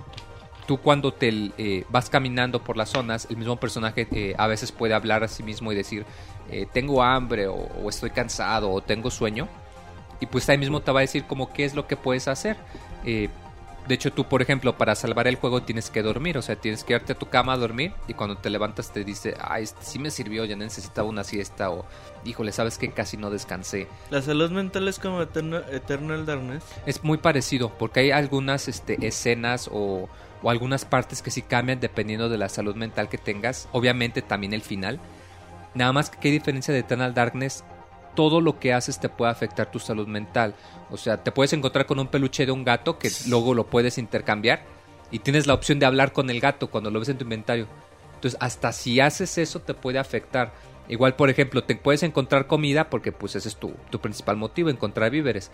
tú 0.67 0.79
cuando 0.79 1.13
te 1.13 1.51
eh, 1.59 1.85
vas 1.89 2.09
caminando 2.11 2.63
por 2.63 2.77
las 2.77 2.91
zonas, 2.91 3.27
el 3.31 3.37
mismo 3.37 3.57
personaje 3.57 4.07
eh, 4.13 4.35
a 4.39 4.47
veces 4.47 4.73
puede 4.73 4.95
hablar 4.95 5.25
a 5.25 5.29
sí 5.29 5.43
mismo 5.43 5.73
y 5.73 5.75
decir, 5.75 6.05
eh, 6.51 6.67
tengo 6.73 7.03
hambre 7.03 7.47
o, 7.47 7.55
o 7.55 7.89
estoy 7.89 8.11
cansado 8.11 8.71
o 8.71 8.81
tengo 8.81 9.11
sueño. 9.11 9.49
Y 10.21 10.27
pues 10.27 10.49
ahí 10.49 10.59
mismo 10.59 10.81
te 10.81 10.93
va 10.93 11.01
a 11.01 11.03
decir 11.03 11.25
como 11.25 11.53
qué 11.53 11.65
es 11.65 11.75
lo 11.75 11.87
que 11.87 11.97
puedes 11.97 12.29
hacer. 12.29 12.57
De 13.91 13.95
hecho, 13.97 14.13
tú, 14.13 14.23
por 14.25 14.41
ejemplo, 14.41 14.79
para 14.79 14.95
salvar 14.95 15.27
el 15.27 15.35
juego 15.35 15.63
tienes 15.65 15.91
que 15.91 16.01
dormir, 16.05 16.39
o 16.39 16.43
sea, 16.43 16.55
tienes 16.55 16.85
que 16.85 16.93
irte 16.93 17.15
a 17.15 17.19
tu 17.19 17.27
cama 17.29 17.55
a 17.55 17.57
dormir 17.57 17.93
y 18.07 18.15
cuando 18.15 18.37
te 18.37 18.49
levantas 18.49 18.93
te 18.93 19.03
dice, 19.03 19.35
ay, 19.41 19.65
este 19.65 19.85
sí 19.85 19.99
me 19.99 20.13
sirvió, 20.13 20.45
ya 20.45 20.55
necesitaba 20.55 21.09
una 21.09 21.25
siesta 21.25 21.71
o, 21.73 21.85
híjole, 22.25 22.53
sabes 22.53 22.79
que 22.79 22.93
casi 22.93 23.17
no 23.17 23.31
descansé. 23.31 23.89
La 24.11 24.23
salud 24.23 24.49
mental 24.53 24.87
es 24.87 25.01
como 25.01 25.21
Eterno- 25.21 25.65
Eternal 25.73 26.25
Darkness. 26.25 26.63
Es 26.87 27.03
muy 27.03 27.19
parecido, 27.19 27.71
porque 27.77 27.99
hay 27.99 28.11
algunas 28.13 28.69
este, 28.69 29.05
escenas 29.05 29.69
o, 29.73 30.09
o 30.41 30.51
algunas 30.51 30.85
partes 30.85 31.21
que 31.21 31.33
sí 31.33 31.43
cambian 31.43 31.81
dependiendo 31.81 32.29
de 32.29 32.39
la 32.39 32.49
salud 32.49 32.77
mental 32.77 33.09
que 33.09 33.19
tengas. 33.19 33.69
Obviamente 33.73 34.23
también 34.23 34.53
el 34.53 34.63
final. 34.63 35.01
Nada 35.75 35.93
más 35.93 36.11
que 36.11 36.21
qué 36.21 36.31
diferencia 36.31 36.73
de 36.73 36.79
Eternal 36.79 37.13
Darkness, 37.13 37.65
todo 38.15 38.41
lo 38.41 38.59
que 38.59 38.73
haces 38.73 38.99
te 38.99 39.09
puede 39.09 39.31
afectar 39.31 39.71
tu 39.71 39.79
salud 39.79 40.07
mental. 40.07 40.55
O 40.91 40.97
sea, 40.97 41.23
te 41.23 41.33
puedes 41.33 41.53
encontrar 41.53 41.87
con 41.87 41.99
un 41.99 42.09
peluche 42.09 42.47
de 42.47 42.53
un 42.53 42.65
gato 42.65 42.99
que 42.99 43.11
luego 43.29 43.55
lo 43.55 43.67
puedes 43.67 43.99
intercambiar 43.99 44.63
y 45.11 45.21
tienes 45.21 45.47
la 45.47 45.55
opción 45.55 45.79
de 45.79 45.87
hablar 45.87 46.13
con 46.13 46.31
el 46.31 46.41
gato 46.41 46.71
cuando 46.71 46.91
lo 46.91 46.99
ves 46.99 47.09
en 47.09 47.19
tu 47.19 47.25
inventario. 47.25 47.67
Entonces, 48.15 48.39
hasta 48.41 48.73
si 48.73 49.01
haces 49.01 49.39
eso 49.39 49.61
te 49.61 49.75
puede 49.75 49.99
afectar. 49.99 50.53
Igual, 50.89 51.15
por 51.15 51.31
ejemplo, 51.31 51.63
te 51.65 51.77
puedes 51.77 52.03
encontrar 52.03 52.47
comida 52.47 52.91
porque 52.91 53.13
pues 53.13 53.37
ese 53.37 53.49
es 53.49 53.57
tu, 53.57 53.73
tu 53.91 54.01
principal 54.01 54.37
motivo, 54.37 54.71
encontrar 54.71 55.11
víveres. 55.11 55.51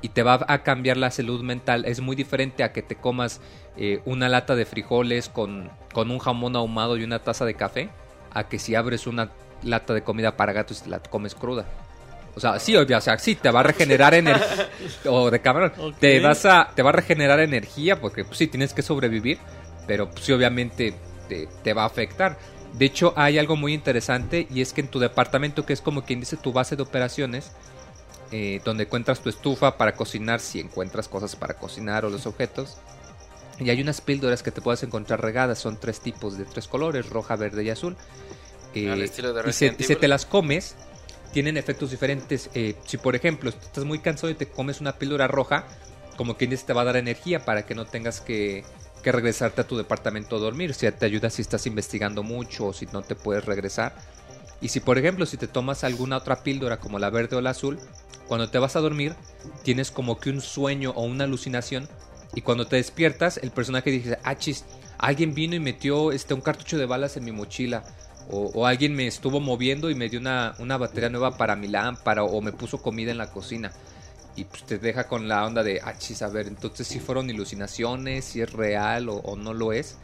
y 0.00 0.10
te 0.10 0.22
va 0.22 0.44
a 0.46 0.62
cambiar 0.62 0.96
la 0.96 1.10
salud 1.10 1.42
mental. 1.42 1.84
Es 1.84 2.00
muy 2.00 2.14
diferente 2.14 2.62
a 2.62 2.72
que 2.72 2.82
te 2.82 2.94
comas 2.94 3.40
eh, 3.76 4.00
una 4.04 4.28
lata 4.28 4.54
de 4.54 4.64
frijoles 4.64 5.28
con, 5.28 5.70
con 5.92 6.10
un 6.10 6.20
jamón 6.20 6.54
ahumado 6.54 6.96
y 6.96 7.02
una 7.02 7.18
taza 7.18 7.44
de 7.44 7.54
café, 7.54 7.90
a 8.32 8.48
que 8.48 8.60
si 8.60 8.76
abres 8.76 9.08
una 9.08 9.32
lata 9.62 9.94
de 9.94 10.02
comida 10.02 10.36
para 10.36 10.52
gatos 10.52 10.80
y 10.80 10.84
te 10.84 10.90
la 10.90 11.00
comes 11.00 11.34
cruda. 11.34 11.66
O 12.34 12.40
sea, 12.40 12.58
sí, 12.58 12.76
obvio, 12.76 12.98
o 12.98 13.00
sea, 13.00 13.18
sí, 13.18 13.34
te 13.34 13.50
va 13.50 13.60
a 13.60 13.64
regenerar 13.64 14.14
energía. 14.14 14.68
o 15.06 15.30
de 15.30 15.40
cabrón. 15.40 15.72
Te, 15.98 16.20
vas 16.20 16.44
a, 16.44 16.70
te 16.74 16.82
va 16.82 16.90
a 16.90 16.92
regenerar 16.92 17.40
energía 17.40 18.00
porque 18.00 18.24
pues, 18.24 18.38
sí, 18.38 18.46
tienes 18.46 18.72
que 18.72 18.82
sobrevivir. 18.82 19.38
Pero 19.86 20.10
pues, 20.10 20.24
sí, 20.24 20.32
obviamente 20.32 20.94
te, 21.28 21.48
te 21.62 21.72
va 21.72 21.82
a 21.82 21.86
afectar. 21.86 22.38
De 22.74 22.84
hecho, 22.84 23.12
hay 23.16 23.38
algo 23.38 23.56
muy 23.56 23.74
interesante 23.74 24.46
y 24.50 24.60
es 24.60 24.72
que 24.72 24.82
en 24.82 24.88
tu 24.88 24.98
departamento, 24.98 25.66
que 25.66 25.72
es 25.72 25.80
como 25.80 26.04
quien 26.04 26.20
dice 26.20 26.36
tu 26.36 26.52
base 26.52 26.76
de 26.76 26.82
operaciones, 26.82 27.52
eh, 28.30 28.60
donde 28.62 28.84
encuentras 28.84 29.20
tu 29.20 29.30
estufa 29.30 29.78
para 29.78 29.96
cocinar, 29.96 30.40
si 30.40 30.60
encuentras 30.60 31.08
cosas 31.08 31.34
para 31.34 31.54
cocinar 31.54 32.04
o 32.04 32.10
los 32.10 32.26
objetos. 32.26 32.76
Y 33.58 33.70
hay 33.70 33.80
unas 33.80 34.00
píldoras 34.00 34.42
que 34.42 34.50
te 34.50 34.60
puedes 34.60 34.82
encontrar 34.82 35.22
regadas, 35.22 35.58
son 35.58 35.80
tres 35.80 36.00
tipos 36.00 36.36
de 36.36 36.44
tres 36.44 36.68
colores, 36.68 37.08
roja, 37.08 37.36
verde 37.36 37.64
y 37.64 37.70
azul. 37.70 37.96
Eh, 38.74 38.90
Al 38.90 39.00
estilo 39.00 39.32
de 39.32 39.48
y 39.48 39.52
se, 39.52 39.74
y 39.78 39.82
se 39.82 39.96
te 39.96 40.08
las 40.08 40.26
comes, 40.26 40.76
tienen 41.32 41.56
efectos 41.56 41.90
diferentes. 41.90 42.50
Eh, 42.54 42.74
si 42.86 42.96
por 42.96 43.16
ejemplo 43.16 43.50
estás 43.50 43.84
muy 43.84 43.98
cansado 43.98 44.30
y 44.30 44.34
te 44.34 44.48
comes 44.48 44.80
una 44.80 44.98
píldora 44.98 45.28
roja, 45.28 45.66
como 46.16 46.36
quien 46.36 46.50
dice 46.50 46.66
te 46.66 46.72
va 46.72 46.82
a 46.82 46.86
dar 46.86 46.96
energía 46.96 47.44
para 47.44 47.64
que 47.64 47.74
no 47.74 47.86
tengas 47.86 48.20
que, 48.20 48.64
que 49.02 49.12
regresarte 49.12 49.60
a 49.60 49.66
tu 49.66 49.76
departamento 49.76 50.36
a 50.36 50.38
dormir. 50.40 50.70
O 50.70 50.74
sea, 50.74 50.92
te 50.92 51.06
ayuda 51.06 51.30
si 51.30 51.42
estás 51.42 51.66
investigando 51.66 52.22
mucho 52.22 52.66
o 52.66 52.72
si 52.72 52.86
no 52.86 53.02
te 53.02 53.14
puedes 53.14 53.44
regresar. 53.44 53.94
Y 54.60 54.68
si 54.68 54.80
por 54.80 54.98
ejemplo 54.98 55.26
si 55.26 55.36
te 55.36 55.46
tomas 55.46 55.84
alguna 55.84 56.16
otra 56.16 56.42
píldora 56.42 56.78
como 56.78 56.98
la 56.98 57.10
verde 57.10 57.36
o 57.36 57.40
la 57.40 57.50
azul, 57.50 57.78
cuando 58.26 58.50
te 58.50 58.58
vas 58.58 58.76
a 58.76 58.80
dormir 58.80 59.14
tienes 59.62 59.90
como 59.90 60.18
que 60.18 60.30
un 60.30 60.40
sueño 60.40 60.92
o 60.96 61.04
una 61.04 61.24
alucinación 61.24 61.88
y 62.34 62.42
cuando 62.42 62.66
te 62.66 62.76
despiertas 62.76 63.38
el 63.38 63.50
personaje 63.50 63.90
dice, 63.90 64.18
ah 64.22 64.36
chis, 64.36 64.64
alguien 64.98 65.34
vino 65.34 65.54
y 65.54 65.60
metió 65.60 66.12
este, 66.12 66.34
un 66.34 66.40
cartucho 66.40 66.76
de 66.76 66.86
balas 66.86 67.16
en 67.16 67.24
mi 67.24 67.32
mochila. 67.32 67.84
O, 68.30 68.66
alguien 68.66 68.94
me 68.94 69.06
estuvo 69.06 69.40
moviendo 69.40 69.90
y 69.90 69.94
me 69.94 70.08
dio 70.08 70.20
una, 70.20 70.54
una 70.58 70.76
batería 70.76 71.08
nueva 71.08 71.36
para 71.36 71.56
mi 71.56 71.68
lámpara 71.68 72.24
o 72.24 72.40
me 72.42 72.52
puso 72.52 72.82
comida 72.82 73.10
en 73.10 73.18
la 73.18 73.30
cocina. 73.30 73.72
Y 74.36 74.44
pues 74.44 74.64
te 74.64 74.78
deja 74.78 75.08
con 75.08 75.28
la 75.28 75.44
onda 75.44 75.62
de, 75.62 75.80
ah, 75.82 75.96
chis, 75.98 76.22
a 76.22 76.28
ver, 76.28 76.46
entonces 76.46 76.86
si 76.86 77.00
fueron 77.00 77.28
ilusionaciones, 77.30 78.24
si 78.24 78.40
es 78.40 78.52
real 78.52 79.08
o, 79.08 79.16
o 79.16 79.36
no 79.36 79.54
lo 79.54 79.72
es. 79.72 79.96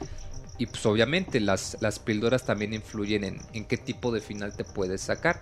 Y 0.58 0.66
pues 0.66 0.84
obviamente 0.86 1.40
las, 1.40 1.76
las 1.80 1.98
píldoras 1.98 2.44
también 2.44 2.72
influyen 2.72 3.24
en, 3.24 3.40
en 3.52 3.64
qué 3.64 3.76
tipo 3.76 4.10
de 4.12 4.20
final 4.20 4.56
te 4.56 4.64
puedes 4.64 5.02
sacar. 5.02 5.40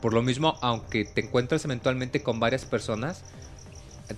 Por 0.00 0.14
lo 0.14 0.22
mismo, 0.22 0.58
aunque 0.62 1.04
te 1.04 1.22
encuentres 1.22 1.64
eventualmente 1.64 2.22
con 2.22 2.40
varias 2.40 2.64
personas, 2.64 3.22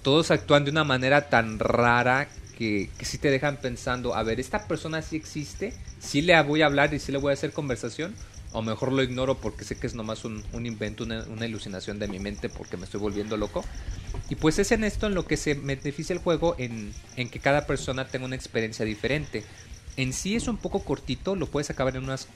todos 0.02 0.30
actúan 0.30 0.64
de 0.64 0.70
una 0.70 0.84
manera 0.84 1.28
tan 1.28 1.58
rara 1.58 2.28
que, 2.58 2.90
que 2.96 3.04
sí 3.04 3.18
te 3.18 3.30
dejan 3.30 3.58
pensando, 3.58 4.14
a 4.14 4.22
ver, 4.22 4.40
¿esta 4.40 4.66
persona 4.66 5.02
sí 5.02 5.16
existe? 5.16 5.74
¿Sí 6.00 6.22
le 6.22 6.40
voy 6.42 6.62
a 6.62 6.66
hablar 6.66 6.94
y 6.94 6.98
sí 6.98 7.12
le 7.12 7.18
voy 7.18 7.30
a 7.30 7.34
hacer 7.34 7.52
conversación? 7.52 8.14
O 8.52 8.62
mejor 8.62 8.92
lo 8.92 9.02
ignoro 9.02 9.36
porque 9.36 9.64
sé 9.64 9.76
que 9.76 9.86
es 9.88 9.94
nomás 9.94 10.24
un, 10.24 10.44
un 10.52 10.64
invento, 10.64 11.02
una, 11.02 11.24
una 11.24 11.44
ilusionación 11.44 11.98
de 11.98 12.06
mi 12.06 12.20
mente 12.20 12.48
porque 12.48 12.76
me 12.76 12.84
estoy 12.84 13.00
volviendo 13.00 13.36
loco. 13.36 13.64
Y 14.30 14.36
pues 14.36 14.58
es 14.60 14.70
en 14.70 14.84
esto 14.84 15.08
en 15.08 15.14
lo 15.14 15.26
que 15.26 15.36
se 15.36 15.54
beneficia 15.54 16.12
el 16.12 16.20
juego, 16.20 16.54
en, 16.58 16.92
en 17.16 17.28
que 17.28 17.40
cada 17.40 17.66
persona 17.66 18.06
tenga 18.06 18.26
una 18.26 18.36
experiencia 18.36 18.84
diferente. 18.84 19.42
En 19.96 20.12
sí 20.12 20.36
es 20.36 20.46
un 20.46 20.56
poco 20.56 20.84
cortito, 20.84 21.34
lo 21.34 21.46
puedes 21.46 21.70
acabar 21.70 21.96
en 21.96 22.04
unas 22.04 22.28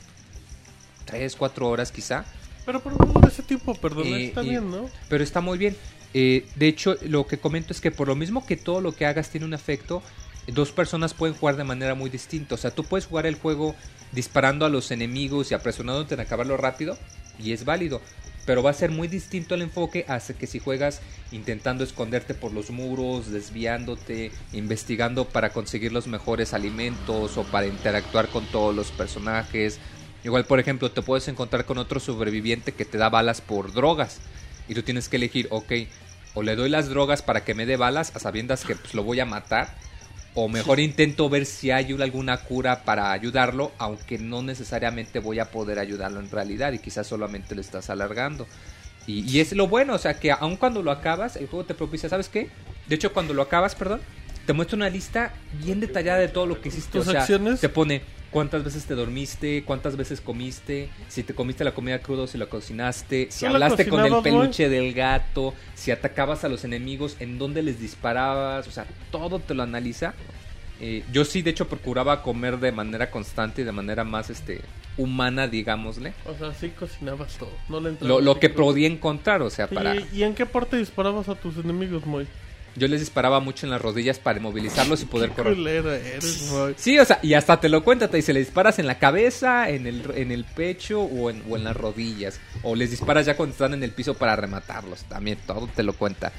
3, 1.04 1.36
4 1.36 1.68
horas 1.68 1.92
quizá. 1.92 2.24
Pero 2.66 2.82
por 2.82 2.92
un 2.92 2.98
juego 2.98 3.20
de 3.20 3.28
ese 3.28 3.42
tipo, 3.42 3.74
perdón, 3.76 4.08
Eh, 4.08 4.26
está 4.26 4.42
bien, 4.42 4.70
¿no? 4.70 4.90
Pero 5.08 5.24
está 5.24 5.40
muy 5.40 5.56
bien. 5.56 5.76
Eh, 6.14 6.46
de 6.56 6.68
hecho, 6.68 6.96
lo 7.02 7.26
que 7.26 7.38
comento 7.38 7.72
es 7.72 7.80
que 7.80 7.90
por 7.90 8.08
lo 8.08 8.16
mismo 8.16 8.46
que 8.46 8.56
todo 8.56 8.80
lo 8.80 8.92
que 8.92 9.06
hagas 9.06 9.30
tiene 9.30 9.46
un 9.46 9.54
efecto, 9.54 10.02
dos 10.46 10.72
personas 10.72 11.14
pueden 11.14 11.36
jugar 11.36 11.56
de 11.56 11.64
manera 11.64 11.94
muy 11.94 12.10
distinta. 12.10 12.54
O 12.54 12.58
sea, 12.58 12.70
tú 12.70 12.84
puedes 12.84 13.06
jugar 13.06 13.26
el 13.26 13.36
juego 13.36 13.74
disparando 14.12 14.64
a 14.64 14.70
los 14.70 14.90
enemigos 14.90 15.50
y 15.50 15.54
apresurándote 15.54 16.14
en 16.14 16.20
acabarlo 16.20 16.56
rápido, 16.56 16.98
y 17.38 17.52
es 17.52 17.64
válido. 17.64 18.00
Pero 18.46 18.62
va 18.62 18.70
a 18.70 18.74
ser 18.74 18.90
muy 18.90 19.08
distinto 19.08 19.54
el 19.54 19.60
enfoque 19.60 20.06
hace 20.08 20.34
que 20.34 20.46
si 20.46 20.58
juegas 20.58 21.02
intentando 21.32 21.84
esconderte 21.84 22.32
por 22.32 22.52
los 22.54 22.70
muros, 22.70 23.30
desviándote, 23.30 24.32
investigando 24.54 25.26
para 25.26 25.50
conseguir 25.50 25.92
los 25.92 26.06
mejores 26.06 26.54
alimentos 26.54 27.36
o 27.36 27.44
para 27.44 27.66
interactuar 27.66 28.28
con 28.28 28.46
todos 28.46 28.74
los 28.74 28.90
personajes. 28.90 29.78
Igual, 30.24 30.46
por 30.46 30.60
ejemplo, 30.60 30.90
te 30.90 31.02
puedes 31.02 31.28
encontrar 31.28 31.66
con 31.66 31.76
otro 31.76 32.00
sobreviviente 32.00 32.72
que 32.72 32.86
te 32.86 32.96
da 32.96 33.10
balas 33.10 33.42
por 33.42 33.74
drogas. 33.74 34.18
Y 34.68 34.74
tú 34.74 34.82
tienes 34.82 35.08
que 35.08 35.16
elegir, 35.16 35.48
ok, 35.50 35.72
o 36.34 36.42
le 36.42 36.56
doy 36.56 36.68
las 36.68 36.88
drogas 36.88 37.22
para 37.22 37.44
que 37.44 37.54
me 37.54 37.66
dé 37.66 37.76
balas 37.76 38.14
a 38.14 38.18
sabiendas 38.18 38.64
que 38.64 38.76
pues, 38.76 38.94
lo 38.94 39.02
voy 39.02 39.20
a 39.20 39.24
matar. 39.24 39.74
O 40.34 40.48
mejor 40.48 40.78
intento 40.78 41.28
ver 41.28 41.46
si 41.46 41.72
hay 41.72 41.90
alguna 42.00 42.36
cura 42.36 42.84
para 42.84 43.10
ayudarlo, 43.10 43.72
aunque 43.78 44.18
no 44.18 44.42
necesariamente 44.42 45.18
voy 45.18 45.40
a 45.40 45.50
poder 45.50 45.80
ayudarlo 45.80 46.20
en 46.20 46.30
realidad 46.30 46.72
y 46.72 46.78
quizás 46.78 47.08
solamente 47.08 47.56
lo 47.56 47.60
estás 47.60 47.90
alargando. 47.90 48.46
Y, 49.06 49.28
y 49.28 49.40
es 49.40 49.52
lo 49.52 49.66
bueno, 49.66 49.94
o 49.94 49.98
sea 49.98 50.20
que 50.20 50.30
aun 50.30 50.56
cuando 50.56 50.82
lo 50.82 50.92
acabas, 50.92 51.34
el 51.36 51.48
juego 51.48 51.64
te 51.64 51.74
propicia, 51.74 52.08
¿sabes 52.08 52.28
qué? 52.28 52.50
De 52.86 52.94
hecho, 52.94 53.12
cuando 53.12 53.34
lo 53.34 53.42
acabas, 53.42 53.74
perdón, 53.74 54.00
te 54.46 54.52
muestra 54.52 54.76
una 54.76 54.88
lista 54.88 55.32
bien 55.54 55.80
detallada 55.80 56.18
de 56.18 56.28
todo 56.28 56.46
lo 56.46 56.60
que 56.60 56.68
hiciste. 56.68 56.98
¿Tus 56.98 57.08
o 57.08 57.10
sea, 57.10 57.20
acciones? 57.22 57.60
te 57.60 57.68
pone 57.68 58.02
cuántas 58.30 58.64
veces 58.64 58.84
te 58.84 58.94
dormiste, 58.94 59.64
cuántas 59.64 59.96
veces 59.96 60.20
comiste, 60.20 60.88
si 61.08 61.22
te 61.22 61.34
comiste 61.34 61.64
la 61.64 61.72
comida 61.72 62.00
cruda 62.00 62.22
o 62.22 62.26
si 62.26 62.38
la 62.38 62.46
cocinaste, 62.46 63.28
si 63.30 63.40
¿Tú 63.40 63.46
la 63.46 63.66
hablaste 63.66 63.88
con 63.88 64.04
el 64.04 64.22
peluche 64.22 64.68
del 64.68 64.92
gato, 64.92 65.54
si 65.74 65.90
atacabas 65.90 66.44
a 66.44 66.48
los 66.48 66.64
enemigos, 66.64 67.16
en 67.20 67.38
dónde 67.38 67.62
les 67.62 67.80
disparabas, 67.80 68.66
o 68.68 68.70
sea, 68.70 68.86
todo 69.10 69.38
te 69.38 69.54
lo 69.54 69.62
analiza. 69.62 70.14
Eh, 70.80 71.02
yo 71.12 71.24
sí, 71.24 71.42
de 71.42 71.50
hecho, 71.50 71.68
procuraba 71.68 72.22
comer 72.22 72.58
de 72.58 72.70
manera 72.70 73.10
constante 73.10 73.62
y 73.62 73.64
de 73.64 73.72
manera 73.72 74.04
más 74.04 74.30
este 74.30 74.60
humana, 74.96 75.48
digámosle. 75.48 76.12
O 76.26 76.34
sea, 76.34 76.52
sí 76.54 76.70
cocinabas 76.70 77.36
todo. 77.36 77.50
No 77.68 77.80
le 77.80 77.96
Lo, 78.00 78.20
lo 78.20 78.38
que 78.38 78.48
podía 78.48 78.86
encontrar, 78.86 79.42
o 79.42 79.50
sea, 79.50 79.68
¿Y, 79.70 79.74
para... 79.74 79.96
¿Y 80.12 80.22
en 80.22 80.34
qué 80.34 80.46
parte 80.46 80.76
disparabas 80.76 81.28
a 81.28 81.34
tus 81.34 81.56
enemigos, 81.56 82.06
Moy? 82.06 82.26
Yo 82.78 82.88
les 82.88 83.00
disparaba 83.00 83.40
mucho 83.40 83.66
en 83.66 83.70
las 83.70 83.80
rodillas 83.82 84.18
para 84.18 84.38
inmovilizarlos 84.38 85.02
y 85.02 85.06
poder 85.06 85.30
correr. 85.30 85.56
Eres. 85.86 86.50
Sí, 86.76 86.98
o 86.98 87.04
sea, 87.04 87.18
y 87.22 87.34
hasta 87.34 87.60
te 87.60 87.68
lo 87.68 87.82
cuenta, 87.84 88.08
te 88.08 88.16
dice, 88.18 88.32
le 88.32 88.40
disparas 88.40 88.78
en 88.78 88.86
la 88.86 88.98
cabeza, 88.98 89.68
en 89.68 89.86
el, 89.86 90.02
en 90.14 90.30
el 90.32 90.44
pecho 90.44 91.00
o 91.02 91.30
en, 91.30 91.42
o 91.48 91.56
en 91.56 91.64
las 91.64 91.76
rodillas. 91.76 92.40
O 92.62 92.74
les 92.76 92.90
disparas 92.90 93.26
ya 93.26 93.36
cuando 93.36 93.52
están 93.52 93.74
en 93.74 93.82
el 93.82 93.90
piso 93.90 94.14
para 94.14 94.36
rematarlos. 94.36 95.04
También 95.04 95.38
todo 95.46 95.68
te 95.74 95.82
lo 95.82 95.92
cuenta. 95.92 96.32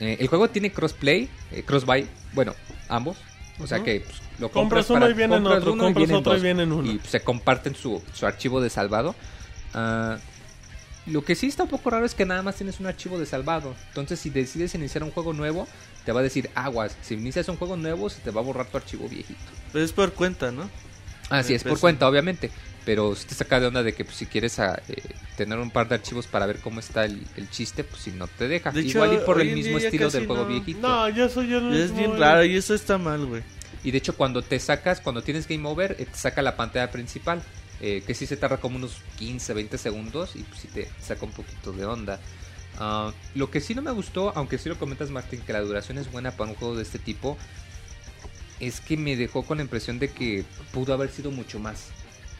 Eh, 0.00 0.16
el 0.18 0.26
juego 0.26 0.48
tiene 0.50 0.72
crossplay, 0.72 1.28
eh, 1.52 1.62
crossbuy, 1.64 2.06
bueno, 2.32 2.54
ambos. 2.88 3.16
O 3.60 3.66
sea 3.68 3.82
que 3.84 4.00
pues, 4.00 4.16
lo 4.40 4.50
Compras 4.50 4.86
compras 4.86 4.90
uno 4.90 5.00
para- 5.00 5.10
y 5.12 5.14
viene 5.14 5.36
en 5.36 5.42
compras 5.42 5.60
otro, 5.62 5.72
uno 5.74 5.82
y 5.82 5.86
compras 5.86 6.06
vienen 6.08 6.16
otro 6.20 6.32
y 6.32 6.34
dos. 6.36 6.42
viene 6.42 6.62
en 6.64 6.72
uno. 6.72 6.90
Y 6.92 7.00
se 7.08 7.20
comparten 7.20 7.74
su, 7.76 8.02
su 8.12 8.26
archivo 8.26 8.60
de 8.60 8.70
salvado. 8.70 9.14
Ah, 9.74 10.18
lo 11.06 11.24
que 11.24 11.34
sí 11.34 11.46
está 11.48 11.64
un 11.64 11.68
poco 11.68 11.90
raro 11.90 12.06
es 12.06 12.14
que 12.14 12.24
nada 12.24 12.42
más 12.42 12.56
tienes 12.56 12.80
un 12.80 12.86
archivo 12.86 13.18
de 13.18 13.26
salvado. 13.26 13.74
Entonces, 13.88 14.18
si 14.20 14.30
decides 14.30 14.74
iniciar 14.74 15.02
un 15.04 15.10
juego 15.10 15.32
nuevo, 15.32 15.68
te 16.04 16.12
va 16.12 16.20
a 16.20 16.22
decir 16.22 16.50
aguas. 16.54 16.96
Si 17.02 17.14
inicias 17.14 17.48
un 17.48 17.56
juego 17.56 17.76
nuevo, 17.76 18.08
se 18.10 18.20
te 18.20 18.30
va 18.30 18.40
a 18.40 18.44
borrar 18.44 18.66
tu 18.66 18.76
archivo 18.76 19.08
viejito. 19.08 19.40
Pero 19.72 19.84
es 19.84 19.92
por 19.92 20.12
cuenta, 20.12 20.50
¿no? 20.50 20.70
Así 21.30 21.52
Eh, 21.52 21.56
es, 21.56 21.64
por 21.64 21.78
cuenta, 21.78 22.08
obviamente. 22.08 22.50
Pero 22.84 23.14
si 23.16 23.26
te 23.26 23.34
saca 23.34 23.60
de 23.60 23.66
onda 23.66 23.82
de 23.82 23.94
que 23.94 24.04
pues, 24.04 24.16
si 24.16 24.26
quieres 24.26 24.58
ah, 24.58 24.78
eh, 24.88 25.02
tener 25.36 25.58
un 25.58 25.70
par 25.70 25.88
de 25.88 25.94
archivos 25.94 26.26
para 26.26 26.44
ver 26.44 26.58
cómo 26.60 26.80
está 26.80 27.06
el, 27.06 27.26
el 27.36 27.48
chiste, 27.50 27.82
pues 27.82 28.02
si 28.02 28.10
no 28.10 28.26
te 28.28 28.46
deja. 28.46 28.70
De 28.70 28.80
hecho, 28.80 28.98
Igual 28.98 29.14
y 29.14 29.18
por 29.24 29.40
el 29.40 29.54
mismo 29.54 29.78
estilo 29.78 30.10
del 30.10 30.26
juego 30.26 30.44
viejito. 30.46 30.80
No, 30.86 31.08
yo 31.08 31.28
soy 31.30 31.48
yo. 31.48 31.60
no 31.62 31.74
Es 31.74 31.94
bien 31.94 32.10
Moy. 32.10 32.18
raro 32.18 32.44
y 32.44 32.56
eso 32.56 32.74
está 32.74 32.98
mal, 32.98 33.24
güey. 33.24 33.42
Y 33.82 33.90
de 33.90 33.98
hecho, 33.98 34.16
cuando 34.16 34.42
te 34.42 34.58
sacas, 34.58 35.00
cuando 35.00 35.22
tienes 35.22 35.46
Game 35.48 35.66
Over, 35.66 35.96
eh, 35.98 36.06
te 36.06 36.16
saca 36.16 36.42
la 36.42 36.56
pantalla 36.56 36.90
principal. 36.90 37.42
Eh, 37.86 38.02
que 38.06 38.14
sí 38.14 38.24
se 38.24 38.38
tarda 38.38 38.56
como 38.56 38.76
unos 38.76 39.02
15, 39.18 39.52
20 39.52 39.76
segundos 39.76 40.36
y 40.36 40.38
pues 40.38 40.62
sí 40.62 40.68
te 40.68 40.88
saca 41.02 41.26
un 41.26 41.32
poquito 41.32 41.70
de 41.70 41.84
onda. 41.84 42.18
Ah, 42.78 43.12
lo 43.34 43.50
que 43.50 43.60
sí 43.60 43.74
no 43.74 43.82
me 43.82 43.90
gustó, 43.90 44.32
aunque 44.34 44.56
sí 44.56 44.70
lo 44.70 44.78
comentas 44.78 45.10
Martín, 45.10 45.42
que 45.46 45.52
la 45.52 45.60
duración 45.60 45.98
es 45.98 46.10
buena 46.10 46.30
para 46.30 46.48
un 46.48 46.56
juego 46.56 46.76
de 46.76 46.82
este 46.82 46.98
tipo, 46.98 47.36
es 48.58 48.80
que 48.80 48.96
me 48.96 49.16
dejó 49.16 49.42
con 49.42 49.58
la 49.58 49.64
impresión 49.64 49.98
de 49.98 50.08
que 50.08 50.46
pudo 50.72 50.94
haber 50.94 51.10
sido 51.10 51.30
mucho 51.30 51.58
más. 51.58 51.88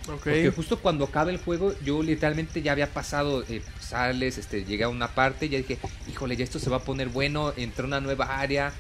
Porque 0.06 0.50
justo 0.50 0.78
cuando 0.78 1.05
acaba 1.05 1.31
el 1.31 1.36
juego, 1.36 1.74
yo 1.84 2.02
literalmente 2.02 2.62
ya 2.62 2.73
había 2.73 2.90
pasado, 2.90 3.44
eh, 3.47 3.60
sales, 3.81 4.39
este, 4.39 4.64
llegué 4.64 4.84
a 4.84 4.89
una 4.89 5.08
parte, 5.08 5.50
ya 5.50 5.58
dije, 5.58 5.78
híjole, 6.08 6.36
ya 6.36 6.44
esto 6.44 6.58
se 6.58 6.70
va 6.70 6.78
a 6.78 6.84
poner 6.84 7.10
bueno, 7.10 7.52
entré 7.58 7.84
a 7.84 7.86
una 7.89 8.00
nueva 8.00 8.39
área, 8.40 8.73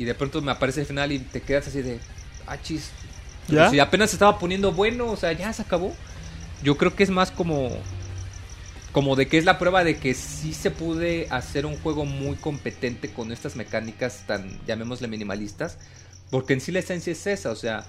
y 0.00 0.04
de 0.04 0.14
pronto 0.16 0.42
me 0.42 0.50
aparece 0.50 0.80
el 0.80 0.86
final 0.86 1.12
y 1.12 1.20
te 1.20 1.42
quedas 1.42 1.68
así 1.68 1.80
de, 1.80 2.00
ah, 2.48 2.60
chis. 2.60 2.90
¿Ya? 3.48 3.70
Si 3.70 3.78
apenas 3.78 4.10
se 4.10 4.16
estaba 4.16 4.38
poniendo 4.38 4.72
bueno, 4.72 5.06
o 5.06 5.16
sea, 5.16 5.32
ya 5.32 5.52
se 5.52 5.62
acabó. 5.62 5.94
Yo 6.62 6.76
creo 6.76 6.94
que 6.96 7.02
es 7.02 7.10
más 7.10 7.30
como, 7.30 7.70
como 8.92 9.14
de 9.14 9.28
que 9.28 9.38
es 9.38 9.44
la 9.44 9.58
prueba 9.58 9.84
de 9.84 9.98
que 9.98 10.14
sí 10.14 10.54
se 10.54 10.70
pude 10.70 11.28
hacer 11.30 11.66
un 11.66 11.76
juego 11.76 12.04
muy 12.04 12.36
competente 12.36 13.12
con 13.12 13.30
estas 13.30 13.56
mecánicas 13.56 14.24
tan, 14.26 14.58
llamémosle 14.66 15.06
minimalistas, 15.06 15.78
porque 16.30 16.54
en 16.54 16.60
sí 16.60 16.72
la 16.72 16.78
esencia 16.80 17.12
es 17.12 17.26
esa, 17.26 17.50
o 17.50 17.56
sea, 17.56 17.84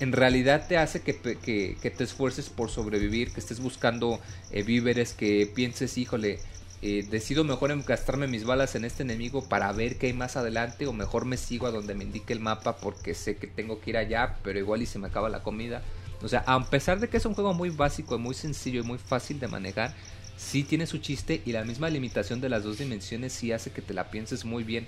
en 0.00 0.12
realidad 0.12 0.66
te 0.68 0.78
hace 0.78 1.02
que, 1.02 1.16
que 1.18 1.90
te 1.90 2.04
esfuerces 2.04 2.48
por 2.48 2.70
sobrevivir, 2.70 3.32
que 3.32 3.40
estés 3.40 3.60
buscando 3.60 4.20
eh, 4.50 4.62
víveres, 4.62 5.14
que 5.14 5.50
pienses, 5.52 5.98
híjole, 5.98 6.38
eh, 6.82 7.06
decido 7.10 7.44
mejor 7.44 7.82
gastarme 7.84 8.26
mis 8.26 8.44
balas 8.44 8.74
en 8.74 8.84
este 8.84 9.02
enemigo 9.02 9.48
para 9.48 9.72
ver 9.72 9.96
qué 9.96 10.08
hay 10.08 10.12
más 10.12 10.36
adelante 10.36 10.86
o 10.86 10.92
mejor 10.92 11.24
me 11.24 11.36
sigo 11.36 11.66
a 11.66 11.70
donde 11.70 11.94
me 11.94 12.04
indique 12.04 12.32
el 12.32 12.40
mapa 12.40 12.76
porque 12.76 13.14
sé 13.14 13.36
que 13.36 13.46
tengo 13.46 13.80
que 13.80 13.90
ir 13.90 13.96
allá, 13.96 14.36
pero 14.42 14.58
igual 14.58 14.82
y 14.82 14.86
se 14.86 14.98
me 14.98 15.08
acaba 15.08 15.28
la 15.28 15.42
comida. 15.42 15.82
O 16.22 16.28
sea, 16.28 16.44
a 16.46 16.62
pesar 16.70 17.00
de 17.00 17.08
que 17.08 17.16
es 17.16 17.26
un 17.26 17.34
juego 17.34 17.54
muy 17.54 17.70
básico, 17.70 18.18
muy 18.18 18.34
sencillo 18.34 18.80
y 18.80 18.84
muy 18.84 18.98
fácil 18.98 19.40
de 19.40 19.48
manejar, 19.48 19.94
sí 20.36 20.62
tiene 20.62 20.86
su 20.86 20.98
chiste 20.98 21.42
y 21.44 21.52
la 21.52 21.64
misma 21.64 21.90
limitación 21.90 22.40
de 22.40 22.48
las 22.48 22.64
dos 22.64 22.78
dimensiones 22.78 23.32
sí 23.32 23.52
hace 23.52 23.70
que 23.70 23.82
te 23.82 23.94
la 23.94 24.10
pienses 24.10 24.44
muy 24.44 24.64
bien 24.64 24.86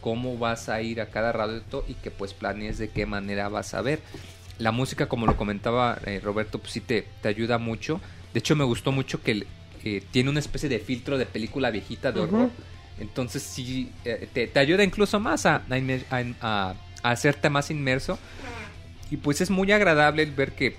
cómo 0.00 0.38
vas 0.38 0.68
a 0.68 0.80
ir 0.82 1.00
a 1.00 1.10
cada 1.10 1.32
rato 1.32 1.84
y 1.88 1.94
que 1.94 2.10
pues 2.10 2.34
planees 2.34 2.78
de 2.78 2.90
qué 2.90 3.06
manera 3.06 3.48
vas 3.48 3.74
a 3.74 3.82
ver. 3.82 4.00
La 4.58 4.72
música, 4.72 5.08
como 5.08 5.26
lo 5.26 5.36
comentaba 5.36 5.98
eh, 6.06 6.20
Roberto, 6.22 6.58
pues 6.58 6.72
sí 6.72 6.80
te, 6.80 7.06
te 7.20 7.28
ayuda 7.28 7.58
mucho. 7.58 8.00
De 8.32 8.38
hecho, 8.38 8.56
me 8.56 8.64
gustó 8.64 8.92
mucho 8.92 9.22
que 9.22 9.46
tiene 10.10 10.30
una 10.30 10.40
especie 10.40 10.68
de 10.68 10.78
filtro 10.78 11.18
de 11.18 11.26
película 11.26 11.70
viejita 11.70 12.12
de 12.12 12.20
horror. 12.20 12.50
Entonces 12.98 13.42
sí, 13.42 13.90
eh, 14.04 14.28
te, 14.32 14.46
te 14.46 14.58
ayuda 14.58 14.82
incluso 14.84 15.20
más 15.20 15.44
a, 15.46 15.56
a 15.56 15.78
inmer- 15.78 16.04
a- 16.10 16.74
a 17.02 17.10
hacerte 17.10 17.50
más 17.50 17.70
inmerso. 17.70 18.18
Y 19.10 19.16
pues 19.18 19.40
es 19.40 19.50
muy 19.50 19.70
agradable 19.72 20.22
el 20.22 20.32
ver 20.32 20.52
que 20.52 20.76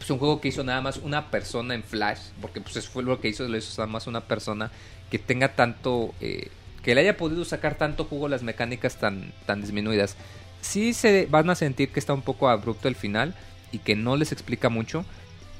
es 0.00 0.10
un 0.10 0.18
juego 0.18 0.40
que 0.40 0.48
hizo 0.48 0.62
nada 0.64 0.80
más 0.82 0.98
una 0.98 1.30
persona 1.30 1.74
en 1.74 1.82
Flash, 1.82 2.18
porque 2.42 2.60
pues 2.60 2.76
eso 2.76 2.90
fue 2.90 3.02
lo 3.02 3.20
que 3.20 3.28
hizo, 3.28 3.48
lo 3.48 3.56
hizo 3.56 3.80
nada 3.80 3.90
más 3.90 4.06
una 4.06 4.20
persona 4.20 4.70
que 5.10 5.18
tenga 5.18 5.54
tanto, 5.54 6.12
eh, 6.20 6.48
que 6.82 6.94
le 6.94 7.00
haya 7.00 7.16
podido 7.16 7.44
sacar 7.46 7.76
tanto 7.76 8.04
jugo 8.04 8.26
a 8.26 8.28
las 8.28 8.42
mecánicas 8.42 8.96
tan, 8.96 9.32
tan 9.46 9.62
disminuidas. 9.62 10.16
Sí 10.60 10.92
se 10.92 11.26
van 11.30 11.48
a 11.48 11.54
sentir 11.54 11.90
que 11.90 12.00
está 12.00 12.12
un 12.12 12.22
poco 12.22 12.48
abrupto 12.50 12.88
el 12.88 12.96
final 12.96 13.34
y 13.72 13.78
que 13.78 13.96
no 13.96 14.16
les 14.16 14.32
explica 14.32 14.68
mucho, 14.68 15.06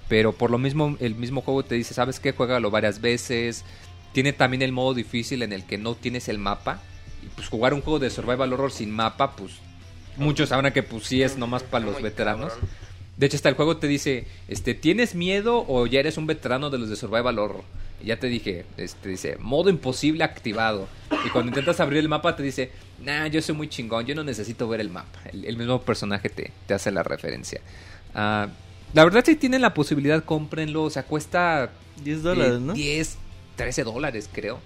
pero 0.08 0.32
por 0.32 0.50
lo 0.50 0.58
mismo 0.58 0.96
el 1.00 1.14
mismo 1.14 1.40
juego 1.40 1.64
te 1.64 1.74
dice, 1.74 1.94
¿sabes 1.94 2.20
qué? 2.20 2.32
Juégalo 2.32 2.70
varias 2.70 3.00
veces. 3.00 3.64
Tiene 4.12 4.32
también 4.32 4.62
el 4.62 4.72
modo 4.72 4.94
difícil 4.94 5.42
en 5.42 5.52
el 5.52 5.64
que 5.64 5.78
no 5.78 5.94
tienes 5.94 6.28
el 6.28 6.38
mapa. 6.38 6.80
Y 7.22 7.26
pues 7.34 7.48
jugar 7.48 7.74
un 7.74 7.80
juego 7.80 7.98
de 7.98 8.10
survival 8.10 8.52
horror 8.52 8.70
sin 8.70 8.90
mapa, 8.90 9.34
pues 9.34 9.54
muchos 10.16 10.50
sabrán 10.50 10.72
que 10.72 10.82
pues 10.82 11.04
sí 11.04 11.22
es 11.22 11.38
nomás 11.38 11.62
para 11.62 11.84
los 11.84 12.00
veteranos. 12.02 12.52
De 13.16 13.26
hecho, 13.26 13.36
hasta 13.36 13.48
el 13.48 13.54
juego 13.54 13.76
te 13.76 13.86
dice, 13.86 14.26
este, 14.48 14.74
¿tienes 14.74 15.14
miedo 15.14 15.64
o 15.68 15.86
ya 15.86 16.00
eres 16.00 16.18
un 16.18 16.26
veterano 16.26 16.68
de 16.70 16.78
los 16.78 16.90
de 16.90 16.96
Survival 16.96 17.38
Horror? 17.38 17.62
Y 18.02 18.06
ya 18.06 18.18
te 18.18 18.26
dije, 18.26 18.66
este, 18.76 19.08
dice, 19.08 19.36
modo 19.38 19.70
imposible 19.70 20.24
activado. 20.24 20.88
Y 21.24 21.30
cuando 21.30 21.50
intentas 21.50 21.78
abrir 21.78 22.00
el 22.00 22.08
mapa 22.08 22.34
te 22.34 22.42
dice, 22.42 22.72
nah, 23.02 23.28
yo 23.28 23.40
soy 23.40 23.54
muy 23.54 23.68
chingón, 23.68 24.04
yo 24.04 24.14
no 24.16 24.24
necesito 24.24 24.68
ver 24.68 24.80
el 24.80 24.90
mapa. 24.90 25.20
El, 25.32 25.44
el 25.44 25.56
mismo 25.56 25.80
personaje 25.82 26.28
te, 26.28 26.50
te 26.66 26.74
hace 26.74 26.90
la 26.90 27.04
referencia. 27.04 27.60
Ah, 28.14 28.48
la 28.94 29.04
verdad, 29.04 29.24
si 29.24 29.36
tienen 29.36 29.60
la 29.60 29.74
posibilidad, 29.74 30.24
cómprenlo. 30.24 30.84
O 30.84 30.90
sea, 30.90 31.02
cuesta 31.02 31.70
10 32.02 32.22
dólares, 32.22 32.54
eh, 32.54 32.60
¿no? 32.60 32.72
10, 32.72 33.18
13 33.56 33.84
dólares, 33.84 34.30
creo. 34.32 34.60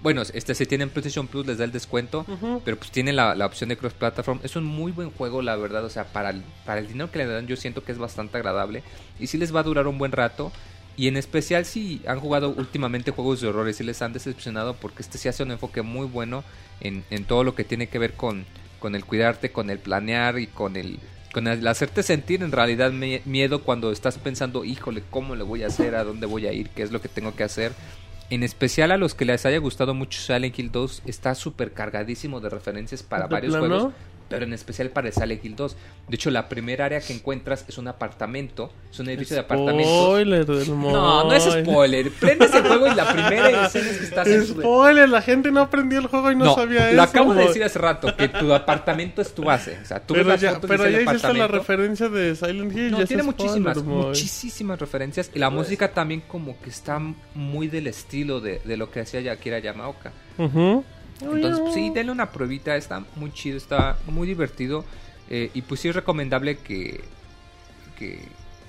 Bueno, 0.00 0.22
este 0.22 0.54
si 0.54 0.64
tienen 0.64 0.90
PlayStation 0.90 1.26
Plus 1.26 1.46
les 1.46 1.58
da 1.58 1.64
el 1.64 1.72
descuento, 1.72 2.24
pero 2.64 2.76
pues 2.76 2.92
tiene 2.92 3.12
la, 3.12 3.34
la 3.34 3.46
opción 3.46 3.68
de 3.68 3.76
cross 3.76 3.94
platform. 3.94 4.38
Es 4.44 4.54
un 4.54 4.64
muy 4.64 4.92
buen 4.92 5.10
juego, 5.10 5.42
la 5.42 5.56
verdad, 5.56 5.84
o 5.84 5.90
sea, 5.90 6.04
para 6.04 6.30
el, 6.30 6.42
para 6.64 6.80
el 6.80 6.86
dinero 6.86 7.10
que 7.10 7.18
le 7.18 7.26
dan 7.26 7.48
yo 7.48 7.56
siento 7.56 7.82
que 7.82 7.90
es 7.90 7.98
bastante 7.98 8.36
agradable 8.36 8.84
y 9.18 9.26
sí 9.26 9.38
les 9.38 9.54
va 9.54 9.60
a 9.60 9.64
durar 9.64 9.88
un 9.88 9.98
buen 9.98 10.12
rato. 10.12 10.52
Y 10.96 11.06
en 11.08 11.16
especial 11.16 11.64
si 11.64 12.00
han 12.06 12.18
jugado 12.20 12.50
últimamente 12.50 13.12
juegos 13.12 13.40
de 13.40 13.48
horror 13.48 13.68
y 13.68 13.74
si 13.74 13.84
les 13.84 14.02
han 14.02 14.12
decepcionado 14.12 14.74
porque 14.74 15.02
este 15.02 15.18
sí 15.18 15.28
hace 15.28 15.44
un 15.44 15.52
enfoque 15.52 15.82
muy 15.82 16.06
bueno 16.06 16.42
en, 16.80 17.04
en 17.10 17.24
todo 17.24 17.44
lo 17.44 17.54
que 17.54 17.64
tiene 17.64 17.88
que 17.88 18.00
ver 18.00 18.14
con, 18.14 18.44
con 18.80 18.96
el 18.96 19.04
cuidarte, 19.04 19.52
con 19.52 19.70
el 19.70 19.78
planear 19.78 20.38
y 20.38 20.48
con 20.48 20.76
el 20.76 20.98
con 21.32 21.46
el 21.46 21.66
hacerte 21.66 22.02
sentir 22.02 22.42
en 22.42 22.52
realidad 22.52 22.92
miedo 22.92 23.62
cuando 23.62 23.92
estás 23.92 24.18
pensando, 24.18 24.64
híjole, 24.64 25.02
¿cómo 25.10 25.34
le 25.36 25.44
voy 25.44 25.62
a 25.62 25.66
hacer? 25.68 25.94
¿A 25.94 26.04
dónde 26.04 26.26
voy 26.26 26.46
a 26.46 26.52
ir? 26.52 26.70
¿Qué 26.70 26.82
es 26.82 26.92
lo 26.92 27.00
que 27.00 27.08
tengo 27.08 27.34
que 27.34 27.44
hacer? 27.44 27.72
En 28.30 28.42
especial 28.42 28.90
a 28.92 28.96
los 28.96 29.14
que 29.14 29.24
les 29.24 29.46
haya 29.46 29.58
gustado 29.58 29.94
mucho 29.94 30.20
Silent 30.20 30.58
Hill 30.58 30.70
2, 30.70 31.02
está 31.06 31.34
súper 31.34 31.72
cargadísimo 31.72 32.40
de 32.40 32.50
referencias 32.50 33.02
para 33.02 33.26
¿De 33.26 33.32
varios 33.32 33.56
plano? 33.56 33.66
juegos, 33.68 33.94
pero 34.28 34.44
en 34.44 34.52
especial 34.52 34.90
para 34.90 35.08
el 35.08 35.14
Silent 35.14 35.44
Hill 35.44 35.56
2. 35.56 35.76
De 36.08 36.14
hecho, 36.16 36.30
la 36.30 36.48
primera 36.48 36.84
área 36.84 37.00
que 37.00 37.12
encuentras 37.12 37.64
es 37.68 37.78
un 37.78 37.88
apartamento, 37.88 38.70
es 38.90 38.98
un 39.00 39.08
edificio 39.08 39.36
de 39.36 39.40
apartamentos. 39.40 39.86
Spoiler 40.04 40.46
del 40.46 40.68
No, 40.80 41.24
no 41.24 41.32
es 41.32 41.44
spoiler. 41.44 42.10
Prendes 42.12 42.54
el 42.54 42.62
juego 42.62 42.86
y 42.88 42.94
la 42.94 43.12
primera 43.12 43.66
escena 43.66 43.90
es 43.90 43.98
que 43.98 44.04
estás 44.04 44.26
en 44.28 44.46
su... 44.46 44.54
Spoiler, 44.54 45.08
la 45.08 45.22
gente 45.22 45.50
no 45.50 45.60
aprendió 45.60 45.98
el 45.98 46.06
juego 46.06 46.30
y 46.30 46.36
no, 46.36 46.44
No, 46.46 46.54
sabía 46.54 46.88
eso. 46.88 46.96
lo 46.96 47.02
acabo 47.02 47.34
de 47.34 47.46
decir 47.46 47.64
hace 47.64 47.78
rato, 47.78 48.14
que 48.16 48.28
tu 48.28 48.52
apartamento 48.52 49.22
es 49.22 49.34
tu 49.34 49.44
base. 49.44 49.78
O 49.82 49.86
sea, 49.86 50.00
tú 50.00 50.14
ves 50.14 50.22
Pero 50.22 50.28
las 50.30 50.40
ya, 50.40 50.60
pero 50.60 50.88
ya 50.88 51.00
hiciste 51.00 51.34
la 51.34 51.46
referencia 51.48 52.08
de 52.08 52.36
Silent 52.36 52.76
Hill. 52.76 52.90
No, 52.90 53.04
tiene 53.06 53.22
muchísimas, 53.22 53.82
muchísimas 53.82 54.78
referencias. 54.78 55.30
Y 55.34 55.38
la 55.38 55.50
música 55.50 55.92
también 55.92 56.22
como 56.26 56.60
que 56.60 56.70
está 56.70 57.00
muy 57.34 57.68
del 57.68 57.86
estilo 57.86 58.40
de, 58.40 58.60
de 58.64 58.76
lo 58.76 58.90
que 58.90 59.00
hacía 59.00 59.32
Akira 59.32 59.58
Yamaoka. 59.58 60.12
Ujú. 60.38 60.84
Entonces, 61.20 61.60
pues, 61.60 61.74
sí, 61.74 61.90
denle 61.90 62.12
una 62.12 62.30
pruebita. 62.30 62.76
Está 62.76 63.04
muy 63.16 63.32
chido, 63.32 63.56
está 63.56 63.96
muy 64.06 64.26
divertido. 64.28 64.84
eh, 65.30 65.50
y 65.54 65.62
pues 65.62 65.80
sí 65.80 65.88
es 65.88 65.94
recomendable 65.94 66.56
que, 66.58 67.02
que, 67.98 68.20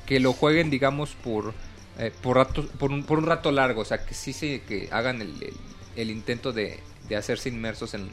que 0.05 0.19
lo 0.19 0.33
jueguen, 0.33 0.69
digamos, 0.69 1.11
por, 1.23 1.53
eh, 1.97 2.11
por, 2.21 2.37
rato, 2.37 2.65
por, 2.79 2.91
un, 2.91 3.03
por 3.03 3.19
un 3.19 3.25
rato 3.27 3.51
largo. 3.51 3.81
O 3.81 3.85
sea, 3.85 4.05
que 4.05 4.13
sí 4.13 4.33
se, 4.33 4.61
que 4.61 4.89
hagan 4.91 5.21
el, 5.21 5.31
el- 5.41 5.53
el 5.95 6.11
intento 6.11 6.51
de, 6.53 6.79
de 7.09 7.15
hacerse 7.17 7.49
inmersos 7.49 7.93
en, 7.93 8.07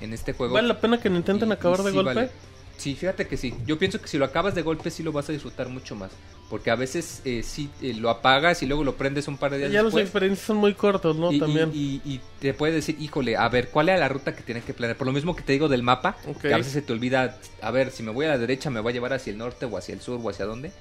en 0.00 0.12
este 0.12 0.32
juego. 0.32 0.54
¿Vale 0.54 0.68
la 0.68 0.80
pena 0.80 1.00
que 1.00 1.08
lo 1.10 1.16
intenten 1.16 1.48
Y- 1.48 1.52
acabar 1.52 1.80
y 1.80 1.82
de 1.84 1.90
sí 1.90 1.96
golpe? 1.96 2.14
vale. 2.14 2.30
Sí, 2.76 2.94
fíjate 2.94 3.26
que 3.28 3.36
sí. 3.36 3.54
Yo 3.66 3.78
pienso 3.78 4.00
que 4.00 4.08
si 4.08 4.18
lo 4.18 4.24
acabas 4.24 4.54
de 4.54 4.62
golpe 4.62 4.90
sí 4.90 5.02
lo 5.02 5.12
vas 5.12 5.28
a 5.28 5.32
disfrutar 5.32 5.68
mucho 5.68 5.94
más. 5.94 6.10
Porque 6.50 6.70
a 6.70 6.74
veces 6.74 7.22
eh, 7.24 7.42
sí 7.42 7.70
eh, 7.80 7.94
lo 7.94 8.10
apagas 8.10 8.62
y 8.62 8.66
luego 8.66 8.84
lo 8.84 8.96
prendes 8.96 9.26
un 9.26 9.38
par 9.38 9.52
de 9.52 9.58
días 9.58 9.72
Ya 9.72 9.78
los 9.82 9.86
después. 9.92 10.04
experiencias 10.04 10.46
son 10.46 10.58
muy 10.58 10.74
cortos, 10.74 11.16
¿no? 11.16 11.32
y, 11.32 11.38
También. 11.38 11.70
y- 11.72 12.02
y 12.04 12.20
te 12.40 12.52
puede 12.52 12.74
decir, 12.74 12.96
híjole, 13.00 13.36
a 13.38 13.48
ver, 13.48 13.68
¿cuál 13.70 13.88
era 13.88 13.98
la 13.98 14.08
ruta 14.08 14.34
que 14.36 14.42
tienes 14.42 14.64
que 14.64 14.74
planear? 14.74 14.98
Por 14.98 15.06
lo 15.06 15.12
mismo 15.14 15.34
que 15.34 15.42
te 15.42 15.52
digo 15.52 15.68
del 15.68 15.82
mapa, 15.82 16.16
que 16.42 16.52
a 16.52 16.56
veces 16.58 16.72
se 16.74 16.82
te 16.82 16.92
olvida, 16.92 17.38
a 17.62 17.70
ver, 17.70 17.90
si 17.90 18.02
me 18.02 18.10
voy 18.10 18.26
a 18.26 18.30
la 18.30 18.38
derecha, 18.38 18.68
me 18.68 18.80
va 18.80 18.90
a 18.90 18.92
llevar 18.92 19.14
hacia 19.14 19.30
el 19.30 19.38
norte 19.38 19.64
o 19.64 19.78
hacia 19.78 19.94
el 19.94 20.00
sur 20.02 20.20
o 20.22 20.28
hacia 20.28 20.44
dónde. 20.44 20.72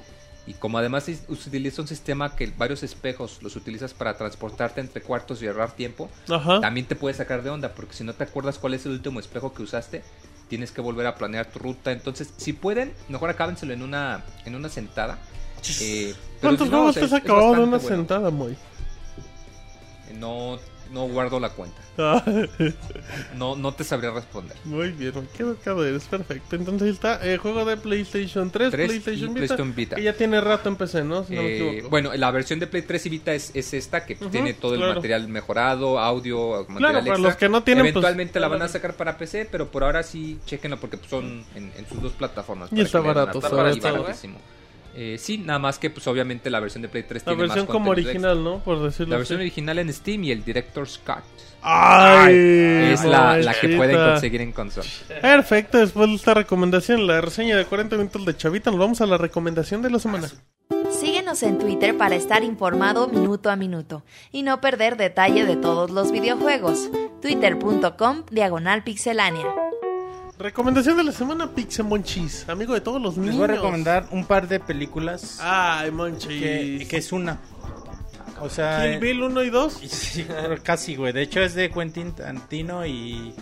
Y 0.47 0.55
como 0.55 0.79
además 0.79 1.07
utiliza 1.29 1.83
un 1.83 1.87
sistema 1.87 2.35
que 2.35 2.51
varios 2.57 2.81
espejos 2.83 3.37
los 3.43 3.55
utilizas 3.55 3.93
para 3.93 4.17
transportarte 4.17 4.81
entre 4.81 5.01
cuartos 5.01 5.41
y 5.41 5.47
ahorrar 5.47 5.73
tiempo, 5.75 6.09
Ajá. 6.27 6.59
también 6.59 6.87
te 6.87 6.95
puede 6.95 7.13
sacar 7.13 7.43
de 7.43 7.51
onda, 7.51 7.69
porque 7.75 7.93
si 7.93 8.03
no 8.03 8.13
te 8.13 8.23
acuerdas 8.23 8.57
cuál 8.57 8.73
es 8.73 8.85
el 8.87 8.91
último 8.93 9.19
espejo 9.19 9.53
que 9.53 9.61
usaste, 9.61 10.01
tienes 10.51 10.73
que 10.73 10.81
volver 10.81 11.07
a 11.07 11.15
planear 11.15 11.45
tu 11.45 11.59
ruta. 11.59 11.93
Entonces, 11.93 12.33
si 12.35 12.51
pueden, 12.51 12.91
mejor 13.07 13.29
acábenselo 13.29 13.71
en 13.71 13.81
una, 13.81 14.21
en 14.43 14.53
una 14.53 14.67
sentada. 14.67 15.17
Eh, 15.79 16.13
¿Cuántos 16.41 16.67
si 16.67 16.73
no, 16.73 16.91
te 16.91 17.05
has 17.05 17.13
acabado 17.13 17.51
bastante 17.51 17.69
una 17.69 17.77
bueno. 17.77 17.95
sentada, 17.95 18.29
Moy? 18.31 18.51
Eh, 20.09 20.13
No, 20.19 20.59
no 20.91 21.07
guardo 21.07 21.39
la 21.39 21.49
cuenta. 21.49 21.81
Ah, 21.97 22.23
No, 23.35 23.55
no 23.55 23.73
te 23.73 23.83
sabría 23.83 24.11
responder. 24.11 24.55
Muy 24.63 24.89
bien, 24.91 25.13
qué 25.35 25.43
educado 25.43 25.85
eres, 25.85 26.03
perfecto. 26.05 26.55
Entonces 26.55 26.83
ahí 26.87 26.93
está, 26.93 27.19
eh, 27.25 27.37
juego 27.37 27.65
de 27.65 27.77
PlayStation 27.77 28.49
3, 28.49 28.71
3 28.71 28.87
PlayStation, 28.87 29.17
y 29.17 29.27
Vita, 29.27 29.33
PlayStation 29.35 29.75
Vita. 29.75 29.95
que 29.97 30.03
ya 30.03 30.13
tiene 30.13 30.39
rato 30.41 30.69
en 30.69 30.75
PC, 30.77 31.03
¿no? 31.03 31.23
Si 31.23 31.35
no 31.35 31.41
me 31.43 31.47
Eh, 31.49 31.55
equivoco. 31.69 31.89
bueno, 31.89 32.11
la 32.15 32.31
versión 32.31 32.59
de 32.59 32.67
Play 32.67 32.83
3 32.83 33.05
y 33.05 33.09
Vita 33.09 33.33
es, 33.33 33.51
es 33.53 33.73
esta 33.73 34.05
que 34.05 34.15
Ujú, 34.15 34.29
tiene 34.29 34.53
todo 34.53 34.75
el 34.75 34.81
material 34.81 35.27
mejorado, 35.27 35.99
audio, 35.99 36.65
material 36.69 36.77
Claro, 36.77 36.93
para 36.99 37.09
extra. 37.09 37.29
los 37.29 37.35
que 37.37 37.49
no 37.49 37.63
tienen, 37.63 37.83
pues, 37.83 37.91
Eventualmente 37.93 38.39
la 38.39 38.47
van 38.47 38.61
a 38.61 38.67
sacar 38.67 38.93
para 38.95 39.17
PC, 39.17 39.47
pero 39.51 39.69
por 39.69 39.83
ahora 39.83 40.03
sí, 40.03 40.39
chequenlo 40.45 40.77
porque 40.79 40.97
son 41.09 41.45
en, 41.55 41.71
en 41.77 41.87
sus 41.87 42.01
dos 42.01 42.13
plataformas. 42.13 42.69
Y 42.71 42.75
para 42.75 42.85
está 42.85 42.99
barato, 43.01 43.37
y 43.37 43.41
todo. 43.41 43.55
baratísimo. 44.03 44.39
Eh, 44.93 45.15
sí, 45.17 45.37
nada 45.37 45.57
más 45.59 45.79
que 45.79 45.89
pues 45.89 46.05
obviamente 46.07 46.49
la 46.49 46.59
versión 46.59 46.81
de 46.81 46.89
Play 46.89 47.03
3 47.03 47.21
La 47.21 47.25
tiene 47.25 47.41
versión 47.43 47.65
más 47.65 47.71
como 47.71 47.91
original, 47.91 48.43
¿no? 48.43 48.59
Por 48.59 48.73
extra. 48.75 48.87
decirlo 48.89 49.11
La 49.11 49.17
versión 49.17 49.39
así. 49.39 49.43
original 49.47 49.79
en 49.79 49.93
Steam 49.93 50.23
y 50.25 50.31
el 50.31 50.43
Director's 50.43 50.99
Cut. 51.05 51.23
¡Ay! 51.61 52.33
es 52.93 53.03
la, 53.05 53.37
la 53.37 53.53
que 53.53 53.69
pueden 53.69 53.95
conseguir 53.95 54.41
en 54.41 54.51
consola. 54.51 54.87
Perfecto, 55.21 55.77
después 55.77 56.09
de 56.09 56.15
esta 56.15 56.33
recomendación, 56.33 57.05
la 57.07 57.21
reseña 57.21 57.55
de 57.55 57.65
40 57.65 57.95
minutos 57.97 58.25
de 58.25 58.35
Chavita, 58.35 58.71
nos 58.71 58.79
vamos 58.79 58.99
a 59.01 59.05
la 59.05 59.17
recomendación 59.17 59.81
de 59.81 59.91
la 59.91 59.99
semana. 59.99 60.27
Síguenos 60.89 61.43
en 61.43 61.57
Twitter 61.57 61.95
para 61.97 62.15
estar 62.15 62.43
informado 62.43 63.07
minuto 63.07 63.49
a 63.49 63.55
minuto 63.55 64.03
y 64.31 64.43
no 64.43 64.59
perder 64.59 64.97
detalle 64.97 65.45
de 65.45 65.55
todos 65.55 65.89
los 65.91 66.11
videojuegos. 66.11 66.89
Twitter.com 67.21 68.23
Diagonal 68.29 68.83
Pixelánea. 68.83 69.45
Recomendación 70.41 70.97
de 70.97 71.03
la 71.03 71.11
semana, 71.11 71.51
Pixemonchis, 71.51 72.49
amigo 72.49 72.73
de 72.73 72.81
todos 72.81 72.99
los 72.99 73.15
niños. 73.15 73.35
Les 73.35 73.37
voy 73.37 73.49
a 73.49 73.55
recomendar 73.59 74.07
un 74.09 74.25
par 74.25 74.47
de 74.47 74.59
películas 74.59 75.37
Ay, 75.39 75.91
Monchis. 75.91 76.27
que, 76.27 76.87
que 76.89 76.97
es 76.97 77.11
una. 77.11 77.39
O 78.39 78.49
sea, 78.49 78.81
Kill 78.81 78.99
Bill 78.99 79.21
1 79.21 79.43
y 79.43 79.49
2. 79.51 79.73
sí, 79.87 80.25
casi, 80.63 80.95
güey. 80.95 81.13
De 81.13 81.21
hecho, 81.21 81.41
es 81.41 81.53
de 81.53 81.69
Quentin 81.69 82.13
Tarantino 82.13 82.87
y 82.87 83.35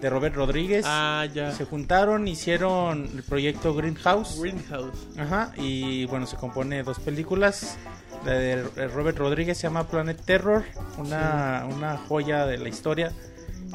de 0.00 0.10
Robert 0.10 0.36
Rodríguez. 0.36 0.84
Ah, 0.86 1.26
ya. 1.32 1.50
Se 1.50 1.64
juntaron, 1.64 2.28
hicieron 2.28 3.10
el 3.16 3.24
proyecto 3.24 3.74
Greenhouse. 3.74 4.40
Greenhouse. 4.40 5.08
Ajá, 5.18 5.52
y 5.56 6.04
bueno, 6.06 6.26
se 6.26 6.36
compone 6.36 6.76
de 6.76 6.82
dos 6.84 7.00
películas. 7.00 7.76
La 8.24 8.32
de 8.32 8.62
Robert 8.94 9.18
Rodríguez 9.18 9.58
se 9.58 9.64
llama 9.64 9.88
Planet 9.88 10.20
Terror, 10.24 10.62
una, 10.98 11.66
una 11.68 11.96
joya 11.96 12.46
de 12.46 12.58
la 12.58 12.68
historia. 12.68 13.12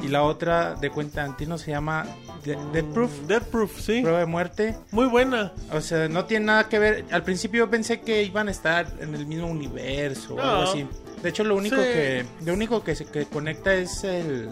Y 0.02 0.08
la 0.08 0.22
otra 0.22 0.74
de 0.74 0.90
Quentin 0.90 1.10
Tarantino 1.10 1.58
se 1.58 1.70
llama 1.70 2.06
De- 2.44 2.56
Death 2.72 2.92
Proof, 2.94 3.10
Death 3.26 3.42
Proof, 3.44 3.80
sí. 3.80 4.00
Prueba 4.00 4.20
de 4.20 4.26
Muerte. 4.26 4.76
Muy 4.92 5.06
buena. 5.06 5.52
O 5.72 5.80
sea, 5.80 6.08
no 6.08 6.24
tiene 6.24 6.46
nada 6.46 6.68
que 6.68 6.78
ver. 6.78 7.04
Al 7.10 7.22
principio 7.22 7.64
yo 7.66 7.70
pensé 7.70 8.00
que 8.00 8.22
iban 8.22 8.48
a 8.48 8.50
estar 8.50 8.86
en 9.00 9.14
el 9.14 9.26
mismo 9.26 9.46
universo 9.48 10.34
o 10.34 10.40
algo 10.40 10.62
así. 10.62 10.86
De 11.22 11.28
hecho, 11.28 11.44
lo 11.44 11.54
único 11.56 11.76
Sí. 11.76 11.82
que 11.82 12.24
lo 12.46 12.54
único 12.54 12.82
que 12.82 12.94
se 12.94 13.04
que 13.04 13.26
conecta 13.26 13.74
es 13.74 14.04
el 14.04 14.48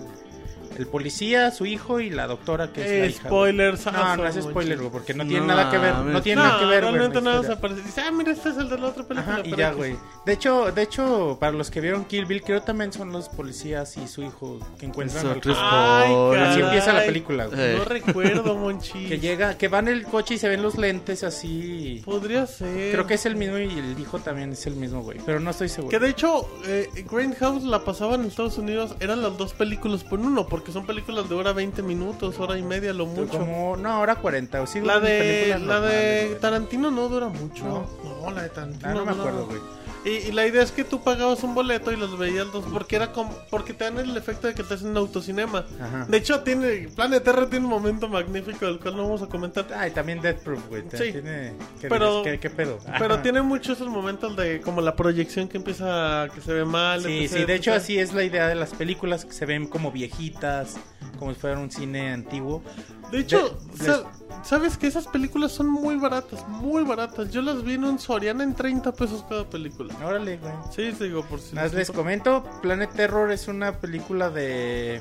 el 0.78 0.86
policía, 0.86 1.50
su 1.50 1.66
hijo 1.66 2.00
y 2.00 2.10
la 2.10 2.26
doctora 2.26 2.72
que 2.72 2.82
es 2.82 2.86
la 2.88 2.94
Eh, 2.94 3.08
hija. 3.10 3.28
spoilers. 3.28 3.86
No, 3.86 4.16
no 4.16 4.26
es 4.26 4.34
spoiler, 4.36 4.78
güey, 4.78 4.90
porque 4.90 5.14
no 5.14 5.24
tiene 5.26 5.40
No 5.40 5.54
nada 5.54 5.70
que 5.70 5.78
ver, 5.78 5.94
no 5.96 6.22
tiene 6.22 6.42
nada 6.42 6.58
que 6.60 6.66
ver, 6.66 6.82
güey. 6.84 6.94
realmente 6.94 7.20
nada 7.20 7.42
se 7.42 7.52
aparece. 7.52 7.82
Dice, 7.82 8.00
ah, 8.00 8.10
mira, 8.10 8.32
este 8.32 8.50
es 8.50 8.56
el 8.58 8.68
de 8.68 8.78
la 8.78 8.86
otra 8.88 9.04
película. 9.04 9.34
Ajá, 9.36 9.42
y 9.46 9.56
ya, 9.56 9.68
X. 9.68 9.76
güey. 9.76 9.96
De 10.26 10.32
hecho, 10.32 10.72
de 10.72 10.82
hecho, 10.82 11.36
para 11.40 11.52
los 11.52 11.70
que 11.70 11.80
vieron 11.80 12.04
Kill 12.04 12.26
Bill, 12.26 12.42
creo 12.42 12.62
también 12.62 12.92
son 12.92 13.12
los 13.12 13.28
policías 13.28 13.96
y 13.96 14.06
su 14.08 14.22
hijo 14.22 14.58
que 14.78 14.86
encuentran 14.86 15.26
al. 15.26 15.40
Ay. 15.56 16.14
Así 16.40 16.60
empieza 16.60 16.92
la 16.92 17.04
película, 17.04 17.46
güey. 17.46 17.58
Eh. 17.60 17.74
No 17.78 17.84
recuerdo, 17.84 18.56
Monchi. 18.56 19.06
Que 19.06 19.18
llega, 19.18 19.56
que 19.58 19.68
va 19.68 19.78
en 19.80 19.88
el 19.88 20.04
coche 20.04 20.34
y 20.34 20.38
se 20.38 20.48
ven 20.48 20.62
los 20.62 20.76
lentes 20.78 21.24
así. 21.24 22.02
Podría 22.04 22.46
ser. 22.46 22.92
Creo 22.92 23.06
que 23.06 23.14
es 23.14 23.26
el 23.26 23.36
mismo 23.36 23.58
y 23.58 23.64
el 23.78 23.98
hijo 23.98 24.18
también 24.18 24.52
es 24.52 24.66
el 24.66 24.74
mismo, 24.76 25.02
güey. 25.02 25.18
Pero 25.24 25.40
no 25.40 25.50
estoy 25.50 25.68
seguro. 25.68 25.90
Que 25.90 25.98
de 25.98 26.10
hecho, 26.10 26.48
eh, 26.66 26.88
Grindhouse 27.10 27.64
la 27.64 27.84
pasaban 27.84 28.20
en 28.22 28.26
Estados 28.28 28.58
Unidos. 28.58 28.94
Eran 29.00 29.22
las 29.22 29.36
dos 29.36 29.52
películas 29.54 30.04
por 30.04 30.20
uno, 30.20 30.46
porque 30.46 30.67
son 30.72 30.86
películas 30.86 31.28
de 31.28 31.34
hora 31.34 31.52
20 31.52 31.82
minutos, 31.82 32.38
hora 32.38 32.58
y 32.58 32.62
media, 32.62 32.92
lo 32.92 33.06
mucho. 33.06 33.38
Como, 33.38 33.76
no, 33.76 33.90
ahora 33.90 34.16
40. 34.16 34.62
O 34.62 34.66
sí, 34.66 34.80
La 34.80 35.00
de, 35.00 35.48
la 35.48 35.80
de 35.80 35.88
normales, 35.90 36.26
güey. 36.28 36.40
Tarantino 36.40 36.90
no 36.90 37.08
dura 37.08 37.28
mucho. 37.28 37.64
¿No? 37.64 37.86
No, 38.22 38.30
la 38.30 38.42
de 38.42 38.48
Tarantino 38.50 38.88
Ah, 38.88 38.94
no 38.94 39.04
me 39.04 39.12
dura- 39.12 39.20
acuerdo, 39.30 39.46
güey. 39.46 39.60
Y, 40.08 40.28
y 40.28 40.32
la 40.32 40.46
idea 40.46 40.62
es 40.62 40.72
que 40.72 40.84
tú 40.84 41.02
pagabas 41.02 41.42
un 41.42 41.54
boleto 41.54 41.92
y 41.92 41.96
los 41.96 42.16
veías 42.18 42.50
dos 42.52 42.64
porque 42.72 42.96
era 42.96 43.12
como 43.12 43.32
porque 43.50 43.74
te 43.74 43.84
dan 43.84 43.98
el 43.98 44.16
efecto 44.16 44.46
de 44.46 44.54
que 44.54 44.62
te 44.62 44.74
hacen 44.74 44.88
un 44.88 44.96
autocinema. 44.96 45.64
Ajá. 45.80 46.06
De 46.08 46.16
hecho 46.16 46.40
tiene 46.40 46.88
Planet 46.94 47.22
Terror 47.22 47.48
tiene 47.50 47.64
un 47.66 47.70
momento 47.70 48.08
magnífico 48.08 48.66
del 48.66 48.78
cual 48.80 48.96
no 48.96 49.02
vamos 49.04 49.22
a 49.22 49.26
comentar. 49.26 49.66
Ay, 49.76 49.90
también 49.90 50.20
Death 50.20 50.38
Proof, 50.42 50.68
güey. 50.68 50.82
Sí. 50.92 51.12
Tiene... 51.12 51.52
¿Qué, 51.80 51.88
Pero- 51.88 52.18
dices? 52.20 52.32
¿Qué, 52.32 52.40
qué 52.40 52.50
pedo? 52.50 52.78
Pero 52.98 53.14
Ajá. 53.14 53.22
tiene 53.22 53.42
muchos 53.42 53.76
esos 53.76 53.88
momentos 53.88 54.36
de 54.36 54.60
como 54.60 54.80
la 54.80 54.96
proyección 54.96 55.48
que 55.48 55.58
empieza 55.58 56.28
que 56.34 56.40
se 56.40 56.52
ve 56.52 56.64
mal. 56.64 57.02
Sí, 57.02 57.28
sí, 57.28 57.44
de 57.44 57.54
hecho 57.54 57.72
así 57.74 57.98
es 57.98 58.14
la 58.14 58.24
idea 58.24 58.48
de 58.48 58.54
las 58.54 58.70
películas 58.74 59.24
que 59.24 59.32
se 59.32 59.46
ven 59.46 59.66
como 59.66 59.92
viejitas, 59.92 60.76
como 61.18 61.32
si 61.34 61.40
fuera 61.40 61.58
un 61.58 61.70
cine 61.70 62.12
antiguo. 62.12 62.62
De 63.10 63.20
hecho, 63.20 63.58
de- 63.78 64.02
sabes 64.44 64.76
que 64.76 64.86
esas 64.86 65.06
películas 65.06 65.52
son 65.52 65.68
muy 65.68 65.96
baratas, 65.96 66.46
muy 66.48 66.82
baratas. 66.84 67.30
Yo 67.30 67.40
las 67.42 67.62
vi 67.62 67.74
en 67.74 67.84
un 67.84 67.98
Soriana 67.98 68.44
en 68.44 68.54
30 68.54 68.92
pesos 68.92 69.24
cada 69.28 69.44
película. 69.48 69.94
Órale, 70.04 70.36
güey. 70.36 70.52
Sí, 70.74 70.92
te 70.96 71.04
digo 71.04 71.24
por 71.24 71.40
si 71.40 71.54
Nada 71.54 71.66
más 71.68 71.74
les 71.76 71.90
comento, 71.90 72.44
Planet 72.62 72.90
Terror 72.94 73.30
es 73.32 73.48
una 73.48 73.72
película 73.80 74.30
de 74.30 75.00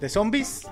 de 0.00 0.08
zombies. 0.08 0.62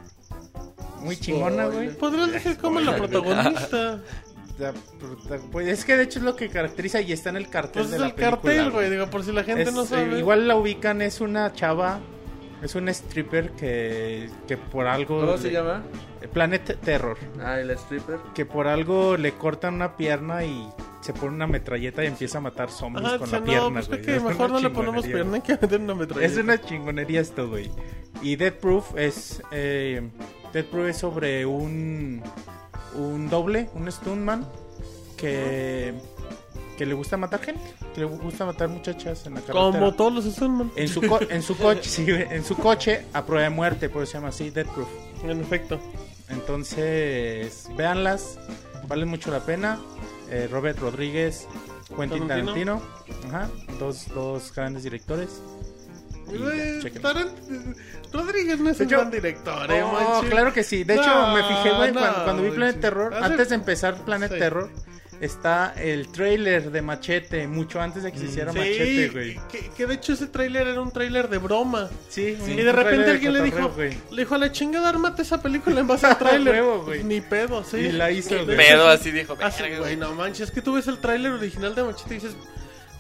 Muy 1.01 1.17
chingona, 1.17 1.67
güey. 1.67 1.91
Podrías 1.97 2.33
decir 2.33 2.57
como 2.59 2.81
la 2.81 2.97
protagonista. 2.97 4.01
La 4.57 4.73
prota- 4.73 5.41
Pues 5.51 5.67
es 5.67 5.84
que 5.84 5.97
de 5.97 6.05
hecho 6.05 6.20
es 6.20 6.25
lo 6.25 6.36
que 6.36 6.49
caracteriza 6.49 7.01
y 7.01 7.10
está 7.12 7.28
en 7.31 7.36
el 7.36 7.49
cartel 7.49 7.83
Pues 7.83 7.91
de 7.91 7.97
es 7.97 8.01
la 8.01 8.07
el 8.07 8.15
película, 8.15 8.41
cartel, 8.55 8.70
güey. 8.70 8.89
Digo, 8.89 9.10
por 9.10 9.25
si 9.25 9.33
la 9.33 9.43
gente 9.43 9.62
Es, 9.65 9.73
no 9.75 9.83
eh, 9.83 9.86
sabe. 9.86 10.17
igual 10.17 10.47
la 10.47 10.55
ubican, 10.55 11.02
es 11.02 11.20
una 11.20 11.52
chava, 11.52 11.99
es 12.62 12.76
un 12.76 12.89
stripper 12.89 13.51
que, 13.51 14.31
que 14.47 14.57
por 14.57 14.86
algo... 14.86 15.18
¿Cómo 15.23 15.39
se 15.39 15.49
le- 15.49 15.55
llama? 15.55 15.83
Planet 16.33 16.78
Terror. 16.83 17.18
Ah, 17.43 17.59
el 17.59 17.68
stripper. 17.73 18.20
Que 18.33 18.47
por 18.47 18.68
algo 18.68 19.17
le 19.17 19.33
cortan 19.33 19.75
una 19.75 19.97
pierna 19.97 20.44
y 20.44 20.68
se 21.05 21.12
pone 21.12 21.34
una 21.34 21.47
metralleta 21.47 22.02
y 22.02 22.07
empieza 22.07 22.39
a 22.39 22.41
matar 22.41 22.70
zombies 22.70 23.05
Ajá, 23.07 23.18
con 23.18 23.26
dice, 23.26 23.39
la 23.41 23.44
pierna, 23.44 23.68
no, 23.68 23.74
pues 23.74 23.89
güey. 23.89 24.02
que 24.02 24.16
Es 24.16 24.23
mejor 24.23 24.50
no 24.50 24.60
le 24.60 24.70
ponemos 24.70 25.05
pierna 25.05 25.41
que 25.42 25.52
meter 25.52 25.81
una 25.81 25.94
metralleta. 25.94 26.33
Es 26.33 26.39
una 26.39 26.60
chingonería 26.60 27.20
esto, 27.20 27.49
güey. 27.49 27.70
Y 28.23 28.36
Death 28.36 28.55
Proof 28.55 28.97
es. 28.97 29.42
Eh, 29.50 30.08
Death 30.52 30.66
Proof 30.66 30.86
es 30.89 30.97
sobre 30.97 31.44
un. 31.47 32.23
Un 32.94 33.28
doble, 33.28 33.68
un 33.74 33.91
stuntman. 33.92 34.47
Que. 35.16 35.92
Que 36.78 36.86
le 36.86 36.94
gusta 36.94 37.16
matar 37.16 37.41
gente. 37.41 37.60
Que 37.94 38.00
le 38.00 38.07
gusta 38.07 38.47
matar 38.47 38.68
muchachas 38.68 39.26
en 39.26 39.34
la 39.34 39.41
carretera. 39.42 39.70
Como 39.78 39.94
todos 39.94 40.12
los 40.12 40.24
Stuntman. 40.24 40.73
En 40.74 40.89
su, 40.89 41.02
co- 41.02 41.20
en 41.28 41.42
su 41.42 41.57
coche, 41.57 41.83
sí, 41.89 42.05
en 42.08 42.44
su 42.44 42.57
coche 42.57 43.05
a 43.12 43.24
prueba 43.24 43.44
de 43.44 43.50
muerte, 43.50 43.89
por 43.89 44.02
eso 44.02 44.12
se 44.12 44.18
llama 44.18 44.28
así, 44.31 44.50
Death 44.50 44.68
Proof. 44.68 44.89
En 45.23 45.41
efecto. 45.41 45.78
Entonces, 46.28 47.68
véanlas, 47.76 48.39
valen 48.89 49.08
mucho 49.08 49.31
la 49.31 49.41
pena. 49.41 49.78
Eh, 50.31 50.49
Robert 50.51 50.78
Rodríguez, 50.78 51.47
Quentin 51.97 52.27
Tarantino. 52.27 52.81
Tarantino, 52.81 53.28
Ajá, 53.28 53.49
dos, 53.78 54.07
dos 54.15 54.53
grandes 54.55 54.83
directores. 54.83 55.41
Tarant- 57.03 57.77
Rodríguez 58.12 58.59
no 58.59 58.70
es 58.70 58.78
De 58.78 58.85
un 58.85 58.89
hecho- 58.91 58.99
gran 58.99 59.11
director, 59.11 59.70
eh, 59.70 59.83
Oh, 59.85 60.23
claro 60.31 60.53
que 60.53 60.62
sí. 60.62 60.85
De 60.85 60.94
hecho, 60.94 61.07
No, 61.07 61.35
me 61.35 61.43
fijé, 61.43 61.75
güey, 61.77 61.93
no, 61.93 62.01
cuando, 62.01 62.25
cuando 62.25 62.43
vi 62.43 62.49
güey, 62.49 62.57
Planet 62.57 62.75
sí. 62.77 62.81
Terror, 62.81 63.15
Hace- 63.15 63.25
antes 63.25 63.49
de 63.51 63.55
empezar 63.57 64.05
Planet 64.05 64.33
Sí. 64.33 64.39
Terror, 64.39 64.70
está 65.25 65.75
el 65.77 66.09
trailer 66.09 66.70
de 66.70 66.83
Machete, 66.83 67.47
mucho 67.47 67.81
antes 67.81 68.03
de 68.03 68.12
que 68.12 68.19
se 68.19 68.27
hiciera 68.27 68.53
Sí, 68.53 68.59
Machete, 68.59 69.09
güey. 69.11 69.41
que, 69.51 69.70
que 69.77 69.86
de 69.86 69.94
hecho 69.94 70.12
ese 70.12 70.27
tráiler 70.27 70.67
era 70.69 70.81
un 70.81 70.91
tráiler 70.91 71.28
de 71.28 71.39
broma. 71.39 71.89
Sí, 72.09 72.36
y 72.47 72.55
de 72.55 72.73
repente 72.73 73.05
de 73.07 73.11
alguien 73.12 73.33
le 73.33 73.43
dijo, 73.43 73.69
güey. 73.70 73.97
le 74.11 74.23
dijo 74.23 74.35
a 74.35 74.39
la 74.39 74.53
chingada, 74.53 74.89
ármate 74.89 75.23
esa 75.23 75.41
película 75.43 75.81
en 75.81 75.86
base 75.86 76.07
al 76.07 76.19
tráiler. 76.19 76.55
Huevo, 76.55 76.85
güey. 76.85 77.05
Ni 77.05 77.20
pedo, 77.20 77.65
sí. 77.65 77.77
Y 77.78 77.93
la 77.93 78.11
hizo, 78.11 78.31
güey. 78.31 78.43
hecho, 78.43 78.57
Pedo, 78.57 78.89
sí. 78.91 78.94
así 79.01 79.11
dijo. 79.11 79.36
Así, 79.43 79.62
"Verga, 79.62 79.78
güey, 79.81 79.97
no 79.97 80.15
manches, 80.15 80.49
es 80.49 80.51
que 80.55 80.62
tú 80.62 80.75
ves 80.75 80.86
el 80.89 80.99
tráiler 80.99 81.33
original 81.33 81.75
de 81.75 81.83
Machete 81.85 82.15
y 82.15 82.19
dices, 82.19 82.36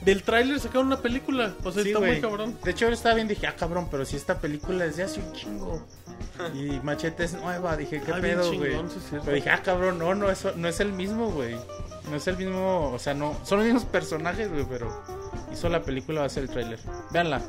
del 0.00 0.22
tráiler 0.22 0.60
sacaron 0.60 0.88
una 0.88 1.00
película. 1.00 1.54
O 1.64 1.72
sea, 1.72 1.82
Sí, 1.82 1.88
está 1.88 1.98
güey. 1.98 2.12
muy 2.12 2.20
cabrón. 2.20 2.58
De 2.62 2.70
hecho, 2.72 2.86
yo 2.86 2.92
estaba 2.92 3.14
bien, 3.14 3.26
dije, 3.28 3.46
ah, 3.46 3.54
cabrón, 3.58 3.88
pero 3.90 4.04
si 4.04 4.16
esta 4.16 4.38
película 4.38 4.84
es 4.84 4.96
de 4.96 5.04
hace 5.04 5.20
un 5.20 5.32
chingo. 5.32 5.86
Y 6.54 6.80
Machete 6.82 7.24
es 7.24 7.34
nueva, 7.34 7.76
dije, 7.76 8.02
qué 8.04 8.12
Ah, 8.12 8.18
pedo, 8.20 8.52
güey. 8.54 8.72
Pero 9.10 9.32
dije, 9.32 9.50
ah, 9.50 9.62
cabrón, 9.64 9.98
no, 9.98 10.14
no, 10.14 10.30
eso 10.30 10.52
no 10.56 10.68
es 10.68 10.80
el 10.80 10.92
mismo, 10.92 11.30
güey. 11.30 11.56
No 12.10 12.16
es 12.16 12.26
el 12.26 12.36
mismo, 12.36 12.90
o 12.92 12.98
sea, 12.98 13.14
no, 13.14 13.34
son 13.44 13.58
los 13.58 13.66
mismos 13.66 13.84
personajes, 13.86 14.50
güey, 14.50 14.66
pero 14.68 15.02
hizo 15.52 15.68
la 15.68 15.82
película, 15.82 16.20
va 16.20 16.26
a 16.26 16.30
ser 16.30 16.44
el 16.44 16.50
tráiler. 16.50 16.78
Véanla. 17.10 17.42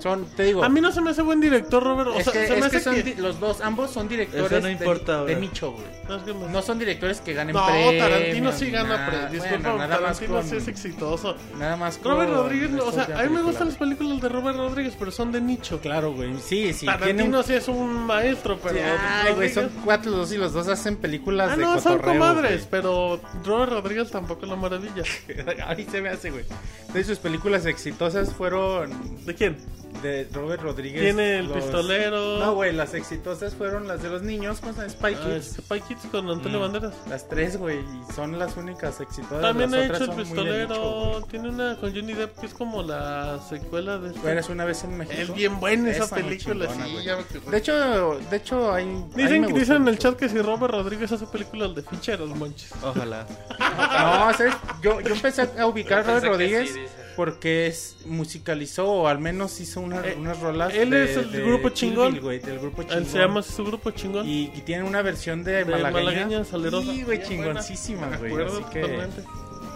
Son, 0.00 0.24
te 0.36 0.44
digo, 0.44 0.62
A 0.64 0.68
mí 0.68 0.80
no 0.80 0.92
se 0.92 1.00
me 1.00 1.10
hace 1.10 1.22
buen 1.22 1.40
director, 1.40 1.82
Robert. 1.82 2.10
O 2.10 2.18
es 2.18 2.24
sea, 2.24 2.32
que, 2.32 2.46
se 2.46 2.54
me 2.54 2.60
es 2.60 2.70
que 2.70 2.76
hace 2.76 2.84
son 2.84 2.94
que... 2.94 3.02
di- 3.02 3.14
los 3.14 3.40
dos, 3.40 3.60
ambos 3.60 3.90
son 3.90 4.08
directores 4.08 4.46
Eso 4.46 4.60
no 4.60 4.66
de- 4.66 4.72
importa 4.72 5.12
de, 5.12 5.18
ahora. 5.18 5.34
nicho, 5.38 5.72
güey. 5.72 5.84
No, 6.08 6.16
es 6.16 6.22
que 6.22 6.32
me- 6.34 6.46
No 6.48 6.62
son 6.62 6.78
directores 6.78 7.20
que 7.20 7.32
ganen 7.34 7.54
No, 7.56 7.66
premios. 7.66 7.98
Tarantino 8.08 8.52
sí 8.52 8.70
gana 8.70 8.96
nada- 8.96 9.06
pre. 9.28 9.38
Disculpa, 9.40 9.72
bueno, 9.74 9.88
Tarantino 9.96 10.34
con- 10.34 10.48
sí 10.48 10.56
es 10.56 10.68
exitoso. 10.68 11.36
Nada 11.58 11.76
más 11.76 11.98
con 11.98 12.12
Robert 12.12 12.30
Rodríguez, 12.32 12.70
no, 12.70 12.84
o 12.84 12.92
sea, 12.92 13.04
a 13.04 13.22
mí 13.24 13.28
me 13.34 13.42
gustan 13.42 13.68
las 13.68 13.78
güey. 13.78 13.90
películas 13.90 14.22
de 14.22 14.28
Robert 14.28 14.56
Rodríguez, 14.58 14.94
pero 14.98 15.10
son 15.10 15.32
de 15.32 15.40
nicho. 15.40 15.80
Claro, 15.80 16.12
güey. 16.12 16.34
Sí, 16.40 16.72
sí. 16.72 16.86
Tarantino 16.86 17.42
tiene 17.42 17.42
sí 17.42 17.54
es 17.54 17.68
un 17.68 17.92
maestro, 18.06 18.58
pero. 18.62 18.76
Sí, 18.76 18.80
Ay, 18.84 19.34
güey, 19.34 19.48
son 19.52 19.68
cuatro 19.84 20.10
los 20.12 20.20
dos 20.20 20.32
y 20.32 20.36
los 20.38 20.52
dos 20.52 20.68
hacen 20.68 20.96
películas 20.96 21.50
Ah, 21.52 21.56
de 21.56 21.62
no, 21.62 21.80
son 21.80 21.98
comadres, 21.98 22.66
pero 22.70 23.20
Robert 23.44 23.72
Rodríguez 23.72 24.10
tampoco 24.10 24.44
es 24.44 24.48
la 24.50 24.56
maravilla. 24.56 25.02
güey. 25.26 25.60
A 25.68 25.74
mí 25.74 25.86
se 25.90 26.00
me 26.00 26.08
hace, 26.08 26.30
güey. 26.30 26.44
De 26.92 27.04
sus 27.04 27.18
películas 27.18 27.66
exitosas 27.66 28.32
fueron 28.32 28.90
¿De 29.26 29.34
quién? 29.34 29.56
De 30.02 30.28
Robert 30.32 30.62
Rodríguez. 30.62 31.00
Tiene 31.02 31.38
el 31.40 31.46
los- 31.48 31.56
pistolero. 31.56 32.38
No, 32.38 32.54
güey, 32.54 32.72
las 32.72 32.94
exitosas 32.94 33.54
fueron 33.54 33.86
las 33.88 34.02
de 34.02 34.08
los 34.10 34.22
niños, 34.22 34.58
¿cómo 34.60 34.72
se 34.72 34.80
llama? 34.80 34.90
Spy 34.92 35.14
Ah, 35.18 35.24
Kids. 35.24 35.56
Spy 35.58 35.80
Kids 35.80 36.06
con 36.10 36.28
Antonio 36.30 36.58
Mm. 36.58 36.62
Banderas. 36.62 36.94
Las 37.08 37.28
tres, 37.28 37.56
güey, 37.56 37.78
y 37.78 38.12
son 38.14 38.38
las 38.38 38.56
únicas 38.56 39.00
exitosas. 39.00 39.40
También 39.40 39.70
las 39.70 39.80
ha 39.90 39.94
hecho 39.96 40.04
el 40.04 40.10
pistolero. 40.24 41.22
Tiene 41.30 41.48
una 41.48 41.76
con 41.76 41.94
Johnny 41.94 42.14
Depp 42.14 42.38
que 42.38 42.46
es 42.46 42.54
como 42.54 42.82
la 42.82 43.38
secuela 43.48 43.98
de. 43.98 44.10
Tú 44.12 44.26
eres 44.28 44.48
una 44.48 44.64
vez 44.64 44.84
en 44.84 44.96
México. 44.96 45.16
Es 45.20 45.34
bien 45.34 45.58
buena 45.60 45.90
esa 45.90 46.04
Esa 46.04 46.16
película, 46.16 46.66
chingona, 46.68 46.86
sí, 46.86 47.04
ya. 47.04 47.16
De 47.50 47.58
hecho, 47.58 48.18
de 48.30 48.36
hecho 48.36 48.72
hay 48.72 48.86
Dicen, 49.14 49.46
que- 49.46 49.52
dicen 49.52 49.76
en 49.76 49.88
el 49.88 49.98
chat 49.98 50.16
que 50.16 50.28
si 50.28 50.38
Robert 50.40 50.72
Rodríguez 50.74 51.10
hace 51.12 51.26
películas 51.26 51.74
de 51.74 51.82
ficheros, 51.82 52.28
monches. 52.30 52.72
Ojalá. 52.82 53.26
No, 53.58 54.32
¿sabes? 54.36 54.54
Yo, 54.82 55.00
yo 55.00 55.14
empecé 55.14 55.48
a 55.58 55.66
ubicar 55.66 55.98
a 56.00 56.02
Robert 56.02 56.26
Rodríguez 56.26 56.70
sí. 56.72 56.80
Porque 57.18 57.66
es 57.66 57.96
musicalizó 58.06 58.88
o 58.88 59.08
al 59.08 59.18
menos 59.18 59.58
hizo 59.60 59.80
una- 59.80 60.06
Eh, 60.06 60.14
unas 60.16 60.38
rolas. 60.38 60.72
él 60.72 60.90
de- 60.90 61.02
es 61.02 61.16
el 61.16 61.32
de 61.32 61.42
grupo 61.42 61.70
chingón. 61.70 62.12
Bill, 62.12 62.22
güey, 62.22 62.38
del 62.38 62.60
grupo 62.60 62.84
chingón. 62.84 62.98
Él 62.98 63.06
se 63.06 63.18
llama 63.18 63.42
su 63.42 63.64
grupo 63.64 63.90
chingón. 63.90 64.24
Y, 64.24 64.52
y 64.54 64.62
tiene 64.64 64.84
una 64.84 65.02
versión 65.02 65.42
de, 65.42 65.52
De 65.52 65.64
malagueña. 65.64 66.04
malagueña 66.04 66.44
salerosa. 66.44 66.92
Sí, 66.92 67.02
güey, 67.02 67.20
chingoncísima, 67.24 68.16
güey. 68.18 68.32
Así 68.44 68.62
que 68.72 68.80
totalmente. 68.82 69.22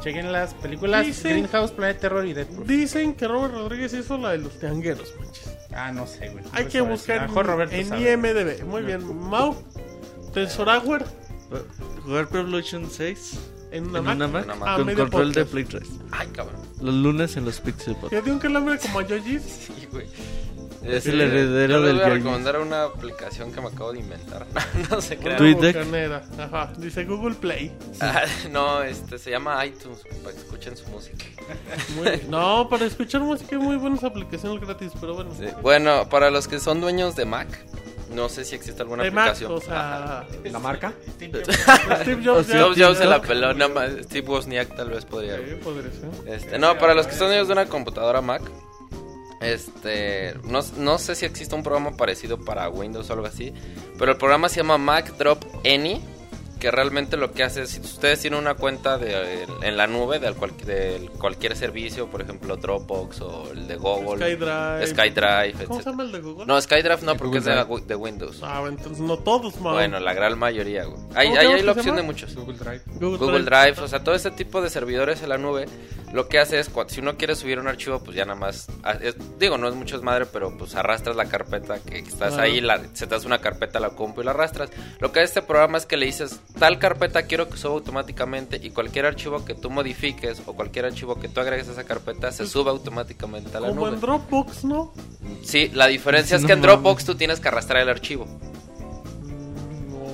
chequen 0.04 0.30
las 0.30 0.54
películas 0.54 1.04
Dice- 1.04 1.30
Greenhouse, 1.30 1.72
Planet 1.72 1.98
Terror 1.98 2.24
y 2.26 2.32
Deadpool. 2.32 2.64
Dicen 2.64 3.14
que 3.14 3.26
Robert 3.26 3.54
Rodríguez 3.54 3.92
hizo 3.92 4.16
la 4.18 4.30
de 4.30 4.38
los 4.38 4.56
teangueros, 4.60 5.12
manches. 5.18 5.50
Ah, 5.74 5.90
no 5.90 6.06
sé, 6.06 6.28
güey. 6.28 6.44
Hay 6.52 6.64
No 6.66 6.70
que 6.70 6.78
sabes. 6.78 6.90
Buscar 6.92 7.22
mejor 7.28 7.46
Roberto 7.46 7.74
en 7.74 7.88
sabe. 7.88 8.12
IMDB. 8.12 8.64
Muy 8.66 8.82
bien. 8.82 9.02
Mau, 9.28 9.56
Tensorauer 10.32 11.04
Jugar 12.04 12.28
Pro 12.28 12.40
Evolution 12.40 12.88
6 12.90 13.38
en 13.72 13.88
una 13.88 13.98
en 13.98 14.04
Mac. 14.04 14.16
una 14.16 14.28
Mac 14.28 14.44
Una 14.44 14.54
Mac. 14.54 14.68
Ah, 14.70 14.76
con 14.76 14.86
medio 14.86 14.98
control 15.04 15.32
de 15.32 15.44
podcast. 15.44 15.52
Play 15.52 15.64
3. 15.64 15.82
Ay, 16.12 16.28
cabrón. 16.28 16.60
Los 16.80 16.94
lunes 16.94 17.36
en 17.36 17.44
los 17.44 17.60
Pixelbox. 17.60 18.10
Ya 18.12 18.20
dio 18.20 18.32
un 18.32 18.38
calambre 18.38 18.78
como 18.78 18.98
a 19.00 19.06
Yojis. 19.06 19.42
Sí, 19.42 19.88
güey. 19.90 20.06
Es 20.84 21.06
el 21.06 21.20
heredero 21.20 21.80
del 21.80 21.94
voy 21.96 22.04
a 22.04 22.08
recomendar 22.08 22.58
una 22.58 22.82
aplicación 22.82 23.52
que 23.52 23.60
me 23.60 23.68
acabo 23.68 23.92
de 23.92 24.00
inventar. 24.00 24.44
no 24.90 24.96
Una 24.98 25.36
Deck. 25.60 25.76
bucanera. 25.76 26.24
Ajá. 26.38 26.72
Dice 26.76 27.04
Google 27.04 27.36
Play. 27.36 27.70
Ah, 28.00 28.22
no, 28.50 28.82
este 28.82 29.16
se 29.18 29.30
llama 29.30 29.64
iTunes 29.64 30.00
para 30.24 30.34
que 30.34 30.40
escuchen 30.42 30.76
su 30.76 30.88
música. 30.88 31.24
Muy 31.96 32.04
bien. 32.10 32.22
No, 32.28 32.68
para 32.68 32.84
escuchar 32.86 33.20
música 33.20 33.54
hay 33.54 33.62
muy 33.62 33.76
buenas 33.76 34.02
aplicaciones 34.02 34.60
gratis, 34.60 34.90
pero 35.00 35.14
bueno. 35.14 35.30
Sí. 35.38 35.46
Bueno, 35.62 36.08
para 36.08 36.30
los 36.32 36.48
que 36.48 36.58
son 36.58 36.80
dueños 36.80 37.14
de 37.14 37.26
Mac, 37.26 37.64
no 38.14 38.28
sé 38.28 38.44
si 38.44 38.54
existe 38.54 38.82
alguna 38.82 39.02
De 39.02 39.10
Mac, 39.10 39.28
aplicación. 39.32 39.52
o 39.52 39.60
sea, 39.60 40.26
¿La 40.44 40.58
marca? 40.58 40.92
Steve 41.16 41.42
Jobs 41.44 42.46
ya- 42.48 42.54
Steve 42.62 42.74
Jobs 42.84 42.98
se 42.98 43.04
la 43.06 43.20
peló, 43.22 43.52
nada 43.54 43.72
más 43.72 43.90
Steve 44.04 44.28
Wozniak 44.28 44.74
tal 44.76 44.90
vez 44.90 45.04
podría. 45.04 45.36
Sí, 45.38 45.54
podría 45.62 45.90
ser. 45.90 46.10
Este, 46.34 46.58
no, 46.58 46.76
para 46.78 46.94
los 46.94 47.06
que 47.06 47.14
son 47.14 47.28
dueños 47.28 47.46
de 47.48 47.52
una 47.54 47.66
computadora 47.66 48.20
Mac, 48.20 48.42
Este, 49.40 50.34
no, 50.44 50.60
no 50.76 50.98
sé 50.98 51.14
si 51.16 51.24
existe 51.26 51.54
un 51.54 51.62
programa 51.64 51.96
parecido 51.96 52.38
para 52.38 52.68
Windows 52.68 53.10
o 53.10 53.12
algo 53.14 53.26
así, 53.26 53.52
pero 53.98 54.12
el 54.12 54.18
programa 54.18 54.48
se 54.48 54.56
llama 54.58 54.78
Mac 54.78 55.16
Drop 55.18 55.42
Any, 55.64 56.00
que 56.62 56.70
realmente 56.70 57.16
lo 57.16 57.32
que 57.32 57.42
hace 57.42 57.62
es, 57.62 57.70
si 57.70 57.80
ustedes 57.80 58.20
tienen 58.20 58.38
una 58.38 58.54
cuenta 58.54 58.96
de, 58.96 59.48
en 59.62 59.76
la 59.76 59.88
nube 59.88 60.20
de, 60.20 60.32
cual- 60.32 60.56
de 60.64 61.10
cualquier 61.18 61.56
servicio, 61.56 62.06
por 62.06 62.22
ejemplo 62.22 62.56
Dropbox 62.56 63.20
o 63.20 63.50
el 63.50 63.66
de 63.66 63.74
Google, 63.78 64.24
SkyDrive. 64.24 64.86
SkyDrive, 64.86 65.64
¿Cómo 65.66 65.82
se 65.82 65.90
llama 65.90 66.04
el 66.04 66.12
de 66.12 66.20
Google? 66.20 66.46
No, 66.46 66.60
SkyDrive 66.60 67.02
no, 67.02 67.16
porque 67.16 67.38
es 67.38 67.44
de, 67.44 67.96
Windows. 67.96 68.38
Ah, 68.44 68.62
entonces 68.68 69.00
no 69.00 69.18
todos, 69.18 69.60
man. 69.60 69.72
Bueno, 69.72 69.98
la 69.98 70.14
gran 70.14 70.38
mayoría, 70.38 70.84
güey. 70.84 71.00
Ahí, 71.16 71.30
¿Cómo 71.30 71.40
ahí 71.40 71.46
te 71.48 71.52
hay 71.52 71.52
la 71.54 71.58
llama? 71.58 71.72
opción 71.72 71.96
de 71.96 72.02
muchos. 72.02 72.34
Google 72.36 72.58
Drive. 72.58 72.82
Google 73.00 73.42
Drive, 73.42 73.80
o 73.82 73.88
sea, 73.88 74.04
todo 74.04 74.14
este 74.14 74.30
tipo 74.30 74.62
de 74.62 74.70
servidores 74.70 75.20
en 75.24 75.30
la 75.30 75.38
nube, 75.38 75.66
lo 76.12 76.28
que 76.28 76.38
hace 76.38 76.60
es, 76.60 76.70
si 76.86 77.00
uno 77.00 77.16
quiere 77.16 77.34
subir 77.34 77.58
un 77.58 77.66
archivo, 77.66 77.98
pues 78.04 78.16
ya 78.16 78.24
nada 78.24 78.38
más, 78.38 78.68
ah, 78.84 78.92
es- 79.02 79.16
digo, 79.40 79.58
no 79.58 79.66
es 79.68 79.74
mucho 79.74 79.96
es 79.96 80.02
madre, 80.02 80.26
pero 80.26 80.56
pues 80.56 80.76
arrastras 80.76 81.16
la 81.16 81.24
carpeta 81.24 81.80
que, 81.80 81.98
estás 81.98 82.34
ahí, 82.38 82.60
la, 82.60 82.80
se 82.92 83.08
te 83.08 83.16
hace 83.16 83.26
una 83.26 83.40
carpeta 83.40 83.80
la 83.80 83.90
compu 83.90 84.20
y 84.20 84.24
la 84.24 84.30
arrastras. 84.30 84.70
Lo 85.00 85.10
que 85.10 85.18
hace 85.18 85.26
este 85.40 85.42
programa 85.42 85.78
es 85.78 85.86
que 85.86 85.96
le 85.96 86.06
dices, 86.06 86.38
tal 86.58 86.78
carpeta 86.78 87.22
quiero 87.22 87.48
que 87.48 87.56
suba 87.56 87.74
automáticamente 87.74 88.60
y 88.62 88.70
cualquier 88.70 89.06
archivo 89.06 89.44
que 89.44 89.54
tú 89.54 89.70
modifiques 89.70 90.42
o 90.46 90.52
cualquier 90.54 90.84
archivo 90.86 91.18
que 91.18 91.28
tú 91.28 91.40
agregues 91.40 91.68
a 91.68 91.72
esa 91.72 91.84
carpeta 91.84 92.30
se 92.32 92.46
sube 92.46 92.70
automáticamente 92.70 93.56
a 93.56 93.60
la 93.60 93.68
Como 93.68 93.86
nube. 93.86 93.94
en 93.94 94.00
Dropbox, 94.00 94.64
¿no? 94.64 94.92
Sí, 95.42 95.70
la 95.74 95.86
diferencia 95.88 96.36
es 96.36 96.42
No 96.42 96.46
que 96.48 96.52
en. 96.54 96.62
Dropbox 96.62 97.04
tú 97.04 97.14
tienes 97.14 97.40
que 97.40 97.48
arrastrar 97.48 97.82
el 97.82 97.88
archivo. 97.88 98.26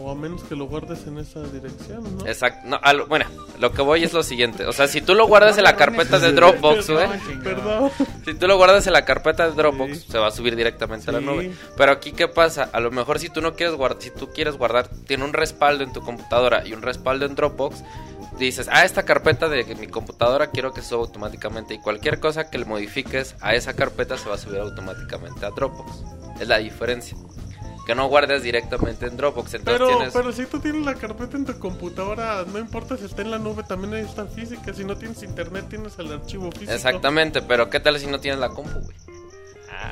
O 0.09 0.13
a 0.13 0.15
menos 0.15 0.43
que 0.45 0.57
lo 0.57 0.65
guardes 0.67 1.07
en 1.07 1.19
esa 1.19 1.43
dirección, 1.43 2.03
¿no? 2.17 2.27
Exacto. 2.27 2.67
No, 2.67 2.81
lo- 2.95 3.07
bueno, 3.09 3.27
lo 3.59 3.73
que 3.73 3.83
voy 3.83 4.05
es 4.05 4.15
lo 4.15 4.23
siguiente. 4.23 4.65
O 4.65 4.73
sea, 4.73 4.89
si 4.89 5.03
tú 5.03 5.15
lo 5.15 5.27
guardas 5.27 5.59
en 5.59 5.65
la 5.65 5.77
carpeta 5.77 6.19
de 6.19 6.33
Dropbox, 6.33 6.89
güey. 6.89 7.09
Perdón. 7.45 7.91
Si 8.25 8.33
tú 8.35 8.47
lo 8.47 8.57
guardas 8.57 8.87
en 8.87 8.95
la 8.95 9.05
carpeta 9.05 9.47
de 9.49 9.53
Dropbox, 9.55 9.99
Sí. 9.99 10.07
se 10.13 10.19
va 10.19 10.29
a 10.29 10.31
subir 10.31 10.57
directamente 10.57 11.11
a 11.11 11.13
la 11.13 11.19
Sí. 11.19 11.25
nube. 11.27 11.53
Pero 11.77 11.93
aquí, 11.93 12.13
¿qué 12.13 12.27
pasa? 12.27 12.71
A 12.73 12.81
lo 12.81 12.91
mejor 12.91 13.19
si 13.19 13.29
tú 13.29 13.43
no 13.43 13.55
quieres 13.55 13.75
guardar, 13.75 14.01
si 14.01 14.11
tú 14.11 14.31
quieres 14.33 14.57
guardar, 14.57 14.89
tiene 14.89 15.25
un 15.25 15.35
respaldo 15.35 15.85
en 15.85 15.93
tu 15.93 16.01
computadora 16.01 16.67
y 16.67 16.73
un 16.73 16.81
respaldo 16.81 17.27
en 17.27 17.35
Dropbox, 17.35 17.83
dices, 18.39 18.67
ah, 18.73 18.85
esta 18.87 19.03
carpeta 19.03 19.49
de 19.51 19.65
mi 19.75 19.89
computadora 19.89 20.47
quiero 20.51 20.73
que 20.73 20.81
suba 20.81 21.01
automáticamente. 21.03 21.75
Y 21.75 21.81
cualquier 21.81 22.19
cosa 22.19 22.49
que 22.49 22.57
le 22.57 22.65
modifiques 22.65 23.35
a 23.43 23.55
esa 23.55 23.75
carpeta 23.75 24.17
se 24.17 24.27
va 24.29 24.37
a 24.37 24.39
subir 24.39 24.59
automáticamente 24.61 25.45
a 25.45 25.51
Dropbox. 25.51 25.91
Es 26.41 26.49
la 26.49 26.57
diferencia. 26.59 27.15
Que 27.89 27.95
no 27.95 28.07
guardes 28.07 28.43
directamente 28.43 29.07
en 29.07 29.17
Dropbox. 29.17 29.55
Entonces 29.55 29.81
Pero, 29.81 29.97
tienes... 29.97 30.13
pero 30.13 30.31
si 30.31 30.45
tú 30.45 30.61
tienes 30.61 30.85
la 30.85 30.95
carpeta 30.95 31.39
en 31.39 31.47
tu 31.47 31.59
computadora, 31.59 32.45
no 32.53 32.59
importa 32.59 32.99
si 32.99 33.07
está 33.07 33.23
en 33.23 33.31
la 33.31 33.39
nube, 33.39 33.63
también 33.67 33.95
ahí 33.95 34.03
está 34.03 34.27
física. 34.27 34.75
Si 34.75 34.85
no 34.85 34.95
tienes 34.95 35.23
internet, 35.23 35.65
tienes 35.71 35.99
el 35.99 36.13
archivo 36.13 36.53
físico. 36.53 36.71
Exactamente, 36.71 37.41
pero 37.41 37.71
¿qué 37.71 37.81
tal 37.81 37.99
si 37.99 38.07
no 38.07 38.21
tienes 38.21 38.41
la 38.41 38.51
compu, 38.51 38.79
güey? 38.79 38.97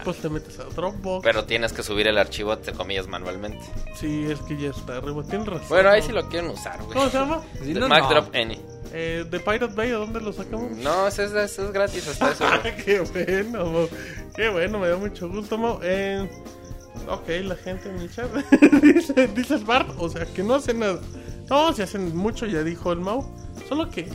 Pues 0.05 0.19
te 0.19 0.29
metes 0.29 0.59
a 0.59 0.65
Dropbox. 0.65 1.25
Pero 1.25 1.45
tienes 1.45 1.73
que 1.73 1.83
subir 1.83 2.07
el 2.07 2.19
archivo, 2.19 2.53
entre 2.53 2.75
comillas, 2.75 3.07
manualmente. 3.07 3.65
Sí, 3.95 4.27
es 4.31 4.41
que 4.41 4.59
ya 4.59 4.69
está 4.69 4.99
arriba. 4.99 5.23
Tienes 5.23 5.47
razón. 5.47 5.69
Bueno, 5.71 5.89
ahí 5.89 6.03
sí 6.03 6.13
lo 6.13 6.29
quieren 6.29 6.51
usar, 6.51 6.77
güey. 6.83 6.93
¿Cómo 6.99 7.09
se 7.09 7.17
llama? 7.19 7.43
Sí, 7.65 7.73
The 7.73 7.81
no, 7.81 7.89
Mac 7.89 8.03
no. 8.03 8.11
Drop 8.11 8.35
Any. 8.35 8.61
Eh, 8.93 9.25
¿De 9.31 9.41
Pirate 9.41 9.75
Bay? 9.75 9.91
¿A 9.93 9.95
dónde 9.97 10.21
lo 10.21 10.35
sacamos? 10.35 10.71
No, 10.73 11.07
ese 11.09 11.25
es, 11.25 11.33
ese 11.33 11.65
es 11.65 11.73
gratis 11.73 12.07
hasta 12.09 12.33
eso. 12.33 12.45
güey. 12.63 12.77
qué 12.85 13.01
bueno, 13.01 13.65
Mo. 13.65 13.89
Qué 14.35 14.49
bueno, 14.51 14.79
me 14.79 14.89
da 14.89 14.97
mucho 14.97 15.29
gusto, 15.31 15.57
Mo. 15.57 15.81
Eh, 15.83 16.29
ok, 17.09 17.29
la 17.45 17.57
gente 17.57 17.89
en 17.89 17.97
el 17.97 18.11
chat 18.11 18.31
dice, 19.35 19.57
Bart, 19.65 19.89
o 19.99 20.09
sea, 20.09 20.25
que 20.27 20.43
no 20.43 20.55
hacen 20.55 20.81
nada. 20.81 21.01
No, 21.49 21.73
si 21.73 21.83
hacen 21.83 22.17
mucho, 22.17 22.47
ya 22.47 22.63
dijo 22.63 22.93
el 22.93 23.01
Mau. 23.01 23.25
Solo 23.69 23.91
que 23.91 24.09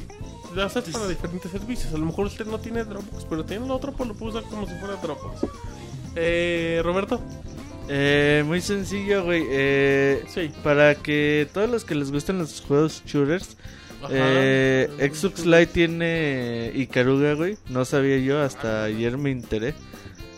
lo 0.53 0.63
haces 0.63 0.83
para 0.89 1.07
diferentes 1.07 1.51
servicios. 1.51 1.93
A 1.93 1.97
lo 1.97 2.05
mejor 2.05 2.25
usted 2.25 2.45
no 2.45 2.59
tiene 2.59 2.83
Dropbox, 2.83 3.25
pero 3.29 3.45
tiene 3.45 3.65
el 3.65 3.71
otro, 3.71 3.93
pues 3.93 4.09
lo 4.09 4.15
puede 4.15 4.37
usar 4.37 4.49
como 4.49 4.67
si 4.67 4.73
fuera 4.75 4.95
Dropbox. 4.97 5.45
Eh, 6.15 6.81
Roberto. 6.83 7.21
Eh, 7.87 8.43
muy 8.45 8.61
sencillo, 8.61 9.23
güey. 9.23 9.43
Eh, 9.49 10.23
Sí. 10.27 10.51
Para 10.63 10.95
que 10.95 11.47
todos 11.53 11.69
los 11.69 11.83
que 11.85 11.95
les 11.95 12.11
gusten 12.11 12.37
los 12.37 12.61
juegos 12.61 13.01
shooters, 13.05 13.57
Ajá. 14.03 14.09
eh, 14.13 15.09
Xbox 15.13 15.45
Live 15.45 15.67
tiene 15.67 16.71
Ikaruga, 16.75 17.33
güey. 17.33 17.57
No 17.69 17.85
sabía 17.85 18.17
yo, 18.17 18.41
hasta 18.41 18.83
ayer 18.85 19.17
me 19.17 19.31
enteré. 19.31 19.73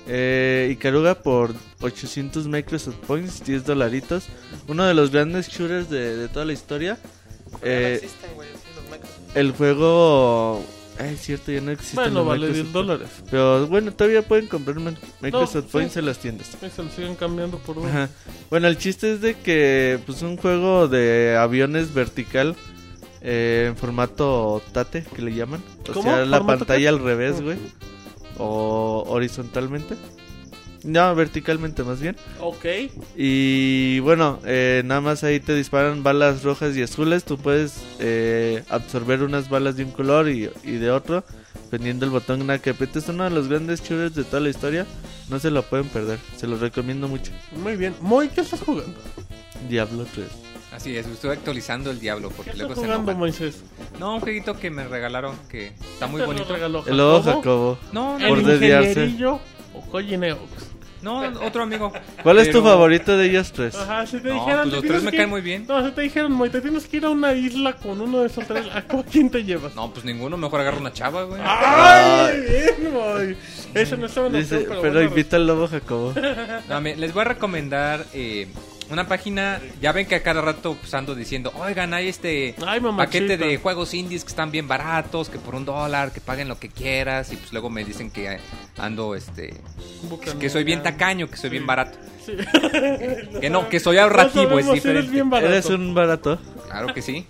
Eh, 0.08 0.70
Ikaruga 0.74 1.16
por 1.16 1.54
800 1.82 2.48
Microsoft 2.48 2.96
Points, 3.08 3.44
10 3.46 3.66
dolaritos. 3.66 4.26
Uno 4.68 4.84
de 4.86 4.94
los 4.94 5.12
grandes 5.12 5.48
shooters 5.50 5.90
de, 5.90 6.16
de 6.18 6.28
toda 6.28 6.46
la 6.46 6.54
historia. 6.54 6.98
Eh, 7.62 8.02
el 9.36 9.52
juego... 9.52 10.64
Ay, 11.00 11.16
es 11.16 11.22
cierto, 11.22 11.52
ya 11.52 11.60
no 11.60 11.72
existe. 11.72 11.96
Bueno, 11.96 12.24
vale 12.24 12.52
10 12.54 12.72
dólares. 12.72 13.08
Pero 13.32 13.66
bueno, 13.66 13.92
todavía 13.94 14.22
pueden 14.22 14.46
comprar 14.48 14.76
mi- 14.80 14.96
Microsoft 15.22 15.66
sí. 15.66 15.72
Points 15.72 15.98
en 15.98 16.06
las 16.06 16.20
tiendas. 16.20 16.48
Se 16.76 16.84
lo 16.84 16.90
siguen 16.92 17.16
cambiando 17.16 17.58
por 17.58 17.80
uno. 17.80 17.88
Ajá. 17.90 18.10
Bueno, 18.52 18.68
el 18.68 18.78
chiste 18.78 19.14
es 19.14 19.22
de 19.22 19.34
que 19.36 20.00
pues 20.06 20.22
un 20.22 20.38
juego 20.38 20.88
de 20.88 21.36
aviones 21.40 21.96
vertical 21.96 22.56
eh, 23.22 23.66
en 23.70 23.76
formato 23.78 24.62
tate 24.72 25.04
que 25.16 25.24
le 25.24 25.34
llaman, 25.34 25.64
o 25.90 25.94
¿Cómo? 25.94 26.04
sea, 26.04 26.26
la 26.26 26.38
¿Formato 26.38 26.60
pantalla 26.60 26.90
al 26.90 27.00
revés, 27.00 27.42
güey, 27.42 27.58
o 28.38 29.04
horizontalmente. 29.08 29.96
No, 30.84 31.16
verticalmente 31.16 31.84
más 31.84 32.02
bien. 32.02 32.18
Ok. 32.42 32.66
Y 33.16 34.00
bueno, 34.00 34.40
eh, 34.46 34.82
nada 34.86 35.00
más 35.00 35.24
ahí 35.24 35.40
te 35.40 35.56
disparan 35.56 36.04
balas 36.04 36.44
rojas 36.44 36.76
y 36.76 36.82
azules. 36.82 37.24
Tú 37.24 37.38
puedes 37.38 37.82
eh, 38.00 38.64
absorber 38.70 39.24
unas 39.24 39.50
balas 39.50 39.78
de 39.78 39.86
un 39.86 39.92
color 39.92 40.30
y, 40.30 40.50
y 40.64 40.72
de 40.74 40.92
otro, 40.92 41.24
dependiendo 41.66 42.06
del 42.06 42.12
botón 42.12 42.42
en 42.42 42.50
el 42.50 42.60
que 42.60 42.72
aprietes. 42.72 43.04
Es 43.04 43.10
uno 43.10 43.24
de 43.24 43.30
los 43.30 43.48
grandes 43.48 43.82
shooters 43.82 44.16
de 44.16 44.26
toda 44.26 44.42
la 44.42 44.50
historia. 44.50 44.86
No 45.30 45.40
se 45.40 45.52
lo 45.52 45.64
pueden 45.64 45.88
perder. 45.88 46.20
Se 46.36 46.48
los 46.48 46.60
recomiendo 46.60 47.08
mucho. 47.08 47.32
Muy 47.56 47.78
bien. 47.78 47.96
Moy, 48.02 48.28
¿qué 48.28 48.42
estás 48.42 48.60
jugando? 48.60 49.00
Diablo 49.70 50.06
3. 50.14 50.53
Así 50.74 50.98
es, 50.98 51.06
estoy 51.06 51.32
actualizando 51.32 51.92
el 51.92 52.00
Diablo 52.00 52.30
¿Qué 52.30 52.36
porque 52.36 52.50
estás 52.52 52.60
luego 52.68 52.76
se 52.76 52.82
jugando, 52.88 53.12
enoja. 53.12 53.20
Moisés? 53.20 53.64
No, 54.00 54.16
un 54.16 54.22
jueguito 54.22 54.58
que 54.60 54.72
me 54.72 54.88
regalaron 54.88 55.36
que 55.50 55.68
está 55.68 56.08
muy 56.08 56.20
¿Te 56.22 56.28
lo 56.28 56.34
bonito. 56.34 56.54
regaló 56.54 56.84
El 56.88 56.98
lobo 56.98 57.22
Jacobo? 57.22 57.36
Jacobo. 57.42 57.78
No, 57.92 58.18
no, 58.20 58.28
Por 58.28 58.38
¿El 58.40 58.44
Neox? 60.18 60.42
no, 61.04 61.20
otro 61.46 61.64
amigo. 61.64 61.92
¿Cuál 62.24 62.40
es 62.40 62.50
tu 62.50 62.64
favorito 62.64 63.16
de 63.18 63.26
ellos 63.26 63.52
tres? 63.52 63.76
Ajá, 63.76 64.08
si 64.08 64.20
te 64.20 64.30
No, 64.30 64.36
dijeran... 64.36 64.62
pues 64.70 64.74
los 64.74 64.82
tres 64.84 65.04
me 65.04 65.12
que 65.12 65.18
caen 65.18 65.30
muy 65.30 65.42
bien. 65.42 65.66
No, 65.68 65.86
si 65.86 65.92
te 65.94 66.02
dijeron, 66.02 66.32
Moy, 66.32 66.50
te 66.50 66.62
tienes 66.62 66.88
que 66.88 66.98
ir 66.98 67.06
a 67.06 67.10
una 67.10 67.34
isla 67.34 67.74
con 67.76 68.00
uno 68.02 68.22
de 68.22 68.28
esos 68.28 68.48
tres, 68.48 68.66
¿a 68.74 68.82
quién 69.12 69.30
te 69.30 69.44
llevas? 69.44 69.76
No, 69.76 69.92
pues 69.94 70.06
ninguno, 70.06 70.38
mejor 70.38 70.62
agarro 70.62 70.80
una 70.80 70.94
chava, 70.94 71.24
güey. 71.24 71.42
¡Ay, 71.44 72.40
bien, 72.42 72.94
Moy! 72.94 73.38
Eso 73.76 73.98
no 73.98 74.06
estaba 74.06 74.28
en 74.28 74.34
pero, 74.34 74.66
pero 74.66 74.82
bueno, 74.82 75.02
invita 75.02 75.36
al 75.36 75.46
lobo 75.46 75.68
Jacobo. 75.68 76.14
No, 76.70 76.80
me- 76.82 76.96
les 76.96 77.14
voy 77.14 77.22
a 77.22 77.26
recomendar 77.26 78.06
eh, 78.14 78.48
una 78.94 79.08
página. 79.08 79.60
Ya 79.82 79.92
ven 79.92 80.06
que 80.06 80.16
a 80.16 80.24
cada 80.24 80.42
rato 80.42 80.78
pues, 80.80 80.94
ando 80.94 81.16
diciendo, 81.16 81.52
oigan, 81.56 81.94
hay 81.94 82.08
este 82.08 82.56
Ay, 82.66 82.80
paquete 82.80 83.38
de 83.38 83.58
juegos 83.58 83.94
indies 83.94 84.24
que 84.24 84.30
están 84.30 84.52
bien 84.52 84.68
baratos, 84.68 85.30
que 85.30 85.40
por 85.40 85.56
un 85.56 85.66
dólar, 85.66 86.12
que 86.12 86.22
paguen 86.22 86.48
lo 86.48 86.60
que 86.60 86.70
quieras. 86.70 87.32
Y 87.34 87.36
pues 87.36 87.52
luego 87.52 87.70
me 87.70 87.84
dicen 87.84 88.12
que 88.12 88.34
eh, 88.34 88.40
ando, 88.78 89.16
este, 89.16 89.54
que 90.40 90.50
soy 90.50 90.64
bien 90.64 90.82
tacaño, 90.84 91.30
que 91.30 91.38
soy 91.38 91.50
bien 91.50 91.66
barato. 91.66 91.98
Sí. 92.26 92.34
Que 93.42 93.50
no, 93.50 93.68
que 93.70 93.80
soy 93.80 93.98
ahorrativo, 93.98 94.52
No 94.52 94.60
es 94.60 94.66
sabemos 94.66 94.84
si 94.84 94.90
eres 94.90 95.04
diferente. 95.04 95.12
bien 95.12 95.30
barato. 95.30 95.52
Eres 95.52 95.66
un 95.70 95.94
barato. 95.94 96.40
Claro 96.70 96.94
que 96.94 97.02
sí. 97.02 97.26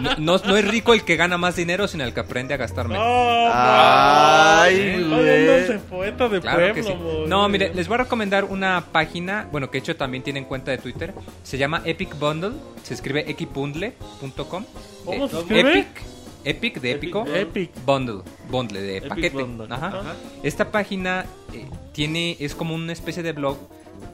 No, 0.00 0.16
no, 0.18 0.38
no 0.44 0.56
es 0.56 0.68
rico 0.68 0.92
el 0.92 1.02
que 1.04 1.16
gana 1.16 1.38
más 1.38 1.56
dinero, 1.56 1.86
sino 1.88 2.04
el 2.04 2.12
que 2.12 2.20
aprende 2.20 2.52
a 2.54 2.56
gastar 2.58 2.88
menos. 2.88 3.04
Ay, 3.06 4.76
Ay, 4.76 5.04
güey. 5.04 5.48
andándose 5.50 5.78
poeta 5.88 6.28
de 6.28 6.40
Claro 6.40 6.74
que 6.74 6.82
pueblo, 6.82 6.98
sí. 6.98 7.18
Moy. 7.20 7.28
No, 7.28 7.48
mire, 7.48 7.72
les 7.74 7.88
voy 7.88 7.94
a 7.96 7.98
recomendar 7.98 8.44
una 8.44 8.84
página, 8.92 9.48
bueno, 9.50 9.70
que 9.70 9.78
de 9.78 9.78
hecho 9.80 9.96
también 9.96 10.22
tienen 10.22 10.44
cuenta 10.44 10.70
de 10.70 10.78
Twitter. 10.78 11.14
Se 11.42 11.56
llama 11.58 11.82
Epic 11.84 12.18
Bundle, 12.18 12.52
se 12.82 12.94
escribe 12.94 13.30
epicbundle.com. 13.30 14.64
¿Cómo 15.04 15.24
Eh, 15.26 15.28
se 15.30 15.38
escribe? 15.38 15.70
Epic, 15.78 15.86
Epic 16.44 16.80
de 16.80 16.90
épico. 16.92 17.24
Epic. 17.26 17.70
Bundle, 17.86 18.22
bundle 18.50 18.80
de 18.82 18.96
Epic 18.98 19.08
paquete. 19.08 19.36
Bundle. 19.42 19.66
Ajá. 19.70 19.86
Ajá. 19.88 20.14
Esta 20.42 20.70
página 20.70 21.24
eh, 21.54 21.66
tiene, 21.92 22.36
es 22.40 22.54
como 22.54 22.74
una 22.74 22.92
especie 22.92 23.22
de 23.22 23.32
blog, 23.32 23.56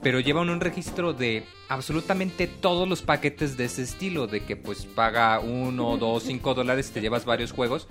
pero 0.03 0.21
lleva 0.21 0.41
un 0.41 0.61
registro 0.61 1.13
de 1.13 1.45
absolutamente 1.69 2.47
todos 2.47 2.89
los 2.89 3.03
paquetes 3.03 3.57
de 3.57 3.67
ese 3.67 3.83
estilo, 3.83 4.27
de 4.27 4.45
que 4.45 4.57
pues 4.57 4.87
paga 4.87 5.41
uno, 5.41 5.97
dos, 5.97 6.23
cinco 6.23 6.55
dólares 6.55 6.91
te 6.91 7.01
llevas 7.01 7.25
varios 7.25 7.53
juegos. 7.53 7.87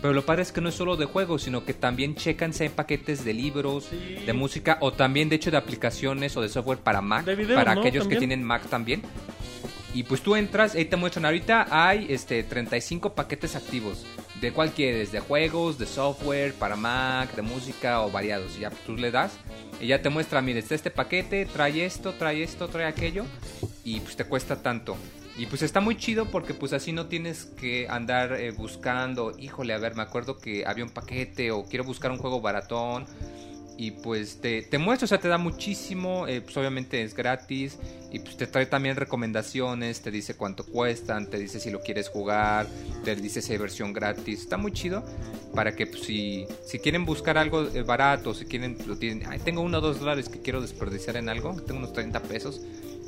Pero 0.00 0.14
lo 0.14 0.26
padre 0.26 0.42
es 0.42 0.50
que 0.50 0.60
no 0.60 0.68
es 0.68 0.74
solo 0.74 0.96
de 0.96 1.04
juegos, 1.04 1.42
sino 1.42 1.64
que 1.64 1.74
también 1.74 2.16
checan 2.16 2.52
si 2.52 2.64
hay 2.64 2.68
paquetes 2.70 3.24
de 3.24 3.34
libros, 3.34 3.88
de 3.90 4.32
música 4.32 4.78
o 4.80 4.92
también 4.92 5.28
de 5.28 5.36
hecho 5.36 5.50
de 5.50 5.56
aplicaciones 5.56 6.36
o 6.36 6.40
de 6.40 6.48
software 6.48 6.78
para 6.78 7.00
Mac, 7.00 7.24
De 7.24 7.36
videos, 7.36 7.58
para 7.58 7.74
¿no? 7.74 7.80
aquellos 7.80 8.02
También. 8.02 8.20
que 8.20 8.26
tienen 8.26 8.42
Mac 8.44 8.68
también. 8.68 9.02
Y 9.94 10.04
pues 10.04 10.22
tú 10.22 10.34
entras, 10.34 10.74
ahí 10.74 10.86
te 10.86 10.96
muestran 10.96 11.26
ahorita 11.26 11.66
hay 11.70 12.06
este 12.08 12.42
35 12.42 13.14
paquetes 13.14 13.54
activos. 13.54 14.04
¿De 14.42 14.52
cuál 14.52 14.72
quieres? 14.72 15.12
De 15.12 15.20
juegos, 15.20 15.78
de 15.78 15.86
software, 15.86 16.52
para 16.54 16.74
Mac, 16.74 17.32
de 17.36 17.42
música 17.42 18.00
o 18.00 18.10
variados. 18.10 18.56
Y 18.56 18.62
ya 18.62 18.70
tú 18.70 18.96
le 18.96 19.12
das 19.12 19.38
y 19.80 19.86
ya 19.86 20.02
te 20.02 20.08
muestra, 20.08 20.42
mire, 20.42 20.58
está 20.58 20.74
este 20.74 20.90
paquete, 20.90 21.46
trae 21.46 21.84
esto, 21.84 22.12
trae 22.14 22.42
esto, 22.42 22.66
trae 22.66 22.86
aquello 22.86 23.24
y 23.84 24.00
pues 24.00 24.16
te 24.16 24.24
cuesta 24.24 24.60
tanto. 24.60 24.96
Y 25.36 25.46
pues 25.46 25.62
está 25.62 25.80
muy 25.80 25.96
chido 25.96 26.26
porque 26.26 26.54
pues 26.54 26.72
así 26.72 26.92
no 26.92 27.06
tienes 27.06 27.44
que 27.44 27.86
andar 27.88 28.32
eh, 28.32 28.50
buscando, 28.50 29.32
híjole, 29.38 29.74
a 29.74 29.78
ver, 29.78 29.94
me 29.94 30.02
acuerdo 30.02 30.38
que 30.38 30.66
había 30.66 30.82
un 30.82 30.90
paquete 30.90 31.52
o 31.52 31.64
quiero 31.64 31.84
buscar 31.84 32.10
un 32.10 32.18
juego 32.18 32.40
baratón. 32.40 33.06
Y 33.76 33.92
pues 33.92 34.40
te, 34.40 34.62
te 34.62 34.78
muestra, 34.78 35.06
o 35.06 35.08
sea, 35.08 35.18
te 35.18 35.28
da 35.28 35.38
muchísimo, 35.38 36.26
eh, 36.26 36.40
pues 36.40 36.56
obviamente 36.56 37.02
es 37.02 37.14
gratis 37.14 37.78
y 38.10 38.18
pues 38.18 38.36
te 38.36 38.46
trae 38.46 38.66
también 38.66 38.96
recomendaciones, 38.96 40.02
te 40.02 40.10
dice 40.10 40.34
cuánto 40.36 40.64
cuestan, 40.64 41.28
te 41.30 41.38
dice 41.38 41.58
si 41.58 41.70
lo 41.70 41.80
quieres 41.80 42.08
jugar, 42.08 42.66
te 43.04 43.16
dice 43.16 43.40
si 43.42 43.52
hay 43.52 43.58
versión 43.58 43.92
gratis, 43.92 44.40
está 44.42 44.56
muy 44.56 44.72
chido 44.72 45.02
para 45.54 45.74
que 45.74 45.86
pues, 45.86 46.02
si, 46.02 46.46
si 46.64 46.78
quieren 46.78 47.04
buscar 47.04 47.38
algo 47.38 47.68
eh, 47.68 47.82
barato, 47.82 48.34
si 48.34 48.44
quieren, 48.44 48.76
lo 48.86 48.96
tienen, 48.96 49.26
"Ay, 49.28 49.38
tengo 49.38 49.62
uno 49.62 49.78
o 49.78 49.80
dos 49.80 50.00
dólares 50.00 50.28
que 50.28 50.40
quiero 50.40 50.60
desperdiciar 50.60 51.16
en 51.16 51.28
algo, 51.28 51.54
tengo 51.62 51.78
unos 51.78 51.92
30 51.92 52.20
pesos, 52.22 52.60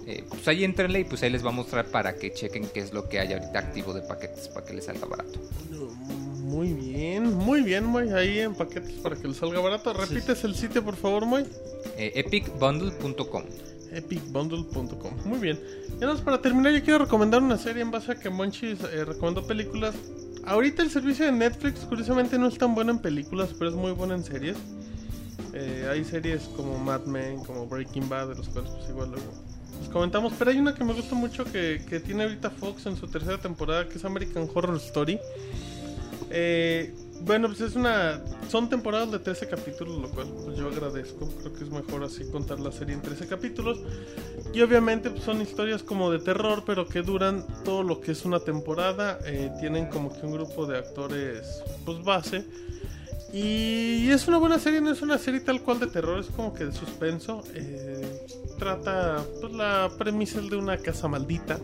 eh, 0.06 0.24
pues 0.28 0.46
ahí 0.48 0.64
entrenle 0.64 1.00
y 1.00 1.04
pues 1.04 1.22
ahí 1.22 1.30
les 1.30 1.44
va 1.44 1.48
a 1.48 1.52
mostrar 1.52 1.86
para 1.86 2.16
que 2.16 2.32
chequen 2.32 2.68
qué 2.72 2.80
es 2.80 2.92
lo 2.92 3.08
que 3.08 3.20
hay 3.20 3.32
ahorita 3.32 3.58
activo 3.58 3.94
de 3.94 4.02
paquetes 4.02 4.48
para 4.48 4.66
que 4.66 4.74
les 4.74 4.84
salga 4.84 5.06
barato. 5.06 5.40
Muy 6.44 6.72
bien, 6.72 7.34
muy 7.34 7.62
bien, 7.62 7.84
Moy. 7.84 8.10
Ahí 8.10 8.38
en 8.38 8.54
paquetes 8.54 8.92
para 8.94 9.16
que 9.16 9.26
les 9.26 9.38
salga 9.38 9.60
barato. 9.60 9.92
Repites 9.92 10.44
el 10.44 10.54
sitio, 10.54 10.84
por 10.84 10.94
favor, 10.94 11.24
Moy. 11.24 11.44
Eh, 11.96 12.12
epicbundle.com. 12.16 13.44
epicbundle.com. 13.92 15.12
Muy 15.24 15.38
bien. 15.38 15.58
Y 15.88 16.00
nada 16.00 16.12
más 16.12 16.22
para 16.22 16.42
terminar, 16.42 16.72
yo 16.72 16.84
quiero 16.84 16.98
recomendar 16.98 17.42
una 17.42 17.56
serie 17.56 17.82
en 17.82 17.90
base 17.90 18.12
a 18.12 18.14
que 18.16 18.28
Monchis 18.28 18.78
eh, 18.92 19.04
recomendó 19.04 19.46
películas. 19.46 19.94
Ahorita 20.44 20.82
el 20.82 20.90
servicio 20.90 21.24
de 21.24 21.32
Netflix, 21.32 21.80
curiosamente, 21.80 22.38
no 22.38 22.48
es 22.48 22.58
tan 22.58 22.74
bueno 22.74 22.90
en 22.90 22.98
películas, 22.98 23.50
pero 23.58 23.70
es 23.70 23.76
muy 23.76 23.92
bueno 23.92 24.14
en 24.14 24.22
series. 24.22 24.56
Eh, 25.54 25.88
hay 25.90 26.04
series 26.04 26.42
como 26.56 26.78
Mad 26.78 27.06
Men, 27.06 27.42
como 27.44 27.66
Breaking 27.66 28.08
Bad, 28.08 28.28
de 28.28 28.34
los 28.34 28.48
cuales 28.50 28.70
pues 28.72 28.88
igual 28.90 29.12
luego 29.12 29.53
comentamos. 29.88 30.32
Pero 30.38 30.50
hay 30.50 30.58
una 30.58 30.74
que 30.74 30.84
me 30.84 30.92
gusta 30.92 31.14
mucho 31.14 31.44
que, 31.44 31.82
que 31.88 32.00
tiene 32.00 32.24
ahorita 32.24 32.50
Fox 32.50 32.86
en 32.86 32.96
su 32.96 33.08
tercera 33.08 33.38
temporada, 33.38 33.88
que 33.88 33.98
es 33.98 34.04
American 34.04 34.48
Horror 34.52 34.76
Story. 34.76 35.18
Eh, 36.30 36.92
bueno, 37.20 37.48
pues 37.48 37.60
es 37.60 37.76
una. 37.76 38.20
Son 38.48 38.68
temporadas 38.68 39.10
de 39.12 39.18
13 39.18 39.48
capítulos, 39.48 40.02
lo 40.02 40.10
cual 40.10 40.26
pues 40.44 40.56
yo 40.56 40.68
agradezco. 40.68 41.28
Creo 41.40 41.54
que 41.54 41.64
es 41.64 41.70
mejor 41.70 42.04
así 42.04 42.28
contar 42.30 42.60
la 42.60 42.72
serie 42.72 42.94
en 42.94 43.02
13 43.02 43.26
capítulos. 43.28 43.78
Y 44.52 44.60
obviamente 44.60 45.10
pues, 45.10 45.22
son 45.22 45.40
historias 45.40 45.82
como 45.82 46.10
de 46.10 46.18
terror, 46.18 46.64
pero 46.66 46.86
que 46.86 47.02
duran 47.02 47.46
todo 47.64 47.82
lo 47.82 48.00
que 48.00 48.12
es 48.12 48.24
una 48.24 48.40
temporada. 48.40 49.18
Eh, 49.24 49.50
tienen 49.60 49.86
como 49.86 50.12
que 50.12 50.26
un 50.26 50.32
grupo 50.32 50.66
de 50.66 50.78
actores, 50.78 51.62
pues 51.84 52.02
base. 52.02 52.44
Y 53.34 54.10
es 54.12 54.28
una 54.28 54.38
buena 54.38 54.60
serie, 54.60 54.80
no 54.80 54.92
es 54.92 55.02
una 55.02 55.18
serie 55.18 55.40
tal 55.40 55.60
cual 55.60 55.80
de 55.80 55.88
terror, 55.88 56.20
es 56.20 56.26
como 56.26 56.54
que 56.54 56.66
de 56.66 56.72
suspenso. 56.72 57.42
Eh, 57.52 58.26
trata, 58.60 59.24
pues 59.40 59.52
la 59.52 59.90
premisa 59.98 60.40
de 60.40 60.54
una 60.54 60.78
casa 60.78 61.08
maldita 61.08 61.58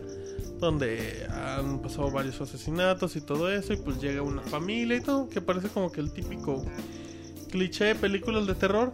donde 0.59 1.25
han 1.29 1.81
pasado 1.81 2.11
varios 2.11 2.41
asesinatos 2.41 3.15
y 3.15 3.21
todo 3.21 3.49
eso, 3.49 3.71
y 3.71 3.77
pues 3.77 4.01
llega 4.01 4.21
una 4.21 4.41
familia 4.41 4.97
y 4.97 5.01
todo, 5.01 5.29
que 5.29 5.39
parece 5.39 5.69
como 5.69 5.93
que 5.93 6.01
el 6.01 6.11
típico 6.11 6.61
cliché 7.49 7.85
de 7.85 7.95
películas 7.95 8.47
de 8.47 8.55
terror. 8.55 8.91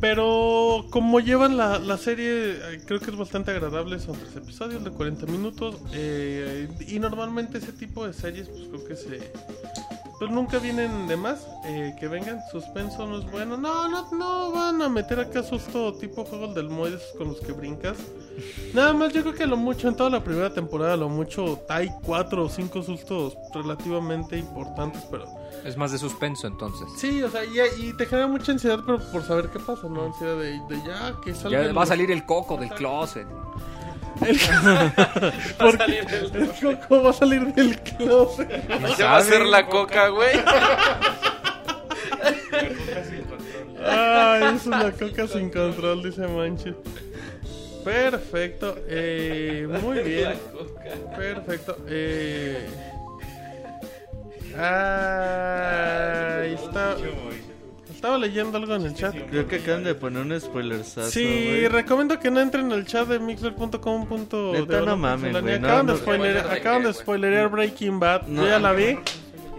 Pero 0.00 0.86
como 0.90 1.20
llevan 1.20 1.58
la, 1.58 1.78
la 1.78 1.98
serie, 1.98 2.52
eh, 2.52 2.80
creo 2.86 2.98
que 2.98 3.10
es 3.10 3.16
bastante 3.16 3.50
agradable. 3.50 3.98
Son 3.98 4.16
tres 4.18 4.36
episodios 4.36 4.84
de 4.84 4.90
40 4.90 5.26
minutos. 5.26 5.76
eh, 5.92 6.66
y 6.88 6.98
normalmente 6.98 7.58
ese 7.58 7.72
tipo 7.72 8.06
de 8.06 8.14
series, 8.14 8.48
pues 8.48 8.68
creo 8.68 8.84
que 8.86 8.96
se. 8.96 9.32
Pues 10.18 10.30
nunca 10.30 10.58
vienen 10.58 11.06
de 11.06 11.16
más. 11.16 11.46
eh, 11.66 11.94
que 11.98 12.08
vengan, 12.08 12.40
suspenso 12.50 13.06
no 13.06 13.18
es 13.18 13.30
bueno. 13.30 13.56
No, 13.56 13.86
no, 13.88 14.10
no 14.12 14.52
van 14.52 14.80
a 14.80 14.88
meter 14.88 15.20
acá 15.20 15.42
susto 15.42 15.92
tipo 15.94 16.24
juegos 16.24 16.54
del 16.54 16.66
esos 16.86 17.02
con 17.18 17.28
los 17.28 17.40
que 17.40 17.52
brincas. 17.52 17.98
Nada 18.72 18.92
más, 18.94 19.12
yo 19.12 19.22
creo 19.22 19.34
que 19.34 19.46
lo 19.46 19.56
mucho 19.56 19.88
en 19.88 19.96
toda 19.96 20.08
la 20.10 20.24
primera 20.24 20.52
temporada, 20.52 20.96
lo 20.96 21.08
mucho 21.08 21.60
hay 21.68 21.90
cuatro 22.02 22.44
o 22.44 22.48
cinco 22.48 22.82
sustos 22.82 23.36
relativamente 23.52 24.38
importantes, 24.38 25.02
pero 25.10 25.26
Es 25.64 25.76
más 25.76 25.92
de 25.92 25.98
suspenso 25.98 26.46
entonces. 26.46 26.86
Sí, 26.96 27.22
o 27.22 27.30
sea, 27.30 27.44
y, 27.44 27.88
y 27.88 27.92
te 27.94 28.06
genera 28.06 28.26
mucha 28.28 28.52
ansiedad 28.52 28.80
pero 28.86 28.98
por 29.10 29.22
saber 29.22 29.48
qué 29.50 29.58
pasa, 29.58 29.88
¿no? 29.88 30.04
Ansiedad 30.04 30.36
de, 30.36 30.52
de 30.68 30.82
ya, 30.86 31.14
que 31.22 31.34
salga. 31.34 31.66
Ya 31.66 31.72
va 31.72 31.82
a 31.82 31.86
salir 31.86 32.10
el 32.10 32.24
coco 32.24 32.56
del 32.56 32.70
closet. 32.70 33.26
El, 34.24 34.38
porque 35.58 35.98
el 35.98 36.48
coco 36.78 37.02
va 37.02 37.10
a 37.10 37.12
salir 37.12 37.52
del 37.54 37.78
closet. 37.80 38.48
¿Qué 38.96 39.02
va 39.02 39.14
a 39.14 39.16
hacer 39.18 39.44
la 39.44 39.66
coca, 39.66 40.08
güey? 40.08 40.40
Ay, 43.84 44.54
es 44.56 44.66
una 44.66 44.90
coca 44.92 45.26
sin 45.28 45.50
control, 45.50 46.02
dice 46.02 46.26
Manches. 46.26 46.74
Perfecto, 47.84 48.76
eh, 48.88 49.68
muy 49.80 50.00
bien. 50.00 50.34
Perfecto. 51.16 51.76
Eh, 51.88 52.66
ahí 54.56 56.54
está. 56.54 56.96
Estaba 57.96 58.18
leyendo 58.18 58.58
algo 58.58 58.74
en 58.74 58.82
el 58.82 58.94
chat. 58.94 59.14
Creo 59.30 59.48
que 59.48 59.56
acaban 59.56 59.82
de 59.82 59.94
poner 59.94 60.20
un 60.22 60.38
spoiler 60.40 60.84
Sí, 60.84 61.66
recomiendo 61.68 62.18
que 62.20 62.30
no 62.30 62.40
entren 62.40 62.70
al 62.70 62.84
chat 62.84 63.08
de 63.08 63.18
mixler.com. 63.18 64.06
No 64.84 64.96
mames, 64.98 65.32
güey, 65.40 65.58
no, 65.58 65.66
Acaban, 65.66 65.86
de 65.86 65.92
no. 65.94 65.98
spoiler, 65.98 66.36
acaban 66.38 66.82
de 66.84 66.92
spoilerear 66.92 67.48
Breaking 67.48 67.98
Bad. 67.98 68.26
No. 68.26 68.42
Yo 68.42 68.48
ya 68.48 68.58
la 68.58 68.72
vi. 68.72 68.98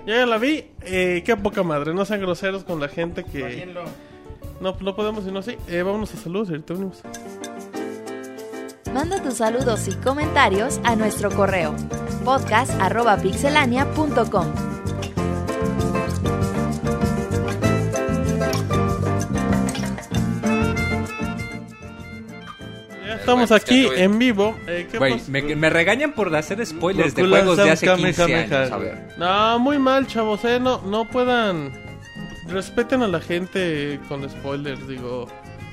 Yo 0.06 0.14
ya 0.16 0.28
la 0.28 0.38
vi. 0.38 0.66
Eh, 0.84 1.24
qué 1.26 1.36
poca 1.36 1.64
madre. 1.64 1.96
No 1.96 2.06
sean 2.06 2.22
groseros 2.22 2.64
con 2.64 2.80
la 2.80 2.88
gente 2.88 3.24
que. 3.24 3.68
No, 4.62 4.78
no 4.80 4.96
podemos 4.96 5.24
sino 5.26 5.40
así. 5.40 5.58
Eh, 5.68 5.82
vámonos 5.82 6.14
a 6.14 6.18
saludos 6.18 6.50
y 6.50 6.52
ahorita 6.52 6.74
venimos. 6.74 7.02
Manda 8.94 9.20
tus 9.22 9.34
saludos 9.34 9.88
y 9.88 9.94
comentarios 9.96 10.80
a 10.84 10.96
nuestro 10.96 11.32
correo 11.32 11.76
podcast.pixelania.com. 12.24 14.77
estamos 23.28 23.50
Bueno, 23.50 23.56
es 23.58 23.66
que 23.66 23.88
aquí 23.88 24.02
en 24.02 24.20
vivo. 24.20 24.56
Eh, 24.68 24.88
¿qué 24.92 25.00
pasó? 25.00 25.18
me, 25.30 25.42
me 25.56 25.70
regañan 25.70 26.14
por 26.14 26.34
hacer 26.36 26.66
spoilers 26.66 27.14
de 27.16 27.28
juegos 27.28 27.58
de 27.58 27.70
hace 27.72 27.90
un 27.90 27.98
15 27.98 28.22
Kamehameha. 28.22 28.60
años. 28.62 28.72
A 28.72 28.78
ver. 28.78 29.08
No, 29.18 29.60
muy 29.60 29.78
mal, 29.78 30.08
chavos, 30.08 30.44
eh. 30.46 30.60
No, 30.60 30.82
no 30.82 31.06
puedan. 31.06 31.72
Respeten 32.48 33.04
a 33.04 33.08
la 33.08 33.20
gente 33.20 34.00
con 34.08 34.28
spoilers, 34.30 34.88
digo. 34.88 35.28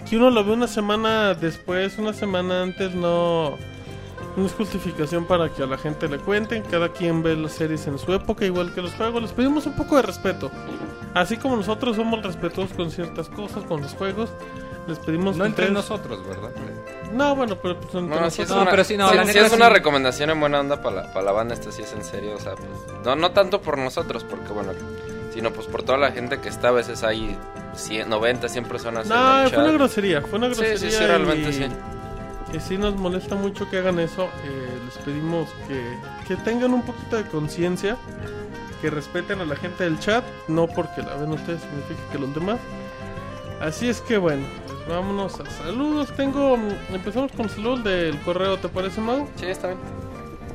Que 0.08 0.16
uno 0.16 0.31
lo 0.31 0.44
ve 0.44 0.52
una 0.52 0.66
semana 0.66 1.34
después, 1.34 1.97
una 1.99 2.12
semana 2.12 2.62
antes, 2.62 2.94
no. 2.94 3.57
No 4.36 4.47
es 4.47 4.52
justificación 4.52 5.26
para 5.26 5.49
que 5.49 5.62
a 5.62 5.66
la 5.66 5.78
gente 5.78 6.08
le 6.08 6.18
cuenten. 6.18 6.62
Cada 6.65 6.89
quien 6.89 7.23
ve 7.23 7.36
las 7.36 7.52
series 7.52 7.86
en 7.86 7.99
su 7.99 8.12
época, 8.12 8.44
igual 8.44 8.74
que 8.74 8.83
los 8.83 8.92
juegos. 8.94 9.23
Les 9.23 9.33
pedimos 9.33 9.65
un 9.66 9.74
poco 9.74 9.94
de 9.97 10.02
respeto. 10.02 10.50
Así 11.15 11.36
como 11.36 11.55
nosotros 11.57 11.94
somos 11.94 12.20
respetuosos 12.24 12.76
con 12.76 12.91
ciertas 12.91 13.28
cosas, 13.28 13.62
con 13.65 13.81
los 13.83 13.94
juegos, 13.94 14.31
les 14.86 14.98
pedimos 14.98 15.36
No 15.36 15.44
entre 15.46 15.66
ustedes- 15.66 15.72
nosotros, 15.72 16.26
¿verdad? 16.26 16.50
No, 17.12 17.34
bueno, 17.36 17.56
pero 17.56 17.78
pues 17.80 17.94
entre 17.94 18.20
No, 18.20 18.30
sí 18.30 18.42
es 18.42 18.48
nosotros- 18.48 18.50
No, 18.56 18.62
una, 18.62 18.70
pero 18.70 18.84
sí, 18.84 18.96
no, 18.96 19.08
sí- 19.08 19.14
la 19.16 19.22
sí 19.22 19.28
neta 19.28 19.46
es 19.46 19.52
una 19.52 19.66
sí. 19.68 19.72
recomendación 19.72 20.30
en 20.30 20.40
buena 20.40 20.60
onda 20.60 20.82
para 20.82 20.96
la, 20.96 21.12
para 21.12 21.24
la 21.26 21.32
banda, 21.32 21.54
esto 21.54 21.70
sí 21.72 21.82
es 21.82 21.92
en 21.92 22.04
serio, 22.04 22.34
o 22.36 22.40
sea, 22.40 22.54
pues, 22.54 22.68
no, 23.04 23.16
no 23.16 23.30
tanto 23.32 23.60
por 23.60 23.78
nosotros, 23.78 24.24
porque 24.24 24.52
bueno, 24.52 24.72
sino 25.32 25.52
pues 25.52 25.66
por 25.66 25.82
toda 25.82 25.98
la 25.98 26.12
gente 26.12 26.40
que 26.40 26.48
está, 26.48 26.68
a 26.68 26.72
veces 26.72 27.02
hay 27.02 27.36
100, 27.74 28.08
90, 28.08 28.48
100 28.48 28.64
personas 28.66 29.04
en 29.04 29.10
No, 29.16 29.42
el 29.42 29.50
fue 29.50 29.62
una 29.64 29.72
grosería, 29.72 30.20
fue 30.22 30.38
una 30.38 30.48
Sí, 30.54 30.60
grosería. 30.60 30.78
sí, 30.78 30.90
sí, 30.96 31.04
realmente 31.06 31.50
y- 31.50 31.52
sí. 31.52 31.66
Que 32.52 32.60
sí 32.60 32.78
nos 32.78 32.94
molesta 32.94 33.34
mucho 33.34 33.68
que 33.68 33.78
hagan 33.78 33.98
eso. 33.98 34.28
eh, 34.44 34.78
les 34.84 34.96
pedimos 35.04 35.48
que, 35.66 35.82
que 36.28 36.36
tengan 36.42 36.72
un 36.72 36.82
poquito 36.82 37.16
de 37.16 37.24
conciencia, 37.24 37.96
que 38.80 38.90
respeten 38.90 39.40
a 39.40 39.44
la 39.44 39.56
gente 39.56 39.82
del 39.82 39.98
chat, 39.98 40.22
no 40.46 40.66
porque 40.68 41.02
la 41.02 41.16
ven 41.16 41.32
ustedes 41.32 41.62
significa 41.62 42.00
que 42.12 42.18
los 42.18 42.32
demás. 42.34 42.58
Así 43.60 43.88
es 43.88 44.00
que 44.02 44.18
bueno, 44.18 44.46
vámonos 44.88 45.40
a 45.40 45.50
saludos. 45.50 46.12
Tengo, 46.16 46.56
empezamos 46.92 47.32
con 47.32 47.48
saludos 47.48 47.84
del 47.84 48.18
correo, 48.20 48.58
¿te 48.58 48.68
parece, 48.68 49.00
Mau? 49.00 49.28
Sí, 49.36 49.46
está 49.46 49.68
bien. 49.68 49.78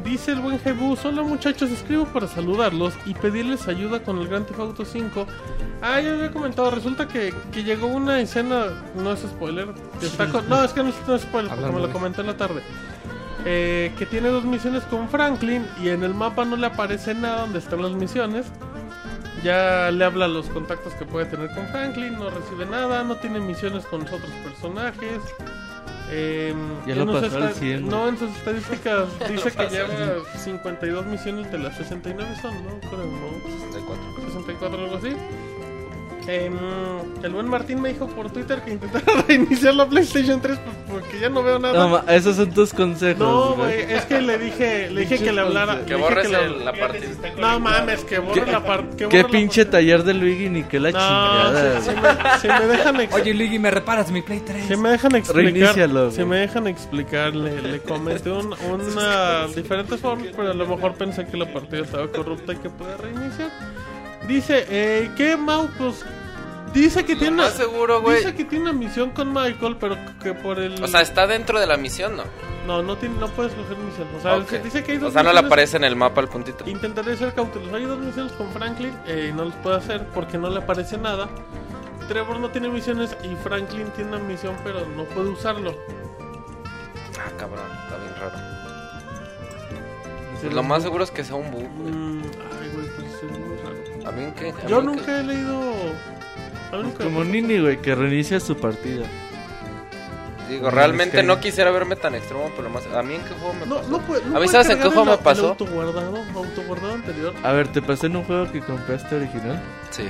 Dice 0.04 0.32
el 0.32 0.40
buen 0.40 0.58
Jebus, 0.60 1.04
hola 1.04 1.24
muchachos, 1.24 1.70
escribo 1.72 2.06
para 2.06 2.26
saludarlos 2.28 2.94
y 3.06 3.14
pedirles 3.14 3.68
ayuda 3.68 4.02
con 4.02 4.18
el 4.20 4.28
Grand 4.30 4.46
Theft 4.48 4.60
Auto 4.60 4.86
5. 4.86 5.28
Ah, 5.82 6.00
ya 6.00 6.14
había 6.14 6.32
comentado, 6.32 6.72
resulta 6.72 7.08
que, 7.08 7.34
que 7.52 7.64
llegó 7.64 7.88
una 7.88 8.20
escena, 8.22 8.68
no 8.96 9.12
es 9.12 9.20
spoiler, 9.20 9.68
que 10.00 10.06
está 10.06 10.28
con- 10.30 10.48
no, 10.48 10.64
es 10.64 10.72
que 10.72 10.84
no 10.84 10.90
es, 10.90 10.96
no 11.06 11.16
es 11.16 11.22
spoiler, 11.24 11.52
porque 11.54 11.72
me 11.74 11.82
lo 11.82 11.92
comenté 11.92 12.22
en 12.22 12.28
la 12.28 12.38
tarde. 12.38 12.62
Eh, 13.46 13.94
que 13.98 14.06
tiene 14.06 14.30
dos 14.30 14.44
misiones 14.46 14.84
con 14.84 15.10
Franklin 15.10 15.66
y 15.82 15.90
en 15.90 16.04
el 16.04 16.14
mapa 16.14 16.44
no 16.46 16.56
le 16.56 16.68
aparece 16.68 17.14
nada 17.14 17.42
donde 17.42 17.60
están 17.60 17.82
las 17.82 17.92
misiones. 17.92 18.48
Ya 19.44 19.90
le 19.92 20.04
habla 20.04 20.28
los 20.28 20.48
contactos 20.48 20.94
que 20.96 21.06
puede 21.06 21.26
tener 21.26 21.50
con 21.56 21.66
Franklin, 21.68 22.14
no 22.20 22.30
recibe 22.30 22.66
nada, 22.66 23.04
no 23.04 23.16
tiene 23.18 23.40
misiones 23.40 23.86
con 23.86 24.02
los 24.02 24.12
otros 24.12 24.32
personajes. 24.44 25.22
Eh, 26.12 26.54
Ya 26.88 26.96
lo 26.96 27.06
pasó 27.06 27.38
al 27.38 27.44
esta- 27.44 27.54
100. 27.60 27.88
No, 27.88 28.08
en 28.10 28.18
sus 28.18 28.30
estadísticas 28.36 29.08
dice 29.30 29.52
que 29.52 29.68
lleva 29.70 29.90
52 30.36 31.06
misiones 31.06 31.52
de 31.52 31.60
las 31.60 31.78
69 31.78 32.36
son, 32.42 32.54
¿no? 32.66 32.80
Creo, 32.80 33.06
¿no? 33.06 33.50
64. 33.60 34.04
64 34.26 34.84
algo 34.84 34.96
así. 34.98 35.10
Em, 36.32 36.54
el 37.24 37.32
buen 37.32 37.50
Martín 37.50 37.82
me 37.82 37.90
dijo 37.90 38.08
por 38.08 38.30
Twitter 38.30 38.62
que 38.62 38.72
intentara 38.72 39.24
reiniciar 39.28 39.74
la 39.74 39.88
PlayStation 39.88 40.40
3 40.40 40.60
pues, 40.60 40.76
porque 41.02 41.20
ya 41.20 41.28
no 41.30 41.42
veo 41.42 41.58
nada. 41.58 41.74
No, 41.88 42.04
esos 42.08 42.36
son 42.36 42.52
tus 42.52 42.72
consejos. 42.72 43.18
No, 43.20 43.56
güey. 43.56 43.82
es 43.92 44.06
que 44.06 44.22
le 44.22 44.38
dije, 44.38 44.92
le 44.92 45.02
dije 45.02 45.18
que 45.18 45.32
le 45.32 45.42
hablara. 45.42 45.86
Que 45.86 45.96
borres 45.96 46.30
le- 46.30 46.60
la 46.64 46.72
parte. 46.74 47.10
No 47.40 47.60
mames, 47.60 48.04
que 48.04 48.20
borre 48.20 48.46
¿Qué- 48.46 48.52
la 48.52 48.64
parte. 48.64 49.08
Qué 49.08 49.24
pinche 49.26 49.66
taller 49.66 50.04
de 50.04 50.14
Luigi 50.14 50.50
ni 50.50 50.64
que 50.64 50.80
la 50.80 50.92
No, 50.92 51.00
chingada. 51.00 51.82
si, 51.82 51.90
si 51.90 51.96
me, 51.96 52.40
si 52.42 52.48
me 52.62 52.68
dejan 52.78 53.02
ex- 53.02 53.14
Oye, 53.16 53.34
Luigi, 53.34 53.58
¿me 53.58 53.72
reparas 53.72 54.12
mi 54.12 54.22
Play 54.22 54.42
3? 54.42 54.66
si 54.68 54.76
me 54.76 54.90
dejan 54.90 55.16
explicar, 55.16 55.54
Reinícialo, 55.54 56.12
si 56.12 56.24
me 56.26 56.38
dejan 56.38 56.68
explicar, 56.68 57.36
le, 57.36 57.60
le 57.62 57.80
comenté 57.80 58.30
un, 58.30 58.54
una 58.70 59.48
diferentes 59.48 60.00
formas, 60.00 60.28
pero 60.36 60.52
a 60.52 60.54
lo 60.54 60.68
mejor 60.68 60.94
pensé 60.94 61.26
que 61.26 61.38
la 61.38 61.52
partida 61.52 61.82
estaba 61.82 62.08
corrupta 62.08 62.54
y 62.54 62.58
que 62.58 62.70
puede 62.70 62.96
reiniciar. 62.98 63.50
Dice, 64.28 64.66
eh, 64.70 65.10
¿qué 65.18 65.36
Mau? 65.38 65.68
Pues 65.78 66.06
dice 66.74 67.06
que 67.06 67.14
Lo 67.14 67.20
tiene 67.20 67.38
más 67.38 67.54
seguro, 67.54 68.02
güey. 68.02 68.18
Dice 68.18 68.36
que 68.36 68.46
tiene 68.46 68.70
una 68.70 68.74
misión 68.74 69.12
con 69.12 69.34
Michael, 69.34 69.78
pero 69.80 69.98
que 70.22 70.34
por 70.34 70.60
el 70.60 70.82
O 70.84 70.88
sea, 70.88 71.02
está 71.02 71.28
dentro 71.28 71.60
de 71.60 71.68
la 71.68 71.78
misión, 71.78 72.18
¿no? 72.18 72.24
no, 72.68 72.84
no 72.84 72.98
tiene, 72.98 73.16
no 73.20 73.28
puedes 73.30 73.54
coger 73.54 73.78
misión. 73.78 74.08
O 74.16 74.22
sea, 74.22 74.40
dice 74.60 74.84
que 74.84 74.92
hay 74.92 74.98
dos 75.00 75.10
O 75.10 75.12
sea, 75.12 75.24
no 75.24 75.34
le 75.34 75.40
aparece 75.40 75.78
en 75.78 75.84
el 75.84 75.96
mapa 75.96 76.22
el 76.22 76.28
puntito. 76.28 76.70
Intentaré 76.70 77.18
ser 77.18 77.34
cauteloso. 77.34 77.76
Hay 77.76 77.86
dos 77.86 77.98
misiones 78.00 78.32
con 78.34 78.52
Franklin 78.52 78.94
eh, 79.08 79.30
y 79.32 79.34
no 79.36 79.46
los 79.46 79.56
puedo 79.56 79.76
hacer 79.76 80.06
porque 80.14 80.38
no 80.38 80.50
le 80.50 80.60
aparece 80.60 80.98
nada. 80.98 81.28
Trevor 82.08 82.40
no 82.40 82.50
tiene 82.50 82.70
misiones 82.70 83.18
y 83.24 83.36
Franklin 83.44 83.88
tiene 83.96 84.16
una 84.16 84.20
misión 84.20 84.56
pero 84.64 84.86
no 84.86 85.04
puede 85.06 85.30
usarlo. 85.30 85.76
Ah, 87.20 87.32
cabrón, 87.38 87.66
está 87.84 87.98
bien 87.98 88.14
raro. 88.20 88.60
Pues 90.42 90.54
lo 90.54 90.64
más 90.64 90.84
seguro 90.84 91.04
es 91.04 91.12
que 91.12 91.24
sea 91.24 91.36
un 91.36 91.52
bug, 91.52 91.68
güey. 91.80 91.92
Mm, 91.94 92.22
ay, 92.62 92.70
güey, 92.74 92.88
pues 92.96 93.08
es 93.24 93.38
muy 93.38 93.58
raro. 93.58 94.10
A 94.10 94.12
mí 94.12 94.32
que. 94.34 94.54
Yo 94.68 94.80
que- 94.80 94.86
nunca 94.86 95.20
he 95.20 95.24
leído... 95.24 95.74
Como 96.98 97.24
Nini, 97.24 97.60
güey, 97.60 97.82
que 97.82 97.96
reinicia 97.96 98.40
su 98.40 98.56
partida. 98.58 99.06
Digo, 100.50 100.72
realmente 100.72 101.22
no 101.22 101.40
quisiera 101.40 101.70
verme 101.70 101.96
tan 101.96 102.16
extremo, 102.16 102.50
pero 102.56 102.70
más. 102.72 102.84
A 102.88 103.04
mí 103.04 103.14
en 103.16 103.22
qué 103.22 103.30
juego 103.36 103.54
me 103.54 103.66
No, 103.68 103.76
pasó? 103.78 103.90
no 103.90 104.00
puede, 104.00 104.26
no 104.26 104.38
¿A 104.38 104.40
mí 104.40 104.48
sabes 104.48 104.70
en 104.70 104.78
qué 104.80 104.86
juego 104.90 105.04
el- 105.04 105.10
me 105.12 105.18
pasó? 105.20 105.42
El 105.44 105.50
autoguardado, 105.50 106.18
autoguardado 106.36 106.94
anterior. 106.96 107.34
A 107.44 107.52
ver, 107.52 107.68
¿te 107.72 107.82
pasé 107.84 108.08
en 108.08 108.16
un 108.16 108.24
juego 108.24 108.52
que 108.52 108.60
compraste 108.62 109.16
original? 109.16 109.62
Sí. 109.92 110.04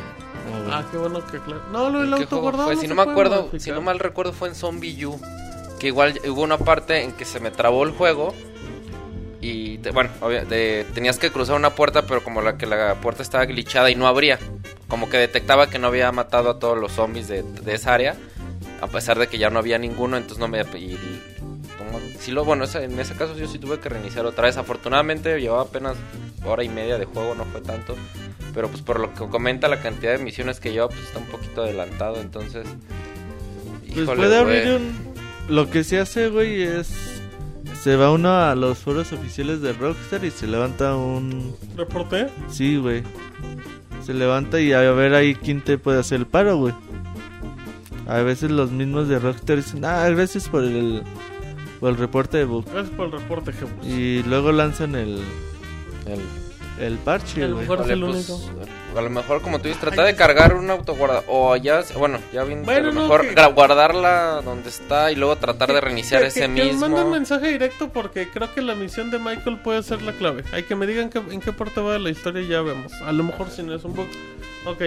No, 0.49 0.63
güey. 0.63 0.71
Ah, 0.73 0.85
qué 0.89 0.97
bueno 0.97 1.25
que 1.25 1.39
claro. 1.39 1.61
No, 1.73 1.89
lo 1.89 1.99
del 2.01 2.13
¿En 2.13 2.19
qué 2.19 2.25
juego 2.25 2.47
autoguardado 2.47 2.63
fue? 2.67 2.75
no 2.75 2.81
Si 2.81 2.87
no 2.87 2.95
me 2.95 3.01
acuerdo, 3.01 3.35
modificar. 3.35 3.59
si 3.61 3.71
no 3.71 3.81
mal 3.81 3.99
recuerdo 3.99 4.31
fue 4.33 4.47
en 4.49 4.55
Zombie 4.55 5.05
U. 5.05 5.19
Que 5.77 5.87
igual 5.87 6.19
hubo 6.29 6.41
una 6.41 6.57
parte 6.57 7.03
en 7.03 7.11
que 7.11 7.25
se 7.25 7.39
me 7.41 7.51
trabó 7.51 7.83
el 7.83 7.91
juego. 7.91 8.33
Y 9.41 9.77
te- 9.77 9.91
bueno, 9.91 10.09
obvia- 10.21 10.43
de- 10.43 10.85
tenías 10.93 11.17
que 11.17 11.31
cruzar 11.31 11.55
una 11.55 11.69
puerta, 11.71 12.01
pero 12.03 12.23
como 12.23 12.41
la 12.41 12.57
que 12.57 12.65
la 12.65 12.95
puerta 12.95 13.21
estaba 13.23 13.45
glitchada 13.45 13.89
y 13.89 13.95
no 13.95 14.07
abría. 14.07 14.37
Como 14.87 15.09
que 15.09 15.17
detectaba 15.17 15.69
que 15.69 15.79
no 15.79 15.87
había 15.87 16.11
matado 16.11 16.49
a 16.49 16.59
todos 16.59 16.77
los 16.77 16.91
zombies 16.91 17.27
de, 17.27 17.43
de 17.43 17.73
esa 17.75 17.93
área. 17.93 18.15
A 18.81 18.87
pesar 18.87 19.17
de 19.19 19.27
que 19.27 19.37
ya 19.37 19.49
no 19.49 19.59
había 19.59 19.77
ninguno, 19.77 20.17
entonces 20.17 20.39
no 20.39 20.47
me... 20.47 20.59
Y, 20.77 20.97
como- 21.77 21.99
sí 22.19 22.31
lo, 22.31 22.43
bueno, 22.43 22.65
en 22.73 22.99
ese 22.99 23.13
caso 23.15 23.37
yo 23.37 23.47
sí 23.47 23.59
tuve 23.59 23.79
que 23.79 23.87
reiniciar 23.89 24.25
otra 24.25 24.45
vez. 24.45 24.57
Afortunadamente 24.57 25.39
llevaba 25.39 25.61
apenas 25.63 25.95
hora 26.45 26.63
y 26.63 26.69
media 26.69 26.97
de 26.97 27.05
juego, 27.05 27.33
no 27.35 27.45
fue 27.45 27.61
tanto. 27.61 27.95
Pero 28.53 28.67
pues 28.67 28.81
por 28.81 28.99
lo 28.99 29.13
que 29.13 29.25
comenta 29.27 29.67
la 29.67 29.79
cantidad 29.79 30.11
de 30.17 30.23
misiones 30.23 30.59
que 30.59 30.71
lleva, 30.71 30.89
pues 30.89 31.01
está 31.01 31.19
un 31.19 31.25
poquito 31.27 31.61
adelantado, 31.63 32.19
entonces... 32.19 32.65
Pues 33.87 33.97
híjole, 33.99 34.15
puede 34.27 34.43
güey. 34.43 34.57
abrir 34.59 34.75
un... 34.75 35.09
Lo 35.55 35.69
que 35.69 35.83
se 35.83 35.99
hace, 35.99 36.29
güey, 36.29 36.63
es... 36.63 37.18
Se 37.81 37.95
va 37.95 38.11
uno 38.11 38.29
a 38.33 38.55
los 38.55 38.77
foros 38.79 39.11
oficiales 39.13 39.61
de 39.61 39.71
Rockstar 39.73 40.25
y 40.25 40.31
se 40.31 40.47
levanta 40.47 40.95
un... 40.95 41.55
¿Reporté? 41.77 42.27
Sí, 42.49 42.77
güey. 42.77 43.03
Se 44.05 44.13
levanta 44.13 44.59
y 44.59 44.73
a 44.73 44.79
ver 44.91 45.13
ahí 45.13 45.33
quién 45.35 45.61
te 45.61 45.77
puede 45.77 45.99
hacer 45.99 46.19
el 46.19 46.27
paro, 46.27 46.57
güey. 46.57 46.73
A 48.07 48.17
veces 48.17 48.51
los 48.51 48.71
mismos 48.71 49.07
de 49.07 49.19
Rockstar 49.19 49.57
dicen, 49.57 49.85
ah, 49.85 50.09
gracias 50.09 50.49
por 50.49 50.63
el, 50.63 51.03
por 51.79 51.91
el 51.91 51.97
reporte 51.97 52.39
de 52.39 52.45
bug. 52.45 52.65
Gracias 52.65 52.89
por 52.95 53.05
el 53.05 53.11
reporte, 53.13 53.53
Jebus. 53.53 53.85
Y 53.87 54.23
luego 54.23 54.51
lanzan 54.51 54.95
el, 54.95 55.19
El- 56.05 56.83
el 56.85 56.97
parche, 56.97 57.43
A 57.43 57.47
lo 57.47 57.55
güey. 57.55 57.67
mejor 57.67 57.79
es 57.81 57.85
Híjole, 57.87 58.05
el 58.07 58.13
pues, 58.13 58.29
único. 58.29 58.55
A 58.95 59.01
lo 59.01 59.09
mejor 59.09 59.41
como 59.41 59.59
tú 59.59 59.67
dices, 59.67 59.79
trata 59.81 60.03
de 60.03 60.15
cargar 60.15 60.53
un 60.55 60.69
autoguarda 60.69 61.23
o 61.27 61.55
ya, 61.55 61.81
bueno, 61.97 62.19
ya 62.33 62.43
bien, 62.43 62.63
Bueno, 62.63 62.89
a 62.89 62.91
lo 62.91 62.93
no, 62.93 63.01
mejor 63.03 63.21
que- 63.21 63.35
gra- 63.35 63.53
guardarla 63.53 64.41
donde 64.43 64.69
está 64.69 65.11
y 65.11 65.15
luego 65.15 65.35
tratar 65.35 65.71
de 65.73 65.81
reiniciar 65.81 66.21
Que- 66.21 66.27
ese 66.27 66.39
que, 66.41 66.45
que 66.47 66.63
me 66.65 66.73
manden 66.73 66.91
mismo. 66.99 67.09
mensaje 67.11 67.47
directo 67.49 67.89
porque 67.89 68.29
creo 68.29 68.53
que 68.53 68.61
la 68.61 68.75
misión 68.75 69.11
de 69.11 69.19
Michael 69.19 69.59
puede 69.63 69.83
ser 69.83 70.01
la 70.01 70.13
clave. 70.13 70.43
Hay 70.51 70.63
que 70.63 70.75
me 70.75 70.87
digan 70.87 71.09
que- 71.09 71.19
en 71.19 71.39
qué 71.41 71.51
parte 71.53 71.81
va 71.81 71.97
la 71.99 72.09
historia 72.09 72.41
y 72.41 72.47
ya 72.47 72.61
vemos. 72.61 72.91
A 73.05 73.11
lo 73.11 73.23
mejor 73.23 73.49
si 73.49 73.63
no 73.63 73.73
es 73.75 73.83
un 73.83 73.93
bug. 73.95 74.07
Ok. 74.65 74.83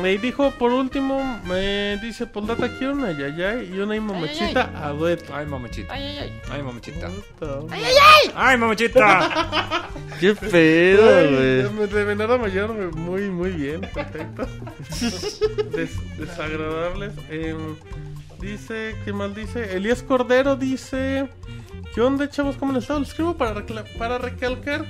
Me 0.00 0.16
dijo 0.16 0.50
por 0.52 0.72
último, 0.72 1.40
me 1.46 1.98
dice 1.98 2.26
Poldata 2.26 2.68
quiero 2.78 2.94
una 2.94 3.12
yayay 3.12 3.74
y 3.74 3.78
una 3.78 4.00
mamachita 4.00 4.70
a 4.74 4.88
dueto. 4.90 5.34
Ay, 5.34 5.44
mamachita. 5.46 5.92
Ay, 5.92 6.02
ay, 6.02 6.18
ay. 6.18 6.32
Ay, 6.50 6.62
mamachita. 6.62 7.08
Puta. 7.38 7.58
Ay, 8.34 8.56
mamachita. 8.56 9.88
Qué 10.20 10.34
pedo, 10.34 11.18
Ay, 11.18 11.26
güey. 11.66 11.72
me- 11.74 11.86
De 11.88 12.04
Venado 12.04 12.38
Mayor, 12.38 12.72
muy, 12.96 13.22
muy 13.30 13.50
bien, 13.50 13.82
perfecto. 13.82 14.46
Des- 15.76 16.16
desagradables. 16.18 17.12
Em, 17.28 17.76
dice, 18.40 18.96
¿qué 19.04 19.12
mal 19.12 19.34
dice? 19.34 19.76
Elías 19.76 20.02
Cordero 20.02 20.56
dice: 20.56 21.28
¿Qué 21.94 22.00
onda, 22.00 22.28
chavos? 22.30 22.56
¿Cómo 22.56 22.72
han 22.72 22.78
estado? 22.78 23.00
Lo 23.00 23.04
escribo 23.06 23.36
para, 23.36 23.54
recla- 23.54 23.84
para 23.98 24.16
recalcar 24.16 24.86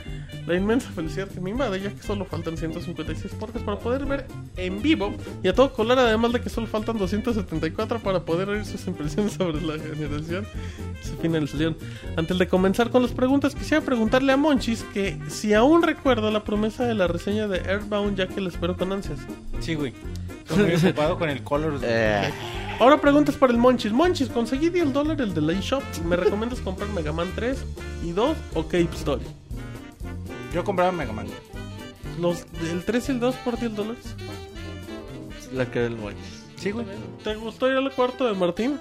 la 0.46 0.54
inmensa 0.56 0.88
felicidad 0.90 1.28
que 1.28 1.40
me 1.40 1.50
invade, 1.50 1.80
ya 1.80 1.90
que 1.90 2.02
solo 2.02 2.24
faltan 2.24 2.56
156 2.56 3.34
podcasts 3.34 3.62
para 3.64 3.78
poder 3.78 4.04
ver 4.06 4.26
en 4.56 4.80
vivo 4.82 5.12
y 5.42 5.48
a 5.48 5.54
todo 5.54 5.72
color, 5.72 5.98
además 5.98 6.32
de 6.32 6.40
que 6.40 6.48
solo 6.48 6.66
faltan 6.68 6.98
274 6.98 8.00
para 8.00 8.20
poder 8.20 8.48
oír 8.50 8.64
sus 8.64 8.86
impresiones 8.86 9.32
sobre 9.32 9.60
la 9.62 9.74
generación 9.82 10.46
su 11.02 11.16
finalización. 11.16 11.76
Antes 12.16 12.38
de 12.38 12.46
comenzar 12.46 12.90
con 12.90 13.02
las 13.02 13.10
preguntas, 13.12 13.54
quisiera 13.56 13.84
preguntarle 13.84 14.32
a 14.32 14.36
Monchis 14.36 14.84
que 14.94 15.18
si 15.28 15.54
aún 15.54 15.82
recuerda 15.82 16.30
la 16.30 16.44
promesa 16.44 16.84
de 16.84 16.94
la 16.94 17.08
reseña 17.08 17.48
de 17.48 17.58
Airbound, 17.68 18.16
ya 18.16 18.28
que 18.28 18.40
la 18.40 18.48
espero 18.48 18.76
con 18.76 18.92
ansias. 18.92 19.18
Sí, 19.60 19.74
güey. 19.74 19.92
Estoy 20.48 20.64
muy 20.64 20.74
ocupado 20.76 21.18
con 21.18 21.28
el 21.28 21.42
Colors. 21.42 21.82
Eh, 21.84 22.30
Ahora 22.80 23.00
preguntas 23.00 23.36
para 23.36 23.52
el 23.52 23.58
Monchis. 23.60 23.92
Monchis, 23.92 24.28
conseguí 24.28 24.68
10 24.68 24.92
dólares 24.92 25.20
el 25.28 25.34
de 25.34 25.40
la 25.40 25.52
eShop. 25.52 25.82
¿Me 26.04 26.16
recomiendas 26.16 26.58
comprar 26.60 26.88
Mega 26.92 27.12
Man 27.12 27.32
3 27.34 27.58
y 28.04 28.12
2 28.12 28.36
o 28.54 28.62
Cape 28.64 28.88
Story? 28.94 29.24
Yo 30.54 30.64
compraba 30.64 30.92
Mega 30.92 31.12
Man. 31.12 31.26
Los, 32.20 32.44
¿El 32.70 32.84
3 32.84 33.08
y 33.08 33.12
el 33.12 33.20
2 33.20 33.34
por 33.36 33.58
10 33.58 33.74
dólares? 33.74 34.14
la 35.52 35.66
cara 35.66 35.82
del 35.82 35.96
güey. 35.96 36.14
Sí, 36.56 36.70
güey. 36.70 36.86
¿Te 37.22 37.34
gustó 37.34 37.70
ir 37.70 37.76
al 37.76 37.90
cuarto 37.92 38.26
de 38.26 38.32
Martín? 38.32 38.78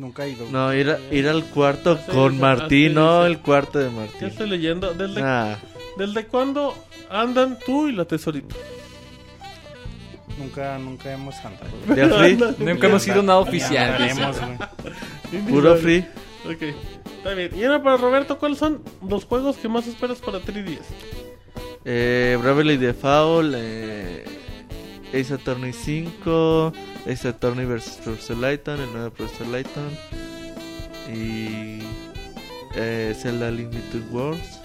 Nunca 0.00 0.24
he 0.24 0.30
ido. 0.30 0.46
No, 0.50 0.74
ir, 0.74 0.90
a- 0.90 0.98
ir 1.14 1.28
al 1.28 1.44
cuarto 1.44 1.96
con 2.10 2.40
Martín, 2.40 2.94
no 2.94 3.22
dice. 3.24 3.32
el 3.36 3.38
cuarto 3.42 3.78
de 3.78 3.84
Ya 3.84 3.90
Martín. 3.92 4.28
estoy 4.28 4.48
leyendo. 4.48 4.94
¿Desde, 4.94 5.20
Nah, 5.22 5.56
¿desde 5.96 6.26
cuándo 6.26 6.74
andan 7.10 7.56
tú 7.64 7.86
y 7.88 7.92
la 7.92 8.04
tesorita? 8.04 8.56
Nunca, 10.38 10.78
nunca 10.78 11.12
hemos 11.12 11.34
andado. 11.36 11.70
¿De 11.94 12.02
a 12.02 12.08
free? 12.08 12.36
Nunca 12.64 12.86
hemos 12.86 13.02
sido 13.02 13.22
nada 13.22 13.38
oficial. 13.40 13.92
Andaremos. 13.94 14.36
Puro 15.48 15.76
free. 15.76 16.04
Ok, 16.44 16.62
está 17.16 17.34
bien. 17.34 17.50
Y 17.56 17.64
ahora 17.64 17.82
para 17.82 17.96
Roberto, 17.96 18.38
¿cuáles 18.38 18.58
son 18.58 18.82
los 19.06 19.24
juegos 19.24 19.56
que 19.56 19.68
más 19.68 19.86
esperas 19.86 20.18
para 20.18 20.40
3DS? 20.40 20.80
Eh, 21.84 22.38
Bravely 22.40 22.76
Default, 22.76 23.54
eh, 23.56 24.24
Ace 25.14 25.34
Attorney 25.34 25.72
5, 25.72 26.72
Ace 27.10 27.28
Attorney 27.28 27.64
vs 27.64 28.00
Professor 28.04 28.36
Layton, 28.36 28.80
el 28.80 28.92
nuevo 28.92 29.10
Professor 29.10 29.46
Layton 29.46 29.90
y 31.12 31.80
eh, 32.74 33.14
Zelda 33.16 33.50
Limited 33.50 34.02
Worlds. 34.10 34.60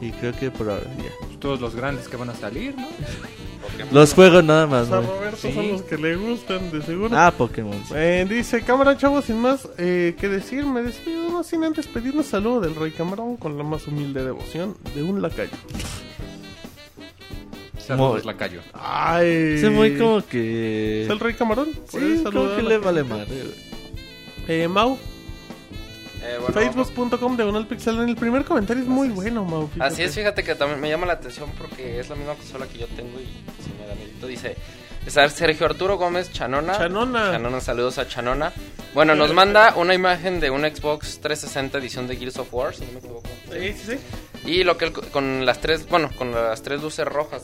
Y 0.00 0.10
creo 0.12 0.32
que 0.32 0.50
por 0.50 0.68
ahora 0.68 0.90
ya. 0.98 1.38
Todos 1.38 1.60
los 1.60 1.74
grandes 1.74 2.08
que 2.08 2.16
van 2.16 2.30
a 2.30 2.34
salir, 2.34 2.76
¿no? 2.76 2.86
Los 3.92 4.14
juegos 4.14 4.44
nada 4.44 4.66
más, 4.66 4.90
A. 4.90 5.00
Roberto 5.00 5.36
Sí. 5.36 5.52
son 5.52 5.68
los 5.72 5.82
que 5.82 5.96
le 5.98 6.16
gustan, 6.16 6.70
de 6.70 6.82
seguro. 6.82 7.16
Ah, 7.16 7.32
Pokémon. 7.36 7.74
sí. 7.86 7.92
Eh, 7.96 8.26
dice 8.28 8.62
cámara 8.62 8.96
chavos 8.96 9.24
sin 9.26 9.38
más 9.40 9.68
eh, 9.78 10.14
que 10.18 10.28
decir 10.28 10.64
me 10.66 10.82
despido 10.82 11.28
no 11.30 11.42
sin 11.42 11.64
antes 11.64 11.86
pedir 11.86 12.16
un 12.16 12.24
saludo 12.24 12.60
del 12.60 12.74
rey 12.74 12.90
camarón 12.92 13.36
con 13.36 13.56
la 13.58 13.64
más 13.64 13.86
humilde 13.86 14.22
devoción 14.24 14.76
de 14.94 15.02
un 15.02 15.20
lacayo 15.22 15.50
Saludos, 17.78 18.24
lacayo. 18.24 18.60
ay 18.72 19.26
Es 19.62 19.70
muy 19.70 19.98
como 19.98 20.24
que. 20.26 21.02
¿es 21.04 21.10
el 21.10 21.20
rey 21.20 21.34
camarón? 21.34 21.68
¿Puedes 21.90 22.18
Sí, 22.18 22.24
como 22.24 22.32
saludar 22.48 22.54
que 22.56 22.60
a 22.60 22.62
la 22.64 22.68
le 22.70 22.78
vale 22.78 23.04
madre. 23.04 23.26
güey. 23.26 23.54
eh, 24.62 24.68
Mau 24.68 24.98
Eh, 26.26 26.38
bueno, 26.40 26.54
facebook.com 26.54 27.36
diagonal 27.36 27.66
pixel 27.66 27.96
en 28.00 28.08
el 28.08 28.16
primer 28.16 28.44
comentario 28.44 28.82
es 28.82 28.88
muy 28.88 29.08
bueno 29.10 29.44
Mau 29.44 29.68
fíjate. 29.68 29.92
Así 29.92 30.02
es, 30.02 30.14
fíjate 30.14 30.42
que 30.42 30.54
también 30.54 30.80
me 30.80 30.88
llama 30.88 31.04
la 31.06 31.12
atención 31.14 31.50
porque 31.58 32.00
es 32.00 32.08
la 32.08 32.16
misma 32.16 32.34
consola 32.34 32.66
que 32.66 32.78
yo 32.78 32.86
tengo 32.88 33.20
y 33.20 33.24
sí 33.26 33.70
me 33.78 33.86
da 33.86 33.94
miedo. 33.94 34.26
Dice, 34.26 34.56
Sergio 35.06 35.66
Arturo 35.66 35.98
Gómez 35.98 36.32
Chanona. 36.32 36.78
Chanona. 36.78 37.32
Chanona, 37.32 37.60
saludos 37.60 37.98
a 37.98 38.08
Chanona. 38.08 38.52
Bueno, 38.94 39.14
nos 39.14 39.34
manda 39.34 39.74
una 39.76 39.92
imagen 39.92 40.40
de 40.40 40.48
un 40.50 40.62
Xbox 40.62 41.20
360 41.20 41.76
edición 41.78 42.06
de 42.06 42.16
Gears 42.16 42.38
of 42.38 42.48
War, 42.54 42.74
si 42.74 42.86
no 42.86 42.92
me 42.92 42.98
equivoco. 43.00 43.28
sí 43.52 43.72
sí 43.74 43.98
sí 43.98 44.50
Y 44.50 44.64
lo 44.64 44.78
que 44.78 44.86
él 44.86 44.92
co- 44.92 45.02
con 45.12 45.44
las 45.44 45.60
tres, 45.60 45.86
bueno, 45.88 46.10
con 46.16 46.32
las 46.32 46.62
tres 46.62 46.80
luces 46.80 47.04
rojas. 47.06 47.42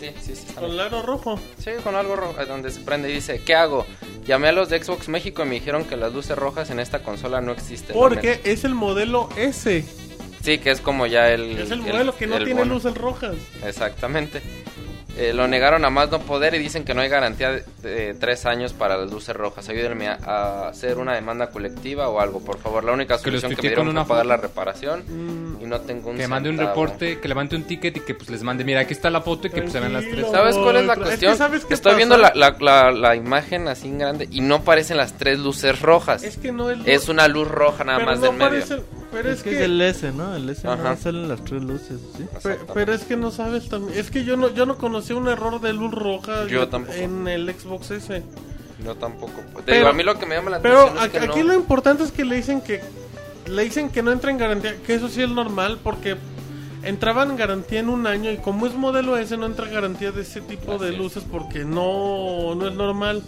Sí, 0.00 0.10
sí, 0.22 0.34
sí. 0.34 0.46
Con 0.54 0.80
aro 0.80 1.02
rojo. 1.02 1.38
Sí, 1.58 1.70
con 1.84 1.94
algo 1.94 2.16
rojo, 2.16 2.40
eh, 2.40 2.46
donde 2.46 2.70
se 2.70 2.80
prende 2.80 3.10
y 3.10 3.14
dice, 3.14 3.42
¿qué 3.44 3.54
hago? 3.54 3.84
Llamé 4.30 4.46
a 4.46 4.52
los 4.52 4.68
de 4.68 4.80
Xbox 4.80 5.08
México 5.08 5.42
y 5.42 5.46
me 5.46 5.54
dijeron 5.56 5.84
que 5.84 5.96
las 5.96 6.12
luces 6.12 6.38
rojas 6.38 6.70
en 6.70 6.78
esta 6.78 7.02
consola 7.02 7.40
no 7.40 7.50
existen. 7.50 7.96
Porque 7.96 8.40
es 8.44 8.62
el 8.62 8.76
modelo 8.76 9.28
S. 9.36 9.84
Sí, 10.40 10.58
que 10.58 10.70
es 10.70 10.80
como 10.80 11.06
ya 11.06 11.30
el... 11.30 11.58
Es 11.58 11.72
el 11.72 11.82
modelo 11.82 12.16
que 12.16 12.28
no 12.28 12.36
tiene 12.36 12.60
bono. 12.60 12.74
luces 12.74 12.94
rojas. 12.94 13.34
Exactamente. 13.66 14.40
Eh, 15.18 15.32
lo 15.34 15.46
negaron 15.48 15.84
a 15.84 15.90
más 15.90 16.10
no 16.10 16.20
poder 16.20 16.54
y 16.54 16.58
dicen 16.58 16.84
que 16.84 16.94
no 16.94 17.02
hay 17.02 17.08
garantía 17.08 17.50
de, 17.50 17.64
de 17.82 18.14
tres 18.14 18.46
años 18.46 18.72
para 18.72 18.96
las 18.96 19.10
luces 19.10 19.34
rojas. 19.36 19.68
Ayúdenme 19.68 20.08
a, 20.08 20.14
a 20.24 20.68
hacer 20.68 20.96
una 20.98 21.14
demanda 21.14 21.48
colectiva 21.50 22.08
o 22.08 22.20
algo, 22.20 22.40
por 22.40 22.58
favor. 22.58 22.84
La 22.84 22.92
única 22.92 23.16
Que 23.18 23.24
solución 23.24 23.50
que 23.50 23.56
me 23.56 23.60
tuitee 23.62 23.76
dieron 23.84 23.94
fue 23.96 24.04
pagar 24.06 24.26
la 24.26 24.36
reparación 24.38 25.02
Mm, 25.08 25.62
y 25.62 25.66
no 25.66 25.80
tengo 25.80 26.10
un 26.10 26.16
Que 26.16 26.26
mande 26.28 26.48
un 26.48 26.56
reporte, 26.56 27.18
que 27.20 27.28
levante 27.28 27.54
un 27.56 27.64
ticket 27.64 27.96
y 27.98 28.00
que 28.00 28.14
pues 28.14 28.30
les 28.30 28.42
mande, 28.42 28.64
mira, 28.64 28.80
aquí 28.80 28.92
está 28.94 29.10
la 29.10 29.20
foto 29.20 29.48
y 29.48 29.50
que 29.50 29.60
pues 29.62 29.72
se 29.72 29.80
vean 29.80 29.92
las 29.92 30.04
tres. 30.08 30.26
¿Sabes 30.30 30.56
cuál 30.56 30.76
es 30.76 30.86
la 30.86 30.92
Es 30.94 30.98
que 30.98 31.04
cuestión? 31.04 31.36
¿sabes 31.36 31.64
qué 31.66 31.74
Estoy 31.74 31.90
pasa? 31.90 31.96
viendo 31.96 32.16
la, 32.16 32.32
la, 32.34 32.56
la- 32.60 32.90
la 32.92 33.16
imagen 33.16 33.68
así 33.68 33.88
en 33.88 33.98
grande 33.98 34.28
y 34.30 34.40
no 34.40 34.62
parecen 34.62 34.96
las 34.96 35.18
tres 35.18 35.38
luces 35.40 35.80
rojas. 35.82 36.22
Es 36.22 36.38
que 36.38 36.52
no 36.52 36.70
es. 36.70 36.78
Es 36.86 37.08
una 37.08 37.28
luz 37.28 37.48
roja 37.48 37.84
nada 37.84 37.98
pero 37.98 38.10
más 38.12 38.20
no 38.20 38.26
del 38.26 38.36
medio. 38.36 38.48
parece- 38.50 38.82
Pero 39.12 39.28
Es, 39.30 39.38
es, 39.38 39.42
que, 39.42 39.50
que. 39.50 39.56
es 39.56 39.62
el 39.62 39.80
S, 39.80 40.12
¿no? 40.12 40.34
El 40.36 40.48
S 40.48 40.66
Ajá. 40.68 40.90
no 40.90 40.96
salen 40.96 41.28
las 41.28 41.44
tres 41.44 41.62
luces, 41.62 41.98
¿sí? 42.16 42.24
Pero 42.74 42.92
es 42.92 43.02
que 43.04 43.16
no 43.16 43.30
sabes 43.30 43.68
también. 43.68 43.98
Es 43.98 44.10
que 44.10 44.24
yo 44.24 44.36
no, 44.36 44.48
yo 44.54 44.66
no 44.66 44.76
conocí 44.78 45.12
un 45.12 45.28
error 45.28 45.60
de 45.60 45.72
luz 45.72 45.92
roja 45.92 46.46
Yo 46.46 46.68
tampoco. 46.68 46.96
en 46.96 47.26
el 47.28 47.52
Xbox 47.52 47.90
S. 47.90 48.22
Yo 48.84 48.94
tampoco. 48.94 49.32
Te 49.56 49.62
Pero- 49.64 49.76
digo, 49.78 49.88
a 49.88 49.92
mí 49.92 50.02
lo 50.04 50.18
que 50.18 50.26
me 50.26 50.36
llama 50.36 50.50
la 50.50 50.60
Pero 50.60 50.80
atención 50.82 50.96
es 50.98 51.02
aquí, 51.04 51.18
que 51.18 51.24
aquí 51.32 51.38
no- 51.40 51.46
lo 51.46 51.54
importante 51.54 52.02
es 52.04 52.12
que 52.12 52.24
le 52.24 52.36
dicen 52.36 52.60
que 52.60 52.80
le 53.46 53.64
dicen 53.64 53.88
que 53.90 54.02
no 54.02 54.12
entra 54.12 54.30
en 54.30 54.38
garantía, 54.38 54.76
que 54.86 54.94
eso 54.94 55.08
sí 55.08 55.22
es 55.22 55.28
normal 55.28 55.78
porque 55.82 56.16
entraba 56.84 57.24
en 57.24 57.36
garantía 57.36 57.80
en 57.80 57.88
un 57.88 58.06
año 58.06 58.30
y 58.30 58.36
como 58.36 58.66
es 58.66 58.74
modelo 58.74 59.16
S 59.16 59.36
no 59.36 59.44
entra 59.46 59.66
en 59.66 59.74
garantía 59.74 60.12
de 60.12 60.22
ese 60.22 60.40
tipo 60.40 60.78
de 60.78 60.88
Así 60.90 60.96
luces 60.96 61.24
porque 61.30 61.64
no 61.64 62.54
no 62.54 62.68
es 62.68 62.74
normal. 62.74 63.22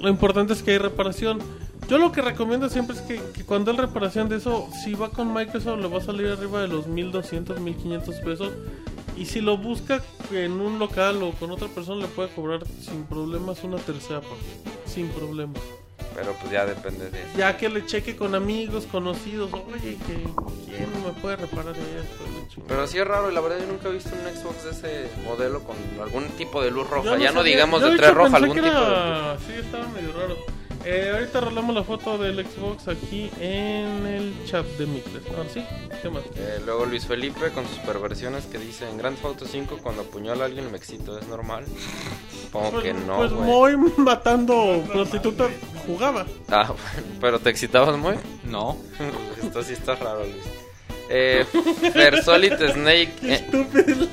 Lo 0.00 0.08
importante 0.10 0.52
es 0.52 0.62
que 0.62 0.72
hay 0.72 0.78
reparación. 0.78 1.38
Yo 1.88 1.98
lo 1.98 2.12
que 2.12 2.22
recomiendo 2.22 2.68
siempre 2.68 2.96
es 2.96 3.02
que, 3.02 3.20
que 3.34 3.44
cuando 3.44 3.70
hay 3.70 3.76
reparación 3.76 4.28
de 4.28 4.36
eso, 4.36 4.68
si 4.82 4.94
va 4.94 5.10
con 5.10 5.34
Microsoft 5.34 5.80
le 5.80 5.88
va 5.88 5.98
a 5.98 6.00
salir 6.00 6.28
arriba 6.28 6.62
de 6.62 6.68
los 6.68 6.86
1200, 6.86 7.60
1500 7.60 8.14
pesos. 8.16 8.52
Y 9.16 9.26
si 9.26 9.40
lo 9.40 9.56
busca 9.56 10.02
en 10.32 10.52
un 10.52 10.78
local 10.78 11.22
o 11.22 11.32
con 11.32 11.50
otra 11.52 11.68
persona 11.68 12.02
le 12.02 12.08
puede 12.08 12.30
cobrar 12.30 12.66
sin 12.80 13.04
problemas 13.04 13.62
una 13.62 13.76
tercera 13.76 14.20
parte. 14.20 14.44
Sin 14.86 15.08
problemas. 15.08 15.62
Pero 16.14 16.32
pues 16.40 16.52
ya 16.52 16.64
depende 16.64 17.10
de 17.10 17.20
eso. 17.22 17.30
Ya 17.36 17.56
que 17.56 17.68
le 17.68 17.84
cheque 17.86 18.16
con 18.16 18.34
amigos, 18.34 18.86
conocidos, 18.90 19.52
oye, 19.52 19.96
que 20.06 20.24
quién 20.66 20.88
me 21.04 21.12
puede 21.20 21.36
reparar 21.36 21.74
esto. 21.76 22.62
Pero 22.66 22.86
sí 22.86 22.98
es 22.98 23.06
raro, 23.06 23.30
y 23.30 23.34
la 23.34 23.40
verdad 23.40 23.58
yo 23.60 23.66
nunca 23.66 23.88
he 23.88 23.92
visto 23.92 24.10
un 24.10 24.36
Xbox 24.36 24.64
de 24.64 24.70
ese 24.70 25.10
modelo 25.24 25.60
con 25.64 25.76
algún 26.00 26.28
tipo 26.30 26.62
de 26.62 26.70
luz 26.70 26.88
roja. 26.88 27.10
Yo 27.10 27.18
ya 27.18 27.32
no 27.32 27.42
digamos 27.42 27.82
de 27.82 27.96
tres 27.96 28.14
roja, 28.14 28.36
algún 28.36 28.56
tipo 28.56 28.68
de... 28.68 29.38
Sí, 29.46 29.52
estaba 29.60 29.88
medio 29.88 30.12
raro. 30.12 30.36
Eh, 30.86 31.10
ahorita 31.14 31.40
rolamos 31.40 31.74
la 31.74 31.82
foto 31.82 32.18
del 32.18 32.44
Xbox 32.44 32.88
aquí 32.88 33.30
en 33.40 34.06
el 34.06 34.34
chat 34.44 34.66
de 34.76 34.84
Mixler. 34.86 35.22
Ahora 35.30 35.48
sí, 35.48 35.64
¿qué 36.02 36.10
más? 36.10 36.22
Eh, 36.36 36.60
luego 36.64 36.84
Luis 36.84 37.06
Felipe 37.06 37.50
con 37.52 37.66
sus 37.66 37.78
perversiones 37.78 38.44
que 38.44 38.58
dice 38.58 38.88
en 38.88 38.98
Grand 38.98 39.16
Theft 39.16 39.26
Auto 39.26 39.46
5 39.46 39.78
cuando 39.82 40.02
apuñala 40.02 40.44
a 40.44 40.46
alguien 40.46 40.70
me 40.70 40.76
excito, 40.76 41.18
¿es 41.18 41.26
normal? 41.26 41.64
Supongo 42.42 42.72
Pues, 42.72 42.82
que 42.84 42.92
no, 42.92 43.16
pues 43.16 43.32
güey. 43.32 43.46
Moy 43.46 43.76
matando 43.96 44.84
prostitutas 44.92 45.50
jugaba. 45.86 46.26
Ah, 46.48 46.66
bueno, 46.66 47.08
pero 47.20 47.38
¿te 47.38 47.48
excitabas 47.48 47.96
muy? 47.96 48.16
No. 48.44 48.76
Esto 49.42 49.62
sí 49.62 49.72
está 49.72 49.94
raro, 49.94 50.24
Luis. 50.24 50.44
Eh, 51.08 51.46
Fersolid 51.92 52.54
Snake... 52.72 53.12
Qué 53.20 53.32
eh, 53.32 53.34
estúpido 53.34 54.06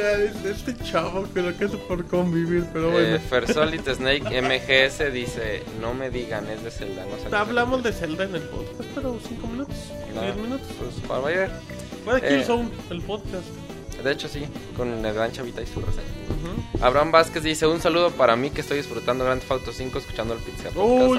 Este 0.00 0.76
chavo 0.84 1.26
que 1.32 1.40
lo 1.42 1.56
que 1.56 1.64
hace 1.64 1.76
por 1.76 2.04
convivir, 2.06 2.66
pero 2.72 2.90
bueno. 2.90 3.16
eh, 3.16 3.18
Fersolid 3.18 3.80
Snake 3.88 4.40
MGS 4.42 5.12
dice 5.12 5.62
no 5.80 5.94
me 5.94 6.10
digan, 6.10 6.48
es 6.50 6.62
de 6.62 6.70
Zelda. 6.70 7.04
No 7.06 7.16
sé 7.30 7.34
Hablamos 7.34 7.82
de 7.82 7.92
Zelda 7.92 8.24
en 8.24 8.34
el 8.34 8.42
podcast, 8.42 8.88
pero 8.94 9.18
5 9.26 9.46
minutos, 9.48 9.76
refiere. 10.06 10.26
10 10.32 10.36
minutos. 10.36 10.66
Pues 10.78 10.94
para 11.08 11.20
ver. 11.22 11.50
Fue 12.04 12.20
de 12.20 12.40
Eh. 12.40 12.44
El 12.90 13.00
podcast. 13.02 13.44
De 14.04 14.12
hecho 14.12 14.28
sí, 14.28 14.46
con 14.76 15.04
el 15.04 15.14
gran 15.14 15.32
chavita 15.32 15.62
y 15.62 15.66
su 15.66 15.80
reseña. 15.80 16.04
Abraham 16.82 17.10
Vázquez 17.10 17.42
dice 17.42 17.66
un 17.66 17.80
saludo 17.80 18.10
para 18.10 18.36
mí 18.36 18.50
que 18.50 18.60
estoy 18.60 18.76
disfrutando 18.76 19.24
Grand 19.24 19.40
Theft 19.40 19.50
Auto 19.52 19.72
5 19.72 19.98
escuchando 19.98 20.34
el 20.34 20.40
Pizza 20.40 20.68
Podcast. 20.70 21.10
Uy, 21.10 21.18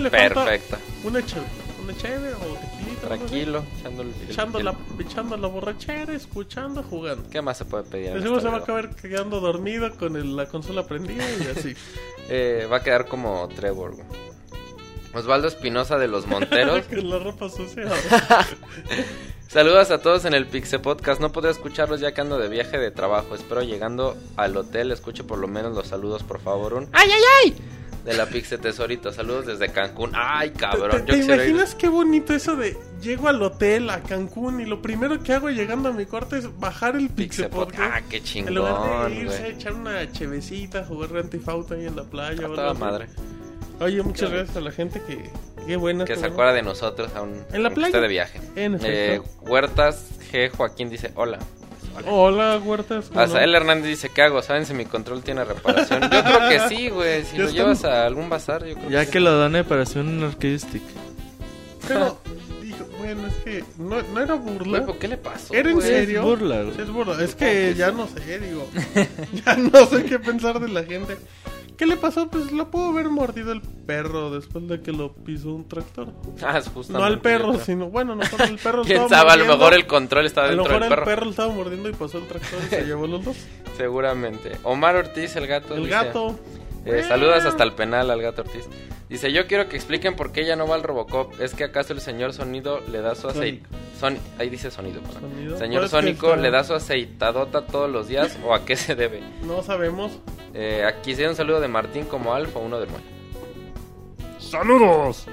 le 0.00 0.10
falta- 0.10 0.44
Perfecta. 0.44 0.78
Una 1.04 1.24
chévere, 1.24 1.46
una 1.84 1.96
chévere 1.96 2.32
o. 2.34 2.75
Tranquilo, 3.06 3.64
echando 3.78 4.02
el, 4.02 4.08
el- 4.08 4.30
Echando, 4.30 4.58
el- 4.58 4.64
la, 4.64 4.74
echando 4.98 5.36
la 5.36 5.48
borrachera, 5.48 6.12
escuchando, 6.14 6.82
jugando. 6.82 7.28
¿Qué 7.30 7.40
más 7.40 7.56
se 7.58 7.64
puede 7.64 7.84
pedir? 7.84 8.12
seguro 8.20 8.38
esta 8.38 8.40
se 8.40 8.48
va 8.48 8.56
a 8.56 8.60
acabar 8.60 8.94
quedando 8.96 9.40
dormido 9.40 9.94
con 9.96 10.16
el- 10.16 10.34
la 10.36 10.46
consola 10.46 10.86
prendida 10.86 11.24
y 11.40 11.46
así. 11.58 11.74
Eh, 12.28 12.66
va 12.70 12.78
a 12.78 12.82
quedar 12.82 13.06
como 13.06 13.46
Trevor. 13.54 13.94
Osvaldo 15.14 15.46
Espinosa 15.46 15.96
de 15.96 16.08
Los 16.08 16.26
Monteros. 16.26 16.84
con 16.88 17.08
la 17.08 17.20
ropa 17.20 17.48
sucia. 17.48 17.84
Saludos 19.48 19.90
a 19.92 19.98
todos 20.02 20.24
en 20.24 20.34
el 20.34 20.46
Pixe 20.46 20.78
Podcast. 20.80 21.20
No 21.20 21.30
podré 21.32 21.50
escucharlos 21.52 22.00
ya 22.00 22.12
que 22.12 22.20
ando 22.20 22.36
de 22.38 22.48
viaje 22.48 22.78
de 22.78 22.90
trabajo. 22.90 23.34
Espero 23.34 23.62
llegando 23.62 24.16
al 24.36 24.56
hotel 24.56 24.90
escuche 24.90 25.22
por 25.24 25.38
lo 25.38 25.46
menos 25.48 25.74
los 25.74 25.86
saludos, 25.86 26.22
por 26.24 26.40
favor. 26.40 26.74
Un 26.74 26.88
¡Ay, 26.92 27.08
ay, 27.12 27.22
ay! 27.44 27.56
De 28.06 28.14
la 28.14 28.24
Pixe 28.26 28.56
Tesorito. 28.56 29.12
Saludos 29.12 29.44
desde 29.46 29.68
Cancún. 29.70 30.12
Ay, 30.14 30.50
¿Te, 30.50 30.60
cabrón. 30.60 30.90
te- 30.90 30.98
Yo 30.98 31.04
te 31.04 31.12
quisiera 31.16 31.42
ir- 31.44 31.48
imaginas 31.50 31.74
qué 31.74 31.88
bonito 31.88 32.32
eso 32.34 32.56
de 32.56 32.76
llego 33.02 33.28
al 33.28 33.42
hotel 33.42 33.90
a 33.90 34.00
Cancún 34.02 34.60
y 34.60 34.64
lo 34.64 34.80
primero 34.80 35.22
que 35.22 35.32
hago 35.34 35.50
llegando 35.50 35.88
a 35.90 35.92
mi 35.92 36.06
cuarto 36.06 36.36
es 36.36 36.58
bajar 36.58 36.96
el 36.96 37.08
Pixe 37.10 37.44
Pixel 37.44 37.48
Podcast. 37.50 37.92
Ah, 37.94 38.00
qué 38.08 38.22
En 38.38 38.54
lugar 38.54 38.72
de 38.72 38.78
chingón, 38.80 39.12
irse 39.12 39.36
a 39.36 39.40
güey. 39.40 39.52
echar 39.52 39.72
una 39.74 40.12
chevecita, 40.12 40.84
jugar 40.84 41.10
Rentifauto 41.10 41.74
ahí 41.74 41.84
en 41.86 41.96
la 41.96 42.04
playa. 42.04 42.46
A 42.46 42.50
o 42.50 42.54
toda 42.54 42.74
madre. 42.74 43.06
Oye, 43.80 44.02
muchas 44.02 44.30
gracias 44.30 44.56
a 44.56 44.60
la 44.60 44.70
gente 44.70 45.02
que... 45.06 45.30
Qué 45.66 45.74
buena. 45.76 46.04
Que 46.04 46.14
se 46.16 46.24
acuerda 46.26 46.52
de 46.52 46.62
nosotros 46.62 47.10
aún. 47.16 47.42
En 47.52 47.62
la 47.64 47.70
playa. 47.70 47.88
esté 47.88 48.00
de 48.00 48.06
viaje. 48.08 48.40
En 48.54 48.78
Eh. 48.84 49.20
Huertas 49.40 50.06
G. 50.32 50.48
Joaquín 50.48 50.88
dice: 50.88 51.10
Hola. 51.16 51.40
Hola, 52.06 52.58
Huertas. 52.62 53.10
Azael 53.14 53.54
Hernández 53.54 53.88
dice: 53.88 54.10
¿Qué 54.10 54.22
hago? 54.22 54.42
¿Saben 54.42 54.66
si 54.66 54.74
mi 54.74 54.84
control 54.84 55.22
tiene 55.22 55.44
reparación? 55.44 56.02
Yo 56.02 56.08
creo 56.24 56.48
que 56.48 56.68
sí, 56.68 56.88
güey. 56.90 57.24
Si 57.24 57.36
Ya 57.36 57.44
lo 57.44 57.50
llevas 57.50 57.84
a 57.84 58.06
algún 58.06 58.28
bazar, 58.28 58.64
yo 58.66 58.74
creo 58.74 58.90
Ya 58.90 59.04
sí. 59.04 59.10
que 59.10 59.20
lo 59.20 59.64
para 59.64 59.82
hacer 59.82 60.02
un 60.02 60.22
arcade 60.22 60.58
stick. 60.58 60.82
Pero, 61.88 62.18
dijo, 62.62 62.84
bueno, 62.98 63.26
es 63.28 63.34
que 63.36 63.64
no, 63.78 64.02
no 64.02 64.20
era 64.20 64.34
burla. 64.34 64.78
Güey, 64.78 64.86
¿por 64.86 64.98
qué 64.98 65.08
le 65.08 65.16
pasó? 65.16 65.54
¿Era 65.54 65.70
en 65.70 65.76
güey? 65.76 65.86
serio? 65.86 66.20
Es 66.20 66.26
burla, 66.26 66.62
güey. 66.62 66.80
Es 66.80 66.90
burla. 66.90 67.24
Es 67.24 67.34
que 67.34 67.74
ya 67.74 67.90
no 67.92 68.08
sé, 68.08 68.38
digo. 68.40 68.68
ya 69.46 69.56
no 69.56 69.86
sé 69.86 70.04
qué 70.04 70.18
pensar 70.18 70.58
de 70.60 70.68
la 70.68 70.84
gente. 70.84 71.16
¿Qué 71.76 71.84
le 71.86 71.96
pasó? 71.96 72.28
Pues 72.30 72.52
lo 72.52 72.70
pudo 72.70 72.88
haber 72.90 73.08
mordido 73.10 73.52
el 73.52 73.60
perro 73.60 74.30
después 74.30 74.66
de 74.66 74.80
que 74.80 74.92
lo 74.92 75.12
pisó 75.12 75.50
un 75.54 75.68
tractor. 75.68 76.08
Ah, 76.42 76.56
es 76.58 76.68
justamente. 76.68 76.92
No 76.92 77.04
al 77.04 77.20
perro, 77.20 77.58
sino, 77.58 77.88
bueno, 77.90 78.14
no 78.14 78.24
solo 78.24 78.44
el 78.44 78.58
perro. 78.58 78.82
Quién 78.84 79.02
estaba 79.02 79.30
sabe, 79.30 79.42
a 79.42 79.44
lo 79.46 79.56
mejor 79.56 79.74
el 79.74 79.86
control 79.86 80.24
estaba 80.26 80.48
A 80.48 80.52
lo 80.52 80.62
dentro 80.62 80.78
mejor 80.78 80.82
del 80.82 80.92
el 80.92 80.94
perro. 80.96 81.04
perro 81.04 81.24
lo 81.26 81.30
estaba 81.30 81.52
mordiendo 81.52 81.88
y 81.88 81.92
pasó 81.92 82.18
el 82.18 82.26
tractor 82.26 82.58
y 82.64 82.68
se 82.68 82.84
llevó 82.86 83.06
los 83.06 83.24
dos. 83.24 83.36
Seguramente. 83.76 84.52
Omar 84.62 84.96
Ortiz, 84.96 85.36
el 85.36 85.46
gato. 85.46 85.74
El 85.74 85.80
dice, 85.82 85.92
gato. 85.92 86.38
eh, 86.86 87.04
saludas 87.06 87.44
hasta 87.44 87.62
el 87.64 87.72
penal 87.72 88.10
al 88.10 88.22
gato 88.22 88.42
Ortiz. 88.42 88.64
Dice, 89.08 89.30
yo 89.32 89.46
quiero 89.46 89.68
que 89.68 89.76
expliquen 89.76 90.16
por 90.16 90.32
qué 90.32 90.40
ella 90.40 90.56
no 90.56 90.66
va 90.66 90.74
al 90.74 90.82
Robocop. 90.82 91.40
¿Es 91.40 91.54
que 91.54 91.62
acaso 91.64 91.92
el 91.92 92.00
señor 92.00 92.32
Sonido 92.32 92.80
le 92.90 93.00
da 93.00 93.14
su 93.14 93.28
aceite? 93.28 93.64
Son... 94.00 94.18
Ahí 94.38 94.50
dice 94.50 94.70
Sonido. 94.70 95.00
perdón. 95.00 95.30
Sonido. 95.30 95.58
Señor 95.58 95.88
Sónico 95.88 96.30
está- 96.30 96.40
le 96.42 96.50
da 96.50 96.64
su 96.64 96.74
aceitadota 96.74 97.62
todos 97.66 97.88
los 97.88 98.08
días 98.08 98.36
o 98.44 98.52
a 98.52 98.64
qué 98.64 98.74
se 98.76 98.96
debe? 98.96 99.22
No 99.42 99.62
sabemos. 99.62 100.18
Eh, 100.54 100.84
aquí 100.84 101.12
hay 101.14 101.24
un 101.26 101.36
saludo 101.36 101.60
de 101.60 101.68
Martín 101.68 102.04
como 102.04 102.34
Alfa, 102.34 102.58
uno 102.58 102.80
de 102.80 102.86
Moy. 102.86 103.00
¡Saludos! 104.40 105.26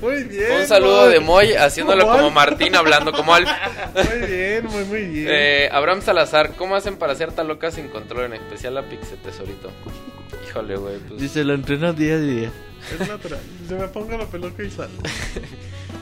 muy 0.00 0.24
bien. 0.24 0.60
Un 0.60 0.66
saludo 0.66 1.08
de 1.08 1.20
Moy 1.20 1.52
haciéndolo 1.54 2.06
Como. 2.06 2.30
Martín 2.30 2.74
hablando 2.74 3.12
como 3.12 3.34
Alfa. 3.34 3.56
Muy 3.94 4.26
bien, 4.26 4.66
muy, 4.66 4.84
muy 4.84 5.04
bien. 5.06 5.28
Eh, 5.30 5.68
Abraham 5.72 6.02
Salazar, 6.02 6.52
¿cómo 6.56 6.74
hacen 6.76 6.96
para 6.96 7.14
ser 7.14 7.32
tan 7.32 7.48
locas 7.48 7.74
sin 7.74 7.88
control? 7.88 8.24
En 8.26 8.34
especial 8.34 8.74
la 8.74 8.82
Pixel 8.82 9.18
Tesorito. 9.18 9.70
Híjole, 10.48 10.76
güey. 10.76 10.98
Pues... 11.08 11.20
Dice, 11.20 11.44
lo 11.44 11.54
entreno 11.54 11.92
día 11.92 12.14
a 12.14 12.18
día. 12.18 12.52
Es 12.92 13.08
natural. 13.08 13.40
Se 13.66 13.74
me 13.74 13.88
ponga 13.88 14.16
la 14.18 14.26
peluca 14.26 14.62
y 14.62 14.70
sale. 14.70 14.92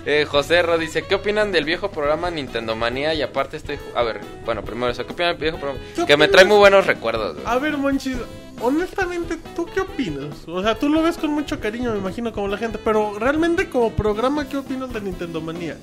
Eh, 0.04 0.24
José 0.28 0.62
Ro 0.62 0.78
dice, 0.78 1.02
¿qué 1.02 1.14
opinan 1.14 1.52
del 1.52 1.64
viejo 1.64 1.92
programa 1.92 2.28
Nintendo 2.28 2.74
Manía? 2.74 3.14
Y 3.14 3.22
aparte 3.22 3.56
estoy... 3.56 3.78
A 3.94 4.02
ver, 4.02 4.20
bueno, 4.44 4.64
primero 4.64 4.90
eso, 4.90 5.06
¿qué 5.06 5.12
opinan 5.12 5.34
del 5.34 5.40
viejo 5.40 5.58
programa? 5.58 5.80
¿Qué 5.94 6.04
Que 6.06 6.16
me 6.16 6.26
trae 6.26 6.44
muy 6.44 6.56
buenos 6.56 6.88
recuerdos. 6.88 7.34
güey. 7.34 7.46
A 7.46 7.56
ver, 7.60 7.76
Monchis, 7.76 8.16
honestamente, 8.60 9.38
¿tú 9.54 9.64
qué 9.72 9.80
opinas? 9.80 10.48
O 10.48 10.60
sea, 10.60 10.76
tú 10.76 10.88
lo 10.88 11.02
ves 11.02 11.18
con 11.18 11.30
mucho 11.30 11.60
cariño, 11.60 11.92
me 11.92 11.98
imagino, 11.98 12.32
como 12.32 12.48
la 12.48 12.58
gente, 12.58 12.80
pero 12.84 13.16
realmente 13.16 13.68
como 13.70 13.92
programa, 13.92 14.48
¿qué 14.48 14.56
opinas 14.56 14.92
de 14.92 15.02
Nintendo 15.02 15.40
Manía? 15.40 15.76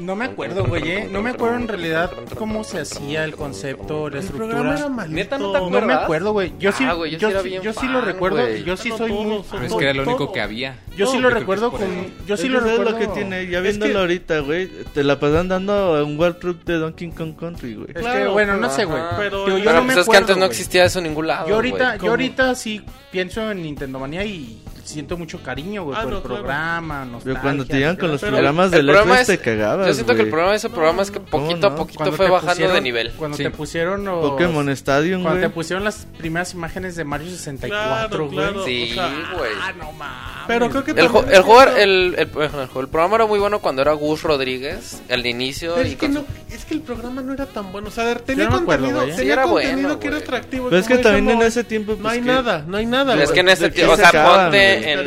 No 0.00 0.16
me 0.16 0.24
acuerdo, 0.24 0.64
güey, 0.64 0.88
eh. 0.90 1.08
No 1.10 1.22
me 1.22 1.30
acuerdo 1.30 1.56
en 1.56 1.68
realidad 1.68 2.10
cómo 2.36 2.64
se 2.64 2.80
hacía 2.80 3.24
el 3.24 3.36
concepto, 3.36 4.08
la 4.10 4.20
El 4.20 4.26
programa 4.26 4.60
era 4.60 4.70
estructura. 4.74 4.88
malito. 4.96 5.14
Neta, 5.16 5.38
¿no 5.38 5.52
te 5.52 5.58
No 5.58 5.66
acuerdas? 5.66 5.86
me 5.86 5.92
acuerdo, 5.94 6.32
güey. 6.32 6.52
Yo 6.58 6.72
sí, 6.72 6.84
Ah, 6.88 6.92
güey, 6.94 7.10
yo 7.12 7.18
sí 7.18 7.22
yo, 7.22 7.28
era 7.30 7.42
sí- 7.42 7.48
bien 7.48 7.62
yo 7.62 7.72
sí 7.72 7.86
lo 7.86 7.98
fan, 7.98 8.04
recuerdo. 8.06 8.36
güey. 8.40 8.64
Yo 8.64 8.76
sí 8.76 8.88
No, 8.88 8.98
soy 8.98 9.10
todo, 9.10 9.22
muy. 9.24 9.42
Pero 9.50 9.64
es 9.64 9.74
que 9.74 9.84
era 9.84 9.94
lo 9.94 10.02
único 10.02 10.18
todo. 10.24 10.32
que 10.32 10.40
había. 10.40 10.78
Yo 10.96 11.06
sí 11.06 11.18
lo 11.18 11.28
creo 11.28 11.30
que 11.30 11.38
recuerdo 11.40 11.66
es 11.66 11.70
por 11.72 11.80
con. 11.80 12.26
Yo 12.26 12.36
sí 12.36 12.48
lo 12.48 12.58
que 12.58 12.64
¿sabes 12.64 12.78
recuerdo. 12.78 12.98
lo 13.00 13.06
que 13.06 13.14
tiene, 13.14 13.46
ya 13.48 13.58
Es 13.58 13.62
viéndolo 13.64 13.92
que- 13.92 13.98
ahorita, 14.00 14.38
güey, 14.40 14.68
te 14.94 15.04
la 15.04 15.20
pasan 15.20 15.48
dando 15.48 16.04
un 16.04 16.18
World 16.18 16.38
Truck 16.38 16.64
de 16.64 16.74
Donkey 16.78 17.10
Kong 17.10 17.34
Country, 17.38 17.74
güey. 17.74 17.88
Es 17.90 17.94
que, 17.94 18.00
Claro, 18.00 18.32
bueno, 18.32 18.56
no 18.56 18.66
Ajá. 18.66 18.76
sé, 18.76 18.84
güey. 18.86 19.02
Pero- 19.18 19.44
Digo, 19.44 19.58
yo 19.58 19.64
Pero 19.64 19.76
no 19.76 19.82
me 19.82 19.86
pues 19.94 19.96
es 19.96 19.96
que 19.96 20.00
acuerdo, 20.02 20.18
antes 20.20 20.36
no 20.36 20.40
güey. 20.40 20.50
existía 20.50 20.84
eso 20.84 20.98
en 20.98 21.04
ningún 21.04 21.26
lado. 21.26 21.48
Yo 21.48 21.54
ahorita, 21.56 21.86
güey. 21.96 21.98
yo 22.04 22.10
ahorita 22.10 22.54
sí 22.54 22.82
pienso 23.10 23.50
en 23.50 23.62
Nintendo 23.62 23.98
Manía 23.98 24.24
y 24.24 24.62
siento 24.90 25.16
mucho 25.16 25.42
cariño, 25.42 25.84
güey, 25.84 25.96
Ah, 25.98 26.02
por 26.02 26.10
no, 26.10 26.16
el 26.18 26.22
claro. 26.22 26.36
programa, 26.42 27.08
Pero 27.24 27.40
cuando 27.40 27.64
te 27.66 27.76
llegan 27.78 27.96
con 27.96 28.10
los 28.10 28.20
Pero 28.20 28.32
programas 28.32 28.72
El 28.72 28.86
de 28.86 28.92
problema 28.92 29.14
Let's 29.18 29.28
es- 29.28 29.38
te 29.38 29.44
cagabas, 29.44 29.86
Yo 29.88 29.94
siento 29.94 30.14
que 30.14 30.22
el 30.22 30.28
problema 30.28 30.50
de 30.52 30.56
ese 30.58 30.70
programa 30.70 31.02
es 31.02 31.10
que 31.10 31.18
¿Cómo 31.20 31.46
poquito 31.48 31.66
a 31.66 31.70
no? 31.70 31.76
poquito 31.76 31.98
Cuando 31.98 32.16
fue 32.16 32.26
te 32.26 32.32
bajando 32.32 32.52
pusieron- 32.54 32.74
de 32.74 32.80
nivel. 32.80 33.10
Cuando 33.12 33.36
Sí. 33.36 33.42
te 33.44 33.50
pusieron 33.50 34.04
los... 34.04 34.30
Pokémon 34.30 34.68
Stadium, 34.70 35.22
Cuando 35.22 35.40
te 35.40 35.46
güey. 35.46 35.54
pusieron 35.54 35.84
las 35.84 36.06
primeras 36.18 36.52
imágenes 36.54 36.96
de 36.96 37.04
Mario 37.04 37.30
64, 37.30 38.08
Claro, 38.08 38.24
güey. 38.26 38.36
claro. 38.36 38.64
Sí, 38.64 38.88
o 38.90 38.94
sea, 38.94 39.10
güey. 39.36 39.50
Ah, 39.60 39.72
no 39.78 39.92
mames. 39.92 40.30
Pero 40.46 40.68
creo 40.70 40.84
que 40.84 40.90
El, 40.92 40.96
también 41.08 41.34
el 41.34 41.42
jugar, 41.42 41.68
el, 41.78 42.14
el, 42.18 42.28
el 42.28 42.88
programa 42.88 43.14
era 43.16 43.26
muy 43.26 43.38
bueno 43.38 43.60
cuando 43.60 43.82
era 43.82 43.92
Gus 43.92 44.22
Rodríguez, 44.22 45.00
al 45.08 45.24
inicio. 45.24 45.74
Pero 45.76 45.88
y 45.88 45.92
es 45.92 45.96
que, 45.98 46.08
no, 46.08 46.24
es 46.50 46.64
que 46.64 46.74
el 46.74 46.80
programa 46.80 47.22
no 47.22 47.32
era 47.34 47.46
tan 47.46 47.70
bueno. 47.70 47.88
O 47.88 47.90
sea, 47.92 48.16
tenía 48.16 48.48
contenido, 48.48 49.04
tenía 49.14 49.34
Sí, 49.44 49.48
contenido 49.48 50.00
que 50.00 50.08
era 50.08 50.16
atractivo. 50.16 50.68
Pero 50.70 50.80
es 50.80 50.88
que 50.88 50.98
también 50.98 51.30
en 51.30 51.42
ese 51.42 51.62
tiempo, 51.62 51.92
No 51.92 51.98
pues, 51.98 52.14
hay 52.14 52.20
nada, 52.22 52.64
no 52.66 52.76
hay 52.78 52.86
nada. 52.86 53.14
es 53.22 53.30
que 53.30 53.40
en 53.40 53.48
ese 53.50 53.64
¿de 53.64 53.70
tiempo, 53.70 53.92
o 53.92 53.96
sea, 53.96 54.10
ponte? 54.10 54.79
En, 54.84 54.98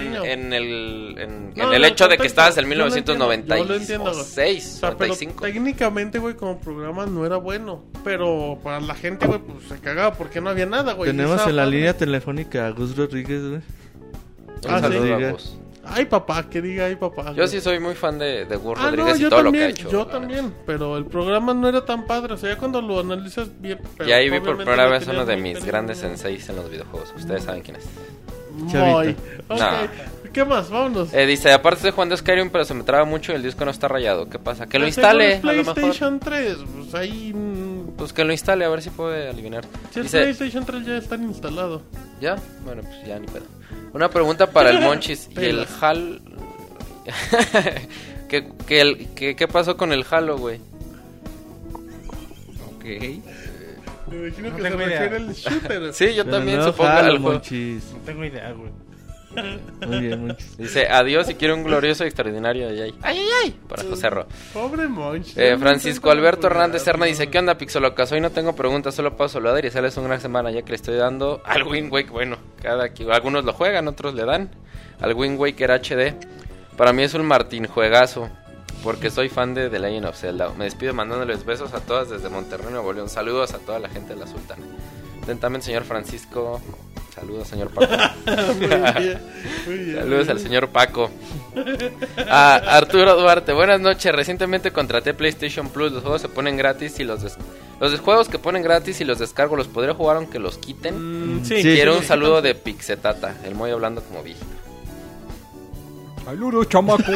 el, 0.53 1.15
en, 1.19 1.53
No, 1.55 1.63
en 1.67 1.73
el 1.73 1.81
no, 1.81 1.87
hecho 1.87 2.07
de 2.07 2.17
que 2.17 2.27
estabas 2.27 2.57
en 2.57 2.69
Yo 2.69 2.75
lo 2.75 2.85
entiendo, 2.95 3.13
yo 3.13 3.65
lo 3.65 3.73
entiendo, 3.75 4.03
güey. 4.11 4.23
1996, 4.23 4.65
O 4.75 4.79
sea, 4.79 4.89
pero 4.97 5.13
95. 5.13 5.41
técnicamente, 5.43 6.19
güey, 6.19 6.35
como 6.35 6.59
programa 6.59 7.05
no 7.05 7.25
era 7.25 7.37
bueno. 7.37 7.83
Pero 8.03 8.59
para 8.63 8.79
la 8.79 8.95
gente, 8.95 9.27
güey, 9.27 9.39
pues 9.39 9.65
se 9.67 9.79
cagaba 9.79 10.13
porque 10.13 10.41
no 10.41 10.49
había 10.49 10.65
nada, 10.65 10.93
güey. 10.93 11.11
Tenemos 11.11 11.45
en 11.47 11.55
la 11.55 11.65
línea 11.65 11.95
telefónica 11.95 12.67
a 12.67 12.69
Gus 12.71 12.95
Rodríguez, 12.95 13.41
güey. 13.47 13.61
Ah, 14.67 14.81
sí. 15.37 15.57
Ay, 15.85 16.05
papá, 16.05 16.49
que 16.49 16.61
diga 16.61 16.85
ay, 16.85 16.95
papá. 16.95 17.25
Yo 17.31 17.33
güey. 17.33 17.47
sí 17.49 17.59
soy 17.59 17.77
muy 17.77 17.93
fan 17.93 18.17
de, 18.17 18.45
de 18.45 18.55
Gus 18.55 18.77
Ah, 18.79 18.85
Rodríguez 18.89 19.15
no, 19.15 19.17
y 19.17 19.21
yo 19.23 19.29
todo 19.29 19.41
lo 19.41 19.45
también, 19.51 19.63
que 19.73 19.81
ha 19.81 19.85
hecho. 19.85 19.91
yo 19.91 20.05
también, 20.07 20.53
pero 20.65 20.97
el 20.97 21.05
programa 21.05 21.53
no 21.53 21.67
era 21.67 21.83
tan 21.83 22.05
padre, 22.07 22.35
o 22.35 22.37
sea, 22.37 22.51
ya 22.51 22.57
cuando 22.57 22.81
lo 22.81 23.01
analizas 23.01 23.49
bien... 23.59 23.79
pero 23.97 24.09
Y 24.09 24.13
ahí 24.13 24.29
vi 24.29 24.39
por 24.39 24.55
primera 24.55 24.87
vez 24.87 25.05
uno 25.07 25.25
de 25.25 25.35
mis 25.35 25.63
grandes 25.65 25.97
senseis 25.97 26.47
en 26.47 26.55
los 26.55 26.69
videojuegos. 26.69 27.13
Ustedes 27.17 27.43
saben 27.43 27.61
quién 27.63 27.75
es. 27.75 27.83
Muy. 28.53 29.09
Ok, 29.47 29.59
No. 29.59 30.31
¿qué 30.31 30.45
más? 30.45 30.69
Vámonos. 30.69 31.13
Eh, 31.13 31.25
dice, 31.25 31.51
aparte 31.51 31.77
estoy 31.77 31.91
jugando 31.91 32.15
Skyrim, 32.17 32.49
pero 32.49 32.65
se 32.65 32.73
me 32.73 32.83
traba 32.83 33.03
mucho 33.05 33.31
y 33.31 33.35
el 33.35 33.43
disco 33.43 33.65
no 33.65 33.71
está 33.71 33.87
rayado. 33.87 34.29
¿Qué 34.29 34.39
pasa? 34.39 34.67
Que 34.67 34.79
lo 34.79 34.87
instale, 34.87 35.25
a 35.25 35.31
es 35.37 35.43
lo 35.43 35.51
mejor. 35.53 35.73
PlayStation 35.75 36.19
3, 36.19 36.57
pues 36.75 36.93
ahí... 36.95 37.33
mm, 37.33 37.95
Pues 37.97 38.13
que 38.13 38.23
lo 38.23 38.31
instale, 38.31 38.65
a 38.65 38.69
ver 38.69 38.81
si 38.81 38.89
puede 38.89 39.29
aliviar. 39.29 39.65
Si 39.91 39.99
el 39.99 40.03
Dice, 40.05 40.21
PlayStation 40.21 40.65
3 40.65 40.85
ya 40.85 40.97
está 40.97 41.15
instalado. 41.15 41.81
¿ya? 42.21 42.35
Bueno, 42.63 42.81
pues 42.83 43.05
ya 43.07 43.19
ni 43.19 43.27
pedo. 43.27 43.45
Una 43.93 44.09
pregunta 44.09 44.49
para 44.49 44.69
el 44.69 44.79
Monchis. 44.81 45.29
¿Y 45.35 45.45
el. 45.45 45.67
Hal...? 45.81 46.21
¿Qué, 48.29 48.47
qué, 48.65 48.81
el- 48.81 49.07
qué- 49.15 49.35
qué 49.35 49.47
pasó 49.47 49.77
con 49.77 49.91
el 49.93 50.05
Halo, 50.09 50.37
güey? 50.37 50.59
Ok. 52.75 52.85
Me 54.07 54.17
imagino 54.27 54.49
No 54.49 54.55
que 54.57 54.63
tengo 54.63 54.77
se 54.79 54.83
idea. 54.85 54.99
refiere 54.99 55.15
al 55.15 55.33
shooter. 55.33 55.93
Sí, 55.93 56.13
yo 56.15 56.23
Pero 56.25 56.35
también 56.37 56.57
no, 56.57 56.65
supongo 56.65 56.89
jalo, 56.89 57.11
al 57.11 57.17
juego. 57.19 57.31
monchis. 57.33 57.91
No 57.93 57.99
tengo 57.99 58.25
idea, 58.25 58.51
güey. 58.51 58.71
Muy 59.87 59.99
bien, 60.01 60.27
monchis. 60.27 60.57
Dice, 60.57 60.87
adiós 60.87 61.27
y 61.29 61.33
quiero 61.35 61.55
un 61.55 61.63
glorioso 61.63 62.03
y 62.03 62.07
extraordinario 62.07 62.69
ay, 62.69 62.81
ay. 62.81 62.95
Ay, 63.01 63.17
ay, 63.17 63.27
ay. 63.45 63.55
Para 63.67 63.83
José 63.83 64.09
Ro. 64.09 64.27
Pobre 64.53 64.87
Monch. 64.87 65.35
Eh, 65.35 65.57
Francisco 65.57 66.11
Alberto 66.11 66.45
Hernández 66.47 66.83
Serna 66.83 67.05
dice, 67.07 67.27
¿qué 67.27 67.39
onda 67.39 67.57
Pixolocas? 67.57 68.11
Hoy 68.11 68.21
no 68.21 68.29
tengo 68.29 68.53
preguntas, 68.55 68.93
solo 68.93 69.15
paso 69.17 69.33
saludar 69.39 69.57
y 69.59 69.63
desearles 69.63 69.97
una 69.97 70.07
gran 70.09 70.21
semana 70.21 70.51
ya 70.51 70.61
que 70.61 70.69
le 70.69 70.75
estoy 70.75 70.97
dando 70.97 71.41
al 71.45 71.63
Wind 71.63 71.91
Wake, 71.91 72.11
bueno, 72.11 72.37
cada 72.61 72.93
que 72.93 73.11
algunos 73.11 73.43
lo 73.43 73.53
juegan, 73.53 73.87
otros 73.87 74.13
le 74.13 74.23
dan, 74.25 74.51
al 75.01 75.13
Wind 75.15 75.39
Waker 75.39 75.71
HD. 75.71 76.13
Para 76.77 76.93
mí 76.93 77.01
es 77.03 77.13
un 77.15 77.25
Martín 77.25 77.65
juegazo, 77.67 78.29
porque 78.83 79.09
soy 79.09 79.29
fan 79.29 79.53
de 79.53 79.69
The 79.69 79.79
Legend 79.79 80.05
of 80.07 80.17
Zelda. 80.19 80.49
Me 80.57 80.65
despido 80.65 80.93
mandándoles 80.93 81.45
besos 81.45 81.73
a 81.73 81.79
todas 81.79 82.09
desde 82.09 82.29
Monterrey, 82.29 82.67
Nuevo 82.71 82.91
León. 82.93 83.09
Saludos 83.09 83.53
a 83.53 83.59
toda 83.59 83.79
la 83.79 83.89
gente 83.89 84.13
de 84.13 84.19
la 84.19 84.27
Sultana. 84.27 84.63
Atentamente, 85.23 85.65
señor 85.67 85.83
Francisco. 85.83 86.61
Saludos, 87.15 87.47
señor 87.47 87.69
Paco. 87.69 87.93
muy 88.25 88.67
bien, 88.67 89.21
muy 89.67 89.77
bien. 89.77 89.97
Saludos 89.99 90.29
al 90.29 90.39
señor 90.39 90.69
Paco. 90.69 91.09
A 92.27 92.55
Arturo 92.55 93.15
Duarte, 93.15 93.53
buenas 93.53 93.79
noches. 93.79 94.11
Recientemente 94.13 94.71
contraté 94.71 95.13
PlayStation 95.13 95.69
Plus. 95.69 95.91
Los 95.91 96.01
juegos 96.01 96.21
se 96.21 96.29
ponen 96.29 96.57
gratis 96.57 96.99
y 96.99 97.03
los 97.03 97.21
des- 97.21 97.37
los 97.79 97.99
juegos 97.99 98.29
que 98.29 98.39
ponen 98.39 98.63
gratis 98.63 98.99
y 99.01 99.05
los 99.05 99.19
descargo 99.19 99.55
los 99.55 99.67
podré 99.67 99.93
jugar 99.93 100.17
aunque 100.17 100.39
los 100.39 100.57
quiten. 100.57 101.37
Mm, 101.41 101.45
sí. 101.45 101.61
Quiero 101.61 101.91
sí, 101.93 101.97
un 101.97 102.01
sí. 102.03 102.07
saludo 102.07 102.41
de 102.41 102.55
Pixetata, 102.55 103.35
el 103.45 103.53
muy 103.55 103.69
hablando 103.71 104.01
como 104.01 104.23
vi. 104.23 104.35
Saludos, 106.25 106.69
chamaco. 106.69 107.03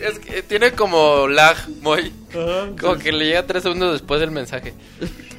Es 0.00 0.18
que 0.18 0.42
tiene 0.42 0.72
como 0.72 1.28
lag, 1.28 1.56
muy. 1.82 2.12
Ajá, 2.30 2.68
Como 2.80 2.96
que 2.96 3.12
le 3.12 3.26
llega 3.26 3.46
tres 3.46 3.62
segundos 3.62 3.92
después 3.92 4.20
del 4.20 4.30
mensaje. 4.30 4.74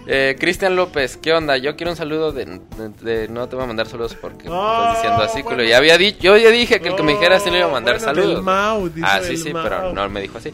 Eh, 0.08 0.36
Cristian 0.40 0.76
López, 0.76 1.18
¿qué 1.18 1.34
onda? 1.34 1.58
Yo 1.58 1.76
quiero 1.76 1.92
un 1.92 1.98
saludo 1.98 2.32
de, 2.32 2.46
de- 2.46 2.90
de- 3.02 3.28
No 3.28 3.48
te 3.48 3.56
voy 3.56 3.66
a 3.66 3.68
mandar 3.68 3.88
saludos 3.88 4.16
porque 4.20 4.50
me 4.50 4.56
Ah, 4.58 4.80
estás 4.88 4.96
diciendo 5.04 5.24
así, 5.24 5.42
bueno. 5.44 5.58
culo. 5.58 5.70
Ya 5.70 5.78
había 5.78 5.98
dicho, 5.98 6.20
yo 6.24 6.38
ya 6.38 6.50
dije 6.50 6.80
que 6.80 6.90
el 6.90 6.96
que 6.96 7.04
me 7.04 7.14
dijera 7.14 7.36
así 7.38 7.50
le 7.52 7.60
iba 7.60 7.68
a 7.68 7.72
mandar 7.72 7.98
Bueno, 7.98 8.14
del 8.14 8.24
saludos. 8.24 8.44
Mau, 8.44 8.90
dice 8.90 9.08
ah, 9.10 9.20
sí, 9.22 9.28
del 9.30 9.38
sí, 9.38 9.54
Mau. 9.54 9.64
pero 9.64 9.94
no 9.94 10.10
me 10.10 10.22
dijo 10.22 10.38
así. 10.38 10.52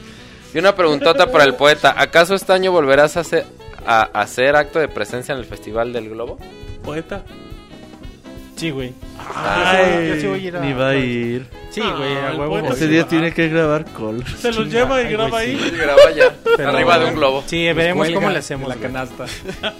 Y 0.54 0.58
una 0.60 0.76
preguntota 0.76 1.32
para 1.32 1.44
el 1.46 1.54
poeta. 1.56 1.94
¿Acaso 1.98 2.36
este 2.36 2.52
año 2.54 2.72
volverás 2.72 3.16
a 3.18 3.22
hacer, 3.22 3.46
a 3.86 4.02
hacer 4.20 4.56
acto 4.56 4.80
de 4.80 4.88
presencia 4.90 5.34
en 5.34 5.40
el 5.40 5.46
Festival 5.46 5.94
del 5.94 6.10
Globo? 6.10 6.38
Poeta. 6.84 7.24
Sí, 8.58 8.72
güey. 8.72 8.94
Ay, 9.36 10.08
yo 10.10 10.16
sí 10.20 10.28
voy 10.28 10.40
a 10.40 10.48
ir 10.48 10.58
a... 10.58 10.60
Ni 10.62 10.74
va 10.74 10.90
a 10.90 10.96
ir. 10.96 11.46
Sí, 11.70 11.80
güey, 11.82 12.16
a 12.16 12.32
el 12.32 12.40
huevo. 12.40 12.58
Ese 12.58 12.88
día 12.88 13.04
va. 13.04 13.08
tiene 13.08 13.32
que 13.32 13.50
grabar 13.50 13.86
call. 13.86 14.26
Se 14.26 14.52
los 14.52 14.68
lleva 14.68 15.00
y 15.02 15.06
Ay, 15.06 15.12
graba 15.14 15.30
güey, 15.30 15.46
ahí. 15.56 15.72
Y 15.74 15.78
graba 15.78 16.12
ya, 16.16 16.36
Pero- 16.58 16.70
arriba 16.70 16.98
de 17.00 17.06
un 17.06 17.16
globo. 17.16 17.44
Sí, 17.46 17.72
veremos 17.72 18.10
cómo 18.10 18.30
le 18.32 18.40
hacemos. 18.40 18.68
La 18.68 18.76
güey. 18.76 18.88
canasta. 18.88 19.26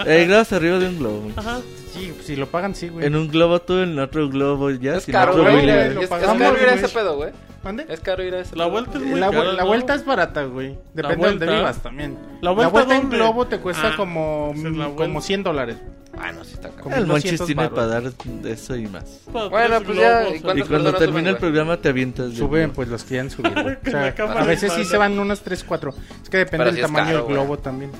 Eh, 0.06 0.26
grabas 0.28 0.54
arriba 0.54 0.78
de 0.78 0.88
un 0.90 1.00
globo. 1.00 1.32
Ajá. 1.36 1.60
Sí, 1.94 2.14
si 2.24 2.36
lo 2.36 2.46
pagan, 2.48 2.76
sí, 2.76 2.90
güey. 2.90 3.08
En 3.08 3.16
un 3.16 3.28
globo 3.28 3.60
tú, 3.62 3.80
en 3.80 3.98
otro 3.98 4.30
globo 4.30 4.70
ya. 4.70 4.98
Es 4.98 5.06
sin 5.06 5.14
caro, 5.14 5.32
otro 5.32 5.44
güey. 5.44 5.68
Es, 5.68 6.10
caro 6.10 6.62
ir 6.62 6.70
a 6.70 6.74
ese 6.76 6.90
pedo, 6.90 7.16
güey. 7.16 7.32
¿Mande? 7.64 7.86
Es 7.90 8.00
caro 8.00 8.24
ir 8.24 8.34
a 8.36 8.40
ese 8.40 8.56
La 8.56 8.66
vuelta 8.68 8.98
es 8.98 9.04
muy 9.04 9.20
La, 9.20 9.30
cara, 9.30 9.44
vu- 9.52 9.54
la 9.54 9.62
¿no? 9.64 9.68
vuelta 9.68 9.96
es 9.96 10.06
barata, 10.06 10.44
güey. 10.46 10.78
Depende 10.94 11.18
de 11.18 11.30
donde 11.32 11.46
vuelta. 11.46 11.56
vivas 11.60 11.78
también. 11.84 12.18
¿La 12.42 12.50
La 12.50 12.52
vuelta 12.52 12.72
vuelta, 12.72 12.96
en 12.96 13.02
dónde? 13.02 13.18
globo 13.18 13.48
te 13.48 13.60
cuesta 13.60 13.90
Ah, 13.90 13.94
como, 13.98 14.54
como 14.56 14.94
vuelta. 14.96 15.22
100 15.22 15.44
dólares. 15.44 15.78
Ah, 16.20 16.32
no, 16.32 16.44
sí 16.44 16.54
está 16.54 16.70
caro. 16.70 16.82
Como 16.84 16.96
El 16.96 17.06
monchis 17.06 17.38
200 17.38 17.46
tiene 17.48 17.70
para 17.70 17.88
dar 17.88 18.04
eso 18.46 18.76
y 18.76 18.88
más. 18.88 19.22
Bueno, 19.32 19.82
pues 19.82 20.00
ya, 20.00 20.28
¿y 20.30 20.38
Y 20.38 20.64
cuando 20.64 20.94
termina 20.94 21.30
el 21.30 21.38
programa 21.38 21.78
te 21.78 21.90
avientas. 21.90 22.34
Suben, 22.34 22.72
pues 22.72 22.88
los 22.90 23.04
que 23.04 23.10
quieran 23.10 23.30
subir. 23.30 23.54
güey. 23.54 23.78
O 23.86 23.90
sea, 23.92 24.16
a 24.40 24.44
veces 24.44 24.74
sí 24.74 24.84
se 24.86 24.98
van 24.98 25.18
unos 25.20 25.42
3, 25.42 25.64
4. 25.64 25.94
Es 26.24 26.30
que 26.30 26.38
depende 26.38 26.66
Pero 26.66 26.76
del 26.76 26.82
tamaño 26.86 27.06
caro, 27.06 27.18
del 27.26 27.28
globo 27.34 27.58
también. 27.60 27.92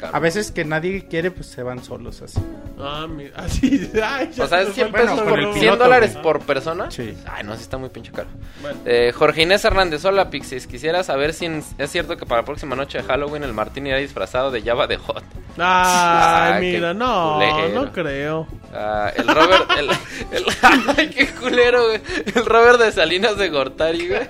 Caro. 0.00 0.16
A 0.16 0.18
veces 0.18 0.50
que 0.50 0.64
nadie 0.64 1.06
quiere, 1.06 1.30
pues 1.30 1.46
se 1.46 1.62
van 1.62 1.84
solos 1.84 2.22
así. 2.22 2.40
Ah, 2.78 3.06
mira. 3.08 3.32
Así. 3.36 3.90
Ay, 4.02 4.30
ya 4.32 4.44
O 4.44 4.48
sea, 4.48 4.58
se 4.58 4.62
es 4.62 4.66
nos 4.68 4.74
100 4.74 4.90
fue 4.90 5.00
pesos 5.00 5.12
el 5.18 5.24
con 5.24 5.28
por 5.28 5.38
el 5.38 5.44
globo. 5.44 5.52
100 5.52 5.60
piloto, 5.64 5.84
dólares 5.84 6.16
por 6.22 6.40
persona. 6.40 6.90
Sí. 6.90 7.14
Ay, 7.30 7.44
no, 7.44 7.54
sí 7.56 7.62
está 7.62 7.76
muy 7.76 7.90
pinche 7.90 8.10
caro. 8.10 8.28
Bueno. 8.62 8.78
Eh, 8.86 9.12
Jorge 9.14 9.42
Inés 9.42 9.62
Hernández, 9.64 10.02
hola 10.06 10.30
Pixis. 10.30 10.66
Quisiera 10.66 11.02
saber 11.02 11.34
si 11.34 11.46
es 11.76 11.90
cierto 11.90 12.16
que 12.16 12.24
para 12.24 12.40
la 12.40 12.44
próxima 12.46 12.74
noche 12.74 12.98
de 12.98 13.04
Halloween 13.04 13.42
el 13.42 13.52
Martín 13.52 13.86
irá 13.86 13.98
disfrazado 13.98 14.50
de 14.50 14.62
Java 14.62 14.86
de 14.86 14.96
Hot. 14.96 15.22
Ay, 15.58 15.58
Ah, 15.58 16.56
mira, 16.60 16.94
no, 16.94 17.34
culero. 17.34 17.68
no 17.84 17.92
creo. 17.92 18.46
Ah, 18.72 19.12
el 19.14 19.28
Robert, 19.28 19.70
el, 19.78 19.90
el- 19.90 20.44
ay, 20.96 21.10
qué 21.10 21.26
culero, 21.34 21.86
güey. 21.88 22.00
El 22.34 22.46
Robert 22.46 22.80
de 22.80 22.92
Salinas 22.92 23.36
de 23.36 23.48
Gortari, 23.50 24.08
güey. 24.08 24.20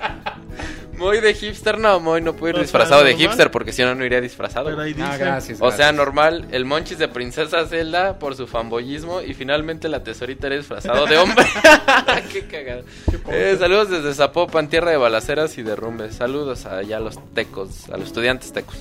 Muy 1.00 1.18
de 1.20 1.32
hipster, 1.32 1.78
no, 1.78 1.98
muy 1.98 2.20
no 2.20 2.34
puedo 2.34 2.56
ir 2.56 2.60
disfrazado 2.60 3.02
de 3.02 3.12
normal. 3.12 3.28
hipster 3.28 3.50
porque 3.50 3.72
si 3.72 3.82
no, 3.82 3.94
no 3.94 4.04
iría 4.04 4.20
disfrazado. 4.20 4.66
Pero 4.66 4.82
ahí 4.82 4.92
dice. 4.92 5.08
Ah, 5.10 5.16
gracias. 5.16 5.58
O 5.62 5.70
sea, 5.70 5.92
normal, 5.92 6.46
el 6.52 6.66
Monchis 6.66 6.98
de 6.98 7.08
Princesa 7.08 7.66
Zelda 7.66 8.18
por 8.18 8.36
su 8.36 8.46
fanboyismo 8.46 9.22
y 9.22 9.32
finalmente 9.32 9.88
la 9.88 10.04
tesorita 10.04 10.48
era 10.48 10.56
disfrazado 10.56 11.06
de 11.06 11.16
hombre. 11.16 11.46
Qué 12.32 12.46
cagado. 12.46 12.84
Eh, 13.30 13.56
saludos 13.58 13.88
desde 13.88 14.12
Zapopan, 14.12 14.68
tierra 14.68 14.90
de 14.90 14.98
balaceras 14.98 15.56
y 15.56 15.62
derrumbes. 15.62 16.16
Saludos 16.16 16.66
allá 16.66 16.98
a 16.98 17.00
los 17.00 17.18
tecos, 17.32 17.88
a 17.88 17.96
los 17.96 18.08
estudiantes 18.08 18.52
tecos. 18.52 18.76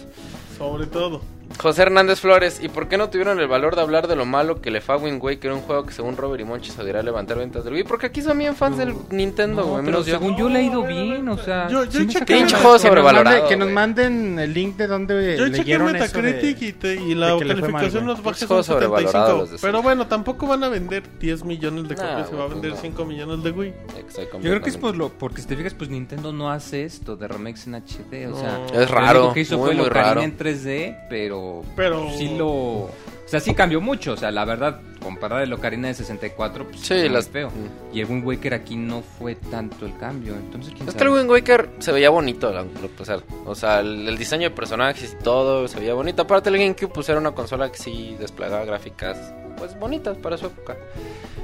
Sobre 0.58 0.88
todo. 0.88 1.22
José 1.62 1.82
Hernández 1.82 2.22
Flores, 2.22 2.62
¿y 2.64 2.70
por 2.70 2.88
qué 2.88 2.98
no 2.98 3.10
tuvieron 3.10 3.38
el 3.40 3.48
valor 3.50 3.76
de 3.76 3.82
hablar 3.82 4.08
de 4.08 4.16
lo 4.16 4.26
malo 4.26 4.62
que 4.62 4.72
le 4.72 4.80
fue 4.80 4.96
a 4.96 4.98
Wind 4.98 5.22
Waker, 5.22 5.52
un 5.52 5.60
juego 5.60 5.86
que 5.86 5.92
según 5.92 6.16
Robert 6.16 6.40
y 6.42 6.46
Monchi 6.46 6.72
se 6.72 6.82
levantar 7.04 7.38
ventas 7.38 7.66
del 7.66 7.74
Wii? 7.74 7.84
Porque 7.84 8.06
aquí 8.06 8.22
son 8.22 8.38
bien 8.38 8.56
fans 8.56 8.78
del 8.78 8.94
Nintendo, 9.12 9.62
No, 9.64 9.68
güey. 9.68 9.80
pero 9.84 9.92
menos 9.98 10.06
yo. 10.06 10.18
según 10.20 10.38
yo 10.38 10.48
le 10.48 10.60
he 10.60 10.64
ido 10.64 10.84
bien, 10.84 11.28
o 11.28 11.38
sea... 11.38 11.68
Yo- 11.68 11.84
yo 11.84 12.06
chequé 12.06 12.36
juego 12.62 12.62
Que 12.62 12.70
nos 12.72 12.82
sobrevalorado. 12.82 13.48
que 13.50 13.58
manden 13.74 14.40
el 14.40 14.54
link 14.54 14.78
de 14.78 14.88
donde 14.88 15.36
Yo 15.38 15.46
leyeron 15.48 15.94
eso 15.98 16.18
Metacritic 16.18 16.60
de- 16.60 16.66
y, 16.66 16.72
te- 16.74 16.96
y 16.96 17.14
la 17.16 17.38
que 17.38 17.48
calificación 17.48 17.62
baja 17.68 17.74
Pinches 17.74 17.94
son 17.94 18.48
juegos 18.48 18.66
sobrevalorados 18.66 19.12
75. 19.14 19.38
los 19.42 19.52
de 19.52 19.58
Pero 19.68 19.82
bueno, 19.82 20.08
tampoco 20.08 20.48
van 20.48 20.64
a 20.64 20.70
vender 20.70 21.04
10 21.20 21.44
millones 21.44 21.90
de 21.90 21.96
Nah, 21.96 22.08
copias, 22.10 22.30
se 22.30 22.36
va 22.38 22.44
a 22.46 22.48
vender 22.48 22.72
no. 22.72 22.78
5 22.78 23.04
millones 23.06 23.44
de 23.44 23.52
Wii. 23.52 23.74
Exacto, 23.98 24.38
Yo 24.40 24.50
creo 24.50 24.62
que 24.62 24.70
es 24.70 24.78
por 24.78 24.96
lo, 24.96 25.10
porque 25.10 25.42
si 25.42 25.48
te 25.50 25.58
fijas, 25.58 25.74
pues 25.74 25.90
Nintendo 25.90 26.32
no 26.32 26.50
hace 26.50 26.86
esto 26.86 27.18
de 27.18 27.28
remakes 27.28 27.68
en 27.68 27.76
HD, 27.76 28.28
o 28.32 28.40
sea... 28.40 28.62
Es 28.74 28.90
lo 28.90 28.96
raro, 28.96 29.20
único 29.20 29.34
que 29.34 29.40
hizo 29.42 29.58
muy, 29.58 29.66
fue 29.68 29.76
muy 29.76 29.84
lo 29.88 29.90
raro. 29.90 30.22
en 30.22 30.38
3D, 30.38 31.08
pero... 31.10 31.49
Pero- 31.76 32.10
Sí 32.18 32.36
lo... 32.38 32.48
O 32.50 33.32
sea, 33.32 33.40
sí 33.40 33.54
cambió 33.54 33.80
mucho, 33.80 34.14
o 34.14 34.18
sea, 34.18 34.32
la 34.32 34.44
verdad, 34.44 34.82
comparar 35.04 35.44
el 35.44 35.54
Ocarina 35.54 35.88
de 35.88 35.94
64, 35.94 36.66
pues 36.68 36.82
Sí, 36.82 37.08
las- 37.10 37.30
feo. 37.30 37.50
Mm. 37.50 37.96
Y 37.96 38.02
el 38.02 38.08
Wind 38.10 38.26
Waker 38.26 38.56
aquí 38.56 38.76
no 38.76 39.04
fue 39.04 39.36
tanto 39.36 39.86
el 39.86 39.96
cambio, 39.98 40.34
entonces 40.34 40.74
quién 40.76 40.90
Es 40.90 40.96
que 40.96 41.04
el 41.04 41.10
Wind 41.10 41.30
Waker 41.30 41.70
se 41.78 41.92
veía 41.92 42.10
bonito, 42.10 42.52
lo- 42.52 42.66
o 43.00 43.06
sea, 43.06 43.20
o 43.46 43.54
sea, 43.54 43.82
el, 43.82 44.08
el 44.08 44.18
diseño 44.18 44.50
de 44.50 44.56
personajes 44.56 45.16
y 45.20 45.24
todo 45.24 45.68
se 45.68 45.80
veía 45.80 45.94
bonito. 45.94 46.24
Aparte 46.24 46.50
el 46.50 46.58
GameCube 46.58 46.88
pues 46.92 47.08
era 47.08 47.20
una 47.20 47.32
consola 47.34 47.72
que 47.72 47.78
sí 47.78 48.16
desplegaba 48.20 48.66
gráficas 48.66 49.32
pues 49.60 49.78
bonitas 49.80 50.18
para 50.18 50.36
su 50.36 50.48
época. 50.48 50.76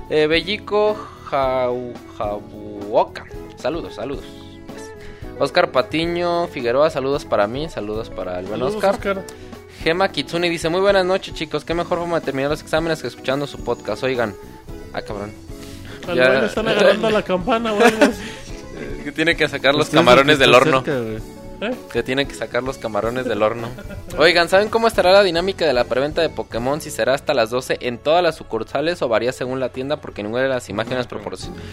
Eh, 0.09 0.25
Bellico 0.25 0.95
Jau- 1.29 1.93
Jabuoka. 2.17 3.25
Saludos, 3.57 3.93
saludos. 3.95 4.25
Pues, 4.67 4.91
Oscar 5.39 5.71
Patiño 5.71 6.47
Figueroa, 6.47 6.89
saludos 6.89 7.25
para 7.25 7.45
mí, 7.45 7.69
saludos 7.69 8.09
para 8.09 8.39
el 8.39 8.45
buen 8.47 8.59
Saludos, 8.59 8.75
Oscar. 8.75 8.95
Oscar. 8.95 9.23
Gema 9.85 10.09
Kitsune 10.09 10.49
dice, 10.49 10.67
muy 10.67 10.81
buenas 10.81 11.05
noches 11.05 11.35
chicos, 11.35 11.63
qué 11.63 11.75
mejor 11.75 11.99
forma 11.99 12.19
de 12.19 12.25
terminar 12.25 12.49
los 12.49 12.59
exámenes 12.59 13.01
que 13.03 13.07
escuchando 13.07 13.45
su 13.45 13.63
podcast. 13.63 14.01
Oigan, 14.01 14.33
ah 14.93 15.01
cabrón. 15.03 15.31
Al 16.07 16.15
Ya. 16.15 16.27
güey 16.33 16.45
están 16.45 16.67
agarrando 16.67 17.07
la 17.11 17.21
campana 17.21 17.71
así. 17.71 17.95
Que 19.03 19.11
tiene 19.11 19.35
que 19.37 19.47
sacar 19.47 19.75
los 19.75 19.85
Pues, 19.85 19.89
¿qué 19.91 19.97
es 19.97 20.01
lo 20.03 20.09
camarones 20.09 20.39
del 20.39 20.55
horno. 20.55 20.83
cerca, 20.83 21.34
güey? 21.59 21.71
¿Eh? 21.71 21.75
Que 21.91 22.03
tiene 22.03 22.27
que 22.27 22.33
sacar 22.35 22.63
los 22.63 22.77
camarones 22.77 23.25
del 23.25 23.41
horno. 23.43 23.69
Oigan, 24.17 24.49
¿saben 24.49 24.69
cómo 24.69 24.87
estará 24.87 25.11
la 25.11 25.23
dinámica 25.23 25.65
de 25.65 25.73
la 25.73 25.83
preventa 25.85 26.21
de 26.21 26.29
Pokémon? 26.29 26.79
Si 26.81 26.89
será 26.91 27.13
hasta 27.13 27.33
las 27.33 27.49
12 27.49 27.77
en 27.81 27.97
todas 27.97 28.21
las 28.23 28.35
sucursales 28.35 29.01
o 29.01 29.07
varía 29.07 29.31
según 29.31 29.59
la 29.59 29.69
tienda, 29.69 29.97
porque 30.01 30.23
ninguna 30.23 30.43
de 30.43 30.49
las 30.49 30.69
imágenes 30.69 31.07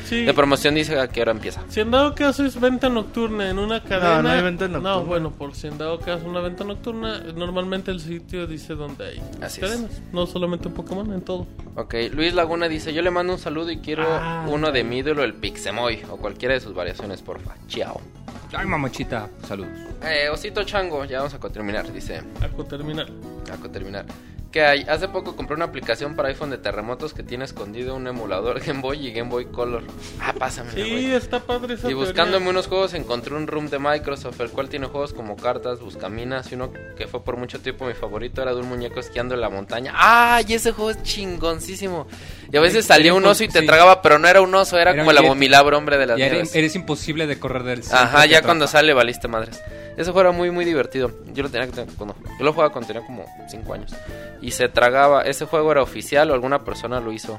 Sí. 0.04 0.24
de 0.24 0.34
promoción 0.34 0.74
dice 0.74 0.98
a 0.98 1.08
qué 1.08 1.22
hora 1.22 1.32
empieza. 1.32 1.62
Si 1.68 1.80
en 1.80 1.90
dado 1.90 2.14
caso 2.14 2.44
es 2.44 2.58
venta 2.60 2.88
nocturna 2.88 3.48
en 3.50 3.58
una 3.58 3.82
cadena. 3.82 4.22
no 4.22 4.28
hay 4.30 4.42
venta 4.42 4.66
nocturna. 4.68 4.90
No, 4.96 5.04
bueno, 5.04 5.30
por 5.30 5.54
si 5.54 5.66
en 5.66 5.78
dado 5.78 5.98
caso 6.00 6.26
una 6.26 6.40
venta 6.40 6.64
nocturna, 6.64 7.20
normalmente 7.34 7.90
el 7.90 8.00
sitio 8.00 8.46
dice 8.46 8.74
dónde 8.74 9.06
hay 9.06 9.22
Así 9.40 9.60
es. 9.60 9.68
cadenas. 9.70 9.90
No 10.12 10.26
solamente 10.26 10.68
en 10.68 10.74
Pokémon, 10.74 11.12
en 11.12 11.22
todo. 11.22 11.46
Ok, 11.76 11.94
Luis 12.12 12.34
Laguna 12.34 12.68
dice, 12.68 12.92
yo 12.92 13.02
le 13.02 13.10
mando 13.10 13.32
un 13.32 13.38
saludo 13.38 13.70
y 13.70 13.78
quiero 13.78 14.04
Ah, 14.08 14.46
uno 14.48 14.72
de 14.72 14.84
mi 14.84 14.98
ídolo, 14.98 15.22
el 15.24 15.34
Pixemoy, 15.34 16.02
o 16.10 16.16
cualquiera 16.16 16.54
de 16.54 16.60
sus 16.60 16.74
variaciones, 16.74 17.22
porfa. 17.22 17.54
Chao. 17.68 18.00
Ay, 18.54 18.66
mamachita, 18.66 19.28
saludos. 19.46 19.78
Eh, 20.02 20.28
Osito 20.28 20.62
Chango, 20.64 21.04
ya 21.04 21.18
vamos 21.18 21.34
a 21.34 21.38
terminar, 21.48 21.90
dice. 21.92 22.22
A 22.40 22.64
terminar. 22.64 23.06
A 23.50 23.68
terminar. 23.68 24.06
Que 24.52 24.60
hay? 24.62 24.82
Hace 24.82 25.08
poco 25.08 25.34
compré 25.34 25.56
una 25.56 25.64
aplicación 25.64 26.14
para 26.14 26.28
iPhone 26.28 26.50
de 26.50 26.58
terremotos 26.58 27.14
que 27.14 27.22
tiene 27.22 27.46
escondido 27.46 27.96
un 27.96 28.06
emulador 28.06 28.60
Game 28.60 28.82
Boy 28.82 29.06
y 29.06 29.10
Game 29.10 29.30
Boy 29.30 29.46
Color. 29.46 29.82
Ah, 30.20 30.34
pásamela, 30.38 30.74
Sí, 30.74 31.10
está 31.10 31.40
padre 31.40 31.74
esa 31.74 31.90
Y 31.90 31.94
buscándome 31.94 32.32
teoría. 32.44 32.50
unos 32.50 32.66
juegos 32.66 32.92
encontré 32.92 33.34
un 33.34 33.46
room 33.46 33.70
de 33.70 33.78
Microsoft, 33.78 34.38
el 34.42 34.50
cual 34.50 34.68
tiene 34.68 34.88
juegos 34.88 35.14
como 35.14 35.36
cartas, 35.36 35.80
buscaminas 35.80 36.52
y 36.52 36.56
uno 36.56 36.70
que 36.98 37.06
fue 37.06 37.24
por 37.24 37.38
mucho 37.38 37.60
tiempo 37.60 37.86
mi 37.86 37.94
favorito 37.94 38.42
era 38.42 38.52
de 38.54 38.60
un 38.60 38.68
muñeco 38.68 39.00
esquiando 39.00 39.34
en 39.34 39.40
la 39.40 39.48
montaña. 39.48 39.92
¡Ah! 39.94 40.42
Y 40.46 40.52
ese 40.52 40.72
juego 40.72 40.90
es 40.90 41.02
chingoncísimo. 41.02 42.06
Y 42.52 42.56
a 42.56 42.60
veces 42.60 42.84
salía 42.84 43.14
un 43.14 43.24
oso 43.24 43.44
y 43.44 43.48
te 43.48 43.60
Sí. 43.60 43.66
tragaba, 43.66 44.02
pero 44.02 44.18
no 44.18 44.28
era 44.28 44.42
un 44.42 44.54
oso, 44.54 44.78
era, 44.78 44.90
Era 44.90 45.00
como 45.00 45.10
el 45.10 45.16
yeti. 45.16 45.26
abominable 45.26 45.76
hombre 45.76 45.96
de 45.96 46.06
las 46.06 46.18
nieves. 46.18 46.54
eres 46.54 46.74
imposible 46.76 47.26
de 47.26 47.38
correr 47.38 47.62
del 47.62 47.80
Ajá, 47.90 48.26
ya 48.26 48.36
atrapa. 48.38 48.46
cuando 48.46 48.66
sale 48.68 48.92
valiste 48.92 49.26
madres. 49.26 49.62
Ese 49.96 50.04
juego 50.12 50.20
era 50.20 50.32
muy 50.32 50.50
muy 50.50 50.64
divertido. 50.64 51.10
Yo 51.32 51.42
lo 51.42 51.48
tenía 51.50 51.66
que 51.66 51.72
tener 51.72 51.94
cuando 51.96 52.14
yo 52.38 52.44
lo 52.44 52.52
jugaba 52.52 52.70
cuando 52.72 52.88
tenía 52.88 53.06
como 53.06 53.24
5 53.48 53.74
años. 53.74 53.94
Y 54.42 54.50
se 54.50 54.68
tragaba, 54.68 55.22
ese 55.22 55.46
juego 55.46 55.72
era 55.72 55.82
oficial 55.82 56.30
o 56.30 56.34
alguna 56.34 56.64
persona 56.64 57.00
lo 57.00 57.12
hizo. 57.12 57.38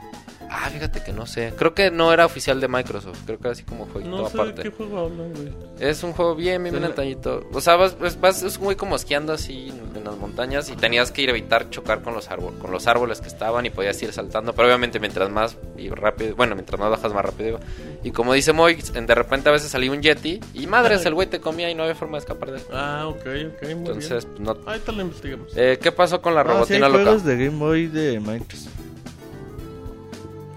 Ah, 0.56 0.70
fíjate 0.70 1.04
que 1.04 1.12
no 1.12 1.26
sé. 1.26 1.52
Creo 1.58 1.74
que 1.74 1.90
no 1.90 2.14
era 2.14 2.28
oficial 2.28 2.62
de 2.62 2.68
Microsoft. 2.68 3.18
Creo 3.26 3.40
que 3.40 3.48
era 3.48 3.54
así 3.54 3.64
como 3.64 3.88
jueguito 3.88 4.16
No 4.16 4.30
sé 4.30 4.38
aparte. 4.38 4.62
de 4.62 4.70
qué 4.70 4.76
juego 4.76 5.00
hablan, 5.00 5.34
güey. 5.34 5.50
Es 5.80 6.04
un 6.04 6.14
juego 6.14 6.36
bien, 6.36 6.62
bien, 6.62 6.76
bien 6.76 6.86
antañito. 6.86 7.44
O 7.52 7.60
sea, 7.60 7.76
vas, 7.76 7.98
vas, 7.98 8.20
vas- 8.22 8.44
es 8.44 8.60
muy 8.60 8.76
como 8.76 8.96
esquiando 8.96 9.34
así 9.34 9.70
en, 9.96 10.04
las 10.04 10.16
montañas 10.18 10.70
y 10.70 10.76
tenías 10.76 11.12
que 11.12 11.24
ir 11.24 11.30
a 11.30 11.32
evitar 11.32 11.70
chocar 11.72 12.02
con 12.04 12.14
los, 12.14 12.30
árboles, 12.30 12.60
con 12.60 12.72
los 12.72 12.86
árboles 12.88 13.20
que 13.20 13.30
estaban 13.30 13.66
y 13.66 13.72
podías 13.72 14.00
ir 14.04 14.14
saltando. 14.14 14.54
Pero 14.54 14.68
obviamente 14.68 15.00
mientras 15.00 15.30
más 15.32 15.58
y 15.76 15.90
rápido, 15.90 16.36
bueno, 16.36 16.54
mientras 16.56 16.80
más 16.80 16.92
bajas 16.92 17.12
más 17.14 17.26
rápido. 17.26 17.50
iba. 17.50 17.60
Y 18.04 18.12
como 18.12 18.34
dice 18.34 18.54
Moy, 18.54 18.76
de 18.76 19.16
repente 19.16 19.50
a 19.50 19.52
veces 19.54 19.72
salía 19.72 19.92
un 19.92 20.02
yeti 20.04 20.40
y 20.54 20.68
madres, 20.68 21.04
el 21.08 21.16
güey 21.16 21.28
te 21.28 21.40
comía 21.40 21.72
y 21.72 21.74
no 21.76 21.82
había 21.84 21.96
forma 21.96 22.18
de 22.18 22.20
escapar 22.20 22.52
de 22.52 22.58
él. 22.60 22.64
Ah, 22.72 23.08
ok, 23.08 23.18
ok, 23.56 23.62
muy 23.64 23.72
Entonces, 23.72 24.28
bien. 24.34 24.44
no... 24.44 24.58
Ahí 24.68 24.80
te 24.80 24.92
lo 24.92 25.02
investigamos. 25.02 25.48
Eh, 25.56 25.80
¿Qué 25.82 25.92
pasó 25.92 26.22
con 26.22 26.36
la 26.36 26.42
Ah, 26.42 26.44
sí 26.44 26.50
hay 26.52 26.56
robotina 26.80 26.90
loca? 26.90 27.04
juegos 27.06 27.24
de 27.24 27.38
Game 27.46 27.58
Boy 27.58 27.88
de 27.88 28.20
Microsoft. 28.20 28.70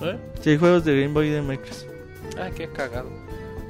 ¿Eh? 0.03 0.17
Sí 0.43 0.51
hay 0.51 0.59
juegos 0.59 0.85
de 0.85 1.01
Game 1.03 1.13
Boy 1.15 1.31
de 1.31 1.43
Microsoft. 1.43 1.87
Ah, 2.39 2.51
qué 2.55 2.69
cagado. 2.69 3.09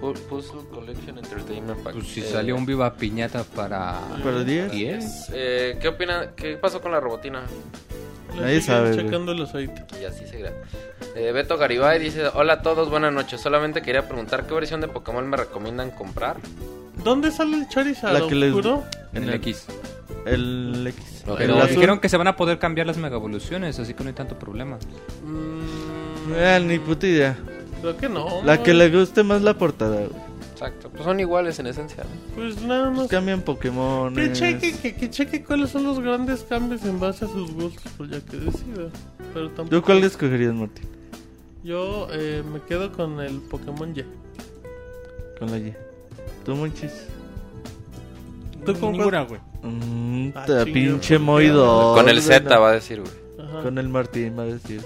Pu- 0.00 0.14
Puzzle 0.28 0.60
Collection 0.72 1.18
Entertainment 1.18 1.78
Pack. 1.82 1.94
Pues 1.94 2.06
si 2.08 2.20
Eh, 2.20 2.24
salió 2.24 2.56
un 2.56 2.66
Viva 2.66 2.92
Piñata 2.94 3.44
para... 3.44 3.98
¿Para 4.22 4.44
10? 4.44 4.70
10. 4.72 5.30
eh, 5.32 5.78
¿Qué 5.80 5.88
opinan? 5.88 6.30
¿Qué 6.36 6.56
pasó 6.56 6.80
con 6.80 6.92
la 6.92 7.00
robotina? 7.00 7.42
Nadie 8.38 8.60
sabe, 8.60 8.94
checando 8.94 9.32
el 9.32 9.42
aceite. 9.42 9.84
Y 10.00 10.04
así 10.04 10.26
seguirá. 10.26 10.52
Eh, 11.14 11.32
Beto 11.32 11.56
Garibay 11.56 11.98
dice: 11.98 12.24
Hola 12.34 12.54
a 12.54 12.62
todos, 12.62 12.90
buenas 12.90 13.10
noches. 13.10 13.40
Solamente 13.40 13.80
quería 13.80 14.06
preguntar 14.06 14.46
qué 14.46 14.52
versión 14.52 14.82
de 14.82 14.88
Pokémon 14.88 15.26
me 15.26 15.38
recomiendan 15.38 15.90
comprar. 15.92 16.36
¿Dónde 17.02 17.30
sale 17.30 17.56
el 17.56 17.68
Charizard 17.68 18.12
La 18.12 18.26
que 18.28 18.34
les-? 18.34 18.54
En 19.14 19.22
el 19.22 19.32
X. 19.36 19.66
El 20.26 20.86
X. 20.86 21.22
Pero 21.38 21.62
El 21.62 21.68
dijeron 21.70 21.98
que 21.98 22.10
se 22.10 22.18
van 22.18 22.26
a 22.26 22.36
poder 22.36 22.58
cambiar 22.58 22.86
las 22.86 22.98
mega 22.98 23.16
evoluciones, 23.16 23.78
así 23.78 23.94
que 23.94 24.04
no 24.04 24.08
hay 24.08 24.14
tanto 24.14 24.38
problema. 24.38 24.76
Mm, 25.24 25.75
Eh, 26.34 26.60
ni 26.64 26.78
puta 26.78 27.06
idea. 27.06 27.38
creo 27.80 27.96
que 27.96 28.08
no. 28.08 28.42
La 28.44 28.62
que 28.62 28.74
le 28.74 28.90
guste 28.90 29.22
más 29.22 29.42
la 29.42 29.54
portada, 29.54 29.96
güey. 29.96 30.26
Exacto, 30.52 30.88
pues 30.88 31.04
son 31.04 31.20
iguales 31.20 31.58
en 31.58 31.66
esencia. 31.66 32.02
¿no? 32.04 32.34
Pues 32.34 32.62
nada 32.62 32.90
más. 32.90 33.08
Cambian 33.08 33.42
Pokémon. 33.42 34.14
Que 34.14 34.32
cheque, 34.32 34.72
que, 34.74 34.94
que 34.94 35.10
cheque 35.10 35.44
cuáles 35.44 35.68
son 35.70 35.84
los 35.84 36.00
grandes 36.00 36.42
cambios 36.44 36.82
en 36.84 36.98
base 36.98 37.26
a 37.26 37.28
sus 37.28 37.52
gustos, 37.52 37.92
pues 37.98 38.10
ya 38.10 38.20
que 38.20 38.38
decida. 38.38 38.88
Pero 39.34 39.48
tampoco. 39.50 39.68
¿Tú 39.76 39.82
cuál 39.82 40.02
escogerías, 40.04 40.54
Martín? 40.54 40.88
Yo 41.62 42.08
eh, 42.10 42.42
me 42.50 42.60
quedo 42.62 42.90
con 42.92 43.20
el 43.20 43.38
Pokémon 43.40 43.92
Y. 43.94 44.04
Con 45.38 45.50
la 45.50 45.58
Y. 45.58 45.74
¿Tú, 46.44 46.54
Monchis? 46.56 46.92
¿Tú 48.64 48.74
con 48.78 48.92
Ninguna, 48.92 49.22
güey. 49.24 49.40
Mm, 49.62 50.30
Ah, 50.34 50.46
pinche. 50.64 51.18
Moido. 51.18 51.94
Con 51.94 52.08
el 52.08 52.22
Z 52.22 52.58
va 52.58 52.70
a 52.70 52.72
decir, 52.72 53.00
güey. 53.02 53.62
Con 53.62 53.78
el 53.78 53.88
Martín 53.88 54.38
va 54.38 54.44
a 54.44 54.46
decir. 54.46 54.80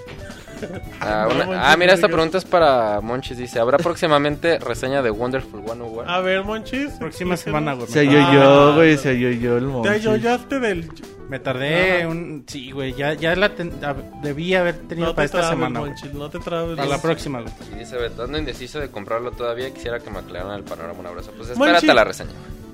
Ah, 0.99 1.25
no, 1.29 1.35
una- 1.35 1.45
Monchis, 1.45 1.63
ah, 1.65 1.75
mira, 1.77 1.93
esta 1.93 2.07
pregunta 2.07 2.37
es 2.37 2.45
para 2.45 3.01
Monchis. 3.01 3.37
Dice: 3.37 3.59
¿Habrá 3.59 3.77
próximamente 3.77 4.59
reseña 4.59 5.01
de 5.01 5.09
Wonderful 5.11 5.61
101? 5.65 6.09
A 6.09 6.19
ver, 6.21 6.43
Monchis. 6.43 6.91
Próxima 6.99 7.37
semana, 7.37 7.73
güey. 7.73 7.87
Se 7.87 8.03
Me- 8.05 8.09
ayoyó, 8.17 8.69
Ah, 8.71 8.75
güey, 8.75 8.97
se 8.97 9.09
ayoyó 9.09 9.57
el 9.57 9.63
Te 9.65 9.69
Monchis. 9.71 9.91
ayoyaste 9.91 10.59
del. 10.59 10.89
Me 11.29 11.39
tardé 11.39 12.05
un... 12.05 12.43
Sí, 12.45 12.71
güey, 12.71 12.93
ya, 12.93 13.13
ya 13.13 13.33
la 13.37 13.55
ten- 13.55 13.71
debí 14.21 14.53
haber 14.53 14.75
tenido 14.79 15.07
No 15.07 15.15
para 15.15 15.23
te 15.23 15.25
esta 15.27 15.37
trabes, 15.39 15.55
semana. 15.57 15.79
Monchis, 15.79 16.13
no 16.13 16.29
te 16.29 16.39
trabes. 16.39 16.75
Para 16.75 16.89
la 16.89 17.01
próxima, 17.01 17.39
güey. 17.41 17.53
Y 17.73 17.79
dice: 17.79 17.95
Beto, 17.97 18.23
ando 18.23 18.37
indeciso 18.37 18.79
de 18.79 18.89
comprarlo 18.89 19.31
todavía. 19.31 19.73
Quisiera 19.73 19.99
que 19.99 20.09
me 20.09 20.19
aclararan 20.19 20.57
el 20.57 20.63
panorama. 20.63 20.99
Un 20.99 21.05
abrazo. 21.07 21.31
Pues 21.37 21.49
Monchis. 21.57 21.75
espérate 21.75 21.91
a 21.91 21.93
la 21.93 22.03
reseña. 22.03 22.31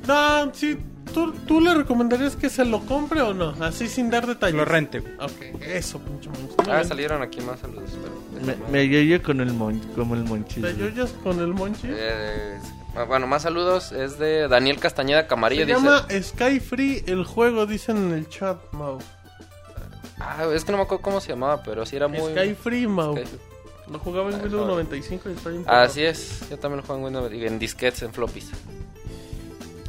No, 0.07 0.51
sí. 0.53 0.77
¿Tú, 1.07 1.31
¿Tú 1.47 1.59
le 1.61 1.73
recomendarías 1.73 2.35
que 2.35 2.49
se 2.49 2.63
lo 2.65 2.79
compre 2.85 3.21
o 3.21 3.33
no? 3.33 3.49
Así 3.63 3.87
sin 3.87 4.09
dar 4.09 4.25
detalles. 4.27 4.55
Lo 4.55 4.65
rente. 4.65 4.99
Ok, 5.19 5.61
eso, 5.61 5.99
pinche. 5.99 6.29
Muy 6.29 6.49
Ah, 6.67 6.75
bien. 6.77 6.87
salieron 6.87 7.21
aquí 7.21 7.41
más 7.41 7.59
saludos. 7.59 7.89
Pero 8.35 8.45
Me, 8.71 8.87
me 8.87 9.21
con 9.21 9.41
el 9.41 9.53
mon, 9.53 9.79
como 9.95 10.15
el 10.15 10.23
Monchis. 10.23 10.55
¿Te 10.63 10.73
güey. 10.73 10.87
ayoyas 10.89 11.11
con 11.23 11.39
el 11.39 11.47
Monchis? 11.53 11.89
Eh, 11.93 12.57
ah, 12.95 13.03
bueno, 13.03 13.25
más 13.27 13.41
saludos. 13.43 13.91
Es 13.91 14.19
de 14.19 14.47
Daniel 14.47 14.79
Castañeda 14.79 15.27
Camarillo. 15.27 15.65
Se 15.65 15.73
dice: 15.73 15.83
llama 15.83 16.05
Sky 16.21 16.59
Free 16.59 17.03
el 17.07 17.23
juego, 17.23 17.65
dicen 17.65 17.97
en 17.97 18.11
el 18.13 18.29
chat, 18.29 18.57
Mau. 18.73 18.99
Ah, 20.19 20.45
es 20.53 20.65
que 20.65 20.71
no 20.71 20.77
me 20.79 20.83
acuerdo 20.83 21.03
cómo 21.03 21.21
se 21.21 21.29
llamaba, 21.29 21.61
pero 21.63 21.85
sí 21.85 21.95
era 21.95 22.07
muy. 22.07 22.31
Sky 22.33 22.53
Free, 22.55 22.87
Mau. 22.87 23.15
Sky- 23.17 23.27
Lo 23.91 23.99
jugaba 23.99 24.29
en 24.29 24.35
Ah, 24.35 24.43
Windows 24.43 24.61
no. 24.65 24.67
95 24.73 25.29
y 25.29 25.33
está 25.33 25.49
bien. 25.49 25.63
Así 25.65 26.03
es, 26.03 26.41
yo 26.49 26.57
también 26.59 26.81
lo 26.81 26.83
juego 26.85 27.07
en 27.07 27.13
Windows, 27.15 27.33
y 27.33 27.45
en 27.45 27.57
disquetes, 27.57 28.01
en 28.03 28.11
floppies. 28.11 28.49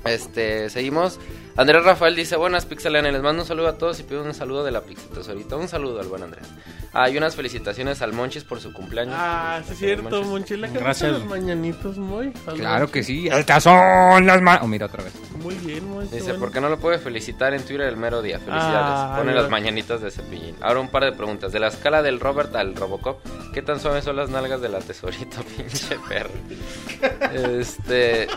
Este, 0.04 0.70
seguimos. 0.70 1.18
Andrés 1.56 1.82
Rafael 1.84 2.14
dice, 2.14 2.36
buenas 2.36 2.66
Pixelania, 2.66 3.10
les 3.10 3.20
mando 3.20 3.42
un 3.42 3.48
saludo 3.48 3.66
a 3.68 3.78
todos 3.78 3.98
y 3.98 4.04
pido 4.04 4.22
un 4.22 4.32
saludo 4.32 4.62
de 4.62 4.70
la 4.70 4.82
Pixel 4.82 5.08
Tesorito. 5.08 5.58
Un 5.58 5.66
saludo 5.66 6.00
al 6.00 6.06
buen 6.06 6.22
Andrés. 6.22 6.46
Ah, 6.92 7.10
y 7.10 7.18
unas 7.18 7.34
felicitaciones 7.34 8.00
al 8.00 8.12
Monchis 8.12 8.44
por 8.44 8.60
su 8.60 8.72
cumpleaños. 8.72 9.14
Ah, 9.18 9.60
sí 9.66 9.72
es 9.72 9.78
cierto, 9.78 10.22
Monchis. 10.22 10.56
Le 10.58 10.68
Gracias. 10.68 11.12
los 11.12 11.24
mañanitos 11.26 11.98
muy. 11.98 12.30
Claro 12.32 12.90
que 12.90 13.02
sí. 13.02 13.28
Estas 13.28 13.64
son 13.64 14.24
las 14.24 14.40
manos. 14.40 14.62
Oh, 14.64 14.68
mira 14.68 14.86
otra 14.86 15.02
vez. 15.02 15.12
Muy 15.42 15.54
bien, 15.56 15.88
Monchi. 15.90 16.14
Dice, 16.14 16.26
bueno. 16.26 16.38
¿por 16.40 16.52
qué 16.52 16.60
no 16.60 16.68
lo 16.68 16.78
puede 16.78 16.98
felicitar 16.98 17.52
en 17.52 17.62
Twitter 17.62 17.88
el 17.88 17.96
mero 17.96 18.22
día? 18.22 18.38
Felicidades. 18.38 18.74
Ah, 18.76 19.14
Pone 19.18 19.34
las 19.34 19.50
mañanitas 19.50 20.00
de 20.00 20.10
cepillín. 20.12 20.54
Ahora 20.60 20.78
un 20.80 20.88
par 20.88 21.04
de 21.04 21.12
preguntas. 21.12 21.50
De 21.52 21.58
la 21.58 21.68
escala 21.68 22.02
del 22.02 22.20
Robert 22.20 22.54
al 22.54 22.74
Robocop, 22.76 23.18
¿qué 23.52 23.62
tan 23.62 23.80
suaves 23.80 24.04
son 24.04 24.16
las 24.16 24.30
nalgas 24.30 24.60
de 24.60 24.68
la 24.68 24.78
tesorito, 24.78 25.42
pinche 25.56 25.98
perro? 26.08 26.30
Este... 27.58 28.28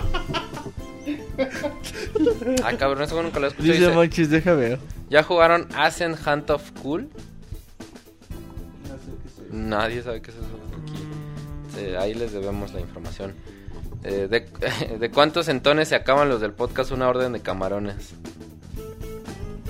Ah, 2.64 2.74
cabrón, 2.78 3.04
eso 3.04 3.22
nunca 3.22 3.40
lo 3.40 3.48
he 3.48 3.50
escuchado. 3.50 3.74
Dice 3.74 3.86
Dice, 3.86 3.96
Monchis, 3.96 4.30
deja 4.30 4.54
ver. 4.54 4.80
¿Ya 5.10 5.24
jugaron 5.24 5.68
Ascent 5.76 6.18
Hunt 6.26 6.50
of 6.50 6.72
Cool? 6.82 7.10
Nadie 9.52 10.02
sabe 10.04 10.22
qué 10.22 10.32
es 10.32 10.38
eso. 10.38 10.46
Aquí. 10.82 11.04
Sí, 11.76 11.96
ahí 11.96 12.14
les 12.14 12.32
debemos 12.34 12.74
la 12.74 12.80
información. 12.82 13.34
Eh, 14.04 14.28
de, 14.30 14.98
¿De 15.00 15.12
cuántos 15.12 15.48
entones 15.48 15.90
se 15.90 15.96
acaban 15.96 16.30
los 16.30 16.42
del 16.42 16.54
podcast 16.54 16.92
Una 16.92 17.08
Orden 17.10 17.34
de 17.34 17.42
Camarones? 17.42 18.14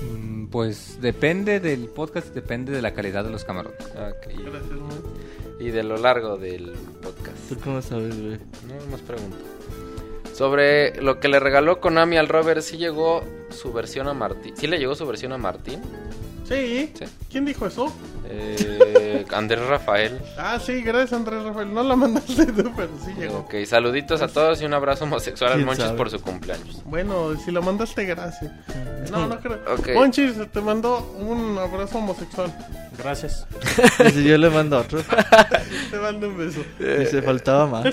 Mm, 0.02 0.46
Pues 0.46 0.98
depende 1.00 1.60
del 1.60 1.88
podcast, 1.88 2.28
depende 2.34 2.72
de 2.72 2.82
la 2.82 2.92
calidad 2.94 3.24
de 3.24 3.30
los 3.30 3.44
camarones. 3.44 3.78
Gracias. 3.94 4.34
Y 5.60 5.70
de 5.70 5.82
lo 5.82 5.96
largo 5.96 6.36
del 6.38 6.72
podcast. 7.02 7.36
¿Tú 7.48 7.56
cómo 7.62 7.82
sabes, 7.82 8.20
güey? 8.20 8.38
No, 8.66 8.86
más 8.90 9.00
pregunto. 9.00 9.36
Sobre 10.32 11.00
lo 11.02 11.20
que 11.20 11.28
le 11.28 11.38
regaló 11.40 11.80
Konami 11.80 12.16
al 12.16 12.28
Robert, 12.28 12.62
¿sí 12.62 12.78
llegó 12.78 13.24
su 13.50 13.72
versión 13.72 14.08
a 14.08 14.14
Martín? 14.14 14.56
¿Sí 14.56 14.66
le 14.66 14.78
llegó 14.78 14.94
su 14.94 15.06
versión 15.06 15.32
a 15.32 15.38
Martín? 15.38 15.80
Sí. 16.52 16.92
Sí. 16.98 17.04
¿Quién 17.30 17.44
dijo 17.44 17.66
eso? 17.66 17.92
Eh, 18.28 19.24
Andrés 19.32 19.66
Rafael. 19.66 20.20
Ah, 20.38 20.58
sí, 20.64 20.82
gracias, 20.82 21.12
Andrés 21.14 21.42
Rafael. 21.42 21.72
No 21.72 21.82
la 21.82 21.96
mandaste 21.96 22.46
tú, 22.46 22.70
pero 22.76 22.90
sí 23.04 23.12
llegó. 23.18 23.38
Ok, 23.38 23.54
saluditos 23.66 24.20
a 24.22 24.28
todos 24.28 24.60
y 24.60 24.64
un 24.64 24.74
abrazo 24.74 25.04
homosexual 25.04 25.52
al 25.52 25.56
¿Quién 25.56 25.66
Monchis 25.66 25.84
sabe? 25.84 25.96
por 25.96 26.10
su 26.10 26.20
cumpleaños. 26.20 26.82
Bueno, 26.84 27.34
si 27.42 27.50
la 27.50 27.60
mandaste, 27.60 28.04
gracias. 28.04 28.52
No, 29.10 29.26
no 29.26 29.38
creo. 29.40 29.60
Ok. 29.72 29.90
Monchis, 29.94 30.34
te 30.52 30.60
mandó 30.60 30.98
un 31.18 31.58
abrazo 31.58 31.98
homosexual. 31.98 32.52
Gracias. 32.98 33.46
Dice, 33.98 34.22
yo 34.22 34.36
le 34.36 34.50
mando 34.50 34.78
otro. 34.78 35.00
Te 35.90 35.98
mando 35.98 36.28
un 36.28 36.38
beso. 36.38 36.60
Dice, 36.78 37.22
faltaba 37.22 37.66
más. 37.66 37.86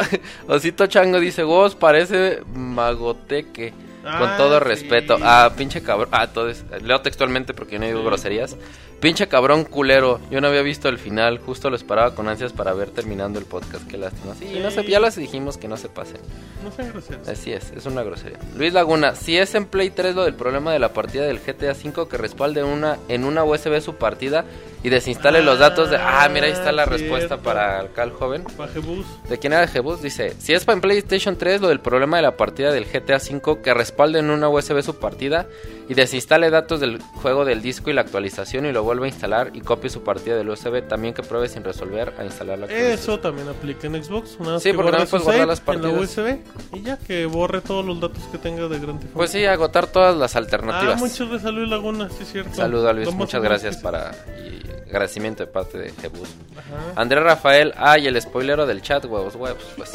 Osito 0.48 0.86
Chango 0.86 1.20
dice, 1.20 1.42
vos 1.42 1.74
parece 1.74 2.40
magoteque. 2.54 3.72
Con 4.18 4.28
Ah, 4.30 4.36
todo 4.36 4.58
sí. 4.58 4.64
respeto. 4.64 5.16
Ah, 5.22 5.52
pinche 5.56 5.82
cabrón. 5.82 6.08
Ah, 6.12 6.28
todo 6.28 6.48
es- 6.48 6.64
Leo 6.82 7.00
textualmente 7.00 7.52
porque 7.54 7.74
yo 7.74 7.78
no 7.80 7.86
digo 7.86 8.02
groserías. 8.04 8.56
Pinche 9.00 9.28
cabrón 9.28 9.64
culero. 9.64 10.18
Yo 10.30 10.40
no 10.40 10.48
había 10.48 10.62
visto 10.62 10.88
el 10.88 10.98
final. 10.98 11.38
Justo 11.38 11.70
lo 11.70 11.76
esperaba 11.76 12.14
con 12.16 12.28
ansias 12.28 12.52
para 12.52 12.72
ver 12.72 12.90
terminando 12.90 13.38
el 13.38 13.44
podcast. 13.44 13.86
Qué 13.86 13.96
lástima. 13.96 14.34
Sí, 14.34 14.58
no 14.60 14.70
sé, 14.72 14.84
ya 14.86 14.98
les 14.98 15.14
dijimos 15.14 15.56
que 15.56 15.68
no 15.68 15.76
se 15.76 15.88
pasen. 15.88 16.16
No 16.64 16.72
sean 16.72 16.90
groseros. 16.90 17.28
Así 17.28 17.52
es, 17.52 17.70
es 17.76 17.86
una 17.86 18.02
grosería. 18.02 18.38
Luis 18.56 18.72
Laguna, 18.72 19.14
si 19.14 19.36
es 19.38 19.54
en 19.54 19.66
Play 19.66 19.90
3 19.90 20.16
lo 20.16 20.24
del 20.24 20.34
problema 20.34 20.72
de 20.72 20.80
la 20.80 20.92
partida 20.92 21.24
del 21.26 21.38
GTA 21.38 21.72
V 21.72 22.08
que 22.08 22.16
respalde 22.16 22.64
una 22.64 22.98
en 23.08 23.24
una 23.24 23.44
USB 23.44 23.80
su 23.80 23.94
partida 23.94 24.44
y 24.82 24.88
desinstale 24.90 25.42
los 25.42 25.58
datos 25.58 25.90
de... 25.90 25.96
Ah, 25.96 26.28
mira, 26.32 26.46
ahí 26.46 26.52
está 26.52 26.70
la 26.72 26.84
cierto. 26.84 27.02
respuesta 27.02 27.36
para 27.38 27.80
el 27.80 27.92
Cal 27.92 28.12
Joven. 28.12 28.44
Pajebus. 28.56 29.04
¿De 29.28 29.38
quién 29.38 29.52
era 29.52 29.66
Jebus? 29.66 30.02
Dice, 30.02 30.34
si 30.38 30.52
es 30.54 30.64
para 30.64 30.74
en 30.76 30.80
PlayStation 30.80 31.36
3 31.36 31.60
lo 31.60 31.68
del 31.68 31.80
problema 31.80 32.16
de 32.18 32.22
la 32.22 32.36
partida 32.36 32.70
del 32.70 32.84
GTA 32.84 33.16
V 33.16 33.60
que 33.62 33.74
respalde 33.74 34.20
en 34.20 34.30
una 34.30 34.48
USB 34.48 34.82
su 34.82 34.96
partida 34.98 35.46
y 35.88 35.94
desinstale 35.94 36.50
datos 36.50 36.80
del 36.80 37.00
juego 37.00 37.44
del 37.44 37.60
disco 37.62 37.90
y 37.90 37.92
la 37.94 38.02
actualización 38.02 38.66
y 38.66 38.72
lo 38.72 38.82
vuelva 38.82 39.06
a 39.06 39.08
instalar 39.08 39.50
y 39.54 39.60
copie 39.62 39.90
su 39.90 40.02
partida 40.02 40.36
del 40.36 40.48
USB, 40.48 40.86
también 40.86 41.14
que 41.14 41.22
pruebe 41.22 41.48
sin 41.48 41.64
resolver 41.64 42.12
a 42.18 42.24
instalar 42.24 42.58
la 42.58 42.64
actualización. 42.66 42.98
Eso 42.98 43.18
también 43.20 43.48
aplica 43.48 43.86
en 43.86 44.02
Xbox. 44.04 44.36
Una 44.38 44.52
vez 44.54 44.62
Sí, 44.62 44.70
que 44.70 44.76
porque 44.76 44.90
también 44.92 45.08
puedes 45.10 45.24
guardar 45.24 45.48
las 45.48 45.58
en 45.60 45.64
la 45.64 45.72
partidas. 45.72 46.18
USB 46.18 46.76
y 46.76 46.82
ya 46.82 46.96
que 46.98 47.26
borre 47.26 47.60
todos 47.62 47.84
los 47.84 47.98
datos 48.00 48.22
que 48.30 48.38
tenga 48.38 48.68
de 48.68 48.78
Grand 48.78 49.00
Theft. 49.00 49.12
Pues 49.12 49.30
sí, 49.30 49.44
agotar 49.46 49.86
todas 49.86 50.16
las 50.16 50.36
Ah, 50.36 50.38
alternativas. 50.38 51.00
muchas 51.00 51.28
gracias 51.28 51.52
Luis 51.52 51.68
Laguna, 51.68 52.08
sí 52.10 52.22
es 52.22 52.32
cierto. 52.32 52.54
Saludo 52.54 52.88
a 52.88 52.92
Luis, 52.92 53.12
muchas 53.14 53.42
gracias 53.42 53.78
para 53.78 54.12
y 54.46 54.67
agradecimiento 54.88 55.44
de 55.44 55.50
parte 55.52 55.78
de 55.78 55.90
Jebus. 55.92 56.28
Andrés 56.96 57.22
Rafael, 57.24 57.74
ay, 57.76 58.06
el 58.06 58.20
spoilero 58.20 58.66
del 58.66 58.82
chat, 58.82 59.04
huevos, 59.04 59.34
huevos, 59.34 59.62
pues. 59.76 59.92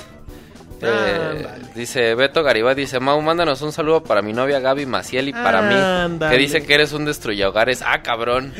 Eh, 0.81 1.17
Ándale. 1.31 1.65
dice 1.75 2.13
Beto 2.13 2.43
Garibay, 2.43 2.75
dice 2.75 2.99
Mau, 2.99 3.21
mándanos 3.21 3.61
un 3.61 3.71
saludo 3.71 4.03
para 4.03 4.21
mi 4.21 4.33
novia 4.33 4.59
Gaby 4.59 4.85
Maciel 4.85 5.29
y 5.29 5.31
para 5.33 5.61
mí, 5.61 5.75
Ándale. 5.75 6.35
que 6.35 6.37
dice 6.41 6.65
que 6.65 6.73
eres 6.73 6.91
un 6.91 7.05
destruye 7.05 7.45
hogares. 7.45 7.81
Ah, 7.85 8.01
cabrón. 8.03 8.53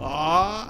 Ah, 0.00 0.68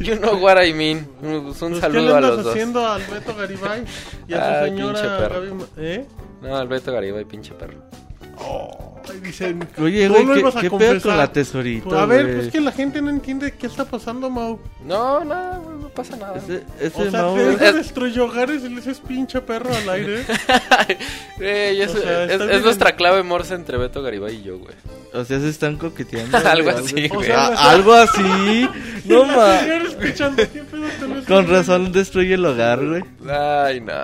You 0.00 0.16
know 0.16 0.36
what 0.42 0.60
I 0.64 0.72
mean. 0.72 1.06
Un, 1.22 1.44
pues, 1.44 1.58
¿Qué 1.60 1.68
le 1.68 1.80
saludo 1.80 2.16
a 2.16 2.20
los 2.20 2.42
dos. 2.44 2.52
haciendo 2.54 2.86
al 2.86 3.02
Beto 3.04 3.34
Garibay 3.36 3.84
y 4.26 4.34
a 4.34 4.60
Ay, 4.62 4.70
su 4.70 4.76
señora. 4.76 5.28
Gaby 5.28 5.64
¿Eh? 5.76 6.06
No, 6.42 6.56
al 6.56 6.66
Beto 6.66 6.92
Garibay, 6.92 7.24
pinche 7.26 7.52
perro. 7.54 7.74
Ay, 9.08 9.20
dicen, 9.20 9.66
Oye, 9.78 10.06
¿tú 10.08 10.12
güey, 10.14 10.26
¿qué, 10.34 10.40
ibas 10.40 10.56
a 10.56 10.60
qué 10.60 10.70
pedo 10.70 11.00
con 11.00 11.16
la 11.16 11.32
tesorito, 11.32 11.88
Pues, 11.88 12.00
a 12.00 12.06
ver, 12.06 12.24
güey? 12.24 12.36
pues 12.36 12.48
que 12.52 12.60
la 12.60 12.72
gente 12.72 13.00
no 13.02 13.10
entiende 13.10 13.52
qué 13.52 13.66
está 13.66 13.84
pasando, 13.84 14.28
Mau. 14.30 14.58
No, 14.84 15.24
no, 15.24 15.60
no 15.80 15.88
pasa 15.88 16.16
nada. 16.16 16.36
Ese, 16.36 16.64
ese 16.80 17.08
O 17.08 17.10
sea, 17.10 17.22
Mau, 17.22 17.36
te 17.36 17.44
güey, 17.44 17.56
deja 17.56 17.72
destruye 17.72 18.20
hogares 18.20 18.62
y 18.64 18.68
le 18.68 18.76
dices 18.76 19.00
pinche 19.00 19.40
perro 19.40 19.70
al 19.74 19.88
aire. 19.88 20.24
Es, 21.40 21.90
O 21.94 21.98
sea, 22.02 22.24
es- 22.24 22.40
es 22.40 22.62
nuestra 22.62 22.96
clave 22.96 23.22
morse 23.22 23.54
entre 23.54 23.78
Beto 23.78 24.02
Garibay 24.02 24.36
y 24.36 24.42
yo, 24.42 24.58
güey. 24.58 24.74
o 25.14 25.24
sea, 25.24 25.40
se 25.40 25.48
están 25.48 25.76
coqueteando. 25.76 26.36
Algo 26.46 26.70
güey, 26.70 26.84
así, 26.84 27.06
O 27.10 27.14
güey. 27.14 27.26
sea, 27.26 27.46
Ah, 27.56 27.70
algo 27.72 27.92
así. 27.94 28.68
No 29.06 29.24
La 29.24 29.36
ma. 29.36 29.58
señora 29.60 29.84
escuchando, 29.88 30.36
¿qué 30.52 30.62
pedo 30.62 30.86
te 31.00 31.08
lo 31.08 31.24
Con 31.24 31.48
razón 31.48 31.90
destruye 31.92 32.34
el 32.34 32.44
hogar, 32.44 32.84
güey. 32.86 33.02
Ay, 33.28 33.80
no. 33.80 33.94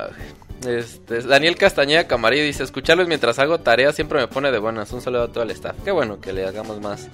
Este, 0.66 1.22
Daniel 1.22 1.56
Castañeda 1.56 2.06
Camarillo 2.06 2.44
dice, 2.44 2.62
escucharlos 2.62 3.06
mientras 3.08 3.38
hago 3.38 3.58
tareas 3.58 3.94
siempre 3.94 4.18
me 4.20 4.28
pone 4.28 4.50
de 4.50 4.58
buenas. 4.58 4.92
Un 4.92 5.00
saludo 5.00 5.24
a 5.24 5.28
todo 5.32 5.44
el 5.44 5.50
staff. 5.52 5.76
Qué 5.84 5.90
bueno 5.90 6.20
que 6.20 6.32
le 6.32 6.46
hagamos 6.46 6.80
más 6.80 7.06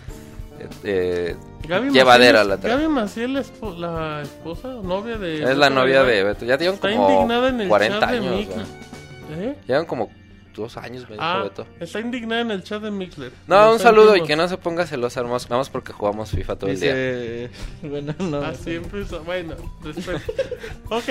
eh, 0.59 0.69
eh, 0.85 1.37
Gaby 1.69 1.91
llevadera 1.91 2.39
Maciel 2.45 2.49
la 2.49 2.55
es- 2.55 2.61
tarea. 2.61 2.77
Gaby 2.77 2.89
Maciel, 2.89 3.35
la, 3.35 3.41
espo- 3.43 3.77
la 3.77 4.23
esposa 4.23 4.69
novia 4.83 5.19
de... 5.19 5.43
Es 5.43 5.57
la 5.57 5.71
novia 5.71 6.03
de 6.05 6.23
Beto. 6.25 6.45
Ya 6.45 6.57
llevan 6.57 6.75
Está 6.77 6.91
como 6.93 7.11
indignada 7.11 7.49
en 7.49 7.61
el 7.61 7.69
40 7.69 8.01
chat 8.01 8.11
de 8.11 8.17
años. 8.19 8.47
¿Eh? 9.39 9.57
Llevan 9.67 9.87
como 9.87 10.11
dos 10.55 10.77
años, 10.77 11.03
me 11.05 11.17
dijo 11.17 11.23
Ah, 11.25 11.43
Beto. 11.45 11.67
está 11.81 12.01
indignada 12.01 12.41
en 12.43 12.51
el 12.51 12.63
chat 12.63 12.83
de 12.83 12.91
Mixler. 12.91 13.33
No, 13.47 13.73
un 13.73 13.79
saludo 13.79 14.17
y 14.17 14.23
que 14.23 14.37
no 14.37 14.47
se 14.49 14.57
ponga 14.59 14.87
celosa, 14.87 15.21
hermoso. 15.21 15.47
Nada 15.49 15.59
más 15.61 15.71
porque 15.71 15.93
jugamos 15.93 16.31
FIFA 16.31 16.57
todo 16.57 16.71
el 16.71 16.81
día. 16.81 17.51
Bueno, 17.83 18.15
no. 18.19 18.39
Así 18.43 18.75
empieza. 18.75 19.19
Bueno, 19.19 19.55
respeto. 19.83 20.21
ok, 20.91 21.05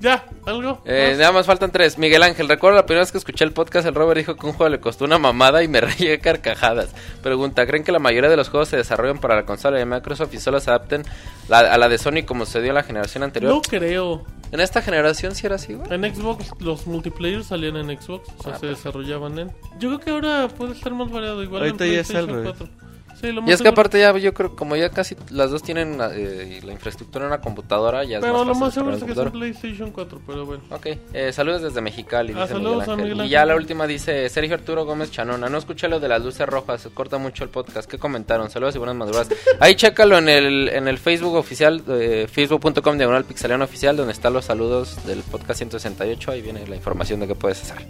ya, 0.00 0.24
¿algo? 0.46 0.80
Eh, 0.84 1.08
más? 1.10 1.18
nada 1.18 1.32
más 1.32 1.46
faltan 1.46 1.70
tres. 1.72 1.98
Miguel 1.98 2.22
Ángel, 2.22 2.48
recuerdo 2.48 2.76
la 2.76 2.86
primera 2.86 3.02
vez 3.02 3.10
que 3.12 3.18
escuché 3.18 3.44
el 3.44 3.52
podcast, 3.52 3.86
el 3.86 3.94
Robert 3.94 4.18
dijo 4.18 4.36
que 4.36 4.46
un 4.46 4.52
juego 4.52 4.70
le 4.70 4.80
costó 4.80 5.04
una 5.04 5.18
mamada 5.18 5.62
y 5.62 5.68
me 5.68 5.80
reí 5.82 6.06
de 6.06 6.18
carcajadas. 6.20 6.90
Pregunta, 7.22 7.66
¿creen 7.66 7.82
que 7.84 7.92
la 7.92 7.98
mayoría 7.98 8.30
de 8.30 8.36
los 8.36 8.48
juegos 8.48 8.68
se 8.68 8.76
desarrollan 8.76 9.18
para 9.18 9.34
la 9.36 9.44
consola 9.44 9.78
de 9.78 9.84
Microsoft 9.84 10.32
y 10.34 10.38
solo 10.38 10.60
se 10.60 10.70
adapten 10.70 11.02
la- 11.48 11.58
a 11.72 11.78
la 11.78 11.88
de 11.88 11.98
Sony 11.98 12.22
como 12.26 12.46
sucedió 12.46 12.68
en 12.68 12.74
la 12.74 12.82
generación 12.84 13.22
anterior? 13.24 13.52
No 13.52 13.60
creo. 13.62 14.24
En 14.50 14.60
esta 14.60 14.80
generación 14.80 15.34
sí 15.34 15.44
era 15.46 15.56
así, 15.56 15.74
güey. 15.74 15.92
En 15.92 16.14
Xbox 16.14 16.52
los 16.60 16.86
multiplayer 16.86 17.44
salían 17.44 17.76
en 17.76 18.00
Xbox, 18.00 18.28
o 18.38 18.42
sea, 18.42 18.54
Ah, 18.54 18.58
se. 18.58 18.76
Desarrollaban 18.78 19.38
en. 19.38 19.48
Yo 19.78 19.88
creo 19.88 20.00
que 20.00 20.10
ahora 20.10 20.48
puede 20.48 20.72
estar 20.72 20.92
más 20.94 21.10
variado, 21.10 21.42
igual 21.42 21.62
Ahorita 21.62 21.84
en 21.84 21.92
ya 21.92 22.00
es 22.00 22.10
al 22.14 22.26
PlayStation 22.26 22.44
revés. 22.44 22.56
4. 22.58 22.88
Sí, 23.20 23.32
lo 23.32 23.40
Y 23.40 23.44
es 23.46 23.50
que 23.50 23.56
seguro- 23.56 23.70
aparte 23.72 23.98
ya 23.98 24.16
yo 24.16 24.32
creo 24.32 24.54
como 24.54 24.76
ya 24.76 24.90
casi 24.90 25.16
las 25.30 25.50
dos 25.50 25.60
tienen 25.64 25.98
eh, 26.12 26.60
la 26.62 26.70
infraestructura 26.70 27.24
en 27.24 27.32
una 27.32 27.40
computadora, 27.40 28.04
ya 28.04 28.18
es 28.18 28.20
Pero 28.22 28.32
más 28.38 28.46
lo 28.46 28.54
más 28.54 28.72
seguro 28.72 28.94
es 28.94 29.02
que 29.02 29.10
es. 29.10 29.18
PlayStation 29.32 29.90
4, 29.90 30.20
pero 30.24 30.46
bueno. 30.46 30.62
Ok, 30.70 30.86
eh, 31.12 31.32
saludos 31.32 31.62
desde 31.62 31.80
Mexicali, 31.80 32.32
Ah, 32.36 32.42
dice 32.42 32.52
saludos 32.52 32.76
Miguel 32.86 32.90
a 32.90 32.92
Ángel. 32.92 33.10
Miguel 33.10 33.26
Y 33.26 33.30
ya 33.30 33.44
la 33.44 33.56
última 33.56 33.88
dice 33.88 34.28
Sergio 34.28 34.54
Arturo 34.54 34.84
Gómez 34.84 35.10
Chanona. 35.10 35.48
No 35.48 35.58
escuché 35.58 35.88
lo 35.88 35.98
de 35.98 36.06
las 36.06 36.22
luces 36.22 36.46
rojas, 36.48 36.80
se 36.80 36.90
corta 36.90 37.18
mucho 37.18 37.42
el 37.42 37.50
podcast. 37.50 37.90
¿Qué 37.90 37.98
comentaron? 37.98 38.50
Saludos 38.50 38.76
y 38.76 38.78
buenas 38.78 38.94
madrugadas. 38.94 39.30
Ahí 39.58 39.74
chécalo 39.74 40.16
en 40.18 40.28
el, 40.28 40.68
en 40.68 40.86
el 40.86 40.98
Facebook 40.98 41.34
oficial, 41.34 41.82
eh, 41.88 42.28
facebook.com 42.30 42.98
diagonal 42.98 43.24
pixeliano 43.24 43.64
oficial, 43.64 43.96
donde 43.96 44.12
están 44.12 44.32
los 44.32 44.44
saludos 44.44 44.96
del 45.06 45.22
podcast 45.24 45.58
168. 45.58 46.30
Ahí 46.30 46.40
viene 46.40 46.64
la 46.68 46.76
información 46.76 47.18
de 47.18 47.26
qué 47.26 47.34
puedes 47.34 47.60
hacer. 47.62 47.84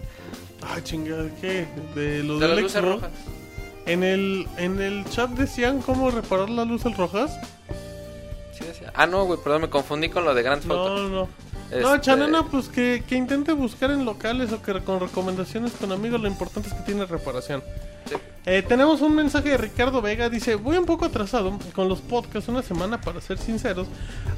Ah, 0.69 0.81
chingada, 0.83 1.29
¿qué? 1.41 1.67
De 1.95 2.23
lo 2.23 2.39
De 2.39 2.49
las 2.49 2.59
luces 2.61 2.83
rojas. 2.83 3.11
En 3.87 4.03
el, 4.03 4.47
en 4.59 4.81
el 4.81 5.05
chat 5.09 5.31
decían 5.31 5.81
cómo 5.81 6.11
reparar 6.11 6.51
las 6.51 6.67
luces 6.67 6.97
rojas. 6.97 7.39
Sí 8.53 8.65
decía. 8.65 8.93
Ah, 8.95 9.07
no, 9.07 9.25
güey, 9.25 9.39
perdón, 9.43 9.63
me 9.63 9.71
confundí 9.71 10.09
con 10.11 10.25
lo 10.25 10.35
de 10.35 10.43
Grand 10.43 10.61
Theft 10.61 10.73
Auto. 10.73 10.95
No, 10.97 11.09
no. 11.09 11.29
No, 11.71 11.95
Este, 11.95 12.01
Chanana, 12.01 12.45
pues 12.47 12.69
que, 12.69 13.03
que 13.07 13.15
intente 13.15 13.53
buscar 13.53 13.91
en 13.91 14.05
locales 14.05 14.53
o 14.53 14.63
que 14.63 14.73
con 14.81 15.01
recomendaciones 15.01 15.73
con 15.73 15.93
amigos. 15.93 16.21
Lo 16.21 16.29
importante 16.29 16.69
es 16.69 16.75
que 16.75 16.83
tiene 16.83 17.05
reparación. 17.07 17.63
Sí. 18.09 18.17
Eh, 18.51 18.63
tenemos 18.63 19.03
un 19.03 19.15
mensaje 19.15 19.51
de 19.51 19.57
Ricardo 19.59 20.01
Vega. 20.01 20.31
Dice: 20.31 20.55
Voy 20.55 20.79
un 20.79 20.87
poco 20.87 21.05
atrasado 21.05 21.59
con 21.75 21.87
los 21.87 22.01
podcasts 22.01 22.49
una 22.49 22.63
semana, 22.63 22.99
para 22.99 23.21
ser 23.21 23.37
sinceros. 23.37 23.87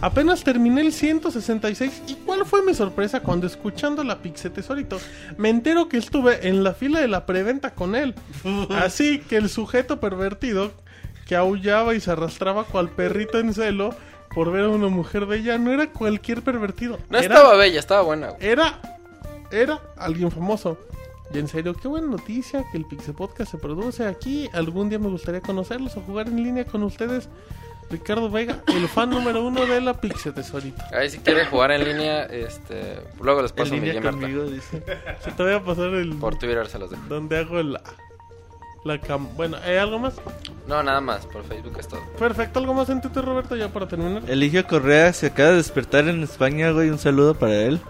Apenas 0.00 0.42
terminé 0.42 0.80
el 0.80 0.92
166. 0.92 2.02
¿Y 2.08 2.14
cuál 2.14 2.44
fue 2.44 2.62
mi 2.62 2.74
sorpresa 2.74 3.20
cuando 3.20 3.46
escuchando 3.46 4.02
la 4.02 4.18
Pixe 4.20 4.50
Tesorito? 4.50 4.98
Me 5.36 5.48
entero 5.48 5.88
que 5.88 5.96
estuve 5.98 6.48
en 6.48 6.64
la 6.64 6.74
fila 6.74 6.98
de 7.00 7.06
la 7.06 7.24
preventa 7.24 7.70
con 7.74 7.94
él. 7.94 8.14
Así 8.70 9.20
que 9.20 9.36
el 9.36 9.48
sujeto 9.48 10.00
pervertido 10.00 10.72
que 11.26 11.36
aullaba 11.36 11.94
y 11.94 12.00
se 12.00 12.10
arrastraba 12.10 12.64
cual 12.64 12.90
perrito 12.90 13.38
en 13.38 13.54
celo 13.54 13.94
por 14.34 14.50
ver 14.50 14.64
a 14.64 14.68
una 14.70 14.88
mujer 14.88 15.26
bella 15.26 15.56
no 15.58 15.72
era 15.72 15.90
cualquier 15.92 16.42
pervertido. 16.42 16.98
No 17.10 17.18
Era- 17.18 17.32
estaba 17.36 17.54
bella, 17.56 17.78
estaba 17.78 18.02
buena. 18.02 18.32
era, 18.40 18.80
era 19.52 19.80
alguien 19.96 20.32
famoso. 20.32 20.76
Y 21.32 21.38
en 21.38 21.48
serio, 21.48 21.74
qué 21.74 21.86
buena 21.86 22.08
noticia 22.08 22.64
que 22.70 22.78
el 22.78 22.84
Pixel 22.84 23.14
Podcast 23.14 23.52
se 23.52 23.58
produce 23.58 24.04
aquí. 24.04 24.48
Algún 24.52 24.88
día 24.88 24.98
me 24.98 25.08
gustaría 25.08 25.40
conocerlos 25.40 25.96
o 25.96 26.00
jugar 26.00 26.28
en 26.28 26.42
línea 26.42 26.64
con 26.64 26.82
ustedes. 26.82 27.28
Ricardo 27.88 28.30
Vega, 28.30 28.62
el 28.68 28.88
fan 28.88 29.10
número 29.10 29.44
uno 29.44 29.66
de 29.66 29.80
la 29.80 30.00
Pixel 30.00 30.32
Tesorito. 30.32 30.82
Ahí 30.92 31.10
si 31.10 31.18
quieren 31.18 31.46
jugar 31.48 31.72
en 31.72 31.84
línea, 31.84 32.24
este, 32.24 33.00
luego 33.20 33.42
les 33.42 33.50
En 33.50 33.56
paso 33.56 33.74
mi 33.74 33.80
línea 33.80 33.94
gamer 33.94 34.12
conmigo, 34.12 34.44
dice. 34.44 34.82
Se 35.24 35.32
te 35.32 35.42
voy 35.42 35.52
a 35.52 35.62
pasar 35.62 35.86
el... 35.94 36.14
Por 36.16 36.36
Twitter 36.36 36.66
se 36.68 36.78
los 36.78 36.90
dejo. 36.90 37.02
Donde 37.08 37.38
hago 37.38 37.62
la... 37.62 37.82
La 38.84 38.98
cam... 38.98 39.28
Bueno, 39.36 39.58
¿hay 39.64 39.76
algo 39.76 39.98
más? 39.98 40.14
No, 40.66 40.82
nada 40.82 41.00
más, 41.00 41.26
por 41.26 41.44
Facebook 41.44 41.76
es 41.78 41.86
todo. 41.86 42.00
Perfecto, 42.18 42.60
¿algo 42.60 42.74
más 42.74 42.88
en 42.88 43.00
Twitter, 43.00 43.24
Roberto? 43.24 43.54
Ya 43.54 43.68
para 43.68 43.86
terminar. 43.86 44.22
Eligio 44.28 44.66
Correa 44.66 45.12
se 45.12 45.26
acaba 45.26 45.50
de 45.50 45.56
despertar 45.56 46.08
en 46.08 46.22
España, 46.22 46.70
güey. 46.70 46.90
Un 46.90 46.98
saludo 46.98 47.34
para 47.34 47.54
él. 47.54 47.80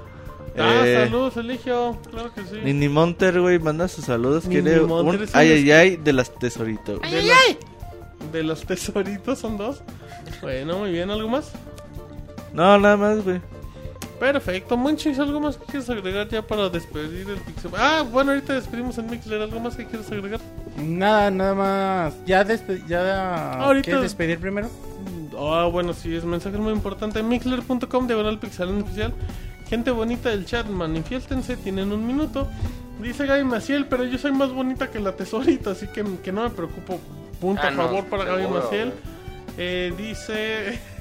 Ah, 0.59 0.83
Eh, 0.85 1.05
saludos, 1.07 1.37
Eligio. 1.37 1.97
Claro 2.11 2.33
que 2.35 2.43
sí. 2.43 2.57
Nini 2.62 2.89
Monter, 2.89 3.41
güey, 3.41 3.59
manda 3.59 3.87
sus 3.89 4.05
saludos. 4.05 4.47
Nini 4.47 4.62
Quiere 4.62 4.81
Monter 4.81 5.15
un 5.20 5.25
es 5.25 5.31
un 5.35 5.39
ay, 5.39 5.51
ay, 5.53 5.70
ay 5.70 5.97
de 5.97 6.12
las 6.12 6.35
tesorito. 6.35 6.99
De, 6.99 7.23
los, 7.23 8.33
de 8.33 8.43
los 8.43 8.61
tesoritos 8.65 9.39
son 9.39 9.57
dos. 9.57 9.83
Bueno, 10.43 10.79
muy 10.79 10.91
bien, 10.93 11.11
¿algo 11.11 11.29
más? 11.29 11.53
No, 12.53 12.79
nada 12.79 12.97
más, 12.97 13.23
güey. 13.25 13.41
Perfecto, 14.19 14.77
Monchis, 14.77 15.19
¿algo 15.19 15.41
más 15.41 15.57
que 15.57 15.65
quieres 15.65 15.89
agregar 15.89 16.29
ya 16.29 16.43
para 16.43 16.69
despedir 16.69 17.31
el 17.31 17.39
Pixel? 17.39 17.70
Ah, 17.79 18.03
bueno, 18.11 18.33
ahorita 18.33 18.53
despedimos 18.53 18.99
el 18.99 19.05
Mixler, 19.07 19.41
¿algo 19.41 19.61
más 19.61 19.77
que 19.77 19.87
quieres 19.87 20.11
agregar? 20.12 20.41
Nada, 20.77 21.31
nada 21.31 21.55
más. 21.55 22.15
¿Ya, 22.27 22.45
despe- 22.45 22.85
ya 22.87 23.55
Ahorita- 23.55 23.85
quieres 23.85 24.03
despedir 24.03 24.39
primero? 24.39 24.69
Ah, 25.39 25.70
bueno, 25.73 25.95
sí, 25.95 26.15
es 26.15 26.25
mensaje 26.25 26.59
muy 26.59 26.73
importante. 26.75 27.23
Mixler.com, 27.23 28.07
diagonal 28.07 28.39
pixelán 28.39 28.83
oficial. 28.83 29.15
Gente 29.70 29.90
bonita 29.92 30.28
del 30.31 30.44
chat, 30.44 30.66
manifiéstense, 30.68 31.57
tienen 31.57 31.92
un 31.92 32.07
minuto. 32.07 32.49
Dice 33.00 33.24
Gaby 33.24 33.44
Maciel, 33.44 33.86
pero 33.86 34.05
yo 34.05 34.18
soy 34.18 34.32
más 34.32 34.50
bonita 34.52 34.90
que 34.90 34.99
la 35.00 35.12
tesorita, 35.16 35.70
así 35.70 35.86
que, 35.86 36.05
que 36.23 36.32
no 36.32 36.42
me 36.42 36.50
preocupo. 36.50 37.00
Punto 37.40 37.62
Ah, 37.65 37.68
a 37.68 37.70
no, 37.70 37.84
favor 37.84 38.05
para 38.07 38.24
Gaby 38.24 38.42
seguro, 38.42 38.62
Maciel. 38.62 38.92
Eh, 39.57 39.94
dice. 39.97 40.78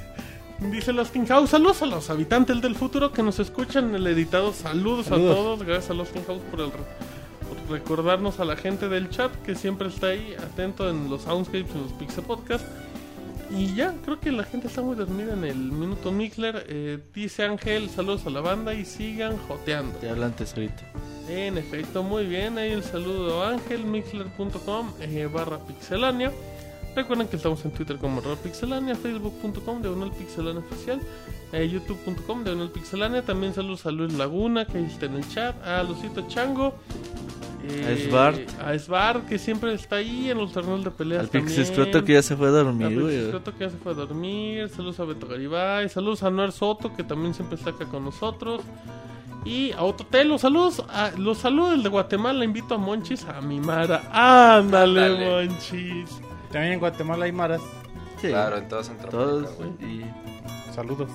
Dice 0.60 0.92
Lost 0.92 1.16
in 1.16 1.26
House, 1.26 1.52
saludos 1.52 1.82
a 1.84 1.86
los 1.86 2.10
habitantes 2.10 2.62
del 2.62 2.76
futuro 2.76 3.14
que 3.14 3.24
nos 3.24 3.40
escuchan 3.40 3.90
en 3.90 3.96
el 3.96 4.08
editado. 4.08 4.52
Saludos, 4.52 5.06
Saludos. 5.06 5.32
a 5.32 5.36
todos, 5.36 5.64
gracias 5.64 5.90
a 5.92 5.94
Lost 5.94 6.14
in 6.18 6.26
House 6.26 6.42
por, 6.52 6.60
el, 6.60 6.70
por 6.70 7.72
recordarnos 7.72 8.42
a 8.42 8.46
la 8.46 8.58
gente 8.58 8.90
del 8.90 9.10
chat 9.10 9.32
que 9.46 9.56
siempre 9.56 9.88
está 9.88 10.08
ahí 10.08 10.36
atento 10.38 10.90
en 10.90 11.10
los 11.10 11.22
soundscapes, 11.22 11.74
en 11.74 11.84
los 11.84 11.94
Pixel 11.94 12.26
Podcast. 12.26 12.66
Y 13.52 13.74
ya, 13.74 13.96
creo 14.06 14.20
que 14.20 14.32
la 14.32 14.44
gente 14.44 14.68
está 14.68 14.82
muy 14.82 14.96
dormida 14.96 15.34
en 15.34 15.44
el 15.44 15.58
minuto 15.58 16.12
Mixler. 16.12 16.66
Eh, 16.68 17.00
dice 17.14 17.44
Ángel, 17.44 17.90
saludos 17.90 18.26
a 18.28 18.30
la 18.30 18.42
banda 18.42 18.74
y 18.74 18.86
sigan 18.86 19.38
joteando. 19.48 19.98
Te 19.98 20.08
tesorito. 20.38 20.84
En 21.28 21.58
efecto, 21.58 22.04
muy 22.04 22.26
bien. 22.26 22.58
Ahí 22.58 22.72
el 22.72 22.84
saludo 22.84 23.44
a 23.44 23.52
Ángel, 23.52 23.86
mixler.com 23.86 24.94
eh, 25.02 25.28
barra 25.32 25.60
pixelania. 25.60 26.32
Recuerden 26.96 27.28
que 27.28 27.36
estamos 27.36 27.64
en 27.66 27.72
Twitter 27.72 27.98
como 27.98 28.20
arroba 28.20 28.36
pixelania, 28.38 28.96
facebook.com 28.96 29.82
de 29.82 30.10
pixelania 30.18 30.60
oficial, 30.60 31.00
eh, 31.54 31.68
youtube.com 31.68 32.44
de 32.44 32.56
pixelania. 32.68 33.22
También 33.24 33.54
saludos 33.54 33.86
a 33.86 33.92
Luis 33.92 34.14
Laguna, 34.14 34.66
que 34.66 34.80
ahí 34.80 34.86
está 34.86 35.06
en 35.06 35.16
el 35.16 35.28
chat, 35.30 35.56
a 35.66 35.84
Lucito 35.84 36.28
Chango. 36.28 36.74
A 37.70 37.98
Svart. 37.98 38.50
A 38.60 38.80
Svart, 38.80 39.28
que 39.28 39.38
siempre 39.38 39.74
está 39.74 39.98
ahí 39.98 40.30
en 40.30 40.38
los 40.38 40.52
torneos 40.52 40.84
de 40.84 40.92
peleas. 40.92 41.22
Al 41.22 41.28
Pix 41.28 41.46
también. 41.46 41.62
Escroto 41.62 42.04
que 42.04 42.14
ya 42.14 42.22
se 42.22 42.36
fue 42.36 42.48
a 42.48 42.52
dormir. 42.52 43.12
Escroto 43.12 43.54
que 43.54 43.60
ya 43.60 43.70
se 43.70 43.78
fue 43.78 43.92
a 43.92 43.96
dormir. 43.96 44.70
Saludos 44.70 45.00
a 45.00 45.06
Beto 45.06 45.28
Garibay. 45.28 45.90
Saludos 45.90 46.24
a 46.24 46.30
Noel 46.30 46.52
Soto, 46.52 46.96
que 46.96 47.04
también 47.04 47.34
siempre 47.34 47.58
está 47.58 47.72
acá 47.72 47.86
con 47.86 48.06
nosotros. 48.06 48.62
Y 49.46 49.72
a 49.74 49.84
Ototelo, 49.84 50.38
saludos. 50.38 50.84
A, 50.90 51.12
los 51.18 51.40
saludos 51.40 51.72
del 51.72 51.84
de 51.84 51.90
Guatemala. 51.90 52.44
Invito 52.44 52.76
a 52.76 52.78
Monchis 52.78 53.26
a 53.26 53.42
mi 53.42 53.60
Mara. 53.60 54.04
Ándale, 54.12 55.06
Ándale. 55.06 55.48
Monchis. 55.48 56.22
También 56.52 56.74
en 56.74 56.80
Guatemala 56.80 57.26
hay 57.26 57.32
maras. 57.32 57.62
Sí. 58.22 58.28
Claro, 58.30 58.58
en 58.58 58.68
todo 58.68 58.84
Centroamérica, 58.84 59.52
Todos. 59.56 59.82
Y 59.82 60.04
Saludos. 60.74 61.10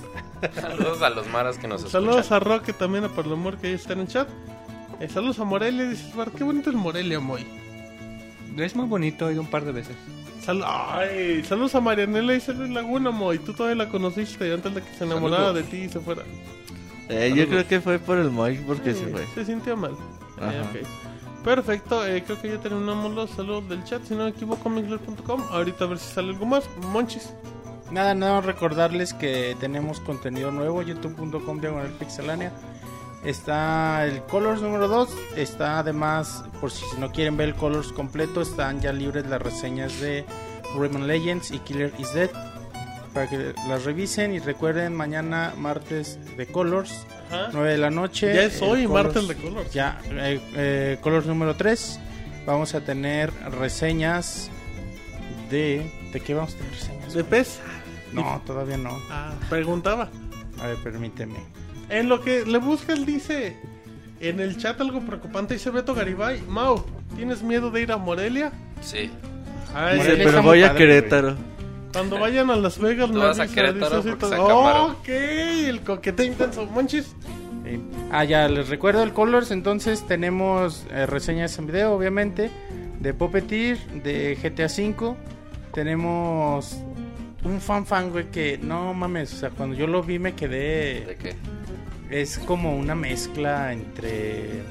Saludos 0.54 1.02
a 1.02 1.10
los 1.10 1.26
maras 1.28 1.58
que 1.58 1.66
nos 1.68 1.82
Saludos 1.90 2.18
escuchan. 2.20 2.36
a 2.36 2.40
Roque 2.40 2.72
también, 2.72 3.04
a 3.04 3.08
Parlamor, 3.08 3.56
que 3.56 3.68
ahí 3.68 3.72
está 3.74 3.92
en 3.94 4.00
el 4.00 4.08
chat. 4.08 4.28
Eh, 5.00 5.08
saludos 5.08 5.38
a 5.40 5.44
Morelia. 5.44 5.88
Dice 5.88 6.12
qué 6.36 6.44
bonito 6.44 6.70
es 6.70 6.76
Morelia, 6.76 7.20
Moy. 7.20 7.46
Es 8.56 8.76
muy 8.76 8.86
bonito, 8.86 9.28
he 9.28 9.32
ido 9.32 9.40
un 9.42 9.48
par 9.48 9.64
de 9.64 9.72
veces. 9.72 9.96
Sal- 10.42 10.62
Ay, 10.64 11.42
saludos 11.44 11.74
a 11.74 11.80
Marianela 11.80 12.34
y 12.34 12.42
Luis 12.46 12.70
Laguna, 12.70 13.10
Moy. 13.10 13.38
Tú 13.38 13.52
todavía 13.54 13.84
la 13.84 13.90
conociste 13.90 14.52
antes 14.52 14.74
de 14.74 14.82
que 14.82 14.94
se 14.94 15.04
enamorara 15.04 15.44
Saludos. 15.46 15.54
de 15.64 15.70
ti 15.70 15.76
y 15.84 15.88
se 15.88 16.00
fuera. 16.00 16.22
Eh, 17.08 17.32
yo 17.34 17.46
creo 17.48 17.66
que 17.66 17.80
fue 17.80 17.98
por 17.98 18.18
el 18.18 18.30
Moy 18.30 18.58
porque 18.66 18.92
Sí, 18.94 19.00
se 19.00 19.06
fue. 19.06 19.26
Se 19.34 19.44
sintió 19.44 19.76
mal. 19.76 19.92
Ajá. 20.38 20.52
Eh, 20.52 20.60
ok. 20.82 20.88
Perfecto, 21.44 22.06
eh, 22.06 22.24
creo 22.24 22.40
que 22.40 22.48
ya 22.48 22.58
terminamos 22.58 23.12
los 23.12 23.30
saludos 23.30 23.68
del 23.68 23.84
chat. 23.84 24.02
Si 24.04 24.14
no 24.14 24.24
me 24.24 24.30
equivoco, 24.30 24.70
mixler.com. 24.70 25.42
Ahorita 25.50 25.84
a 25.84 25.88
ver 25.88 25.98
si 25.98 26.12
sale 26.12 26.30
algo 26.30 26.46
más. 26.46 26.64
Monchis. 26.88 27.34
Nada, 27.90 28.14
nada, 28.14 28.40
recordarles 28.40 29.12
que 29.12 29.54
tenemos 29.60 30.00
contenido 30.00 30.50
nuevo, 30.50 30.80
youtube.com 30.80 31.60
diagonal 31.60 31.90
pixelania. 31.98 32.50
Está 33.24 34.06
el 34.06 34.22
Colors 34.22 34.62
número 34.62 34.88
2. 34.88 35.10
Está 35.36 35.78
además, 35.80 36.44
por 36.62 36.70
si 36.70 36.84
no 36.98 37.12
quieren 37.12 37.36
ver 37.36 37.50
el 37.50 37.54
Colors 37.54 37.92
completo, 37.92 38.40
están 38.40 38.80
ya 38.80 38.92
libres 38.94 39.26
las 39.26 39.40
reseñas 39.40 40.00
de 40.00 40.24
Rayman 40.78 41.06
Legends 41.06 41.50
y 41.50 41.58
Killer 41.58 41.92
is 41.98 42.12
Dead. 42.14 42.30
Para 43.14 43.28
que 43.28 43.54
las 43.68 43.84
revisen 43.84 44.34
y 44.34 44.40
recuerden 44.40 44.92
mañana 44.94 45.54
martes 45.56 46.18
de 46.36 46.46
Colors, 46.46 47.06
Ajá. 47.30 47.50
9 47.52 47.70
de 47.70 47.78
la 47.78 47.90
noche. 47.90 48.34
Ya 48.34 48.42
es 48.42 48.60
hoy, 48.60 48.86
Colors- 48.86 48.92
martes 49.04 49.28
de 49.28 49.34
Colors. 49.36 49.72
Ya, 49.72 50.00
eh, 50.10 50.40
eh, 50.56 50.98
Colors 51.00 51.26
número 51.26 51.54
3. 51.54 52.00
Vamos 52.44 52.74
a 52.74 52.80
tener 52.80 53.32
reseñas 53.60 54.50
de... 55.50 55.88
¿De 56.12 56.20
qué 56.20 56.34
vamos 56.34 56.54
a 56.54 56.56
tener 56.58 56.72
reseñas? 56.72 57.14
De 57.14 57.24
pez. 57.24 57.60
No, 58.12 58.42
todavía 58.44 58.76
no. 58.76 58.90
Ah, 59.10 59.32
preguntaba. 59.48 60.08
A 60.60 60.66
ver, 60.66 60.76
permíteme. 60.82 61.36
En 61.88 62.08
lo 62.08 62.20
que 62.20 62.44
le 62.44 62.58
buscas, 62.58 63.04
dice 63.06 63.56
en 64.20 64.40
el 64.40 64.56
chat 64.56 64.80
algo 64.80 65.00
preocupante. 65.00 65.54
Dice 65.54 65.70
Beto 65.70 65.94
Garibay. 65.94 66.42
Mau, 66.42 66.84
¿tienes 67.16 67.42
miedo 67.42 67.70
de 67.70 67.82
ir 67.82 67.92
a 67.92 67.96
Morelia? 67.96 68.52
Sí. 68.80 69.10
Ay, 69.74 69.96
Dice, 69.98 70.08
Morelia 70.10 70.24
pero 70.26 70.42
voy 70.42 70.62
a 70.62 70.74
Querétaro. 70.74 71.36
Cuando 71.94 72.18
vayan 72.18 72.50
a 72.50 72.56
Las 72.56 72.78
Vegas, 72.78 73.08
me 73.08 73.20
vas 73.20 73.38
a 73.38 73.46
Querétaro. 73.46 74.00
Ok, 74.86 75.08
el 75.08 75.80
coquete 75.82 76.24
intenso. 76.24 76.66
Monchis. 76.66 77.14
Eh, 77.64 77.80
ah, 78.10 78.24
ya 78.24 78.48
les 78.48 78.68
recuerdo 78.68 79.04
el 79.04 79.12
Colors. 79.12 79.52
Entonces 79.52 80.04
tenemos 80.06 80.86
eh, 80.90 81.06
reseñas 81.06 81.56
en 81.58 81.68
video, 81.68 81.92
obviamente, 81.94 82.50
de 82.98 83.14
Puppeteer, 83.14 83.78
de 84.02 84.36
GTA 84.42 84.66
V. 84.66 85.16
Tenemos 85.72 86.78
un 87.44 87.60
fan 87.60 87.86
fan, 87.86 88.10
güey, 88.10 88.28
que 88.30 88.58
no 88.58 88.92
mames. 88.92 89.32
O 89.32 89.36
sea, 89.36 89.50
cuando 89.50 89.76
yo 89.76 89.86
lo 89.86 90.02
vi 90.02 90.18
me 90.18 90.34
quedé. 90.34 91.04
¿De 91.06 91.16
qué? 91.16 91.36
Es 92.10 92.38
como 92.38 92.76
una 92.76 92.96
mezcla 92.96 93.72
entre. 93.72 94.62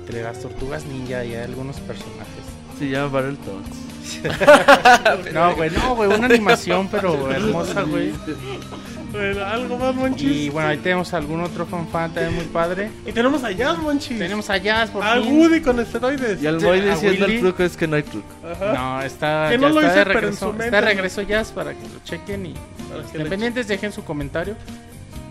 Entre 0.00 0.22
las 0.22 0.40
tortugas 0.40 0.84
ninja 0.84 1.24
y 1.24 1.34
algunos 1.34 1.80
personajes. 1.80 2.44
Se 2.78 2.90
llama 2.90 3.08
Battletoads. 3.08 3.85
No, 5.32 5.54
güey, 5.54 5.70
no, 5.70 5.94
güey, 5.94 6.08
una 6.12 6.26
animación, 6.26 6.88
pero 6.88 7.30
hermosa, 7.30 7.82
güey. 7.82 8.12
Bueno, 9.12 9.44
algo 9.44 9.78
más, 9.78 9.94
Monchis. 9.94 10.30
Y 10.30 10.48
bueno, 10.50 10.68
ahí 10.68 10.76
tenemos 10.78 11.14
algún 11.14 11.40
otro 11.40 11.64
fan 11.64 11.86
fan 11.88 12.12
también 12.12 12.34
muy 12.34 12.44
padre. 12.44 12.90
Y 13.06 13.12
tenemos 13.12 13.42
a 13.44 13.50
Jazz, 13.50 13.78
Monchis. 13.78 14.18
Tenemos 14.18 14.50
a 14.50 14.56
Jazz, 14.58 14.90
por 14.90 15.02
a 15.02 15.14
fin. 15.14 15.38
Woody 15.38 15.60
con 15.60 15.80
esteroides. 15.80 16.42
Y 16.42 16.46
al 16.46 16.60
Moy 16.60 16.80
diciendo 16.80 17.24
el 17.24 17.40
truco 17.40 17.62
es 17.62 17.76
que 17.76 17.86
no 17.86 17.96
hay 17.96 18.02
truco. 18.02 18.28
Ajá. 18.44 18.72
No, 18.72 19.02
está, 19.02 19.48
Que 19.50 19.58
no 19.58 19.68
lo 19.68 19.80
está 19.80 19.92
hice, 19.92 19.98
de 20.00 20.04
pero 20.04 20.18
en 20.18 20.22
regreso. 20.22 20.46
su 20.46 20.52
mente, 20.52 20.64
está 20.66 20.80
de 20.80 20.86
regreso 20.86 21.22
Jazz 21.22 21.52
para 21.52 21.72
que 21.72 21.82
lo 21.82 22.04
chequen 22.04 22.46
y 22.46 22.54
Para 23.16 23.36
que 23.36 23.64
dejen 23.64 23.92
su 23.92 24.04
comentario. 24.04 24.56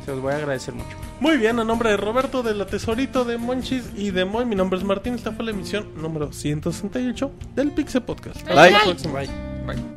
Se 0.06 0.12
los 0.12 0.22
voy 0.22 0.34
a 0.34 0.36
agradecer 0.36 0.76
mucho. 0.76 0.96
Muy 1.20 1.38
bien, 1.38 1.60
a 1.60 1.64
nombre 1.64 1.90
de 1.90 1.98
Roberto, 1.98 2.44
de 2.44 2.54
la 2.54 2.68
Tesorito, 2.68 3.26
de 3.26 3.40
Monchis 3.40 3.90
y 3.96 4.12
de 4.12 4.24
Moy, 4.24 4.46
mi 4.46 4.56
nombre 4.56 4.78
es 4.78 4.86
Martín. 4.86 5.16
Esta 5.16 5.32
fue 5.32 5.46
la 5.46 5.52
emisión 5.52 5.88
número 5.96 6.32
168 6.32 7.32
del 7.56 7.72
Pixel 7.72 8.04
Podcast. 8.04 8.38
Hasta 8.38 8.54
Bye. 8.54 8.72
la 8.72 8.84
próxima. 8.84 9.14
Bye. 9.14 9.96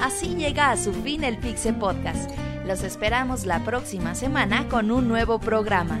Así 0.00 0.34
llega 0.36 0.70
a 0.70 0.78
su 0.78 0.94
fin 0.94 1.22
el 1.22 1.36
Pixel 1.36 1.74
Podcast. 1.74 2.30
Los 2.66 2.82
esperamos 2.82 3.44
la 3.44 3.62
próxima 3.62 4.14
semana 4.14 4.68
con 4.68 4.90
un 4.90 5.06
nuevo 5.06 5.38
programa. 5.38 6.00